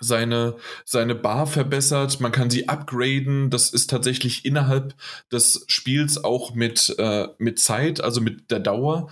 seine, 0.00 0.56
seine 0.84 1.14
Bar 1.14 1.46
verbessert, 1.46 2.20
man 2.20 2.32
kann 2.32 2.50
sie 2.50 2.68
upgraden. 2.68 3.50
Das 3.50 3.70
ist 3.70 3.90
tatsächlich 3.90 4.44
innerhalb 4.44 4.94
des 5.32 5.64
Spiels 5.68 6.22
auch 6.22 6.54
mit, 6.54 6.94
äh, 6.98 7.28
mit 7.38 7.58
Zeit, 7.58 8.00
also 8.00 8.20
mit 8.20 8.50
der 8.50 8.60
Dauer, 8.60 9.08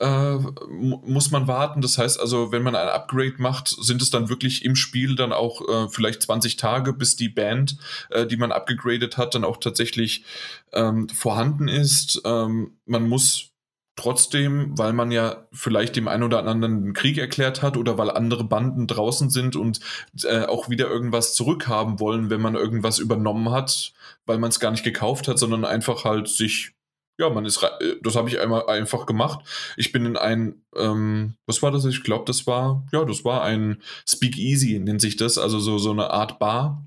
äh, 0.00 0.38
muss 0.68 1.30
man 1.30 1.46
warten. 1.46 1.80
Das 1.80 1.98
heißt 1.98 2.20
also, 2.20 2.52
wenn 2.52 2.62
man 2.62 2.76
ein 2.76 2.88
Upgrade 2.88 3.34
macht, 3.38 3.68
sind 3.68 4.02
es 4.02 4.10
dann 4.10 4.28
wirklich 4.28 4.64
im 4.64 4.76
Spiel 4.76 5.14
dann 5.16 5.32
auch 5.32 5.60
äh, 5.68 5.88
vielleicht 5.88 6.22
20 6.22 6.56
Tage, 6.56 6.92
bis 6.92 7.16
die 7.16 7.28
Band, 7.28 7.76
äh, 8.10 8.26
die 8.26 8.36
man 8.36 8.52
abgegradet 8.52 9.16
hat, 9.16 9.34
dann 9.34 9.44
auch 9.44 9.58
tatsächlich 9.58 10.24
ähm, 10.72 11.08
vorhanden 11.08 11.68
ist. 11.68 12.20
Ähm, 12.24 12.78
man 12.86 13.08
muss 13.08 13.53
trotzdem, 13.96 14.76
weil 14.76 14.92
man 14.92 15.10
ja 15.10 15.46
vielleicht 15.52 15.96
dem 15.96 16.08
einen 16.08 16.24
oder 16.24 16.38
anderen 16.38 16.64
einen 16.64 16.92
Krieg 16.94 17.16
erklärt 17.18 17.62
hat 17.62 17.76
oder 17.76 17.96
weil 17.96 18.10
andere 18.10 18.44
Banden 18.44 18.86
draußen 18.86 19.30
sind 19.30 19.56
und 19.56 19.80
äh, 20.24 20.44
auch 20.44 20.68
wieder 20.68 20.88
irgendwas 20.88 21.34
zurückhaben 21.34 22.00
wollen, 22.00 22.28
wenn 22.30 22.40
man 22.40 22.56
irgendwas 22.56 22.98
übernommen 22.98 23.50
hat, 23.50 23.92
weil 24.26 24.38
man 24.38 24.50
es 24.50 24.60
gar 24.60 24.72
nicht 24.72 24.84
gekauft 24.84 25.28
hat, 25.28 25.38
sondern 25.38 25.64
einfach 25.64 26.04
halt 26.04 26.28
sich, 26.28 26.72
ja, 27.18 27.30
man 27.30 27.44
ist, 27.44 27.62
äh, 27.62 27.96
das 28.02 28.16
habe 28.16 28.28
ich 28.28 28.40
einmal 28.40 28.66
einfach 28.66 29.06
gemacht. 29.06 29.46
Ich 29.76 29.92
bin 29.92 30.06
in 30.06 30.16
ein, 30.16 30.64
ähm, 30.76 31.34
was 31.46 31.62
war 31.62 31.70
das? 31.70 31.84
Ich 31.84 32.02
glaube, 32.02 32.24
das 32.26 32.48
war, 32.48 32.84
ja, 32.92 33.04
das 33.04 33.24
war 33.24 33.44
ein 33.44 33.80
Speakeasy, 34.08 34.80
nennt 34.80 35.00
sich 35.00 35.16
das, 35.16 35.38
also 35.38 35.60
so, 35.60 35.78
so 35.78 35.92
eine 35.92 36.10
Art 36.10 36.38
Bar. 36.40 36.84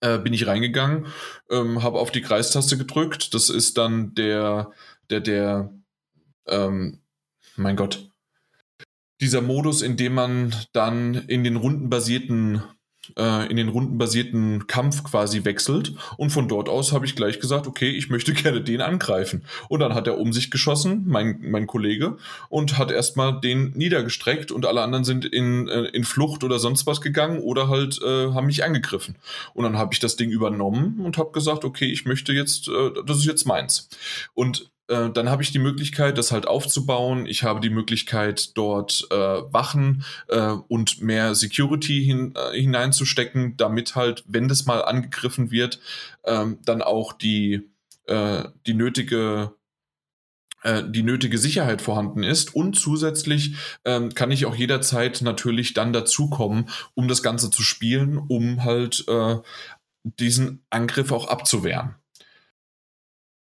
Äh, 0.00 0.18
bin 0.18 0.32
ich 0.32 0.48
reingegangen, 0.48 1.06
ähm, 1.48 1.84
habe 1.84 2.00
auf 2.00 2.10
die 2.10 2.22
Kreistaste 2.22 2.76
gedrückt. 2.76 3.34
Das 3.34 3.48
ist 3.48 3.78
dann 3.78 4.16
der, 4.16 4.72
der, 5.10 5.20
der, 5.20 5.72
ähm, 6.46 7.00
mein 7.56 7.76
Gott, 7.76 8.10
dieser 9.20 9.40
Modus, 9.40 9.82
in 9.82 9.96
dem 9.96 10.14
man 10.14 10.54
dann 10.72 11.14
in 11.14 11.44
den 11.44 11.56
rundenbasierten 11.56 12.62
äh, 13.16 13.50
in 13.50 13.56
den 13.56 13.68
rundenbasierten 13.68 14.66
Kampf 14.66 15.02
quasi 15.02 15.44
wechselt. 15.44 15.92
Und 16.16 16.30
von 16.30 16.48
dort 16.48 16.68
aus 16.68 16.92
habe 16.92 17.04
ich 17.04 17.16
gleich 17.16 17.40
gesagt, 17.40 17.66
okay, 17.66 17.90
ich 17.90 18.10
möchte 18.10 18.32
gerne 18.32 18.62
den 18.62 18.80
angreifen. 18.80 19.44
Und 19.68 19.80
dann 19.80 19.94
hat 19.94 20.06
er 20.06 20.18
um 20.18 20.32
sich 20.32 20.50
geschossen, 20.50 21.04
mein, 21.06 21.38
mein 21.42 21.66
Kollege, 21.66 22.16
und 22.48 22.78
hat 22.78 22.90
erstmal 22.90 23.40
den 23.40 23.72
niedergestreckt 23.72 24.52
und 24.52 24.66
alle 24.66 24.82
anderen 24.82 25.04
sind 25.04 25.24
in, 25.24 25.68
äh, 25.68 25.82
in 25.86 26.04
Flucht 26.04 26.44
oder 26.44 26.58
sonst 26.58 26.86
was 26.86 27.00
gegangen 27.00 27.40
oder 27.40 27.68
halt 27.68 28.00
äh, 28.02 28.32
haben 28.32 28.46
mich 28.46 28.64
angegriffen. 28.64 29.16
Und 29.54 29.64
dann 29.64 29.78
habe 29.78 29.92
ich 29.94 30.00
das 30.00 30.16
Ding 30.16 30.30
übernommen 30.30 31.00
und 31.00 31.18
habe 31.18 31.32
gesagt, 31.32 31.64
okay, 31.64 31.86
ich 31.86 32.04
möchte 32.04 32.32
jetzt, 32.32 32.68
äh, 32.68 32.90
das 33.04 33.18
ist 33.18 33.26
jetzt 33.26 33.46
meins. 33.46 33.88
Und 34.34 34.71
äh, 34.88 35.10
dann 35.10 35.30
habe 35.30 35.42
ich 35.42 35.52
die 35.52 35.58
Möglichkeit, 35.58 36.18
das 36.18 36.32
halt 36.32 36.46
aufzubauen. 36.46 37.26
Ich 37.26 37.42
habe 37.42 37.60
die 37.60 37.70
Möglichkeit, 37.70 38.56
dort 38.56 39.06
äh, 39.10 39.16
Wachen 39.16 40.04
äh, 40.28 40.52
und 40.68 41.00
mehr 41.00 41.34
Security 41.34 42.04
hin, 42.04 42.34
äh, 42.36 42.58
hineinzustecken, 42.58 43.56
damit 43.56 43.94
halt, 43.94 44.24
wenn 44.26 44.48
das 44.48 44.66
mal 44.66 44.84
angegriffen 44.84 45.50
wird, 45.50 45.80
ähm, 46.24 46.58
dann 46.64 46.82
auch 46.82 47.12
die, 47.12 47.70
äh, 48.06 48.44
die 48.66 48.74
nötige 48.74 49.54
die 50.64 51.02
nötige 51.02 51.38
Sicherheit 51.38 51.82
vorhanden 51.82 52.22
ist 52.22 52.54
und 52.54 52.78
zusätzlich 52.78 53.56
ähm, 53.84 54.14
kann 54.14 54.30
ich 54.30 54.46
auch 54.46 54.54
jederzeit 54.54 55.20
natürlich 55.20 55.74
dann 55.74 55.92
dazukommen, 55.92 56.68
um 56.94 57.08
das 57.08 57.24
Ganze 57.24 57.50
zu 57.50 57.62
spielen, 57.62 58.16
um 58.16 58.62
halt 58.62 59.04
äh, 59.08 59.38
diesen 60.04 60.64
Angriff 60.70 61.10
auch 61.10 61.26
abzuwehren. 61.26 61.96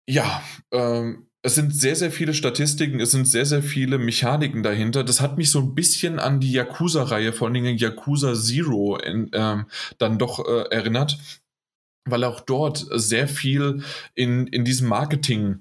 Ja, 0.08 0.42
ähm, 0.72 1.29
es 1.42 1.56
sind 1.56 1.74
sehr, 1.74 1.96
sehr 1.96 2.12
viele 2.12 2.34
Statistiken, 2.34 3.00
es 3.00 3.12
sind 3.12 3.26
sehr, 3.26 3.46
sehr 3.46 3.64
viele 3.64 3.98
Mechaniken 3.98 4.62
dahinter. 4.62 5.04
Das 5.04 5.22
hat 5.22 5.38
mich 5.38 5.52
so 5.52 5.60
ein 5.60 5.74
bisschen 5.74 6.20
an 6.20 6.40
die 6.40 6.52
Yakuza-Reihe, 6.52 7.32
vor 7.32 7.48
allen 7.48 7.54
Dingen 7.54 7.78
Yakuza 7.78 8.34
Zero, 8.34 8.98
in, 8.98 9.30
ähm, 9.34 9.66
dann 9.98 10.18
doch 10.18 10.46
äh, 10.46 10.70
erinnert, 10.70 11.18
weil 12.06 12.26
auch 12.26 12.42
dort 12.42 12.86
sehr 12.92 13.28
viel 13.28 13.84
in, 14.16 14.48
in 14.48 14.66
diesem 14.66 14.90
Marketing 14.90 15.60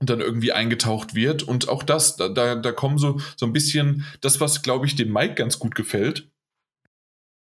dann 0.00 0.20
irgendwie 0.20 0.52
eingetaucht 0.52 1.14
wird. 1.14 1.42
Und 1.42 1.68
auch 1.68 1.82
das, 1.82 2.16
da, 2.16 2.28
da 2.28 2.72
kommen 2.72 2.98
so, 2.98 3.20
so 3.36 3.46
ein 3.46 3.52
bisschen 3.52 4.04
das, 4.20 4.40
was, 4.40 4.62
glaube 4.62 4.86
ich, 4.86 4.94
dem 4.94 5.12
Mike 5.12 5.34
ganz 5.34 5.58
gut 5.58 5.74
gefällt. 5.74 6.30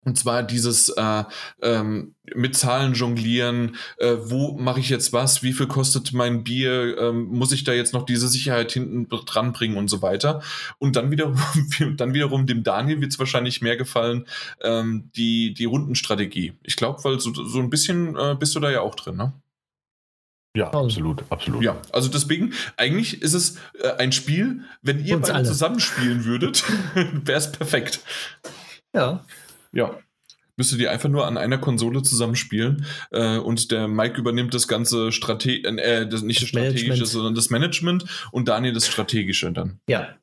Und 0.04 0.18
zwar 0.18 0.42
dieses 0.42 0.88
äh, 0.88 1.24
ähm, 1.62 2.14
mit 2.34 2.56
Zahlen 2.56 2.94
jonglieren, 2.94 3.76
äh, 3.98 4.16
wo 4.18 4.58
mache 4.58 4.80
ich 4.80 4.88
jetzt 4.88 5.12
was, 5.12 5.42
wie 5.42 5.52
viel 5.52 5.68
kostet 5.68 6.12
mein 6.12 6.42
Bier, 6.42 6.98
ähm, 6.98 7.26
muss 7.26 7.52
ich 7.52 7.62
da 7.62 7.72
jetzt 7.72 7.92
noch 7.92 8.04
diese 8.04 8.28
Sicherheit 8.28 8.72
hinten 8.72 9.08
dran 9.08 9.52
bringen 9.52 9.76
und 9.76 9.88
so 9.88 10.02
weiter. 10.02 10.42
Und 10.78 10.96
dann 10.96 11.10
wiederum, 11.12 11.36
dann 11.96 12.14
wiederum 12.14 12.46
dem 12.46 12.64
Daniel 12.64 13.00
wird 13.00 13.12
es 13.12 13.18
wahrscheinlich 13.18 13.62
mehr 13.62 13.76
gefallen, 13.76 14.26
ähm, 14.62 15.10
die, 15.14 15.54
die 15.54 15.66
Rundenstrategie. 15.66 16.54
Ich 16.64 16.76
glaube, 16.76 17.04
weil 17.04 17.20
so, 17.20 17.32
so 17.32 17.60
ein 17.60 17.70
bisschen 17.70 18.16
äh, 18.16 18.34
bist 18.38 18.54
du 18.56 18.60
da 18.60 18.70
ja 18.70 18.80
auch 18.80 18.96
drin, 18.96 19.16
ne? 19.16 19.32
Ja, 20.54 20.70
absolut, 20.70 21.24
absolut. 21.30 21.62
Ja, 21.62 21.80
also 21.92 22.10
deswegen, 22.10 22.52
eigentlich 22.76 23.22
ist 23.22 23.32
es 23.32 23.56
äh, 23.80 23.92
ein 23.96 24.12
Spiel, 24.12 24.64
wenn 24.82 25.02
ihr 25.02 25.16
Uns 25.16 25.28
beide 25.28 25.38
alle. 25.38 25.48
zusammenspielen 25.48 26.24
würdet, 26.24 26.64
wäre 26.94 27.38
es 27.38 27.50
perfekt. 27.52 28.00
Ja. 28.94 29.24
Ja. 29.72 29.98
Müsstet 30.56 30.80
ihr 30.80 30.90
einfach 30.90 31.08
nur 31.08 31.26
an 31.26 31.38
einer 31.38 31.58
Konsole 31.58 32.02
zusammenspielen 32.02 32.84
äh, 33.10 33.38
und 33.38 33.70
der 33.70 33.88
Mike 33.88 34.18
übernimmt 34.20 34.52
das 34.52 34.68
ganze 34.68 35.10
Strate 35.10 35.50
äh, 35.50 36.06
das, 36.06 36.22
nicht 36.22 36.42
das, 36.42 36.42
das 36.42 36.48
strategische, 36.50 36.84
Management. 36.84 37.08
sondern 37.08 37.34
das 37.34 37.50
Management 37.50 38.04
und 38.32 38.48
Daniel 38.48 38.74
das 38.74 38.86
strategische 38.86 39.50
dann. 39.50 39.80
Ja. 39.88 40.16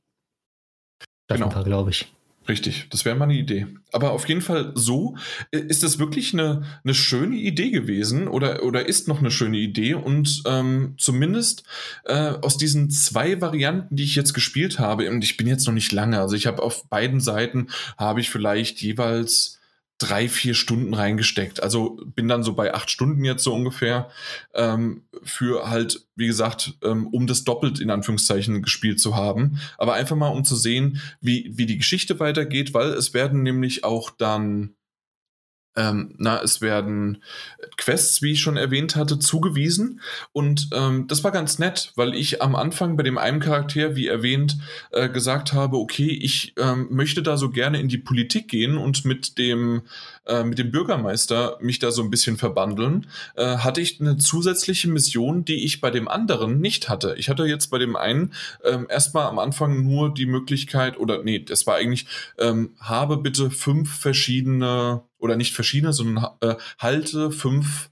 Das 1.27 1.39
genau. 1.39 1.63
glaube 1.63 1.89
ich. 1.89 2.11
Richtig, 2.49 2.87
das 2.89 3.05
wäre 3.05 3.15
mal 3.15 3.25
eine 3.25 3.35
Idee. 3.35 3.67
Aber 3.91 4.09
auf 4.11 4.27
jeden 4.27 4.41
Fall 4.41 4.71
so 4.73 5.15
äh, 5.51 5.59
ist 5.59 5.83
das 5.83 5.99
wirklich 5.99 6.33
eine, 6.33 6.63
eine 6.83 6.95
schöne 6.95 7.35
Idee 7.35 7.69
gewesen 7.69 8.27
oder, 8.27 8.63
oder 8.63 8.87
ist 8.87 9.07
noch 9.07 9.19
eine 9.19 9.29
schöne 9.29 9.57
Idee. 9.57 9.93
Und 9.93 10.41
ähm, 10.47 10.95
zumindest 10.97 11.63
äh, 12.05 12.33
aus 12.41 12.57
diesen 12.57 12.89
zwei 12.89 13.39
Varianten, 13.39 13.95
die 13.95 14.03
ich 14.03 14.15
jetzt 14.15 14.33
gespielt 14.33 14.79
habe, 14.79 15.11
und 15.11 15.23
ich 15.23 15.37
bin 15.37 15.45
jetzt 15.45 15.67
noch 15.67 15.75
nicht 15.75 15.91
lange, 15.91 16.19
also 16.19 16.35
ich 16.35 16.47
habe 16.47 16.63
auf 16.63 16.89
beiden 16.89 17.19
Seiten, 17.19 17.67
habe 17.99 18.19
ich 18.19 18.31
vielleicht 18.31 18.81
jeweils 18.81 19.58
drei, 19.99 20.29
vier 20.29 20.55
Stunden 20.55 20.93
reingesteckt. 20.93 21.61
Also 21.61 21.99
bin 22.15 22.27
dann 22.27 22.41
so 22.41 22.53
bei 22.53 22.73
acht 22.73 22.89
Stunden 22.89 23.23
jetzt 23.25 23.43
so 23.43 23.53
ungefähr 23.53 24.09
ähm, 24.55 25.03
für 25.23 25.69
halt, 25.69 26.07
wie 26.15 26.27
gesagt, 26.27 26.73
ähm, 26.83 27.07
um 27.07 27.27
das 27.27 27.43
doppelt 27.43 27.79
in 27.79 27.91
Anführungszeichen 27.91 28.61
gespielt 28.61 28.99
zu 28.99 29.15
haben. 29.15 29.59
Aber 29.77 29.93
einfach 29.93 30.15
mal, 30.15 30.29
um 30.29 30.45
zu 30.45 30.55
sehen, 30.55 31.01
wie, 31.21 31.51
wie 31.53 31.65
die 31.65 31.77
Geschichte 31.77 32.19
weitergeht, 32.19 32.73
weil 32.73 32.89
es 32.89 33.13
werden 33.13 33.43
nämlich 33.43 33.83
auch 33.83 34.09
dann 34.09 34.75
ähm, 35.75 36.15
na, 36.17 36.41
es 36.41 36.61
werden 36.61 37.23
Quests, 37.77 38.21
wie 38.21 38.31
ich 38.31 38.41
schon 38.41 38.57
erwähnt 38.57 38.95
hatte, 38.95 39.19
zugewiesen. 39.19 40.01
Und 40.31 40.69
ähm, 40.73 41.07
das 41.07 41.23
war 41.23 41.31
ganz 41.31 41.59
nett, 41.59 41.93
weil 41.95 42.15
ich 42.15 42.41
am 42.41 42.55
Anfang 42.55 42.97
bei 42.97 43.03
dem 43.03 43.17
einen 43.17 43.39
Charakter, 43.39 43.95
wie 43.95 44.07
erwähnt, 44.07 44.57
äh, 44.91 45.09
gesagt 45.09 45.53
habe, 45.53 45.77
okay, 45.77 46.09
ich 46.09 46.53
ähm, 46.57 46.87
möchte 46.89 47.21
da 47.21 47.37
so 47.37 47.49
gerne 47.49 47.79
in 47.79 47.87
die 47.87 47.97
Politik 47.97 48.47
gehen 48.47 48.77
und 48.77 49.05
mit 49.05 49.37
dem, 49.37 49.83
äh, 50.25 50.43
mit 50.43 50.57
dem 50.57 50.71
Bürgermeister 50.71 51.57
mich 51.61 51.79
da 51.79 51.91
so 51.91 52.01
ein 52.01 52.09
bisschen 52.09 52.37
verbandeln, 52.37 53.07
äh, 53.35 53.57
hatte 53.57 53.79
ich 53.79 54.01
eine 54.01 54.17
zusätzliche 54.17 54.89
Mission, 54.89 55.45
die 55.45 55.63
ich 55.65 55.81
bei 55.81 55.91
dem 55.91 56.07
anderen 56.07 56.59
nicht 56.59 56.89
hatte. 56.89 57.15
Ich 57.17 57.29
hatte 57.29 57.45
jetzt 57.45 57.67
bei 57.67 57.77
dem 57.77 57.95
einen 57.95 58.33
ähm, 58.65 58.87
erstmal 58.89 59.27
am 59.27 59.39
Anfang 59.39 59.83
nur 59.83 60.13
die 60.13 60.25
Möglichkeit, 60.25 60.99
oder 60.99 61.23
nee, 61.23 61.39
das 61.39 61.67
war 61.67 61.75
eigentlich, 61.75 62.07
ähm, 62.37 62.75
habe 62.79 63.17
bitte 63.17 63.51
fünf 63.51 63.95
verschiedene 63.99 65.03
oder 65.19 65.35
nicht 65.35 65.53
verschiedene, 65.53 65.93
sondern 65.93 66.27
äh, 66.41 66.55
halte 66.79 67.31
fünf 67.31 67.89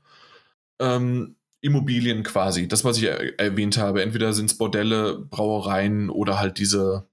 ähm, 0.80 1.36
Immobilien 1.62 2.24
quasi. 2.24 2.68
Das, 2.68 2.84
was 2.84 2.98
ich 2.98 3.04
er 3.04 3.40
erwähnt 3.40 3.78
habe. 3.78 4.02
Entweder 4.02 4.34
sind 4.34 4.48
es 4.48 4.58
Bordelle, 4.58 5.20
Brauereien 5.20 6.10
oder 6.10 6.40
halt 6.40 6.60
diese, 6.60 7.08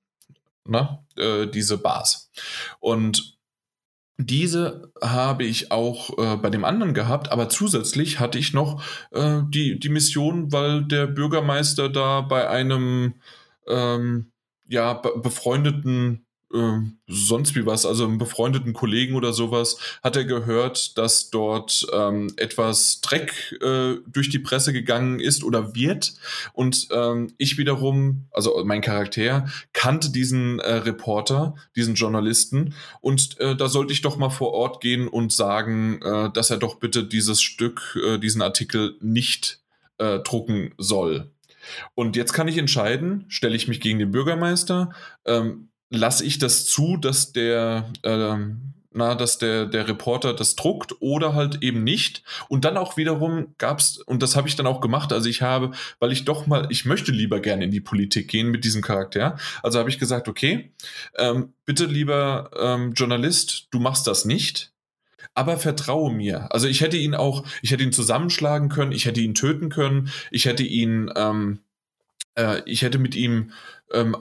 na, 0.65 1.05
äh, 1.17 1.47
diese 1.47 1.79
Bars. 1.79 2.31
Und 2.81 3.39
diese 4.17 4.93
habe 5.03 5.45
ich 5.45 5.73
auch 5.73 6.17
äh, 6.19 6.37
bei 6.37 6.51
dem 6.51 6.65
anderen 6.65 6.95
gehabt, 6.95 7.33
aber 7.33 7.49
zusätzlich 7.49 8.21
hatte 8.21 8.39
ich 8.39 8.53
noch 8.53 8.81
äh, 9.11 9.41
die, 9.49 9.81
die 9.81 9.89
Mission, 9.89 10.53
weil 10.53 10.85
der 10.85 11.09
Bürgermeister 11.09 11.89
da 11.89 12.21
bei 12.21 12.49
einem 12.49 13.15
ähm, 13.67 14.31
ja, 14.69 14.95
befreundeten 14.95 16.24
äh, 16.55 16.81
sonst 17.07 17.55
wie 17.55 17.67
was, 17.67 17.85
also 17.85 18.05
einem 18.05 18.19
befreundeten 18.19 18.73
Kollegen 18.73 19.15
oder 19.15 19.33
sowas, 19.33 19.79
hat 20.03 20.17
er 20.17 20.25
gehört, 20.25 20.97
dass 20.97 21.31
dort 21.31 21.87
ähm, 21.93 22.33
etwas 22.37 23.01
Dreck 23.01 23.59
äh, 23.61 23.97
durch 24.07 24.31
die 24.31 24.39
Presse 24.39 24.73
gegangen 24.73 25.21
ist 25.21 25.45
oder 25.45 25.75
wird. 25.75 26.15
Und 26.53 26.89
ähm, 26.93 27.33
ich 27.39 27.59
wiederum, 27.59 28.27
also 28.31 28.63
mein 28.65 28.81
Charakter, 28.81 29.47
kannte 29.73 30.11
diesen 30.11 30.61
äh, 30.61 30.75
Reporter, 30.75 31.55
diesen 31.77 31.95
Journalisten. 31.95 32.75
Und 33.01 33.39
äh, 33.41 33.57
da 33.57 33.69
sollte 33.69 33.93
ich 33.93 34.03
doch 34.03 34.17
mal 34.17 34.31
vor 34.31 34.53
Ort 34.53 34.81
gehen 34.81 35.09
und 35.09 35.33
sagen, 35.33 36.01
äh, 36.03 36.31
dass 36.33 36.51
er 36.51 36.59
doch 36.59 36.77
bitte 36.77 37.05
dieses 37.05 37.43
Stück, 37.43 37.99
äh, 38.05 38.19
diesen 38.19 38.43
Artikel 38.43 38.97
nicht 39.01 39.61
äh, 39.99 40.21
drucken 40.21 40.75
soll. 40.79 41.31
Und 41.95 42.17
jetzt 42.17 42.33
kann 42.33 42.49
ich 42.49 42.59
entscheiden, 42.59 43.25
stelle 43.29 43.57
ich 43.57 43.69
mich 43.69 43.81
gegen 43.81 43.99
den 43.99 44.11
Bürgermeister, 44.11 44.93
ähm, 45.25 45.69
lasse 45.95 46.25
ich 46.25 46.39
das 46.39 46.67
zu, 46.67 46.97
dass 46.97 47.33
der, 47.33 47.91
ähm, 48.03 48.75
na, 48.95 49.15
dass 49.17 49.39
der, 49.39 49.67
der 49.67 49.89
Reporter 49.89 50.35
das 50.35 50.55
druckt 50.55 50.95
oder 51.01 51.35
halt 51.35 51.63
eben 51.63 51.83
nicht. 51.83 52.23
Und 52.49 52.65
dann 52.65 52.77
auch 52.77 52.97
wiederum 52.97 53.55
gab 53.59 53.81
es, 53.81 53.99
und 53.99 54.23
das 54.23 54.37
habe 54.37 54.49
ich 54.49 54.55
dann 54.57 54.69
auch 54.69 54.81
gemacht, 54.81 55.13
also 55.13 55.29
ich 55.29 55.43
habe, 55.43 55.73
weil 55.99 56.13
ich 56.13 56.25
doch 56.25 56.47
mal, 56.47 56.69
ich 56.71 56.85
möchte 56.85 57.11
lieber 57.11 57.41
gerne 57.41 57.65
in 57.65 57.73
die 57.73 57.81
Politik 57.81 58.29
gehen 58.29 58.51
mit 58.51 58.65
diesem 58.65 58.83
Charakter. 58.83 59.37
Also 59.63 59.81
habe 59.81 59.91
ich 59.91 59.99
gesagt, 59.99 60.29
okay, 60.29 60.73
ähm, 61.17 61.53
bitte 61.65 61.87
lieber 61.87 62.51
ähm, 62.57 62.93
Journalist, 62.93 63.67
du 63.73 63.81
machst 63.81 64.07
das 64.07 64.25
nicht. 64.25 64.73
Aber 65.35 65.59
vertraue 65.59 66.13
mir. 66.13 66.53
Also 66.53 66.69
ich 66.69 66.81
hätte 66.81 66.97
ihn 66.97 67.17
auch, 67.17 67.45
ich 67.63 67.73
hätte 67.73 67.83
ihn 67.83 67.93
zusammenschlagen 67.93 68.69
können, 68.69 68.93
ich 68.93 69.07
hätte 69.07 69.21
ihn 69.21 69.35
töten 69.35 69.71
können, 69.71 70.11
ich 70.31 70.45
hätte 70.45 70.63
ihn, 70.63 71.11
ähm, 71.17 71.59
äh, 72.37 72.63
ich 72.67 72.83
hätte 72.83 72.99
mit 72.99 73.17
ihm 73.17 73.51
ähm, 73.93 74.17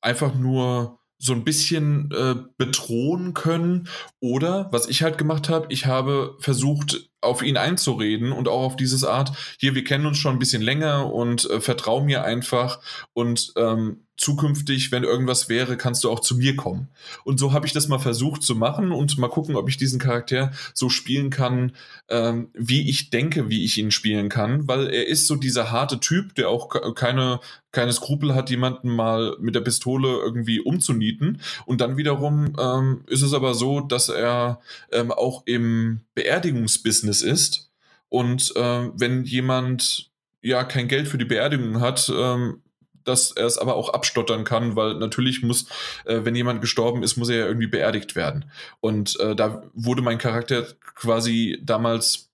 einfach 0.00 0.34
nur 0.34 1.00
so 1.22 1.32
ein 1.34 1.44
bisschen 1.44 2.10
äh, 2.10 2.34
bedrohen 2.58 3.32
können. 3.32 3.88
Oder 4.18 4.68
was 4.72 4.88
ich 4.88 5.02
halt 5.02 5.18
gemacht 5.18 5.48
habe, 5.48 5.66
ich 5.68 5.86
habe 5.86 6.36
versucht, 6.40 7.08
auf 7.20 7.44
ihn 7.44 7.56
einzureden 7.56 8.32
und 8.32 8.48
auch 8.48 8.62
auf 8.62 8.76
dieses 8.76 9.04
Art, 9.04 9.32
hier, 9.60 9.76
wir 9.76 9.84
kennen 9.84 10.06
uns 10.06 10.18
schon 10.18 10.34
ein 10.34 10.40
bisschen 10.40 10.62
länger 10.62 11.12
und 11.14 11.48
äh, 11.48 11.60
vertrau 11.60 12.02
mir 12.02 12.24
einfach 12.24 12.80
und 13.12 13.52
ähm, 13.56 14.08
zukünftig, 14.22 14.92
wenn 14.92 15.02
irgendwas 15.02 15.48
wäre, 15.48 15.76
kannst 15.76 16.04
du 16.04 16.10
auch 16.10 16.20
zu 16.20 16.36
mir 16.36 16.54
kommen. 16.54 16.88
Und 17.24 17.40
so 17.40 17.52
habe 17.52 17.66
ich 17.66 17.72
das 17.72 17.88
mal 17.88 17.98
versucht 17.98 18.44
zu 18.44 18.54
machen 18.54 18.92
und 18.92 19.18
mal 19.18 19.28
gucken, 19.28 19.56
ob 19.56 19.68
ich 19.68 19.76
diesen 19.76 19.98
Charakter 19.98 20.52
so 20.74 20.88
spielen 20.88 21.28
kann, 21.28 21.72
ähm, 22.08 22.48
wie 22.54 22.88
ich 22.88 23.10
denke, 23.10 23.48
wie 23.48 23.64
ich 23.64 23.78
ihn 23.78 23.90
spielen 23.90 24.28
kann, 24.28 24.68
weil 24.68 24.86
er 24.86 25.08
ist 25.08 25.26
so 25.26 25.34
dieser 25.34 25.72
harte 25.72 25.98
Typ, 25.98 26.36
der 26.36 26.50
auch 26.50 26.94
keine, 26.94 27.40
keine 27.72 27.92
Skrupel 27.92 28.36
hat, 28.36 28.48
jemanden 28.48 28.90
mal 28.90 29.36
mit 29.40 29.56
der 29.56 29.60
Pistole 29.60 30.08
irgendwie 30.08 30.60
umzunieten. 30.60 31.40
Und 31.66 31.80
dann 31.80 31.96
wiederum 31.96 32.54
ähm, 32.60 33.02
ist 33.08 33.22
es 33.22 33.34
aber 33.34 33.54
so, 33.54 33.80
dass 33.80 34.08
er 34.08 34.60
ähm, 34.92 35.10
auch 35.10 35.42
im 35.46 36.02
Beerdigungsbusiness 36.14 37.22
ist. 37.22 37.70
Und 38.08 38.54
äh, 38.54 38.88
wenn 38.94 39.24
jemand 39.24 40.10
ja 40.42 40.62
kein 40.62 40.86
Geld 40.86 41.08
für 41.08 41.18
die 41.18 41.24
Beerdigung 41.24 41.80
hat, 41.80 42.12
ähm, 42.14 42.61
dass 43.04 43.32
er 43.32 43.46
es 43.46 43.58
aber 43.58 43.74
auch 43.76 43.90
abstottern 43.90 44.44
kann, 44.44 44.76
weil 44.76 44.94
natürlich 44.94 45.42
muss, 45.42 45.66
äh, 46.04 46.20
wenn 46.24 46.34
jemand 46.34 46.60
gestorben 46.60 47.02
ist, 47.02 47.16
muss 47.16 47.28
er 47.28 47.38
ja 47.38 47.46
irgendwie 47.46 47.66
beerdigt 47.66 48.16
werden. 48.16 48.50
Und 48.80 49.18
äh, 49.20 49.34
da 49.34 49.62
wurde 49.74 50.02
mein 50.02 50.18
Charakter 50.18 50.66
quasi 50.94 51.60
damals 51.62 52.28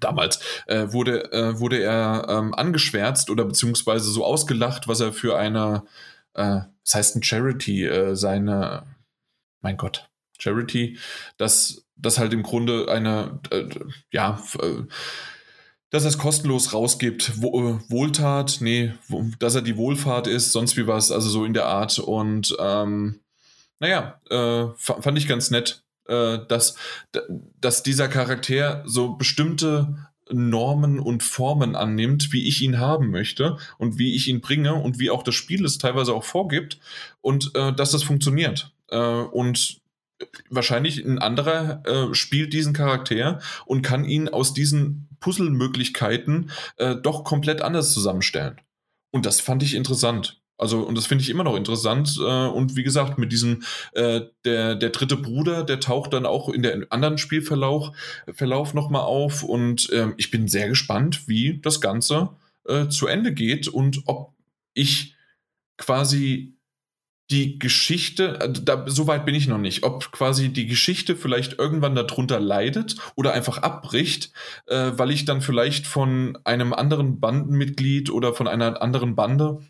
damals, 0.00 0.40
äh, 0.66 0.92
wurde, 0.92 1.32
äh, 1.32 1.58
wurde 1.60 1.80
er 1.80 2.26
ähm, 2.28 2.54
angeschwärzt 2.54 3.30
oder 3.30 3.44
beziehungsweise 3.44 4.10
so 4.10 4.24
ausgelacht, 4.24 4.88
was 4.88 5.00
er 5.00 5.12
für 5.12 5.38
eine, 5.38 5.84
äh, 6.34 6.60
das 6.84 6.94
heißt 6.94 7.16
ein 7.16 7.22
Charity, 7.22 7.86
äh, 7.86 8.16
seine, 8.16 8.84
mein 9.60 9.76
Gott, 9.76 10.10
Charity, 10.38 10.98
das, 11.36 11.84
das 11.96 12.18
halt 12.18 12.32
im 12.32 12.42
Grunde 12.42 12.88
eine, 12.90 13.38
äh, 13.50 13.68
ja, 14.10 14.42
äh, 14.60 14.82
dass 15.92 16.04
er 16.04 16.08
es 16.08 16.18
kostenlos 16.18 16.72
rausgibt, 16.72 17.42
Wo, 17.42 17.78
Wohltat, 17.88 18.58
nee, 18.60 18.92
wo, 19.08 19.26
dass 19.38 19.54
er 19.54 19.62
die 19.62 19.76
Wohlfahrt 19.76 20.26
ist, 20.26 20.50
sonst 20.50 20.76
wie 20.76 20.86
was, 20.86 21.12
also 21.12 21.28
so 21.28 21.44
in 21.44 21.52
der 21.52 21.66
Art. 21.66 21.98
Und 21.98 22.56
ähm, 22.58 23.20
naja, 23.78 24.18
äh, 24.30 24.66
fand 24.78 25.18
ich 25.18 25.28
ganz 25.28 25.50
nett, 25.50 25.84
äh, 26.08 26.38
dass, 26.48 26.76
dass 27.60 27.82
dieser 27.82 28.08
Charakter 28.08 28.82
so 28.86 29.12
bestimmte 29.12 30.08
Normen 30.30 30.98
und 30.98 31.22
Formen 31.22 31.76
annimmt, 31.76 32.32
wie 32.32 32.48
ich 32.48 32.62
ihn 32.62 32.78
haben 32.78 33.10
möchte 33.10 33.58
und 33.76 33.98
wie 33.98 34.16
ich 34.16 34.28
ihn 34.28 34.40
bringe 34.40 34.74
und 34.74 34.98
wie 34.98 35.10
auch 35.10 35.22
das 35.22 35.34
Spiel 35.34 35.62
es 35.62 35.76
teilweise 35.76 36.14
auch 36.14 36.24
vorgibt 36.24 36.78
und 37.20 37.54
äh, 37.54 37.70
dass 37.74 37.90
das 37.90 38.02
funktioniert. 38.02 38.72
Äh, 38.88 38.96
und 38.96 39.82
wahrscheinlich 40.48 41.04
ein 41.04 41.18
anderer 41.18 41.82
äh, 41.84 42.14
spielt 42.14 42.54
diesen 42.54 42.72
Charakter 42.72 43.40
und 43.66 43.82
kann 43.82 44.06
ihn 44.06 44.30
aus 44.30 44.54
diesen 44.54 45.11
Puzzlemöglichkeiten 45.22 46.50
äh, 46.76 46.96
doch 46.96 47.24
komplett 47.24 47.62
anders 47.62 47.94
zusammenstellen. 47.94 48.60
Und 49.10 49.24
das 49.24 49.40
fand 49.40 49.62
ich 49.62 49.74
interessant. 49.74 50.42
Also, 50.58 50.80
und 50.80 50.96
das 50.96 51.06
finde 51.06 51.22
ich 51.22 51.30
immer 51.30 51.44
noch 51.44 51.56
interessant. 51.56 52.18
Äh, 52.20 52.46
und 52.46 52.76
wie 52.76 52.82
gesagt, 52.82 53.18
mit 53.18 53.32
diesem, 53.32 53.62
äh, 53.94 54.20
der, 54.44 54.74
der 54.74 54.90
dritte 54.90 55.16
Bruder, 55.16 55.64
der 55.64 55.80
taucht 55.80 56.12
dann 56.12 56.26
auch 56.26 56.48
in 56.50 56.62
der 56.62 56.86
anderen 56.90 57.18
Spielverlauf 57.18 57.90
Verlauf 58.32 58.74
nochmal 58.74 59.02
auf. 59.02 59.42
Und 59.42 59.90
äh, 59.90 60.08
ich 60.18 60.30
bin 60.30 60.46
sehr 60.46 60.68
gespannt, 60.68 61.26
wie 61.26 61.58
das 61.60 61.80
Ganze 61.80 62.30
äh, 62.66 62.88
zu 62.88 63.06
Ende 63.06 63.32
geht 63.32 63.66
und 63.68 64.02
ob 64.06 64.34
ich 64.74 65.16
quasi 65.78 66.51
die 67.30 67.58
Geschichte, 67.58 68.40
äh, 68.40 68.52
da, 68.52 68.84
so 68.86 69.06
weit 69.06 69.24
bin 69.24 69.34
ich 69.34 69.48
noch 69.48 69.58
nicht, 69.58 69.84
ob 69.84 70.12
quasi 70.12 70.50
die 70.50 70.66
Geschichte 70.66 71.16
vielleicht 71.16 71.58
irgendwann 71.58 71.94
darunter 71.94 72.40
leidet 72.40 72.96
oder 73.14 73.32
einfach 73.32 73.58
abbricht, 73.58 74.32
äh, 74.66 74.92
weil 74.94 75.10
ich 75.10 75.24
dann 75.24 75.40
vielleicht 75.40 75.86
von 75.86 76.38
einem 76.44 76.72
anderen 76.72 77.20
Bandenmitglied 77.20 78.10
oder 78.10 78.34
von 78.34 78.48
einer 78.48 78.82
anderen 78.82 79.14
Bande 79.14 79.60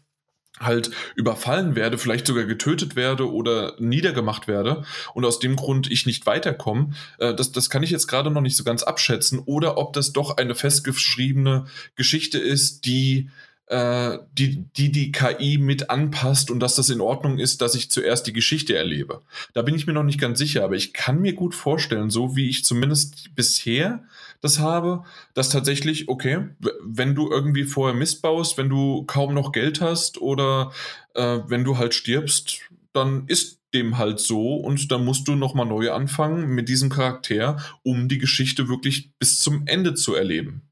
halt 0.61 0.91
überfallen 1.17 1.75
werde, 1.75 1.99
vielleicht 1.99 2.27
sogar 2.27 2.45
getötet 2.45 2.95
werde 2.95 3.33
oder 3.33 3.75
niedergemacht 3.79 4.49
werde 4.49 4.85
und 5.15 5.25
aus 5.25 5.39
dem 5.39 5.57
Grund 5.57 5.91
ich 5.91 6.07
nicht 6.07 6.27
weiterkomme, 6.27 6.91
äh, 7.19 7.35
das, 7.35 7.53
das 7.53 7.71
kann 7.71 7.83
ich 7.83 7.91
jetzt 7.91 8.07
gerade 8.07 8.31
noch 8.31 8.43
nicht 8.43 8.57
so 8.57 8.65
ganz 8.65 8.83
abschätzen. 8.83 9.39
Oder 9.41 9.79
ob 9.79 9.93
das 9.93 10.13
doch 10.13 10.37
eine 10.37 10.55
festgeschriebene 10.55 11.67
Geschichte 11.97 12.39
ist, 12.39 12.87
die 12.87 13.31
äh, 13.73 14.19
die, 14.35 14.67
die 14.77 14.93
die 14.93 15.13
KI 15.13 15.57
mit 15.57 15.89
anpasst 15.89 16.51
und 16.51 16.61
dass 16.61 16.75
das 16.75 16.91
in 16.91 17.01
Ordnung 17.01 17.39
ist, 17.39 17.63
dass 17.63 17.75
ich 17.75 17.91
zuerst 17.91 18.27
die 18.27 18.35
Geschichte 18.35 18.77
erlebe. 18.77 19.23
Da 19.55 19.63
bin 19.63 19.75
ich 19.75 19.87
mir 19.87 19.95
noch 19.95 20.03
nicht 20.03 20.21
ganz 20.21 20.39
sicher, 20.39 20.63
aber 20.63 20.75
ich 20.75 20.93
kann 20.93 21.23
mir 21.23 21.33
gut 21.33 21.55
vorstellen, 21.55 22.11
so 22.11 22.37
wie 22.37 22.51
ich 22.51 22.67
zumindest 22.67 23.35
bisher 23.35 24.05
das 24.43 24.59
habe, 24.59 25.05
dass 25.33 25.49
tatsächlich, 25.49 26.11
okay, 26.11 26.51
wenn 26.85 27.15
du 27.15 27.31
irgendwie 27.31 27.65
vorher 27.65 27.97
missbaust, 27.97 28.59
wenn 28.59 28.69
du 28.69 29.05
kaum 29.05 29.33
noch 29.33 29.53
Geld 29.53 29.81
hast 29.81 30.21
oder 30.21 30.71
äh, 31.15 31.39
wenn 31.47 31.65
du 31.65 31.79
halt 31.79 31.95
stirbst, 31.95 32.61
dann 32.93 33.25
ist 33.27 33.61
dem 33.73 33.97
halt 33.97 34.21
so 34.21 34.57
und 34.57 34.93
dann 34.93 35.03
musst 35.03 35.27
du 35.29 35.35
nochmal 35.35 35.65
neu 35.65 35.93
anfangen 35.93 36.49
mit 36.49 36.69
diesem 36.69 36.91
Charakter, 36.91 37.57
um 37.83 38.07
die 38.09 38.19
Geschichte 38.19 38.69
wirklich 38.69 39.13
bis 39.19 39.41
zum 39.41 39.63
Ende 39.67 39.95
zu 39.95 40.15
erleben. 40.15 40.69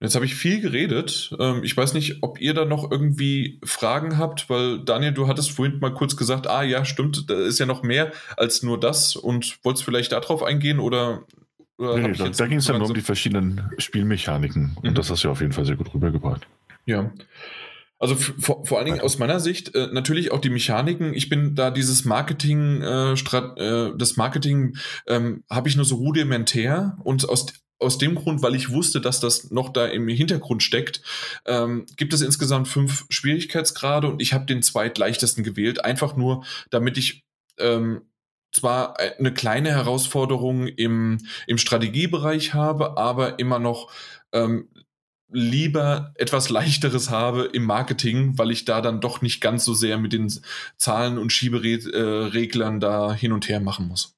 Jetzt 0.00 0.14
habe 0.14 0.26
ich 0.26 0.34
viel 0.34 0.60
geredet. 0.60 1.34
Ähm, 1.40 1.62
ich 1.64 1.74
weiß 1.74 1.94
nicht, 1.94 2.22
ob 2.22 2.40
ihr 2.40 2.52
da 2.52 2.64
noch 2.64 2.90
irgendwie 2.90 3.60
Fragen 3.64 4.18
habt, 4.18 4.50
weil 4.50 4.80
Daniel, 4.84 5.12
du 5.12 5.26
hattest 5.26 5.50
vorhin 5.50 5.78
mal 5.78 5.94
kurz 5.94 6.16
gesagt, 6.16 6.46
ah 6.46 6.62
ja, 6.62 6.84
stimmt, 6.84 7.30
da 7.30 7.34
ist 7.34 7.58
ja 7.58 7.66
noch 7.66 7.82
mehr 7.82 8.12
als 8.36 8.62
nur 8.62 8.78
das 8.78 9.16
und 9.16 9.58
wolltest 9.62 9.84
vielleicht 9.84 10.12
darauf 10.12 10.42
eingehen 10.42 10.80
oder 10.80 11.24
Nee, 11.78 12.12
da, 12.12 12.28
da 12.30 12.46
ging 12.46 12.56
es 12.56 12.64
dann 12.64 12.78
nur 12.78 12.88
um 12.88 12.94
die 12.94 13.02
verschiedenen 13.02 13.70
Spielmechaniken 13.76 14.76
und 14.76 14.90
mhm. 14.90 14.94
das 14.94 15.10
hast 15.10 15.24
du 15.24 15.30
auf 15.30 15.42
jeden 15.42 15.52
Fall 15.52 15.66
sehr 15.66 15.76
gut 15.76 15.92
rübergebracht. 15.92 16.46
Ja. 16.86 17.12
Also 17.98 18.14
vor, 18.14 18.64
vor 18.64 18.78
allen 18.78 18.86
Dingen 18.86 19.00
aus 19.00 19.18
meiner 19.18 19.40
Sicht 19.40 19.74
äh, 19.74 19.88
natürlich 19.92 20.30
auch 20.30 20.40
die 20.40 20.50
Mechaniken. 20.50 21.14
Ich 21.14 21.28
bin 21.28 21.54
da 21.54 21.70
dieses 21.70 22.04
Marketing, 22.04 22.82
äh, 22.82 23.12
äh, 23.12 23.92
das 23.96 24.16
Marketing 24.16 24.76
ähm, 25.06 25.44
habe 25.50 25.68
ich 25.68 25.76
nur 25.76 25.84
so 25.84 25.96
rudimentär 25.96 26.96
und 27.04 27.28
aus 27.28 27.46
aus 27.78 27.98
dem 27.98 28.14
Grund, 28.14 28.42
weil 28.42 28.54
ich 28.54 28.70
wusste, 28.70 29.00
dass 29.00 29.20
das 29.20 29.50
noch 29.50 29.68
da 29.70 29.86
im 29.86 30.08
Hintergrund 30.08 30.62
steckt, 30.62 31.02
ähm, 31.44 31.86
gibt 31.96 32.12
es 32.14 32.22
insgesamt 32.22 32.68
fünf 32.68 33.06
Schwierigkeitsgrade 33.10 34.08
und 34.08 34.22
ich 34.22 34.32
habe 34.32 34.46
den 34.46 34.62
zweitleichtesten 34.62 35.44
gewählt, 35.44 35.84
einfach 35.84 36.16
nur, 36.16 36.44
damit 36.70 36.96
ich 36.96 37.24
ähm, 37.58 38.02
zwar 38.52 38.98
eine 38.98 39.32
kleine 39.34 39.70
Herausforderung 39.70 40.66
im, 40.66 41.18
im 41.46 41.58
Strategiebereich 41.58 42.54
habe, 42.54 42.96
aber 42.96 43.38
immer 43.38 43.58
noch 43.58 43.92
ähm, 44.32 44.68
lieber 45.28 46.12
etwas 46.14 46.48
leichteres 46.48 47.10
habe 47.10 47.44
im 47.44 47.64
Marketing, 47.64 48.38
weil 48.38 48.50
ich 48.50 48.64
da 48.64 48.80
dann 48.80 49.00
doch 49.00 49.20
nicht 49.22 49.40
ganz 49.40 49.64
so 49.64 49.74
sehr 49.74 49.98
mit 49.98 50.12
den 50.12 50.32
Zahlen 50.76 51.18
und 51.18 51.30
Schiebereglern 51.30 52.80
da 52.80 53.12
hin 53.12 53.32
und 53.32 53.48
her 53.48 53.60
machen 53.60 53.88
muss. 53.88 54.14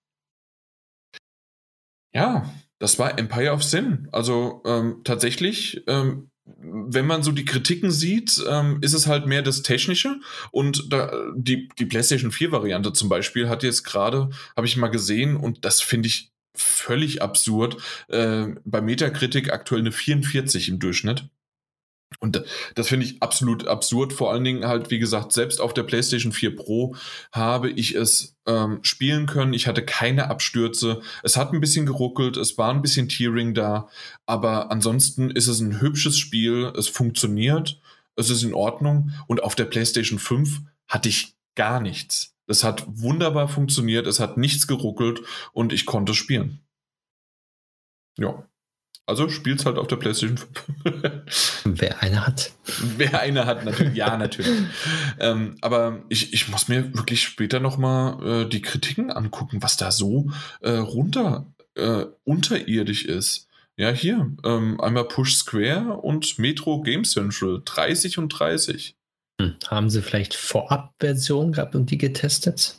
Ja, 2.13 2.49
das 2.79 2.99
war 2.99 3.19
Empire 3.19 3.53
of 3.53 3.63
Sin. 3.63 4.09
Also 4.13 4.63
ähm, 4.67 5.01
tatsächlich 5.05 5.83
ähm, 5.87 6.31
wenn 6.61 7.07
man 7.07 7.23
so 7.23 7.33
die 7.33 7.45
Kritiken 7.45 7.91
sieht, 7.91 8.43
ähm, 8.49 8.79
ist 8.81 8.95
es 8.95 9.07
halt 9.07 9.27
mehr 9.27 9.43
das 9.43 9.63
Technische. 9.63 10.21
Und 10.51 10.93
da, 10.93 11.13
die, 11.37 11.69
die 11.79 11.87
PlayStation 11.87 12.31
4-Variante 12.31 12.93
zum 12.93 13.09
Beispiel 13.09 13.49
hat 13.49 13.63
jetzt 13.63 13.85
gerade, 13.85 14.31
habe 14.57 14.67
ich 14.67 14.77
mal 14.77 14.89
gesehen, 14.89 15.37
und 15.37 15.65
das 15.65 15.81
finde 15.81 16.09
ich 16.09 16.33
völlig 16.55 17.23
absurd, 17.23 17.77
äh, 18.09 18.47
bei 18.65 18.81
Metacritic 18.81 19.53
aktuell 19.53 19.81
eine 19.81 19.93
44 19.93 20.69
im 20.69 20.79
Durchschnitt. 20.79 21.29
Und 22.21 22.43
das 22.75 22.89
finde 22.89 23.07
ich 23.07 23.23
absolut 23.23 23.67
absurd. 23.67 24.13
Vor 24.13 24.33
allen 24.33 24.43
Dingen 24.43 24.67
halt, 24.67 24.91
wie 24.91 24.99
gesagt, 24.99 25.33
selbst 25.33 25.61
auf 25.61 25.75
der 25.75 25.83
PlayStation 25.83 26.33
4 26.33 26.57
Pro 26.57 26.97
habe 27.33 27.71
ich 27.71 27.95
es 27.95 28.37
ähm, 28.47 28.81
spielen 28.83 29.27
können. 29.27 29.53
Ich 29.53 29.67
hatte 29.67 29.85
keine 29.85 30.29
Abstürze. 30.31 31.01
Es 31.23 31.37
hat 31.37 31.53
ein 31.53 31.61
bisschen 31.61 31.87
geruckelt, 31.87 32.37
es 32.37 32.59
war 32.59 32.73
ein 32.73 32.83
bisschen 32.83 33.09
Tearing 33.09 33.55
da. 33.55 33.89
Aber 34.27 34.71
ansonsten 34.73 35.31
ist 35.31 35.49
es 35.49 35.61
ein 35.61 35.81
hübsches 35.81 36.19
Spiel. 36.19 36.73
Es 36.77 36.89
funktioniert. 36.89 37.81
Es 38.17 38.31
ist 38.31 38.43
in 38.43 38.55
Ordnung. 38.55 39.13
Und 39.27 39.43
auf 39.43 39.55
der 39.55 39.67
PlayStation 39.67 40.19
5 40.19 40.61
hatte 40.89 41.09
ich 41.09 41.37
gar 41.55 41.81
nichts. 41.81 42.35
Es 42.47 42.65
hat 42.65 42.85
wunderbar 42.89 43.49
funktioniert. 43.49 44.07
Es 44.07 44.19
hat 44.19 44.39
nichts 44.39 44.67
geruckelt 44.67 45.21
und 45.53 45.73
ich 45.73 45.85
konnte 45.85 46.15
spielen. 46.15 46.61
Ja. 48.17 48.48
Also 49.09 49.31
spielt's 49.31 49.65
halt 49.65 49.79
auf 49.79 49.87
der 49.87 49.97
PlayStation 49.97 50.37
5. 50.37 51.23
Wer 51.65 52.03
eine 52.03 52.27
hat. 52.27 52.53
Wer 52.99 53.19
eine 53.21 53.47
hat, 53.47 53.65
natürlich. 53.65 53.95
Ja, 53.95 54.19
natürlich. 54.19 54.53
ähm, 55.19 55.57
aber 55.63 56.03
ich, 56.11 56.35
ich 56.35 56.49
muss 56.49 56.69
mir 56.69 56.95
wirklich 56.95 57.23
später 57.23 57.59
nochmal 57.59 58.43
äh, 58.43 58.49
die 58.49 58.61
Kritiken 58.61 59.11
angucken, 59.11 59.63
was 59.63 59.79
da 59.79 59.93
so 59.93 60.31
äh, 60.61 60.73
runter 60.73 61.47
äh, 61.75 62.05
unterirdisch 62.25 63.07
ist. 63.07 63.49
Ja, 63.79 63.89
hier. 63.91 64.31
Ähm, 64.45 64.79
einmal 64.79 65.09
Push 65.09 65.37
Square 65.37 66.01
und 66.03 66.39
Metro 66.39 66.83
Game 66.83 67.05
Central. 67.05 67.63
30 67.65 68.19
und 68.19 68.29
30. 68.29 68.95
Hm. 69.41 69.55
Haben 69.69 69.89
sie 69.89 70.03
vielleicht 70.03 70.35
Vorab-Versionen 70.35 71.53
gehabt 71.53 71.75
und 71.75 71.91
die 71.91 71.97
getestet? 71.97 72.75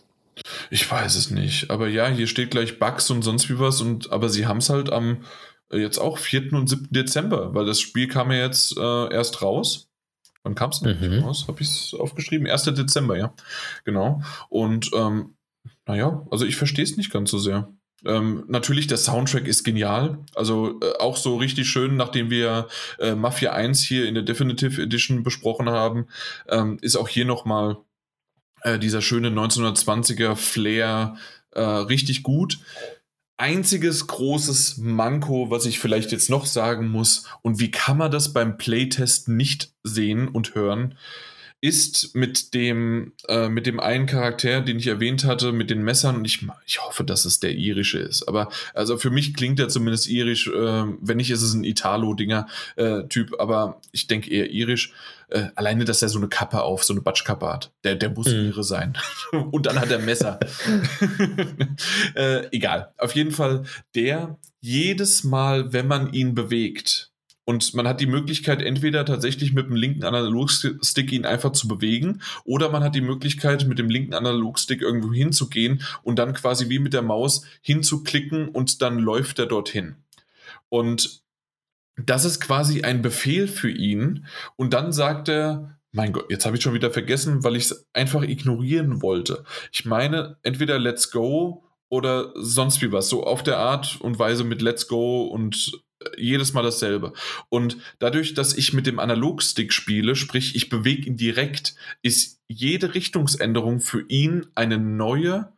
Ich 0.70 0.90
weiß 0.90 1.16
es 1.16 1.32
nicht. 1.32 1.72
Aber 1.72 1.88
ja, 1.88 2.08
hier 2.08 2.28
steht 2.28 2.52
gleich 2.52 2.78
Bugs 2.78 3.10
und 3.10 3.24
sonst 3.24 3.50
wie 3.50 3.60
was. 3.60 3.82
Und, 3.82 4.12
aber 4.12 4.30
sie 4.30 4.46
haben 4.46 4.60
es 4.60 4.70
halt 4.70 4.92
am 4.92 5.24
jetzt 5.72 5.98
auch 5.98 6.18
4. 6.18 6.54
und 6.54 6.68
7. 6.68 6.88
Dezember, 6.92 7.54
weil 7.54 7.66
das 7.66 7.80
Spiel 7.80 8.08
kam 8.08 8.32
ja 8.32 8.38
jetzt 8.38 8.78
äh, 8.78 9.14
erst 9.14 9.42
raus. 9.42 9.90
Wann 10.44 10.56
kam 10.56 10.70
es 10.70 10.80
denn 10.80 10.98
mhm. 11.00 11.24
raus? 11.24 11.46
Habe 11.48 11.62
ich 11.62 11.70
es 11.70 11.94
aufgeschrieben? 11.94 12.48
1. 12.48 12.64
Dezember, 12.64 13.18
ja. 13.18 13.34
Genau. 13.84 14.22
Und 14.50 14.92
ähm, 14.96 15.36
naja, 15.86 16.26
also 16.32 16.46
ich 16.46 16.56
verstehe 16.56 16.84
es 16.84 16.98
nicht 16.98 17.12
ganz 17.12 17.32
so 17.32 17.40
sehr. 17.40 17.72
Ähm, 18.06 18.46
natürlich, 18.48 18.88
der 18.88 18.98
Soundtrack 18.98 19.48
ist 19.48 19.64
genial. 19.64 20.20
Also 20.34 20.80
äh, 20.82 20.94
auch 21.00 21.18
so 21.18 21.36
richtig 21.38 21.70
schön, 21.70 21.98
nachdem 21.98 22.30
wir 22.30 22.68
äh, 23.00 23.16
Mafia 23.16 23.52
1 23.52 23.82
hier 23.82 24.08
in 24.08 24.14
der 24.14 24.24
Definitive 24.24 24.82
Edition 24.82 25.24
besprochen 25.24 25.70
haben, 25.70 26.08
ähm, 26.48 26.78
ist 26.82 26.96
auch 26.96 27.10
hier 27.10 27.26
nochmal 27.26 27.78
äh, 28.62 28.80
dieser 28.80 29.02
schöne 29.02 29.30
1920er 29.30 30.36
Flair 30.36 31.18
äh, 31.52 31.62
richtig 31.62 32.24
gut 32.24 32.60
einziges 33.40 34.08
großes 34.08 34.78
Manko, 34.78 35.50
was 35.50 35.66
ich 35.66 35.80
vielleicht 35.80 36.12
jetzt 36.12 36.30
noch 36.30 36.46
sagen 36.46 36.90
muss, 36.90 37.26
und 37.42 37.60
wie 37.60 37.72
kann 37.72 37.98
man 37.98 38.12
das 38.12 38.34
beim 38.34 38.58
Playtest 38.58 39.30
nicht 39.30 39.72
sehen 39.84 40.28
und 40.28 40.56
hören? 40.56 40.96
ist 41.62 42.16
mit 42.16 42.54
dem, 42.54 43.12
äh, 43.28 43.50
mit 43.50 43.66
dem 43.66 43.80
einen 43.80 44.06
Charakter, 44.06 44.62
den 44.62 44.80
ich 44.80 44.88
erwähnt 44.88 45.26
hatte, 45.26 45.52
mit 45.52 45.70
den 45.70 45.84
Messern. 45.84 46.16
Und 46.16 46.26
ich, 46.26 46.46
ich 46.66 46.82
hoffe, 46.82 47.04
dass 47.04 47.26
es 47.26 47.40
der 47.42 47.54
irische 47.54 48.00
ist. 48.00 48.28
Aber 48.28 48.50
also 48.74 48.98
für 48.98 49.10
mich 49.10 49.34
klingt 49.34 49.60
er 49.60 49.68
zumindest 49.68 50.08
irisch. 50.08 50.48
Äh, 50.48 50.54
wenn 51.02 51.18
nicht, 51.18 51.32
ist 51.32 51.42
es 51.42 51.54
ein 51.54 51.66
Italo-Dinger-Typ. 51.66 53.34
Äh, 53.34 53.36
aber 53.40 53.82
ich 53.92 54.08
denke 54.08 54.32
eher 54.32 54.50
irisch. 54.52 54.94
Äh, 55.32 55.50
alleine, 55.56 55.86
dass 55.86 56.02
er 56.02 56.10
so 56.10 56.18
eine 56.18 56.28
Kappe 56.28 56.64
auf, 56.64 56.84
so 56.84 56.94
eine 56.94 57.02
Batschkappe 57.02 57.48
hat. 57.48 57.72
Der, 57.84 57.96
der 57.96 58.10
muss 58.10 58.28
mhm. 58.28 58.46
ihre 58.46 58.64
sein. 58.64 58.98
Und 59.52 59.66
dann 59.66 59.80
hat 59.80 59.92
er 59.92 60.00
Messer. 60.00 60.40
äh, 62.16 62.48
egal. 62.52 62.94
Auf 62.98 63.14
jeden 63.14 63.32
Fall, 63.32 63.64
der 63.96 64.38
jedes 64.60 65.24
Mal, 65.24 65.72
wenn 65.72 65.88
man 65.88 66.14
ihn 66.14 66.36
bewegt, 66.36 67.12
und 67.50 67.74
man 67.74 67.88
hat 67.88 68.00
die 68.00 68.06
Möglichkeit, 68.06 68.62
entweder 68.62 69.06
tatsächlich 69.06 69.54
mit 69.54 69.66
dem 69.66 69.76
linken 69.76 70.04
Analogstick 70.04 71.12
ihn 71.12 71.26
einfach 71.26 71.52
zu 71.52 71.68
bewegen, 71.68 72.22
oder 72.44 72.70
man 72.70 72.84
hat 72.84 72.94
die 72.94 73.02
Möglichkeit, 73.02 73.68
mit 73.68 73.80
dem 73.80 73.90
linken 73.90 74.14
Analogstick 74.14 74.84
irgendwo 74.84 75.12
hinzugehen 75.12 75.82
und 76.04 76.20
dann 76.20 76.36
quasi 76.36 76.70
wie 76.70 76.78
mit 76.78 76.94
der 76.94 77.02
Maus 77.02 77.46
hinzuklicken 77.64 78.50
und 78.50 78.84
dann 78.84 79.00
läuft 79.00 79.40
er 79.40 79.48
dorthin. 79.48 79.96
Und 80.70 81.24
das 82.06 82.26
ist 82.26 82.40
quasi 82.40 82.82
ein 82.82 83.02
Befehl 83.02 83.48
für 83.48 83.70
ihn. 83.70 84.26
Und 84.56 84.74
dann 84.74 84.92
sagt 84.92 85.30
er, 85.30 85.80
mein 85.92 86.14
Gott, 86.14 86.30
jetzt 86.30 86.46
habe 86.46 86.58
ich 86.58 86.64
schon 86.64 86.74
wieder 86.74 86.92
vergessen, 86.92 87.44
weil 87.44 87.56
ich 87.56 87.66
es 87.66 87.88
einfach 87.94 88.22
ignorieren 88.22 89.02
wollte. 89.02 89.44
Ich 89.72 89.86
meine, 89.86 90.38
entweder 90.44 90.78
Let's 90.78 91.12
Go 91.12 91.64
oder 91.90 92.32
sonst 92.36 92.82
wie 92.82 92.92
was. 92.92 93.10
So 93.10 93.24
auf 93.24 93.44
der 93.44 93.58
Art 93.58 94.00
und 94.02 94.20
Weise 94.20 94.44
mit 94.44 94.62
Let's 94.62 94.88
Go 94.88 95.24
und 95.24 95.82
äh, 96.04 96.22
jedes 96.22 96.54
Mal 96.54 96.62
dasselbe. 96.62 97.14
Und 97.50 97.78
dadurch, 97.98 98.36
dass 98.36 98.56
ich 98.56 98.74
mit 98.74 98.86
dem 98.86 99.00
Analogstick 99.00 99.74
spiele, 99.74 100.16
sprich 100.16 100.56
ich 100.56 100.70
bewege 100.70 101.08
ihn 101.08 101.18
direkt, 101.18 101.76
ist 102.04 102.40
jede 102.48 102.94
Richtungsänderung 102.94 103.80
für 103.80 104.06
ihn 104.08 104.46
eine 104.54 104.78
neue 104.78 105.52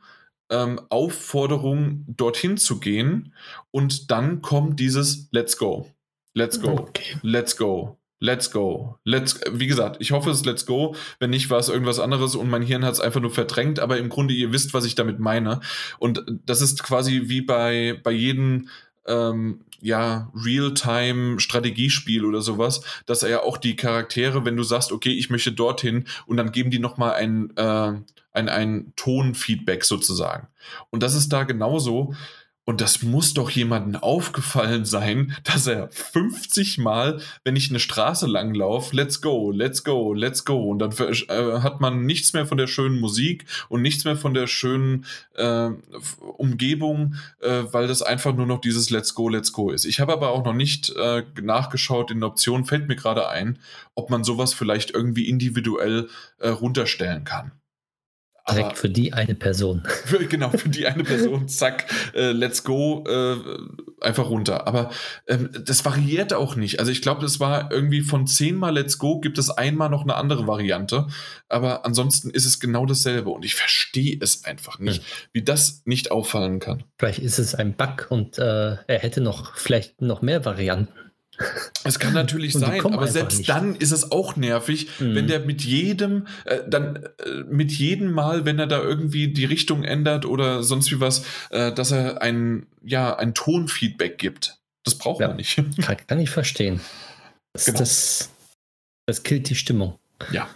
ähm, 0.49 0.80
Aufforderung, 0.89 2.05
dorthin 2.07 2.57
zu 2.57 2.80
gehen. 2.80 3.34
Und 3.72 4.11
dann 4.11 4.41
kommt 4.41 4.80
dieses 4.80 5.30
Let's 5.31 5.57
Go. 5.57 5.91
Let's 6.33 6.61
go. 6.61 6.71
Okay. 6.71 7.17
Let's 7.21 7.55
go. 7.57 7.97
Let's 8.19 8.51
go. 8.51 8.99
Let's, 9.03 9.41
wie 9.51 9.65
gesagt, 9.65 9.97
ich 9.99 10.11
hoffe, 10.11 10.29
es 10.29 10.37
ist 10.37 10.45
Let's 10.45 10.65
go. 10.65 10.95
Wenn 11.19 11.31
nicht, 11.31 11.49
war 11.49 11.59
es 11.59 11.69
irgendwas 11.69 11.99
anderes 11.99 12.35
und 12.35 12.49
mein 12.49 12.61
Hirn 12.61 12.85
hat 12.85 12.93
es 12.93 12.99
einfach 12.99 13.19
nur 13.19 13.31
verdrängt. 13.31 13.79
Aber 13.79 13.97
im 13.97 14.09
Grunde, 14.09 14.33
ihr 14.33 14.53
wisst, 14.53 14.73
was 14.73 14.85
ich 14.85 14.95
damit 14.95 15.19
meine. 15.19 15.59
Und 15.97 16.23
das 16.45 16.61
ist 16.61 16.83
quasi 16.83 17.23
wie 17.25 17.41
bei, 17.41 17.99
bei 18.03 18.11
jedem, 18.11 18.69
ähm, 19.07 19.61
ja, 19.81 20.31
Real-Time-Strategiespiel 20.35 22.23
oder 22.23 22.41
sowas, 22.41 22.81
dass 23.07 23.23
er 23.23 23.29
ja 23.29 23.43
auch 23.43 23.57
die 23.57 23.75
Charaktere, 23.75 24.45
wenn 24.45 24.55
du 24.55 24.63
sagst, 24.63 24.91
okay, 24.91 25.11
ich 25.11 25.31
möchte 25.31 25.51
dorthin 25.51 26.05
und 26.27 26.37
dann 26.37 26.51
geben 26.51 26.69
die 26.69 26.79
nochmal 26.79 27.13
ein, 27.13 27.51
äh, 27.57 27.93
ein, 28.31 28.49
ein 28.49 28.93
Tonfeedback 28.95 29.83
sozusagen. 29.83 30.47
Und 30.91 31.01
das 31.01 31.15
ist 31.15 31.29
da 31.29 31.43
genauso. 31.43 32.13
Und 32.63 32.79
das 32.79 33.01
muss 33.01 33.33
doch 33.33 33.49
jemandem 33.49 34.01
aufgefallen 34.01 34.85
sein, 34.85 35.35
dass 35.43 35.65
er 35.65 35.89
50 35.91 36.77
Mal, 36.77 37.19
wenn 37.43 37.55
ich 37.55 37.69
eine 37.69 37.79
Straße 37.79 38.27
lang 38.27 38.53
laufe, 38.53 38.95
let's 38.95 39.19
go, 39.19 39.51
let's 39.51 39.83
go, 39.83 40.13
let's 40.13 40.45
go. 40.45 40.69
Und 40.69 40.79
dann 40.79 40.91
äh, 40.91 41.59
hat 41.61 41.81
man 41.81 42.05
nichts 42.05 42.33
mehr 42.33 42.45
von 42.45 42.59
der 42.59 42.67
schönen 42.67 42.99
Musik 42.99 43.45
und 43.67 43.81
nichts 43.81 44.05
mehr 44.05 44.15
von 44.15 44.35
der 44.35 44.45
schönen 44.45 45.05
äh, 45.35 45.69
Umgebung, 46.38 47.15
äh, 47.41 47.63
weil 47.71 47.88
das 47.88 48.03
einfach 48.03 48.35
nur 48.35 48.45
noch 48.45 48.61
dieses 48.61 48.91
let's 48.91 49.15
go, 49.15 49.27
let's 49.27 49.51
go 49.53 49.71
ist. 49.71 49.85
Ich 49.85 49.99
habe 49.99 50.13
aber 50.13 50.29
auch 50.29 50.45
noch 50.45 50.53
nicht 50.53 50.95
äh, 50.95 51.23
nachgeschaut 51.41 52.11
in 52.11 52.19
der 52.19 52.29
Option, 52.29 52.65
fällt 52.65 52.88
mir 52.88 52.95
gerade 52.95 53.27
ein, 53.27 53.57
ob 53.95 54.11
man 54.11 54.23
sowas 54.23 54.53
vielleicht 54.53 54.91
irgendwie 54.91 55.27
individuell 55.27 56.09
äh, 56.38 56.49
runterstellen 56.49 57.23
kann. 57.23 57.53
Direkt 58.49 58.77
für 58.77 58.89
die 58.89 59.13
eine 59.13 59.35
Person. 59.35 59.84
Für, 60.05 60.26
genau, 60.26 60.49
für 60.49 60.69
die 60.69 60.88
eine 60.88 61.03
Person, 61.03 61.47
zack, 61.47 61.85
äh, 62.13 62.31
let's 62.31 62.63
go, 62.63 63.03
äh, 63.07 63.38
einfach 64.01 64.30
runter. 64.30 64.68
Aber 64.68 64.89
ähm, 65.27 65.49
das 65.65 65.85
variiert 65.85 66.34
auch 66.34 66.55
nicht. 66.55 66.80
Also 66.80 66.91
ich 66.91 67.01
glaube, 67.01 67.22
das 67.22 67.39
war 67.39 67.72
irgendwie 67.72 68.01
von 68.01 68.27
zehnmal 68.27 68.73
let's 68.73 68.97
go 68.97 69.19
gibt 69.19 69.38
es 69.38 69.49
einmal 69.49 69.89
noch 69.89 70.03
eine 70.03 70.15
andere 70.15 70.47
Variante. 70.47 71.07
Aber 71.49 71.85
ansonsten 71.85 72.30
ist 72.31 72.45
es 72.45 72.59
genau 72.59 72.85
dasselbe. 72.85 73.30
Und 73.30 73.45
ich 73.45 73.55
verstehe 73.55 74.18
es 74.19 74.43
einfach 74.43 74.80
nicht, 74.80 75.03
hm. 75.03 75.30
wie 75.34 75.43
das 75.43 75.84
nicht 75.85 76.11
auffallen 76.11 76.59
kann. 76.59 76.84
Vielleicht 76.97 77.19
ist 77.19 77.39
es 77.39 77.55
ein 77.55 77.73
Bug 77.73 78.07
und 78.09 78.38
äh, 78.38 78.77
er 78.88 78.99
hätte 78.99 79.22
noch 79.22 79.55
vielleicht 79.55 80.01
noch 80.01 80.22
mehr 80.22 80.45
Varianten. 80.45 81.10
Es 81.83 81.97
kann 81.97 82.13
natürlich 82.13 82.53
sein, 82.53 82.85
aber 82.85 83.07
selbst 83.07 83.39
nicht. 83.39 83.49
dann 83.49 83.75
ist 83.75 83.91
es 83.91 84.11
auch 84.11 84.35
nervig, 84.35 84.87
mhm. 84.99 85.15
wenn 85.15 85.27
der 85.27 85.39
mit 85.39 85.63
jedem, 85.63 86.27
äh, 86.45 86.59
dann 86.67 86.97
äh, 86.97 87.43
mit 87.49 87.71
jedem 87.71 88.11
Mal, 88.11 88.45
wenn 88.45 88.59
er 88.59 88.67
da 88.67 88.81
irgendwie 88.81 89.29
die 89.29 89.45
Richtung 89.45 89.83
ändert 89.83 90.25
oder 90.25 90.61
sonst 90.63 90.91
wie 90.91 90.99
was, 90.99 91.23
äh, 91.49 91.71
dass 91.71 91.91
er 91.91 92.21
ein, 92.21 92.67
ja, 92.83 93.15
ein 93.15 93.33
Tonfeedback 93.33 94.17
gibt. 94.17 94.59
Das 94.83 94.97
braucht 94.97 95.21
ja, 95.21 95.27
man 95.27 95.37
nicht. 95.37 95.55
Kann, 95.81 95.97
kann 96.05 96.19
ich 96.19 96.29
verstehen. 96.29 96.81
Das, 97.53 97.65
genau. 97.65 97.79
das, 97.79 98.29
das 99.07 99.23
killt 99.23 99.49
die 99.49 99.55
Stimmung. 99.55 99.97
Ja. 100.31 100.49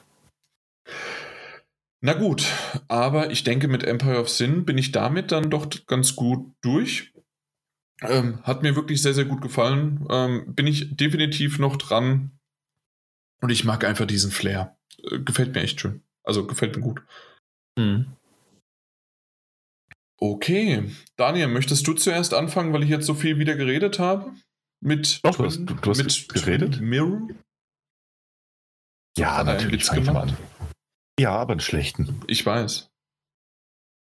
Na 2.02 2.14
gut, 2.14 2.46
aber 2.88 3.32
ich 3.32 3.44
denke, 3.44 3.68
mit 3.68 3.84
Empire 3.84 4.20
of 4.20 4.30
Sin 4.30 4.66
bin 4.66 4.78
ich 4.78 4.92
damit 4.92 5.32
dann 5.32 5.50
doch 5.50 5.68
ganz 5.88 6.16
gut 6.16 6.54
durch. 6.62 7.15
Ähm, 8.02 8.44
hat 8.44 8.62
mir 8.62 8.76
wirklich 8.76 9.02
sehr, 9.02 9.14
sehr 9.14 9.26
gut 9.26 9.42
gefallen. 9.42 10.06
Ähm, 10.10 10.54
bin 10.54 10.68
ich 10.68 10.96
definitiv 10.96 11.60
noch 11.60 11.78
dran. 11.78 12.32
Und 13.42 13.50
ich 13.52 13.64
mag 13.64 13.84
einfach 13.86 14.06
diesen 14.06 14.32
Flair. 14.32 14.78
Äh, 15.04 15.20
gefällt 15.20 15.54
mir 15.54 15.62
echt 15.62 15.80
schön. 15.80 16.04
Also 16.24 16.46
gefällt 16.46 16.76
mir 16.76 16.82
gut. 16.82 17.02
Mhm. 17.78 18.16
Okay. 20.18 20.92
Daniel, 21.18 21.48
möchtest 21.48 21.86
du 21.88 21.94
zuerst 21.94 22.34
anfangen, 22.34 22.74
weil 22.74 22.84
ich 22.84 22.90
jetzt 22.90 23.06
so 23.06 23.14
viel 23.14 23.38
wieder 23.38 23.56
geredet 23.56 24.00
habe? 24.00 24.34
Mit, 24.82 25.20
Doch, 25.24 25.36
du 25.36 25.46
hast, 25.46 25.58
du, 25.58 25.74
du 25.74 25.90
hast 25.90 26.04
mit 26.04 26.30
geredet? 26.34 26.82
Mirror? 26.82 27.28
Ja, 29.18 29.44
natürlich. 29.44 29.90
Mal 29.92 30.18
an. 30.18 30.38
Ja, 31.20 31.32
aber 31.32 31.54
einen 31.54 31.62
schlechten. 31.62 32.22
Ich 32.28 32.46
weiß. 32.46 32.90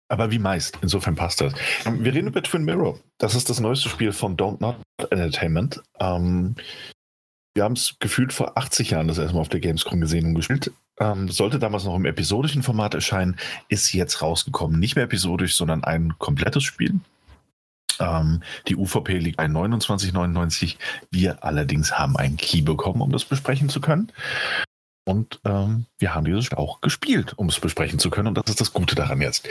Aber 0.10 0.32
wie 0.32 0.40
meist, 0.40 0.78
insofern 0.82 1.16
passt 1.16 1.40
das. 1.40 1.54
Wir 1.86 2.14
reden 2.14 2.28
über 2.28 2.42
Twin 2.42 2.66
Mirror. 2.66 3.00
Das 3.20 3.36
ist 3.36 3.50
das 3.50 3.60
neueste 3.60 3.90
Spiel 3.90 4.12
von 4.12 4.36
Don't 4.36 4.60
Not 4.60 4.76
Entertainment. 5.12 5.82
Ähm, 6.00 6.56
wir 7.54 7.64
haben 7.64 7.74
es 7.74 7.96
gefühlt 8.00 8.34
vor 8.34 8.58
80 8.58 8.92
Jahren 8.92 9.08
das 9.08 9.20
erste 9.20 9.36
Mal 9.36 9.42
auf 9.42 9.50
der 9.50 9.60
Gamescom 9.60 10.02
gesehen 10.02 10.26
und 10.26 10.36
gespielt. 10.36 10.72
Ähm, 11.00 11.30
sollte 11.30 11.60
damals 11.60 11.84
noch 11.84 11.96
im 11.96 12.06
episodischen 12.06 12.64
Format 12.64 12.96
erscheinen, 12.96 13.38
ist 13.70 13.94
jetzt 13.94 14.22
rausgekommen. 14.22 14.80
Nicht 14.80 14.96
mehr 14.96 15.06
episodisch, 15.06 15.56
sondern 15.56 15.84
ein 15.84 16.18
komplettes 16.18 16.64
Spiel. 16.64 17.00
Ähm, 18.00 18.42
die 18.68 18.76
UVP 18.76 19.20
liegt 19.20 19.38
bei 19.38 19.46
29,99. 19.46 20.78
Wir 21.12 21.44
allerdings 21.44 21.98
haben 21.98 22.18
einen 22.18 22.38
Key 22.38 22.62
bekommen, 22.62 23.02
um 23.02 23.12
das 23.12 23.26
besprechen 23.26 23.70
zu 23.70 23.80
können. 23.80 24.12
Und 25.06 25.40
ähm, 25.44 25.86
wir 25.98 26.14
haben 26.14 26.26
dieses 26.26 26.46
Spiel 26.46 26.58
auch 26.58 26.82
gespielt, 26.82 27.34
um 27.36 27.50
es 27.50 27.60
besprechen 27.60 28.00
zu 28.00 28.10
können. 28.10 28.28
Und 28.28 28.38
das 28.38 28.46
ist 28.48 28.62
das 28.62 28.74
Gute 28.74 28.96
daran 28.96 29.22
jetzt. 29.22 29.48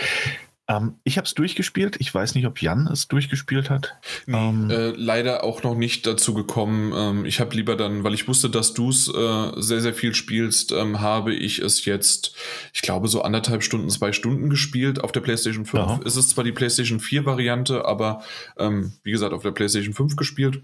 Ähm, 0.69 0.97
ich 1.03 1.17
habe 1.17 1.25
es 1.25 1.35
durchgespielt. 1.35 1.97
Ich 1.99 2.15
weiß 2.15 2.35
nicht, 2.35 2.47
ob 2.47 2.61
Jan 2.61 2.87
es 2.87 3.09
durchgespielt 3.09 3.71
hat. 3.71 3.97
Nee, 4.27 4.37
ähm, 4.37 4.71
äh, 4.71 4.91
leider 4.91 5.43
auch 5.43 5.63
noch 5.63 5.75
nicht 5.75 6.07
dazu 6.07 6.35
gekommen. 6.35 6.93
Ähm, 6.95 7.25
ich 7.25 7.41
habe 7.41 7.57
lieber 7.57 7.75
dann, 7.75 8.05
weil 8.05 8.15
ich 8.15 8.29
wusste, 8.29 8.51
dass 8.51 8.75
du 8.75 8.91
es 8.91 9.09
äh, 9.09 9.53
sehr, 9.57 9.81
sehr 9.81 9.95
viel 9.95 10.15
spielst, 10.15 10.73
ähm, 10.73 11.01
habe 11.01 11.35
ich 11.35 11.59
es 11.59 11.85
jetzt, 11.87 12.37
ich 12.75 12.83
glaube, 12.83 13.09
so 13.09 13.23
anderthalb 13.23 13.63
Stunden, 13.63 13.89
zwei 13.89 14.13
Stunden 14.13 14.51
gespielt. 14.51 15.03
Auf 15.03 15.13
der 15.13 15.21
PlayStation 15.21 15.65
5 15.65 15.83
Aha. 15.83 16.01
ist 16.05 16.17
es 16.17 16.29
zwar 16.29 16.45
die 16.45 16.53
PlayStation 16.53 17.01
4 17.01 17.25
Variante, 17.25 17.87
aber 17.87 18.23
ähm, 18.59 18.93
wie 19.03 19.11
gesagt, 19.11 19.33
auf 19.33 19.43
der 19.43 19.53
PlayStation 19.53 19.95
5 19.95 20.17
gespielt 20.17 20.63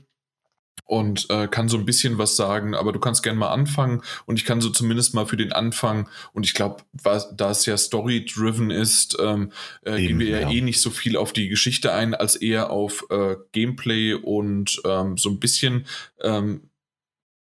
und 0.86 1.30
äh, 1.30 1.48
kann 1.48 1.68
so 1.68 1.78
ein 1.78 1.86
bisschen 1.86 2.18
was 2.18 2.36
sagen, 2.36 2.74
aber 2.74 2.92
du 2.92 3.01
kannst 3.01 3.22
gerne 3.22 3.38
mal 3.38 3.51
anfangen 3.51 4.02
und 4.26 4.38
ich 4.38 4.44
kann 4.44 4.60
so 4.60 4.70
zumindest 4.70 5.14
mal 5.14 5.26
für 5.26 5.36
den 5.36 5.52
Anfang 5.52 6.09
und 6.32 6.44
ich 6.44 6.55
glaube, 6.55 6.82
da 6.92 7.51
es 7.51 7.66
ja 7.66 7.76
story-driven 7.76 8.70
ist, 8.70 9.16
ähm, 9.20 9.51
äh, 9.84 9.96
Eben, 9.96 10.06
gehen 10.06 10.18
wir 10.18 10.28
ja, 10.28 10.40
ja, 10.40 10.51
eh 10.51 10.60
nicht 10.60 10.80
so 10.80 10.90
viel 10.90 11.16
auf 11.16 11.32
die 11.32 11.48
Geschichte 11.48 11.92
ein, 11.92 12.14
als 12.14 12.36
eher 12.36 12.70
auf 12.70 13.06
äh, 13.10 13.36
Gameplay 13.52 14.14
und 14.14 14.80
ähm, 14.84 15.16
so 15.16 15.30
ein 15.30 15.40
bisschen 15.40 15.86
ähm, 16.22 16.68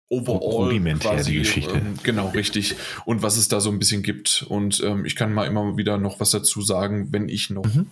overall 0.09 0.79
quasi, 0.99 1.31
die 1.31 1.39
Geschichte. 1.39 1.73
Ähm, 1.73 1.95
genau, 2.03 2.29
richtig. 2.29 2.75
Und 3.05 3.21
was 3.23 3.37
es 3.37 3.47
da 3.47 3.59
so 3.59 3.71
ein 3.71 3.79
bisschen 3.79 4.03
gibt. 4.03 4.45
Und 4.47 4.81
ähm, 4.83 5.05
ich 5.05 5.15
kann 5.15 5.33
mal 5.33 5.45
immer 5.45 5.77
wieder 5.77 5.97
noch 5.97 6.19
was 6.19 6.31
dazu 6.31 6.61
sagen, 6.61 7.11
wenn 7.11 7.27
ich 7.27 7.49
noch, 7.49 7.65
mhm. 7.65 7.87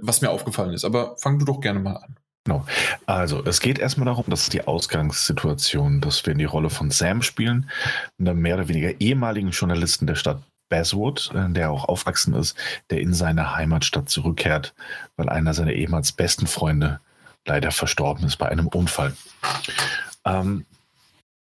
was 0.00 0.22
mir 0.22 0.30
aufgefallen 0.30 0.72
ist. 0.72 0.84
Aber 0.84 1.16
fang 1.18 1.38
du 1.38 1.44
doch 1.44 1.60
gerne 1.60 1.80
mal 1.80 1.96
an. 1.96 2.16
Genau. 2.44 2.66
Also, 3.06 3.44
es 3.44 3.60
geht 3.60 3.78
erstmal 3.78 4.06
darum, 4.06 4.24
dass 4.28 4.48
die 4.48 4.66
Ausgangssituation, 4.66 6.00
dass 6.00 6.26
wir 6.26 6.32
in 6.32 6.38
die 6.38 6.44
Rolle 6.44 6.70
von 6.70 6.90
Sam 6.90 7.22
spielen, 7.22 7.70
einem 8.18 8.40
mehr 8.40 8.56
oder 8.56 8.68
weniger 8.68 9.00
ehemaligen 9.00 9.50
Journalisten 9.50 10.06
der 10.06 10.16
Stadt 10.16 10.42
Basswood, 10.68 11.30
äh, 11.34 11.50
der 11.50 11.70
auch 11.70 11.84
aufwachsen 11.84 12.34
ist, 12.34 12.56
der 12.90 13.00
in 13.00 13.12
seine 13.12 13.54
Heimatstadt 13.54 14.08
zurückkehrt, 14.08 14.74
weil 15.16 15.28
einer 15.28 15.54
seiner 15.54 15.72
ehemals 15.72 16.12
besten 16.12 16.46
Freunde 16.46 17.00
leider 17.46 17.70
verstorben 17.70 18.24
ist 18.24 18.36
bei 18.36 18.48
einem 18.48 18.68
Unfall. 18.68 19.14
Ähm, 20.24 20.64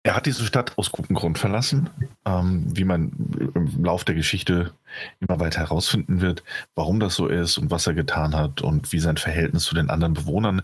er 0.04 0.16
hat 0.16 0.26
diese 0.26 0.44
Stadt 0.44 0.76
aus 0.78 0.90
gutem 0.90 1.14
Grund 1.14 1.38
verlassen, 1.38 1.88
ähm, 2.24 2.64
wie 2.76 2.84
man 2.84 3.12
im 3.54 3.84
Lauf 3.84 4.04
der 4.04 4.16
Geschichte 4.16 4.72
immer 5.20 5.38
weiter 5.38 5.60
herausfinden 5.60 6.20
wird, 6.20 6.42
warum 6.74 6.98
das 6.98 7.14
so 7.14 7.28
ist 7.28 7.58
und 7.58 7.70
was 7.70 7.86
er 7.86 7.94
getan 7.94 8.34
hat 8.34 8.62
und 8.62 8.92
wie 8.92 8.98
sein 8.98 9.16
Verhältnis 9.16 9.64
zu 9.64 9.74
den 9.74 9.90
anderen 9.90 10.14
Bewohnern 10.14 10.62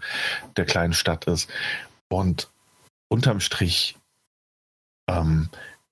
der 0.56 0.64
kleinen 0.64 0.92
Stadt 0.92 1.26
ist. 1.26 1.48
Und 2.08 2.50
unterm 3.08 3.38
Strich 3.40 3.96
ähm, 5.08 5.48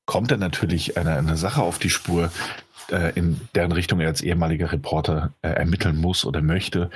kommt 0.06 0.32
er 0.32 0.38
natürlich 0.38 0.96
eine, 0.98 1.16
eine 1.16 1.36
Sache 1.36 1.62
auf 1.62 1.78
die 1.78 1.90
Spur, 1.90 2.32
äh, 2.90 3.12
in 3.14 3.40
deren 3.54 3.72
Richtung 3.72 4.00
er 4.00 4.08
als 4.08 4.22
ehemaliger 4.22 4.72
Reporter 4.72 5.32
äh, 5.42 5.50
ermitteln 5.50 5.96
muss 5.96 6.24
oder 6.24 6.42
möchte. 6.42 6.90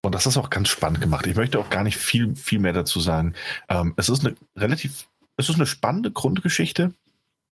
Und 0.00 0.14
das 0.14 0.26
ist 0.26 0.36
auch 0.38 0.50
ganz 0.50 0.68
spannend 0.68 1.00
gemacht. 1.00 1.26
Ich 1.26 1.36
möchte 1.36 1.58
auch 1.58 1.70
gar 1.70 1.84
nicht 1.84 1.96
viel, 1.96 2.34
viel 2.34 2.58
mehr 2.58 2.72
dazu 2.72 2.98
sagen. 2.98 3.34
Ähm, 3.68 3.94
es 3.96 4.08
ist 4.08 4.26
eine 4.26 4.36
relativ 4.56 5.06
es 5.36 5.48
ist 5.48 5.56
eine 5.56 5.66
spannende 5.66 6.10
Grundgeschichte, 6.10 6.92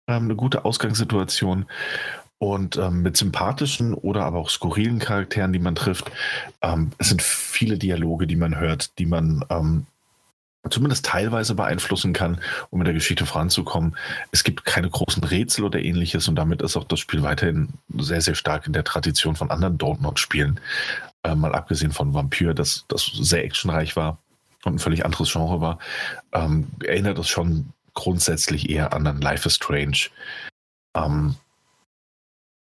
ähm, 0.06 0.24
eine 0.24 0.36
gute 0.36 0.64
Ausgangssituation 0.64 1.66
und 2.38 2.76
ähm, 2.76 3.02
mit 3.02 3.16
sympathischen 3.16 3.94
oder 3.94 4.24
aber 4.24 4.38
auch 4.38 4.50
skurrilen 4.50 4.98
Charakteren, 4.98 5.52
die 5.52 5.58
man 5.58 5.74
trifft. 5.74 6.10
Ähm, 6.62 6.92
es 6.98 7.08
sind 7.08 7.22
viele 7.22 7.78
Dialoge, 7.78 8.26
die 8.26 8.36
man 8.36 8.58
hört, 8.58 8.98
die 8.98 9.06
man 9.06 9.44
ähm, 9.50 9.86
zumindest 10.70 11.06
teilweise 11.06 11.54
beeinflussen 11.54 12.12
kann, 12.12 12.40
um 12.70 12.78
mit 12.78 12.86
der 12.86 12.94
Geschichte 12.94 13.26
voranzukommen. 13.26 13.96
Es 14.32 14.44
gibt 14.44 14.64
keine 14.64 14.90
großen 14.90 15.24
Rätsel 15.24 15.64
oder 15.64 15.80
ähnliches 15.80 16.28
und 16.28 16.36
damit 16.36 16.62
ist 16.62 16.76
auch 16.76 16.84
das 16.84 17.00
Spiel 17.00 17.22
weiterhin 17.22 17.70
sehr, 17.96 18.20
sehr 18.20 18.34
stark 18.34 18.66
in 18.66 18.72
der 18.72 18.84
Tradition 18.84 19.34
von 19.34 19.50
anderen 19.50 19.78
Don't-Not-Spielen. 19.78 20.60
Äh, 21.24 21.34
mal 21.34 21.54
abgesehen 21.54 21.92
von 21.92 22.14
Vampyr, 22.14 22.54
das, 22.54 22.84
das 22.88 23.06
sehr 23.06 23.44
actionreich 23.44 23.96
war 23.96 24.18
und 24.68 24.76
ein 24.76 24.78
völlig 24.80 25.04
anderes 25.04 25.32
Genre 25.32 25.60
war, 25.60 25.78
ähm, 26.32 26.68
erinnert 26.84 27.18
es 27.18 27.28
schon 27.28 27.72
grundsätzlich 27.94 28.70
eher 28.70 28.92
an 28.92 29.06
ein 29.06 29.20
Life 29.20 29.48
is 29.48 29.56
Strange. 29.56 30.08
Ähm, 30.94 31.34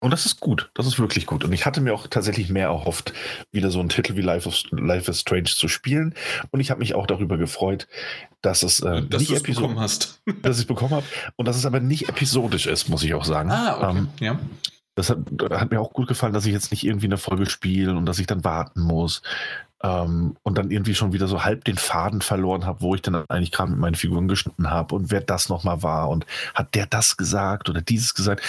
und 0.00 0.10
das 0.10 0.26
ist 0.26 0.40
gut, 0.40 0.70
das 0.74 0.86
ist 0.86 0.98
wirklich 0.98 1.26
gut. 1.26 1.42
Und 1.42 1.52
ich 1.52 1.64
hatte 1.64 1.80
mir 1.80 1.94
auch 1.94 2.06
tatsächlich 2.06 2.50
mehr 2.50 2.68
erhofft, 2.68 3.12
wieder 3.50 3.70
so 3.70 3.80
einen 3.80 3.88
Titel 3.88 4.16
wie 4.16 4.20
Life, 4.20 4.46
of, 4.46 4.62
Life 4.70 5.10
is 5.10 5.20
Strange 5.20 5.44
zu 5.44 5.68
spielen. 5.68 6.14
Und 6.50 6.60
ich 6.60 6.70
habe 6.70 6.80
mich 6.80 6.94
auch 6.94 7.06
darüber 7.06 7.38
gefreut, 7.38 7.88
dass 8.42 8.62
es 8.62 8.80
äh, 8.80 9.02
dass 9.02 9.28
nicht 9.28 9.42
bekommen 9.42 9.80
hast. 9.80 10.22
dass 10.42 10.56
ich 10.56 10.62
es 10.62 10.66
bekommen 10.66 10.92
habe. 10.92 11.06
Und 11.36 11.48
dass 11.48 11.56
es 11.56 11.66
aber 11.66 11.80
nicht 11.80 12.08
episodisch 12.08 12.66
ist, 12.66 12.88
muss 12.88 13.02
ich 13.02 13.14
auch 13.14 13.24
sagen. 13.24 13.50
Ah, 13.50 13.76
okay. 13.76 13.98
Ähm, 13.98 14.08
ja. 14.20 14.38
Das 14.96 15.10
hat, 15.10 15.18
hat, 15.50 15.70
mir 15.70 15.80
auch 15.80 15.92
gut 15.92 16.08
gefallen, 16.08 16.32
dass 16.32 16.46
ich 16.46 16.52
jetzt 16.52 16.70
nicht 16.70 16.84
irgendwie 16.84 17.06
eine 17.06 17.18
Folge 17.18 17.46
spiele 17.46 17.94
und 17.94 18.06
dass 18.06 18.18
ich 18.18 18.26
dann 18.26 18.44
warten 18.44 18.80
muss. 18.80 19.22
Ähm, 19.82 20.36
und 20.42 20.56
dann 20.56 20.70
irgendwie 20.70 20.94
schon 20.94 21.12
wieder 21.12 21.28
so 21.28 21.44
halb 21.44 21.64
den 21.64 21.76
Faden 21.76 22.22
verloren 22.22 22.64
habe, 22.64 22.80
wo 22.80 22.94
ich 22.94 23.02
dann 23.02 23.14
eigentlich 23.28 23.52
gerade 23.52 23.70
mit 23.70 23.80
meinen 23.80 23.94
Figuren 23.94 24.26
geschnitten 24.26 24.70
habe 24.70 24.94
und 24.94 25.10
wer 25.10 25.20
das 25.20 25.48
nochmal 25.48 25.82
war 25.82 26.08
und 26.08 26.24
hat 26.54 26.74
der 26.74 26.86
das 26.86 27.16
gesagt 27.16 27.68
oder 27.68 27.82
dieses 27.82 28.14
gesagt. 28.14 28.42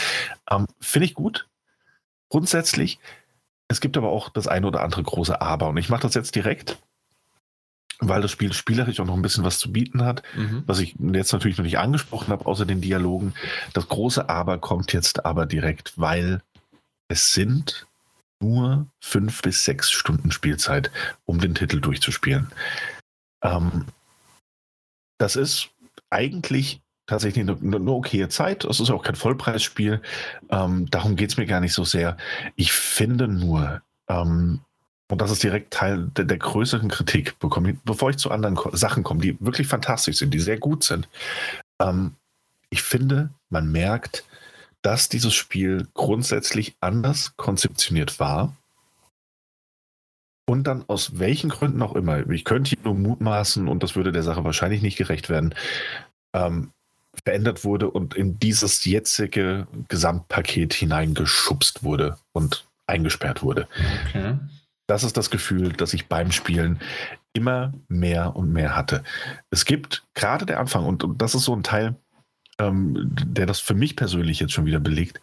Ähm, 0.50 0.68
Finde 0.80 1.06
ich 1.06 1.14
gut. 1.14 1.48
Grundsätzlich. 2.30 3.00
Es 3.68 3.82
gibt 3.82 3.98
aber 3.98 4.10
auch 4.10 4.30
das 4.30 4.48
eine 4.48 4.68
oder 4.68 4.82
andere 4.82 5.04
große 5.04 5.42
Aber. 5.42 5.68
Und 5.68 5.78
ich 5.78 5.90
mache 5.90 6.04
das 6.04 6.14
jetzt 6.14 6.36
direkt, 6.36 6.78
weil 8.00 8.22
das 8.22 8.32
Spiel 8.32 8.54
spielerisch 8.54 9.00
auch 9.00 9.06
noch 9.06 9.16
ein 9.16 9.22
bisschen 9.22 9.44
was 9.44 9.60
zu 9.60 9.72
bieten 9.72 10.06
hat, 10.06 10.24
mhm. 10.36 10.64
was 10.66 10.80
ich 10.80 10.96
jetzt 11.00 11.34
natürlich 11.34 11.58
noch 11.58 11.66
nicht 11.66 11.80
angesprochen 11.80 12.30
habe, 12.30 12.46
außer 12.46 12.66
den 12.66 12.82
Dialogen. 12.82 13.34
Das 13.74 13.88
große 13.88 14.30
Aber 14.30 14.60
kommt 14.60 14.94
jetzt 14.94 15.26
aber 15.26 15.46
direkt, 15.46 15.94
weil 15.98 16.42
es 17.08 17.34
sind 17.34 17.87
nur 18.42 18.88
fünf 19.00 19.42
bis 19.42 19.64
sechs 19.64 19.92
Stunden 19.92 20.32
Spielzeit, 20.32 20.92
um 21.26 21.40
den 21.40 21.56
Titel 21.56 21.80
durchzuspielen. 21.80 22.52
Ähm, 23.44 23.86
das 25.18 25.36
ist 25.36 25.70
eigentlich 26.10 26.82
tatsächlich 27.08 27.50
eine, 27.50 27.58
eine 27.58 27.92
okaye 27.92 28.30
Zeit. 28.30 28.66
Es 28.66 28.80
ist 28.80 28.90
auch 28.92 29.04
kein 29.04 29.16
Vollpreisspiel. 29.16 30.02
Ähm, 30.50 30.90
darum 30.90 31.16
geht 31.16 31.32
es 31.32 31.38
mir 31.38 31.46
gar 31.46 31.62
nicht 31.62 31.74
so 31.74 31.84
sehr. 31.84 32.18
Ich 32.56 32.74
finde 32.74 33.28
nur, 33.28 33.82
ähm, 34.10 34.60
und 35.10 35.22
das 35.22 35.32
ist 35.32 35.42
direkt 35.42 35.74
Teil 35.74 36.10
der, 36.18 36.26
der 36.26 36.38
größeren 36.38 36.90
Kritik, 36.90 37.40
bekomme, 37.40 37.78
bevor 37.86 38.10
ich 38.10 38.18
zu 38.18 38.30
anderen 38.30 38.60
Sachen 38.74 39.04
komme, 39.04 39.22
die 39.22 39.38
wirklich 39.40 39.68
fantastisch 39.68 40.18
sind, 40.18 40.34
die 40.34 40.40
sehr 40.40 40.58
gut 40.58 40.84
sind. 40.84 41.08
Ähm, 41.82 42.16
ich 42.70 42.82
finde, 42.82 43.30
man 43.50 43.72
merkt, 43.72 44.26
dass 44.88 45.10
dieses 45.10 45.34
Spiel 45.34 45.86
grundsätzlich 45.96 46.78
anders 46.80 47.36
konzeptioniert 47.36 48.22
war. 48.22 48.56
Und 50.50 50.64
dann 50.64 50.86
aus 50.88 51.20
welchen 51.20 51.50
Gründen 51.50 51.82
auch 51.82 51.94
immer, 51.94 52.26
ich 52.30 52.46
könnte 52.46 52.70
hier 52.70 52.80
nur 52.86 52.96
mutmaßen 52.96 53.68
und 53.68 53.84
das 53.84 53.98
würde 53.98 54.14
der 54.14 54.24
Sache 54.24 54.46
wahrscheinlich 54.46 54.82
nicht 54.82 54.98
gerecht 54.98 55.28
werden, 55.28 55.54
ähm, 56.34 56.72
verändert 57.22 57.66
wurde 57.66 57.92
und 57.92 58.14
in 58.14 58.40
dieses 58.40 58.86
jetzige 58.86 59.68
Gesamtpaket 59.90 60.74
hineingeschubst 60.74 61.84
wurde 61.84 62.18
und 62.32 62.66
eingesperrt 62.86 63.44
wurde. 63.44 63.68
Okay. 64.08 64.38
Das 64.88 65.04
ist 65.04 65.18
das 65.18 65.30
Gefühl, 65.30 65.74
das 65.74 65.94
ich 65.94 66.08
beim 66.08 66.32
Spielen 66.32 66.80
immer 67.34 67.74
mehr 67.90 68.38
und 68.38 68.54
mehr 68.54 68.74
hatte. 68.74 69.04
Es 69.50 69.66
gibt 69.66 70.06
gerade 70.14 70.46
der 70.46 70.62
Anfang, 70.62 70.86
und, 70.86 71.04
und 71.04 71.22
das 71.22 71.36
ist 71.36 71.44
so 71.44 71.54
ein 71.54 71.64
Teil, 71.64 71.98
ähm, 72.60 73.12
der 73.14 73.46
das 73.46 73.60
für 73.60 73.74
mich 73.74 73.96
persönlich 73.96 74.40
jetzt 74.40 74.54
schon 74.54 74.66
wieder 74.66 74.80
belegt. 74.80 75.22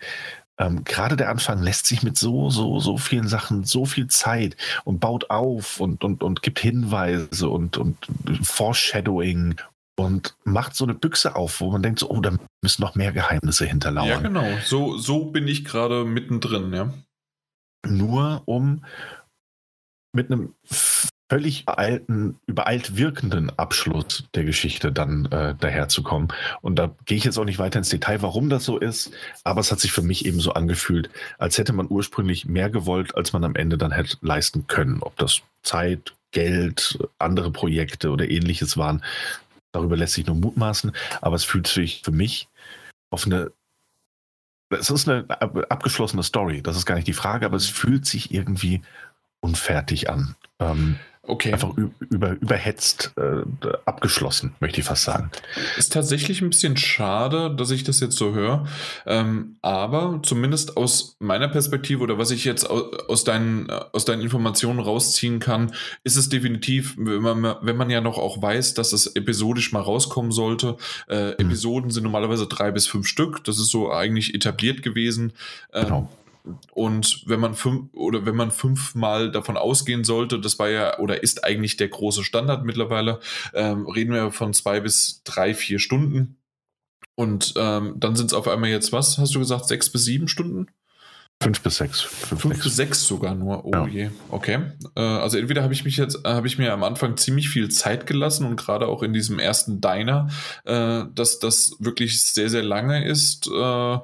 Ähm, 0.58 0.84
Gerade 0.84 1.16
der 1.16 1.30
Anfang 1.30 1.62
lässt 1.62 1.86
sich 1.86 2.02
mit 2.02 2.16
so, 2.16 2.48
so, 2.48 2.78
so 2.78 2.96
vielen 2.96 3.26
Sachen 3.26 3.64
so 3.64 3.86
viel 3.86 4.06
Zeit 4.06 4.56
und 4.84 5.00
baut 5.00 5.30
auf 5.30 5.80
und, 5.80 6.04
und, 6.04 6.22
und 6.22 6.42
gibt 6.42 6.60
Hinweise 6.60 7.48
und, 7.48 7.76
und 7.76 7.96
Foreshadowing 8.42 9.56
und 9.96 10.36
macht 10.44 10.76
so 10.76 10.84
eine 10.84 10.94
Büchse 10.94 11.34
auf, 11.34 11.60
wo 11.60 11.70
man 11.70 11.82
denkt, 11.82 12.00
so, 12.00 12.10
oh, 12.10 12.20
da 12.20 12.36
müssen 12.62 12.82
noch 12.82 12.94
mehr 12.94 13.12
Geheimnisse 13.12 13.64
hinterlauern. 13.64 14.08
Ja, 14.08 14.20
genau. 14.20 14.46
So, 14.64 14.96
so 14.96 15.26
bin 15.26 15.48
ich 15.48 15.64
gerade 15.64 16.04
mittendrin, 16.04 16.72
ja. 16.72 16.92
Nur 17.86 18.42
um 18.46 18.84
mit 20.12 20.30
einem 20.30 20.54
völlig 21.28 21.64
alten, 21.66 22.38
übereilt 22.46 22.96
wirkenden 22.96 23.50
Abschluss 23.58 24.24
der 24.34 24.44
Geschichte 24.44 24.92
dann 24.92 25.26
äh, 25.26 25.54
daherzukommen. 25.54 26.28
Und 26.60 26.76
da 26.76 26.94
gehe 27.06 27.16
ich 27.16 27.24
jetzt 27.24 27.38
auch 27.38 27.44
nicht 27.44 27.58
weiter 27.58 27.78
ins 27.78 27.88
Detail, 27.88 28.22
warum 28.22 28.50
das 28.50 28.64
so 28.64 28.78
ist, 28.78 29.10
aber 29.42 29.60
es 29.60 29.72
hat 29.72 29.80
sich 29.80 29.92
für 29.92 30.02
mich 30.02 30.26
eben 30.26 30.40
so 30.40 30.52
angefühlt, 30.52 31.10
als 31.38 31.56
hätte 31.56 31.72
man 31.72 31.86
ursprünglich 31.88 32.46
mehr 32.46 32.70
gewollt, 32.70 33.14
als 33.16 33.32
man 33.32 33.44
am 33.44 33.56
Ende 33.56 33.78
dann 33.78 33.92
hätte 33.92 34.18
leisten 34.20 34.66
können. 34.66 35.02
Ob 35.02 35.16
das 35.16 35.42
Zeit, 35.62 36.14
Geld, 36.30 36.98
andere 37.18 37.50
Projekte 37.52 38.10
oder 38.10 38.28
ähnliches 38.28 38.76
waren, 38.76 39.02
darüber 39.72 39.96
lässt 39.96 40.14
sich 40.14 40.26
nur 40.26 40.36
mutmaßen, 40.36 40.92
aber 41.20 41.36
es 41.36 41.44
fühlt 41.44 41.68
sich 41.68 42.02
für 42.04 42.12
mich 42.12 42.48
auf 43.10 43.26
eine 43.26 43.50
es 44.70 44.90
ist 44.90 45.08
eine 45.08 45.28
abgeschlossene 45.70 46.24
Story, 46.24 46.60
das 46.60 46.76
ist 46.76 46.86
gar 46.86 46.96
nicht 46.96 47.06
die 47.06 47.12
Frage, 47.12 47.46
aber 47.46 47.56
es 47.56 47.68
fühlt 47.68 48.06
sich 48.06 48.34
irgendwie 48.34 48.82
unfertig 49.40 50.10
an. 50.10 50.34
Ähm, 50.58 50.98
Okay. 51.26 51.52
Einfach 51.52 51.72
über, 52.10 52.32
überhetzt 52.32 53.12
äh, 53.16 53.44
abgeschlossen, 53.86 54.54
möchte 54.60 54.80
ich 54.80 54.86
fast 54.86 55.04
sagen. 55.04 55.30
Ist 55.78 55.92
tatsächlich 55.92 56.42
ein 56.42 56.50
bisschen 56.50 56.76
schade, 56.76 57.54
dass 57.54 57.70
ich 57.70 57.82
das 57.82 58.00
jetzt 58.00 58.16
so 58.16 58.34
höre. 58.34 58.66
Ähm, 59.06 59.56
aber 59.62 60.20
zumindest 60.22 60.76
aus 60.76 61.16
meiner 61.20 61.48
Perspektive 61.48 62.02
oder 62.02 62.18
was 62.18 62.30
ich 62.30 62.44
jetzt 62.44 62.68
aus, 62.68 62.84
aus, 63.08 63.24
deinen, 63.24 63.70
aus 63.70 64.04
deinen 64.04 64.20
Informationen 64.20 64.80
rausziehen 64.80 65.38
kann, 65.38 65.72
ist 66.02 66.16
es 66.16 66.28
definitiv, 66.28 66.94
wenn 66.98 67.22
man, 67.22 67.56
wenn 67.62 67.76
man 67.76 67.88
ja 67.88 68.02
noch 68.02 68.18
auch 68.18 68.42
weiß, 68.42 68.74
dass 68.74 68.92
es 68.92 69.06
episodisch 69.16 69.72
mal 69.72 69.80
rauskommen 69.80 70.30
sollte. 70.30 70.76
Äh, 71.08 71.28
mhm. 71.28 71.34
Episoden 71.38 71.90
sind 71.90 72.02
normalerweise 72.02 72.46
drei 72.46 72.70
bis 72.70 72.86
fünf 72.86 73.06
Stück. 73.06 73.42
Das 73.44 73.58
ist 73.58 73.70
so 73.70 73.90
eigentlich 73.90 74.34
etabliert 74.34 74.82
gewesen. 74.82 75.32
Äh, 75.72 75.84
genau 75.84 76.10
und 76.72 77.22
wenn 77.26 77.40
man 77.40 77.54
fünf 77.54 77.92
oder 77.94 78.26
wenn 78.26 78.36
man 78.36 78.50
fünfmal 78.50 79.30
davon 79.30 79.56
ausgehen 79.56 80.04
sollte, 80.04 80.38
das 80.38 80.58
war 80.58 80.68
ja 80.68 80.98
oder 80.98 81.22
ist 81.22 81.44
eigentlich 81.44 81.76
der 81.76 81.88
große 81.88 82.22
Standard 82.22 82.64
mittlerweile, 82.64 83.20
ähm, 83.54 83.86
reden 83.86 84.12
wir 84.12 84.30
von 84.30 84.52
zwei 84.52 84.80
bis 84.80 85.22
drei, 85.24 85.54
vier 85.54 85.78
Stunden. 85.78 86.36
Und 87.16 87.54
ähm, 87.56 87.94
dann 87.96 88.16
sind 88.16 88.26
es 88.26 88.34
auf 88.34 88.48
einmal 88.48 88.70
jetzt 88.70 88.92
was? 88.92 89.18
Hast 89.18 89.34
du 89.34 89.38
gesagt, 89.38 89.66
sechs 89.66 89.88
bis 89.90 90.04
sieben 90.04 90.28
Stunden? 90.28 90.66
Fünf 91.42 91.60
bis 91.60 91.76
sechs. 91.76 92.00
Fünf, 92.00 92.42
Fünf 92.42 92.62
bis 92.62 92.76
sechs 92.76 93.06
sogar 93.06 93.34
nur. 93.34 93.64
Oh 93.64 93.70
ja. 93.72 93.86
je. 93.86 94.10
Okay. 94.30 94.60
Äh, 94.96 95.00
also 95.00 95.38
entweder 95.38 95.62
habe 95.62 95.74
ich 95.74 95.84
mich 95.84 95.96
jetzt, 95.96 96.24
äh, 96.24 96.28
habe 96.28 96.46
ich 96.46 96.58
mir 96.58 96.72
am 96.72 96.84
Anfang 96.84 97.16
ziemlich 97.16 97.48
viel 97.48 97.70
Zeit 97.70 98.06
gelassen 98.06 98.46
und 98.46 98.56
gerade 98.56 98.86
auch 98.86 99.02
in 99.02 99.12
diesem 99.12 99.38
ersten 99.38 99.80
Diner, 99.80 100.28
äh, 100.64 101.04
dass 101.14 101.38
das 101.38 101.76
wirklich 101.78 102.22
sehr, 102.22 102.50
sehr 102.50 102.62
lange 102.62 103.06
ist. 103.06 103.46
Äh, 103.46 103.98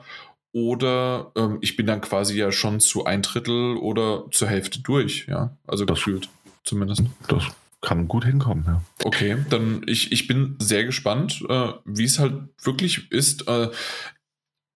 oder 0.53 1.33
ähm, 1.37 1.59
ich 1.61 1.77
bin 1.77 1.87
dann 1.87 2.01
quasi 2.01 2.37
ja 2.37 2.53
schon 2.53 2.81
zu 2.81 3.05
ein 3.05 3.23
Drittel 3.23 3.77
oder 3.77 4.25
zur 4.31 4.49
Hälfte 4.49 4.81
durch, 4.81 5.27
ja. 5.29 5.57
Also 5.67 5.85
das, 5.85 5.99
gefühlt 5.99 6.29
zumindest. 6.65 7.03
Das 7.29 7.45
kann 7.81 8.09
gut 8.09 8.25
hinkommen, 8.25 8.65
ja. 8.67 8.83
Okay, 9.05 9.39
dann 9.49 9.83
ich, 9.87 10.12
ich 10.12 10.27
bin 10.27 10.57
sehr 10.59 10.85
gespannt, 10.85 11.43
äh, 11.49 11.73
wie 11.85 12.05
es 12.05 12.19
halt 12.19 12.35
wirklich 12.62 13.11
ist. 13.11 13.49
Äh, 13.49 13.70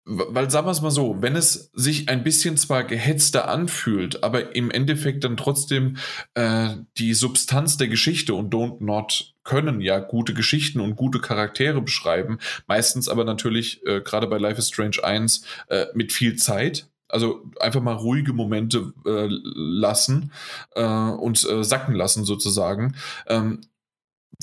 weil 0.06 0.50
sagen 0.50 0.68
wir 0.68 0.72
es 0.72 0.82
mal 0.82 0.92
so, 0.92 1.22
wenn 1.22 1.36
es 1.36 1.72
sich 1.74 2.10
ein 2.10 2.24
bisschen 2.24 2.58
zwar 2.58 2.84
gehetzter 2.84 3.48
anfühlt, 3.48 4.24
aber 4.24 4.56
im 4.56 4.70
Endeffekt 4.70 5.24
dann 5.24 5.38
trotzdem 5.38 5.98
äh, 6.34 6.70
die 6.98 7.14
Substanz 7.14 7.78
der 7.78 7.88
Geschichte 7.88 8.34
und 8.34 8.54
Don't 8.54 8.84
Not 8.84 9.34
können 9.44 9.82
ja 9.82 10.00
gute 10.00 10.34
Geschichten 10.34 10.80
und 10.80 10.96
gute 10.96 11.20
Charaktere 11.20 11.82
beschreiben, 11.82 12.40
meistens 12.68 13.08
aber 13.08 13.24
natürlich 13.24 13.86
äh, 13.86 14.02
gerade 14.02 14.28
bei 14.28 14.38
Life 14.38 14.60
is 14.60 14.70
Strange 14.70 15.04
1 15.04 15.46
äh, 15.70 15.86
mit 15.94 16.12
viel 16.12 16.36
Zeit, 16.36 16.88
also 17.08 17.44
einfach 17.60 17.82
mal 17.82 17.94
ruhige 17.94 18.34
Momente 18.34 18.94
äh, 19.06 19.28
lassen 19.30 20.32
äh, 20.76 20.84
und 20.84 21.48
äh, 21.50 21.64
sacken 21.64 21.96
lassen 21.96 22.26
sozusagen. 22.26 22.96
Ähm, 23.28 23.62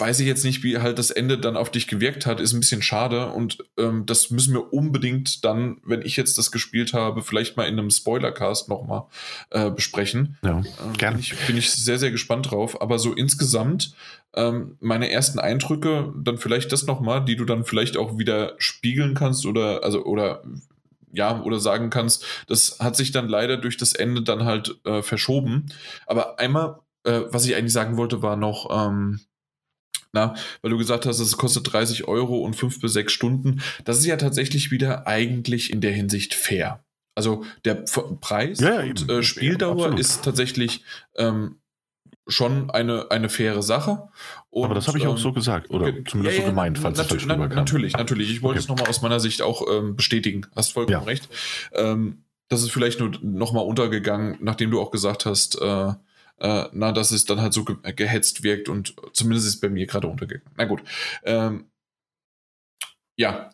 weiß 0.01 0.21
ich 0.21 0.27
jetzt 0.27 0.45
nicht, 0.45 0.63
wie 0.63 0.79
halt 0.79 0.99
das 0.99 1.11
Ende 1.11 1.39
dann 1.39 1.57
auf 1.57 1.71
dich 1.71 1.87
gewirkt 1.87 2.27
hat, 2.27 2.41
ist 2.41 2.53
ein 2.53 2.61
bisschen 2.61 2.83
schade 2.83 3.29
und 3.29 3.59
ähm, 3.77 4.07
das 4.07 4.31
müssen 4.31 4.55
wir 4.55 4.73
unbedingt 4.73 5.45
dann, 5.45 5.79
wenn 5.85 6.03
ich 6.03 6.17
jetzt 6.17 6.39
das 6.39 6.51
gespielt 6.51 6.95
habe, 6.95 7.23
vielleicht 7.23 7.57
mal 7.57 7.65
in 7.65 7.79
einem 7.79 7.91
Spoilercast 7.91 8.69
nochmal 8.69 9.05
äh, 9.51 9.71
besprechen. 9.71 10.39
Ja, 10.43 10.59
ähm, 10.59 10.93
gerne. 10.97 11.17
Bin 11.17 11.21
ich, 11.21 11.47
bin 11.47 11.57
ich 11.57 11.71
sehr, 11.71 11.99
sehr 11.99 12.11
gespannt 12.11 12.51
drauf. 12.51 12.81
Aber 12.81 12.99
so 12.99 13.13
insgesamt 13.13 13.95
ähm, 14.35 14.77
meine 14.81 15.11
ersten 15.11 15.39
Eindrücke, 15.39 16.13
dann 16.17 16.39
vielleicht 16.39 16.73
das 16.73 16.87
nochmal, 16.87 17.25
die 17.25 17.37
du 17.37 17.45
dann 17.45 17.65
vielleicht 17.65 17.97
auch 17.97 18.19
wieder 18.19 18.55
spiegeln 18.59 19.15
kannst 19.15 19.47
oder, 19.47 19.85
also, 19.85 20.05
oder 20.05 20.43
ja, 21.13 21.43
oder 21.43 21.59
sagen 21.59 21.91
kannst, 21.91 22.25
das 22.47 22.79
hat 22.79 22.97
sich 22.97 23.11
dann 23.11 23.29
leider 23.29 23.57
durch 23.57 23.77
das 23.77 23.93
Ende 23.93 24.23
dann 24.23 24.45
halt 24.45 24.77
äh, 24.85 25.03
verschoben. 25.03 25.67
Aber 26.07 26.39
einmal, 26.39 26.79
äh, 27.05 27.23
was 27.31 27.47
ich 27.47 27.57
eigentlich 27.57 27.73
sagen 27.73 27.97
wollte, 27.97 28.23
war 28.23 28.37
noch, 28.37 28.69
ähm, 28.71 29.21
na, 30.13 30.35
weil 30.63 30.71
du 30.71 30.79
gesagt 30.79 31.07
hast, 31.07 31.21
es 31.21 31.37
kostet 31.37 31.73
30 31.73 32.09
Euro 32.09 32.39
und 32.39 32.55
5 32.55 32.81
bis 32.81 32.93
6 32.95 33.13
Stunden. 33.13 33.63
Das 33.85 33.99
ist 33.99 34.07
ja 34.07 34.17
tatsächlich 34.17 34.71
wieder 34.71 35.07
eigentlich 35.07 35.73
in 35.73 35.81
der 35.81 35.93
Hinsicht 35.93 36.35
fair. 36.35 36.85
Also 37.15 37.45
der 37.65 37.83
F 37.85 38.01
Preis 38.21 38.61
Ja, 38.61 38.83
ja, 38.83 38.91
und 38.91 39.09
äh, 39.11 39.23
Spieldauer 39.23 39.73
Absolut. 39.77 40.01
ist 40.01 40.25
tatsächlich 40.25 40.85
ähm, 41.17 41.57
schon 42.29 42.71
eine, 42.71 43.11
eine 43.11 43.29
faire 43.29 43.63
Sache. 43.63 44.09
Und, 44.51 44.67
Aber 44.67 44.75
das 44.75 44.87
habe 44.89 44.99
ich 44.99 45.07
auch 45.07 45.13
ähm, 45.13 45.19
so 45.19 45.33
gesagt 45.33 45.71
oder 45.71 45.87
zumindest 46.07 46.37
ja, 46.37 46.43
so 46.43 46.43
ja, 46.43 46.49
gemeint, 46.49 46.79
falls 46.79 46.99
es 46.99 47.07
falsch 47.09 47.25
rüberkam. 47.25 47.57
Natürlich, 47.57 47.93
natürlich. 47.95 48.31
Ich 48.31 48.43
wollte 48.43 48.59
Okay. 48.59 48.65
es 48.65 48.69
nochmal 48.69 48.89
aus 48.89 49.03
meiner 49.03 49.21
Sicht 49.21 49.43
auch 49.43 49.67
ähm, 49.71 49.97
bestätigen. 49.97 50.47
Hast 50.55 50.73
vollkommen 50.73 51.01
Ja. 51.01 51.05
recht. 51.05 51.29
Ähm, 51.73 52.25
das 52.49 52.63
ist 52.63 52.71
vielleicht 52.71 53.01
nur 53.01 53.11
nochmal 53.23 53.65
untergegangen, 53.65 54.37
nachdem 54.41 54.71
du 54.71 54.81
auch 54.81 54.91
gesagt 54.91 55.25
hast, 55.27 55.61
äh, 55.61 55.93
äh, 56.41 56.65
na, 56.73 56.93
dass 56.93 57.13
es 57.13 57.25
dann 57.25 57.41
halt 57.41 57.53
so 57.53 57.65
ge 57.65 57.77
gehetzt 57.95 58.43
wirkt 58.43 58.69
und 58.69 58.95
zumindest 59.13 59.47
ist 59.47 59.61
bei 59.61 59.69
mir 59.69 59.87
gerade 59.87 60.09
untergegangen. 60.09 60.55
Na 60.57 60.65
gut. 60.65 60.83
Ähm, 61.25 61.71
ja, 63.17 63.51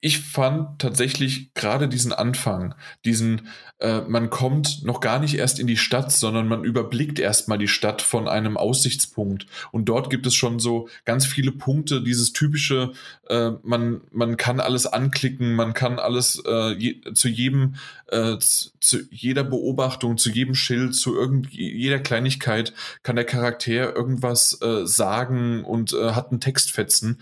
ich 0.00 0.20
fand 0.20 0.80
tatsächlich 0.80 1.52
gerade 1.54 1.88
diesen 1.88 2.12
Anfang, 2.12 2.74
diesen, 3.04 3.48
äh, 3.78 4.00
man 4.02 4.30
kommt 4.30 4.84
noch 4.84 5.00
gar 5.00 5.18
nicht 5.18 5.34
erst 5.34 5.58
in 5.58 5.66
die 5.66 5.76
Stadt, 5.76 6.10
sondern 6.10 6.48
man 6.48 6.64
überblickt 6.64 7.18
erstmal 7.18 7.58
die 7.58 7.68
Stadt 7.68 8.00
von 8.00 8.26
einem 8.26 8.56
Aussichtspunkt. 8.56 9.46
Und 9.70 9.86
dort 9.86 10.08
gibt 10.08 10.26
es 10.26 10.34
schon 10.34 10.58
so 10.58 10.88
ganz 11.04 11.26
viele 11.26 11.52
Punkte, 11.52 12.02
dieses 12.02 12.32
typische, 12.32 12.92
äh, 13.28 13.50
man, 13.62 14.00
man 14.12 14.36
kann 14.38 14.60
alles 14.60 14.86
anklicken, 14.86 15.54
man 15.54 15.74
kann 15.74 15.98
alles 15.98 16.42
äh, 16.46 16.72
je, 16.72 17.00
zu 17.12 17.28
jedem, 17.28 17.74
äh, 18.08 18.38
zu, 18.38 18.98
jeder 19.10 19.44
Beobachtung, 19.44 20.16
zu 20.16 20.30
jedem 20.30 20.54
Schild, 20.54 20.94
zu 20.94 21.14
irgend, 21.14 21.52
jeder 21.52 21.98
Kleinigkeit 21.98 22.72
kann 23.02 23.16
der 23.16 23.26
Charakter 23.26 23.94
irgendwas 23.94 24.58
äh, 24.62 24.86
sagen 24.86 25.64
und 25.64 25.92
hat 25.92 26.30
einen 26.30 26.40
Textfetzen. 26.40 27.20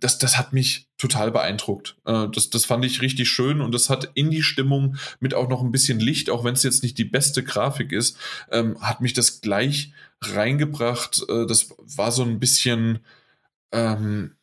Das, 0.00 0.18
das 0.18 0.38
hat 0.38 0.52
mich 0.52 0.87
total 0.98 1.30
beeindruckt. 1.30 1.96
Äh, 2.04 2.26
das, 2.32 2.50
das 2.50 2.64
fand 2.64 2.84
ich 2.84 3.00
richtig 3.00 3.30
schön 3.30 3.60
und 3.60 3.72
das 3.72 3.88
hat 3.88 4.10
in 4.14 4.30
die 4.30 4.42
Stimmung 4.42 4.96
mit 5.20 5.32
auch 5.32 5.48
noch 5.48 5.62
ein 5.62 5.72
bisschen 5.72 6.00
Licht, 6.00 6.28
auch 6.28 6.44
wenn 6.44 6.54
es 6.54 6.64
jetzt 6.64 6.82
nicht 6.82 6.98
die 6.98 7.04
beste 7.04 7.42
Grafik 7.44 7.92
ist, 7.92 8.18
ähm, 8.50 8.76
hat 8.80 9.00
mich 9.00 9.14
das 9.14 9.40
gleich 9.40 9.92
reingebracht. 10.20 11.24
Äh, 11.28 11.46
das 11.46 11.70
war 11.78 12.10
so 12.10 12.24
ein 12.24 12.40
bisschen, 12.40 12.98
ähm, 13.72 14.34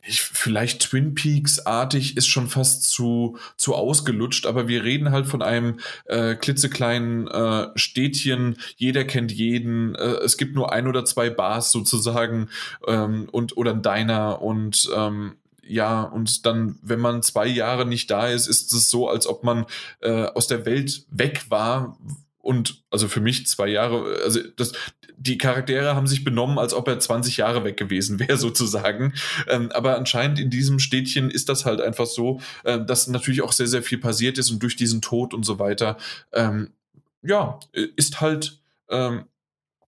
ich, 0.00 0.22
vielleicht 0.22 0.80
Twin 0.80 1.14
Peaks-artig 1.14 2.16
ist 2.16 2.28
schon 2.28 2.48
fast 2.48 2.84
zu, 2.84 3.36
zu 3.56 3.74
ausgelutscht, 3.74 4.46
aber 4.46 4.66
wir 4.66 4.84
reden 4.84 5.10
halt 5.10 5.26
von 5.26 5.42
einem 5.42 5.80
äh, 6.06 6.34
klitzekleinen 6.36 7.28
äh, 7.28 7.68
Städtchen, 7.74 8.56
jeder 8.76 9.04
kennt 9.04 9.30
jeden, 9.30 9.94
äh, 9.96 10.14
es 10.24 10.38
gibt 10.38 10.54
nur 10.54 10.72
ein 10.72 10.86
oder 10.86 11.04
zwei 11.04 11.28
Bars 11.28 11.70
sozusagen 11.70 12.48
ähm, 12.86 13.28
und 13.30 13.58
oder 13.58 13.72
ein 13.72 13.82
Diner 13.82 14.40
und 14.40 14.88
ähm, 14.96 15.36
ja, 15.68 16.02
und 16.02 16.46
dann, 16.46 16.78
wenn 16.82 17.00
man 17.00 17.22
zwei 17.22 17.46
Jahre 17.46 17.86
nicht 17.86 18.10
da 18.10 18.28
ist, 18.28 18.46
ist 18.46 18.72
es 18.72 18.90
so, 18.90 19.08
als 19.08 19.26
ob 19.26 19.44
man 19.44 19.66
äh, 20.00 20.24
aus 20.24 20.46
der 20.46 20.64
Welt 20.66 21.04
weg 21.10 21.46
war. 21.48 21.98
Und 22.38 22.82
also 22.90 23.08
für 23.08 23.20
mich 23.20 23.46
zwei 23.46 23.68
Jahre, 23.68 24.20
also 24.24 24.40
das, 24.56 24.72
die 25.18 25.36
Charaktere 25.36 25.94
haben 25.94 26.06
sich 26.06 26.24
benommen, 26.24 26.58
als 26.58 26.72
ob 26.72 26.88
er 26.88 26.98
20 26.98 27.36
Jahre 27.36 27.64
weg 27.64 27.76
gewesen 27.76 28.18
wäre, 28.20 28.38
sozusagen. 28.38 29.12
Ähm, 29.48 29.70
aber 29.72 29.96
anscheinend 29.96 30.38
in 30.38 30.50
diesem 30.50 30.78
Städtchen 30.78 31.30
ist 31.30 31.48
das 31.48 31.64
halt 31.64 31.80
einfach 31.80 32.06
so, 32.06 32.40
äh, 32.64 32.80
dass 32.84 33.08
natürlich 33.08 33.42
auch 33.42 33.52
sehr, 33.52 33.68
sehr 33.68 33.82
viel 33.82 33.98
passiert 33.98 34.38
ist 34.38 34.50
und 34.50 34.62
durch 34.62 34.76
diesen 34.76 35.02
Tod 35.02 35.34
und 35.34 35.44
so 35.44 35.58
weiter, 35.58 35.98
ähm, 36.32 36.70
ja, 37.22 37.58
ist 37.72 38.20
halt 38.20 38.60
ähm, 38.88 39.24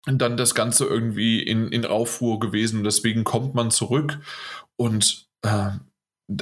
dann 0.05 0.37
das 0.37 0.55
Ganze 0.55 0.85
irgendwie 0.85 1.41
in, 1.41 1.67
in 1.69 1.85
Aufruhr 1.85 2.39
gewesen. 2.39 2.79
Und 2.79 2.83
deswegen 2.85 3.23
kommt 3.23 3.53
man 3.53 3.71
zurück 3.71 4.19
und 4.77 5.26
äh, 5.41 5.71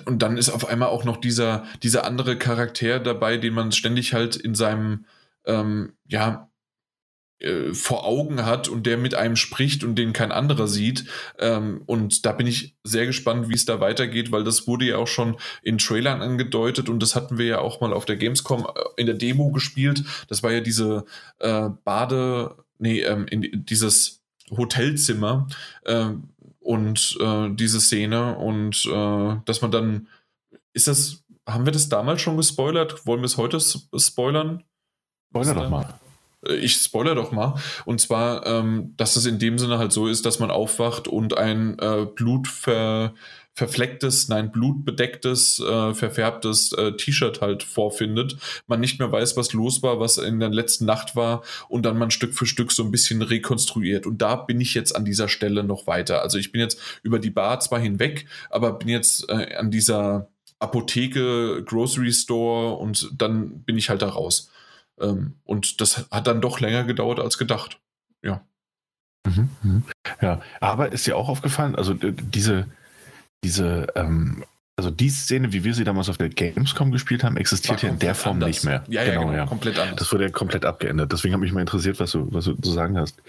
und 0.05 0.19
dann 0.21 0.37
ist 0.37 0.49
auf 0.49 0.67
einmal 0.67 0.89
auch 0.89 1.03
noch 1.03 1.17
dieser, 1.17 1.65
dieser 1.83 2.05
andere 2.05 2.37
Charakter 2.37 2.99
dabei, 2.99 3.37
den 3.37 3.53
man 3.53 3.71
ständig 3.71 4.13
halt 4.13 4.35
in 4.35 4.55
seinem, 4.55 5.05
ähm, 5.45 5.93
ja, 6.07 6.49
äh, 7.39 7.73
vor 7.73 8.05
Augen 8.05 8.45
hat 8.45 8.69
und 8.69 8.85
der 8.85 8.97
mit 8.97 9.13
einem 9.13 9.35
spricht 9.35 9.83
und 9.83 9.95
den 9.95 10.13
kein 10.13 10.31
anderer 10.31 10.67
sieht. 10.67 11.05
Ähm, 11.37 11.83
und 11.85 12.25
da 12.25 12.31
bin 12.31 12.47
ich 12.47 12.77
sehr 12.83 13.05
gespannt, 13.05 13.49
wie 13.49 13.53
es 13.53 13.65
da 13.65 13.79
weitergeht, 13.79 14.31
weil 14.31 14.43
das 14.43 14.67
wurde 14.67 14.85
ja 14.85 14.97
auch 14.97 15.07
schon 15.07 15.37
in 15.61 15.77
Trailern 15.77 16.21
angedeutet 16.21 16.89
und 16.89 17.03
das 17.03 17.13
hatten 17.13 17.37
wir 17.37 17.45
ja 17.45 17.59
auch 17.59 17.81
mal 17.81 17.93
auf 17.93 18.05
der 18.05 18.15
Gamescom 18.15 18.65
äh, 18.65 19.01
in 19.01 19.05
der 19.05 19.15
Demo 19.15 19.51
gespielt. 19.51 20.03
Das 20.29 20.43
war 20.43 20.51
ja 20.51 20.61
diese 20.61 21.05
äh, 21.39 21.69
Bade, 21.83 22.55
nee, 22.79 23.01
ähm, 23.01 23.27
in 23.27 23.65
dieses 23.65 24.23
Hotelzimmer, 24.49 25.47
ähm, 25.85 26.29
und 26.65 27.17
äh, 27.21 27.49
diese 27.51 27.79
Szene 27.79 28.35
und 28.37 28.85
äh, 28.87 29.35
dass 29.45 29.61
man 29.61 29.71
dann 29.71 30.07
ist 30.73 30.87
das 30.87 31.23
haben 31.47 31.65
wir 31.65 31.71
das 31.71 31.89
damals 31.89 32.21
schon 32.21 32.37
gespoilert? 32.37 33.05
Wollen 33.05 33.21
wir 33.21 33.27
es 33.27 33.37
heute 33.37 33.59
spoilern? 33.59 34.63
Spoiler 35.29 35.53
doch 35.53 35.69
mal. 35.69 35.93
Äh, 36.45 36.55
ich 36.55 36.73
spoiler 36.73 37.13
doch 37.13 37.31
mal. 37.31 37.53
Und 37.85 38.01
zwar 38.01 38.45
ähm, 38.47 38.95
dass 38.97 39.15
es 39.15 39.27
in 39.27 39.37
dem 39.37 39.59
Sinne 39.59 39.77
halt 39.77 39.93
so 39.93 40.07
ist 40.07 40.25
dass 40.25 40.39
man 40.39 40.49
aufwacht 40.49 41.07
und 41.07 41.37
ein 41.37 41.77
äh, 41.77 42.07
blutver 42.13 43.13
verflecktes, 43.55 44.27
nein, 44.27 44.51
blutbedecktes, 44.51 45.61
äh, 45.61 45.93
verfärbtes 45.93 46.73
äh, 46.73 46.91
T-Shirt 46.91 47.39
halt 47.39 47.63
vorfindet, 47.63 48.37
man 48.67 48.81
nicht 48.81 48.99
mehr 48.99 49.11
weiß, 49.11 49.37
was 49.37 49.53
los 49.53 49.81
war, 49.81 49.99
was 49.99 50.17
in 50.17 50.41
der 50.41 50.49
letzten 50.49 50.85
Nacht 50.85 51.15
war 51.15 51.41
und 51.69 51.85
dann 51.85 51.97
man 51.97 52.11
Stück 52.11 52.33
für 52.33 52.45
Stück 52.45 52.73
so 52.73 52.83
ein 52.83 52.91
bisschen 52.91 53.21
rekonstruiert. 53.21 54.05
Und 54.05 54.21
da 54.21 54.35
bin 54.35 54.59
ich 54.59 54.73
jetzt 54.73 54.93
an 54.95 55.05
dieser 55.05 55.29
Stelle 55.29 55.63
noch 55.63 55.87
weiter. 55.87 56.21
Also 56.21 56.37
ich 56.37 56.51
bin 56.51 56.59
jetzt 56.59 56.79
über 57.01 57.17
die 57.17 57.29
Bar 57.29 57.61
zwar 57.61 57.79
hinweg, 57.79 58.27
aber 58.49 58.73
bin 58.73 58.89
jetzt 58.89 59.29
äh, 59.29 59.55
an 59.55 59.71
dieser 59.71 60.27
Apotheke, 60.59 61.63
Grocery 61.65 62.11
Store 62.11 62.75
und 62.75 63.09
dann 63.17 63.63
bin 63.63 63.77
ich 63.77 63.89
halt 63.89 64.01
da 64.01 64.09
raus. 64.09 64.51
Ähm, 64.99 65.35
und 65.45 65.79
das 65.79 66.09
hat 66.11 66.27
dann 66.27 66.41
doch 66.41 66.59
länger 66.59 66.83
gedauert 66.83 67.19
als 67.19 67.37
gedacht. 67.37 67.79
Ja. 68.21 68.45
Mhm, 69.25 69.49
mhm. 69.63 69.83
Ja, 70.21 70.41
aber 70.59 70.91
ist 70.91 71.07
dir 71.07 71.15
auch 71.15 71.29
aufgefallen, 71.29 71.75
also 71.75 71.93
äh, 71.93 72.13
diese, 72.13 72.67
diese, 73.43 73.87
ähm, 73.95 74.43
also 74.77 74.91
die 74.91 75.09
Szene, 75.09 75.53
wie 75.53 75.63
wir 75.63 75.73
sie 75.73 75.83
damals 75.83 76.09
auf 76.09 76.17
der 76.17 76.29
Gamescom 76.29 76.91
gespielt 76.91 77.23
haben, 77.23 77.37
existiert 77.37 77.81
ja 77.81 77.89
in 77.89 77.99
der 77.99 78.15
Form 78.15 78.35
anders. 78.35 78.47
nicht 78.49 78.65
mehr. 78.65 78.83
Ja, 78.87 79.03
ja, 79.03 79.21
genau, 79.21 79.45
komplett 79.45 79.79
anders. 79.79 79.95
Das 79.97 80.11
wurde 80.11 80.25
ja 80.25 80.29
komplett 80.29 80.65
abgeändert. 80.65 81.11
Deswegen 81.11 81.33
hat 81.33 81.41
mich 81.41 81.53
mal 81.53 81.61
interessiert, 81.61 81.99
was 81.99 82.11
du, 82.11 82.27
was 82.31 82.45
du 82.45 82.55
zu 82.55 82.71
sagen 82.71 82.97
hast. 82.97 83.21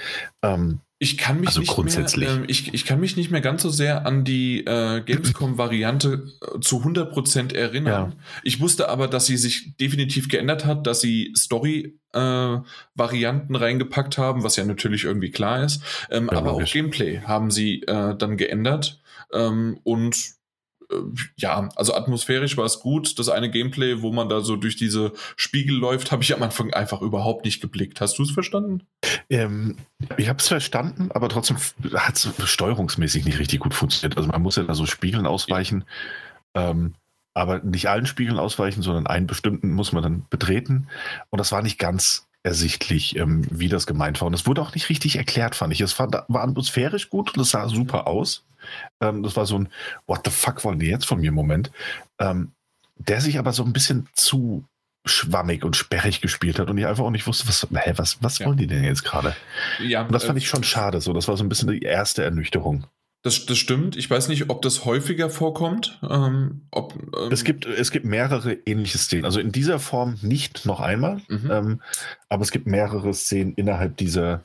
Ähm, 0.42 0.80
Ich 0.98 1.18
kann 1.18 1.40
mich 1.40 1.48
Also 1.48 1.60
nicht 1.60 1.68
grundsätzlich. 1.70 2.26
Mehr, 2.26 2.38
ähm, 2.38 2.44
ich, 2.46 2.72
ich 2.72 2.86
kann 2.86 2.98
mich 3.00 3.18
nicht 3.18 3.30
mehr 3.30 3.42
ganz 3.42 3.60
so 3.62 3.68
sehr 3.68 4.06
an 4.06 4.24
die 4.24 4.64
äh, 4.64 5.02
Gamescom-Variante 5.02 6.32
äh, 6.40 6.58
zu 6.60 6.82
100% 6.82 7.54
erinnern. 7.54 8.12
Ja. 8.12 8.18
Ich 8.42 8.60
wusste 8.60 8.88
aber, 8.88 9.06
dass 9.06 9.26
sie 9.26 9.36
sich 9.36 9.76
definitiv 9.76 10.30
geändert 10.30 10.64
hat, 10.64 10.86
dass 10.86 11.02
sie 11.02 11.34
Story-Varianten 11.36 13.56
reingepackt 13.56 14.16
haben, 14.16 14.42
was 14.42 14.56
ja 14.56 14.64
natürlich 14.64 15.04
irgendwie 15.04 15.30
klar 15.30 15.62
ist. 15.64 15.82
Ähm, 16.10 16.30
Ja, 16.32 16.38
aber 16.38 16.52
auch 16.52 16.60
logisch. 16.60 16.72
Gameplay 16.72 17.20
haben 17.20 17.50
sie 17.50 17.82
äh, 17.82 18.16
dann 18.16 18.38
geändert. 18.38 19.02
Ähm, 19.34 19.78
und 19.84 20.16
äh, 20.16 20.20
ja, 21.36 21.68
also 21.76 21.94
atmosphärisch 21.94 22.56
war 22.56 22.64
es 22.64 22.80
gut. 22.80 23.18
Das 23.18 23.28
eine 23.28 23.50
Gameplay, 23.50 24.02
wo 24.02 24.12
man 24.12 24.28
da 24.28 24.40
so 24.40 24.56
durch 24.56 24.76
diese 24.76 25.12
Spiegel 25.36 25.76
läuft, 25.76 26.10
habe 26.12 26.22
ich 26.22 26.34
am 26.34 26.42
Anfang 26.42 26.72
einfach 26.72 27.02
überhaupt 27.02 27.44
nicht 27.44 27.60
geblickt. 27.60 28.00
Hast 28.00 28.18
du 28.18 28.22
es 28.22 28.30
verstanden? 28.30 28.82
ähm, 29.30 29.76
ich 30.16 30.28
habe 30.28 30.38
es 30.38 30.48
verstanden, 30.48 31.10
aber 31.12 31.28
trotzdem 31.28 31.56
hat 31.94 32.16
es 32.16 32.30
steuerungsmäßig 32.44 33.24
nicht 33.24 33.38
richtig 33.38 33.60
gut 33.60 33.74
funktioniert. 33.74 34.16
Also 34.16 34.28
man 34.28 34.42
muss 34.42 34.56
ja 34.56 34.62
da 34.62 34.74
so 34.74 34.86
Spiegeln 34.86 35.26
ausweichen. 35.26 35.84
Ähm, 36.54 36.94
aber 37.34 37.58
nicht 37.58 37.88
allen 37.90 38.06
Spiegeln 38.06 38.38
ausweichen, 38.38 38.80
sondern 38.80 39.06
einen 39.06 39.26
bestimmten 39.26 39.72
muss 39.72 39.92
man 39.92 40.02
dann 40.02 40.24
betreten. 40.30 40.88
Und 41.28 41.38
das 41.38 41.52
war 41.52 41.60
nicht 41.60 41.78
ganz 41.78 42.26
ersichtlich, 42.42 43.16
ähm, 43.16 43.44
wie 43.50 43.68
das 43.68 43.86
gemeint 43.86 44.20
war. 44.20 44.28
Und 44.28 44.34
es 44.34 44.46
wurde 44.46 44.62
auch 44.62 44.74
nicht 44.74 44.88
richtig 44.88 45.16
erklärt, 45.16 45.54
fand 45.54 45.72
ich. 45.74 45.82
Es 45.82 45.98
war, 45.98 46.10
war 46.28 46.42
atmosphärisch 46.42 47.10
gut 47.10 47.34
und 47.34 47.42
es 47.42 47.50
sah 47.50 47.68
super 47.68 48.06
aus. 48.06 48.45
Ähm, 49.00 49.22
das 49.22 49.36
war 49.36 49.46
so 49.46 49.58
ein 49.58 49.68
What 50.06 50.22
the 50.24 50.30
fuck 50.30 50.64
wollen 50.64 50.78
die 50.78 50.86
jetzt 50.86 51.06
von 51.06 51.20
mir 51.20 51.32
Moment, 51.32 51.70
ähm, 52.18 52.52
der 52.96 53.20
sich 53.20 53.38
aber 53.38 53.52
so 53.52 53.64
ein 53.64 53.72
bisschen 53.72 54.08
zu 54.14 54.64
schwammig 55.04 55.64
und 55.64 55.76
sperrig 55.76 56.20
gespielt 56.20 56.58
hat 56.58 56.68
und 56.68 56.78
ich 56.78 56.86
einfach 56.86 57.04
auch 57.04 57.10
nicht 57.10 57.26
wusste, 57.26 57.48
was, 57.48 57.66
hä, 57.70 57.92
was, 57.96 58.22
was 58.22 58.38
ja. 58.38 58.46
wollen 58.46 58.58
die 58.58 58.66
denn 58.66 58.84
jetzt 58.84 59.04
gerade? 59.04 59.36
Ja, 59.80 60.02
und 60.02 60.12
das 60.12 60.24
fand 60.24 60.36
äh, 60.36 60.42
ich 60.42 60.48
schon 60.48 60.64
schade. 60.64 61.00
So, 61.00 61.12
das 61.12 61.28
war 61.28 61.36
so 61.36 61.44
ein 61.44 61.48
bisschen 61.48 61.70
die 61.70 61.82
erste 61.82 62.24
Ernüchterung. 62.24 62.86
Das, 63.22 63.44
das 63.44 63.58
stimmt. 63.58 63.96
Ich 63.96 64.08
weiß 64.08 64.28
nicht, 64.28 64.50
ob 64.50 64.62
das 64.62 64.84
häufiger 64.84 65.30
vorkommt. 65.30 65.98
Ähm, 66.08 66.62
ob, 66.70 66.94
ähm 66.94 67.32
es, 67.32 67.42
gibt, 67.42 67.66
es 67.66 67.90
gibt 67.90 68.04
mehrere 68.04 68.52
ähnliche 68.52 68.98
Szenen. 68.98 69.24
Also 69.24 69.40
in 69.40 69.50
dieser 69.50 69.78
Form 69.80 70.18
nicht 70.22 70.64
noch 70.64 70.80
einmal, 70.80 71.20
mhm. 71.28 71.50
ähm, 71.50 71.82
aber 72.28 72.42
es 72.42 72.52
gibt 72.52 72.66
mehrere 72.66 73.12
Szenen 73.14 73.54
innerhalb 73.54 73.96
dieser, 73.96 74.44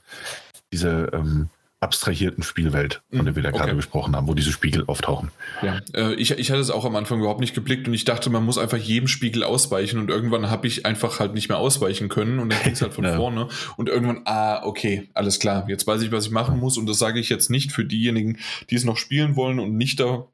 dieser 0.74 1.14
ähm, 1.14 1.50
abstrahierten 1.82 2.44
Spielwelt, 2.44 3.02
von 3.12 3.26
der 3.26 3.36
wir 3.36 3.42
da 3.42 3.50
okay. 3.50 3.58
gerade 3.58 3.76
gesprochen 3.76 4.16
haben, 4.16 4.28
wo 4.28 4.36
diese 4.36 4.52
Spiegel 4.52 4.86
auftauchen. 4.86 5.32
Ja, 5.64 5.82
äh, 5.96 6.14
ich, 6.14 6.30
ich 6.30 6.52
hatte 6.52 6.62
es 6.62 6.70
auch 6.70 6.86
am 6.86 6.96
Anfang 6.96 7.20
überhaupt 7.20 7.40
nicht 7.40 7.56
geblickt 7.56 7.88
und 7.88 7.96
ich 7.96 8.06
dachte, 8.06 8.30
man 8.30 8.46
muss 8.46 8.60
einfach 8.60 8.78
jedem 8.78 9.08
Spiegel 9.08 9.44
ausweichen 9.44 10.00
und 10.00 10.12
irgendwann 10.12 10.52
habe 10.52 10.68
ich 10.68 10.86
einfach 10.86 11.20
halt 11.20 11.34
nicht 11.34 11.50
mehr 11.50 11.58
ausweichen 11.58 12.08
können 12.08 12.38
und 12.38 12.54
dann 12.54 12.62
ging 12.62 12.74
es 12.74 12.84
halt 12.84 12.94
von 12.94 13.04
ja. 13.06 13.16
vorne 13.16 13.48
und 13.78 13.90
irgendwann, 13.90 14.22
ah, 14.26 14.64
okay, 14.64 15.10
alles 15.16 15.40
klar, 15.40 15.68
jetzt 15.70 15.88
weiß 15.88 16.04
ich, 16.04 16.12
was 16.12 16.28
ich 16.28 16.32
machen 16.32 16.60
muss 16.60 16.78
und 16.78 16.86
das 16.86 17.00
sage 17.00 17.20
ich 17.20 17.30
jetzt 17.30 17.50
nicht 17.50 17.72
für 17.72 17.84
diejenigen, 17.84 18.38
die 18.70 18.76
es 18.76 18.84
noch 18.84 18.98
spielen 18.98 19.36
wollen 19.36 19.60
und 19.60 19.76
nicht 19.76 20.00
da 20.00 20.28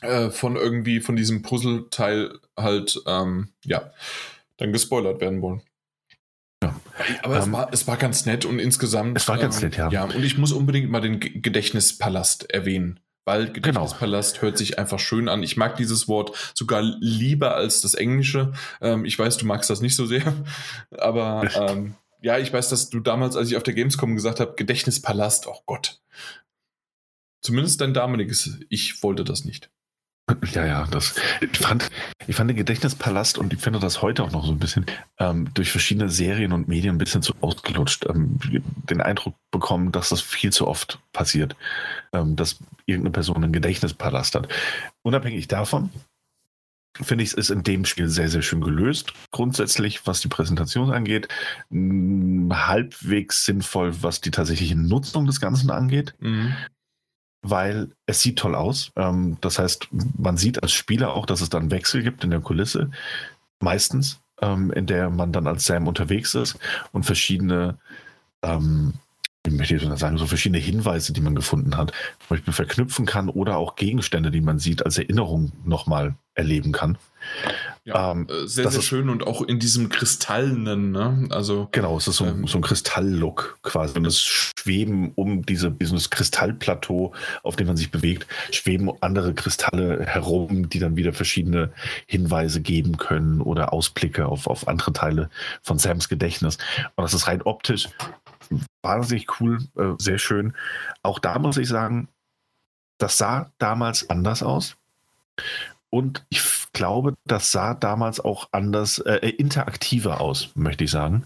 äh, 0.00 0.30
von 0.30 0.54
irgendwie 0.54 1.00
von 1.00 1.16
diesem 1.16 1.42
Puzzleteil 1.42 2.38
halt, 2.56 3.02
ähm, 3.06 3.48
ja, 3.64 3.90
dann 4.58 4.72
gespoilert 4.72 5.20
werden 5.20 5.42
wollen. 5.42 5.62
Ja. 6.62 6.74
Aber 7.22 7.36
ähm, 7.36 7.42
es, 7.42 7.52
war, 7.52 7.72
es 7.72 7.86
war 7.86 7.96
ganz 7.96 8.26
nett 8.26 8.44
und 8.44 8.58
insgesamt. 8.58 9.16
Es 9.16 9.28
war 9.28 9.38
ganz 9.38 9.58
ähm, 9.58 9.68
nett, 9.68 9.76
ja. 9.76 9.90
Ja, 9.90 10.04
und 10.04 10.24
ich 10.24 10.38
muss 10.38 10.52
unbedingt 10.52 10.90
mal 10.90 11.00
den 11.00 11.20
Gedächtnispalast 11.20 12.50
erwähnen. 12.50 13.00
Weil 13.24 13.52
genau. 13.52 13.52
Gedächtnispalast 13.52 14.34
genau. 14.34 14.42
hört 14.42 14.58
sich 14.58 14.78
einfach 14.78 14.98
schön 14.98 15.28
an. 15.28 15.42
Ich 15.42 15.56
mag 15.56 15.76
dieses 15.76 16.08
Wort 16.08 16.52
sogar 16.54 16.82
lieber 16.82 17.54
als 17.54 17.80
das 17.82 17.94
Englische. 17.94 18.52
Ähm, 18.80 19.04
ich 19.04 19.18
weiß, 19.18 19.36
du 19.36 19.46
magst 19.46 19.70
das 19.70 19.80
nicht 19.80 19.96
so 19.96 20.06
sehr. 20.06 20.34
Aber 20.98 21.48
ähm, 21.54 21.94
ja, 22.20 22.38
ich 22.38 22.52
weiß, 22.52 22.68
dass 22.68 22.90
du 22.90 23.00
damals, 23.00 23.36
als 23.36 23.50
ich 23.50 23.56
auf 23.56 23.62
der 23.62 23.74
Gamescom 23.74 24.14
gesagt 24.14 24.40
habe, 24.40 24.54
Gedächtnispalast, 24.56 25.46
oh 25.46 25.60
Gott. 25.66 26.00
Zumindest 27.40 27.80
dein 27.80 27.94
damaliges 27.94 28.58
Ich 28.68 29.02
wollte 29.02 29.24
das 29.24 29.44
nicht. 29.44 29.70
Ja, 30.52 30.66
ja, 30.66 30.86
das, 30.90 31.14
ich 31.40 31.58
fand, 31.58 31.90
ich 32.26 32.36
fand 32.36 32.50
den 32.50 32.56
Gedächtnispalast 32.56 33.38
und 33.38 33.52
ich 33.52 33.60
finde 33.60 33.78
das 33.78 34.02
heute 34.02 34.22
auch 34.22 34.30
noch 34.30 34.44
so 34.44 34.52
ein 34.52 34.58
bisschen 34.58 34.86
ähm, 35.18 35.48
durch 35.54 35.70
verschiedene 35.70 36.10
Serien 36.10 36.52
und 36.52 36.68
Medien 36.68 36.96
ein 36.96 36.98
bisschen 36.98 37.22
zu 37.22 37.34
ausgelutscht. 37.40 38.06
Ähm, 38.06 38.38
den 38.90 39.00
Eindruck 39.00 39.34
bekommen, 39.50 39.92
dass 39.92 40.10
das 40.10 40.20
viel 40.20 40.52
zu 40.52 40.68
oft 40.68 40.98
passiert, 41.12 41.56
ähm, 42.12 42.36
dass 42.36 42.58
irgendeine 42.86 43.12
Person 43.12 43.42
einen 43.42 43.52
Gedächtnispalast 43.52 44.34
hat. 44.34 44.48
Unabhängig 45.02 45.48
davon 45.48 45.90
finde 47.00 47.22
ich 47.22 47.30
es 47.30 47.34
ist 47.34 47.50
in 47.50 47.62
dem 47.62 47.84
Spiel 47.84 48.08
sehr, 48.08 48.28
sehr 48.28 48.42
schön 48.42 48.60
gelöst. 48.60 49.12
Grundsätzlich, 49.30 50.06
was 50.06 50.20
die 50.20 50.28
Präsentation 50.28 50.90
angeht, 50.90 51.28
halbwegs 51.70 53.44
sinnvoll, 53.44 54.02
was 54.02 54.20
die 54.20 54.30
tatsächliche 54.30 54.76
Nutzung 54.76 55.26
des 55.26 55.40
Ganzen 55.40 55.70
angeht. 55.70 56.14
Mhm 56.18 56.54
weil 57.42 57.90
es 58.06 58.20
sieht 58.20 58.38
toll 58.38 58.54
aus. 58.54 58.92
Ähm, 58.96 59.38
das 59.40 59.58
heißt, 59.58 59.88
man 60.16 60.36
sieht 60.36 60.62
als 60.62 60.72
Spieler 60.72 61.14
auch, 61.14 61.26
dass 61.26 61.40
es 61.40 61.50
dann 61.50 61.70
Wechsel 61.70 62.02
gibt 62.02 62.24
in 62.24 62.30
der 62.30 62.40
Kulisse, 62.40 62.90
meistens, 63.60 64.20
ähm, 64.40 64.72
in 64.72 64.86
der 64.86 65.10
man 65.10 65.32
dann 65.32 65.46
als 65.46 65.64
Sam 65.64 65.86
unterwegs 65.88 66.34
ist 66.34 66.58
und 66.92 67.04
verschiedene, 67.04 67.78
ähm, 68.42 68.94
ich 69.48 69.54
möchte 69.54 69.96
sagen, 69.96 70.18
so 70.18 70.26
verschiedene 70.26 70.58
Hinweise, 70.58 71.12
die 71.12 71.20
man 71.20 71.34
gefunden 71.34 71.76
hat, 71.76 71.92
zum 72.20 72.36
Beispiel 72.36 72.52
verknüpfen 72.52 73.06
kann 73.06 73.28
oder 73.28 73.56
auch 73.56 73.76
Gegenstände, 73.76 74.30
die 74.30 74.40
man 74.40 74.58
sieht, 74.58 74.84
als 74.84 74.98
Erinnerung 74.98 75.52
nochmal 75.64 76.14
erleben 76.34 76.72
kann. 76.72 76.96
Ja, 77.84 78.12
ähm, 78.12 78.28
äh, 78.28 78.46
sehr, 78.46 78.70
sehr 78.70 78.82
schön 78.82 79.08
und 79.08 79.26
auch 79.26 79.42
in 79.42 79.58
diesem 79.58 79.88
kristallenen, 79.88 80.92
ne? 80.92 81.26
Also, 81.30 81.68
genau, 81.72 81.96
es 81.96 82.06
ist 82.06 82.16
so, 82.16 82.26
ähm, 82.26 82.46
so 82.46 82.58
ein 82.58 82.62
Kristall-Look 82.62 83.58
quasi. 83.62 83.98
Und 83.98 84.06
es 84.06 84.20
schweben 84.20 85.12
um 85.16 85.44
diese, 85.44 85.70
dieses 85.70 86.10
Kristallplateau, 86.10 87.12
auf 87.42 87.56
dem 87.56 87.66
man 87.66 87.76
sich 87.76 87.90
bewegt, 87.90 88.26
schweben 88.52 88.90
andere 89.00 89.34
Kristalle 89.34 90.06
herum, 90.06 90.68
die 90.68 90.78
dann 90.78 90.96
wieder 90.96 91.12
verschiedene 91.12 91.72
Hinweise 92.06 92.60
geben 92.60 92.98
können 92.98 93.40
oder 93.40 93.72
Ausblicke 93.72 94.26
auf, 94.26 94.46
auf 94.46 94.68
andere 94.68 94.92
Teile 94.92 95.30
von 95.62 95.78
Sams 95.78 96.08
Gedächtnis. 96.08 96.58
Und 96.94 97.02
das 97.02 97.14
ist 97.14 97.26
rein 97.26 97.42
optisch 97.42 97.88
wahnsinnig 98.82 99.40
cool, 99.40 99.58
äh, 99.76 99.94
sehr 99.98 100.18
schön. 100.18 100.54
Auch 101.02 101.18
da 101.18 101.38
muss 101.38 101.56
ich 101.56 101.68
sagen, 101.68 102.08
das 102.98 103.18
sah 103.18 103.50
damals 103.58 104.10
anders 104.10 104.42
aus. 104.42 104.76
Und 105.90 106.24
ich 106.28 106.42
glaube, 106.72 107.14
das 107.24 107.50
sah 107.50 107.74
damals 107.74 108.20
auch 108.20 108.48
anders, 108.52 108.98
äh, 108.98 109.16
äh, 109.16 109.30
interaktiver 109.30 110.20
aus, 110.20 110.50
möchte 110.54 110.84
ich 110.84 110.90
sagen, 110.90 111.24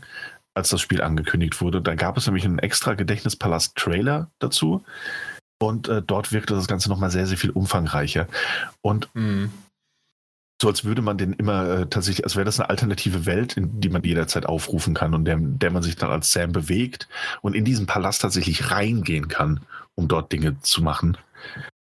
als 0.55 0.69
das 0.69 0.81
Spiel 0.81 1.03
angekündigt 1.03 1.61
wurde. 1.61 1.81
Da 1.81 1.95
gab 1.95 2.17
es 2.17 2.27
nämlich 2.27 2.45
einen 2.45 2.59
extra 2.59 2.95
Gedächtnispalast-Trailer 2.95 4.31
dazu. 4.39 4.85
Und 5.59 5.89
äh, 5.89 6.03
dort 6.03 6.33
wirkte 6.33 6.55
das 6.55 6.67
Ganze 6.67 6.89
nochmal 6.89 7.11
sehr, 7.11 7.27
sehr 7.27 7.39
viel 7.39 7.51
umfangreicher. 7.51 8.27
Und 8.83 9.09
mhm. 9.15 9.53
So 10.63 10.69
als 10.69 10.85
würde 10.85 11.03
man 11.03 11.19
den 11.19 11.33
immer 11.33 11.69
äh, 11.69 11.87
tatsächlich, 11.89 12.25
als 12.25 12.37
wäre 12.37 12.45
das 12.45 12.61
eine 12.61 12.71
alternative 12.71 13.27
Welt, 13.27 13.57
in 13.57 13.81
die 13.81 13.89
man 13.89 14.05
jederzeit 14.05 14.47
aufrufen 14.47 14.95
kann 14.95 15.13
und 15.13 15.25
der, 15.25 15.37
der 15.41 15.73
man 15.73 15.83
sich 15.83 15.97
dann 15.97 16.13
als 16.13 16.31
Sam 16.31 16.53
bewegt 16.53 17.09
und 17.41 17.57
in 17.57 17.65
diesen 17.65 17.87
Palast 17.87 18.23
tatsächlich 18.23 18.71
reingehen 18.71 19.27
kann, 19.27 19.59
um 19.97 20.07
dort 20.07 20.31
Dinge 20.31 20.61
zu 20.61 20.81
machen. 20.85 21.19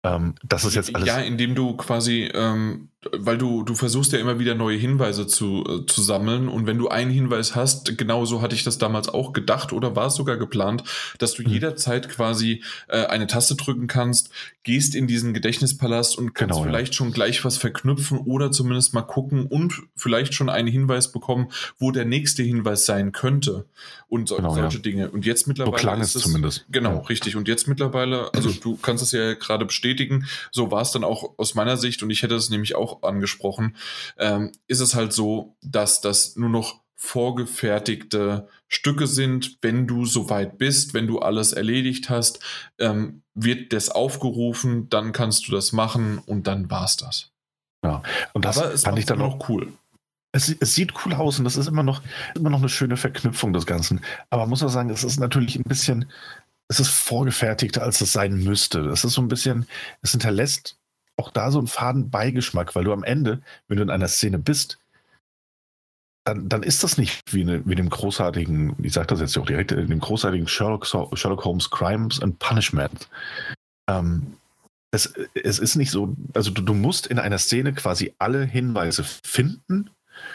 Ähm, 0.04 0.36
das 0.42 0.64
ist 0.64 0.74
jetzt 0.74 0.96
alles. 0.96 1.06
Ja, 1.06 1.18
indem 1.18 1.54
du 1.54 1.76
quasi, 1.76 2.30
ähm, 2.32 2.88
weil 3.10 3.36
du, 3.36 3.64
du 3.64 3.74
versuchst 3.74 4.12
ja 4.12 4.18
immer 4.18 4.38
wieder 4.38 4.54
neue 4.54 4.76
Hinweise 4.76 5.26
zu, 5.26 5.64
äh, 5.68 5.86
zu 5.86 6.02
sammeln 6.02 6.48
und 6.48 6.66
wenn 6.66 6.78
du 6.78 6.88
einen 6.88 7.10
Hinweis 7.10 7.56
hast, 7.56 7.98
genauso 7.98 8.42
hatte 8.42 8.54
ich 8.54 8.62
das 8.62 8.78
damals 8.78 9.08
auch 9.08 9.32
gedacht 9.32 9.72
oder 9.72 9.96
war 9.96 10.06
es 10.06 10.14
sogar 10.14 10.36
geplant, 10.36 10.84
dass 11.18 11.34
du 11.34 11.42
mhm. 11.42 11.48
jederzeit 11.48 12.08
quasi 12.08 12.62
äh, 12.88 13.06
eine 13.06 13.26
Taste 13.26 13.56
drücken 13.56 13.88
kannst, 13.88 14.30
gehst 14.62 14.94
in 14.94 15.08
diesen 15.08 15.34
Gedächtnispalast 15.34 16.16
und 16.16 16.34
kannst 16.34 16.54
genau, 16.54 16.64
vielleicht 16.64 16.92
ja. 16.92 16.98
schon 16.98 17.12
gleich 17.12 17.44
was 17.44 17.56
verknüpfen 17.56 18.18
oder 18.18 18.52
zumindest 18.52 18.94
mal 18.94 19.02
gucken 19.02 19.46
und 19.46 19.82
vielleicht 19.96 20.34
schon 20.34 20.48
einen 20.48 20.68
Hinweis 20.68 21.10
bekommen, 21.10 21.48
wo 21.78 21.90
der 21.90 22.04
nächste 22.04 22.44
Hinweis 22.44 22.86
sein 22.86 23.10
könnte 23.10 23.66
und 24.08 24.28
so, 24.28 24.36
genau, 24.36 24.54
solche 24.54 24.76
ja. 24.76 24.82
Dinge. 24.82 25.10
Und 25.10 25.26
jetzt 25.26 25.48
mittlerweile. 25.48 25.76
So 25.76 25.80
klang 25.80 26.00
es 26.00 26.12
zumindest. 26.12 26.66
Genau, 26.70 26.96
ja. 26.96 27.00
richtig. 27.06 27.34
Und 27.34 27.48
jetzt 27.48 27.66
mittlerweile, 27.66 28.32
also 28.34 28.50
du 28.62 28.76
kannst 28.76 29.02
es 29.02 29.12
ja 29.12 29.34
gerade 29.34 29.64
bestätigen, 29.64 30.26
so 30.50 30.70
war 30.70 30.82
es 30.82 30.92
dann 30.92 31.02
auch 31.02 31.38
aus 31.38 31.54
meiner 31.54 31.76
Sicht 31.76 32.02
und 32.02 32.10
ich 32.10 32.22
hätte 32.22 32.34
es 32.36 32.50
nämlich 32.50 32.76
auch 32.76 32.91
angesprochen, 33.00 33.76
ähm, 34.18 34.52
ist 34.66 34.80
es 34.80 34.94
halt 34.94 35.12
so, 35.12 35.56
dass 35.62 36.00
das 36.00 36.36
nur 36.36 36.50
noch 36.50 36.82
vorgefertigte 37.02 38.48
Stücke 38.68 39.08
sind. 39.08 39.58
Wenn 39.60 39.88
du 39.88 40.06
soweit 40.06 40.56
bist, 40.56 40.94
wenn 40.94 41.08
du 41.08 41.18
alles 41.18 41.52
erledigt 41.52 42.10
hast, 42.10 42.38
ähm, 42.78 43.22
wird 43.34 43.72
das 43.72 43.88
aufgerufen, 43.88 44.88
dann 44.88 45.12
kannst 45.12 45.48
du 45.48 45.52
das 45.52 45.72
machen 45.72 46.18
und 46.18 46.46
dann 46.46 46.70
war's 46.70 46.96
das. 46.96 47.32
Ja, 47.84 48.02
und 48.34 48.44
das 48.44 48.58
Aber 48.58 48.72
es 48.72 48.84
fand 48.84 49.00
ich 49.00 49.06
dann 49.06 49.20
auch 49.20 49.48
cool. 49.48 49.72
Es, 50.30 50.48
es, 50.48 50.74
sieht 50.76 50.94
cool 51.04 51.14
aus 51.14 51.38
und 51.38 51.44
das 51.44 51.56
ist 51.56 51.66
immer 51.66 51.82
noch, 51.82 52.02
immer 52.36 52.50
noch 52.50 52.60
eine 52.60 52.68
schöne 52.68 52.96
Verknüpfung 52.96 53.52
des 53.52 53.66
Ganzen. 53.66 54.00
Aber 54.30 54.42
man 54.42 54.50
muss 54.50 54.62
auch 54.62 54.68
sagen, 54.68 54.88
es 54.88 55.02
ist 55.02 55.18
natürlich 55.18 55.56
ein 55.56 55.64
bisschen, 55.64 56.08
es 56.68 56.78
ist 56.78 56.88
vorgefertigter, 56.88 57.82
als 57.82 58.00
es 58.00 58.12
sein 58.12 58.44
müsste. 58.44 58.80
Es 58.90 59.04
ist 59.04 59.14
so 59.14 59.20
ein 59.20 59.28
bisschen, 59.28 59.66
es 60.02 60.12
hinterlässt 60.12 60.78
auch 61.16 61.30
da 61.30 61.50
so 61.50 61.58
einen 61.58 61.66
faden 61.66 62.10
Beigeschmack, 62.10 62.74
weil 62.74 62.84
du 62.84 62.92
am 62.92 63.04
Ende, 63.04 63.42
wenn 63.68 63.76
du 63.76 63.82
in 63.82 63.90
einer 63.90 64.08
Szene 64.08 64.38
bist, 64.38 64.78
dann, 66.24 66.48
dann 66.48 66.62
ist 66.62 66.84
das 66.84 66.98
nicht 66.98 67.20
wie, 67.32 67.42
eine, 67.42 67.66
wie 67.66 67.74
dem 67.74 67.90
großartigen, 67.90 68.76
ich 68.82 68.92
sage 68.92 69.08
das 69.08 69.20
jetzt 69.20 69.36
auch 69.36 69.46
direkt, 69.46 69.72
dem 69.72 69.98
großartigen 69.98 70.46
Sherlock, 70.46 70.86
Sherlock 70.86 71.44
Holmes 71.44 71.70
Crimes 71.70 72.22
and 72.22 72.38
Punishment. 72.38 73.08
Ähm, 73.90 74.34
es, 74.92 75.12
es 75.34 75.58
ist 75.58 75.76
nicht 75.76 75.90
so, 75.90 76.14
also 76.34 76.50
du, 76.50 76.62
du 76.62 76.74
musst 76.74 77.06
in 77.06 77.18
einer 77.18 77.38
Szene 77.38 77.72
quasi 77.72 78.14
alle 78.18 78.44
Hinweise 78.44 79.04
finden 79.04 79.90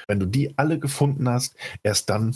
wenn 0.08 0.20
du 0.20 0.26
die 0.26 0.58
alle 0.58 0.80
gefunden 0.80 1.28
hast, 1.30 1.56
erst 1.84 2.10
dann 2.10 2.36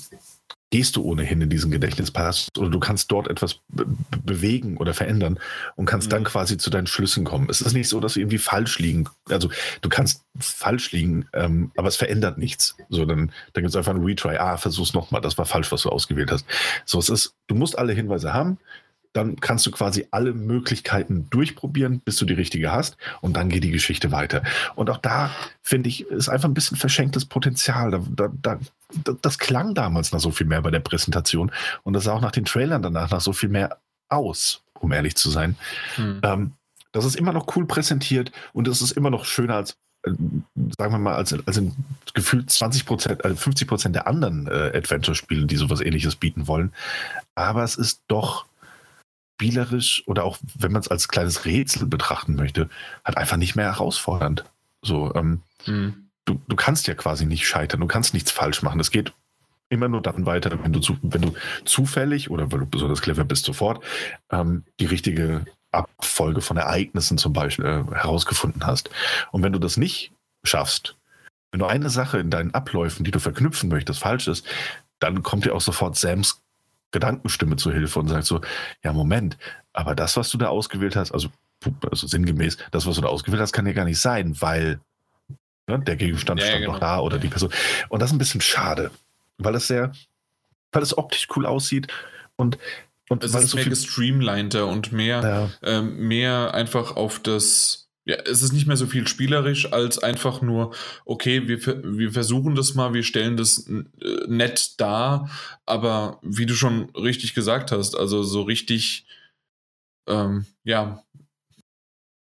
gehst 0.72 0.96
du 0.96 1.04
ohnehin 1.04 1.42
in 1.42 1.50
diesen 1.50 1.70
Gedächtnispalast 1.70 2.58
oder 2.58 2.70
du 2.70 2.80
kannst 2.80 3.12
dort 3.12 3.28
etwas 3.28 3.60
be 3.68 3.86
bewegen 4.24 4.78
oder 4.78 4.94
verändern 4.94 5.38
und 5.76 5.86
kannst 5.86 6.08
mhm. 6.08 6.12
dann 6.12 6.24
quasi 6.24 6.58
zu 6.58 6.70
deinen 6.70 6.88
Schlüssen 6.88 7.26
kommen. 7.26 7.48
Es 7.50 7.60
ist 7.62 7.74
nicht 7.74 7.90
so, 7.90 8.00
dass 8.00 8.16
irgendwie 8.16 8.38
falsch 8.38 8.80
liegen. 8.80 9.10
Also 9.30 9.50
du 9.82 9.90
kannst 9.90 10.24
falsch 10.40 10.92
liegen, 10.94 11.28
ähm, 11.34 11.72
aber 11.76 11.90
es 11.90 11.98
verändert 11.98 12.38
nichts. 12.38 12.78
So, 12.90 13.06
dann, 13.06 13.32
dann 13.54 13.64
gibt 13.64 13.70
es 13.70 13.76
einfach 13.76 13.94
einen 13.94 14.06
Retry. 14.06 14.38
Ah, 14.38 14.58
versuch's 14.58 14.94
nochmal, 14.94 15.22
das 15.22 15.38
war 15.38 15.46
falsch, 15.46 15.72
was 15.72 15.82
du 15.82 15.90
ausgewählt 15.90 16.32
hast. 16.32 16.46
So, 16.86 17.00
es 17.00 17.10
ist, 17.10 17.36
du 17.48 17.56
musst 17.56 17.78
alle 17.78 17.92
Hinweise 17.92 18.34
haben, 18.34 18.58
dann 19.14 19.36
kannst 19.38 19.66
du 19.66 19.72
quasi 19.72 20.08
alle 20.12 20.34
Möglichkeiten 20.34 21.30
durchprobieren, 21.30 22.00
bis 22.00 22.16
du 22.16 22.26
die 22.26 22.34
richtige 22.34 22.72
hast 22.72 22.98
und 23.22 23.36
dann 23.36 23.50
geht 23.50 23.64
die 23.64 23.72
Geschichte 23.72 24.12
weiter. 24.12 24.44
Und 24.76 24.90
auch 24.90 24.98
da, 24.98 25.32
finde 25.62 25.90
ich, 25.90 26.08
ist 26.08 26.30
einfach 26.30 26.48
ein 26.48 26.54
bisschen 26.54 26.78
verschenktes 26.78 27.26
Potenzial. 27.26 27.92
Da, 27.92 28.02
da, 28.16 28.60
da, 29.04 29.14
das 29.22 29.38
klang 29.38 29.74
damals 29.74 30.12
noch 30.12 30.20
so 30.20 30.32
viel 30.32 30.48
mehr 30.48 30.62
bei 30.62 30.72
der 30.72 30.80
Präsentation 30.80 31.52
und 31.84 31.94
das 31.94 32.06
sah 32.06 32.14
auch 32.14 32.22
nach 32.22 32.32
den 32.32 32.46
Trailern 32.46 32.82
danach 32.82 33.10
nach 33.12 33.22
so 33.22 33.34
viel 33.34 33.50
mehr 33.50 33.78
aus, 34.10 34.64
um 34.80 34.92
ehrlich 34.92 35.16
zu 35.16 35.30
sein. 35.30 35.56
Hm. 35.96 36.22
Ähm, 36.24 36.52
das 36.92 37.06
ist 37.06 37.16
immer 37.16 37.34
noch 37.34 37.56
cool 37.56 37.66
präsentiert 37.66 38.32
und 38.54 38.68
es 38.68 38.82
ist 38.82 38.92
immer 38.92 39.10
noch 39.10 39.26
schöner 39.26 39.56
als 39.56 39.78
äh, 40.04 40.12
sagen 40.78 40.94
wir 40.94 40.98
mal, 40.98 41.16
als, 41.16 41.34
als 41.46 41.58
in 41.58 41.74
gefühlt 42.14 42.50
20 42.50 42.86
Prozent, 42.86 43.24
also 43.24 43.36
50 43.36 43.68
Prozent 43.68 43.96
der 43.96 44.08
anderen 44.08 44.48
äh, 44.48 44.72
Adventure-Spiele, 44.76 45.46
die 45.46 45.56
sowas 45.56 45.82
ähnliches 45.82 46.16
bieten 46.16 46.48
wollen. 46.48 46.74
Aber 47.36 47.64
es 47.64 47.76
ist 47.76 48.02
doch 48.08 48.46
spielerisch 49.42 50.04
oder 50.06 50.24
auch 50.24 50.38
wenn 50.60 50.72
man 50.72 50.82
es 50.82 50.88
als 50.88 51.08
kleines 51.08 51.46
Rätsel 51.46 51.88
betrachten 51.88 52.36
möchte, 52.36 52.70
halt 53.04 53.18
einfach 53.18 53.38
nicht 53.38 53.56
mehr 53.56 53.66
herausfordernd. 53.66 54.46
So, 54.84 55.14
ähm, 55.16 55.42
mhm. 55.66 56.10
du, 56.26 56.40
du 56.48 56.56
kannst 56.56 56.86
ja 56.86 56.94
quasi 56.94 57.26
nicht 57.26 57.48
scheitern, 57.48 57.82
du 57.82 57.88
kannst 57.88 58.14
nichts 58.14 58.30
falsch 58.30 58.62
machen. 58.62 58.80
Es 58.80 58.92
geht 58.92 59.14
immer 59.70 59.88
nur 59.88 60.02
dann 60.02 60.28
weiter, 60.28 60.64
wenn 60.64 60.74
du, 60.74 60.80
zu, 60.80 60.98
wenn 61.02 61.24
du 61.24 61.34
zufällig 61.66 62.30
oder 62.30 62.52
weil 62.52 62.60
du 62.60 62.66
besonders 62.68 63.02
clever 63.02 63.24
bist, 63.24 63.46
sofort 63.46 63.84
ähm, 64.32 64.64
die 64.80 64.86
richtige 64.86 65.46
Abfolge 65.72 66.42
von 66.42 66.58
Ereignissen 66.58 67.18
zum 67.18 67.34
Beispiel 67.34 67.66
äh, 67.66 67.96
herausgefunden 67.96 68.68
hast. 68.68 68.92
Und 69.32 69.42
wenn 69.42 69.54
du 69.54 69.60
das 69.60 69.76
nicht 69.76 70.12
schaffst, 70.44 70.98
wenn 71.52 71.60
du 71.60 71.66
eine 71.66 71.90
Sache 71.90 72.20
in 72.20 72.30
deinen 72.30 72.54
Abläufen, 72.54 73.04
die 73.06 73.12
du 73.12 73.20
verknüpfen 73.20 73.70
möchtest, 73.70 74.02
falsch 74.02 74.28
ist, 74.28 74.46
dann 75.00 75.24
kommt 75.24 75.46
dir 75.46 75.56
auch 75.56 75.62
sofort 75.62 75.96
Sams 75.96 76.42
Gedankenstimme 76.92 77.56
zu 77.56 77.72
Hilfe 77.72 78.00
und 78.00 78.08
sagt 78.08 78.26
so, 78.26 78.42
ja, 78.84 78.94
Moment, 78.94 79.38
aber 79.74 79.96
das, 79.96 80.18
was 80.18 80.30
du 80.30 80.38
da 80.38 80.48
ausgewählt 80.48 80.96
hast, 80.96 81.12
also, 81.12 81.30
also 81.90 82.08
sinngemäß, 82.08 82.58
das, 82.72 82.86
was 82.86 82.96
du 82.96 83.02
da 83.02 83.08
ausgewählt 83.08 83.42
hast, 83.42 83.54
kann 83.54 83.66
ja 83.66 83.74
gar 83.74 83.86
nicht 83.86 84.00
sein, 84.00 84.36
weil 84.42 84.80
ne, 85.68 85.80
der 85.80 85.96
Gegenstand 85.96 86.40
ja, 86.40 86.48
stand 86.48 86.62
genau. 86.62 86.74
noch 86.74 86.80
da 86.80 87.00
oder 87.00 87.18
die 87.18 87.30
Person. 87.30 87.52
Und 87.90 88.02
das 88.02 88.10
ist 88.10 88.16
ein 88.16 88.20
bisschen 88.20 88.42
schade, 88.42 88.92
weil 89.38 89.56
es 89.56 89.68
sehr, 89.68 89.92
weil 90.72 90.84
es 90.84 90.98
optisch 90.98 91.28
cool 91.36 91.46
aussieht 91.46 91.88
und 92.36 92.58
und 93.10 93.26
es 93.26 93.36
ist 93.36 93.50
so 93.50 93.58
mehr 93.58 93.66
gestreamliner 93.66 94.68
und 94.68 94.94
mehr, 94.94 95.22
ja. 95.22 95.50
ähm, 95.70 96.08
mehr 96.08 96.54
einfach 96.54 96.96
auf 96.96 97.20
das 97.20 97.81
ja, 98.06 98.16
es 98.26 98.42
ist 98.42 98.52
nicht 98.52 98.66
mehr 98.66 98.78
so 98.78 98.88
viel 98.88 99.08
spielerisch 99.08 99.72
als 99.72 100.00
einfach 100.00 100.42
nur, 100.42 100.74
okay, 101.06 101.48
wir, 101.48 101.60
wir 101.84 102.12
versuchen 102.12 102.56
das 102.56 102.74
mal, 102.74 102.94
wir 102.94 103.04
stellen 103.04 103.38
das 103.38 103.68
äh, 103.68 103.84
nett 104.28 104.80
dar, 104.80 105.30
aber 105.66 106.20
wie 106.24 106.48
du 106.48 106.56
schon 106.56 106.90
richtig 106.96 107.36
gesagt 107.36 107.72
hast, 107.72 107.96
also 107.96 108.24
so 108.24 108.42
richtig, 108.42 109.06
ähm, 110.08 110.46
ja, 110.64 111.04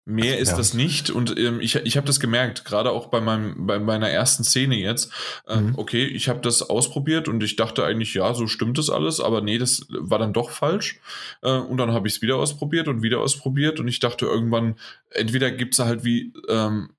Mehr 0.07 0.37
ist 0.37 0.51
ja. 0.51 0.57
das 0.57 0.75
nicht 0.75 1.09
und 1.09 1.35
ähm, 1.39 1.59
ich, 1.59 1.75
ich 1.77 1.97
habe 1.97 2.05
das 2.05 2.19
gemerkt, 2.19 2.63
gerade 2.63 2.91
auch 2.91 3.07
bei, 3.07 3.21
meinem, 3.21 3.65
bei 3.65 3.79
meiner 3.79 4.07
ersten 4.07 4.43
Szene 4.43 4.75
jetzt. 4.75 5.11
Ähm, 5.47 5.69
mhm. 5.69 5.73
Okay, 5.77 6.05
ich 6.05 6.29
habe 6.29 6.41
das 6.41 6.61
ausprobiert 6.61 7.27
und 7.27 7.41
ich 7.41 7.55
dachte 7.55 7.83
eigentlich, 7.83 8.13
ja, 8.13 8.31
so 8.35 8.45
stimmt 8.45 8.77
das 8.77 8.91
alles, 8.91 9.19
aber 9.19 9.41
nee, 9.41 9.57
das 9.57 9.87
war 9.89 10.19
dann 10.19 10.31
doch 10.31 10.51
falsch. 10.51 10.99
Äh, 11.41 11.57
und 11.57 11.77
dann 11.77 11.91
habe 11.91 12.07
ich 12.07 12.17
es 12.17 12.21
wieder 12.21 12.35
ausprobiert 12.35 12.87
und 12.87 13.01
wieder 13.01 13.19
ausprobiert 13.19 13.79
und 13.79 13.87
ich 13.87 13.99
dachte 13.99 14.27
irgendwann, 14.27 14.75
entweder 15.09 15.49
gibt 15.49 15.73
es 15.73 15.79
halt 15.79 16.03
wie 16.03 16.33
ähm, 16.49 16.91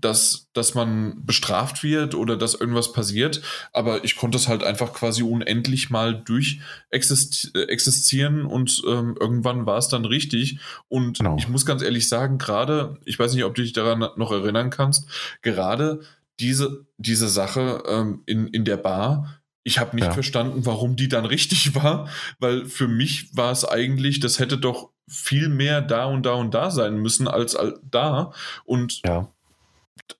dass, 0.00 0.48
dass 0.52 0.74
man 0.74 1.24
bestraft 1.24 1.82
wird 1.82 2.14
oder 2.14 2.36
dass 2.36 2.54
irgendwas 2.54 2.92
passiert, 2.92 3.42
aber 3.72 4.04
ich 4.04 4.16
konnte 4.16 4.38
es 4.38 4.46
halt 4.46 4.62
einfach 4.62 4.92
quasi 4.92 5.22
unendlich 5.22 5.90
mal 5.90 6.14
durch 6.14 6.60
existieren 6.90 8.44
und 8.46 8.82
ähm, 8.86 9.16
irgendwann 9.18 9.66
war 9.66 9.78
es 9.78 9.88
dann 9.88 10.04
richtig. 10.04 10.60
Und 10.88 11.18
genau. 11.18 11.36
ich 11.36 11.48
muss 11.48 11.66
ganz 11.66 11.82
ehrlich 11.82 12.08
sagen, 12.08 12.38
gerade, 12.38 12.98
ich 13.04 13.18
weiß 13.18 13.34
nicht, 13.34 13.44
ob 13.44 13.54
du 13.54 13.62
dich 13.62 13.72
daran 13.72 14.08
noch 14.16 14.30
erinnern 14.30 14.70
kannst, 14.70 15.08
gerade 15.42 16.00
diese, 16.38 16.86
diese 16.98 17.28
Sache 17.28 17.82
ähm, 17.88 18.22
in, 18.26 18.46
in 18.48 18.64
der 18.64 18.76
Bar, 18.76 19.40
ich 19.64 19.80
habe 19.80 19.96
nicht 19.96 20.06
ja. 20.06 20.12
verstanden, 20.12 20.64
warum 20.64 20.94
die 20.94 21.08
dann 21.08 21.24
richtig 21.24 21.74
war, 21.74 22.08
weil 22.38 22.66
für 22.66 22.88
mich 22.88 23.36
war 23.36 23.50
es 23.50 23.64
eigentlich, 23.64 24.20
das 24.20 24.38
hätte 24.38 24.58
doch 24.58 24.90
viel 25.08 25.48
mehr 25.48 25.80
da 25.80 26.04
und 26.04 26.24
da 26.24 26.34
und 26.34 26.54
da 26.54 26.70
sein 26.70 26.98
müssen 26.98 27.26
als, 27.26 27.56
als 27.56 27.80
da. 27.82 28.32
Und 28.64 29.00
ja 29.04 29.32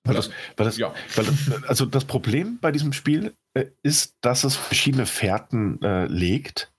weil 0.03 0.15
das, 0.15 0.29
weil 0.57 0.65
das, 0.65 0.77
ja. 0.77 0.93
weil 1.15 1.25
das, 1.25 1.63
also 1.67 1.85
das 1.85 2.05
Problem 2.05 2.59
bei 2.59 2.71
diesem 2.71 2.93
Spiel 2.93 3.33
äh, 3.53 3.65
ist, 3.83 4.15
dass 4.21 4.43
es 4.43 4.55
verschiedene 4.55 5.05
Fährten 5.05 5.81
äh, 5.81 6.05
legt 6.05 6.71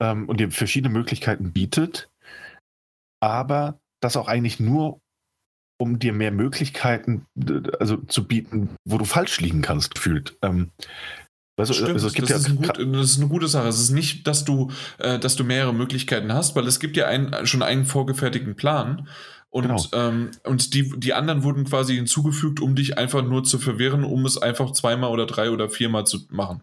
ähm, 0.00 0.28
und 0.28 0.40
dir 0.40 0.50
verschiedene 0.50 0.92
Möglichkeiten 0.92 1.52
bietet, 1.52 2.10
aber 3.20 3.80
das 4.00 4.16
auch 4.16 4.28
eigentlich 4.28 4.60
nur, 4.60 5.00
um 5.78 5.98
dir 5.98 6.12
mehr 6.12 6.32
Möglichkeiten 6.32 7.26
also 7.78 7.96
zu 7.96 8.26
bieten, 8.26 8.76
wo 8.84 8.98
du 8.98 9.04
falsch 9.04 9.40
liegen 9.40 9.62
kannst, 9.62 9.98
fühlt. 9.98 10.36
Ähm, 10.42 10.70
also, 11.58 11.74
Stimmt, 11.74 11.90
also 11.90 12.08
das, 12.08 12.28
ja 12.28 12.36
ist 12.36 12.56
gut, 12.56 12.78
das, 12.78 13.10
ist 13.10 13.18
eine 13.18 13.28
gute 13.28 13.46
Sache. 13.46 13.68
Es 13.68 13.78
ist 13.78 13.90
nicht, 13.90 14.26
dass 14.26 14.44
du, 14.44 14.70
äh, 14.98 15.18
dass 15.18 15.36
du 15.36 15.44
mehrere 15.44 15.74
Möglichkeiten 15.74 16.32
hast, 16.32 16.56
weil 16.56 16.66
es 16.66 16.80
gibt 16.80 16.96
ja 16.96 17.06
ein, 17.06 17.46
schon 17.46 17.62
einen 17.62 17.84
vorgefertigten 17.84 18.56
Plan 18.56 19.06
und, 19.52 19.64
genau. 19.64 19.84
ähm, 19.92 20.30
und 20.44 20.72
die, 20.72 20.98
die 20.98 21.12
anderen 21.12 21.42
wurden 21.42 21.64
quasi 21.64 21.94
hinzugefügt, 21.94 22.58
um 22.60 22.74
dich 22.74 22.96
einfach 22.96 23.22
nur 23.22 23.44
zu 23.44 23.58
verwirren, 23.58 24.02
um 24.02 24.24
es 24.24 24.38
einfach 24.38 24.72
zweimal 24.72 25.10
oder 25.10 25.26
drei 25.26 25.50
oder 25.50 25.68
viermal 25.68 26.06
zu 26.06 26.20
machen. 26.30 26.62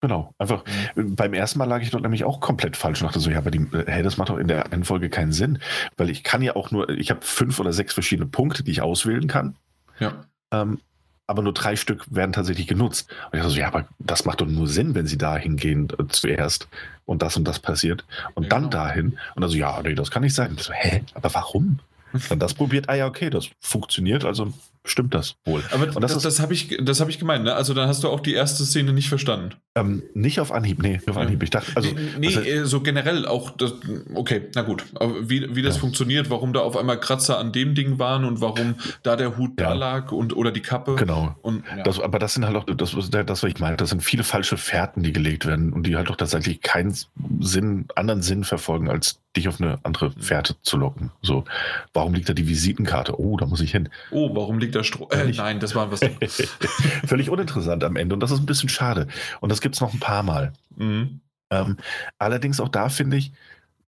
Genau, 0.00 0.34
einfach 0.36 0.64
mhm. 0.96 1.14
beim 1.14 1.34
ersten 1.34 1.60
Mal 1.60 1.66
lag 1.66 1.82
ich 1.82 1.90
dort 1.90 2.02
nämlich 2.02 2.24
auch 2.24 2.40
komplett 2.40 2.76
falsch 2.76 3.00
und 3.00 3.06
dachte 3.06 3.20
so, 3.20 3.30
ja, 3.30 3.38
aber 3.38 3.52
die, 3.52 3.60
äh, 3.72 3.84
hey, 3.86 4.02
das 4.02 4.16
macht 4.16 4.30
doch 4.30 4.38
in 4.38 4.48
der 4.48 4.66
Folge 4.82 5.08
keinen 5.08 5.30
Sinn, 5.30 5.60
weil 5.96 6.10
ich 6.10 6.24
kann 6.24 6.42
ja 6.42 6.56
auch 6.56 6.72
nur, 6.72 6.88
ich 6.88 7.10
habe 7.10 7.20
fünf 7.22 7.60
oder 7.60 7.72
sechs 7.72 7.94
verschiedene 7.94 8.26
Punkte, 8.26 8.64
die 8.64 8.72
ich 8.72 8.82
auswählen 8.82 9.28
kann. 9.28 9.54
Ja. 10.00 10.24
Ähm, 10.50 10.80
aber 11.28 11.42
nur 11.42 11.54
drei 11.54 11.76
Stück 11.76 12.04
werden 12.10 12.32
tatsächlich 12.32 12.66
genutzt. 12.66 13.08
Und 13.30 13.34
ich 13.34 13.40
dachte 13.40 13.54
so, 13.54 13.60
ja, 13.60 13.68
aber 13.68 13.86
das 14.00 14.24
macht 14.24 14.40
doch 14.40 14.46
nur 14.46 14.66
Sinn, 14.66 14.96
wenn 14.96 15.06
sie 15.06 15.18
da 15.18 15.36
hingehen 15.36 15.88
äh, 15.96 16.08
zuerst 16.08 16.66
und 17.04 17.22
das 17.22 17.36
und 17.36 17.44
das 17.44 17.60
passiert 17.60 18.04
und 18.34 18.44
ja, 18.44 18.48
dann 18.48 18.64
genau. 18.64 18.70
dahin. 18.70 19.18
Und 19.36 19.44
also, 19.44 19.56
ja, 19.56 19.80
nee, 19.82 19.94
das 19.94 20.10
kann 20.10 20.22
nicht 20.22 20.34
sein. 20.34 20.56
so, 20.58 20.72
hä, 20.72 21.04
aber 21.14 21.32
warum? 21.32 21.78
Dann 22.28 22.38
das 22.38 22.54
probiert, 22.54 22.88
ah 22.88 22.94
ja, 22.94 23.06
okay, 23.06 23.30
das 23.30 23.48
funktioniert, 23.60 24.24
also 24.24 24.52
stimmt 24.88 25.14
das 25.14 25.36
wohl. 25.44 25.62
Aber 25.72 25.86
das, 25.86 26.14
das, 26.14 26.22
das 26.22 26.40
habe 26.40 26.54
ich, 26.54 26.70
hab 26.70 27.08
ich 27.08 27.18
gemeint, 27.18 27.44
ne? 27.44 27.54
Also 27.54 27.74
dann 27.74 27.88
hast 27.88 28.04
du 28.04 28.08
auch 28.08 28.20
die 28.20 28.34
erste 28.34 28.64
Szene 28.64 28.92
nicht 28.92 29.08
verstanden. 29.08 29.50
Ähm, 29.74 30.02
nicht 30.14 30.40
auf 30.40 30.52
Anhieb, 30.52 30.80
nee, 30.80 31.00
auf 31.06 31.16
Anhieb. 31.16 31.42
Ich 31.42 31.50
dachte, 31.50 31.72
also. 31.74 31.90
Nee, 31.92 32.28
nee 32.28 32.34
äh, 32.34 32.64
so 32.64 32.80
generell 32.80 33.26
auch, 33.26 33.50
das, 33.50 33.74
okay, 34.14 34.42
na 34.54 34.62
gut. 34.62 34.84
Wie, 35.20 35.54
wie 35.54 35.62
das 35.62 35.74
ja. 35.74 35.80
funktioniert, 35.80 36.30
warum 36.30 36.52
da 36.52 36.60
auf 36.60 36.76
einmal 36.76 36.98
Kratzer 36.98 37.38
an 37.38 37.52
dem 37.52 37.74
Ding 37.74 37.98
waren 37.98 38.24
und 38.24 38.40
warum 38.40 38.76
da 39.02 39.16
der 39.16 39.36
Hut 39.36 39.60
ja. 39.60 39.68
da 39.68 39.74
lag 39.74 40.12
und 40.12 40.34
oder 40.36 40.52
die 40.52 40.62
Kappe. 40.62 40.94
Genau. 40.96 41.34
Und, 41.42 41.64
ja. 41.76 41.82
das, 41.82 42.00
aber 42.00 42.18
das 42.18 42.34
sind 42.34 42.46
halt 42.46 42.56
auch, 42.56 42.64
das, 42.64 42.96
das, 43.10 43.42
was 43.42 43.50
ich 43.50 43.58
meine, 43.58 43.76
das 43.76 43.90
sind 43.90 44.02
viele 44.02 44.24
falsche 44.24 44.56
Fährten, 44.56 45.02
die 45.02 45.12
gelegt 45.12 45.46
werden 45.46 45.72
und 45.72 45.86
die 45.86 45.96
halt 45.96 46.08
doch 46.08 46.16
tatsächlich 46.16 46.60
keinen 46.62 46.96
Sinn, 47.40 47.86
anderen 47.94 48.22
Sinn 48.22 48.44
verfolgen, 48.44 48.88
als 48.88 49.20
dich 49.36 49.48
auf 49.48 49.60
eine 49.60 49.78
andere 49.82 50.10
mhm. 50.10 50.20
Fährte 50.20 50.56
zu 50.62 50.76
locken. 50.76 51.10
So, 51.22 51.44
warum 51.92 52.14
liegt 52.14 52.28
da 52.28 52.32
die 52.32 52.48
Visitenkarte? 52.48 53.20
Oh, 53.20 53.36
da 53.36 53.46
muss 53.46 53.60
ich 53.60 53.70
hin. 53.70 53.88
Oh, 54.10 54.34
warum 54.34 54.58
liegt 54.58 54.74
da 54.74 54.82
Strom? 54.82 55.08
Äh, 55.10 55.32
nein, 55.32 55.60
das 55.60 55.74
war 55.74 55.90
was. 55.92 56.00
Völlig 57.06 57.30
uninteressant 57.30 57.84
am 57.84 57.96
Ende 57.96 58.14
und 58.14 58.20
das 58.20 58.30
ist 58.30 58.40
ein 58.40 58.46
bisschen 58.46 58.68
schade. 58.68 59.06
Und 59.40 59.50
das 59.50 59.60
gibt 59.60 59.74
es 59.74 59.80
noch 59.80 59.92
ein 59.92 60.00
paar 60.00 60.22
Mal. 60.22 60.52
Mhm. 60.76 61.20
Ähm, 61.50 61.76
allerdings 62.18 62.60
auch 62.60 62.68
da 62.68 62.88
finde 62.88 63.16
ich, 63.16 63.32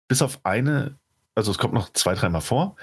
bis 0.09 0.23
auf 0.23 0.41
eine, 0.45 0.97
also 1.35 1.51
es 1.51 1.59
kommt 1.59 1.75
noch 1.75 1.93
zwei, 1.93 2.15
dreimal 2.15 2.43
vor 2.43 2.77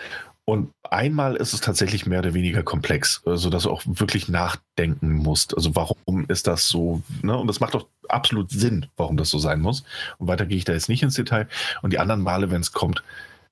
und 0.46 0.74
einmal 0.84 1.36
ist 1.36 1.54
es 1.54 1.62
tatsächlich 1.62 2.06
mehr 2.06 2.20
oder 2.20 2.34
weniger 2.34 2.64
komplex, 2.64 3.22
sodass 3.24 3.46
also 3.46 3.70
du 3.70 3.72
auch 3.72 3.84
wirklich 3.86 4.28
nachdenken 4.28 5.14
musst. 5.14 5.56
Also 5.56 5.74
warum 5.74 6.26
ist 6.28 6.48
das 6.48 6.68
so? 6.68 7.02
Ne? 7.22 7.38
Und 7.38 7.48
das 7.48 7.62
macht 7.62 7.76
doch 7.76 7.88
absolut 8.10 8.52
Sinn, 8.52 8.88
warum 8.98 9.16
das 9.16 9.30
so 9.30 9.40
sein 9.40 9.62
muss. 9.62 9.86
Und 10.18 10.28
weiter 10.28 10.46
gehe 10.46 10.58
ich 10.58 10.66
da 10.66 10.74
jetzt 10.74 10.90
nicht 10.90 11.02
ins 11.02 11.16
Detail. 11.16 11.48
Und 11.82 11.94
die 11.94 12.00
anderen 12.00 12.22
Male, 12.22 12.52
wenn 12.52 12.60
es 12.60 12.74
kommt, 12.74 13.04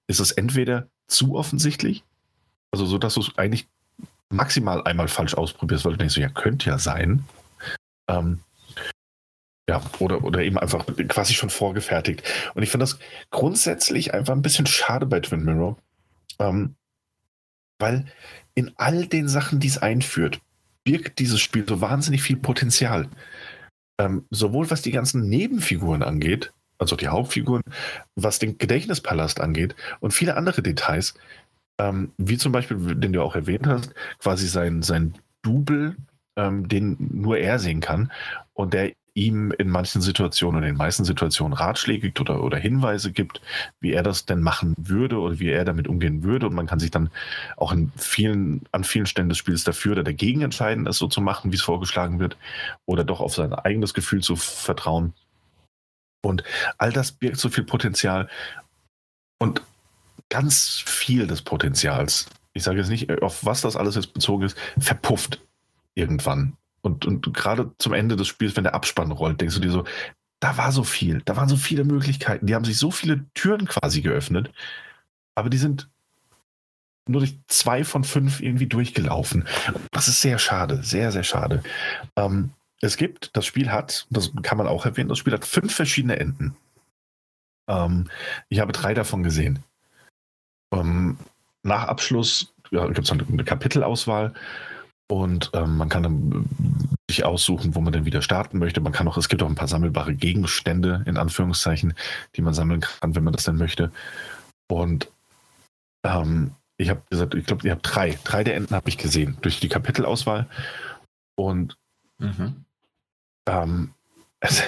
ist 0.08 0.20
es 0.20 0.32
entweder 0.32 0.88
zu 1.08 1.36
offensichtlich, 1.36 2.04
also 2.72 2.86
so, 2.86 2.98
dass 2.98 3.14
du 3.14 3.22
es 3.22 3.38
eigentlich 3.38 3.68
maximal 4.30 4.84
einmal 4.84 5.08
falsch 5.08 5.34
ausprobierst, 5.34 5.86
weil 5.86 5.94
du 5.94 5.98
denkst, 5.98 6.18
ja, 6.18 6.30
könnte 6.30 6.70
ja 6.70 6.78
sein. 6.78 7.24
Ähm, 8.10 8.42
ja, 9.70 9.82
oder, 10.00 10.26
oder 10.26 10.42
eben 10.42 10.58
einfach 10.58 10.86
quasi 11.08 11.34
schon 11.34 11.50
vorgefertigt. 11.50 12.24
Und 12.54 12.64
ich 12.64 12.70
finde 12.70 12.84
das 12.84 13.00
grundsätzlich 13.30 14.14
einfach 14.14 14.34
ein 14.34 14.42
bisschen 14.42 14.66
schade 14.66 15.06
bei 15.06 15.22
Twin 15.22 15.46
Mirror, 15.46 15.78
ähm, 16.40 16.76
weil 17.82 18.06
in 18.56 18.72
all 18.76 19.06
den 19.08 19.28
Sachen, 19.28 19.60
die 19.60 19.68
es 19.68 19.78
einführt, 19.78 20.40
birgt 20.84 21.20
dieses 21.20 21.40
Spiel 21.40 21.68
so 21.68 21.82
wahnsinnig 21.82 22.22
viel 22.22 22.38
Potenzial. 22.38 23.08
Ähm, 24.00 24.26
sowohl 24.30 24.70
was 24.72 24.82
die 24.82 24.92
ganzen 24.92 25.28
Nebenfiguren 25.30 26.04
angeht, 26.04 26.54
also 26.78 26.96
die 26.96 27.08
Hauptfiguren, 27.08 27.62
was 28.16 28.40
den 28.40 28.58
Gedächtnispalast 28.58 29.40
angeht 29.40 29.76
und 30.00 30.14
viele 30.14 30.36
andere 30.36 30.64
Details, 30.64 31.14
ähm, 31.80 32.12
wie 32.18 32.38
zum 32.38 32.52
Beispiel, 32.52 32.96
den 32.96 33.14
du 33.14 33.22
auch 33.22 33.36
erwähnt 33.36 33.68
hast, 33.68 33.94
quasi 34.20 34.48
sein, 34.48 34.82
sein 34.82 35.14
Double, 35.44 35.96
ähm, 36.36 36.68
den 36.68 36.98
nur 37.00 37.38
er 37.38 37.60
sehen 37.60 37.82
kann 37.82 38.12
und 38.54 38.74
der 38.74 38.94
ihm 39.14 39.52
in 39.52 39.70
manchen 39.70 40.02
Situationen, 40.02 40.64
in 40.64 40.70
den 40.70 40.78
meisten 40.78 41.04
Situationen 41.04 41.54
Ratschläge 41.54 42.08
gibt 42.08 42.22
oder, 42.22 42.44
oder 42.44 42.58
Hinweise 42.58 43.12
gibt, 43.12 43.42
wie 43.82 43.92
er 43.92 44.04
das 44.04 44.26
denn 44.26 44.42
machen 44.42 44.74
würde 44.78 45.20
oder 45.20 45.40
wie 45.40 45.50
er 45.50 45.66
damit 45.66 45.88
umgehen 45.88 46.24
würde. 46.24 46.48
Und 46.48 46.54
man 46.54 46.68
kann 46.68 46.80
sich 46.80 46.92
dann 46.92 47.10
auch 47.58 47.74
in 47.74 47.92
vielen, 47.98 48.62
an 48.72 48.84
vielen 48.84 49.06
Stellen 49.06 49.30
des 49.30 49.38
Spiels 49.38 49.64
dafür 49.64 49.94
oder 49.94 50.04
dagegen 50.04 50.42
entscheiden, 50.42 50.88
es 50.88 50.98
so 50.98 51.08
zu 51.08 51.20
machen, 51.20 51.52
wie 51.52 51.56
es 51.56 51.62
vorgeschlagen 51.62 52.20
wird, 52.20 52.38
oder 52.86 53.04
doch 53.04 53.20
auf 53.20 53.36
sein 53.36 53.54
eigenes 53.54 53.94
Gefühl 53.94 54.22
zu 54.22 54.36
vertrauen. 54.36 55.14
Und 56.24 56.44
all 56.78 56.94
das 56.94 57.12
birgt 57.12 57.38
so 57.38 57.50
viel 57.50 57.64
Potenzial 57.64 58.30
und 59.40 59.62
ganz 60.30 60.84
viel 60.86 61.28
des 61.28 61.42
Potenzials. 61.42 62.28
Ich 62.54 62.64
sage 62.64 62.80
jetzt 62.80 62.90
nicht, 62.90 63.10
auf 63.22 63.44
was 63.44 63.62
das 63.62 63.76
alles 63.76 63.96
jetzt 63.96 64.14
bezogen 64.14 64.44
ist, 64.44 64.58
verpufft 64.80 65.42
irgendwann. 65.96 66.56
Und, 66.82 67.06
und 67.06 67.34
gerade 67.34 67.72
zum 67.78 67.94
Ende 67.94 68.16
des 68.16 68.28
Spiels, 68.28 68.56
wenn 68.56 68.64
der 68.64 68.74
Abspann 68.74 69.12
rollt, 69.12 69.40
denkst 69.40 69.56
du 69.56 69.62
dir 69.62 69.72
so, 69.72 69.86
da 70.40 70.58
war 70.58 70.72
so 70.72 70.84
viel, 70.84 71.22
da 71.26 71.38
waren 71.38 71.50
so 71.50 71.56
viele 71.56 71.84
Möglichkeiten, 71.84 72.48
die 72.48 72.56
haben 72.56 72.66
sich 72.66 72.78
so 72.78 72.90
viele 72.90 73.26
Türen 73.36 73.68
quasi 73.68 74.02
geöffnet, 74.02 74.52
aber 75.36 75.50
die 75.50 75.60
sind 75.60 75.88
nur 77.08 77.22
durch 77.22 77.38
zwei 77.48 77.84
von 77.84 78.04
fünf 78.04 78.42
irgendwie 78.42 78.68
durchgelaufen. 78.68 79.48
Das 79.92 80.08
ist 80.08 80.22
sehr 80.22 80.40
schade, 80.40 80.82
sehr, 80.84 81.12
sehr 81.12 81.24
schade. 81.24 81.62
Ähm, 82.16 82.52
es 82.82 82.98
gibt, 82.98 83.36
das 83.36 83.46
Spiel 83.46 83.72
hat, 83.72 84.08
das 84.10 84.32
kann 84.42 84.58
man 84.58 84.68
auch 84.68 84.86
erwähnen, 84.86 85.10
das 85.10 85.20
Spiel 85.20 85.34
hat 85.34 85.46
fünf 85.46 85.74
verschiedene 85.74 86.20
Enden. 86.20 86.56
Ähm, 87.68 88.10
ich 88.50 88.60
habe 88.60 88.72
drei 88.72 88.96
davon 88.96 89.22
gesehen. 89.22 89.60
Ähm, 90.74 91.18
nach 91.64 91.84
Abschluss 91.84 92.54
ja, 92.72 92.88
gibt 92.88 93.06
es 93.06 93.12
eine 93.12 93.44
Kapitelauswahl 93.44 94.34
und 95.12 95.52
ähm, 95.54 95.76
man 95.76 95.90
kann 95.90 96.04
dann 96.04 96.46
sich 97.10 97.26
aussuchen, 97.26 97.76
wo 97.76 97.82
man 97.82 97.92
denn 97.92 98.06
wieder 98.06 98.22
starten 98.22 98.60
möchte. 98.60 98.80
Man 98.80 98.94
kann 98.94 99.10
auch, 99.10 99.18
es 99.18 99.28
gibt 99.28 99.44
auch 99.44 99.50
ein 99.50 99.56
paar 99.56 99.68
sammelbare 99.68 100.16
Gegenstände, 100.16 101.04
in 101.06 101.18
Anführungszeichen, 101.18 101.96
die 102.38 102.42
man 102.42 102.54
sammeln 102.54 102.80
kann, 102.80 103.14
wenn 103.14 103.26
man 103.26 103.34
das 103.34 103.44
denn 103.44 103.58
möchte. 103.58 103.92
Und 104.70 105.12
ähm, 106.06 106.52
ich 106.78 106.90
habe 106.90 107.02
gesagt, 107.10 107.36
ich 107.36 107.46
glaube, 107.46 107.68
ihr 107.68 107.74
habt 107.74 107.94
drei. 107.94 108.18
Drei 108.24 108.46
der 108.46 108.56
Enden 108.56 108.74
habe 108.74 108.88
ich 108.88 108.98
gesehen 108.98 109.36
durch 109.42 109.60
die 109.60 109.68
Kapitelauswahl. 109.68 110.48
Und 111.36 111.78
mhm. 112.18 112.64
ähm, 113.50 113.94
es, 114.40 114.64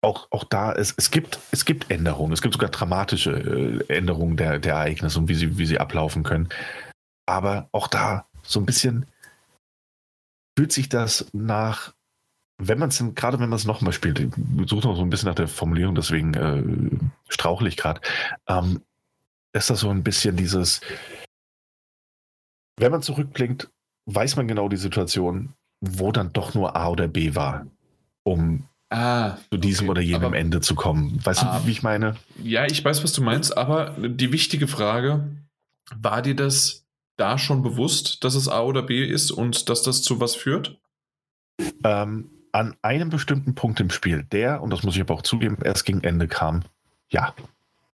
auch, 0.00 0.28
auch 0.30 0.44
da, 0.44 0.72
es, 0.72 0.94
es, 0.96 1.10
gibt, 1.10 1.38
es 1.50 1.66
gibt 1.66 1.90
Änderungen. 1.90 2.32
Es 2.32 2.40
gibt 2.40 2.54
sogar 2.54 2.70
dramatische 2.70 3.32
äh, 3.86 3.94
Änderungen 3.94 4.38
der, 4.38 4.60
der 4.60 4.76
Ereignisse 4.76 5.18
und 5.18 5.28
wie 5.28 5.34
sie, 5.34 5.58
wie 5.58 5.66
sie 5.66 5.78
ablaufen 5.78 6.22
können. 6.22 6.48
Aber 7.26 7.68
auch 7.72 7.88
da 7.88 8.24
so 8.42 8.58
ein 8.58 8.64
bisschen 8.64 9.04
fühlt 10.56 10.72
sich 10.72 10.88
das 10.88 11.26
nach, 11.32 11.94
wenn 12.58 12.78
man 12.78 12.90
es 12.90 13.02
gerade 13.14 13.38
wenn 13.38 13.48
man 13.48 13.56
es 13.56 13.64
nochmal 13.64 13.92
spielt, 13.92 14.20
ich 14.20 14.30
suche 14.66 14.86
noch 14.86 14.96
so 14.96 15.02
ein 15.02 15.10
bisschen 15.10 15.28
nach 15.28 15.34
der 15.34 15.48
Formulierung, 15.48 15.94
deswegen 15.94 16.34
äh, 16.34 16.62
strauchle 17.28 17.68
ich 17.68 17.76
gerade, 17.76 18.00
ähm, 18.46 18.82
ist 19.52 19.70
das 19.70 19.80
so 19.80 19.90
ein 19.90 20.02
bisschen 20.02 20.36
dieses, 20.36 20.80
wenn 22.78 22.92
man 22.92 23.02
zurückblinkt, 23.02 23.70
weiß 24.06 24.36
man 24.36 24.48
genau 24.48 24.68
die 24.68 24.76
Situation, 24.76 25.54
wo 25.80 26.12
dann 26.12 26.32
doch 26.32 26.54
nur 26.54 26.76
A 26.76 26.88
oder 26.88 27.08
B 27.08 27.34
war, 27.34 27.66
um 28.22 28.68
ah, 28.90 29.36
zu 29.50 29.58
diesem 29.58 29.86
okay. 29.86 29.90
oder 29.90 30.00
jenem 30.00 30.24
aber, 30.24 30.36
Ende 30.36 30.60
zu 30.60 30.74
kommen. 30.74 31.24
Weißt 31.24 31.44
ah, 31.44 31.58
du, 31.58 31.66
wie 31.66 31.72
ich 31.72 31.82
meine? 31.82 32.16
Ja, 32.42 32.66
ich 32.66 32.84
weiß, 32.84 33.02
was 33.02 33.12
du 33.12 33.22
meinst, 33.22 33.56
aber 33.56 33.90
die 33.98 34.32
wichtige 34.32 34.68
Frage, 34.68 35.28
war 35.94 36.22
dir 36.22 36.36
das 36.36 36.81
da 37.22 37.38
schon 37.38 37.62
bewusst, 37.62 38.24
dass 38.24 38.34
es 38.34 38.48
A 38.48 38.62
oder 38.62 38.82
B 38.82 39.04
ist 39.04 39.30
und 39.30 39.68
dass 39.68 39.82
das 39.82 40.02
zu 40.02 40.18
was 40.18 40.34
führt? 40.34 40.76
Ähm, 41.84 42.30
an 42.50 42.76
einem 42.82 43.10
bestimmten 43.10 43.54
Punkt 43.54 43.78
im 43.78 43.90
Spiel, 43.90 44.24
der, 44.24 44.60
und 44.60 44.70
das 44.70 44.82
muss 44.82 44.96
ich 44.96 45.02
aber 45.02 45.14
auch 45.14 45.22
zugeben, 45.22 45.58
erst 45.64 45.84
gegen 45.84 46.02
Ende 46.02 46.26
kam. 46.26 46.64
Ja, 47.10 47.32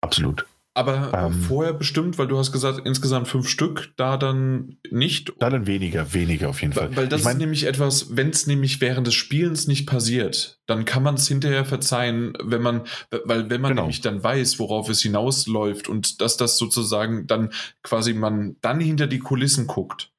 absolut. 0.00 0.44
Aber 0.74 1.12
ähm, 1.12 1.34
vorher 1.34 1.74
bestimmt, 1.74 2.18
weil 2.18 2.28
du 2.28 2.38
hast 2.38 2.50
gesagt, 2.50 2.80
insgesamt 2.86 3.28
fünf 3.28 3.46
Stück, 3.46 3.92
da 3.96 4.16
dann 4.16 4.76
nicht. 4.90 5.32
Da 5.38 5.50
dann 5.50 5.66
weniger, 5.66 6.14
weniger 6.14 6.48
auf 6.48 6.62
jeden 6.62 6.72
Fall. 6.72 6.88
Weil, 6.90 6.96
weil 6.96 7.08
das 7.08 7.20
ich 7.20 7.24
mein, 7.24 7.36
ist 7.36 7.40
nämlich 7.40 7.66
etwas, 7.66 8.16
wenn 8.16 8.30
es 8.30 8.46
nämlich 8.46 8.80
während 8.80 9.06
des 9.06 9.14
Spielens 9.14 9.66
nicht 9.66 9.86
passiert, 9.86 10.60
dann 10.66 10.86
kann 10.86 11.02
man 11.02 11.16
es 11.16 11.28
hinterher 11.28 11.66
verzeihen, 11.66 12.32
wenn 12.42 12.62
man, 12.62 12.82
weil 13.24 13.50
wenn 13.50 13.60
man 13.60 13.72
genau. 13.72 13.82
nämlich 13.82 14.00
dann 14.00 14.22
weiß, 14.22 14.58
worauf 14.58 14.88
es 14.88 15.02
hinausläuft 15.02 15.88
und 15.88 16.22
dass 16.22 16.38
das 16.38 16.56
sozusagen 16.56 17.26
dann 17.26 17.50
quasi 17.82 18.14
man 18.14 18.56
dann 18.62 18.80
hinter 18.80 19.06
die 19.06 19.18
Kulissen 19.18 19.66
guckt. 19.66 20.11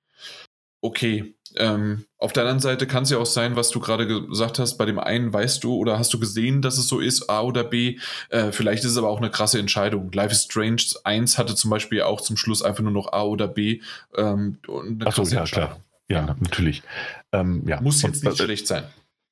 Okay, 0.84 1.34
ähm, 1.56 2.04
auf 2.18 2.34
der 2.34 2.44
anderen 2.44 2.60
Seite 2.60 2.88
kann 2.88 3.04
es 3.04 3.10
ja 3.10 3.18
auch 3.18 3.26
sein, 3.26 3.56
was 3.56 3.70
du 3.70 3.80
gerade 3.80 4.06
gesagt 4.06 4.60
hast, 4.60 4.78
bei 4.78 4.84
dem 4.86 5.00
einen 5.00 5.32
weißt 5.32 5.64
du 5.64 5.76
oder 5.76 5.98
hast 5.98 6.14
du 6.14 6.20
gesehen, 6.20 6.62
dass 6.62 6.78
es 6.78 6.90
so 6.90 7.00
ist, 7.00 7.30
A 7.30 7.42
oder 7.42 7.64
B. 7.64 8.00
Äh, 8.30 8.52
vielleicht 8.52 8.84
ist 8.84 8.92
es 8.92 8.98
aber 8.98 9.08
auch 9.08 9.20
eine 9.20 9.30
krasse 9.30 9.60
Entscheidung. 9.60 10.12
Life 10.12 10.34
is 10.34 10.44
Strange 10.44 10.84
1 11.06 11.38
hatte 11.38 11.56
zum 11.56 11.70
Beispiel 11.70 12.02
auch 12.02 12.20
zum 12.20 12.36
Schluss 12.36 12.62
einfach 12.62 12.84
nur 12.84 12.92
noch 12.92 13.14
A 13.14 13.24
oder 13.24 13.48
B. 13.48 13.80
Ähm, 14.18 14.58
Ach 15.06 15.16
so, 15.16 15.24
ja, 15.24 15.46
klar. 15.46 15.80
Ja, 16.10 16.36
natürlich. 16.42 16.84
Ähm, 17.32 17.64
ja. 17.66 17.80
Muss 17.80 18.02
jetzt 18.02 18.26
nicht 18.26 18.34
und, 18.34 18.40
äh, 18.42 18.44
schlecht 18.44 18.68
sein. 18.68 18.84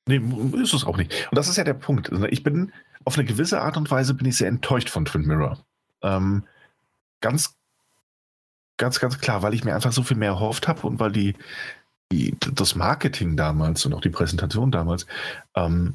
Nee, 0.06 0.22
ist 0.62 0.72
es 0.72 0.84
auch 0.84 0.96
nicht. 0.96 1.12
Und 1.30 1.36
das 1.36 1.48
ist 1.48 1.58
ja 1.58 1.64
der 1.64 1.74
Punkt. 1.74 2.10
Also 2.10 2.24
ich 2.24 2.42
bin, 2.42 2.72
auf 3.04 3.18
eine 3.18 3.26
gewisse 3.26 3.60
Art 3.60 3.76
und 3.76 3.90
Weise 3.90 4.14
bin 4.14 4.26
ich 4.26 4.38
sehr 4.38 4.48
enttäuscht 4.48 4.88
von 4.88 5.04
Twin 5.04 5.26
Mirror. 5.26 5.58
Ähm, 6.02 6.44
ganz, 7.20 7.56
ganz, 8.82 8.98
ganz 8.98 9.20
klar, 9.20 9.42
weil 9.42 9.54
ich 9.54 9.62
mir 9.62 9.76
einfach 9.76 9.92
so 9.92 10.02
viel 10.02 10.16
mehr 10.16 10.30
erhofft 10.30 10.66
habe 10.66 10.84
und 10.88 10.98
weil 10.98 11.12
die, 11.12 11.36
die, 12.10 12.36
das 12.52 12.74
Marketing 12.74 13.36
damals 13.36 13.86
und 13.86 13.94
auch 13.94 14.00
die 14.00 14.10
Präsentation 14.10 14.72
damals 14.72 15.06
ähm, 15.54 15.94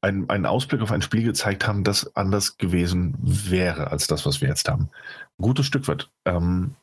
einen, 0.00 0.30
einen 0.30 0.46
Ausblick 0.46 0.80
auf 0.80 0.92
ein 0.92 1.02
Spiel 1.02 1.24
gezeigt 1.24 1.68
haben, 1.68 1.84
das 1.84 2.16
anders 2.16 2.56
gewesen 2.56 3.14
wäre 3.20 3.90
als 3.90 4.06
das, 4.06 4.24
was 4.24 4.40
wir 4.40 4.48
jetzt 4.48 4.66
haben. 4.66 4.88
Ein 5.38 5.42
gutes 5.42 5.66
Stück 5.66 5.86
weit. 5.88 6.08
Ähm, 6.24 6.74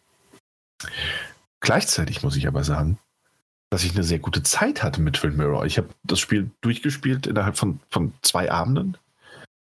gleichzeitig 1.62 2.22
muss 2.22 2.36
ich 2.36 2.48
aber 2.48 2.64
sagen, 2.64 3.00
dass 3.72 3.84
ich 3.84 3.96
eine 3.96 4.04
sehr 4.04 4.20
gute 4.20 4.44
Zeit 4.44 4.84
hatte 4.84 5.02
mit 5.02 5.16
Twin 5.16 5.36
Mirror. 5.36 5.66
Ich 5.66 5.80
habe 5.80 5.90
das 6.04 6.20
Spiel 6.20 6.52
durchgespielt 6.62 7.26
innerhalb 7.26 7.58
von, 7.58 7.80
von 7.90 8.14
zwei 8.22 8.52
Abenden. 8.52 8.98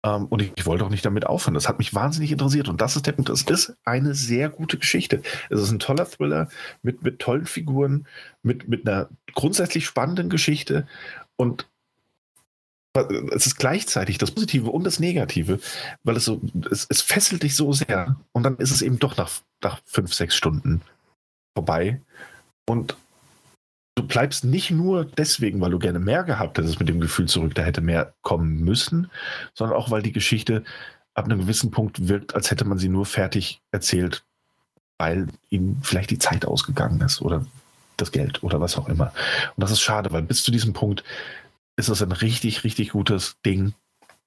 Ähm, 0.03 0.27
und 0.27 0.43
ich, 0.43 0.53
ich, 0.57 0.67
wollte 0.67 0.85
auch 0.85 0.91
nicht 0.91 1.05
damit 1.05 1.27
aufhören. 1.27 1.55
Das 1.55 1.69
hat 1.69 1.79
mich 1.79 1.95
wahnsinnig 1.95 2.33
interessiert. 2.33 2.69
Und 2.69 2.81
das 2.81 2.97
ist 2.97 3.07
der 3.07 3.13
Punkt. 3.13 3.29
Es 3.29 3.43
ist 3.43 3.75
eine 3.85 4.15
sehr 4.15 4.49
gute 4.49 4.79
Geschichte. 4.79 5.23
Es 5.51 5.61
ist 5.61 5.71
ein 5.71 5.79
toller 5.79 6.07
Thriller 6.07 6.49
mit, 6.83 7.03
mit 7.03 7.19
tollen 7.19 7.47
Figuren, 7.47 8.07
mit, 8.43 8.69
mit 8.69 8.89
einer 8.89 9.09
grundsätzlich 9.35 9.87
spannenden 9.87 10.31
Geschichte. 10.31 10.87
Und 11.37 11.67
es 13.33 13.47
ist 13.47 13.57
gleichzeitig 13.57 14.19
das 14.19 14.33
Positive 14.33 14.71
und 14.71 14.85
das 14.85 14.99
Negative, 14.99 15.61
weil 16.03 16.17
es 16.17 16.25
so, 16.25 16.41
es, 16.71 16.87
es 16.89 17.03
fesselt 17.03 17.43
dich 17.43 17.55
so 17.55 17.73
sehr. 17.73 18.17
Und 18.33 18.43
dann 18.43 18.57
ist 18.57 18.73
es 18.73 18.83
eben 18.83 18.99
doch 18.99 19.17
nach, 19.17 19.31
nach 19.63 19.81
fünf, 19.85 20.13
sechs 20.13 20.35
Stunden 20.35 20.83
vorbei. 21.55 22.01
Und 22.67 22.97
du 24.01 24.07
bleibst 24.07 24.45
nicht 24.45 24.71
nur 24.71 25.05
deswegen, 25.05 25.61
weil 25.61 25.71
du 25.71 25.79
gerne 25.79 25.99
mehr 25.99 26.25
gehabt 26.25 26.57
hättest 26.57 26.79
mit 26.79 26.89
dem 26.89 27.01
Gefühl 27.01 27.27
zurück, 27.27 27.55
da 27.55 27.63
hätte 27.63 27.83
mehr 27.83 28.15
kommen 28.23 28.61
müssen, 28.65 29.11
sondern 29.55 29.77
auch, 29.77 29.91
weil 29.91 30.03
die 30.03 30.13
Geschichte 30.13 30.65
ab 31.15 31.27
einem 31.27 31.41
gewissen 31.41 31.71
Punkt 31.71 32.09
wirkt, 32.09 32.35
als 32.35 32.51
hätte 32.51 32.65
man 32.65 32.79
sie 32.79 32.89
nur 32.89 33.05
fertig 33.05 33.61
erzählt, 33.73 34.25
weil 34.97 35.27
ihnen 35.51 35.81
vielleicht 35.83 36.11
die 36.11 36.19
Zeit 36.19 36.47
ausgegangen 36.47 37.01
ist 37.03 37.21
oder 37.21 37.45
das 37.99 38.11
Geld 38.11 38.43
oder 38.43 38.61
was 38.61 38.79
auch 38.79 38.89
immer. 38.89 39.13
Und 39.57 39.63
das 39.63 39.71
ist 39.71 39.83
schade, 39.83 40.13
weil 40.13 40.23
bis 40.23 40.45
zu 40.45 40.51
diesem 40.51 40.73
Punkt 40.73 41.05
ist 41.77 41.89
es 41.89 42.03
ein 42.03 42.13
richtig, 42.13 42.65
richtig 42.65 42.91
gutes 42.91 43.37
Ding, 43.45 43.75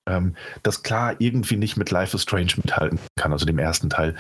ähm, 0.08 0.36
das 0.64 0.84
klar 0.84 1.16
irgendwie 1.20 1.56
nicht 1.56 1.78
mit 1.78 1.92
Life 1.92 2.16
is 2.16 2.24
Strange 2.24 2.54
mithalten 2.58 3.00
kann, 3.16 3.32
also 3.32 3.46
dem 3.46 3.60
ersten 3.60 3.90
Teil. 3.90 4.16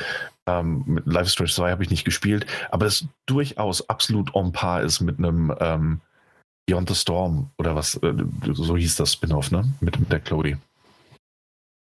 Ähm, 0.48 0.84
mit 0.86 1.06
Life 1.06 1.26
is 1.26 1.34
Strange 1.34 1.52
2 1.52 1.72
habe 1.72 1.84
ich 1.84 1.90
nicht 1.90 2.06
gespielt, 2.06 2.46
aber 2.72 2.86
das 2.86 3.06
durchaus 3.26 3.90
absolut 3.90 4.34
on 4.36 4.52
par 4.52 4.82
ist 4.82 5.02
mit 5.02 5.18
einem 5.18 5.54
ähm, 5.60 6.02
Beyond 6.66 6.90
the 6.90 6.96
Storm 6.96 7.50
oder 7.58 7.76
was, 7.76 7.96
äh, 7.98 8.14
so 8.54 8.78
hieß 8.78 8.96
das 8.96 9.14
Spin-off, 9.14 9.52
ne? 9.52 9.66
Mit, 9.82 10.00
mit 10.00 10.12
der 10.12 10.22
Chloe. 10.22 10.58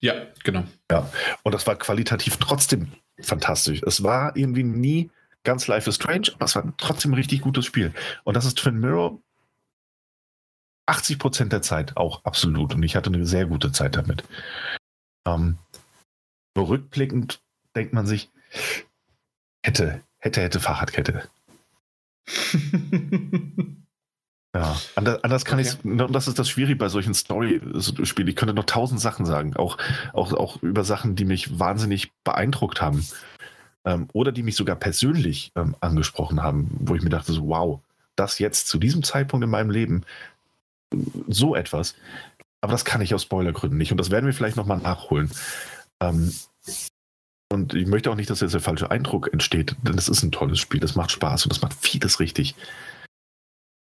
Ja, 0.00 0.14
genau. 0.44 0.64
Ja, 0.90 1.10
und 1.42 1.54
das 1.54 1.66
war 1.66 1.76
qualitativ 1.76 2.38
trotzdem 2.38 2.90
fantastisch. 3.20 3.82
Es 3.86 4.02
war 4.02 4.34
irgendwie 4.34 4.62
nie 4.62 5.10
ganz 5.44 5.66
Life 5.66 5.88
is 5.88 5.96
Strange, 5.96 6.28
aber 6.34 6.46
es 6.46 6.54
war 6.54 6.72
trotzdem 6.78 7.12
ein 7.12 7.14
richtig 7.14 7.42
gutes 7.42 7.66
Spiel. 7.66 7.92
Und 8.24 8.34
das 8.34 8.46
ist 8.46 8.56
Twin 8.56 8.80
Mirror 8.80 9.18
80 10.90 11.18
Prozent 11.20 11.52
der 11.52 11.62
Zeit 11.62 11.96
auch 11.96 12.24
absolut. 12.24 12.74
Und 12.74 12.82
ich 12.82 12.96
hatte 12.96 13.12
eine 13.12 13.24
sehr 13.24 13.46
gute 13.46 13.70
Zeit 13.70 13.96
damit. 13.96 14.24
Ähm, 15.26 15.56
rückblickend 16.58 17.40
denkt 17.76 17.92
man 17.92 18.06
sich, 18.06 18.28
hätte, 19.64 20.02
hätte, 20.18 20.42
hätte 20.42 20.58
Fahrradkette. 20.58 21.22
ja, 24.54 24.76
anders, 24.96 25.22
anders 25.24 25.44
kann 25.44 25.60
okay. 25.60 25.68
ich 25.68 25.84
und 25.84 26.12
das 26.12 26.26
ist 26.26 26.38
das 26.40 26.48
Schwierige 26.48 26.76
bei 26.76 26.88
solchen 26.88 27.14
Story-Spielen. 27.14 28.28
Ich 28.28 28.36
könnte 28.36 28.54
noch 28.54 28.64
tausend 28.64 29.00
Sachen 29.00 29.26
sagen, 29.26 29.54
auch, 29.56 29.78
auch, 30.12 30.32
auch 30.32 30.60
über 30.60 30.82
Sachen, 30.82 31.14
die 31.14 31.24
mich 31.24 31.58
wahnsinnig 31.60 32.12
beeindruckt 32.24 32.82
haben. 32.82 33.06
Ähm, 33.84 34.08
oder 34.12 34.32
die 34.32 34.42
mich 34.42 34.56
sogar 34.56 34.76
persönlich 34.76 35.52
ähm, 35.54 35.76
angesprochen 35.80 36.42
haben, 36.42 36.76
wo 36.80 36.96
ich 36.96 37.02
mir 37.02 37.10
dachte, 37.10 37.32
so, 37.32 37.48
wow, 37.48 37.80
das 38.16 38.40
jetzt 38.40 38.66
zu 38.68 38.78
diesem 38.78 39.02
Zeitpunkt 39.02 39.44
in 39.44 39.50
meinem 39.50 39.70
Leben 39.70 40.04
so 41.28 41.54
etwas. 41.54 41.94
Aber 42.62 42.72
das 42.72 42.84
kann 42.84 43.00
ich 43.00 43.14
aus 43.14 43.22
Spoilergründen 43.22 43.78
nicht. 43.78 43.92
Und 43.92 43.98
das 43.98 44.10
werden 44.10 44.26
wir 44.26 44.34
vielleicht 44.34 44.56
nochmal 44.56 44.78
nachholen. 44.78 45.30
Ähm, 46.02 46.32
und 47.52 47.74
ich 47.74 47.86
möchte 47.86 48.10
auch 48.10 48.16
nicht, 48.16 48.30
dass 48.30 48.40
jetzt 48.40 48.54
der 48.54 48.60
falsche 48.60 48.90
Eindruck 48.90 49.32
entsteht, 49.32 49.74
denn 49.82 49.98
es 49.98 50.08
ist 50.08 50.22
ein 50.22 50.30
tolles 50.30 50.60
Spiel, 50.60 50.78
das 50.78 50.94
macht 50.94 51.10
Spaß 51.10 51.44
und 51.44 51.52
das 51.52 51.62
macht 51.62 51.74
vieles 51.74 52.20
richtig. 52.20 52.54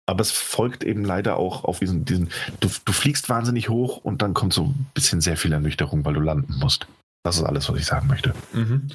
Aber 0.07 0.23
es 0.23 0.31
folgt 0.31 0.83
eben 0.83 1.05
leider 1.05 1.37
auch 1.37 1.65
auf 1.65 1.79
diesen, 1.79 2.05
diesen 2.05 2.31
du, 2.61 2.69
du 2.85 2.93
fliegst 2.93 3.29
wahnsinnig 3.29 3.69
hoch 3.69 3.99
und 3.99 4.23
dann 4.23 4.35
kommt 4.35 4.55
so 4.55 4.65
ein 4.65 4.87
bisschen 4.95 5.21
sehr 5.21 5.37
viel 5.37 5.53
Ernüchterung, 5.53 6.05
weil 6.05 6.15
du 6.15 6.21
landen 6.21 6.59
musst. 6.59 6.89
Das 7.23 7.37
ist 7.37 7.43
alles, 7.43 7.69
was 7.69 7.79
ich 7.79 7.85
sagen 7.85 8.07
möchte. 8.09 8.33
Mhm. 8.55 8.89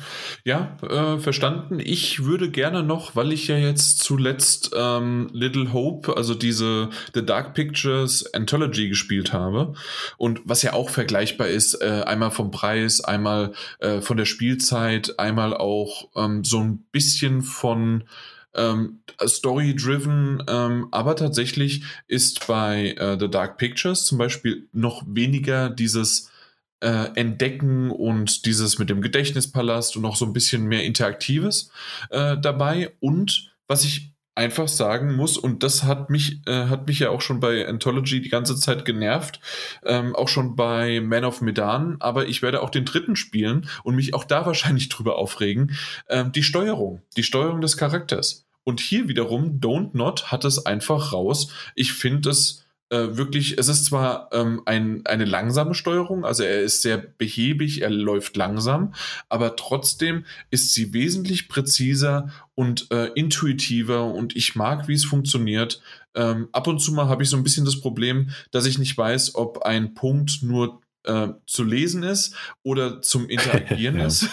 Ja, 0.44 0.78
äh, 0.82 1.20
verstanden. 1.20 1.80
Ich 1.80 2.26
würde 2.26 2.50
gerne 2.50 2.82
noch, 2.82 3.16
weil 3.16 3.32
ich 3.32 3.48
ja 3.48 3.58
jetzt 3.58 4.00
zuletzt 4.00 4.72
ähm, 4.76 5.30
Little 5.32 5.74
Hope, 5.74 6.18
also 6.18 6.34
diese 6.34 6.90
The 7.14 7.24
Dark 7.24 7.54
Pictures 7.54 8.34
Anthology 8.34 8.90
gespielt 8.90 9.32
habe 9.32 9.76
und 10.18 10.42
was 10.44 10.64
ja 10.64 10.74
auch 10.74 10.90
vergleichbar 10.90 11.50
ist, 11.50 11.76
äh, 11.76 12.02
einmal 12.08 12.32
vom 12.32 12.50
Preis, 12.50 13.00
einmal 13.00 13.54
äh, 13.78 14.02
von 14.02 14.18
der 14.18 14.26
Spielzeit, 14.26 15.20
einmal 15.20 15.56
auch 15.56 16.10
ähm, 16.16 16.44
so 16.44 16.60
ein 16.60 16.80
bisschen 16.92 17.44
von 17.44 18.06
ähm, 18.56 19.02
Story-driven, 19.24 20.44
ähm, 20.48 20.88
aber 20.90 21.16
tatsächlich 21.16 21.84
ist 22.08 22.48
bei 22.48 22.96
äh, 22.98 23.20
The 23.20 23.30
Dark 23.30 23.60
Pictures 23.60 24.06
zum 24.06 24.18
Beispiel 24.18 24.68
noch 24.74 25.04
weniger 25.06 25.70
dieses 25.70 26.32
äh, 26.82 27.10
Entdecken 27.16 27.92
und 27.92 28.46
dieses 28.46 28.80
mit 28.80 28.90
dem 28.90 29.02
Gedächtnispalast 29.02 29.96
und 29.96 30.02
noch 30.02 30.16
so 30.16 30.26
ein 30.26 30.34
bisschen 30.34 30.66
mehr 30.66 30.84
Interaktives 30.84 31.72
äh, 32.10 32.38
dabei. 32.38 32.94
Und 33.00 33.54
was 33.68 33.84
ich 33.84 34.16
einfach 34.36 34.68
sagen 34.68 35.16
muss, 35.16 35.38
und 35.38 35.64
das 35.64 35.84
hat 35.84 36.10
mich, 36.10 36.42
äh, 36.46 36.68
hat 36.68 36.88
mich 36.88 37.00
ja 37.00 37.10
auch 37.10 37.22
schon 37.22 37.40
bei 37.40 37.68
Anthology 37.68 38.22
die 38.22 38.30
ganze 38.30 38.58
Zeit 38.58 38.84
genervt, 38.84 39.40
ähm, 39.86 40.16
auch 40.16 40.28
schon 40.28 40.56
bei 40.56 41.00
Man 41.00 41.24
of 41.24 41.42
Medan, 41.42 41.96
aber 42.00 42.28
ich 42.28 42.42
werde 42.42 42.62
auch 42.62 42.70
den 42.70 42.84
dritten 42.84 43.16
spielen 43.16 43.70
und 43.84 43.96
mich 43.96 44.14
auch 44.14 44.26
da 44.26 44.46
wahrscheinlich 44.46 44.90
drüber 44.90 45.18
aufregen, 45.18 45.78
ähm, 46.10 46.34
die 46.34 46.44
Steuerung, 46.44 47.02
die 47.16 47.24
Steuerung 47.24 47.62
des 47.62 47.78
Charakters. 47.78 48.46
Und 48.66 48.80
hier 48.82 49.08
wiederum, 49.08 49.60
Don't 49.60 49.92
Not 49.94 50.32
hat 50.32 50.44
es 50.44 50.66
einfach 50.66 51.14
raus. 51.14 51.52
Ich 51.76 51.94
finde 51.94 52.32
es 52.32 52.65
äh, 52.96 53.18
wirklich, 53.18 53.58
es 53.58 53.68
ist 53.68 53.86
zwar 53.86 54.30
ähm, 54.32 54.62
ein, 54.66 55.06
eine 55.06 55.26
langsame 55.26 55.74
Steuerung, 55.74 56.24
also 56.24 56.44
er 56.44 56.62
ist 56.62 56.82
sehr 56.82 56.98
behäbig, 56.98 57.82
er 57.82 57.90
läuft 57.90 58.38
langsam, 58.38 58.94
aber 59.28 59.56
trotzdem 59.56 60.26
ist 60.50 60.74
sie 60.74 60.94
wesentlich 60.94 61.50
präziser 61.50 62.30
und 62.56 62.90
äh, 62.92 63.08
intuitiver 63.16 64.06
und 64.06 64.36
ich 64.36 64.56
mag, 64.56 64.88
wie 64.88 64.94
es 64.94 65.06
funktioniert. 65.06 65.82
Ähm, 66.16 66.48
ab 66.54 66.68
und 66.68 66.80
zu 66.80 66.94
mal 66.94 67.08
habe 67.08 67.24
ich 67.24 67.30
so 67.30 67.36
ein 67.36 67.44
bisschen 67.44 67.66
das 67.66 67.82
Problem, 67.82 68.30
dass 68.52 68.66
ich 68.66 68.78
nicht 68.78 68.98
weiß, 68.98 69.36
ob 69.36 69.64
ein 69.64 69.94
Punkt 69.94 70.42
nur 70.42 70.82
äh, 71.06 71.30
zu 71.46 71.64
lesen 71.64 72.04
ist 72.04 72.36
oder 72.64 73.02
zum 73.02 73.30
Interagieren 73.30 73.98
ja. 73.98 74.08
ist. 74.08 74.28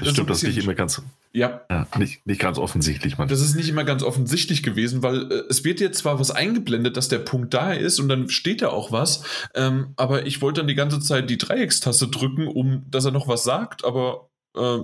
das 0.00 0.10
stimmt, 0.12 0.30
das 0.30 0.42
nicht 0.42 0.58
immer 0.58 0.74
ganz, 0.74 1.02
ja. 1.32 1.62
ja. 1.70 1.86
nicht, 1.98 2.26
nicht 2.26 2.40
ganz 2.40 2.58
offensichtlich. 2.58 3.18
Man. 3.18 3.28
Das 3.28 3.40
ist 3.40 3.54
nicht 3.54 3.68
immer 3.68 3.84
ganz 3.84 4.02
offensichtlich 4.02 4.62
gewesen, 4.62 5.02
weil 5.02 5.30
äh, 5.30 5.42
es 5.48 5.64
wird 5.64 5.80
jetzt 5.80 5.98
zwar 5.98 6.18
was 6.18 6.30
eingeblendet, 6.30 6.96
dass 6.96 7.08
der 7.08 7.18
Punkt 7.18 7.54
da 7.54 7.72
ist 7.72 8.00
und 8.00 8.08
dann 8.08 8.28
steht 8.28 8.62
da 8.62 8.68
auch 8.68 8.92
was, 8.92 9.22
ähm, 9.54 9.92
aber 9.96 10.26
ich 10.26 10.42
wollte 10.42 10.60
dann 10.60 10.68
die 10.68 10.74
ganze 10.74 11.00
Zeit 11.00 11.30
die 11.30 11.38
Dreieckstaste 11.38 12.08
drücken, 12.08 12.46
um 12.46 12.84
dass 12.90 13.04
er 13.04 13.12
noch 13.12 13.28
was 13.28 13.44
sagt, 13.44 13.84
aber 13.84 14.28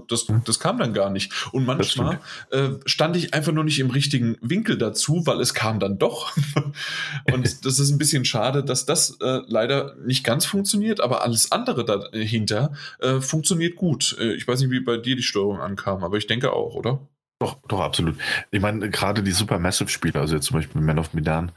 das, 0.09 0.29
hm. 0.29 0.43
das 0.45 0.61
kam 0.61 0.79
dann 0.79 0.93
gar 0.93 1.11
nicht. 1.11 1.33
Und 1.53 1.65
manchmal 1.67 2.21
äh, 2.51 2.71
stand 2.87 3.17
ich 3.17 3.35
einfach 3.35 3.53
nur 3.53 3.65
nicht 3.65 3.81
im 3.81 3.91
richtigen 3.91 4.37
Winkel 4.41 4.79
dazu, 4.79 5.27
weil 5.27 5.41
es 5.41 5.55
kam 5.55 5.81
dann 5.81 5.99
doch. 5.99 6.33
und 7.33 7.65
das 7.65 7.79
ist 7.79 7.91
ein 7.91 7.99
bisschen 7.99 8.25
schade, 8.25 8.63
dass 8.65 8.87
das 8.87 9.19
äh, 9.21 9.41
leider 9.47 9.97
nicht 10.05 10.25
ganz 10.25 10.45
funktioniert, 10.45 11.01
aber 11.01 11.23
alles 11.23 11.53
andere 11.53 11.85
dahinter 11.85 12.73
äh, 13.01 13.21
funktioniert 13.21 13.77
gut. 13.77 14.17
Äh, 14.21 14.35
ich 14.35 14.47
weiß 14.47 14.61
nicht, 14.61 14.71
wie 14.71 14.81
bei 14.81 14.97
dir 14.97 15.17
die 15.17 15.23
Steuerung 15.23 15.61
ankam, 15.61 16.05
aber 16.05 16.17
ich 16.17 16.27
denke 16.27 16.53
auch, 16.53 16.75
oder? 16.75 17.01
Doch, 17.41 17.59
doch, 17.67 17.81
absolut. 17.81 18.17
Ich 18.51 18.61
meine, 18.61 18.89
gerade 18.89 19.23
die 19.23 19.33
Supermassive-Spieler, 19.33 20.21
also 20.21 20.37
jetzt 20.37 20.47
zum 20.47 20.59
Beispiel 20.59 20.81
Man 20.81 20.99
of 20.99 21.13
Medan, 21.13 21.51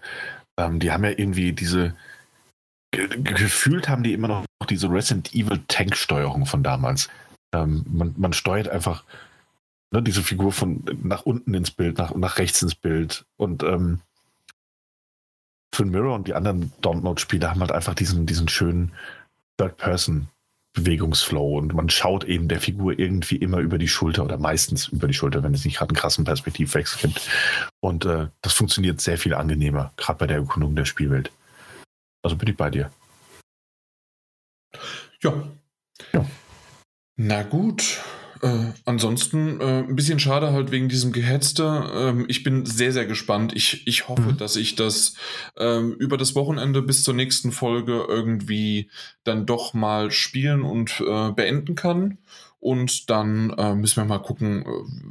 ähm, 0.58 0.80
die 0.80 0.92
haben 0.92 1.04
ja 1.04 1.12
irgendwie 1.12 1.54
diese 1.54 1.94
gefühlt 2.92 3.90
haben 3.90 4.04
die 4.04 4.14
immer 4.14 4.28
noch 4.28 4.46
diese 4.70 4.90
Resident 4.90 5.34
Evil 5.34 5.60
Tank-Steuerung 5.68 6.46
von 6.46 6.64
damals. 6.64 7.10
Ähm, 7.64 7.86
man, 7.88 8.14
man 8.18 8.34
steuert 8.34 8.68
einfach 8.68 9.06
ne, 9.92 10.04
diese 10.04 10.24
Figur 10.24 10.52
von 10.52 10.84
nach 11.04 11.24
unten 11.24 11.54
ins 11.54 11.72
Bild, 11.72 11.98
nach, 11.98 12.14
nach 12.16 12.38
rechts 12.38 12.62
ins 12.62 12.76
Bild. 12.76 13.26
Und 13.38 13.64
ähm, 13.64 14.02
Phil 15.74 15.86
Mirror 15.86 16.16
und 16.16 16.28
die 16.28 16.34
anderen 16.34 16.72
Download-Spiele 16.82 17.50
haben 17.50 17.62
halt 17.62 17.72
einfach 17.72 17.96
diesen, 17.96 18.26
diesen 18.26 18.48
schönen 18.48 18.94
Third-Person-Bewegungsflow 19.58 21.58
und 21.58 21.74
man 21.74 21.90
schaut 21.90 22.24
eben 22.24 22.48
der 22.48 22.62
Figur 22.62 22.98
irgendwie 22.98 23.38
immer 23.38 23.60
über 23.60 23.78
die 23.78 23.88
Schulter 23.88 24.24
oder 24.24 24.38
meistens 24.38 24.88
über 24.88 25.08
die 25.08 25.14
Schulter, 25.14 25.44
wenn 25.44 25.54
es 25.54 25.66
nicht 25.66 25.78
gerade 25.78 25.90
einen 25.90 25.98
krassen 25.98 26.26
Perspektivwechsel 26.26 27.10
gibt. 27.10 27.30
Und 27.82 28.06
äh, 28.06 28.28
das 28.42 28.54
funktioniert 28.54 29.02
sehr 29.02 29.18
viel 29.18 29.34
angenehmer, 29.34 29.94
gerade 29.98 30.20
bei 30.20 30.28
der 30.28 30.38
Erkundung 30.38 30.76
der 30.76 30.86
Spielwelt. 30.86 31.32
Also 32.24 32.38
bin 32.38 32.50
ich 32.50 32.58
bei 32.58 32.70
dir. 32.70 32.90
Ja. 35.22 35.44
Ja. 36.14 36.26
Na 37.18 37.44
gut. 37.44 38.02
Äh, 38.42 38.74
ansonsten 38.84 39.62
äh, 39.62 39.80
ein 39.80 39.96
bisschen 39.96 40.20
schade 40.20 40.52
halt 40.52 40.70
wegen 40.72 40.90
diesem 40.90 41.14
Gehetzte. 41.14 41.90
Ähm, 41.96 42.26
ich 42.28 42.44
bin 42.44 42.66
sehr, 42.66 42.92
sehr 42.92 43.06
gespannt. 43.06 43.54
Ich, 43.56 43.88
ich 43.88 44.10
hoffe, 44.10 44.34
mhm. 44.34 44.38
dass 44.38 44.56
ich 44.58 44.76
das 44.76 45.16
ähm, 45.58 45.94
über 45.94 46.18
das 46.18 46.36
Wochenende 46.36 46.82
bis 46.82 47.04
zur 47.04 47.14
nächsten 47.14 47.52
Folge 47.52 48.06
irgendwie 48.08 48.90
dann 49.24 49.46
doch 49.46 49.74
mal 49.74 50.12
spielen 50.12 50.64
und 50.64 51.02
äh, 51.02 51.32
beenden 51.32 51.76
kann. 51.76 52.18
Und 52.66 53.12
dann 53.12 53.52
äh, 53.60 53.76
müssen 53.76 53.98
wir 53.98 54.06
mal 54.06 54.18
gucken, 54.18 54.64
äh, 54.64 54.66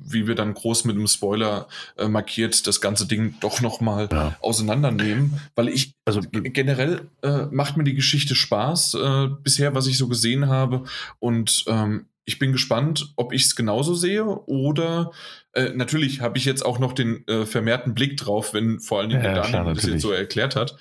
wie 0.04 0.26
wir 0.26 0.34
dann 0.34 0.54
groß 0.54 0.86
mit 0.86 0.96
einem 0.96 1.06
Spoiler 1.06 1.68
äh, 1.96 2.08
markiert 2.08 2.66
das 2.66 2.80
ganze 2.80 3.06
Ding 3.06 3.36
doch 3.38 3.60
nochmal 3.60 4.08
ja. 4.10 4.36
auseinandernehmen. 4.40 5.40
Weil 5.54 5.68
ich, 5.68 5.94
also 6.04 6.20
generell 6.32 7.02
äh, 7.22 7.46
macht 7.52 7.76
mir 7.76 7.84
die 7.84 7.94
Geschichte 7.94 8.34
Spaß, 8.34 8.94
äh, 8.94 9.28
bisher, 9.40 9.72
was 9.72 9.86
ich 9.86 9.96
so 9.96 10.08
gesehen 10.08 10.48
habe. 10.48 10.82
Und 11.20 11.64
ähm, 11.68 12.06
ich 12.24 12.40
bin 12.40 12.50
gespannt, 12.50 13.12
ob 13.14 13.32
ich 13.32 13.44
es 13.44 13.54
genauso 13.54 13.94
sehe 13.94 14.24
oder 14.24 15.12
äh, 15.52 15.70
natürlich 15.74 16.22
habe 16.22 16.36
ich 16.38 16.46
jetzt 16.46 16.66
auch 16.66 16.80
noch 16.80 16.92
den 16.92 17.24
äh, 17.28 17.46
vermehrten 17.46 17.94
Blick 17.94 18.16
drauf, 18.16 18.52
wenn 18.52 18.80
vor 18.80 18.98
allen 18.98 19.10
Dingen 19.10 19.22
ja, 19.22 19.32
der 19.32 19.42
Daniel 19.44 19.74
das 19.74 19.86
jetzt 19.86 20.02
so 20.02 20.10
erklärt 20.10 20.56
hat. 20.56 20.76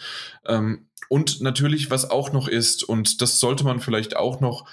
Ähm, 0.48 0.88
und 1.08 1.40
natürlich, 1.42 1.92
was 1.92 2.10
auch 2.10 2.34
noch 2.34 2.48
ist, 2.48 2.84
und 2.84 3.22
das 3.22 3.40
sollte 3.40 3.64
man 3.64 3.80
vielleicht 3.80 4.16
auch 4.16 4.40
noch 4.40 4.66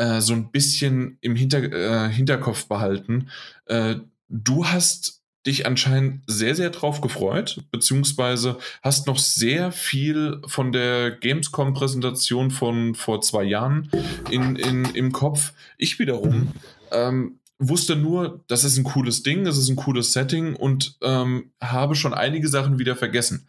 äh, 0.00 0.20
so 0.22 0.32
ein 0.32 0.50
bisschen 0.50 1.18
im 1.20 1.36
Hinter, 1.36 1.62
äh, 1.62 2.10
Hinterkopf 2.10 2.66
behalten. 2.66 3.28
Äh, 3.66 3.96
du 4.28 4.66
hast 4.66 5.20
dich 5.46 5.66
anscheinend 5.66 6.22
sehr, 6.26 6.54
sehr 6.54 6.70
drauf 6.70 7.00
gefreut, 7.00 7.62
beziehungsweise 7.70 8.58
hast 8.82 9.06
noch 9.06 9.18
sehr 9.18 9.72
viel 9.72 10.40
von 10.46 10.72
der 10.72 11.10
Gamescom-Präsentation 11.10 12.50
von 12.50 12.94
vor 12.94 13.20
zwei 13.20 13.44
Jahren 13.44 13.90
in, 14.30 14.56
in, 14.56 14.84
im 14.86 15.12
Kopf. 15.12 15.52
Ich 15.76 15.98
wiederum 15.98 16.52
ähm, 16.92 17.38
wusste 17.58 17.94
nur, 17.94 18.42
das 18.48 18.64
ist 18.64 18.78
ein 18.78 18.84
cooles 18.84 19.22
Ding, 19.22 19.44
das 19.44 19.58
ist 19.58 19.68
ein 19.68 19.76
cooles 19.76 20.12
Setting 20.14 20.56
und 20.56 20.96
ähm, 21.02 21.52
habe 21.62 21.94
schon 21.94 22.14
einige 22.14 22.48
Sachen 22.48 22.78
wieder 22.78 22.96
vergessen. 22.96 23.46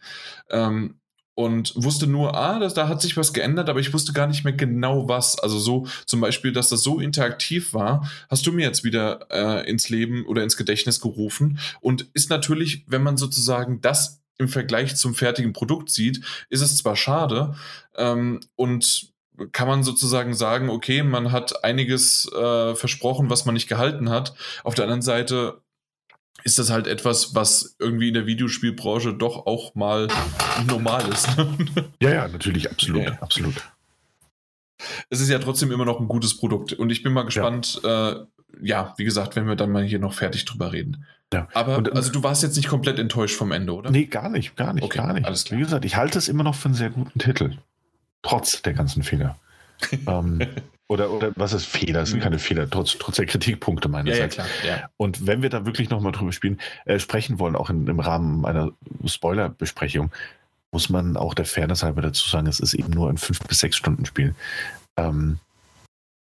Ähm, 0.50 0.96
und 1.34 1.72
wusste 1.76 2.06
nur, 2.06 2.34
ah, 2.36 2.58
das, 2.58 2.74
da 2.74 2.88
hat 2.88 3.00
sich 3.00 3.16
was 3.16 3.32
geändert, 3.32 3.68
aber 3.68 3.80
ich 3.80 3.92
wusste 3.92 4.12
gar 4.12 4.26
nicht 4.26 4.44
mehr 4.44 4.52
genau 4.52 5.08
was. 5.08 5.38
Also 5.38 5.58
so 5.58 5.86
zum 6.06 6.20
Beispiel, 6.20 6.52
dass 6.52 6.68
das 6.68 6.82
so 6.82 7.00
interaktiv 7.00 7.72
war, 7.72 8.10
hast 8.28 8.46
du 8.46 8.52
mir 8.52 8.66
jetzt 8.66 8.84
wieder 8.84 9.26
äh, 9.30 9.68
ins 9.68 9.88
Leben 9.88 10.26
oder 10.26 10.42
ins 10.42 10.56
Gedächtnis 10.56 11.00
gerufen 11.00 11.58
und 11.80 12.08
ist 12.12 12.30
natürlich, 12.30 12.84
wenn 12.86 13.02
man 13.02 13.16
sozusagen 13.16 13.80
das 13.80 14.22
im 14.38 14.48
Vergleich 14.48 14.96
zum 14.96 15.14
fertigen 15.14 15.52
Produkt 15.52 15.90
sieht, 15.90 16.22
ist 16.48 16.60
es 16.60 16.76
zwar 16.76 16.96
schade 16.96 17.54
ähm, 17.96 18.40
und 18.56 19.12
kann 19.52 19.68
man 19.68 19.82
sozusagen 19.82 20.34
sagen, 20.34 20.68
okay, 20.68 21.02
man 21.02 21.32
hat 21.32 21.64
einiges 21.64 22.30
äh, 22.32 22.74
versprochen, 22.74 23.30
was 23.30 23.46
man 23.46 23.54
nicht 23.54 23.68
gehalten 23.68 24.10
hat. 24.10 24.34
Auf 24.62 24.74
der 24.74 24.84
anderen 24.84 25.02
Seite 25.02 25.61
ist 26.44 26.58
das 26.58 26.70
halt 26.70 26.86
etwas, 26.86 27.34
was 27.34 27.76
irgendwie 27.78 28.08
in 28.08 28.14
der 28.14 28.26
Videospielbranche 28.26 29.14
doch 29.14 29.46
auch 29.46 29.74
mal 29.74 30.08
normal 30.66 31.08
ist. 31.08 31.36
Ne? 31.36 31.56
ja, 32.02 32.10
ja, 32.10 32.28
natürlich, 32.28 32.70
absolut, 32.70 33.04
ja. 33.04 33.12
absolut. 33.20 33.54
Es 35.10 35.20
ist 35.20 35.28
ja 35.28 35.38
trotzdem 35.38 35.70
immer 35.70 35.84
noch 35.84 36.00
ein 36.00 36.08
gutes 36.08 36.36
Produkt 36.36 36.72
und 36.72 36.90
ich 36.90 37.02
bin 37.02 37.12
mal 37.12 37.22
gespannt, 37.22 37.80
ja, 37.84 38.10
äh, 38.10 38.26
ja 38.60 38.94
wie 38.96 39.04
gesagt, 39.04 39.36
wenn 39.36 39.46
wir 39.46 39.54
dann 39.54 39.70
mal 39.70 39.84
hier 39.84 40.00
noch 40.00 40.14
fertig 40.14 40.44
drüber 40.44 40.72
reden. 40.72 41.04
Ja. 41.32 41.48
Aber 41.54 41.78
und, 41.78 41.92
also 41.94 42.12
du 42.12 42.22
warst 42.22 42.42
jetzt 42.42 42.56
nicht 42.56 42.68
komplett 42.68 42.98
enttäuscht 42.98 43.36
vom 43.36 43.52
Ende, 43.52 43.74
oder? 43.74 43.90
Nee, 43.90 44.06
gar 44.06 44.28
nicht, 44.28 44.56
gar 44.56 44.72
nicht, 44.72 44.84
okay, 44.84 44.98
gar 44.98 45.12
nicht. 45.12 45.26
Alles 45.26 45.44
klar. 45.44 45.58
Wie 45.58 45.62
gesagt, 45.62 45.84
ich 45.84 45.96
halte 45.96 46.18
es 46.18 46.28
immer 46.28 46.42
noch 46.42 46.54
für 46.54 46.66
einen 46.66 46.74
sehr 46.74 46.90
guten 46.90 47.18
Titel. 47.18 47.56
Trotz 48.22 48.62
der 48.62 48.74
ganzen 48.74 49.02
Fehler. 49.02 49.36
ähm, 50.06 50.40
oder, 50.88 51.10
oder 51.10 51.32
was 51.36 51.52
ist 51.52 51.66
Fehler? 51.66 52.00
Das 52.00 52.10
sind 52.10 52.18
mhm. 52.18 52.24
keine 52.24 52.38
Fehler, 52.38 52.68
trotz, 52.68 52.98
trotz 52.98 53.16
der 53.16 53.26
Kritikpunkte 53.26 53.88
meinerseits. 53.88 54.36
Ja, 54.36 54.44
ja, 54.62 54.68
ja. 54.68 54.90
Und 54.96 55.26
wenn 55.26 55.42
wir 55.42 55.48
da 55.48 55.64
wirklich 55.64 55.88
nochmal 55.88 56.12
drüber 56.12 56.32
spielen, 56.32 56.60
äh, 56.84 56.98
sprechen 56.98 57.38
wollen, 57.38 57.56
auch 57.56 57.70
in, 57.70 57.86
im 57.86 58.00
Rahmen 58.00 58.44
einer 58.44 58.72
Spoiler-Besprechung, 59.04 60.12
muss 60.70 60.88
man 60.88 61.16
auch 61.16 61.34
der 61.34 61.44
Fairness 61.44 61.82
halber 61.82 62.02
dazu 62.02 62.28
sagen, 62.28 62.46
es 62.46 62.60
ist 62.60 62.74
eben 62.74 62.90
nur 62.90 63.08
ein 63.08 63.18
5 63.18 63.40
bis 63.40 63.60
6 63.60 63.76
Stunden 63.76 64.04
Spiel. 64.04 64.34
Ähm, 64.96 65.38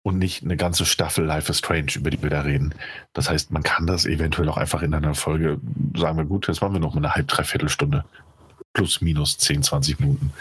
und 0.04 0.18
nicht 0.18 0.44
eine 0.44 0.56
ganze 0.56 0.84
Staffel 0.84 1.24
Life 1.24 1.50
is 1.50 1.58
Strange, 1.58 1.92
über 1.96 2.10
die 2.10 2.22
wir 2.22 2.30
da 2.30 2.42
reden. 2.42 2.74
Das 3.14 3.30
heißt, 3.30 3.50
man 3.50 3.62
kann 3.62 3.86
das 3.86 4.04
eventuell 4.04 4.48
auch 4.50 4.58
einfach 4.58 4.82
in 4.82 4.92
einer 4.92 5.14
Folge, 5.14 5.58
sagen 5.96 6.18
wir 6.18 6.26
gut, 6.26 6.46
jetzt 6.46 6.60
machen 6.60 6.74
wir 6.74 6.80
noch 6.80 6.94
mal 6.94 6.98
eine 6.98 7.14
halb, 7.14 7.26
dreiviertel 7.26 7.70
Stunde. 7.70 8.04
Plus, 8.74 9.00
minus 9.00 9.38
10, 9.38 9.62
20 9.62 10.00
Minuten. 10.00 10.32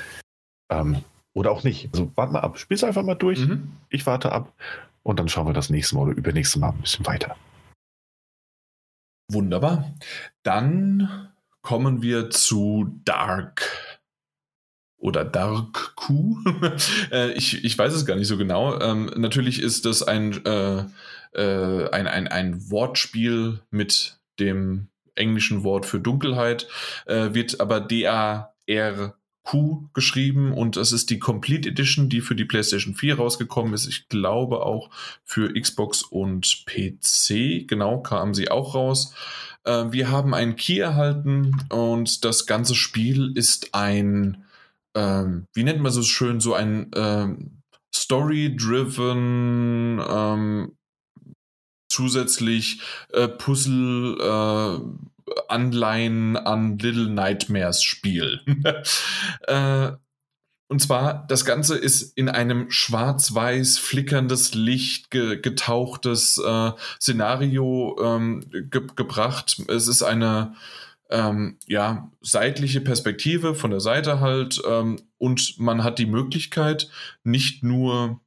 Ähm, 0.69 1.03
oder 1.33 1.51
auch 1.51 1.63
nicht. 1.63 1.89
Also 1.91 2.11
warte 2.15 2.33
mal 2.33 2.39
ab, 2.39 2.57
spiel's 2.57 2.83
einfach 2.83 3.03
mal 3.03 3.15
durch. 3.15 3.39
Mhm. 3.39 3.71
Ich 3.89 4.05
warte 4.05 4.31
ab 4.31 4.53
und 5.03 5.19
dann 5.19 5.29
schauen 5.29 5.47
wir 5.47 5.53
das 5.53 5.69
nächste 5.69 5.95
Mal 5.95 6.03
oder 6.03 6.17
übernächste 6.17 6.59
Mal 6.59 6.69
ein 6.69 6.81
bisschen 6.81 7.05
weiter. 7.05 7.35
Wunderbar. 9.31 9.91
Dann 10.43 11.31
kommen 11.61 12.01
wir 12.01 12.29
zu 12.29 12.99
Dark 13.05 13.99
oder 14.97 15.25
Dark 15.25 15.95
Q. 15.95 16.37
Äh, 17.11 17.31
ich, 17.33 17.63
ich 17.63 17.77
weiß 17.77 17.93
es 17.93 18.05
gar 18.05 18.15
nicht 18.15 18.27
so 18.27 18.37
genau. 18.37 18.79
Ähm, 18.79 19.11
natürlich 19.15 19.61
ist 19.61 19.85
das 19.85 20.03
ein, 20.03 20.45
äh, 20.45 20.85
äh, 21.33 21.89
ein, 21.89 22.07
ein, 22.07 22.27
ein 22.27 22.71
Wortspiel 22.71 23.59
mit 23.69 24.17
dem 24.39 24.87
englischen 25.15 25.63
Wort 25.63 25.85
für 25.85 25.99
Dunkelheit, 25.99 26.67
äh, 27.05 27.33
wird 27.33 27.59
aber 27.59 27.79
D-A-R 27.81 29.15
Q 29.43 29.89
geschrieben 29.93 30.53
und 30.53 30.77
es 30.77 30.91
ist 30.91 31.09
die 31.09 31.19
Complete 31.19 31.69
Edition, 31.69 32.09
die 32.09 32.21
für 32.21 32.35
die 32.35 32.45
PlayStation 32.45 32.95
4 32.95 33.17
rausgekommen 33.17 33.73
ist. 33.73 33.87
Ich 33.87 34.09
glaube 34.09 34.65
auch 34.65 34.89
für 35.23 35.53
Xbox 35.53 36.03
und 36.03 36.65
PC. 36.65 37.67
Genau, 37.67 38.01
kam 38.01 38.33
sie 38.33 38.49
auch 38.49 38.75
raus. 38.75 39.13
Äh, 39.65 39.85
wir 39.91 40.09
haben 40.09 40.33
einen 40.33 40.55
Key 40.55 40.79
erhalten 40.79 41.55
und 41.69 42.25
das 42.25 42.45
ganze 42.45 42.75
Spiel 42.75 43.33
ist 43.35 43.75
ein 43.75 44.43
ähm, 44.95 45.47
wie 45.53 45.63
nennt 45.63 45.81
man 45.81 45.91
so 45.91 46.03
schön, 46.03 46.39
so 46.39 46.53
ein 46.53 46.91
ähm, 46.95 47.63
Story-driven, 47.93 50.01
ähm, 50.07 50.77
zusätzlich 51.89 52.79
äh, 53.11 53.27
Puzzle, 53.27 54.17
äh, 54.19 54.79
Anleihen 55.47 56.37
an 56.37 56.77
Little 56.77 57.09
Nightmares 57.09 57.83
Spiel. 57.83 58.41
äh, 59.47 59.91
und 60.69 60.79
zwar, 60.79 61.25
das 61.27 61.45
Ganze 61.45 61.77
ist 61.77 62.17
in 62.17 62.29
einem 62.29 62.71
schwarz-weiß 62.71 63.77
flickerndes 63.77 64.55
Licht 64.55 65.11
ge 65.11 65.39
getauchtes 65.39 66.39
äh, 66.43 66.71
Szenario 66.99 67.95
ähm, 68.01 68.45
ge 68.49 68.81
gebracht. 68.95 69.61
Es 69.67 69.87
ist 69.87 70.01
eine 70.01 70.55
ähm, 71.11 71.57
ja, 71.67 72.09
seitliche 72.21 72.81
Perspektive 72.81 73.53
von 73.53 73.69
der 73.69 73.81
Seite 73.81 74.19
halt 74.19 74.61
ähm, 74.67 74.99
und 75.19 75.59
man 75.59 75.83
hat 75.83 75.99
die 75.99 76.07
Möglichkeit, 76.07 76.89
nicht 77.23 77.63
nur 77.63 78.19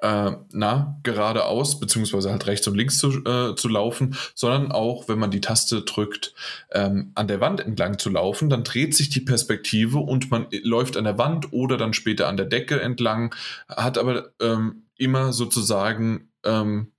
äh, 0.00 0.32
na, 0.52 0.98
geradeaus, 1.02 1.80
beziehungsweise 1.80 2.30
halt 2.30 2.46
rechts 2.46 2.66
und 2.68 2.76
links 2.76 2.98
zu, 2.98 3.24
äh, 3.24 3.54
zu 3.56 3.68
laufen, 3.68 4.16
sondern 4.34 4.72
auch, 4.72 5.08
wenn 5.08 5.18
man 5.18 5.30
die 5.30 5.40
Taste 5.40 5.82
drückt, 5.82 6.34
ähm, 6.72 7.12
an 7.14 7.28
der 7.28 7.40
Wand 7.40 7.60
entlang 7.60 7.98
zu 7.98 8.10
laufen, 8.10 8.50
dann 8.50 8.64
dreht 8.64 8.94
sich 8.94 9.08
die 9.08 9.20
Perspektive 9.20 9.98
und 9.98 10.30
man 10.30 10.46
läuft 10.62 10.96
an 10.96 11.04
der 11.04 11.18
Wand 11.18 11.52
oder 11.52 11.76
dann 11.76 11.94
später 11.94 12.28
an 12.28 12.36
der 12.36 12.46
Decke 12.46 12.80
entlang, 12.80 13.34
hat 13.68 13.98
aber 13.98 14.32
ähm, 14.40 14.82
immer 14.96 15.32
sozusagen 15.32 16.30
ähm, 16.44 16.92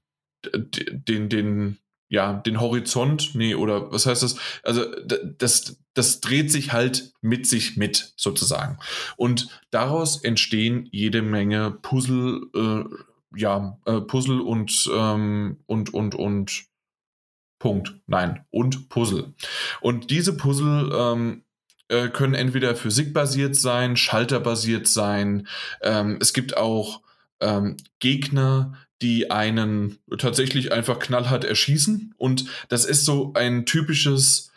den, 0.53 1.29
den, 1.29 1.77
ja, 2.09 2.33
den 2.33 2.61
Horizont, 2.61 3.35
nee, 3.35 3.55
oder 3.55 3.91
was 3.91 4.05
heißt 4.05 4.23
das? 4.23 4.37
Also 4.63 4.85
das, 5.37 5.77
das 5.93 6.21
dreht 6.21 6.51
sich 6.51 6.71
halt 6.71 7.13
mit 7.21 7.47
sich 7.47 7.75
mit, 7.77 8.13
sozusagen. 8.15 8.77
Und 9.17 9.49
daraus 9.71 10.23
entstehen 10.23 10.87
jede 10.91 11.21
Menge 11.21 11.71
Puzzle, 11.71 12.41
äh, 12.55 12.83
ja, 13.35 13.77
äh, 13.85 14.01
Puzzle 14.01 14.39
und, 14.39 14.89
ähm, 14.93 15.57
und, 15.65 15.93
und, 15.93 16.15
und 16.15 16.65
Punkt. 17.59 17.95
Nein, 18.05 18.45
und 18.51 18.89
Puzzle. 18.89 19.33
Und 19.81 20.11
diese 20.11 20.37
Puzzle 20.37 20.91
ähm, 20.93 21.43
äh, 21.89 22.09
können 22.09 22.35
entweder 22.35 22.75
physikbasiert 22.75 23.55
sein, 23.55 23.97
schalterbasiert 23.97 24.87
sein. 24.87 25.47
Ähm, 25.81 26.17
es 26.21 26.33
gibt 26.33 26.55
auch 26.55 27.01
ähm, 27.39 27.77
Gegner, 27.99 28.73
die 29.01 29.31
einen 29.31 29.99
tatsächlich 30.17 30.71
einfach 30.71 30.99
knallhart 30.99 31.45
erschießen. 31.45 32.15
Und 32.17 32.45
das 32.69 32.85
ist 32.85 33.05
so 33.05 33.31
ein 33.35 33.65
typisches 33.65 34.51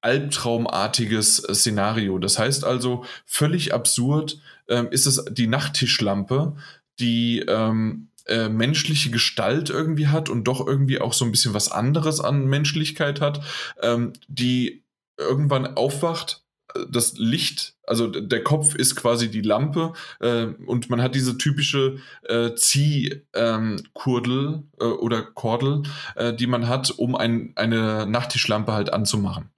albtraumartiges 0.00 1.36
Szenario. 1.36 2.18
Das 2.18 2.38
heißt 2.38 2.64
also, 2.64 3.04
völlig 3.24 3.72
absurd 3.72 4.40
ähm, 4.68 4.88
ist 4.90 5.06
es 5.06 5.24
die 5.30 5.46
Nachttischlampe, 5.46 6.56
die 6.98 7.40
ähm, 7.40 8.08
äh, 8.26 8.48
menschliche 8.48 9.10
Gestalt 9.10 9.70
irgendwie 9.70 10.08
hat 10.08 10.28
und 10.28 10.44
doch 10.44 10.66
irgendwie 10.66 11.00
auch 11.00 11.12
so 11.12 11.24
ein 11.24 11.30
bisschen 11.30 11.54
was 11.54 11.70
anderes 11.70 12.20
an 12.20 12.46
Menschlichkeit 12.46 13.20
hat, 13.20 13.42
ähm, 13.80 14.12
die 14.28 14.82
irgendwann 15.18 15.76
aufwacht 15.76 16.42
das 16.88 17.18
Licht, 17.18 17.76
also 17.86 18.06
der 18.08 18.42
Kopf 18.42 18.74
ist 18.74 18.96
quasi 18.96 19.30
die 19.30 19.40
Lampe 19.40 19.92
äh, 20.20 20.46
und 20.66 20.90
man 20.90 21.02
hat 21.02 21.14
diese 21.14 21.38
typische 21.38 21.98
äh, 22.24 22.54
Ziehkurdel 22.54 23.24
ähm, 23.34 24.68
äh, 24.80 24.84
oder 24.84 25.22
Kordel, 25.22 25.82
äh, 26.16 26.32
die 26.34 26.46
man 26.46 26.68
hat, 26.68 26.90
um 26.90 27.14
ein, 27.14 27.52
eine 27.56 28.06
Nachttischlampe 28.06 28.72
halt 28.72 28.92
anzumachen. 28.92 29.50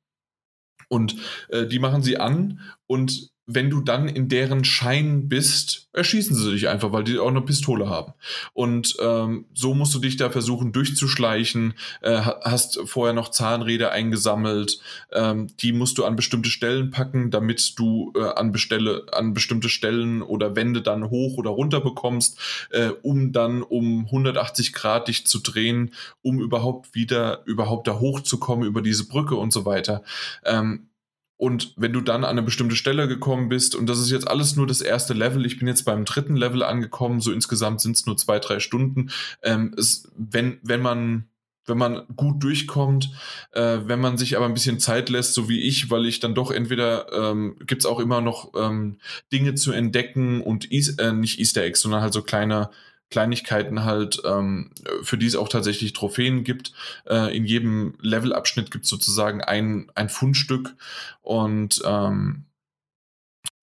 Und 0.89 1.17
äh, 1.49 1.67
die 1.67 1.78
machen 1.78 2.02
sie 2.02 2.18
an 2.18 2.60
und 2.86 3.34
wenn 3.47 3.69
du 3.69 3.83
dann 3.83 4.09
in 4.09 4.29
deren 4.29 4.65
Schein 4.65 5.29
bist, 5.29 5.89
erschießen 5.93 6.35
sie 6.35 6.53
dich 6.53 6.69
einfach, 6.69 6.93
weil 6.93 7.05
die 7.05 7.19
auch 7.19 7.29
eine 7.29 7.43
Pistole 7.43 7.89
haben. 7.89 8.15
Und 8.55 8.97
ähm, 9.03 9.45
so 9.53 9.75
musst 9.75 9.95
du 9.95 9.99
dich 9.99 10.17
da 10.17 10.31
versuchen 10.31 10.73
durchzuschleichen, 10.73 11.75
äh, 12.01 12.17
hast 12.17 12.81
vorher 12.87 13.13
noch 13.13 13.31
Zahnräder 13.31 13.93
eingesammelt, 13.93 14.81
ähm, 15.13 15.49
die 15.61 15.73
musst 15.73 15.99
du 15.99 16.05
an 16.05 16.17
bestimmte 16.17 16.49
Stellen 16.49 16.91
packen, 16.91 17.31
damit 17.31 17.79
du 17.79 18.13
äh, 18.17 18.23
an, 18.23 18.51
bestelle, 18.51 19.07
an 19.13 19.35
bestimmte 19.35 19.69
Stellen 19.69 20.23
oder 20.23 20.57
Wände 20.57 20.81
dann 20.81 21.11
hoch 21.11 21.37
oder 21.37 21.51
runter 21.51 21.81
bekommst, 21.81 22.39
äh, 22.71 22.89
um 23.03 23.33
dann 23.33 23.63
um 23.63 24.07
180 24.07 24.73
Grad 24.73 25.09
dich 25.09 25.27
zu 25.27 25.41
drehen, 25.41 25.93
um 26.23 26.41
überhaupt 26.41 26.95
wieder 26.95 27.43
überhaupt 27.45 27.89
da 27.89 27.99
hochzukommen 27.99 28.67
über 28.67 28.81
diese 28.81 29.07
Brücke 29.07 29.37
und 29.37 29.53
so 29.53 29.67
weiter. 29.67 30.03
Ähm, 30.45 30.89
und 31.37 31.75
wenn 31.77 31.93
du 31.93 32.01
dann 32.01 32.25
an 32.25 32.31
eine 32.31 32.43
bestimmte 32.43 32.77
Stelle 32.77 33.09
gekommen 33.09 33.49
bist, 33.49 33.75
und 33.75 33.87
das 33.87 33.99
ist 33.99 34.11
jetzt 34.11 34.29
alles 34.29 34.57
nur 34.57 34.67
das 34.67 34.81
erste 34.81 35.15
Level, 35.15 35.45
ich 35.45 35.59
bin 35.59 35.69
jetzt 35.69 35.85
beim 35.85 36.05
dritten 36.05 36.37
Level 36.37 36.63
angekommen, 36.63 37.21
so 37.21 37.33
insgesamt 37.33 37.81
sind 37.81 37.97
es 37.97 38.07
nur 38.07 38.17
zwei, 38.17 38.39
drei 38.39 38.61
Stunden. 38.61 39.11
Ähm, 39.43 39.75
es, 39.77 40.09
wenn, 40.17 40.59
wenn 40.63 40.81
man 40.81 41.29
wenn 41.67 41.79
man 41.79 42.03
gut 42.15 42.43
durchkommt, 42.43 43.11
äh, 43.53 43.79
wenn 43.85 44.01
man 44.01 44.19
sich 44.19 44.37
aber 44.37 44.45
ein 44.45 44.55
bisschen 44.55 44.81
Zeit 44.81 45.09
lässt, 45.09 45.33
so 45.33 45.49
wie 45.49 45.61
ich, 45.61 45.91
weil 45.91 46.05
ich 46.05 46.21
dann 46.21 46.35
doch 46.35 46.51
entweder 46.51 47.11
ähm, 47.13 47.57
gibt 47.67 47.87
auch 47.87 48.01
immer 48.01 48.21
noch 48.21 48.53
ähm, 48.55 48.99
Dinge 49.33 49.55
zu 49.55 49.73
entdecken 49.73 50.43
und 50.43 50.71
äh, 50.71 51.13
nicht 51.13 51.41
Easter 51.41 51.63
Eggs, 51.63 51.81
sondern 51.81 52.03
halt 52.03 52.13
so 52.13 52.21
kleine 52.21 52.71
Kleinigkeiten 53.15 53.84
halt, 53.84 54.20
ähm, 54.25 54.73
für 55.02 55.17
die 55.17 55.26
es 55.26 55.36
auch 55.36 55.49
tatsächlich 55.49 55.93
Trophäen 55.93 56.43
gibt. 56.43 56.73
Äh, 57.07 57.36
in 57.36 57.44
jedem 57.44 57.94
Levelabschnitt 58.01 58.73
gibt 58.73 58.86
es 58.86 58.91
sozusagen 58.91 59.41
ein, 59.41 59.89
ein 59.94 60.09
Fundstück 60.09 60.75
und 61.23 61.81
ähm, 61.84 62.47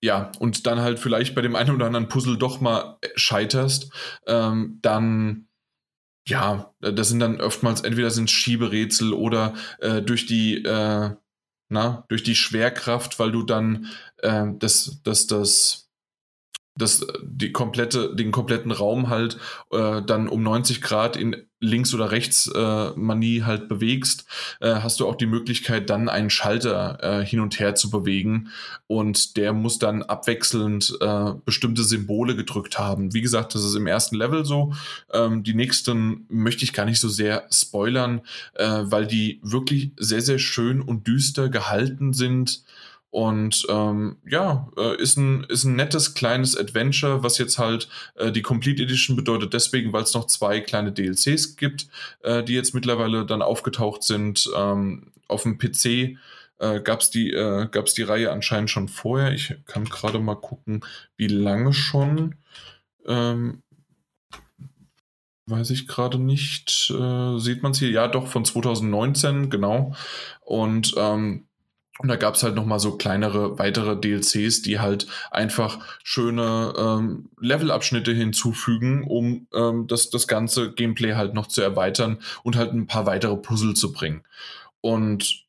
ja, 0.01 0.31
und 0.39 0.65
dann 0.67 0.80
halt 0.80 0.99
vielleicht 0.99 1.35
bei 1.35 1.41
dem 1.41 1.57
einen 1.57 1.75
oder 1.75 1.85
anderen 1.85 2.07
Puzzle 2.07 2.38
doch 2.38 2.61
mal 2.61 2.97
scheiterst, 3.15 3.91
ähm, 4.25 4.80
dann 4.81 5.47
ja, 6.25 6.73
das 6.80 7.09
sind 7.09 7.19
dann 7.19 7.41
oftmals 7.41 7.81
entweder 7.81 8.09
sind 8.09 8.31
Schieberätsel 8.31 9.11
oder 9.11 9.53
äh, 9.80 10.01
durch 10.01 10.27
die 10.27 10.63
äh, 10.63 11.11
na, 11.67 12.05
durch 12.07 12.23
die 12.23 12.35
Schwerkraft, 12.35 13.19
weil 13.19 13.33
du 13.33 13.43
dann 13.43 13.88
äh, 14.19 14.45
das, 14.59 15.01
das, 15.03 15.27
das 15.27 15.90
das, 16.75 17.06
die 17.24 17.51
komplette, 17.51 18.16
den 18.16 18.32
kompletten 18.32 18.72
Raum 18.72 19.09
halt 19.09 19.38
äh, 19.72 20.01
dann 20.01 20.30
um 20.30 20.41
90 20.41 20.82
Grad 20.82 21.17
in 21.17 21.35
links 21.61 21.93
oder 21.93 22.11
rechts 22.11 22.48
äh, 22.48 22.90
Manie 22.95 23.43
halt 23.43 23.69
bewegst, 23.69 24.25
äh, 24.61 24.75
hast 24.75 25.00
du 25.00 25.08
auch 25.08 25.16
die 25.16 25.27
Möglichkeit, 25.27 25.90
dann 25.90 26.09
einen 26.09 26.32
Schalter 26.32 26.98
äh, 27.01 27.25
hin 27.25 27.40
und 27.40 27.59
her 27.59 27.75
zu 27.75 27.91
bewegen 27.91 28.50
und 28.88 29.38
der 29.38 29.53
muss 29.53 29.77
dann 29.77 30.01
abwechselnd 30.01 30.98
äh, 31.01 31.33
bestimmte 31.45 31.83
Symbole 31.83 32.35
gedrückt 32.35 32.80
haben. 32.80 33.14
Wie 33.14 33.22
gesagt, 33.22 33.53
das 33.53 33.64
ist 33.64 33.75
im 33.75 33.85
ersten 33.85 34.16
Level 34.16 34.43
so. 34.43 34.74
Ähm, 35.14 35.43
die 35.43 35.53
nächsten 35.53 36.25
möchte 36.30 36.64
ich 36.64 36.74
gar 36.74 36.85
nicht 36.85 37.00
so 37.00 37.09
sehr 37.09 37.48
spoilern, 37.51 38.22
äh, 38.56 38.82
weil 38.83 39.06
die 39.06 39.40
wirklich 39.43 39.91
sehr, 39.98 40.22
sehr 40.22 40.40
schön 40.40 40.82
und 40.82 41.06
düster 41.06 41.50
gehalten 41.50 42.14
sind. 42.14 42.64
Und 43.11 43.65
ähm, 43.69 44.17
ja, 44.25 44.69
äh, 44.77 44.95
ist, 44.95 45.17
ein, 45.17 45.43
ist 45.43 45.65
ein 45.65 45.75
nettes 45.75 46.14
kleines 46.14 46.57
Adventure, 46.57 47.23
was 47.23 47.38
jetzt 47.38 47.59
halt 47.59 47.90
äh, 48.15 48.31
die 48.31 48.41
Complete 48.41 48.83
Edition 48.83 49.17
bedeutet, 49.17 49.53
deswegen, 49.53 49.91
weil 49.91 50.03
es 50.03 50.14
noch 50.14 50.27
zwei 50.27 50.61
kleine 50.61 50.93
DLCs 50.93 51.57
gibt, 51.57 51.88
äh, 52.23 52.41
die 52.41 52.53
jetzt 52.53 52.73
mittlerweile 52.73 53.25
dann 53.25 53.41
aufgetaucht 53.41 54.03
sind. 54.03 54.49
Ähm, 54.56 55.11
auf 55.27 55.43
dem 55.43 55.57
PC 55.57 56.17
äh, 56.59 56.80
gab 56.80 57.01
es 57.01 57.09
die, 57.09 57.31
äh, 57.31 57.67
die 57.98 58.01
Reihe 58.03 58.31
anscheinend 58.31 58.69
schon 58.69 58.88
vorher. 58.88 59.33
Ich 59.33 59.56
kann 59.65 59.85
gerade 59.85 60.19
mal 60.19 60.35
gucken, 60.35 60.85
wie 61.17 61.27
lange 61.27 61.73
schon. 61.73 62.35
Ähm, 63.06 63.61
weiß 65.48 65.72
ich 65.72 65.88
gerade 65.88 66.17
nicht. 66.17 66.91
Äh, 66.91 67.40
sieht 67.40 67.61
man 67.61 67.73
es 67.73 67.80
hier? 67.80 67.90
Ja, 67.90 68.07
doch, 68.07 68.27
von 68.27 68.45
2019, 68.45 69.49
genau. 69.49 69.95
Und 70.41 70.93
ähm, 70.98 71.48
und 72.01 72.07
da 72.07 72.15
gab 72.15 72.33
es 72.33 72.41
halt 72.41 72.55
nochmal 72.55 72.80
so 72.80 72.97
kleinere, 72.97 73.59
weitere 73.59 73.95
DLCs, 73.95 74.63
die 74.63 74.80
halt 74.80 75.05
einfach 75.30 75.80
schöne 76.03 76.73
ähm, 76.75 77.30
Levelabschnitte 77.39 78.11
hinzufügen, 78.11 79.03
um 79.03 79.47
ähm, 79.53 79.85
das, 79.85 80.09
das 80.09 80.27
ganze 80.27 80.71
Gameplay 80.73 81.13
halt 81.13 81.35
noch 81.35 81.45
zu 81.45 81.61
erweitern 81.61 82.17
und 82.41 82.55
halt 82.55 82.73
ein 82.73 82.88
paar 82.88 83.05
weitere 83.05 83.38
Puzzle 83.38 83.75
zu 83.75 83.91
bringen. 83.91 84.23
Und 84.81 85.45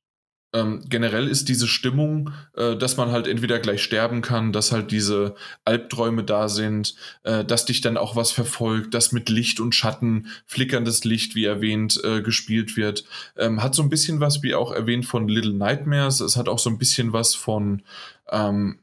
ähm, 0.52 0.82
generell 0.86 1.28
ist 1.28 1.48
diese 1.48 1.66
Stimmung, 1.66 2.31
äh, 2.56 2.76
dass 2.76 2.97
man 2.97 3.10
halt 3.10 3.26
entweder 3.26 3.58
gleich 3.58 3.82
sterben 3.82 4.20
kann, 4.20 4.52
dass 4.52 4.70
halt 4.70 4.90
diese 4.90 5.34
Albträume 5.64 6.24
da 6.24 6.48
sind, 6.48 6.94
äh, 7.22 7.44
dass 7.44 7.64
dich 7.64 7.81
dann 7.81 7.97
auch 7.97 8.16
was 8.16 8.32
verfolgt, 8.32 8.92
dass 8.94 9.12
mit 9.12 9.28
Licht 9.31 9.60
und 9.60 9.74
Schatten, 9.74 10.26
flickerndes 10.47 11.05
Licht, 11.05 11.34
wie 11.34 11.47
erwähnt, 11.47 12.02
äh, 12.05 12.20
gespielt 12.20 12.76
wird. 12.76 13.05
Ähm, 13.36 13.62
hat 13.62 13.74
so 13.74 13.82
ein 13.82 13.89
bisschen 13.89 14.20
was, 14.20 14.42
wie 14.42 14.55
auch 14.55 14.72
erwähnt, 14.72 15.06
von 15.06 15.26
Little 15.26 15.55
Nightmares. 15.55 16.20
Es 16.20 16.36
hat 16.36 16.48
auch 16.48 16.58
so 16.58 16.68
ein 16.68 16.78
bisschen 16.78 17.12
was 17.12 17.34
von, 17.34 17.82
ähm, 18.31 18.78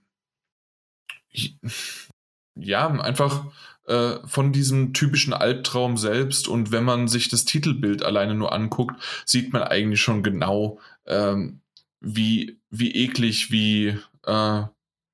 ja, 2.55 2.87
einfach 2.87 3.45
äh, 3.89 4.19
von 4.27 4.53
diesem 4.53 4.93
typischen 4.93 5.33
Albtraum 5.33 5.97
selbst. 5.97 6.47
Und 6.47 6.71
wenn 6.71 6.83
man 6.83 7.07
sich 7.07 7.27
das 7.27 7.43
Titelbild 7.45 8.03
alleine 8.03 8.35
nur 8.35 8.53
anguckt, 8.53 8.95
sieht 9.25 9.51
man 9.51 9.63
eigentlich 9.63 10.01
schon 10.01 10.21
genau, 10.23 10.79
ähm, 11.09 11.61
wie, 11.99 12.59
wie 12.69 12.91
eklig, 12.95 13.51
wie, 13.51 13.97
äh, 14.25 14.63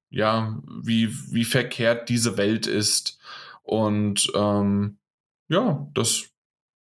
ja, 0.09 0.61
wie, 0.82 1.09
wie 1.32 1.45
verkehrt 1.45 2.09
diese 2.09 2.38
Welt 2.38 2.67
ist. 2.67 3.19
Und 3.64 4.32
ähm, 4.35 4.98
ja, 5.48 5.88
das 5.93 6.30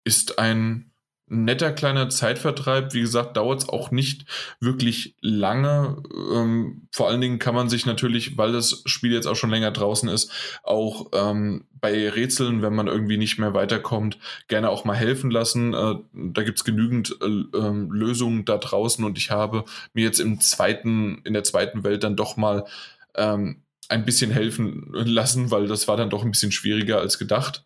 ist 0.05 0.39
ein 0.39 0.92
netter 1.33 1.73
kleiner 1.73 2.11
Zeitvertreib. 2.11 2.93
Wie 2.93 3.01
gesagt, 3.01 3.37
dauert 3.37 3.63
es 3.63 3.69
auch 3.69 3.91
nicht 3.91 4.27
wirklich 4.61 5.17
lange. 5.21 6.03
Ähm, 6.35 6.89
vor 6.93 7.09
allen 7.09 7.21
Dingen 7.21 7.39
kann 7.39 7.55
man 7.55 7.69
sich 7.69 7.87
natürlich, 7.87 8.37
weil 8.37 8.53
das 8.53 8.83
Spiel 8.87 9.13
jetzt 9.13 9.27
auch 9.27 9.35
schon 9.35 9.51
länger 9.51 9.71
draußen 9.71 10.09
ist, 10.09 10.31
auch 10.63 11.07
ähm, 11.15 11.65
bei 11.81 12.09
Rätseln, 12.09 12.63
wenn 12.63 12.75
man 12.75 12.87
irgendwie 12.87 13.17
nicht 13.17 13.39
mehr 13.39 13.55
weiterkommt, 13.55 14.19
gerne 14.49 14.69
auch 14.69 14.85
mal 14.85 14.97
helfen 14.97 15.31
lassen. 15.31 15.73
Äh, 15.75 15.95
da 16.13 16.43
gibt 16.43 16.59
es 16.59 16.65
genügend 16.65 17.17
äh, 17.23 17.27
äh, 17.27 17.87
Lösungen 17.91 18.45
da 18.45 18.59
draußen 18.59 19.05
und 19.05 19.17
ich 19.17 19.31
habe 19.31 19.65
mir 19.95 20.05
jetzt 20.05 20.21
im 20.21 20.39
zweiten, 20.41 21.23
in 21.25 21.33
der 21.33 21.45
zweiten 21.45 21.83
Welt 21.83 22.05
dann 22.05 22.15
doch 22.15 22.37
mal 22.37 22.67
ähm, 23.15 23.63
ein 23.89 24.05
bisschen 24.05 24.31
helfen 24.31 24.89
lassen, 24.93 25.51
weil 25.51 25.67
das 25.67 25.89
war 25.89 25.97
dann 25.97 26.11
doch 26.11 26.25
ein 26.25 26.31
bisschen 26.31 26.53
schwieriger 26.53 26.99
als 26.99 27.19
gedacht. 27.19 27.65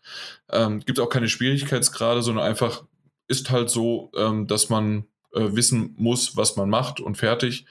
Ähm, 0.51 0.81
gibt 0.85 0.99
auch 0.99 1.09
keine 1.09 1.28
Schwierigkeitsgrade, 1.28 2.23
sondern 2.23 2.45
einfach 2.45 2.83
ist 3.29 3.51
halt 3.51 3.71
so, 3.71 4.11
ähm, 4.17 4.47
dass 4.47 4.69
man 4.69 5.07
äh, 5.33 5.49
wissen 5.53 5.95
muss, 5.97 6.37
was 6.37 6.57
man 6.57 6.71
macht 6.71 7.01
und 7.01 7.17
fertig. 7.17 7.67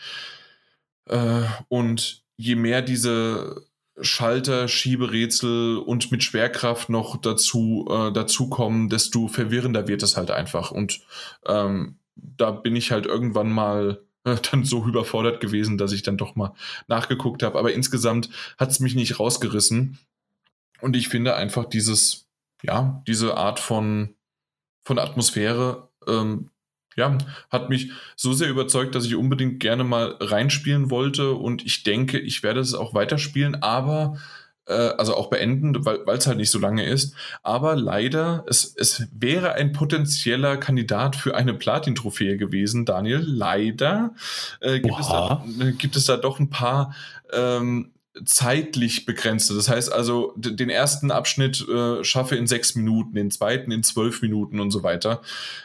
Äh, 1.05 1.43
und 1.67 2.23
je 2.37 2.55
mehr 2.55 2.81
diese 2.81 3.65
Schalter, 4.01 4.67
Schieberätsel 4.67 5.77
und 5.77 6.11
mit 6.11 6.23
Schwerkraft 6.23 6.89
noch 6.89 7.17
dazu, 7.17 7.87
äh, 7.89 8.11
dazu 8.11 8.49
kommen, 8.49 8.89
desto 8.89 9.27
verwirrender 9.27 9.87
wird 9.87 10.03
es 10.03 10.17
halt 10.17 10.31
einfach. 10.31 10.71
Und 10.71 11.01
ähm, 11.45 11.99
da 12.15 12.51
bin 12.51 12.75
ich 12.75 12.91
halt 12.91 13.05
irgendwann 13.05 13.51
mal 13.51 14.01
äh, 14.25 14.35
dann 14.51 14.65
so 14.65 14.83
überfordert 14.85 15.39
gewesen, 15.39 15.77
dass 15.77 15.93
ich 15.93 16.03
dann 16.03 16.17
doch 16.17 16.35
mal 16.35 16.53
nachgeguckt 16.87 17.43
habe. 17.43 17.57
Aber 17.57 17.73
insgesamt 17.73 18.29
hat 18.57 18.71
es 18.71 18.79
mich 18.79 18.95
nicht 18.95 19.19
rausgerissen. 19.19 19.99
Und 20.81 20.95
ich 20.95 21.07
finde 21.07 21.35
einfach 21.35 21.65
dieses, 21.65 22.27
ja, 22.63 23.01
diese 23.07 23.37
Art 23.37 23.59
von 23.59 24.14
von 24.85 24.99
Atmosphäre, 24.99 25.89
ähm, 26.07 26.51
ja, 26.95 27.17
hat 27.49 27.69
mich 27.69 27.91
so 28.15 28.31
sehr 28.31 28.49
überzeugt, 28.49 28.95
dass 28.95 29.05
ich 29.05 29.15
unbedingt 29.15 29.59
gerne 29.59 29.83
mal 29.83 30.15
reinspielen 30.21 30.89
wollte 30.89 31.33
und 31.33 31.65
ich 31.65 31.83
denke, 31.83 32.19
ich 32.19 32.41
werde 32.41 32.61
es 32.61 32.73
auch 32.73 32.93
weiterspielen, 32.93 33.61
aber 33.61 34.17
äh, 34.67 34.73
also 34.73 35.15
auch 35.15 35.29
beenden, 35.29 35.85
weil 35.85 36.17
es 36.17 36.27
halt 36.27 36.37
nicht 36.37 36.51
so 36.51 36.59
lange 36.59 36.85
ist. 36.85 37.15
Aber 37.43 37.75
leider, 37.75 38.45
es, 38.47 38.73
es 38.77 39.07
wäre 39.11 39.53
ein 39.53 39.73
potenzieller 39.73 40.55
Kandidat 40.57 41.17
für 41.17 41.35
eine 41.35 41.53
Platin-Trophäe 41.53 42.37
gewesen, 42.37 42.85
Daniel. 42.85 43.23
Leider 43.25 44.13
äh, 44.61 44.79
gibt, 44.79 44.99
es 44.99 45.07
da, 45.07 45.45
äh, 45.59 45.71
gibt 45.73 45.95
es 45.97 46.05
da 46.05 46.15
doch 46.15 46.39
ein 46.39 46.49
paar 46.49 46.95
ähm, 47.33 47.91
zeitlich 48.23 49.05
begrenzte. 49.05 49.53
Das 49.53 49.67
heißt 49.67 49.91
also, 49.91 50.33
den 50.37 50.69
ersten 50.69 51.11
Abschnitt 51.11 51.67
äh, 51.67 52.03
schaffe 52.03 52.35
in 52.35 52.47
sechs 52.47 52.75
Minuten, 52.75 53.15
den 53.15 53.31
zweiten 53.31 53.71
in 53.71 53.83
zwölf 53.83 54.21
Minuten 54.21 54.59
und 54.59 54.71
so 54.71 54.83
weiter. 54.83 55.21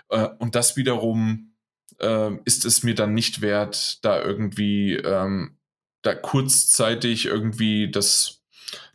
Äh, 0.09 0.29
und 0.39 0.55
das 0.55 0.77
wiederum 0.77 1.53
äh, 2.01 2.31
ist 2.45 2.65
es 2.65 2.83
mir 2.83 2.95
dann 2.95 3.15
nicht 3.15 3.41
wert, 3.41 4.05
da 4.05 4.21
irgendwie 4.23 4.97
ähm, 4.97 5.57
da 6.03 6.15
kurzzeitig 6.15 7.27
irgendwie 7.27 7.91
das 7.91 8.43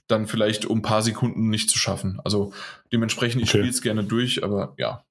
dann 0.07 0.27
vielleicht 0.27 0.65
um 0.65 0.79
ein 0.79 0.83
paar 0.83 1.01
Sekunden 1.01 1.49
nicht 1.49 1.69
zu 1.69 1.79
schaffen. 1.79 2.19
Also 2.23 2.53
dementsprechend, 2.91 3.41
ich 3.41 3.49
okay. 3.49 3.59
spiele 3.59 3.71
es 3.71 3.81
gerne 3.81 4.03
durch, 4.03 4.43
aber 4.43 4.73
ja. 4.77 5.03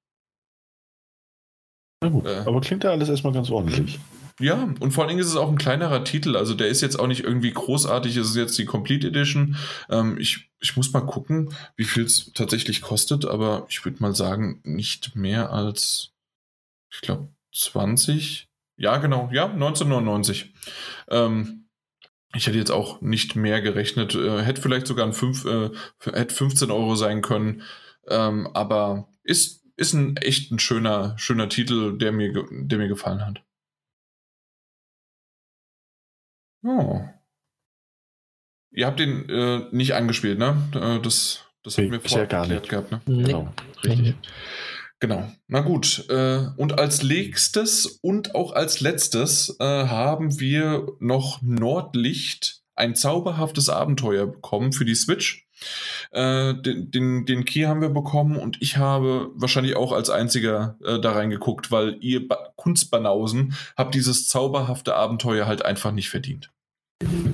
Na 2.01 2.09
gut, 2.09 2.25
äh, 2.25 2.43
aber 2.45 2.61
klingt 2.61 2.83
ja 2.83 2.91
alles 2.91 3.09
erstmal 3.09 3.33
ganz 3.33 3.49
ordentlich. 3.49 3.99
Ja, 4.39 4.73
und 4.81 4.91
vor 4.91 5.03
allen 5.03 5.09
Dingen 5.09 5.21
ist 5.21 5.29
es 5.29 5.37
auch 5.37 5.49
ein 5.49 5.57
kleinerer 5.57 6.03
Titel. 6.03 6.35
Also 6.35 6.55
der 6.55 6.67
ist 6.67 6.81
jetzt 6.81 6.99
auch 6.99 7.07
nicht 7.07 7.23
irgendwie 7.23 7.51
großartig. 7.51 8.17
Es 8.17 8.29
ist 8.29 8.35
jetzt 8.35 8.57
die 8.57 8.65
Complete 8.65 9.07
Edition. 9.07 9.55
Ähm, 9.89 10.17
ich, 10.19 10.51
ich 10.59 10.75
muss 10.75 10.91
mal 10.91 11.05
gucken, 11.05 11.53
wie 11.77 11.85
viel 11.85 12.03
es 12.03 12.33
tatsächlich 12.33 12.81
kostet, 12.81 13.25
aber 13.25 13.65
ich 13.69 13.85
würde 13.85 14.01
mal 14.01 14.13
sagen, 14.13 14.59
nicht 14.63 15.15
mehr 15.15 15.51
als, 15.51 16.11
ich 16.91 16.99
glaube, 16.99 17.29
20. 17.53 18.49
Ja, 18.77 18.97
genau, 18.97 19.29
ja, 19.31 19.45
1999. 19.45 20.53
Ähm, 21.09 21.69
ich 22.35 22.47
hätte 22.47 22.57
jetzt 22.57 22.71
auch 22.71 22.99
nicht 22.99 23.37
mehr 23.37 23.61
gerechnet. 23.61 24.15
Äh, 24.15 24.43
hätte 24.43 24.61
vielleicht 24.61 24.87
sogar 24.87 25.05
ein 25.05 25.13
5, 25.13 25.45
äh, 25.45 25.69
hätte 26.11 26.35
15 26.35 26.71
Euro 26.71 26.95
sein 26.95 27.21
können. 27.21 27.61
Ähm, 28.09 28.47
aber 28.53 29.07
ist, 29.23 29.63
ist 29.77 29.93
ein 29.93 30.17
echt 30.17 30.51
ein 30.51 30.59
schöner, 30.59 31.17
schöner 31.17 31.47
Titel, 31.47 31.97
der 31.97 32.11
mir, 32.11 32.45
der 32.51 32.77
mir 32.77 32.89
gefallen 32.89 33.25
hat. 33.25 33.45
Oh. 36.65 37.01
Ihr 38.71 38.87
habt 38.87 38.99
den 38.99 39.29
äh, 39.29 39.67
nicht 39.71 39.93
angespielt, 39.93 40.39
ne? 40.39 40.57
Äh, 40.73 41.01
das, 41.01 41.45
das 41.63 41.77
haben 41.77 41.91
wir 41.91 42.01
vorher 42.01 42.27
gar 42.27 42.47
nicht 42.47 42.67
gehabt, 42.67 42.91
ne? 42.91 43.01
Nee. 43.05 43.23
Genau, 43.23 43.53
richtig. 43.83 44.15
Genau. 44.99 45.31
Na 45.47 45.61
gut. 45.61 46.09
Äh, 46.09 46.47
und 46.57 46.79
als 46.79 47.03
nächstes 47.03 47.85
und 47.85 48.33
auch 48.33 48.53
als 48.53 48.81
letztes 48.81 49.55
äh, 49.59 49.63
haben 49.63 50.39
wir 50.39 50.87
noch 50.99 51.41
Nordlicht, 51.41 52.61
ein 52.75 52.95
zauberhaftes 52.95 53.69
Abenteuer 53.69 54.25
bekommen 54.27 54.73
für 54.73 54.85
die 54.85 54.95
Switch. 54.95 55.47
Äh, 56.11 56.53
den, 56.55 56.91
den, 56.91 57.25
den, 57.25 57.45
Key 57.45 57.63
haben 57.63 57.81
wir 57.81 57.89
bekommen 57.89 58.35
und 58.35 58.61
ich 58.61 58.77
habe 58.77 59.31
wahrscheinlich 59.35 59.75
auch 59.77 59.93
als 59.93 60.09
einziger 60.09 60.77
äh, 60.83 60.99
da 60.99 61.13
reingeguckt, 61.13 61.71
weil 61.71 61.97
ihr 62.01 62.27
ba 62.27 62.49
Kunstbanausen 62.57 63.55
habt 63.77 63.95
dieses 63.95 64.27
zauberhafte 64.27 64.95
Abenteuer 64.95 65.47
halt 65.47 65.63
einfach 65.63 65.91
nicht 65.91 66.09
verdient. 66.09 66.51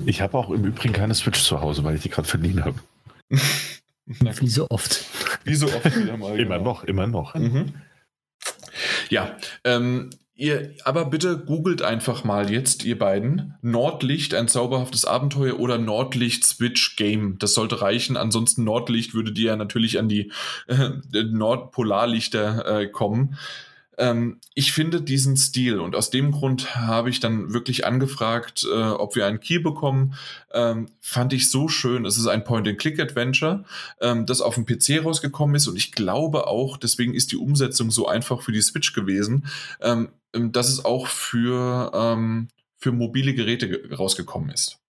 Ich 0.06 0.20
habe 0.20 0.36
auch 0.36 0.50
im 0.50 0.64
Übrigen 0.64 0.92
keine 0.92 1.14
Switch 1.14 1.42
zu 1.42 1.60
Hause, 1.60 1.84
weil 1.84 1.96
ich 1.96 2.02
die 2.02 2.08
gerade 2.08 2.28
verdient 2.28 2.64
habe. 2.64 2.78
Wie 4.06 4.48
so 4.48 4.66
oft. 4.68 5.04
Wie 5.44 5.54
so 5.54 5.66
oft 5.66 5.96
wieder 5.96 6.16
mal. 6.16 6.38
immer 6.38 6.58
genau. 6.58 6.70
noch, 6.70 6.84
immer 6.84 7.06
noch. 7.06 7.34
Mhm. 7.34 7.74
Ja, 9.08 9.36
ähm, 9.64 10.10
ihr, 10.34 10.74
aber 10.84 11.04
bitte 11.04 11.38
googelt 11.38 11.82
einfach 11.82 12.24
mal 12.24 12.50
jetzt, 12.50 12.84
ihr 12.84 12.98
beiden, 12.98 13.54
Nordlicht, 13.62 14.34
ein 14.34 14.48
zauberhaftes 14.48 15.04
Abenteuer 15.04 15.60
oder 15.60 15.78
Nordlicht 15.78 16.44
Switch 16.44 16.96
Game. 16.96 17.38
Das 17.38 17.54
sollte 17.54 17.80
reichen. 17.80 18.16
Ansonsten 18.16 18.64
Nordlicht 18.64 19.14
würde 19.14 19.32
dir 19.32 19.50
ja 19.50 19.56
natürlich 19.56 19.98
an 19.98 20.08
die 20.08 20.32
äh, 20.66 20.90
Nordpolarlichter 21.12 22.80
äh, 22.80 22.88
kommen. 22.88 23.38
Ähm, 23.98 24.40
ich 24.54 24.72
finde 24.72 25.02
diesen 25.02 25.36
Stil 25.36 25.78
und 25.78 25.94
aus 25.94 26.10
dem 26.10 26.32
Grund 26.32 26.74
habe 26.76 27.10
ich 27.10 27.20
dann 27.20 27.52
wirklich 27.52 27.86
angefragt, 27.86 28.64
äh, 28.64 28.82
ob 28.82 29.16
wir 29.16 29.26
einen 29.26 29.40
Key 29.40 29.58
bekommen. 29.58 30.14
Ähm, 30.52 30.88
fand 31.00 31.32
ich 31.32 31.50
so 31.50 31.68
schön. 31.68 32.06
Es 32.06 32.16
ist 32.16 32.26
ein 32.26 32.44
Point-and-Click-Adventure, 32.44 33.64
ähm, 34.00 34.26
das 34.26 34.40
auf 34.40 34.54
dem 34.54 34.66
PC 34.66 35.04
rausgekommen 35.04 35.56
ist 35.56 35.66
und 35.68 35.76
ich 35.76 35.92
glaube 35.92 36.46
auch, 36.46 36.76
deswegen 36.76 37.14
ist 37.14 37.32
die 37.32 37.36
Umsetzung 37.36 37.90
so 37.90 38.08
einfach 38.08 38.42
für 38.42 38.52
die 38.52 38.62
Switch 38.62 38.92
gewesen, 38.92 39.46
ähm, 39.80 40.08
ähm, 40.34 40.52
dass 40.52 40.68
es 40.68 40.84
auch 40.84 41.06
für, 41.06 41.90
ähm, 41.94 42.48
für 42.78 42.92
mobile 42.92 43.34
Geräte 43.34 43.88
rausgekommen 43.94 44.50
ist. 44.50 44.81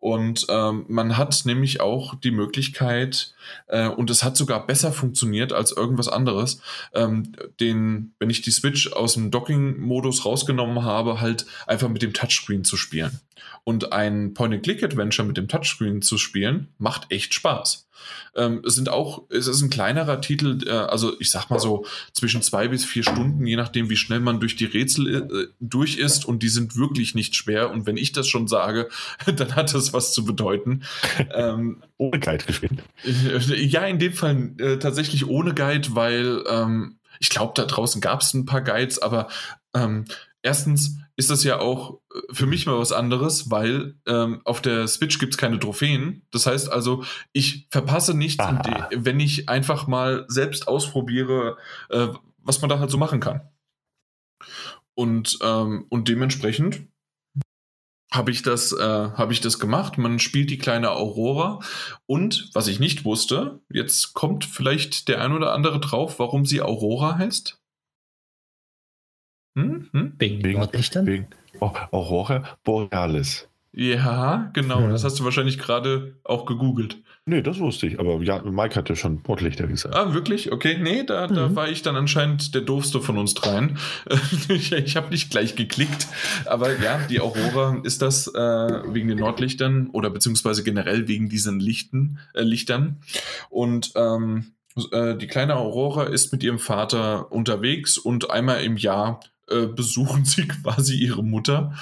Und 0.00 0.46
ähm, 0.48 0.84
man 0.88 1.16
hat 1.16 1.44
nämlich 1.44 1.80
auch 1.80 2.14
die 2.14 2.30
Möglichkeit, 2.30 3.34
äh, 3.66 3.88
und 3.88 4.10
es 4.10 4.22
hat 4.22 4.36
sogar 4.36 4.64
besser 4.64 4.92
funktioniert 4.92 5.52
als 5.52 5.72
irgendwas 5.72 6.08
anderes, 6.08 6.60
ähm, 6.94 7.32
den, 7.58 8.12
wenn 8.20 8.30
ich 8.30 8.40
die 8.40 8.52
Switch 8.52 8.92
aus 8.92 9.14
dem 9.14 9.30
Docking-Modus 9.32 10.24
rausgenommen 10.24 10.84
habe, 10.84 11.20
halt 11.20 11.46
einfach 11.66 11.88
mit 11.88 12.02
dem 12.02 12.12
Touchscreen 12.12 12.64
zu 12.64 12.76
spielen. 12.76 13.20
Und 13.68 13.92
ein 13.92 14.32
Point-and-Click-Adventure 14.32 15.28
mit 15.28 15.36
dem 15.36 15.46
Touchscreen 15.46 16.00
zu 16.00 16.16
spielen, 16.16 16.68
macht 16.78 17.12
echt 17.12 17.34
Spaß. 17.34 17.86
Ähm, 18.34 18.62
es 18.66 18.76
sind 18.76 18.88
auch, 18.88 19.24
es 19.28 19.46
ist 19.46 19.60
ein 19.60 19.68
kleinerer 19.68 20.22
Titel, 20.22 20.66
äh, 20.66 20.70
also 20.70 21.20
ich 21.20 21.30
sag 21.30 21.50
mal 21.50 21.58
so 21.58 21.84
zwischen 22.14 22.40
zwei 22.40 22.68
bis 22.68 22.86
vier 22.86 23.02
Stunden, 23.02 23.44
je 23.46 23.56
nachdem, 23.56 23.90
wie 23.90 23.98
schnell 23.98 24.20
man 24.20 24.40
durch 24.40 24.56
die 24.56 24.64
Rätsel 24.64 25.16
äh, 25.16 25.48
durch 25.60 25.98
ist. 25.98 26.24
Und 26.24 26.42
die 26.42 26.48
sind 26.48 26.76
wirklich 26.76 27.14
nicht 27.14 27.36
schwer. 27.36 27.70
Und 27.70 27.84
wenn 27.84 27.98
ich 27.98 28.12
das 28.12 28.26
schon 28.26 28.48
sage, 28.48 28.88
dann 29.26 29.54
hat 29.54 29.74
das 29.74 29.92
was 29.92 30.14
zu 30.14 30.24
bedeuten. 30.24 30.84
ähm, 31.34 31.82
ohne 31.98 32.20
Guide 32.20 32.46
gespielt. 32.46 32.82
Ja, 33.54 33.84
in 33.84 33.98
dem 33.98 34.14
Fall 34.14 34.54
äh, 34.56 34.78
tatsächlich 34.78 35.26
ohne 35.26 35.52
Guide, 35.52 35.94
weil 35.94 36.42
ähm, 36.48 36.96
ich 37.20 37.28
glaube, 37.28 37.52
da 37.54 37.66
draußen 37.66 38.00
gab 38.00 38.22
es 38.22 38.32
ein 38.32 38.46
paar 38.46 38.62
Guides, 38.62 38.98
aber 38.98 39.28
ähm, 39.74 40.06
erstens 40.42 40.98
ist 41.16 41.30
das 41.30 41.42
ja 41.44 41.58
auch 41.58 42.00
äh, 42.14 42.20
für 42.32 42.46
mich 42.46 42.66
mal 42.66 42.78
was 42.78 42.92
anderes, 42.92 43.50
weil 43.50 43.96
ähm, 44.06 44.40
auf 44.44 44.62
der 44.62 44.86
Switch 44.86 45.18
gibt 45.18 45.34
es 45.34 45.38
keine 45.38 45.58
Trophäen. 45.58 46.26
Das 46.30 46.46
heißt 46.46 46.70
also, 46.70 47.04
ich 47.32 47.68
verpasse 47.70 48.14
nichts, 48.14 48.44
wenn 48.94 49.20
ich 49.20 49.48
einfach 49.48 49.86
mal 49.86 50.24
selbst 50.28 50.68
ausprobiere, 50.68 51.56
äh, 51.90 52.08
was 52.38 52.60
man 52.60 52.70
da 52.70 52.78
halt 52.78 52.90
so 52.90 52.98
machen 52.98 53.20
kann. 53.20 53.40
Und, 54.94 55.38
ähm, 55.42 55.86
und 55.90 56.08
dementsprechend 56.08 56.88
habe 58.10 58.30
ich 58.30 58.42
das 58.42 58.72
äh, 58.72 58.78
habe 58.80 59.32
ich 59.32 59.40
das 59.40 59.58
gemacht. 59.58 59.98
Man 59.98 60.18
spielt 60.18 60.50
die 60.50 60.58
kleine 60.58 60.92
Aurora 60.92 61.60
und 62.06 62.50
was 62.54 62.66
ich 62.66 62.80
nicht 62.80 63.04
wusste, 63.04 63.60
jetzt 63.70 64.14
kommt 64.14 64.44
vielleicht 64.44 65.08
der 65.08 65.20
ein 65.22 65.32
oder 65.32 65.52
andere 65.52 65.78
drauf, 65.78 66.18
warum 66.18 66.46
sie 66.46 66.62
Aurora 66.62 67.18
heißt. 67.18 67.57
Hm? 69.58 69.88
Hm? 69.92 70.12
Wegen, 70.18 70.44
wegen 70.44 70.58
Nordlichtern? 70.58 71.06
Wegen 71.06 71.26
oh, 71.60 71.72
Aurora 71.90 72.44
Borealis. 72.62 73.48
Ja, 73.72 74.50
genau. 74.54 74.80
Ja. 74.80 74.88
Das 74.88 75.04
hast 75.04 75.18
du 75.20 75.24
wahrscheinlich 75.24 75.58
gerade 75.58 76.16
auch 76.24 76.46
gegoogelt. 76.46 76.98
Nee, 77.26 77.42
das 77.42 77.58
wusste 77.58 77.86
ich. 77.86 78.00
Aber 78.00 78.22
ja, 78.22 78.42
Mike 78.42 78.74
hatte 78.74 78.96
schon 78.96 79.20
Nordlichter 79.26 79.66
gesagt. 79.66 79.94
Ah, 79.94 80.14
wirklich? 80.14 80.50
Okay. 80.50 80.78
Nee, 80.80 81.04
da, 81.04 81.28
mhm. 81.28 81.34
da 81.34 81.54
war 81.54 81.68
ich 81.68 81.82
dann 81.82 81.94
anscheinend 81.94 82.54
der 82.54 82.62
doofste 82.62 83.00
von 83.00 83.18
uns 83.18 83.34
dreien. 83.34 83.78
ich 84.48 84.72
ich 84.72 84.96
habe 84.96 85.10
nicht 85.10 85.30
gleich 85.30 85.54
geklickt. 85.54 86.08
Aber 86.46 86.76
ja, 86.80 86.98
die 87.10 87.20
Aurora 87.20 87.80
ist 87.82 88.00
das 88.00 88.28
äh, 88.28 88.38
wegen 88.38 89.08
den 89.08 89.18
Nordlichtern 89.18 89.90
oder 89.92 90.08
beziehungsweise 90.08 90.64
generell 90.64 91.06
wegen 91.06 91.28
diesen 91.28 91.60
Lichten, 91.60 92.18
äh, 92.34 92.42
Lichtern. 92.42 92.96
Und 93.50 93.92
ähm, 93.94 94.52
äh, 94.92 95.14
die 95.14 95.26
kleine 95.26 95.56
Aurora 95.56 96.04
ist 96.04 96.32
mit 96.32 96.42
ihrem 96.42 96.58
Vater 96.58 97.30
unterwegs 97.30 97.98
und 97.98 98.30
einmal 98.30 98.62
im 98.62 98.76
Jahr 98.76 99.20
äh, 99.50 99.66
besuchen 99.66 100.24
sie 100.24 100.48
quasi 100.48 100.96
ihre 100.96 101.22
Mutter 101.22 101.74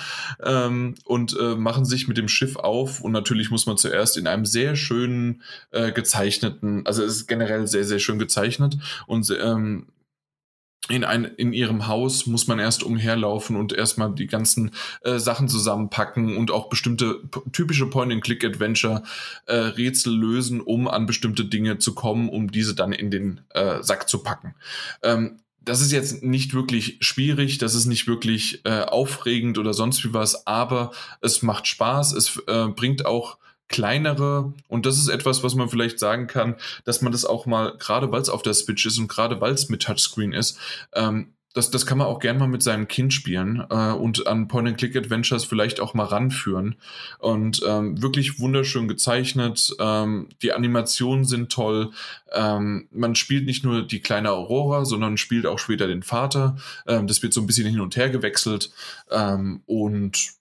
ähm, 0.43 0.95
und 1.05 1.37
äh, 1.39 1.55
machen 1.55 1.85
sich 1.85 2.09
mit 2.09 2.17
dem 2.17 2.29
Schiff 2.29 2.57
auf. 2.57 3.01
Und 3.01 3.13
natürlich 3.13 3.51
muss 3.51 3.67
man 3.67 3.77
zuerst 3.77 4.17
in 4.17 4.27
einem 4.27 4.47
sehr 4.47 4.77
schönen 4.77 5.43
äh, 5.71 5.93
gezeichneten, 5.93 6.87
also 6.87 7.03
es 7.03 7.17
ist 7.17 7.27
generell 7.27 7.67
sehr, 7.67 7.85
sehr 7.85 7.99
schön 7.99 8.19
gezeichnet 8.19 8.79
und 9.07 9.35
ähm, 9.41 9.87
in, 10.89 11.05
ein, 11.05 11.25
in 11.25 11.53
ihrem 11.53 11.89
Haus 11.89 12.27
muss 12.27 12.47
man 12.47 12.59
erst 12.59 12.83
umherlaufen 12.83 13.57
und 13.57 13.73
erstmal 13.73 14.15
die 14.15 14.27
ganzen 14.27 14.73
äh, 15.03 15.19
Sachen 15.19 15.49
zusammenpacken 15.49 16.37
und 16.37 16.51
auch 16.51 16.69
bestimmte 16.69 17.23
typische 17.53 17.87
Point-and-Click-Adventure-Rätsel 17.87 20.13
äh, 20.13 20.17
lösen, 20.17 20.61
um 20.61 20.89
an 20.89 21.07
bestimmte 21.07 21.45
Dinge 21.45 21.79
zu 21.79 21.95
kommen, 21.95 22.29
um 22.29 22.51
diese 22.51 22.75
dann 22.75 22.93
in 22.93 23.11
den 23.11 23.43
äh, 23.51 23.81
Sack 23.83 24.09
zu 24.09 24.23
packen. 24.23 24.55
Ähm, 25.03 25.41
das 25.67 25.81
ist 25.81 25.93
jetzt 25.93 26.23
nicht 26.23 26.55
wirklich 26.55 26.97
schwierig, 27.01 27.59
das 27.59 27.75
ist 27.75 27.87
nicht 27.87 28.07
wirklich 28.07 28.65
äh, 28.65 28.83
aufregend 28.83 29.59
oder 29.59 29.75
sonst 29.75 30.03
wie 30.05 30.15
was, 30.15 30.47
aber 30.47 30.93
es 31.21 31.43
macht 31.43 31.67
Spaß, 31.67 32.13
es 32.13 32.41
äh, 32.47 32.69
bringt 32.69 33.05
auch 33.05 33.37
kleinere 33.69 34.55
und 34.69 34.87
das 34.87 34.97
ist 34.97 35.09
etwas, 35.09 35.43
was 35.43 35.57
man 35.57 35.69
vielleicht 35.69 35.99
sagen 35.99 36.29
kann, 36.29 36.55
dass 36.85 37.03
man 37.03 37.11
das 37.11 37.25
auch 37.25 37.47
mal, 37.47 37.77
gerade 37.79 38.13
weil 38.13 38.23
es 38.23 38.29
auf 38.29 38.43
der 38.43 38.55
Switch 38.55 38.87
ist 38.87 38.99
und 38.99 39.09
gerade 39.09 39.41
weil 39.41 39.53
es 39.53 39.69
mit 39.69 39.83
Touchscreen 39.83 40.33
ist, 40.33 40.57
ähm, 40.95 41.33
das, 41.57 41.71
das 41.71 41.87
kann 41.87 41.97
man 41.97 42.07
auch 42.07 42.19
gern 42.19 42.37
mal 42.37 42.49
mit 42.49 42.63
seinem 42.63 42.87
Kind 42.87 43.15
spielen 43.15 43.65
äh, 43.71 43.93
und 43.93 44.27
an 44.27 44.47
Point-and-Click-Adventures 44.47 45.47
vielleicht 45.47 45.81
auch 45.81 45.95
mal 45.95 46.05
ranführen. 46.05 46.77
Und 47.19 47.63
ähm, 47.67 48.03
wirklich 48.03 48.39
wunderschön 48.39 48.89
gezeichnet. 48.89 49.75
Ähm, 49.81 50.29
die 50.43 50.53
Animationen 50.53 51.25
sind 51.25 51.51
toll. 51.51 51.93
Ähm, 52.31 52.89
man 52.91 53.15
spielt 53.15 53.47
nicht 53.47 53.65
nur 53.65 53.87
die 53.87 54.01
kleine 54.01 54.33
Aurora, 54.33 54.85
sondern 54.85 55.17
spielt 55.17 55.47
auch 55.47 55.59
später 55.59 55.87
den 55.87 56.03
Vater. 56.03 56.57
Ähm, 56.87 57.07
das 57.07 57.23
wird 57.23 57.33
so 57.33 57.41
ein 57.41 57.47
bisschen 57.47 57.67
hin 57.67 57.81
und 57.81 57.97
her 57.97 58.11
gewechselt. 58.11 58.71
Ähm, 59.11 59.63
und 59.65 60.35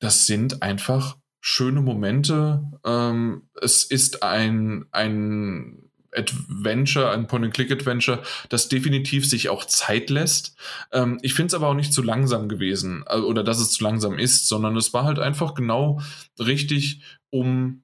das 0.00 0.26
sind 0.26 0.60
einfach 0.60 1.18
schöne 1.40 1.82
Momente. 1.82 2.64
Ähm, 2.84 3.42
es 3.62 3.84
ist 3.84 4.24
ein, 4.24 4.86
ein 4.90 5.87
Adventure, 6.18 7.10
ein 7.10 7.26
Point-and-Click-Adventure, 7.26 8.22
das 8.48 8.68
definitiv 8.68 9.26
sich 9.26 9.48
auch 9.48 9.64
Zeit 9.64 10.10
lässt. 10.10 10.56
Ähm, 10.92 11.18
ich 11.22 11.34
finde 11.34 11.48
es 11.48 11.54
aber 11.54 11.68
auch 11.68 11.74
nicht 11.74 11.92
zu 11.92 12.02
langsam 12.02 12.48
gewesen 12.48 13.04
oder 13.04 13.44
dass 13.44 13.58
es 13.58 13.72
zu 13.72 13.84
langsam 13.84 14.18
ist, 14.18 14.48
sondern 14.48 14.76
es 14.76 14.92
war 14.92 15.04
halt 15.04 15.18
einfach 15.18 15.54
genau 15.54 16.00
richtig, 16.38 17.00
um 17.30 17.82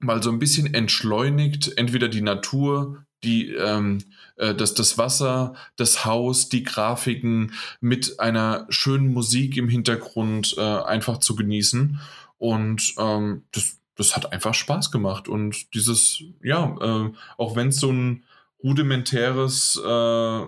mal 0.00 0.22
so 0.22 0.30
ein 0.30 0.38
bisschen 0.38 0.72
entschleunigt, 0.74 1.76
entweder 1.76 2.08
die 2.08 2.22
Natur, 2.22 3.04
die, 3.24 3.52
ähm, 3.52 3.98
äh, 4.36 4.54
das, 4.54 4.74
das 4.74 4.96
Wasser, 4.96 5.54
das 5.76 6.04
Haus, 6.04 6.48
die 6.48 6.62
Grafiken 6.62 7.52
mit 7.80 8.20
einer 8.20 8.66
schönen 8.68 9.12
Musik 9.12 9.56
im 9.56 9.68
Hintergrund 9.68 10.54
äh, 10.56 10.60
einfach 10.60 11.18
zu 11.18 11.34
genießen. 11.34 12.00
Und 12.36 12.94
ähm, 12.98 13.44
das 13.50 13.78
das 13.98 14.16
hat 14.16 14.32
einfach 14.32 14.54
Spaß 14.54 14.90
gemacht. 14.90 15.28
Und 15.28 15.74
dieses, 15.74 16.22
ja, 16.42 16.76
äh, 16.80 17.12
auch 17.36 17.56
wenn 17.56 17.68
es 17.68 17.80
so 17.80 17.90
ein 17.90 18.24
rudimentäres, 18.62 19.78
äh, 19.84 20.38
äh, 20.40 20.46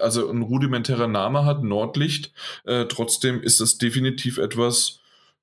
also 0.00 0.30
ein 0.30 0.42
rudimentärer 0.42 1.08
Name 1.08 1.44
hat, 1.44 1.62
Nordlicht, 1.62 2.32
äh, 2.64 2.86
trotzdem 2.86 3.42
ist 3.42 3.60
es 3.60 3.76
definitiv 3.76 4.38
etwas, 4.38 5.00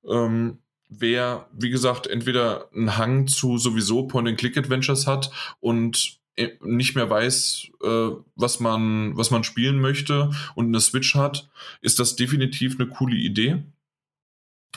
ähm, 0.08 0.58
wer, 0.88 1.46
wie 1.52 1.70
gesagt, 1.70 2.06
entweder 2.06 2.70
einen 2.74 2.96
Hang 2.96 3.26
zu 3.26 3.58
sowieso 3.58 4.06
Point-and-Click-Adventures 4.06 5.06
hat 5.06 5.30
und 5.60 6.18
äh, 6.36 6.48
nicht 6.62 6.94
mehr 6.94 7.10
weiß, 7.10 7.68
äh, 7.82 8.08
was, 8.36 8.58
man, 8.58 9.14
was 9.18 9.30
man 9.30 9.44
spielen 9.44 9.80
möchte 9.80 10.30
und 10.54 10.66
eine 10.66 10.80
Switch 10.80 11.14
hat, 11.14 11.50
ist 11.82 11.98
das 11.98 12.16
definitiv 12.16 12.80
eine 12.80 12.88
coole 12.88 13.16
Idee. 13.16 13.64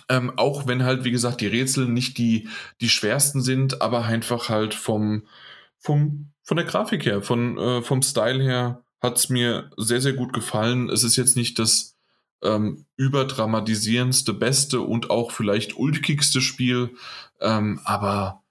Ähm, 0.09 0.33
auch 0.37 0.67
wenn 0.67 0.83
halt, 0.83 1.03
wie 1.03 1.11
gesagt, 1.11 1.41
die 1.41 1.47
Rätsel 1.47 1.87
nicht 1.87 2.17
die, 2.17 2.49
die 2.81 2.89
schwersten 2.89 3.41
sind, 3.41 3.81
aber 3.81 4.05
einfach 4.05 4.49
halt 4.49 4.73
vom, 4.73 5.27
vom, 5.77 6.31
von 6.43 6.57
der 6.57 6.65
Grafik 6.65 7.05
her, 7.05 7.21
von, 7.21 7.57
äh, 7.57 7.81
vom 7.81 8.01
Style 8.01 8.43
her 8.43 8.83
hat 9.01 9.17
es 9.17 9.29
mir 9.29 9.71
sehr, 9.77 10.01
sehr 10.01 10.13
gut 10.13 10.33
gefallen. 10.33 10.89
Es 10.89 11.03
ist 11.03 11.15
jetzt 11.15 11.35
nicht 11.35 11.59
das 11.59 11.97
ähm, 12.43 12.85
überdramatisierendste, 12.97 14.33
beste 14.33 14.81
und 14.81 15.09
auch 15.09 15.31
vielleicht 15.31 15.77
ulkigste 15.77 16.41
Spiel, 16.41 16.95
ähm, 17.39 17.79
aber 17.83 18.43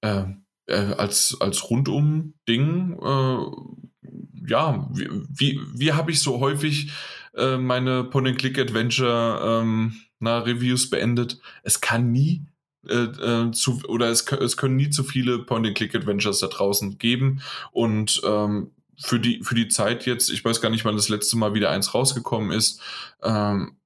äh, 0.00 0.24
äh, 0.66 0.94
als, 0.94 1.36
als 1.40 1.70
Rundum-Ding, 1.70 2.98
äh, 3.02 4.48
ja, 4.48 4.88
wie, 4.92 5.08
wie, 5.28 5.60
wie 5.74 5.92
habe 5.92 6.10
ich 6.10 6.20
so 6.20 6.40
häufig 6.40 6.92
äh, 7.34 7.56
meine 7.56 8.04
Point-and-Click-Adventure 8.04 9.62
ähm, 9.62 9.94
na, 10.20 10.38
Reviews 10.38 10.90
beendet. 10.90 11.40
Es 11.62 11.80
kann 11.80 12.12
nie 12.12 12.46
äh, 12.86 13.04
äh, 13.04 13.50
zu, 13.52 13.82
oder 13.88 14.08
es, 14.08 14.22
es 14.32 14.56
können 14.56 14.76
nie 14.76 14.90
zu 14.90 15.04
viele 15.04 15.38
Point-and-Click-Adventures 15.40 16.40
da 16.40 16.46
draußen 16.46 16.98
geben. 16.98 17.42
Und 17.72 18.20
ähm, 18.24 18.72
für, 18.98 19.20
die, 19.20 19.42
für 19.42 19.54
die 19.54 19.68
Zeit 19.68 20.06
jetzt, 20.06 20.30
ich 20.30 20.44
weiß 20.44 20.60
gar 20.60 20.70
nicht, 20.70 20.84
wann 20.84 20.96
das 20.96 21.08
letzte 21.08 21.36
Mal 21.36 21.54
wieder 21.54 21.70
eins 21.70 21.94
rausgekommen 21.94 22.52
ist, 22.52 22.80
ähm, 23.22 23.76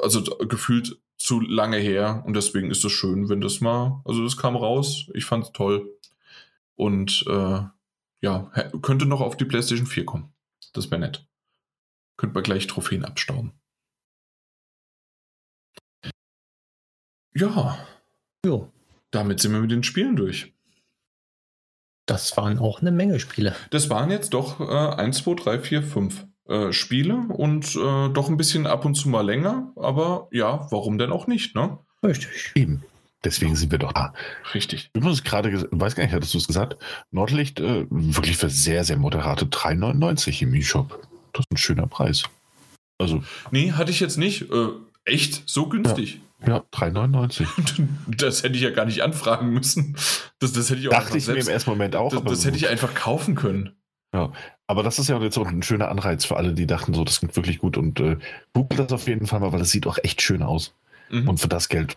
also 0.00 0.22
gefühlt 0.46 0.98
zu 1.16 1.40
lange 1.40 1.78
her. 1.78 2.22
Und 2.26 2.34
deswegen 2.34 2.70
ist 2.70 2.84
es 2.84 2.92
schön, 2.92 3.28
wenn 3.28 3.40
das 3.40 3.60
mal, 3.60 4.02
also 4.04 4.22
das 4.22 4.36
kam 4.36 4.56
raus. 4.56 5.10
Ich 5.14 5.24
fand 5.24 5.44
es 5.44 5.52
toll. 5.52 5.88
Und 6.74 7.24
äh, 7.28 7.62
ja, 8.20 8.50
könnte 8.82 9.06
noch 9.06 9.20
auf 9.20 9.36
die 9.36 9.44
PlayStation 9.44 9.86
4 9.86 10.04
kommen. 10.04 10.32
Das 10.72 10.90
wäre 10.90 11.00
nett. 11.00 11.26
Könnte 12.16 12.34
man 12.34 12.44
gleich 12.44 12.66
Trophäen 12.66 13.04
abstauben. 13.04 13.52
Ja. 17.34 17.78
Jo. 18.44 18.70
Damit 19.10 19.40
sind 19.40 19.52
wir 19.52 19.60
mit 19.60 19.70
den 19.70 19.82
Spielen 19.82 20.16
durch. 20.16 20.52
Das 22.06 22.36
waren 22.36 22.58
auch 22.58 22.80
eine 22.80 22.90
Menge 22.90 23.20
Spiele. 23.20 23.54
Das 23.70 23.88
waren 23.88 24.10
jetzt 24.10 24.34
doch 24.34 24.60
äh, 24.60 25.00
1, 25.00 25.18
2, 25.18 25.34
3, 25.34 25.58
4, 25.60 25.82
5 25.82 26.26
äh, 26.48 26.72
Spiele 26.72 27.16
und 27.16 27.76
äh, 27.76 28.08
doch 28.08 28.28
ein 28.28 28.36
bisschen 28.36 28.66
ab 28.66 28.84
und 28.84 28.94
zu 28.94 29.08
mal 29.08 29.24
länger, 29.24 29.72
aber 29.76 30.28
ja, 30.32 30.66
warum 30.70 30.98
denn 30.98 31.12
auch 31.12 31.26
nicht, 31.26 31.54
ne? 31.54 31.78
Richtig. 32.04 32.52
Eben. 32.56 32.82
deswegen 33.24 33.54
sind 33.54 33.70
wir 33.70 33.78
doch 33.78 33.92
da. 33.92 34.12
Richtig. 34.52 34.90
Übrigens 34.92 35.22
gerade, 35.22 35.68
weiß 35.70 35.94
gar 35.94 36.02
nicht, 36.02 36.12
hattest 36.12 36.34
du 36.34 36.38
es 36.38 36.48
gesagt? 36.48 36.76
Nordlicht 37.12 37.60
äh, 37.60 37.86
wirklich 37.88 38.36
für 38.36 38.50
sehr, 38.50 38.82
sehr 38.82 38.96
moderate 38.96 39.46
3,99 39.46 40.42
im 40.42 40.54
E-Shop. 40.54 41.06
Das 41.32 41.44
ist 41.44 41.52
ein 41.52 41.56
schöner 41.56 41.86
Preis. 41.86 42.24
Also. 42.98 43.22
Nee, 43.52 43.72
hatte 43.72 43.92
ich 43.92 44.00
jetzt 44.00 44.18
nicht. 44.18 44.50
Äh, 44.50 44.68
echt? 45.04 45.44
So 45.46 45.68
günstig? 45.68 46.14
Ja, 46.14 46.20
3,99. 46.46 47.46
Das 48.16 48.42
hätte 48.42 48.56
ich 48.56 48.62
ja 48.62 48.70
gar 48.70 48.84
nicht 48.84 49.02
anfragen 49.02 49.50
müssen. 49.50 49.96
Das, 50.38 50.52
das 50.52 50.70
hätte 50.70 50.80
ich 50.80 50.88
auch 50.88 50.92
Dachte 50.92 51.18
ich 51.18 51.24
selbst, 51.24 51.46
mir 51.46 51.50
im 51.50 51.54
ersten 51.54 51.70
Moment 51.70 51.96
auch. 51.96 52.10
Das, 52.10 52.22
das 52.24 52.44
hätte 52.44 52.56
ich 52.56 52.68
einfach 52.68 52.94
kaufen 52.94 53.34
können. 53.34 53.76
Ja, 54.14 54.32
aber 54.66 54.82
das 54.82 54.98
ist 54.98 55.08
ja 55.08 55.18
jetzt 55.20 55.38
auch 55.38 55.48
ein 55.48 55.62
schöner 55.62 55.88
Anreiz 55.88 56.24
für 56.24 56.36
alle, 56.36 56.52
die 56.52 56.66
dachten, 56.66 56.92
so, 56.92 57.04
das 57.04 57.18
klingt 57.20 57.34
wirklich 57.34 57.58
gut 57.58 57.76
und 57.78 57.98
äh, 58.00 58.18
googelt 58.52 58.78
das 58.80 58.92
auf 58.92 59.06
jeden 59.08 59.26
Fall 59.26 59.40
mal, 59.40 59.52
weil 59.52 59.58
das 59.58 59.70
sieht 59.70 59.86
auch 59.86 59.98
echt 60.02 60.20
schön 60.20 60.42
aus. 60.42 60.74
Mhm. 61.12 61.28
Und 61.28 61.38
für 61.38 61.48
das 61.48 61.68
Geld 61.68 61.94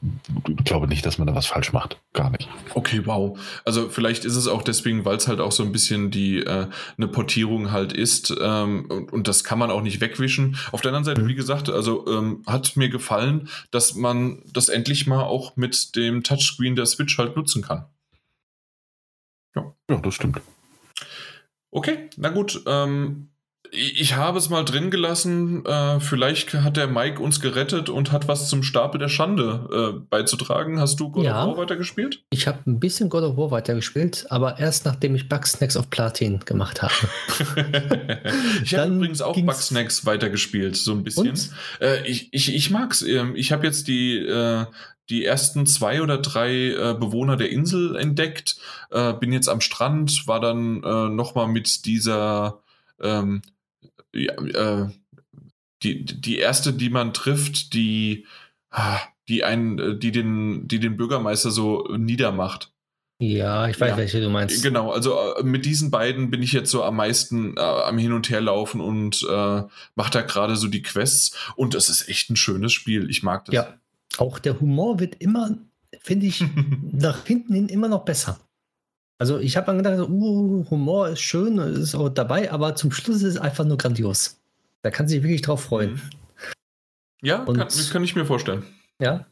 ich 0.48 0.66
glaube 0.66 0.88
nicht, 0.88 1.06
dass 1.06 1.18
man 1.18 1.26
da 1.26 1.34
was 1.34 1.46
falsch 1.46 1.72
macht. 1.72 2.02
Gar 2.12 2.32
nicht. 2.32 2.50
Okay, 2.74 3.02
wow. 3.06 3.40
Also 3.64 3.90
vielleicht 3.90 4.26
ist 4.26 4.36
es 4.36 4.48
auch 4.48 4.62
deswegen, 4.62 5.06
weil 5.06 5.16
es 5.16 5.28
halt 5.30 5.40
auch 5.40 5.54
so 5.54 5.64
ein 5.64 5.72
bisschen 5.72 6.12
die 6.12 6.40
äh, 6.40 6.68
eine 6.98 7.08
Portierung 7.08 7.72
halt 7.72 7.94
ist 7.94 8.36
ähm, 8.42 8.86
und, 8.90 9.14
und, 9.14 9.28
das 9.30 9.46
kann 9.46 9.58
man 9.58 9.72
auch 9.72 9.82
nicht 9.82 10.02
wegwischen. 10.02 10.58
Auf 10.74 10.82
der 10.82 10.90
anderen 10.90 11.06
Seite, 11.06 11.22
mhm. 11.22 11.30
wie 11.30 11.36
gesagt, 11.36 11.70
also 11.70 12.06
ähm, 12.08 12.44
hat 12.46 12.76
mir 12.76 12.90
gefallen, 12.90 13.48
dass 13.72 13.96
man 13.96 14.44
das 14.52 14.68
endlich 14.68 15.08
mal 15.08 15.24
auch 15.24 15.56
mit 15.56 15.96
dem 15.96 16.22
Touchscreen 16.22 16.76
der 16.76 16.86
Switch 16.86 17.18
halt 17.18 17.38
nutzen 17.38 17.62
kann. 17.62 17.86
Ja, 19.56 19.74
ja 19.90 19.98
das 19.98 20.14
stimmt. 20.14 20.42
Okay, 21.72 22.10
na 22.18 22.30
gut. 22.30 22.62
Ähm, 22.68 23.30
ich 23.76 24.16
habe 24.16 24.38
es 24.38 24.50
mal 24.50 24.64
drin 24.64 24.90
gelassen. 24.90 25.66
Äh, 25.66 26.00
vielleicht 26.00 26.54
hat 26.54 26.78
der 26.78 26.88
Mike 26.88 27.22
uns 27.22 27.40
gerettet 27.40 27.90
und 27.90 28.12
hat 28.12 28.28
was 28.28 28.50
zum 28.50 28.64
Stapel 28.64 29.00
der 29.00 29.10
Schande 29.10 29.96
äh, 29.96 30.00
beizutragen. 30.10 30.80
Hast 30.80 31.00
du 31.00 31.10
God 31.10 31.26
ja, 31.26 31.44
of 31.44 31.58
War 31.58 31.64
weitergespielt? 31.64 32.24
Ich 32.30 32.48
habe 32.48 32.60
ein 32.66 32.80
bisschen 32.80 33.10
God 33.10 33.24
of 33.24 33.38
War 33.38 33.52
weitergespielt, 33.52 34.26
aber 34.30 34.60
erst 34.60 34.86
nachdem 34.86 35.16
ich 35.16 35.30
Bugsnacks 35.30 35.78
auf 35.78 35.90
Platin 35.90 36.40
gemacht 36.40 36.82
habe. 36.82 36.94
ich 38.64 38.76
habe 38.76 38.94
übrigens 38.94 39.22
auch 39.22 39.36
Bugsnacks 39.36 40.06
weitergespielt, 40.06 40.76
so 40.76 40.94
ein 40.94 41.04
bisschen. 41.04 41.38
Äh, 41.82 42.08
ich, 42.08 42.30
ich, 42.34 42.54
ich 42.54 42.70
mag's. 42.72 43.02
Ähm, 43.02 43.36
ich 43.36 43.52
habe 43.52 43.66
jetzt 43.66 43.88
die, 43.88 44.18
äh, 44.18 44.66
die 45.10 45.26
ersten 45.26 45.66
zwei 45.66 46.02
oder 46.02 46.18
drei 46.18 46.72
äh, 46.72 46.96
Bewohner 46.98 47.36
der 47.38 47.50
Insel 47.50 47.96
entdeckt, 47.96 48.58
äh, 48.92 49.14
bin 49.14 49.34
jetzt 49.34 49.50
am 49.50 49.62
Strand, 49.62 50.28
war 50.28 50.40
dann 50.40 50.84
äh, 50.84 51.10
nochmal 51.10 51.48
mit 51.48 51.86
dieser 51.86 52.62
ähm, 53.02 53.42
ja, 54.16 54.34
äh, 54.34 54.90
die, 55.84 56.06
die 56.06 56.38
erste, 56.38 56.74
die 56.74 56.90
man 56.90 57.14
trifft, 57.14 57.74
die, 57.74 58.26
ah, 58.72 59.00
die 59.28 59.44
einen, 59.44 60.00
die 60.00 60.12
den, 60.12 60.68
die 60.68 60.80
den 60.80 60.98
Bürgermeister 60.98 61.52
so 61.52 61.88
niedermacht. 61.98 62.72
Ja, 63.18 63.70
ich 63.70 63.80
weiß, 63.80 63.92
ja. 63.92 63.98
welche 63.98 64.20
du 64.20 64.30
meinst. 64.30 64.62
Genau, 64.62 64.92
also 64.92 65.18
äh, 65.38 65.44
mit 65.44 65.66
diesen 65.66 65.90
beiden 65.90 66.32
bin 66.32 66.44
ich 66.44 66.52
jetzt 66.52 66.70
so 66.70 66.84
am 66.84 66.98
meisten 66.98 67.56
äh, 67.56 67.62
am 67.62 67.98
Hin 67.98 68.12
und 68.12 68.30
Her 68.30 68.42
laufen 68.42 68.82
und 68.82 69.26
äh, 69.30 69.64
mache 69.96 70.12
da 70.12 70.22
gerade 70.22 70.58
so 70.58 70.68
die 70.68 70.82
Quests. 70.82 71.32
Und 71.56 71.76
das 71.76 71.88
ist 71.88 72.10
echt 72.10 72.30
ein 72.30 72.36
schönes 72.36 72.74
Spiel. 72.74 73.10
Ich 73.10 73.24
mag 73.24 73.46
das. 73.46 73.56
Ja, 73.56 73.74
auch 74.18 74.38
der 74.40 74.60
Humor 74.60 75.00
wird 75.00 75.16
immer, 75.16 75.58
finde 76.02 76.26
ich, 76.26 76.44
nach 76.92 77.26
hinten 77.26 77.54
hin 77.54 77.70
immer 77.70 77.88
noch 77.88 78.04
besser. 78.04 78.40
Also 79.18 79.40
ich 79.40 79.56
habe 79.56 79.68
dann 79.68 79.78
gedacht, 79.78 80.10
uh, 80.10 80.66
Humor 80.70 81.10
ist 81.10 81.22
schön, 81.22 81.58
ist 81.58 81.96
auch 81.96 82.10
dabei, 82.10 82.52
aber 82.52 82.76
zum 82.76 82.92
Schluss 82.92 83.18
ist 83.18 83.24
es 83.24 83.38
einfach 83.38 83.64
nur 83.64 83.78
grandios. 83.78 84.42
Da 84.82 84.92
kann 84.92 85.08
sich 85.08 85.24
wirklich 85.24 85.42
drauf 85.42 85.64
freuen. 85.64 85.94
Mhm. 85.94 86.02
Ja, 87.22 87.44
Und, 87.44 87.58
kann, 87.58 87.70
kann, 87.92 88.04
ich 88.04 88.16
mir 88.16 88.26
vorstellen. 88.26 88.66
Ja. 89.00 89.26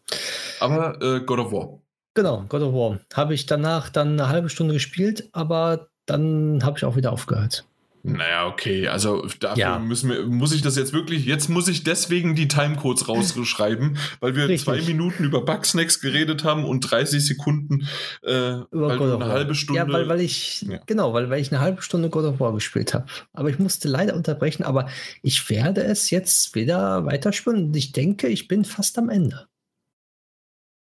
Aber 0.59 1.01
äh, 1.01 1.19
God 1.19 1.39
of 1.39 1.51
War. 1.51 1.79
Genau, 2.15 2.45
God 2.47 2.61
of 2.61 2.73
War. 2.73 2.99
Habe 3.13 3.33
ich 3.33 3.45
danach 3.45 3.89
dann 3.89 4.19
eine 4.19 4.29
halbe 4.29 4.49
Stunde 4.49 4.73
gespielt, 4.73 5.29
aber 5.31 5.89
dann 6.05 6.63
habe 6.63 6.77
ich 6.77 6.85
auch 6.85 6.95
wieder 6.95 7.11
aufgehört. 7.11 7.65
Naja, 8.05 8.47
okay, 8.47 8.89
also 8.89 9.25
dafür 9.39 9.61
ja. 9.61 9.79
müssen 9.79 10.09
wir, 10.09 10.25
muss 10.25 10.51
ich 10.51 10.61
das 10.61 10.75
jetzt 10.75 10.91
wirklich, 10.91 11.25
jetzt 11.25 11.49
muss 11.49 11.69
ich 11.69 11.85
deswegen 11.85 12.35
die 12.35 12.49
Timecodes 12.49 13.07
rausschreiben, 13.09 13.97
weil 14.19 14.35
wir 14.35 14.49
Richtig. 14.49 14.65
zwei 14.65 14.81
Minuten 14.81 15.23
über 15.23 15.45
Bugsnacks 15.45 16.01
geredet 16.01 16.43
haben 16.43 16.65
und 16.65 16.81
30 16.81 17.25
Sekunden 17.25 17.87
äh, 18.21 18.55
über 18.71 18.97
God 18.97 19.21
eine 19.21 19.31
halbe 19.31 19.55
Stunde. 19.55 19.79
Ja, 19.79 19.87
weil, 19.87 20.09
weil 20.09 20.19
ich, 20.19 20.63
ja. 20.63 20.79
genau, 20.85 21.13
weil, 21.13 21.29
weil 21.29 21.39
ich 21.39 21.53
eine 21.53 21.61
halbe 21.61 21.81
Stunde 21.81 22.09
God 22.09 22.25
of 22.25 22.41
War 22.41 22.53
gespielt 22.53 22.93
habe. 22.93 23.05
Aber 23.31 23.49
ich 23.49 23.57
musste 23.57 23.87
leider 23.87 24.15
unterbrechen, 24.15 24.63
aber 24.63 24.89
ich 25.21 25.49
werde 25.49 25.81
es 25.81 26.09
jetzt 26.09 26.55
wieder 26.55 27.05
weiterspielen 27.05 27.67
und 27.67 27.75
ich 27.77 27.93
denke, 27.93 28.27
ich 28.27 28.49
bin 28.49 28.65
fast 28.65 28.97
am 28.97 29.07
Ende. 29.07 29.47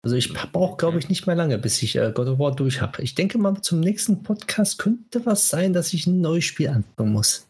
Also 0.06 0.17
ich 0.17 0.32
brauche, 0.34 0.77
glaube 0.77 1.00
ich, 1.00 1.09
nicht 1.09 1.25
mehr 1.25 1.35
lange, 1.35 1.58
bis 1.58 1.82
ich 1.82 1.95
äh, 1.95 2.11
God 2.14 2.27
of 2.27 2.38
War 2.38 2.56
durch 2.56 2.80
habe. 2.80 3.01
Ich 3.01 3.16
denke 3.16 3.40
mal, 3.40 3.59
zum 3.64 3.80
nächsten 3.80 4.22
Podcast 4.22 4.77
könnte 4.77 5.25
was 5.25 5.50
sein, 5.50 5.74
dass 5.74 5.93
ich 5.93 6.06
ein 6.06 6.22
neues 6.22 6.43
Spiel 6.43 6.67
anfangen 6.67 7.11
muss. 7.11 7.50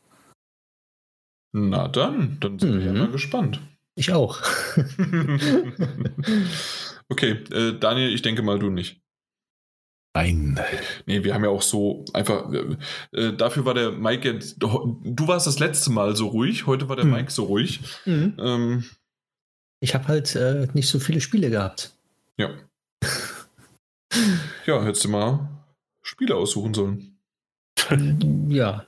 Na 1.52 1.90
dann, 1.90 2.38
dann 2.40 2.58
sind 2.58 2.76
mhm. 2.76 2.80
wir 2.80 2.86
ja 2.86 2.94
mal 2.94 3.12
gespannt. 3.12 3.60
Ich 3.96 4.14
auch. 4.14 4.42
okay, 7.10 7.32
äh, 7.52 7.78
Daniel, 7.78 8.14
ich 8.14 8.22
denke 8.22 8.42
mal, 8.42 8.58
du 8.58 8.70
nicht. 8.70 9.02
Nein. 10.16 10.58
Nee, 11.08 11.26
wir 11.26 11.34
haben 11.34 11.44
ja 11.44 11.50
auch 11.50 11.62
so 11.62 12.06
einfach. 12.14 12.50
Äh, 13.12 13.34
dafür 13.34 13.66
war 13.66 13.74
der 13.74 13.92
Mike 13.92 14.32
jetzt. 14.32 14.60
Du 14.60 15.28
warst 15.28 15.46
das 15.46 15.60
letzte 15.60 15.92
Mal 15.92 16.16
so 16.16 16.28
ruhig, 16.28 16.68
heute 16.68 16.88
war 16.88 16.96
der 16.96 17.04
mhm. 17.04 17.12
Mike 17.12 17.32
so 17.32 17.44
ruhig. 17.44 17.82
Mhm. 18.06 18.38
Ähm, 18.40 18.86
ich 19.82 19.94
habe 19.94 20.08
halt 20.08 20.38
äh, 20.38 20.70
nicht 20.74 20.88
so 20.88 21.00
viele 21.00 21.20
Spiele 21.20 21.50
gehabt. 21.50 21.95
Ja. 22.38 22.50
ja, 24.66 24.84
hättest 24.84 25.06
du 25.06 25.10
mal 25.10 25.50
Spiele 26.04 26.36
aussuchen 26.36 26.74
sollen. 26.74 27.18
Ja. 28.50 28.86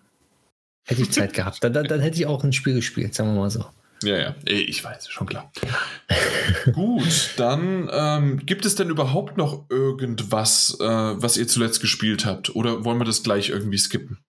Hätte 0.86 1.02
ich 1.02 1.12
Zeit 1.12 1.34
gehabt. 1.34 1.64
Dann, 1.64 1.74
dann, 1.74 1.86
dann, 1.86 2.00
hätte 2.00 2.18
ich 2.18 2.26
auch 2.26 2.44
ein 2.44 2.54
Spiel 2.54 2.74
gespielt, 2.76 3.14
sagen 3.14 3.34
wir 3.34 3.42
mal 3.42 3.50
so. 3.50 3.66
Ja, 4.04 4.18
ja, 4.18 4.36
ich 4.46 4.84
weiß, 4.84 5.10
schon 5.10 5.28
klar. 5.28 5.52
Gut, 6.72 7.32
dann 7.38 7.90
ähm, 7.92 8.46
gibt 8.46 8.66
es 8.66 8.76
denn 8.76 8.90
überhaupt 8.90 9.38
noch 9.38 9.66
irgendwas, 9.70 10.78
äh, 10.80 10.86
was 10.86 11.36
ihr 11.36 11.48
zuletzt 11.48 11.82
gespielt 11.82 12.26
habt? 12.26 12.56
Oder 12.56 12.86
wollen 12.86 13.00
wir 13.00 13.06
das 13.06 13.24
gleich 13.24 13.50
irgendwie 13.50 13.78
skippen? 13.78 14.20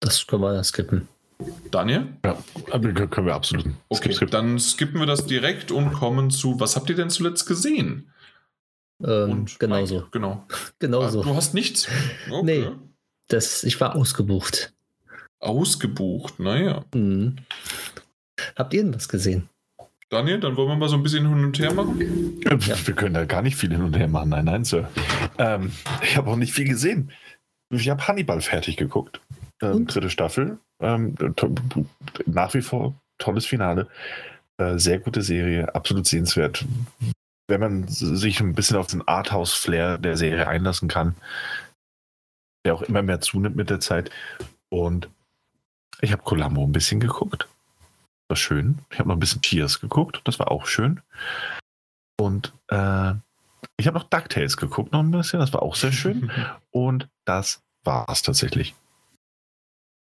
Das 0.00 0.26
können 0.26 0.42
wir 0.42 0.62
skippen. 0.62 1.08
Daniel? 1.70 2.08
Ja, 2.24 2.36
können 3.06 3.26
wir 3.26 3.34
absolut. 3.34 3.66
Okay, 3.88 4.12
skip, 4.12 4.30
dann 4.30 4.58
skippen 4.58 5.00
wir 5.00 5.06
das 5.06 5.26
direkt 5.26 5.72
und 5.72 5.92
kommen 5.92 6.30
zu, 6.30 6.60
was 6.60 6.76
habt 6.76 6.90
ihr 6.90 6.96
denn 6.96 7.10
zuletzt 7.10 7.46
gesehen? 7.46 8.11
Ähm, 9.04 9.30
und 9.30 9.58
genauso. 9.58 9.96
Mike, 9.96 10.08
genau. 10.12 10.46
genauso. 10.78 11.20
Ah, 11.20 11.24
du 11.24 11.34
hast 11.34 11.54
nichts? 11.54 11.88
Okay. 12.30 12.42
Nee. 12.44 12.68
Das, 13.28 13.64
ich 13.64 13.80
war 13.80 13.96
ausgebucht. 13.96 14.74
Ausgebucht, 15.40 16.38
naja. 16.38 16.84
Mhm. 16.94 17.36
Habt 18.56 18.74
ihr 18.74 18.82
denn 18.82 18.94
was 18.94 19.08
gesehen? 19.08 19.48
Daniel, 20.10 20.40
dann 20.40 20.56
wollen 20.56 20.68
wir 20.68 20.76
mal 20.76 20.88
so 20.88 20.96
ein 20.96 21.02
bisschen 21.02 21.26
hin 21.26 21.44
und 21.44 21.58
her 21.58 21.72
machen. 21.72 22.40
Ja. 22.44 22.86
Wir 22.86 22.94
können 22.94 23.14
da 23.14 23.24
gar 23.24 23.40
nicht 23.40 23.56
viel 23.56 23.70
hin 23.70 23.82
und 23.82 23.96
her 23.96 24.08
machen. 24.08 24.28
Nein, 24.28 24.44
nein, 24.44 24.64
Sir. 24.64 24.90
Ähm, 25.38 25.72
ich 26.02 26.16
habe 26.16 26.30
auch 26.30 26.36
nicht 26.36 26.52
viel 26.52 26.68
gesehen. 26.68 27.10
Ich 27.70 27.88
habe 27.88 28.06
Hannibal 28.06 28.42
fertig 28.42 28.76
geguckt. 28.76 29.20
Ähm, 29.62 29.86
dritte 29.86 30.10
Staffel. 30.10 30.58
Ähm, 30.80 31.14
nach 32.26 32.52
wie 32.52 32.60
vor 32.60 32.94
tolles 33.16 33.46
Finale. 33.46 33.88
Äh, 34.58 34.78
sehr 34.78 34.98
gute 34.98 35.22
Serie, 35.22 35.74
absolut 35.74 36.06
sehenswert 36.06 36.64
wenn 37.52 37.60
man 37.60 37.86
sich 37.86 38.40
ein 38.40 38.54
bisschen 38.54 38.78
auf 38.78 38.86
den 38.86 39.06
Arthouse-Flair 39.06 39.98
der 39.98 40.16
Serie 40.16 40.48
einlassen 40.48 40.88
kann, 40.88 41.14
der 42.64 42.74
auch 42.74 42.80
immer 42.80 43.02
mehr 43.02 43.20
zunimmt 43.20 43.56
mit 43.56 43.68
der 43.68 43.78
Zeit. 43.78 44.10
Und 44.70 45.10
ich 46.00 46.12
habe 46.12 46.22
Columbo 46.22 46.64
ein 46.64 46.72
bisschen 46.72 46.98
geguckt. 46.98 47.42
Das 47.42 48.30
war 48.30 48.36
schön. 48.36 48.78
Ich 48.90 48.98
habe 48.98 49.10
noch 49.10 49.16
ein 49.16 49.20
bisschen 49.20 49.42
Cheers 49.42 49.80
geguckt. 49.80 50.22
Das 50.24 50.38
war 50.38 50.50
auch 50.50 50.64
schön. 50.64 51.02
Und 52.18 52.54
äh, 52.68 53.12
ich 53.76 53.86
habe 53.86 53.98
noch 53.98 54.08
DuckTales 54.08 54.56
geguckt, 54.56 54.92
noch 54.92 55.00
ein 55.00 55.10
bisschen. 55.10 55.40
Das 55.40 55.52
war 55.52 55.60
auch 55.60 55.74
sehr 55.74 55.92
schön. 55.92 56.30
Und 56.70 57.06
das 57.26 57.60
war 57.84 58.08
es 58.08 58.22
tatsächlich. 58.22 58.74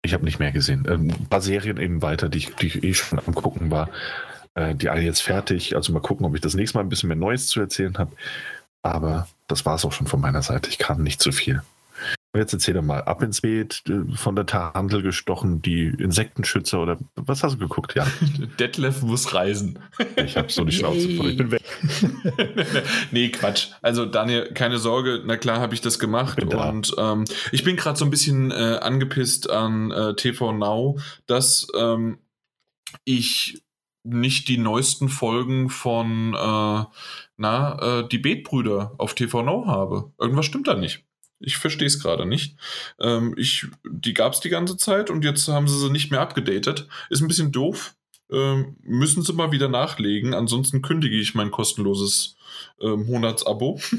Ich 0.04 0.14
habe 0.14 0.24
nicht 0.24 0.38
mehr 0.38 0.52
gesehen. 0.52 0.86
Ein 0.88 1.26
paar 1.28 1.40
Serien 1.40 1.78
eben 1.78 2.02
weiter, 2.02 2.28
die 2.28 2.38
ich, 2.38 2.54
die 2.54 2.68
ich 2.68 2.84
eh 2.84 2.94
schon 2.94 3.18
am 3.18 3.34
Gucken 3.34 3.72
war. 3.72 3.88
Äh, 4.54 4.74
die 4.74 4.90
alle 4.90 5.02
jetzt 5.02 5.22
fertig. 5.22 5.76
Also 5.76 5.92
mal 5.92 6.00
gucken, 6.00 6.26
ob 6.26 6.34
ich 6.34 6.40
das 6.40 6.54
nächste 6.54 6.78
Mal 6.78 6.84
ein 6.84 6.88
bisschen 6.88 7.08
mehr 7.08 7.16
Neues 7.16 7.46
zu 7.46 7.60
erzählen 7.60 7.96
habe. 7.98 8.12
Aber 8.82 9.28
das 9.48 9.64
war 9.64 9.76
es 9.76 9.84
auch 9.84 9.92
schon 9.92 10.06
von 10.06 10.20
meiner 10.20 10.42
Seite. 10.42 10.68
Ich 10.68 10.78
kann 10.78 11.02
nicht 11.02 11.22
zu 11.22 11.32
viel. 11.32 11.62
Und 12.34 12.40
jetzt 12.40 12.54
erzähl 12.54 12.72
doch 12.72 12.82
mal, 12.82 13.02
ab 13.02 13.22
ins 13.22 13.42
Beet, 13.42 13.82
äh, 13.88 14.16
von 14.16 14.34
der 14.34 14.46
Tarntel 14.46 15.02
gestochen, 15.02 15.60
die 15.60 15.88
Insektenschützer 15.88 16.80
oder 16.80 16.98
was 17.14 17.42
hast 17.42 17.54
du 17.54 17.58
geguckt? 17.58 17.94
Ja. 17.94 18.06
Detlef 18.58 19.02
muss 19.02 19.34
reisen. 19.34 19.78
Ich 20.16 20.38
habe 20.38 20.50
so 20.50 20.64
die 20.64 20.72
Schnauze 20.72 21.10
voll, 21.10 21.30
ich 21.30 21.36
bin 21.36 21.50
weg. 21.50 21.62
nee, 23.10 23.28
Quatsch. 23.28 23.68
Also 23.82 24.06
Daniel, 24.06 24.50
keine 24.54 24.78
Sorge, 24.78 25.22
na 25.26 25.36
klar 25.36 25.60
habe 25.60 25.74
ich 25.74 25.82
das 25.82 25.98
gemacht 25.98 26.36
bin 26.36 26.48
und 26.48 26.94
ähm, 26.96 27.26
ich 27.52 27.64
bin 27.64 27.76
gerade 27.76 27.98
so 27.98 28.06
ein 28.06 28.10
bisschen 28.10 28.50
äh, 28.50 28.78
angepisst 28.80 29.50
an 29.50 29.90
äh, 29.90 30.14
TV 30.14 30.52
Now, 30.52 30.98
dass 31.26 31.66
ähm, 31.76 32.18
ich 33.04 33.61
nicht 34.04 34.48
die 34.48 34.58
neuesten 34.58 35.08
Folgen 35.08 35.68
von, 35.68 36.34
äh, 36.34 36.84
na, 37.36 38.00
äh, 38.00 38.08
die 38.08 38.18
Betbrüder 38.18 38.94
auf 38.98 39.14
TV 39.14 39.42
Now 39.42 39.66
habe. 39.66 40.12
Irgendwas 40.18 40.46
stimmt 40.46 40.68
da 40.68 40.74
nicht. 40.74 41.04
Ich 41.38 41.56
verstehe 41.56 41.86
es 41.86 42.00
gerade 42.00 42.26
nicht. 42.26 42.56
Ähm, 43.00 43.34
ich, 43.36 43.66
die 43.84 44.14
gab 44.14 44.32
es 44.32 44.40
die 44.40 44.48
ganze 44.48 44.76
Zeit 44.76 45.10
und 45.10 45.24
jetzt 45.24 45.48
haben 45.48 45.68
sie 45.68 45.78
sie 45.78 45.90
nicht 45.90 46.10
mehr 46.10 46.20
abgedatet. 46.20 46.88
Ist 47.10 47.20
ein 47.20 47.28
bisschen 47.28 47.52
doof. 47.52 47.94
Ähm, 48.30 48.76
müssen 48.82 49.22
sie 49.22 49.32
mal 49.32 49.52
wieder 49.52 49.68
nachlegen. 49.68 50.34
Ansonsten 50.34 50.82
kündige 50.82 51.18
ich 51.18 51.34
mein 51.34 51.50
kostenloses 51.50 52.36
ähm, 52.80 53.06
Monatsabo. 53.06 53.80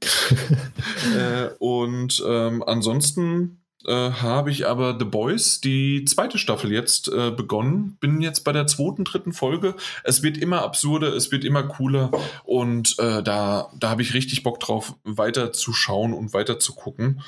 äh, 1.16 1.50
und 1.58 2.22
ähm, 2.26 2.62
ansonsten 2.66 3.62
äh, 3.86 4.10
habe 4.10 4.50
ich 4.50 4.66
aber 4.66 4.96
The 4.98 5.04
Boys, 5.04 5.60
die 5.60 6.04
zweite 6.04 6.38
Staffel 6.38 6.72
jetzt 6.72 7.08
äh, 7.08 7.30
begonnen. 7.30 7.96
Bin 8.00 8.20
jetzt 8.20 8.44
bei 8.44 8.52
der 8.52 8.66
zweiten, 8.66 9.04
dritten 9.04 9.32
Folge. 9.32 9.74
Es 10.04 10.22
wird 10.22 10.36
immer 10.38 10.62
absurder, 10.62 11.14
es 11.14 11.32
wird 11.32 11.44
immer 11.44 11.62
cooler 11.62 12.10
und 12.44 12.98
äh, 12.98 13.22
da, 13.22 13.70
da 13.78 13.90
habe 13.90 14.02
ich 14.02 14.14
richtig 14.14 14.42
Bock 14.42 14.60
drauf, 14.60 14.94
weiter 15.04 15.52
zu 15.52 15.72
schauen 15.72 16.12
und 16.12 16.32
weiter 16.34 16.58
zu 16.58 16.74
gucken. 16.74 17.22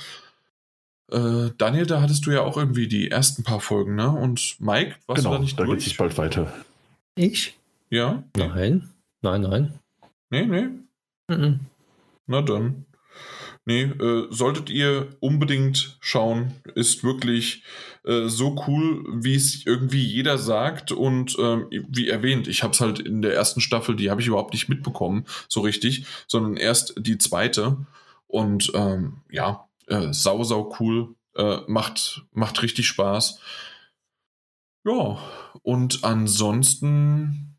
Äh, 1.10 1.50
Daniel, 1.58 1.86
da 1.86 2.00
hattest 2.00 2.26
du 2.26 2.30
ja 2.30 2.40
auch 2.40 2.56
irgendwie 2.56 2.88
die 2.88 3.10
ersten 3.10 3.42
paar 3.42 3.60
Folgen, 3.60 3.94
ne? 3.94 4.10
Und 4.10 4.56
Mike, 4.60 4.96
warst 5.06 5.22
genau, 5.22 5.32
du 5.32 5.36
da 5.36 5.42
nicht 5.42 5.58
da 5.58 5.64
durch? 5.64 5.84
geht 5.84 5.92
es 5.92 5.96
bald 5.96 6.16
weiter. 6.16 6.52
Ich? 7.14 7.58
Ja? 7.90 8.22
Nein, 8.36 8.88
nein, 9.20 9.42
nein. 9.42 9.78
Nee, 10.30 10.46
nee. 10.46 10.68
Mhm. 11.28 11.60
Na 12.26 12.40
dann. 12.40 12.86
Nee, 13.64 13.82
äh, 13.82 14.26
solltet 14.30 14.70
ihr 14.70 15.16
unbedingt 15.20 15.96
schauen. 16.00 16.52
Ist 16.74 17.04
wirklich 17.04 17.62
äh, 18.04 18.28
so 18.28 18.56
cool, 18.66 19.04
wie 19.22 19.36
es 19.36 19.64
irgendwie 19.64 20.04
jeder 20.04 20.36
sagt. 20.36 20.90
Und 20.90 21.36
ähm, 21.38 21.68
wie 21.70 22.08
erwähnt, 22.08 22.48
ich 22.48 22.64
habe 22.64 22.72
es 22.72 22.80
halt 22.80 22.98
in 22.98 23.22
der 23.22 23.34
ersten 23.34 23.60
Staffel, 23.60 23.94
die 23.94 24.10
habe 24.10 24.20
ich 24.20 24.26
überhaupt 24.26 24.52
nicht 24.52 24.68
mitbekommen, 24.68 25.26
so 25.48 25.60
richtig, 25.60 26.06
sondern 26.26 26.56
erst 26.56 26.94
die 26.98 27.18
zweite. 27.18 27.86
Und 28.26 28.72
ähm, 28.74 29.18
ja, 29.30 29.68
äh, 29.86 30.12
sau, 30.12 30.42
sau 30.42 30.74
cool. 30.80 31.14
Äh, 31.34 31.58
macht, 31.66 32.24
macht 32.32 32.62
richtig 32.62 32.86
Spaß. 32.88 33.40
Ja, 34.84 35.18
und 35.62 36.04
ansonsten 36.04 37.56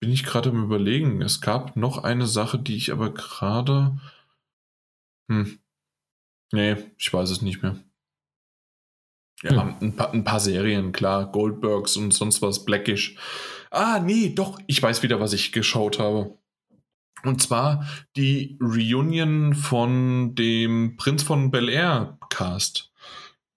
bin 0.00 0.10
ich 0.10 0.24
gerade 0.24 0.50
am 0.50 0.64
Überlegen. 0.64 1.22
Es 1.22 1.40
gab 1.40 1.76
noch 1.76 1.98
eine 2.02 2.26
Sache, 2.26 2.58
die 2.58 2.76
ich 2.76 2.90
aber 2.90 3.14
gerade 3.14 3.98
hm. 5.30 5.60
Nee, 6.52 6.76
ich 6.98 7.12
weiß 7.12 7.30
es 7.30 7.40
nicht 7.40 7.62
mehr. 7.62 7.76
Ja, 9.42 9.62
hm. 9.62 9.76
ein, 9.80 9.96
paar, 9.96 10.12
ein, 10.12 10.24
paar, 10.24 10.40
Serien, 10.40 10.92
klar. 10.92 11.30
Goldbergs 11.30 11.96
und 11.96 12.12
sonst 12.12 12.42
was, 12.42 12.64
Blackish. 12.64 13.16
Ah, 13.70 14.00
nee, 14.00 14.30
doch, 14.34 14.58
ich 14.66 14.82
weiß 14.82 15.02
wieder, 15.02 15.20
was 15.20 15.32
ich 15.32 15.52
geschaut 15.52 15.98
habe. 16.00 16.36
Und 17.22 17.40
zwar 17.40 17.86
die 18.16 18.58
Reunion 18.60 19.54
von 19.54 20.34
dem 20.34 20.96
Prinz 20.96 21.22
von 21.22 21.50
Bel 21.50 21.68
Air 21.68 22.18
Cast. 22.28 22.92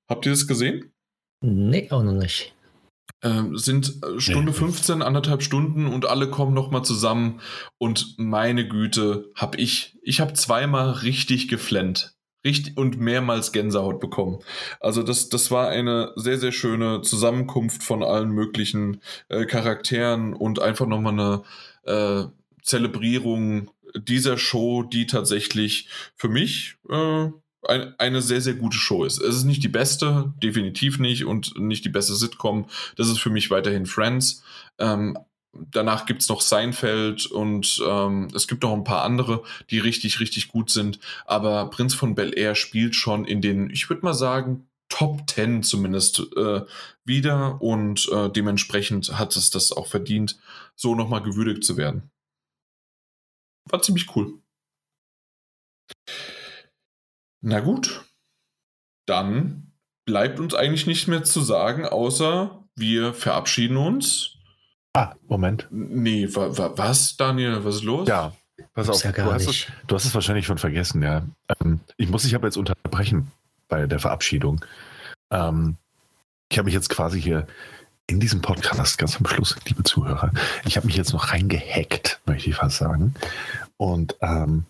Habt 0.07 0.25
ihr 0.25 0.33
das 0.33 0.47
gesehen? 0.47 0.93
Nee, 1.41 1.89
auch 1.89 2.03
noch 2.03 2.13
nicht. 2.13 2.53
Ähm, 3.23 3.57
sind 3.57 4.03
äh, 4.03 4.19
Stunde 4.19 4.51
nee. 4.51 4.57
15, 4.57 5.01
anderthalb 5.01 5.41
Stunden 5.41 5.87
und 5.87 6.05
alle 6.05 6.29
kommen 6.29 6.53
nochmal 6.53 6.83
zusammen. 6.83 7.39
Und 7.77 8.15
meine 8.17 8.67
Güte, 8.67 9.31
hab 9.35 9.57
ich, 9.57 9.97
ich 10.03 10.19
habe 10.19 10.33
zweimal 10.33 10.91
richtig 10.91 11.47
geflennt. 11.47 12.15
Richtig 12.45 12.75
und 12.77 12.99
mehrmals 12.99 13.53
Gänsehaut 13.53 14.01
bekommen. 14.01 14.39
Also 14.81 15.01
das, 15.01 15.29
das 15.29 15.49
war 15.49 15.69
eine 15.69 16.11
sehr, 16.17 16.37
sehr 16.37 16.51
schöne 16.51 17.01
Zusammenkunft 17.01 17.83
von 17.83 18.03
allen 18.03 18.31
möglichen 18.31 19.01
äh, 19.29 19.45
Charakteren 19.45 20.33
und 20.33 20.61
einfach 20.61 20.85
nochmal 20.85 21.13
eine 21.13 21.43
äh, 21.83 22.25
Zelebrierung 22.61 23.71
dieser 23.95 24.37
Show, 24.37 24.83
die 24.83 25.05
tatsächlich 25.05 25.87
für 26.15 26.27
mich 26.27 26.77
äh, 26.89 27.29
ein, 27.67 27.93
eine 27.97 28.21
sehr, 28.21 28.41
sehr 28.41 28.53
gute 28.53 28.77
Show 28.77 29.03
ist. 29.03 29.21
Es 29.21 29.35
ist 29.35 29.43
nicht 29.43 29.63
die 29.63 29.69
beste, 29.69 30.33
definitiv 30.41 30.99
nicht, 30.99 31.25
und 31.25 31.57
nicht 31.59 31.85
die 31.85 31.89
beste 31.89 32.15
Sitcom. 32.15 32.65
Das 32.95 33.07
ist 33.07 33.19
für 33.19 33.29
mich 33.29 33.51
weiterhin 33.51 33.85
Friends. 33.85 34.43
Ähm, 34.79 35.17
danach 35.53 36.05
gibt 36.05 36.21
es 36.21 36.29
noch 36.29 36.41
Seinfeld 36.41 37.25
und 37.25 37.81
ähm, 37.87 38.27
es 38.35 38.47
gibt 38.47 38.63
noch 38.63 38.73
ein 38.73 38.83
paar 38.83 39.03
andere, 39.03 39.43
die 39.69 39.79
richtig, 39.79 40.19
richtig 40.19 40.49
gut 40.49 40.69
sind. 40.69 40.99
Aber 41.25 41.69
Prinz 41.69 41.93
von 41.93 42.15
Bel 42.15 42.37
Air 42.37 42.55
spielt 42.55 42.95
schon 42.95 43.25
in 43.25 43.41
den, 43.41 43.69
ich 43.69 43.89
würde 43.89 44.03
mal 44.03 44.13
sagen, 44.13 44.67
Top 44.89 45.27
10 45.27 45.63
zumindest 45.63 46.19
äh, 46.35 46.61
wieder 47.03 47.61
und 47.61 48.07
äh, 48.11 48.29
dementsprechend 48.29 49.17
hat 49.17 49.35
es 49.35 49.49
das 49.49 49.71
auch 49.71 49.87
verdient, 49.87 50.37
so 50.75 50.93
nochmal 50.93 51.23
gewürdigt 51.23 51.63
zu 51.63 51.77
werden. 51.77 52.11
War 53.69 53.81
ziemlich 53.81 54.15
cool. 54.15 54.39
Na 57.43 57.59
gut. 57.59 58.05
Dann 59.05 59.73
bleibt 60.05 60.39
uns 60.39 60.55
eigentlich 60.55 60.87
nicht 60.87 61.07
mehr 61.07 61.23
zu 61.23 61.41
sagen, 61.41 61.85
außer 61.85 62.63
wir 62.75 63.13
verabschieden 63.13 63.75
uns. 63.75 64.37
Ah, 64.93 65.15
Moment. 65.27 65.67
Nee, 65.69 66.33
wa, 66.33 66.57
wa, 66.57 66.71
was, 66.77 67.17
Daniel? 67.17 67.65
Was 67.65 67.75
ist 67.75 67.83
los? 67.83 68.07
Ja, 68.07 68.33
pass 68.73 68.89
auf. 68.89 69.03
Ja 69.03 69.11
du, 69.11 69.25
hast 69.25 69.47
es, 69.47 69.67
du, 69.87 69.95
hast 69.95 70.05
es, 70.05 70.15
wahrscheinlich 70.15 70.45
schon 70.45 70.57
vergessen, 70.57 71.03
ja. 71.03 71.23
Ähm, 71.59 71.81
ich 71.97 72.09
muss 72.09 72.23
dich 72.23 72.33
aber 72.33 72.47
jetzt 72.47 72.57
unterbrechen 72.57 73.29
bei 73.67 73.87
der 73.87 73.99
Verabschiedung. 73.99 74.63
Ähm, 75.29 75.75
ich 76.49 76.57
habe 76.57 76.65
mich 76.65 76.73
jetzt 76.73 76.89
quasi 76.89 77.21
hier 77.21 77.45
in 78.07 78.21
diesem 78.21 78.41
Podcast 78.41 78.97
ganz 78.97 79.17
am 79.17 79.25
Schluss, 79.25 79.57
liebe 79.65 79.83
Zuhörer, 79.83 80.31
ich 80.65 80.77
habe 80.77 80.87
mich 80.87 80.95
jetzt 80.95 81.11
noch 81.11 81.33
reingehackt, 81.33 82.21
möchte 82.25 82.49
ich 82.49 82.55
fast 82.55 82.77
sagen. 82.77 83.15
Und 83.77 84.15
ähm, 84.21 84.65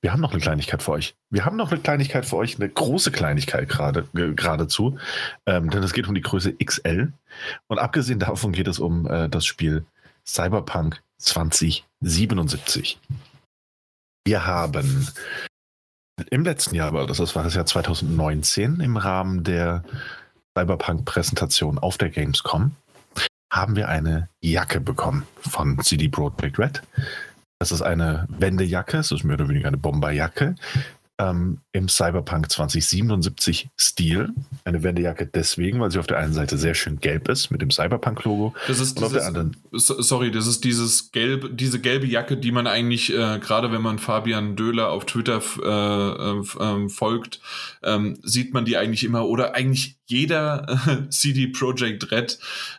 wir 0.00 0.12
haben 0.12 0.20
noch 0.20 0.32
eine 0.32 0.40
Kleinigkeit 0.40 0.82
für 0.82 0.92
euch. 0.92 1.14
Wir 1.30 1.44
haben 1.44 1.56
noch 1.56 1.70
eine 1.70 1.80
Kleinigkeit 1.80 2.26
für 2.26 2.36
euch, 2.36 2.56
eine 2.56 2.68
große 2.68 3.10
Kleinigkeit 3.10 3.68
gerade, 3.68 4.04
geradezu. 4.12 4.98
Ähm, 5.46 5.70
denn 5.70 5.82
es 5.82 5.92
geht 5.92 6.08
um 6.08 6.14
die 6.14 6.20
Größe 6.20 6.54
XL. 6.54 7.12
Und 7.66 7.78
abgesehen 7.78 8.18
davon 8.18 8.52
geht 8.52 8.68
es 8.68 8.78
um 8.78 9.06
äh, 9.06 9.28
das 9.28 9.46
Spiel 9.46 9.84
Cyberpunk 10.26 11.02
2077. 11.18 12.98
Wir 14.24 14.46
haben 14.46 15.08
im 16.30 16.44
letzten 16.44 16.74
Jahr, 16.74 16.88
aber 16.88 17.06
das 17.06 17.34
war 17.34 17.44
das 17.44 17.54
Jahr 17.54 17.66
2019, 17.66 18.80
im 18.80 18.96
Rahmen 18.96 19.44
der 19.44 19.84
Cyberpunk-Präsentation 20.56 21.78
auf 21.78 21.98
der 21.98 22.10
Gamescom, 22.10 22.72
haben 23.50 23.76
wir 23.76 23.88
eine 23.88 24.28
Jacke 24.40 24.80
bekommen 24.80 25.26
von 25.40 25.78
CD 25.80 26.08
Projekt 26.08 26.58
Red. 26.58 26.82
Das 27.60 27.72
ist 27.72 27.82
eine 27.82 28.26
Wendejacke, 28.28 28.98
es 28.98 29.10
ist 29.10 29.24
mehr 29.24 29.34
oder 29.34 29.48
weniger 29.48 29.66
eine 29.66 29.78
Bomberjacke 29.78 30.54
ähm, 31.18 31.58
im 31.72 31.88
Cyberpunk 31.88 32.50
2077 32.50 33.68
Stil. 33.78 34.30
Eine 34.64 34.82
Wendejacke 34.82 35.26
deswegen, 35.26 35.80
weil 35.80 35.90
sie 35.90 35.98
auf 35.98 36.06
der 36.06 36.18
einen 36.18 36.32
Seite 36.32 36.56
sehr 36.56 36.74
schön 36.74 37.00
gelb 37.00 37.28
ist 37.28 37.50
mit 37.50 37.60
dem 37.60 37.70
Cyberpunk-Logo. 37.70 38.54
Das 38.68 38.78
ist 38.78 38.98
dieses, 38.98 39.22
anderen, 39.22 39.56
sorry, 39.72 40.30
das 40.30 40.46
ist 40.46 40.62
dieses 40.64 41.10
gelb, 41.10 41.56
diese 41.56 41.80
gelbe 41.80 42.06
Jacke, 42.06 42.36
die 42.36 42.52
man 42.52 42.66
eigentlich, 42.66 43.12
äh, 43.12 43.38
gerade 43.40 43.72
wenn 43.72 43.82
man 43.82 43.98
Fabian 43.98 44.54
Döhler 44.54 44.90
auf 44.90 45.06
Twitter 45.06 45.42
äh, 45.62 46.38
äh, 46.38 46.88
folgt, 46.88 47.40
ähm, 47.82 48.18
sieht 48.22 48.54
man 48.54 48.64
die 48.64 48.76
eigentlich 48.76 49.02
immer 49.02 49.26
oder 49.26 49.54
eigentlich 49.56 49.96
jeder 50.06 51.08
CD 51.10 51.48
Projekt 51.48 52.10
Red 52.12 52.38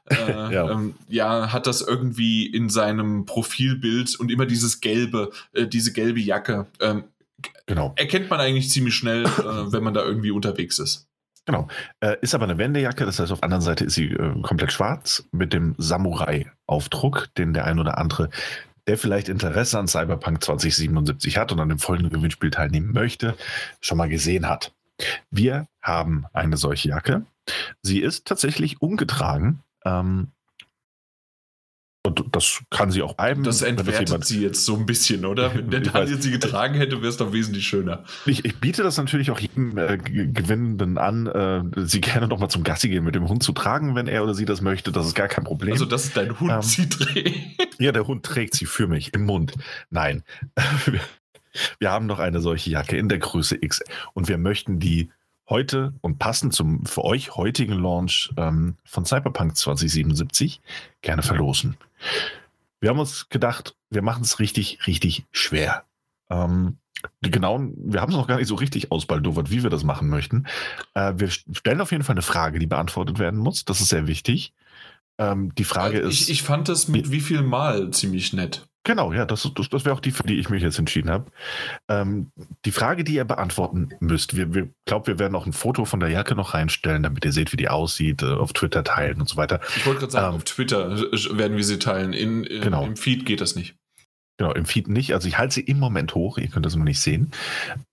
äh, 0.09 0.15
ja. 0.53 0.71
Ähm, 0.71 0.95
ja. 1.09 1.51
hat 1.51 1.67
das 1.67 1.81
irgendwie 1.81 2.45
in 2.45 2.69
seinem 2.69 3.25
Profilbild 3.25 4.17
und 4.19 4.31
immer 4.31 4.45
dieses 4.45 4.79
gelbe, 4.79 5.31
äh, 5.53 5.67
diese 5.67 5.91
gelbe 5.91 6.21
Jacke. 6.21 6.67
Genau. 7.65 7.93
Erkennt 7.95 8.29
man 8.29 8.39
eigentlich 8.39 8.69
ziemlich 8.69 8.95
schnell, 8.95 9.25
äh, 9.25 9.71
wenn 9.71 9.83
man 9.83 9.93
da 9.93 10.03
irgendwie 10.03 10.31
unterwegs 10.31 10.79
ist. 10.79 11.07
Genau. 11.45 11.67
Äh, 11.99 12.17
ist 12.21 12.35
aber 12.35 12.43
eine 12.43 12.57
Wendejacke, 12.57 13.05
das 13.05 13.19
heißt, 13.19 13.31
auf 13.31 13.39
der 13.39 13.45
anderen 13.45 13.63
Seite 13.63 13.85
ist 13.85 13.95
sie 13.95 14.11
äh, 14.11 14.41
komplett 14.41 14.71
schwarz 14.71 15.23
mit 15.31 15.53
dem 15.53 15.73
Samurai-Aufdruck, 15.77 17.29
den 17.37 17.53
der 17.53 17.65
ein 17.65 17.79
oder 17.79 17.97
andere, 17.97 18.29
der 18.87 18.97
vielleicht 18.97 19.29
Interesse 19.29 19.79
an 19.79 19.87
Cyberpunk 19.87 20.43
2077 20.43 21.37
hat 21.37 21.51
und 21.51 21.59
an 21.59 21.69
dem 21.69 21.79
folgenden 21.79 22.13
Gewinnspiel 22.13 22.51
teilnehmen 22.51 22.91
möchte, 22.91 23.35
schon 23.81 23.97
mal 23.97 24.09
gesehen 24.09 24.47
hat. 24.47 24.73
Wir 25.31 25.67
haben 25.81 26.25
eine 26.33 26.57
solche 26.57 26.89
Jacke. 26.89 27.25
Sie 27.81 27.99
ist 27.99 28.27
tatsächlich 28.27 28.81
umgetragen. 28.81 29.63
Ähm, 29.85 30.31
und 32.09 32.35
das 32.35 32.61
kann 32.69 32.91
sie 32.91 33.01
auch 33.01 33.13
bleiben. 33.13 33.43
Das 33.43 33.61
entwertet 33.61 34.11
das 34.11 34.27
sie 34.27 34.41
jetzt 34.41 34.65
so 34.65 34.75
ein 34.75 34.85
bisschen, 34.85 35.25
oder? 35.25 35.53
Wenn 35.55 35.69
der 35.69 35.81
Daniel 35.81 36.21
sie 36.21 36.31
getragen 36.31 36.75
hätte, 36.75 36.97
wäre 36.97 37.07
es 37.07 37.17
doch 37.17 37.31
wesentlich 37.33 37.67
schöner. 37.67 38.03
Ich, 38.25 38.45
ich, 38.45 38.59
biete 38.59 38.83
das 38.83 38.97
natürlich 38.97 39.31
auch 39.31 39.39
jedem 39.39 39.77
äh, 39.77 39.97
Gewinnenden 39.97 40.97
an, 40.97 41.27
äh, 41.27 41.61
sie 41.85 42.01
gerne 42.01 42.27
noch 42.27 42.39
mal 42.39 42.49
zum 42.49 42.63
Gassi 42.63 42.89
gehen 42.89 43.03
mit 43.03 43.15
dem 43.15 43.27
Hund 43.27 43.43
zu 43.43 43.51
tragen, 43.51 43.95
wenn 43.95 44.07
er 44.07 44.23
oder 44.23 44.33
sie 44.33 44.45
das 44.45 44.61
möchte. 44.61 44.91
Das 44.91 45.05
ist 45.05 45.15
gar 45.15 45.27
kein 45.27 45.43
Problem. 45.43 45.73
Also, 45.73 45.85
dass 45.85 46.11
dein 46.13 46.39
Hund 46.39 46.51
ähm, 46.51 46.61
sie 46.61 46.89
trägt. 46.89 47.79
Ja, 47.79 47.91
der 47.91 48.07
Hund 48.07 48.25
trägt 48.25 48.55
sie 48.55 48.65
für 48.65 48.87
mich 48.87 49.13
im 49.13 49.25
Mund. 49.25 49.53
Nein. 49.89 50.23
wir 51.79 51.91
haben 51.91 52.05
noch 52.05 52.19
eine 52.19 52.41
solche 52.41 52.71
Jacke 52.71 52.97
in 52.97 53.09
der 53.09 53.19
Größe 53.19 53.57
X 53.61 53.81
und 54.13 54.27
wir 54.27 54.37
möchten 54.37 54.79
die 54.79 55.09
heute 55.49 55.93
und 56.01 56.19
passend 56.19 56.53
zum 56.53 56.85
für 56.85 57.03
euch 57.03 57.35
heutigen 57.35 57.73
Launch 57.73 58.31
ähm, 58.37 58.75
von 58.83 59.05
Cyberpunk 59.05 59.57
2077 59.57 60.61
gerne 61.01 61.23
verlosen. 61.23 61.77
Wir 62.79 62.89
haben 62.89 62.99
uns 62.99 63.29
gedacht, 63.29 63.75
wir 63.89 64.01
machen 64.01 64.23
es 64.23 64.39
richtig, 64.39 64.87
richtig 64.87 65.25
schwer. 65.31 65.85
Ähm, 66.29 66.77
die 67.21 67.31
genauen, 67.31 67.73
wir 67.77 68.01
haben 68.01 68.11
es 68.11 68.17
noch 68.17 68.27
gar 68.27 68.37
nicht 68.37 68.47
so 68.47 68.55
richtig 68.55 68.91
ausbaldowert, 68.91 69.51
wie 69.51 69.63
wir 69.63 69.69
das 69.69 69.83
machen 69.83 70.09
möchten. 70.09 70.47
Äh, 70.93 71.13
wir 71.17 71.29
stellen 71.29 71.81
auf 71.81 71.91
jeden 71.91 72.03
Fall 72.03 72.13
eine 72.13 72.21
Frage, 72.21 72.59
die 72.59 72.67
beantwortet 72.67 73.19
werden 73.19 73.39
muss. 73.39 73.65
Das 73.65 73.81
ist 73.81 73.89
sehr 73.89 74.07
wichtig. 74.07 74.53
Ähm, 75.17 75.53
die 75.55 75.63
Frage 75.63 76.01
ich, 76.01 76.21
ist. 76.21 76.29
Ich 76.29 76.43
fand 76.43 76.69
das 76.69 76.87
mit 76.87 77.11
wie 77.11 77.21
viel 77.21 77.41
Mal 77.41 77.91
ziemlich 77.91 78.33
nett. 78.33 78.68
Genau, 78.85 79.11
ja, 79.11 79.25
das, 79.25 79.49
das, 79.55 79.69
das 79.69 79.85
wäre 79.85 79.93
auch 79.93 79.99
die, 79.99 80.11
für 80.11 80.23
die 80.23 80.39
ich 80.39 80.49
mich 80.49 80.63
jetzt 80.63 80.79
entschieden 80.79 81.09
habe. 81.09 81.25
Ähm, 81.89 82.31
die 82.65 82.71
Frage, 82.71 83.03
die 83.03 83.15
ihr 83.15 83.25
beantworten 83.25 83.89
müsst, 83.99 84.35
wir, 84.37 84.53
wir 84.53 84.69
glaube, 84.85 85.07
wir 85.07 85.19
werden 85.19 85.35
auch 85.35 85.45
ein 85.45 85.53
Foto 85.53 85.85
von 85.85 85.99
der 85.99 86.09
Jacke 86.09 86.33
noch 86.33 86.53
reinstellen, 86.53 87.03
damit 87.03 87.25
ihr 87.25 87.33
seht, 87.33 87.51
wie 87.51 87.57
die 87.57 87.67
aussieht, 87.67 88.23
äh, 88.23 88.33
auf 88.33 88.53
Twitter 88.53 88.83
teilen 88.83 89.19
und 89.19 89.27
so 89.27 89.35
weiter. 89.35 89.59
Ich 89.75 89.85
wollte 89.85 89.99
gerade 89.99 90.11
sagen, 90.13 90.27
ähm, 90.29 90.35
auf 90.37 90.43
Twitter 90.45 90.89
werden 91.37 91.57
wir 91.57 91.63
sie 91.63 91.77
teilen. 91.77 92.13
In, 92.13 92.43
in, 92.45 92.61
genau. 92.61 92.85
Im 92.85 92.95
Feed 92.95 93.25
geht 93.25 93.41
das 93.41 93.55
nicht. 93.55 93.75
Genau, 94.37 94.53
im 94.53 94.65
Feed 94.65 94.87
nicht. 94.87 95.13
Also 95.13 95.27
ich 95.27 95.37
halte 95.37 95.55
sie 95.55 95.61
im 95.61 95.79
Moment 95.79 96.15
hoch, 96.15 96.37
ihr 96.37 96.47
könnt 96.47 96.65
das 96.65 96.75
noch 96.75 96.85
nicht 96.85 97.01
sehen. 97.01 97.31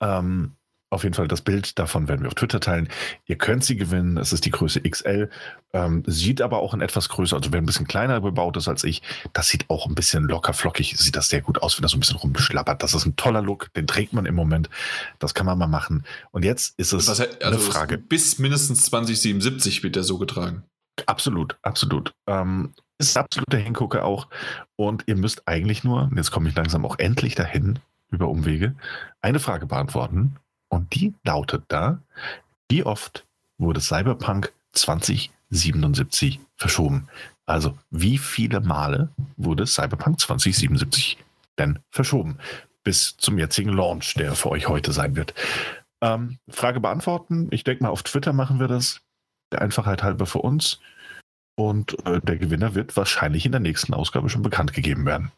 Ähm, 0.00 0.52
auf 0.90 1.02
jeden 1.02 1.14
Fall 1.14 1.26
das 1.26 1.40
Bild 1.42 1.78
davon 1.78 2.06
werden 2.08 2.22
wir 2.22 2.28
auf 2.28 2.34
Twitter 2.34 2.60
teilen. 2.60 2.88
Ihr 3.24 3.36
könnt 3.36 3.64
sie 3.64 3.76
gewinnen. 3.76 4.16
Es 4.18 4.32
ist 4.32 4.44
die 4.44 4.50
Größe 4.50 4.80
XL. 4.82 5.28
Ähm, 5.72 6.04
sieht 6.06 6.40
aber 6.40 6.58
auch 6.58 6.74
in 6.74 6.80
etwas 6.80 7.08
größer, 7.08 7.36
also 7.36 7.52
wer 7.52 7.60
ein 7.60 7.66
bisschen 7.66 7.88
kleiner 7.88 8.20
gebaut 8.20 8.56
ist 8.56 8.68
als 8.68 8.84
ich, 8.84 9.02
das 9.32 9.48
sieht 9.48 9.68
auch 9.68 9.86
ein 9.86 9.96
bisschen 9.96 10.24
locker 10.24 10.52
flockig. 10.52 10.96
Sieht 10.96 11.16
das 11.16 11.28
sehr 11.28 11.42
gut 11.42 11.60
aus, 11.60 11.76
wenn 11.76 11.82
das 11.82 11.90
so 11.90 11.96
ein 11.96 12.00
bisschen 12.00 12.18
rumschlappert. 12.18 12.82
Das 12.82 12.94
ist 12.94 13.04
ein 13.04 13.16
toller 13.16 13.42
Look. 13.42 13.72
Den 13.74 13.86
trägt 13.86 14.12
man 14.12 14.26
im 14.26 14.36
Moment. 14.36 14.70
Das 15.18 15.34
kann 15.34 15.46
man 15.46 15.58
mal 15.58 15.66
machen. 15.66 16.04
Und 16.30 16.44
jetzt 16.44 16.78
ist 16.78 16.92
es 16.92 17.08
heißt, 17.08 17.20
also 17.20 17.44
eine 17.44 17.58
Frage. 17.58 17.98
Bis 17.98 18.38
mindestens 18.38 18.82
2077 18.82 19.82
wird 19.82 19.96
der 19.96 20.04
so 20.04 20.18
getragen. 20.18 20.62
Absolut, 21.04 21.58
absolut. 21.62 22.14
Ähm, 22.26 22.72
ist 22.98 23.16
absoluter 23.16 23.58
Hingucker 23.58 24.04
auch. 24.04 24.28
Und 24.76 25.04
ihr 25.06 25.16
müsst 25.16 25.46
eigentlich 25.46 25.84
nur, 25.84 26.10
jetzt 26.14 26.30
komme 26.30 26.48
ich 26.48 26.54
langsam 26.54 26.86
auch 26.86 26.98
endlich 26.98 27.34
dahin, 27.34 27.80
über 28.10 28.28
Umwege, 28.28 28.76
eine 29.20 29.40
Frage 29.40 29.66
beantworten. 29.66 30.36
Und 30.68 30.94
die 30.94 31.14
lautet 31.24 31.64
da, 31.68 32.00
wie 32.70 32.84
oft 32.84 33.24
wurde 33.58 33.80
Cyberpunk 33.80 34.52
2077 34.72 36.40
verschoben? 36.56 37.08
Also 37.46 37.78
wie 37.90 38.18
viele 38.18 38.60
Male 38.60 39.10
wurde 39.36 39.66
Cyberpunk 39.66 40.20
2077 40.20 41.18
denn 41.58 41.78
verschoben? 41.90 42.38
Bis 42.82 43.16
zum 43.16 43.38
jetzigen 43.38 43.72
Launch, 43.72 44.14
der 44.14 44.34
für 44.34 44.50
euch 44.50 44.68
heute 44.68 44.92
sein 44.92 45.16
wird. 45.16 45.34
Ähm, 46.02 46.38
Frage 46.48 46.80
beantworten. 46.80 47.48
Ich 47.50 47.64
denke 47.64 47.84
mal, 47.84 47.90
auf 47.90 48.02
Twitter 48.02 48.32
machen 48.32 48.60
wir 48.60 48.68
das. 48.68 49.00
Der 49.52 49.62
Einfachheit 49.62 50.02
halber 50.02 50.26
für 50.26 50.40
uns. 50.40 50.80
Und 51.56 51.96
äh, 52.06 52.20
der 52.20 52.36
Gewinner 52.36 52.74
wird 52.74 52.96
wahrscheinlich 52.96 53.46
in 53.46 53.52
der 53.52 53.60
nächsten 53.60 53.94
Ausgabe 53.94 54.28
schon 54.28 54.42
bekannt 54.42 54.72
gegeben 54.72 55.06
werden. 55.06 55.32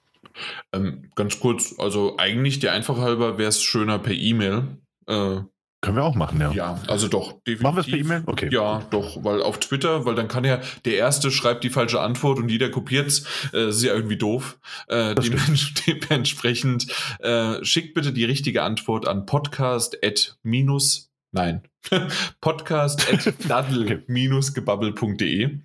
Ähm, 0.72 1.10
ganz 1.14 1.40
kurz, 1.40 1.74
also 1.78 2.16
eigentlich 2.18 2.58
der 2.58 2.72
Einfachheit 2.72 3.04
halber 3.04 3.38
wäre 3.38 3.48
es 3.48 3.62
schöner 3.62 3.98
per 3.98 4.14
E-Mail. 4.14 4.78
Äh, 5.08 5.40
Können 5.80 5.96
wir 5.96 6.02
auch 6.02 6.16
machen, 6.16 6.40
ja. 6.40 6.50
Ja, 6.50 6.80
also 6.88 7.06
doch. 7.06 7.34
Definitiv. 7.46 7.62
Machen 7.62 7.76
wir 7.76 7.80
es 7.82 7.86
per 7.86 7.98
E-Mail? 7.98 8.22
Okay. 8.26 8.48
Ja, 8.50 8.82
doch, 8.90 9.22
weil 9.22 9.40
auf 9.40 9.60
Twitter, 9.60 10.04
weil 10.04 10.16
dann 10.16 10.26
kann 10.26 10.42
ja 10.42 10.60
der 10.84 10.94
Erste 10.94 11.30
schreibt 11.30 11.62
die 11.62 11.70
falsche 11.70 12.00
Antwort 12.00 12.40
und 12.40 12.48
jeder 12.48 12.68
kopiert 12.68 13.06
es. 13.06 13.24
Äh, 13.52 13.68
ist 13.68 13.84
ja 13.84 13.94
irgendwie 13.94 14.16
doof. 14.16 14.58
Äh, 14.88 15.14
dementsprechend 15.86 16.88
äh, 17.20 17.64
schickt 17.64 17.94
bitte 17.94 18.12
die 18.12 18.24
richtige 18.24 18.64
Antwort 18.64 19.06
an 19.06 19.24
podcast 19.24 20.04
at 20.04 20.36
minus, 20.42 21.12
nein, 21.30 21.62
podcast 22.40 23.06
at 23.12 23.32
daddle-gebabbel.de. 23.48 25.60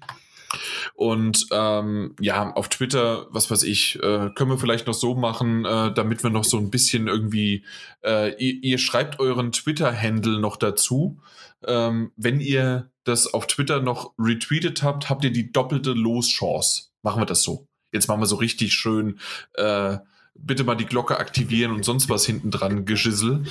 Und 0.93 1.48
ähm, 1.51 2.15
ja, 2.19 2.51
auf 2.53 2.69
Twitter, 2.69 3.27
was 3.30 3.49
weiß 3.49 3.64
ich, 3.64 3.95
äh, 4.01 4.30
können 4.35 4.51
wir 4.51 4.57
vielleicht 4.57 4.88
noch 4.88 4.93
so 4.93 5.15
machen, 5.15 5.65
äh, 5.65 5.93
damit 5.93 6.23
wir 6.23 6.30
noch 6.30 6.43
so 6.43 6.57
ein 6.57 6.69
bisschen 6.69 7.07
irgendwie, 7.07 7.65
äh, 8.03 8.33
ihr, 8.35 8.64
ihr, 8.64 8.77
schreibt 8.77 9.19
euren 9.19 9.51
Twitter-Handle 9.51 10.40
noch 10.40 10.57
dazu. 10.57 11.19
Ähm, 11.65 12.11
wenn 12.15 12.40
ihr 12.40 12.91
das 13.03 13.33
auf 13.33 13.48
Twitter 13.48 13.82
noch 13.82 14.14
retweetet 14.17 14.83
habt, 14.83 15.09
habt 15.09 15.23
ihr 15.23 15.32
die 15.32 15.51
doppelte 15.51 15.91
Loschance. 15.91 16.90
Machen 17.01 17.22
wir 17.22 17.25
das 17.25 17.43
so. 17.43 17.67
Jetzt 17.91 18.07
machen 18.07 18.22
wir 18.22 18.25
so 18.25 18.38
richtig 18.38 18.73
schön, 18.73 19.19
äh, 19.53 19.98
bitte 20.35 20.64
mal 20.64 20.75
die 20.75 20.85
Glocke 20.85 21.17
aktivieren 21.17 21.72
und 21.72 21.85
sonst 21.85 22.09
was 22.09 22.25
hinten 22.25 22.49
dran 22.49 22.85
geschissel. 22.85 23.43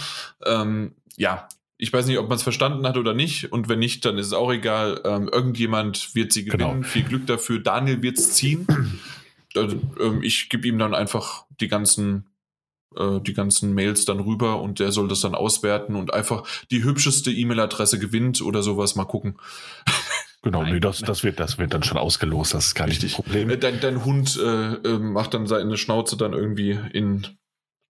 Ähm, 0.44 0.94
ja, 1.16 1.48
ich 1.82 1.92
weiß 1.92 2.06
nicht, 2.06 2.18
ob 2.18 2.28
man 2.28 2.36
es 2.36 2.44
verstanden 2.44 2.86
hat 2.86 2.96
oder 2.96 3.12
nicht. 3.12 3.50
Und 3.50 3.68
wenn 3.68 3.80
nicht, 3.80 4.04
dann 4.04 4.16
ist 4.16 4.28
es 4.28 4.32
auch 4.34 4.52
egal. 4.52 5.00
Ähm, 5.04 5.28
irgendjemand 5.28 6.14
wird 6.14 6.32
sie 6.32 6.44
gewinnen. 6.44 6.74
Genau. 6.74 6.82
Viel 6.84 7.02
Glück 7.02 7.26
dafür. 7.26 7.58
Daniel 7.58 8.02
wird 8.02 8.18
es 8.18 8.32
ziehen. 8.32 8.66
Also, 9.54 9.78
ähm, 10.00 10.22
ich 10.22 10.48
gebe 10.48 10.66
ihm 10.66 10.78
dann 10.78 10.94
einfach 10.94 11.44
die 11.60 11.68
ganzen, 11.68 12.30
äh, 12.96 13.20
die 13.20 13.34
ganzen 13.34 13.74
Mails 13.74 14.06
dann 14.06 14.18
rüber 14.18 14.62
und 14.62 14.78
der 14.78 14.92
soll 14.92 15.08
das 15.08 15.20
dann 15.20 15.34
auswerten 15.34 15.94
und 15.94 16.14
einfach 16.14 16.44
die 16.70 16.82
hübscheste 16.82 17.30
E-Mail-Adresse 17.30 17.98
gewinnt 17.98 18.40
oder 18.40 18.62
sowas. 18.62 18.94
Mal 18.94 19.04
gucken. 19.04 19.36
Genau, 20.44 20.64
nee, 20.64 20.80
das, 20.80 21.00
das, 21.00 21.22
wird, 21.22 21.38
das 21.38 21.58
wird 21.58 21.72
dann 21.72 21.84
schon 21.84 21.98
ausgelost, 21.98 22.54
das 22.54 22.68
ist 22.68 22.74
gar 22.74 22.88
nicht 22.88 23.04
das 23.04 23.12
Problem. 23.12 23.48
Äh, 23.48 23.58
dein, 23.58 23.78
dein 23.78 24.04
Hund 24.04 24.36
äh, 24.42 24.72
äh, 24.72 24.98
macht 24.98 25.34
dann 25.34 25.46
seine 25.46 25.76
Schnauze 25.76 26.16
dann 26.16 26.32
irgendwie 26.32 26.76
in, 26.92 27.26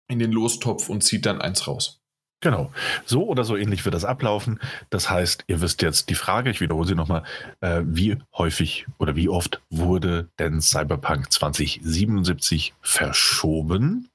in 0.08 0.18
den 0.18 0.30
Lostopf 0.30 0.90
und 0.90 1.02
zieht 1.02 1.24
dann 1.24 1.40
eins 1.40 1.66
raus. 1.66 2.03
Genau. 2.44 2.70
So 3.06 3.26
oder 3.26 3.42
so 3.42 3.56
ähnlich 3.56 3.84
wird 3.86 3.94
das 3.94 4.04
ablaufen. 4.04 4.60
Das 4.90 5.08
heißt, 5.08 5.44
ihr 5.46 5.62
wisst 5.62 5.80
jetzt 5.80 6.10
die 6.10 6.14
Frage, 6.14 6.50
ich 6.50 6.60
wiederhole 6.60 6.86
sie 6.86 6.94
nochmal, 6.94 7.22
äh, 7.62 7.80
wie 7.86 8.18
häufig 8.36 8.84
oder 8.98 9.16
wie 9.16 9.30
oft 9.30 9.62
wurde 9.70 10.28
denn 10.38 10.60
Cyberpunk 10.60 11.32
2077 11.32 12.74
verschoben? 12.82 14.10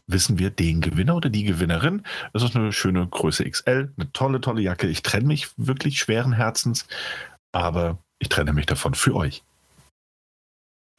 Wissen 0.07 0.39
wir 0.39 0.51
den 0.51 0.81
Gewinner 0.81 1.17
oder 1.17 1.29
die 1.29 1.43
Gewinnerin? 1.43 2.05
Das 2.33 2.45
ist 2.45 2.55
eine 2.55 2.73
schöne 2.73 3.05
Größe 3.05 3.51
XL, 3.51 3.93
eine 3.97 4.13
tolle, 4.13 4.41
tolle 4.41 4.63
Jacke. 4.63 4.87
Ich 4.87 5.03
trenne 5.03 5.27
mich 5.27 5.49
wirklich 5.57 5.99
schweren 5.99 6.33
Herzens, 6.33 6.87
aber 7.51 7.99
ich 8.19 8.29
trenne 8.29 8.53
mich 8.53 8.67
davon 8.67 8.95
für 8.95 9.15
euch. 9.15 9.43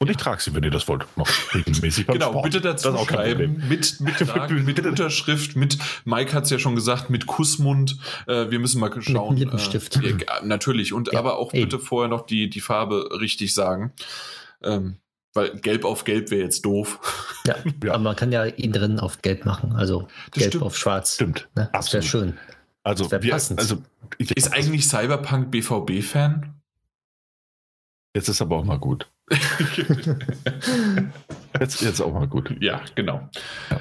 Und 0.00 0.10
ich 0.10 0.16
trage 0.16 0.40
sie, 0.40 0.54
wenn 0.54 0.62
ihr 0.62 0.70
das 0.70 0.86
wollt, 0.86 1.04
noch 1.16 1.28
regelmäßig 1.52 2.06
beim 2.06 2.14
Genau, 2.14 2.30
Sport. 2.30 2.44
bitte 2.44 2.60
dazu 2.60 2.96
schreiben, 2.98 3.64
mit, 3.68 4.00
mit, 4.00 4.16
tragen, 4.16 4.64
mit 4.64 4.78
Unterschrift, 4.86 5.56
mit, 5.56 5.76
Mike 6.04 6.32
hat 6.32 6.44
es 6.44 6.50
ja 6.50 6.60
schon 6.60 6.76
gesagt, 6.76 7.10
mit 7.10 7.26
Kussmund. 7.26 7.98
Äh, 8.28 8.48
wir 8.50 8.60
müssen 8.60 8.78
mal 8.80 8.92
schauen. 9.02 9.34
Mit 9.34 9.40
Lippenstift. 9.40 9.96
Äh, 9.96 10.10
ja, 10.10 10.44
natürlich, 10.44 10.92
und 10.92 11.12
ja, 11.12 11.18
aber 11.18 11.38
auch 11.38 11.52
eben. 11.52 11.64
bitte 11.68 11.80
vorher 11.80 12.08
noch 12.08 12.26
die, 12.26 12.48
die 12.48 12.60
Farbe 12.60 13.08
richtig 13.20 13.54
sagen. 13.54 13.92
Ähm, 14.62 14.98
weil 15.34 15.50
gelb 15.58 15.84
auf 15.84 16.04
gelb 16.04 16.30
wäre 16.30 16.42
jetzt 16.42 16.64
doof. 16.64 17.00
Ja, 17.44 17.56
ja, 17.84 17.94
aber 17.94 18.02
man 18.02 18.14
kann 18.16 18.30
ja 18.30 18.44
ihn 18.46 18.72
drin 18.72 19.00
auf 19.00 19.20
gelb 19.22 19.44
machen, 19.44 19.72
also 19.72 20.06
das 20.30 20.42
gelb 20.42 20.50
stimmt. 20.52 20.64
auf 20.64 20.76
schwarz. 20.78 21.14
Stimmt. 21.14 21.48
Ne? 21.56 21.70
Das 21.72 21.92
wäre 21.92 22.04
schön. 22.04 22.38
Also, 22.84 23.08
das 23.08 23.20
wir, 23.22 23.32
passend. 23.32 23.58
also 23.58 23.82
ist 24.18 24.52
eigentlich 24.52 24.86
Cyberpunk 24.86 25.50
BVB-Fan? 25.50 26.54
Jetzt 28.18 28.26
ist 28.26 28.42
aber 28.42 28.56
auch 28.56 28.64
mal 28.64 28.80
gut. 28.80 29.08
jetzt, 31.60 31.80
jetzt 31.82 32.00
auch 32.00 32.12
mal 32.12 32.26
gut. 32.26 32.52
Ja, 32.60 32.80
genau. 32.96 33.30
Ja. 33.70 33.80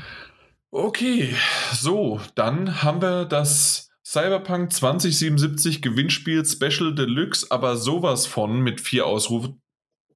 Okay, 0.69 1.33
so, 1.73 2.21
dann 2.35 2.83
haben 2.83 3.01
wir 3.01 3.25
das 3.25 3.89
Cyberpunk 4.05 4.71
2077 4.71 5.81
Gewinnspiel 5.81 6.45
Special 6.45 6.93
Deluxe, 6.93 7.47
aber 7.49 7.77
sowas 7.77 8.27
von 8.27 8.61
mit 8.61 8.79
vier 8.79 9.07
Ausrufen. 9.07 9.59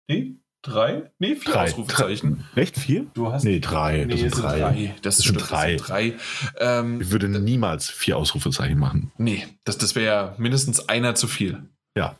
Nee, 0.07 0.35
drei? 0.61 1.09
Nee, 1.17 1.35
vier 1.35 1.53
drei. 1.53 1.63
Ausrufezeichen. 1.63 2.45
Drei. 2.53 2.61
Echt 2.61 2.77
vier? 2.77 3.07
Du 3.15 3.31
hast 3.31 3.43
nee, 3.43 3.59
drei. 3.59 4.05
Nee, 4.05 4.11
das 4.11 4.19
sind 4.19 4.43
drei. 4.43 4.59
drei. 4.59 4.95
Das, 5.01 5.17
das 5.17 5.25
sind 5.25 5.37
drei. 5.37 5.77
Das 5.77 5.87
sind 5.87 5.89
drei. 5.89 6.13
Ähm, 6.59 7.01
ich 7.01 7.09
würde 7.09 7.27
niemals 7.27 7.89
vier 7.89 8.17
Ausrufezeichen 8.17 8.77
machen. 8.77 9.11
Nee, 9.17 9.47
das, 9.63 9.79
das 9.79 9.95
wäre 9.95 10.35
mindestens 10.37 10.87
einer 10.89 11.15
zu 11.15 11.27
viel. 11.27 11.63
Ja. 11.97 12.19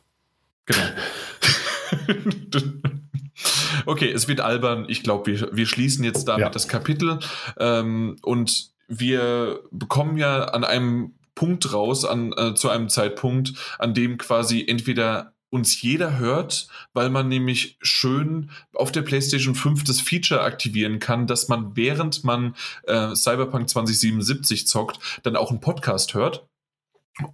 Genau. 0.65 0.81
okay, 3.85 4.11
es 4.11 4.27
wird 4.27 4.41
albern. 4.41 4.85
Ich 4.87 5.03
glaube, 5.03 5.31
wir, 5.31 5.49
wir 5.55 5.65
schließen 5.65 6.03
jetzt 6.03 6.25
damit 6.27 6.41
ja. 6.41 6.49
das 6.49 6.67
Kapitel. 6.67 7.19
Ähm, 7.57 8.17
und 8.21 8.71
wir 8.87 9.61
bekommen 9.71 10.17
ja 10.17 10.45
an 10.45 10.63
einem 10.63 11.13
Punkt 11.35 11.73
raus, 11.73 12.05
an, 12.05 12.33
äh, 12.33 12.53
zu 12.55 12.69
einem 12.69 12.89
Zeitpunkt, 12.89 13.53
an 13.79 13.93
dem 13.93 14.17
quasi 14.17 14.65
entweder 14.67 15.33
uns 15.49 15.81
jeder 15.81 16.17
hört, 16.17 16.67
weil 16.93 17.09
man 17.09 17.27
nämlich 17.27 17.77
schön 17.81 18.51
auf 18.73 18.91
der 18.91 19.01
PlayStation 19.01 19.53
5 19.53 19.83
das 19.83 19.99
Feature 19.99 20.41
aktivieren 20.41 20.99
kann, 20.99 21.27
dass 21.27 21.49
man 21.49 21.75
während 21.75 22.23
man 22.23 22.55
äh, 22.83 23.13
Cyberpunk 23.15 23.69
2077 23.69 24.65
zockt, 24.65 24.99
dann 25.23 25.35
auch 25.35 25.51
einen 25.51 25.59
Podcast 25.59 26.13
hört. 26.13 26.47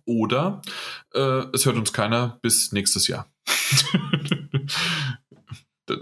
Oder 0.06 0.62
äh, 1.14 1.44
es 1.54 1.66
hört 1.66 1.78
uns 1.78 1.94
keiner 1.94 2.40
bis 2.42 2.72
nächstes 2.72 3.08
Jahr. 3.08 3.28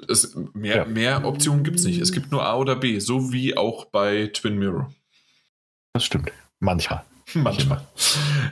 es, 0.07 0.35
mehr, 0.53 0.77
ja. 0.77 0.85
mehr 0.85 1.25
Optionen 1.25 1.63
gibt 1.63 1.79
es 1.79 1.85
nicht. 1.85 2.01
Es 2.01 2.11
gibt 2.11 2.31
nur 2.31 2.45
A 2.45 2.55
oder 2.55 2.75
B, 2.75 2.99
so 2.99 3.31
wie 3.31 3.57
auch 3.57 3.85
bei 3.85 4.27
Twin 4.27 4.57
Mirror. 4.57 4.91
Das 5.93 6.05
stimmt. 6.05 6.31
Manchmal. 6.59 7.03
Manchmal. 7.33 7.85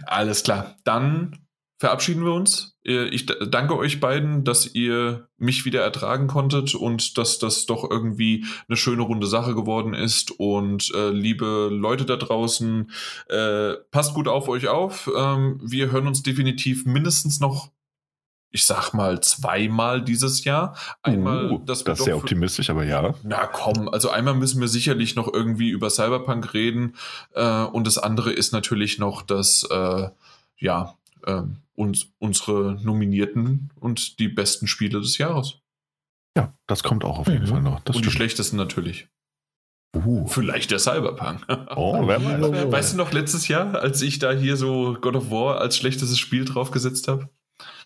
Alles 0.06 0.44
klar. 0.44 0.78
Dann 0.84 1.44
verabschieden 1.80 2.24
wir 2.24 2.34
uns. 2.34 2.78
Äh, 2.86 3.08
ich 3.10 3.26
danke 3.26 3.78
euch 3.78 4.00
beiden, 4.00 4.44
dass 4.45 4.74
ihr 4.74 5.28
mich 5.38 5.66
wieder 5.66 5.82
ertragen 5.82 6.28
konntet 6.28 6.76
und 6.76 7.18
dass 7.18 7.40
das 7.40 7.66
doch 7.66 7.90
irgendwie 7.90 8.45
eine 8.70 8.78
schöne 8.78 9.02
runde 9.02 9.28
Sache 9.28 9.53
geworden 9.53 9.94
ist. 9.94 10.32
Und 10.32 10.94
äh, 10.95 11.10
liebe 11.10 11.68
Leute 11.70 12.06
da 12.06 12.16
draußen, 12.16 12.90
äh, 13.28 13.74
passt 13.92 14.14
gut 14.14 14.30
auf 14.30 14.48
euch 14.48 14.70
auf. 14.70 15.12
Ähm, 15.16 15.60
wir 15.62 15.92
hören 15.92 16.08
uns 16.08 16.24
definitiv 16.24 16.86
mindestens 16.86 17.40
noch 17.42 17.72
ich 18.53 18.65
sag 18.65 18.93
mal, 18.93 19.19
zweimal 19.22 20.03
dieses 20.03 20.43
Jahr. 20.43 20.77
Einmal, 21.01 21.51
uh, 21.51 21.61
das 21.65 21.82
ist 21.82 22.03
sehr 22.03 22.15
optimistisch, 22.15 22.69
aber 22.69 22.85
ja. 22.85 23.15
Na 23.23 23.48
komm, 23.48 23.90
also 23.90 24.11
einmal 24.11 24.35
müssen 24.35 24.61
wir 24.61 24.67
sicherlich 24.67 25.15
noch 25.15 25.27
irgendwie 25.33 25.69
über 25.69 25.90
Cyberpunk 25.90 26.53
reden. 26.53 26.95
Äh, 27.33 27.64
und 27.64 27.88
das 27.88 27.98
andere 27.98 28.32
ist 28.32 28.53
natürlich 28.53 28.99
noch 28.99 29.23
das, 29.23 29.67
äh, 29.72 30.07
ja, 30.57 30.95
äh, 31.25 31.41
uns, 31.73 32.06
unsere 32.19 32.80
Nominierten 32.80 33.72
und 33.80 34.19
die 34.19 34.27
besten 34.27 34.67
Spiele 34.67 35.01
des 35.01 35.17
Jahres. 35.17 35.56
Ja, 36.38 36.53
das 36.67 36.83
kommt 36.83 37.03
auch 37.03 37.17
auf 37.17 37.27
jeden 37.27 37.45
mhm. 37.45 37.48
Fall 37.48 37.61
noch. 37.64 37.80
Das 37.80 37.95
und 37.95 38.03
stimmt. 38.03 38.06
die 38.06 38.17
schlechtesten 38.17 38.57
natürlich. 38.57 39.07
Uh. 39.95 40.27
Vielleicht 40.27 40.69
der 40.69 40.80
Cyberpunk. 40.80 41.48
Oh, 41.75 42.07
wer 42.07 42.23
weiß. 42.23 42.72
Weißt 42.72 42.93
du 42.93 42.98
noch 42.98 43.14
letztes 43.14 43.48
Jahr, 43.48 43.75
als 43.80 44.03
ich 44.03 44.19
da 44.19 44.32
hier 44.32 44.57
so 44.57 44.95
God 45.01 45.15
of 45.15 45.32
War 45.32 45.59
als 45.59 45.75
schlechtestes 45.75 46.19
Spiel 46.19 46.45
draufgesetzt 46.45 47.07
habe? 47.07 47.30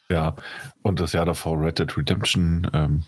Ja, 0.09 0.35
und 0.83 1.01
das 1.01 1.11
Jahr 1.11 1.25
davor 1.25 1.59
Red 1.59 1.79
Dead 1.79 1.97
Redemption. 1.97 2.69
Ähm. 2.73 3.03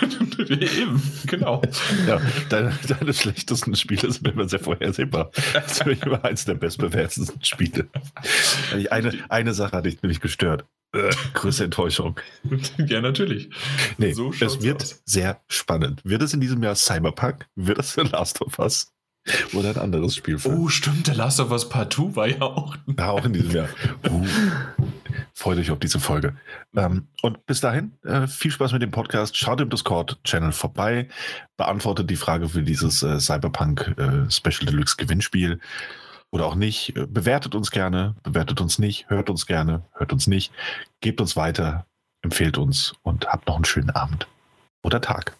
Eben, 0.48 1.02
genau. 1.26 1.60
ja, 2.06 2.20
deine, 2.48 2.78
deine, 2.88 3.12
schlechtesten 3.12 3.74
Spiele 3.74 4.10
sind 4.10 4.26
immer 4.28 4.48
sehr 4.48 4.60
vorhersehbar. 4.60 5.30
Das 5.52 5.80
ist 5.80 5.86
immer 5.86 6.24
eins 6.24 6.46
der 6.46 6.54
bestbewertesten 6.54 7.44
Spiele. 7.44 7.88
Eine, 8.90 9.12
eine 9.28 9.52
Sache 9.52 9.76
hat 9.76 9.84
dich 9.84 10.00
nämlich 10.02 10.20
gestört. 10.20 10.64
Äh, 10.94 11.10
größte 11.34 11.64
Enttäuschung. 11.64 12.18
Ja, 12.78 13.02
natürlich. 13.02 13.50
Nee, 13.98 14.12
so 14.12 14.32
es 14.32 14.62
wird 14.62 14.82
aus. 14.82 15.02
sehr 15.04 15.40
spannend. 15.48 16.00
Wird 16.04 16.22
es 16.22 16.32
in 16.32 16.40
diesem 16.40 16.62
Jahr 16.62 16.76
Cyberpunk? 16.76 17.46
Wird 17.56 17.78
es 17.78 17.92
The 17.92 18.02
Last 18.02 18.40
of 18.40 18.58
Us? 18.58 18.92
Oder 19.52 19.70
ein 19.70 19.76
anderes 19.76 20.16
Spiel. 20.16 20.38
Oh, 20.44 20.68
stimmt, 20.68 21.06
The 21.06 21.12
Last 21.12 21.40
of 21.40 21.50
Us 21.50 21.68
Part 21.68 21.92
2 21.92 22.16
war 22.16 22.28
ja 22.28 22.40
auch. 22.40 22.76
Ja, 22.98 23.10
auch 23.10 23.24
in 23.24 23.34
diesem 23.34 23.50
Jahr. 23.50 23.68
Uh, 24.08 24.26
freut 25.38 25.58
euch 25.58 25.70
auf 25.70 25.78
diese 25.78 26.00
Folge. 26.00 26.36
Ähm, 26.74 27.06
und 27.22 27.46
bis 27.46 27.60
dahin, 27.60 27.96
äh, 28.02 28.26
viel 28.26 28.50
Spaß 28.50 28.72
mit 28.72 28.82
dem 28.82 28.90
Podcast. 28.90 29.36
Schaut 29.36 29.60
im 29.60 29.70
Discord-Channel 29.70 30.50
vorbei. 30.50 31.08
Beantwortet 31.56 32.10
die 32.10 32.16
Frage 32.16 32.48
für 32.48 32.62
dieses 32.62 33.04
äh, 33.04 33.20
Cyberpunk 33.20 33.94
äh, 33.98 34.28
Special 34.30 34.66
Deluxe 34.66 34.96
Gewinnspiel. 34.96 35.60
Oder 36.30 36.44
auch 36.46 36.56
nicht. 36.56 36.92
Bewertet 36.94 37.54
uns 37.54 37.70
gerne, 37.70 38.16
bewertet 38.22 38.60
uns 38.60 38.78
nicht, 38.78 39.08
hört 39.08 39.30
uns 39.30 39.46
gerne, 39.46 39.84
hört 39.92 40.12
uns 40.12 40.26
nicht. 40.26 40.52
Gebt 41.00 41.20
uns 41.20 41.36
weiter, 41.36 41.86
empfehlt 42.20 42.58
uns 42.58 42.94
und 43.02 43.28
habt 43.28 43.46
noch 43.46 43.54
einen 43.54 43.64
schönen 43.64 43.90
Abend. 43.90 44.26
Oder 44.82 45.00
Tag. 45.00 45.36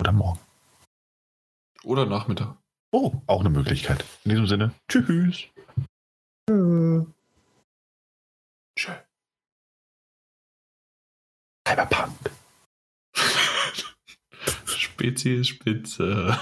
Oder 0.00 0.12
morgen. 0.12 0.40
Oder 1.84 2.06
Nachmittag. 2.06 2.56
Oh, 2.90 3.12
auch 3.26 3.40
eine 3.40 3.50
Möglichkeit. 3.50 4.04
In 4.24 4.30
diesem 4.30 4.46
Sinne, 4.46 4.72
tschüss. 4.88 5.44
Tschö. 6.48 7.04
Tschö. 8.76 8.92
Cyberpunk. 11.66 12.12
Spezies 14.66 15.48
Spitze. 15.48 16.22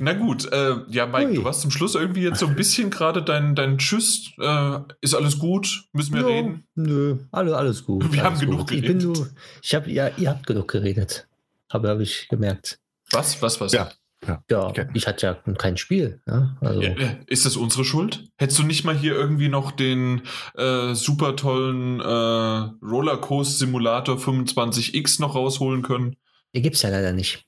Na 0.00 0.12
gut, 0.14 0.50
äh, 0.52 0.76
ja, 0.88 1.06
Mike, 1.06 1.30
Ui. 1.30 1.34
du 1.34 1.44
warst 1.44 1.62
zum 1.62 1.70
Schluss 1.70 1.94
irgendwie 1.94 2.22
jetzt 2.22 2.38
so 2.38 2.46
ein 2.46 2.56
bisschen 2.56 2.90
gerade 2.90 3.22
dein, 3.22 3.54
dein 3.54 3.78
Tschüss. 3.78 4.32
Äh, 4.38 4.78
ist 5.00 5.14
alles 5.14 5.38
gut? 5.38 5.84
Müssen 5.92 6.14
wir 6.14 6.22
no, 6.22 6.28
reden? 6.28 6.66
Nö, 6.74 7.18
alles, 7.30 7.52
alles 7.52 7.84
gut. 7.84 8.12
Wir 8.12 8.24
alles 8.24 8.40
haben 8.40 8.50
genug 8.50 8.68
geredet. 8.68 8.90
Ich 8.90 8.96
bin 8.96 9.12
nur, 9.12 9.28
ich 9.62 9.74
habe, 9.74 9.90
ja, 9.90 10.08
ihr 10.16 10.30
habt 10.30 10.46
genug 10.46 10.68
geredet. 10.68 11.28
Habe 11.70 11.88
hab 11.88 12.00
ich 12.00 12.28
gemerkt. 12.28 12.78
Was? 13.10 13.40
Was? 13.42 13.60
Was? 13.60 13.72
Ja. 13.72 13.90
Ja, 14.26 14.44
ja 14.50 14.66
okay. 14.66 14.86
ich 14.94 15.06
hatte 15.06 15.26
ja 15.26 15.52
kein 15.54 15.76
Spiel. 15.76 16.20
Ja? 16.26 16.56
Also. 16.60 16.82
Ist 17.26 17.44
das 17.44 17.56
unsere 17.56 17.84
Schuld? 17.84 18.30
Hättest 18.36 18.58
du 18.58 18.62
nicht 18.62 18.84
mal 18.84 18.96
hier 18.96 19.14
irgendwie 19.14 19.48
noch 19.48 19.72
den 19.72 20.22
äh, 20.56 20.94
super 20.94 21.36
tollen 21.36 22.00
äh, 22.00 22.04
Rollercoaster 22.04 23.58
Simulator 23.58 24.16
25X 24.16 25.20
noch 25.20 25.34
rausholen 25.34 25.82
können? 25.82 26.16
Den 26.54 26.62
gibt 26.62 26.76
es 26.76 26.82
ja 26.82 26.90
leider 26.90 27.12
nicht. 27.12 27.46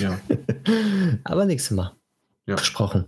Ja. 0.00 0.20
Aber 1.24 1.44
nächstes 1.46 1.74
Mal. 1.76 1.96
Ja. 2.46 2.56
Versprochen. 2.56 3.06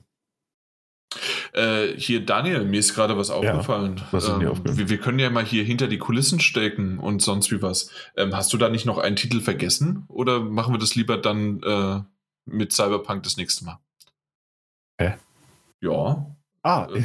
Äh, 1.52 1.94
hier, 1.96 2.24
Daniel, 2.24 2.64
mir 2.64 2.80
ist 2.80 2.94
gerade 2.94 3.16
was 3.16 3.30
aufgefallen. 3.30 3.96
Ja, 3.96 4.08
was 4.10 4.24
ist 4.24 4.30
ähm, 4.30 4.48
aufgefallen? 4.48 4.78
Wir, 4.78 4.88
wir, 4.90 4.98
können 4.98 5.18
ja 5.18 5.30
mal 5.30 5.44
hier 5.44 5.64
hinter 5.64 5.88
die 5.88 5.98
Kulissen 5.98 6.40
stecken 6.40 6.98
und 6.98 7.22
sonst 7.22 7.50
wie 7.50 7.62
was. 7.62 7.90
Ähm, 8.16 8.36
hast 8.36 8.52
du 8.52 8.58
da 8.58 8.68
nicht 8.68 8.86
noch 8.86 8.98
einen 8.98 9.16
Titel 9.16 9.40
vergessen? 9.40 10.04
Oder 10.08 10.40
machen 10.40 10.74
wir 10.74 10.78
das 10.78 10.94
lieber 10.94 11.16
dann 11.16 11.62
äh, 11.62 12.00
mit 12.48 12.72
Cyberpunk 12.72 13.22
das 13.22 13.36
nächste 13.36 13.64
Mal? 13.64 13.78
Hä? 15.00 15.14
Ja. 15.80 16.26
Ah, 16.62 16.88
äh. 16.92 17.02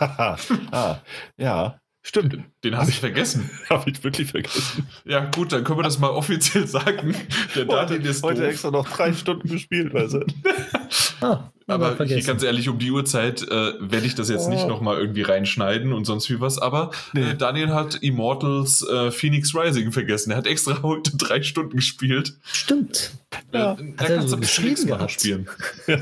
ah 0.72 1.00
ja. 1.36 1.80
Stimmt. 2.06 2.38
Den 2.62 2.76
hast 2.76 2.90
du 2.90 2.92
vergessen. 2.92 3.50
Habe 3.68 3.90
ich 3.90 4.02
wirklich 4.04 4.30
vergessen. 4.30 4.86
Ja, 5.04 5.24
gut, 5.24 5.50
dann 5.50 5.64
können 5.64 5.80
wir 5.80 5.82
das 5.82 5.98
mal 5.98 6.10
offiziell 6.10 6.64
sagen. 6.68 7.16
Der 7.56 7.64
Daniel 7.64 8.06
ist 8.06 8.22
heute 8.22 8.46
extra 8.46 8.70
noch 8.70 8.88
drei 8.88 9.12
Stunden 9.12 9.48
gespielt, 9.48 9.92
weißt 9.92 10.14
du. 10.14 10.20
ah, 11.20 11.50
aber 11.68 12.04
hier 12.04 12.22
ganz 12.22 12.44
ehrlich, 12.44 12.68
um 12.68 12.78
die 12.78 12.92
Uhrzeit 12.92 13.42
äh, 13.42 13.72
werde 13.80 14.06
ich 14.06 14.14
das 14.14 14.28
jetzt 14.28 14.46
oh. 14.46 14.50
nicht 14.50 14.68
nochmal 14.68 14.98
irgendwie 14.98 15.22
reinschneiden 15.22 15.92
und 15.92 16.04
sonst 16.04 16.30
wie 16.30 16.40
was. 16.40 16.58
Aber 16.58 16.92
nee. 17.12 17.30
äh, 17.30 17.34
Daniel 17.34 17.70
hat 17.70 17.96
Immortals 17.96 18.86
äh, 18.88 19.10
Phoenix 19.10 19.52
Rising 19.54 19.90
vergessen. 19.90 20.30
Er 20.30 20.36
hat 20.36 20.46
extra 20.46 20.82
heute 20.82 21.16
drei 21.16 21.42
Stunden 21.42 21.76
gespielt. 21.76 22.34
Stimmt. 22.44 23.12
Äh, 23.50 23.58
ja. 23.58 23.72
Äh, 23.72 23.94
da 23.96 24.04
kannst 24.06 24.32
du 24.32 24.36
beschrieben 24.36 24.86
gehabt. 24.86 25.12
spielen. 25.12 25.48
Ja. 25.86 25.98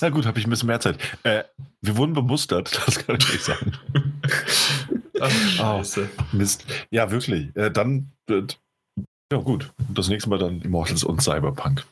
Na 0.00 0.10
gut, 0.10 0.26
habe 0.26 0.38
ich 0.38 0.46
ein 0.46 0.50
bisschen 0.50 0.66
mehr 0.66 0.80
Zeit. 0.80 0.98
Äh, 1.22 1.44
wir 1.80 1.96
wurden 1.96 2.14
bemustert, 2.14 2.80
das 2.86 2.98
kann 2.98 3.16
ich 3.16 3.32
nicht 3.32 3.44
sagen. 3.44 3.72
Ach, 5.20 5.30
scheiße. 5.30 6.08
Oh, 6.18 6.22
Mist. 6.32 6.64
Ja, 6.90 7.10
wirklich. 7.10 7.54
Äh, 7.54 7.70
dann 7.70 8.10
ja, 9.34 9.40
gut. 9.40 9.72
Das 9.92 10.08
nächste 10.08 10.30
Mal 10.30 10.38
dann 10.38 10.60
Immortals 10.60 11.02
und 11.02 11.20
Cyberpunk. 11.20 11.84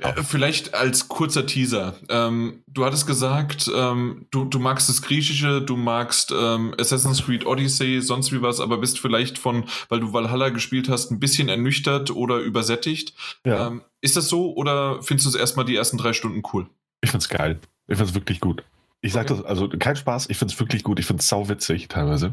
Ja. 0.00 0.10
Äh, 0.10 0.22
vielleicht 0.22 0.74
als 0.74 1.08
kurzer 1.08 1.44
Teaser. 1.44 1.96
Ähm, 2.08 2.62
du 2.66 2.84
hattest 2.84 3.06
gesagt, 3.06 3.70
ähm, 3.74 4.26
du, 4.30 4.46
du 4.46 4.58
magst 4.58 4.88
das 4.88 5.02
Griechische, 5.02 5.60
du 5.60 5.76
magst 5.76 6.32
ähm, 6.34 6.74
Assassin's 6.78 7.24
Creed 7.24 7.44
Odyssey, 7.44 8.00
sonst 8.00 8.32
wie 8.32 8.40
was, 8.40 8.60
aber 8.60 8.78
bist 8.78 8.98
vielleicht 8.98 9.36
von, 9.36 9.64
weil 9.90 10.00
du 10.00 10.14
Valhalla 10.14 10.48
gespielt 10.48 10.88
hast, 10.88 11.10
ein 11.10 11.20
bisschen 11.20 11.50
ernüchtert 11.50 12.10
oder 12.10 12.38
übersättigt. 12.38 13.12
Ja. 13.44 13.66
Ähm, 13.66 13.82
ist 14.00 14.16
das 14.16 14.28
so 14.28 14.54
oder 14.54 15.02
findest 15.02 15.26
du 15.26 15.30
es 15.30 15.34
erstmal 15.34 15.66
die 15.66 15.76
ersten 15.76 15.98
drei 15.98 16.14
Stunden 16.14 16.42
cool? 16.54 16.68
Ich 17.02 17.10
find's 17.10 17.28
geil. 17.28 17.58
Ich 17.86 17.98
find's 17.98 18.14
wirklich 18.14 18.40
gut. 18.40 18.64
Ich 19.02 19.12
sag 19.12 19.30
okay. 19.30 19.42
das, 19.42 19.44
also 19.44 19.68
kein 19.68 19.96
Spaß, 19.96 20.30
ich 20.30 20.38
find's 20.38 20.58
wirklich 20.58 20.84
gut. 20.84 20.98
Ich 20.98 21.06
find's 21.06 21.28
sauwitzig 21.28 21.88
teilweise. 21.88 22.32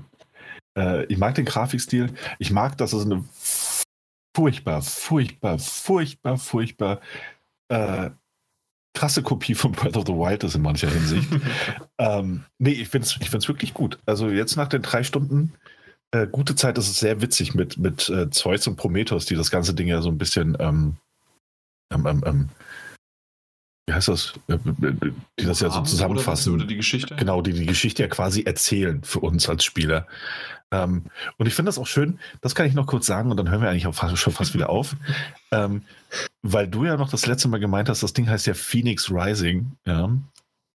Äh, 0.78 1.06
ich 1.06 1.18
mag 1.18 1.36
den 1.36 1.46
Grafikstil. 1.46 2.14
Ich 2.40 2.52
mag, 2.52 2.78
dass 2.78 2.94
es 2.94 3.06
eine 3.06 3.24
furchtbar, 4.36 4.82
furchtbar, 4.82 5.60
furchtbar, 5.60 6.38
furchtbar 6.38 7.00
äh, 7.70 8.10
krasse 8.94 9.24
Kopie 9.24 9.56
von 9.56 9.72
Breath 9.72 9.98
of 9.98 10.06
the 10.06 10.14
Wild 10.14 10.44
ist 10.44 10.56
in 10.56 10.62
mancher 10.62 10.90
Hinsicht. 10.90 11.28
ähm, 11.98 12.46
nee, 12.58 12.72
ich 12.72 12.90
finde 12.90 13.08
es 13.08 13.18
ich 13.20 13.30
find's 13.30 13.48
wirklich 13.48 13.74
gut. 13.74 14.00
Also 14.06 14.30
jetzt 14.30 14.56
nach 14.56 14.68
den 14.68 14.82
drei 14.82 15.04
Stunden 15.04 15.54
äh, 16.12 16.28
gute 16.28 16.56
Zeit 16.56 16.78
ist 16.78 16.90
es 16.90 17.00
sehr 17.00 17.22
witzig 17.22 17.56
mit, 17.56 17.78
mit 17.78 18.10
äh, 18.10 18.30
Zeus 18.30 18.68
und 18.68 18.76
Prometheus, 18.76 19.26
die 19.26 19.36
das 19.36 19.52
ganze 19.52 19.74
Ding 19.74 19.88
ja 19.88 20.02
so 20.02 20.10
ein 20.10 20.18
bisschen 20.18 20.58
ähm, 20.60 20.98
ähm, 21.94 22.06
ähm, 22.06 22.24
ähm 22.26 22.50
wie 23.88 23.94
heißt 23.94 24.08
das, 24.08 24.34
äh, 24.48 24.58
die 25.40 25.46
das 25.46 25.60
ja 25.60 25.70
so 25.70 25.82
zusammenfassen. 25.82 26.54
Oder, 26.54 26.64
oder 26.64 26.70
die 26.70 26.78
Geschichte? 26.78 27.16
Genau, 27.16 27.42
die 27.42 27.54
die 27.54 27.66
Geschichte 27.66 28.02
ja 28.02 28.10
quasi 28.10 28.44
erzählen 28.44 29.04
für 29.04 29.20
uns 29.20 29.48
als 29.48 29.64
Spieler. 29.64 30.08
Ähm, 30.72 31.04
und 31.38 31.46
ich 31.46 31.54
finde 31.54 31.70
das 31.70 31.78
auch 31.78 31.86
schön, 31.86 32.20
das 32.42 32.56
kann 32.56 32.66
ich 32.66 32.74
noch 32.74 32.88
kurz 32.88 33.06
sagen 33.06 33.30
und 33.30 33.38
dann 33.38 33.50
hören 33.50 33.62
wir 33.62 33.70
eigentlich 33.70 33.86
auch 33.88 33.94
fast, 33.94 34.18
schon 34.18 34.34
fast 34.34 34.56
wieder 34.56 34.70
auf, 34.70 34.96
ähm, 35.52 35.84
weil 36.42 36.68
du 36.68 36.86
ja 36.86 36.98
noch 36.98 37.10
das 37.10 37.28
letzte 37.28 37.48
Mal 37.48 37.60
gemeint 37.60 37.88
hast, 37.88 38.02
das 38.02 38.14
Ding 38.14 38.28
heißt 38.28 38.48
ja 38.48 38.56
Phoenix 38.56 39.12
Rising, 39.12 39.74
ja. 39.86 40.10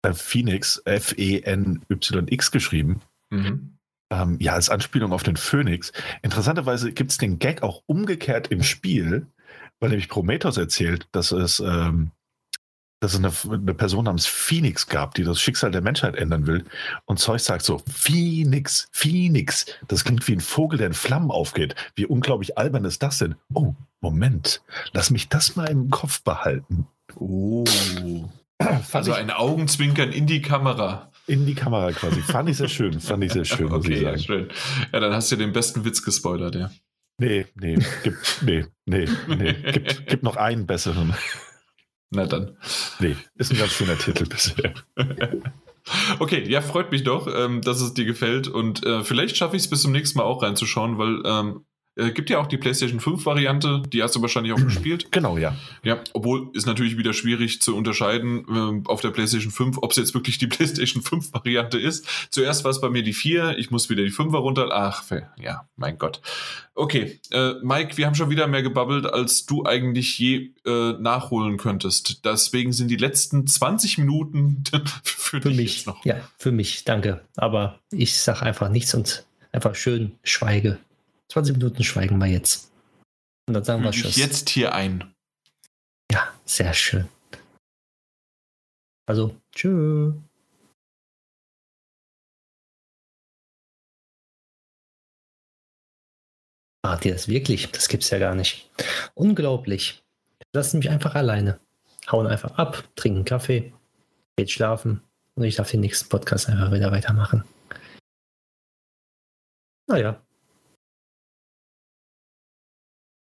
Äh, 0.03 0.13
Phoenix, 0.13 0.81
F-E-N-Y-X 0.85 2.51
geschrieben. 2.51 3.01
Mhm. 3.31 3.73
Ähm, 4.11 4.37
ja, 4.39 4.53
als 4.53 4.69
Anspielung 4.69 5.11
auf 5.11 5.23
den 5.23 5.35
Phoenix. 5.35 5.91
Interessanterweise 6.21 6.93
gibt 6.93 7.11
es 7.11 7.17
den 7.17 7.37
Gag 7.37 7.63
auch 7.63 7.83
umgekehrt 7.85 8.47
im 8.47 8.63
Spiel, 8.63 9.27
weil 9.79 9.89
nämlich 9.89 10.09
Prometheus 10.09 10.57
erzählt, 10.57 11.07
dass 11.11 11.31
es 11.31 11.59
ähm, 11.59 12.11
dass 12.99 13.13
es 13.13 13.19
eine, 13.19 13.31
eine, 13.61 13.73
Person 13.73 14.05
namens 14.05 14.25
Phoenix 14.25 14.87
gab, 14.87 15.13
die 15.15 15.23
das 15.23 15.39
Schicksal 15.39 15.71
der 15.71 15.81
Menschheit 15.81 16.15
ändern 16.15 16.47
will. 16.47 16.65
Und 17.05 17.19
Zeus 17.19 17.45
sagt 17.45 17.63
so, 17.63 17.81
Phoenix, 17.89 18.89
Phoenix. 18.91 19.65
Das 19.87 20.03
klingt 20.03 20.27
wie 20.27 20.33
ein 20.33 20.41
Vogel, 20.41 20.77
der 20.77 20.87
in 20.87 20.93
Flammen 20.93 21.31
aufgeht. 21.31 21.75
Wie 21.95 22.05
unglaublich 22.05 22.57
albern 22.57 22.85
ist 22.85 23.01
das 23.01 23.19
denn? 23.19 23.35
Oh, 23.53 23.73
Moment. 24.01 24.61
Lass 24.91 25.11
mich 25.11 25.29
das 25.29 25.55
mal 25.55 25.67
im 25.67 25.89
Kopf 25.89 26.23
behalten. 26.23 26.87
Oh. 27.15 27.63
also 28.91 29.13
ein 29.13 29.31
Augenzwinkern 29.31 30.11
in 30.11 30.27
die 30.27 30.41
Kamera. 30.41 31.11
In 31.25 31.45
die 31.45 31.55
Kamera 31.55 31.91
quasi. 31.93 32.21
Fand 32.21 32.49
ich 32.49 32.57
sehr 32.57 32.67
schön. 32.67 32.99
Fand 32.99 33.23
ich 33.23 33.31
sehr 33.31 33.45
schön, 33.45 33.67
okay, 33.67 33.75
muss 33.75 33.87
ich 33.87 34.01
sagen. 34.01 34.17
Ja, 34.17 34.23
schön. 34.23 34.49
Ja, 34.91 34.99
dann 34.99 35.13
hast 35.13 35.31
du 35.31 35.37
den 35.37 35.53
besten 35.53 35.85
Witz 35.85 36.03
gespoilert, 36.03 36.55
ja. 36.55 36.71
Nee, 37.21 37.45
nee, 37.55 37.77
gibt, 38.03 38.41
nee, 38.43 38.65
nee, 38.85 39.07
nee. 39.27 39.53
Gibt, 39.53 40.07
gibt 40.07 40.23
noch 40.23 40.37
einen 40.37 40.65
besseren. 40.65 41.13
Na 42.11 42.25
dann. 42.25 42.57
Nee, 42.99 43.15
ist 43.35 43.51
ein 43.51 43.57
ganz 43.57 43.71
schöner 43.71 43.97
Titel 43.97 44.25
bisher. 44.25 44.73
Okay, 46.19 46.47
ja, 46.47 46.61
freut 46.61 46.91
mich 46.91 47.03
doch, 47.03 47.27
ähm, 47.33 47.61
dass 47.61 47.81
es 47.81 47.93
dir 47.93 48.05
gefällt 48.05 48.47
und 48.47 48.85
äh, 48.85 49.03
vielleicht 49.03 49.37
schaffe 49.37 49.55
ich 49.55 49.63
es 49.63 49.69
bis 49.69 49.81
zum 49.81 49.91
nächsten 49.91 50.19
Mal 50.19 50.25
auch 50.25 50.43
reinzuschauen, 50.43 50.99
weil 50.99 51.23
ähm, 51.25 51.65
äh, 51.99 52.11
gibt 52.11 52.29
ja 52.29 52.39
auch 52.39 52.47
die 52.47 52.57
PlayStation 52.57 52.99
5 52.99 53.25
Variante, 53.25 53.83
die 53.91 54.01
hast 54.01 54.15
du 54.15 54.21
wahrscheinlich 54.21 54.53
auch 54.53 54.63
gespielt. 54.63 55.11
Genau, 55.11 55.37
ja. 55.37 55.55
Ja, 55.83 55.99
obwohl 56.13 56.49
ist 56.53 56.65
natürlich 56.65 56.97
wieder 56.97 57.13
schwierig 57.13 57.61
zu 57.61 57.75
unterscheiden 57.75 58.45
äh, 58.85 58.89
auf 58.89 59.01
der 59.01 59.09
PlayStation 59.09 59.51
5, 59.51 59.77
ob 59.81 59.91
es 59.91 59.97
jetzt 59.97 60.13
wirklich 60.13 60.37
die 60.37 60.47
PlayStation 60.47 61.03
5 61.03 61.33
Variante 61.33 61.77
ist. 61.77 62.05
Zuerst 62.29 62.63
war 62.63 62.71
es 62.71 62.81
bei 62.81 62.89
mir 62.89 63.03
die 63.03 63.13
4, 63.13 63.57
ich 63.57 63.71
muss 63.71 63.89
wieder 63.89 64.03
die 64.03 64.11
5er 64.11 64.37
runter. 64.37 64.69
Ach, 64.71 65.03
ja, 65.37 65.67
mein 65.75 65.97
Gott. 65.97 66.21
Okay, 66.75 67.19
äh, 67.31 67.55
Mike, 67.61 67.97
wir 67.97 68.05
haben 68.05 68.15
schon 68.15 68.29
wieder 68.29 68.47
mehr 68.47 68.63
gebabbelt, 68.63 69.05
als 69.05 69.45
du 69.45 69.65
eigentlich 69.65 70.17
je 70.17 70.51
äh, 70.65 70.93
nachholen 70.93 71.57
könntest. 71.57 72.23
Deswegen 72.23 72.71
sind 72.71 72.87
die 72.87 72.95
letzten 72.95 73.45
20 73.45 73.97
Minuten 73.97 74.63
für, 75.03 75.41
für 75.41 75.49
mich 75.49 75.85
noch. 75.85 76.05
Ja, 76.05 76.15
für 76.37 76.51
mich, 76.51 76.85
danke. 76.85 77.21
Aber 77.35 77.79
ich 77.91 78.17
sage 78.17 78.43
einfach 78.43 78.69
nichts 78.69 78.93
und 78.93 79.25
einfach 79.51 79.75
schön 79.75 80.13
schweige. 80.23 80.79
20 81.31 81.57
Minuten 81.57 81.83
schweigen 81.83 82.17
wir 82.17 82.27
jetzt. 82.27 82.71
Und 83.47 83.53
dann 83.53 83.63
sagen 83.63 83.83
wir 83.83 83.91
Tschüss. 83.91 84.15
jetzt 84.17 84.49
hier 84.49 84.73
ein. 84.73 85.13
Ja, 86.11 86.33
sehr 86.45 86.73
schön. 86.73 87.07
Also, 89.07 89.35
tschüss. 89.55 90.13
Macht 96.83 97.05
ihr 97.05 97.13
das 97.13 97.27
wirklich? 97.27 97.71
Das 97.71 97.87
gibt's 97.87 98.09
ja 98.09 98.19
gar 98.19 98.35
nicht. 98.35 98.69
Unglaublich. 99.13 100.03
Lassen 100.53 100.79
mich 100.79 100.89
einfach 100.89 101.15
alleine. 101.15 101.59
Hauen 102.11 102.25
einfach 102.25 102.57
ab, 102.57 102.83
trinken 102.95 103.25
Kaffee, 103.25 103.73
geht 104.35 104.49
schlafen 104.49 105.03
und 105.35 105.43
ich 105.43 105.57
darf 105.57 105.69
den 105.69 105.81
nächsten 105.81 106.09
Podcast 106.09 106.49
einfach 106.49 106.71
wieder 106.71 106.91
weitermachen. 106.91 107.43
Naja, 109.87 110.19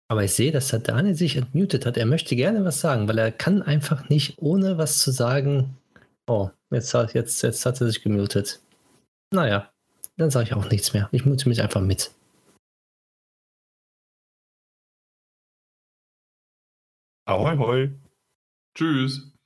Aber 0.10 0.24
ich 0.24 0.34
sehe, 0.34 0.52
dass 0.52 0.70
der 0.70 0.80
Daniel 0.80 1.16
sich 1.16 1.36
entmutet 1.36 1.86
hat. 1.86 1.98
Er 1.98 2.06
möchte 2.06 2.36
gerne 2.36 2.64
was 2.64 2.80
sagen, 2.80 3.08
weil 3.08 3.18
er 3.18 3.32
kann 3.32 3.62
einfach 3.62 4.08
nicht, 4.10 4.38
ohne 4.40 4.78
was 4.78 5.00
zu 5.00 5.12
sagen. 5.12 5.78
Oh, 6.28 6.50
jetzt, 6.72 6.94
jetzt, 6.94 7.42
jetzt 7.42 7.66
hat 7.66 7.82
er 7.82 7.88
sich 7.88 8.02
gemutet. 8.02 8.62
Naja, 9.34 9.70
dann 10.16 10.30
sage 10.30 10.46
ich 10.46 10.54
auch 10.54 10.70
nichts 10.70 10.94
mehr. 10.94 11.10
Ich 11.12 11.26
mute 11.26 11.50
mich 11.50 11.62
einfach 11.62 11.82
mit. 11.82 12.12
Ahoi, 17.26 17.58
hoi. 17.58 17.92
Tschüss. 18.78 19.37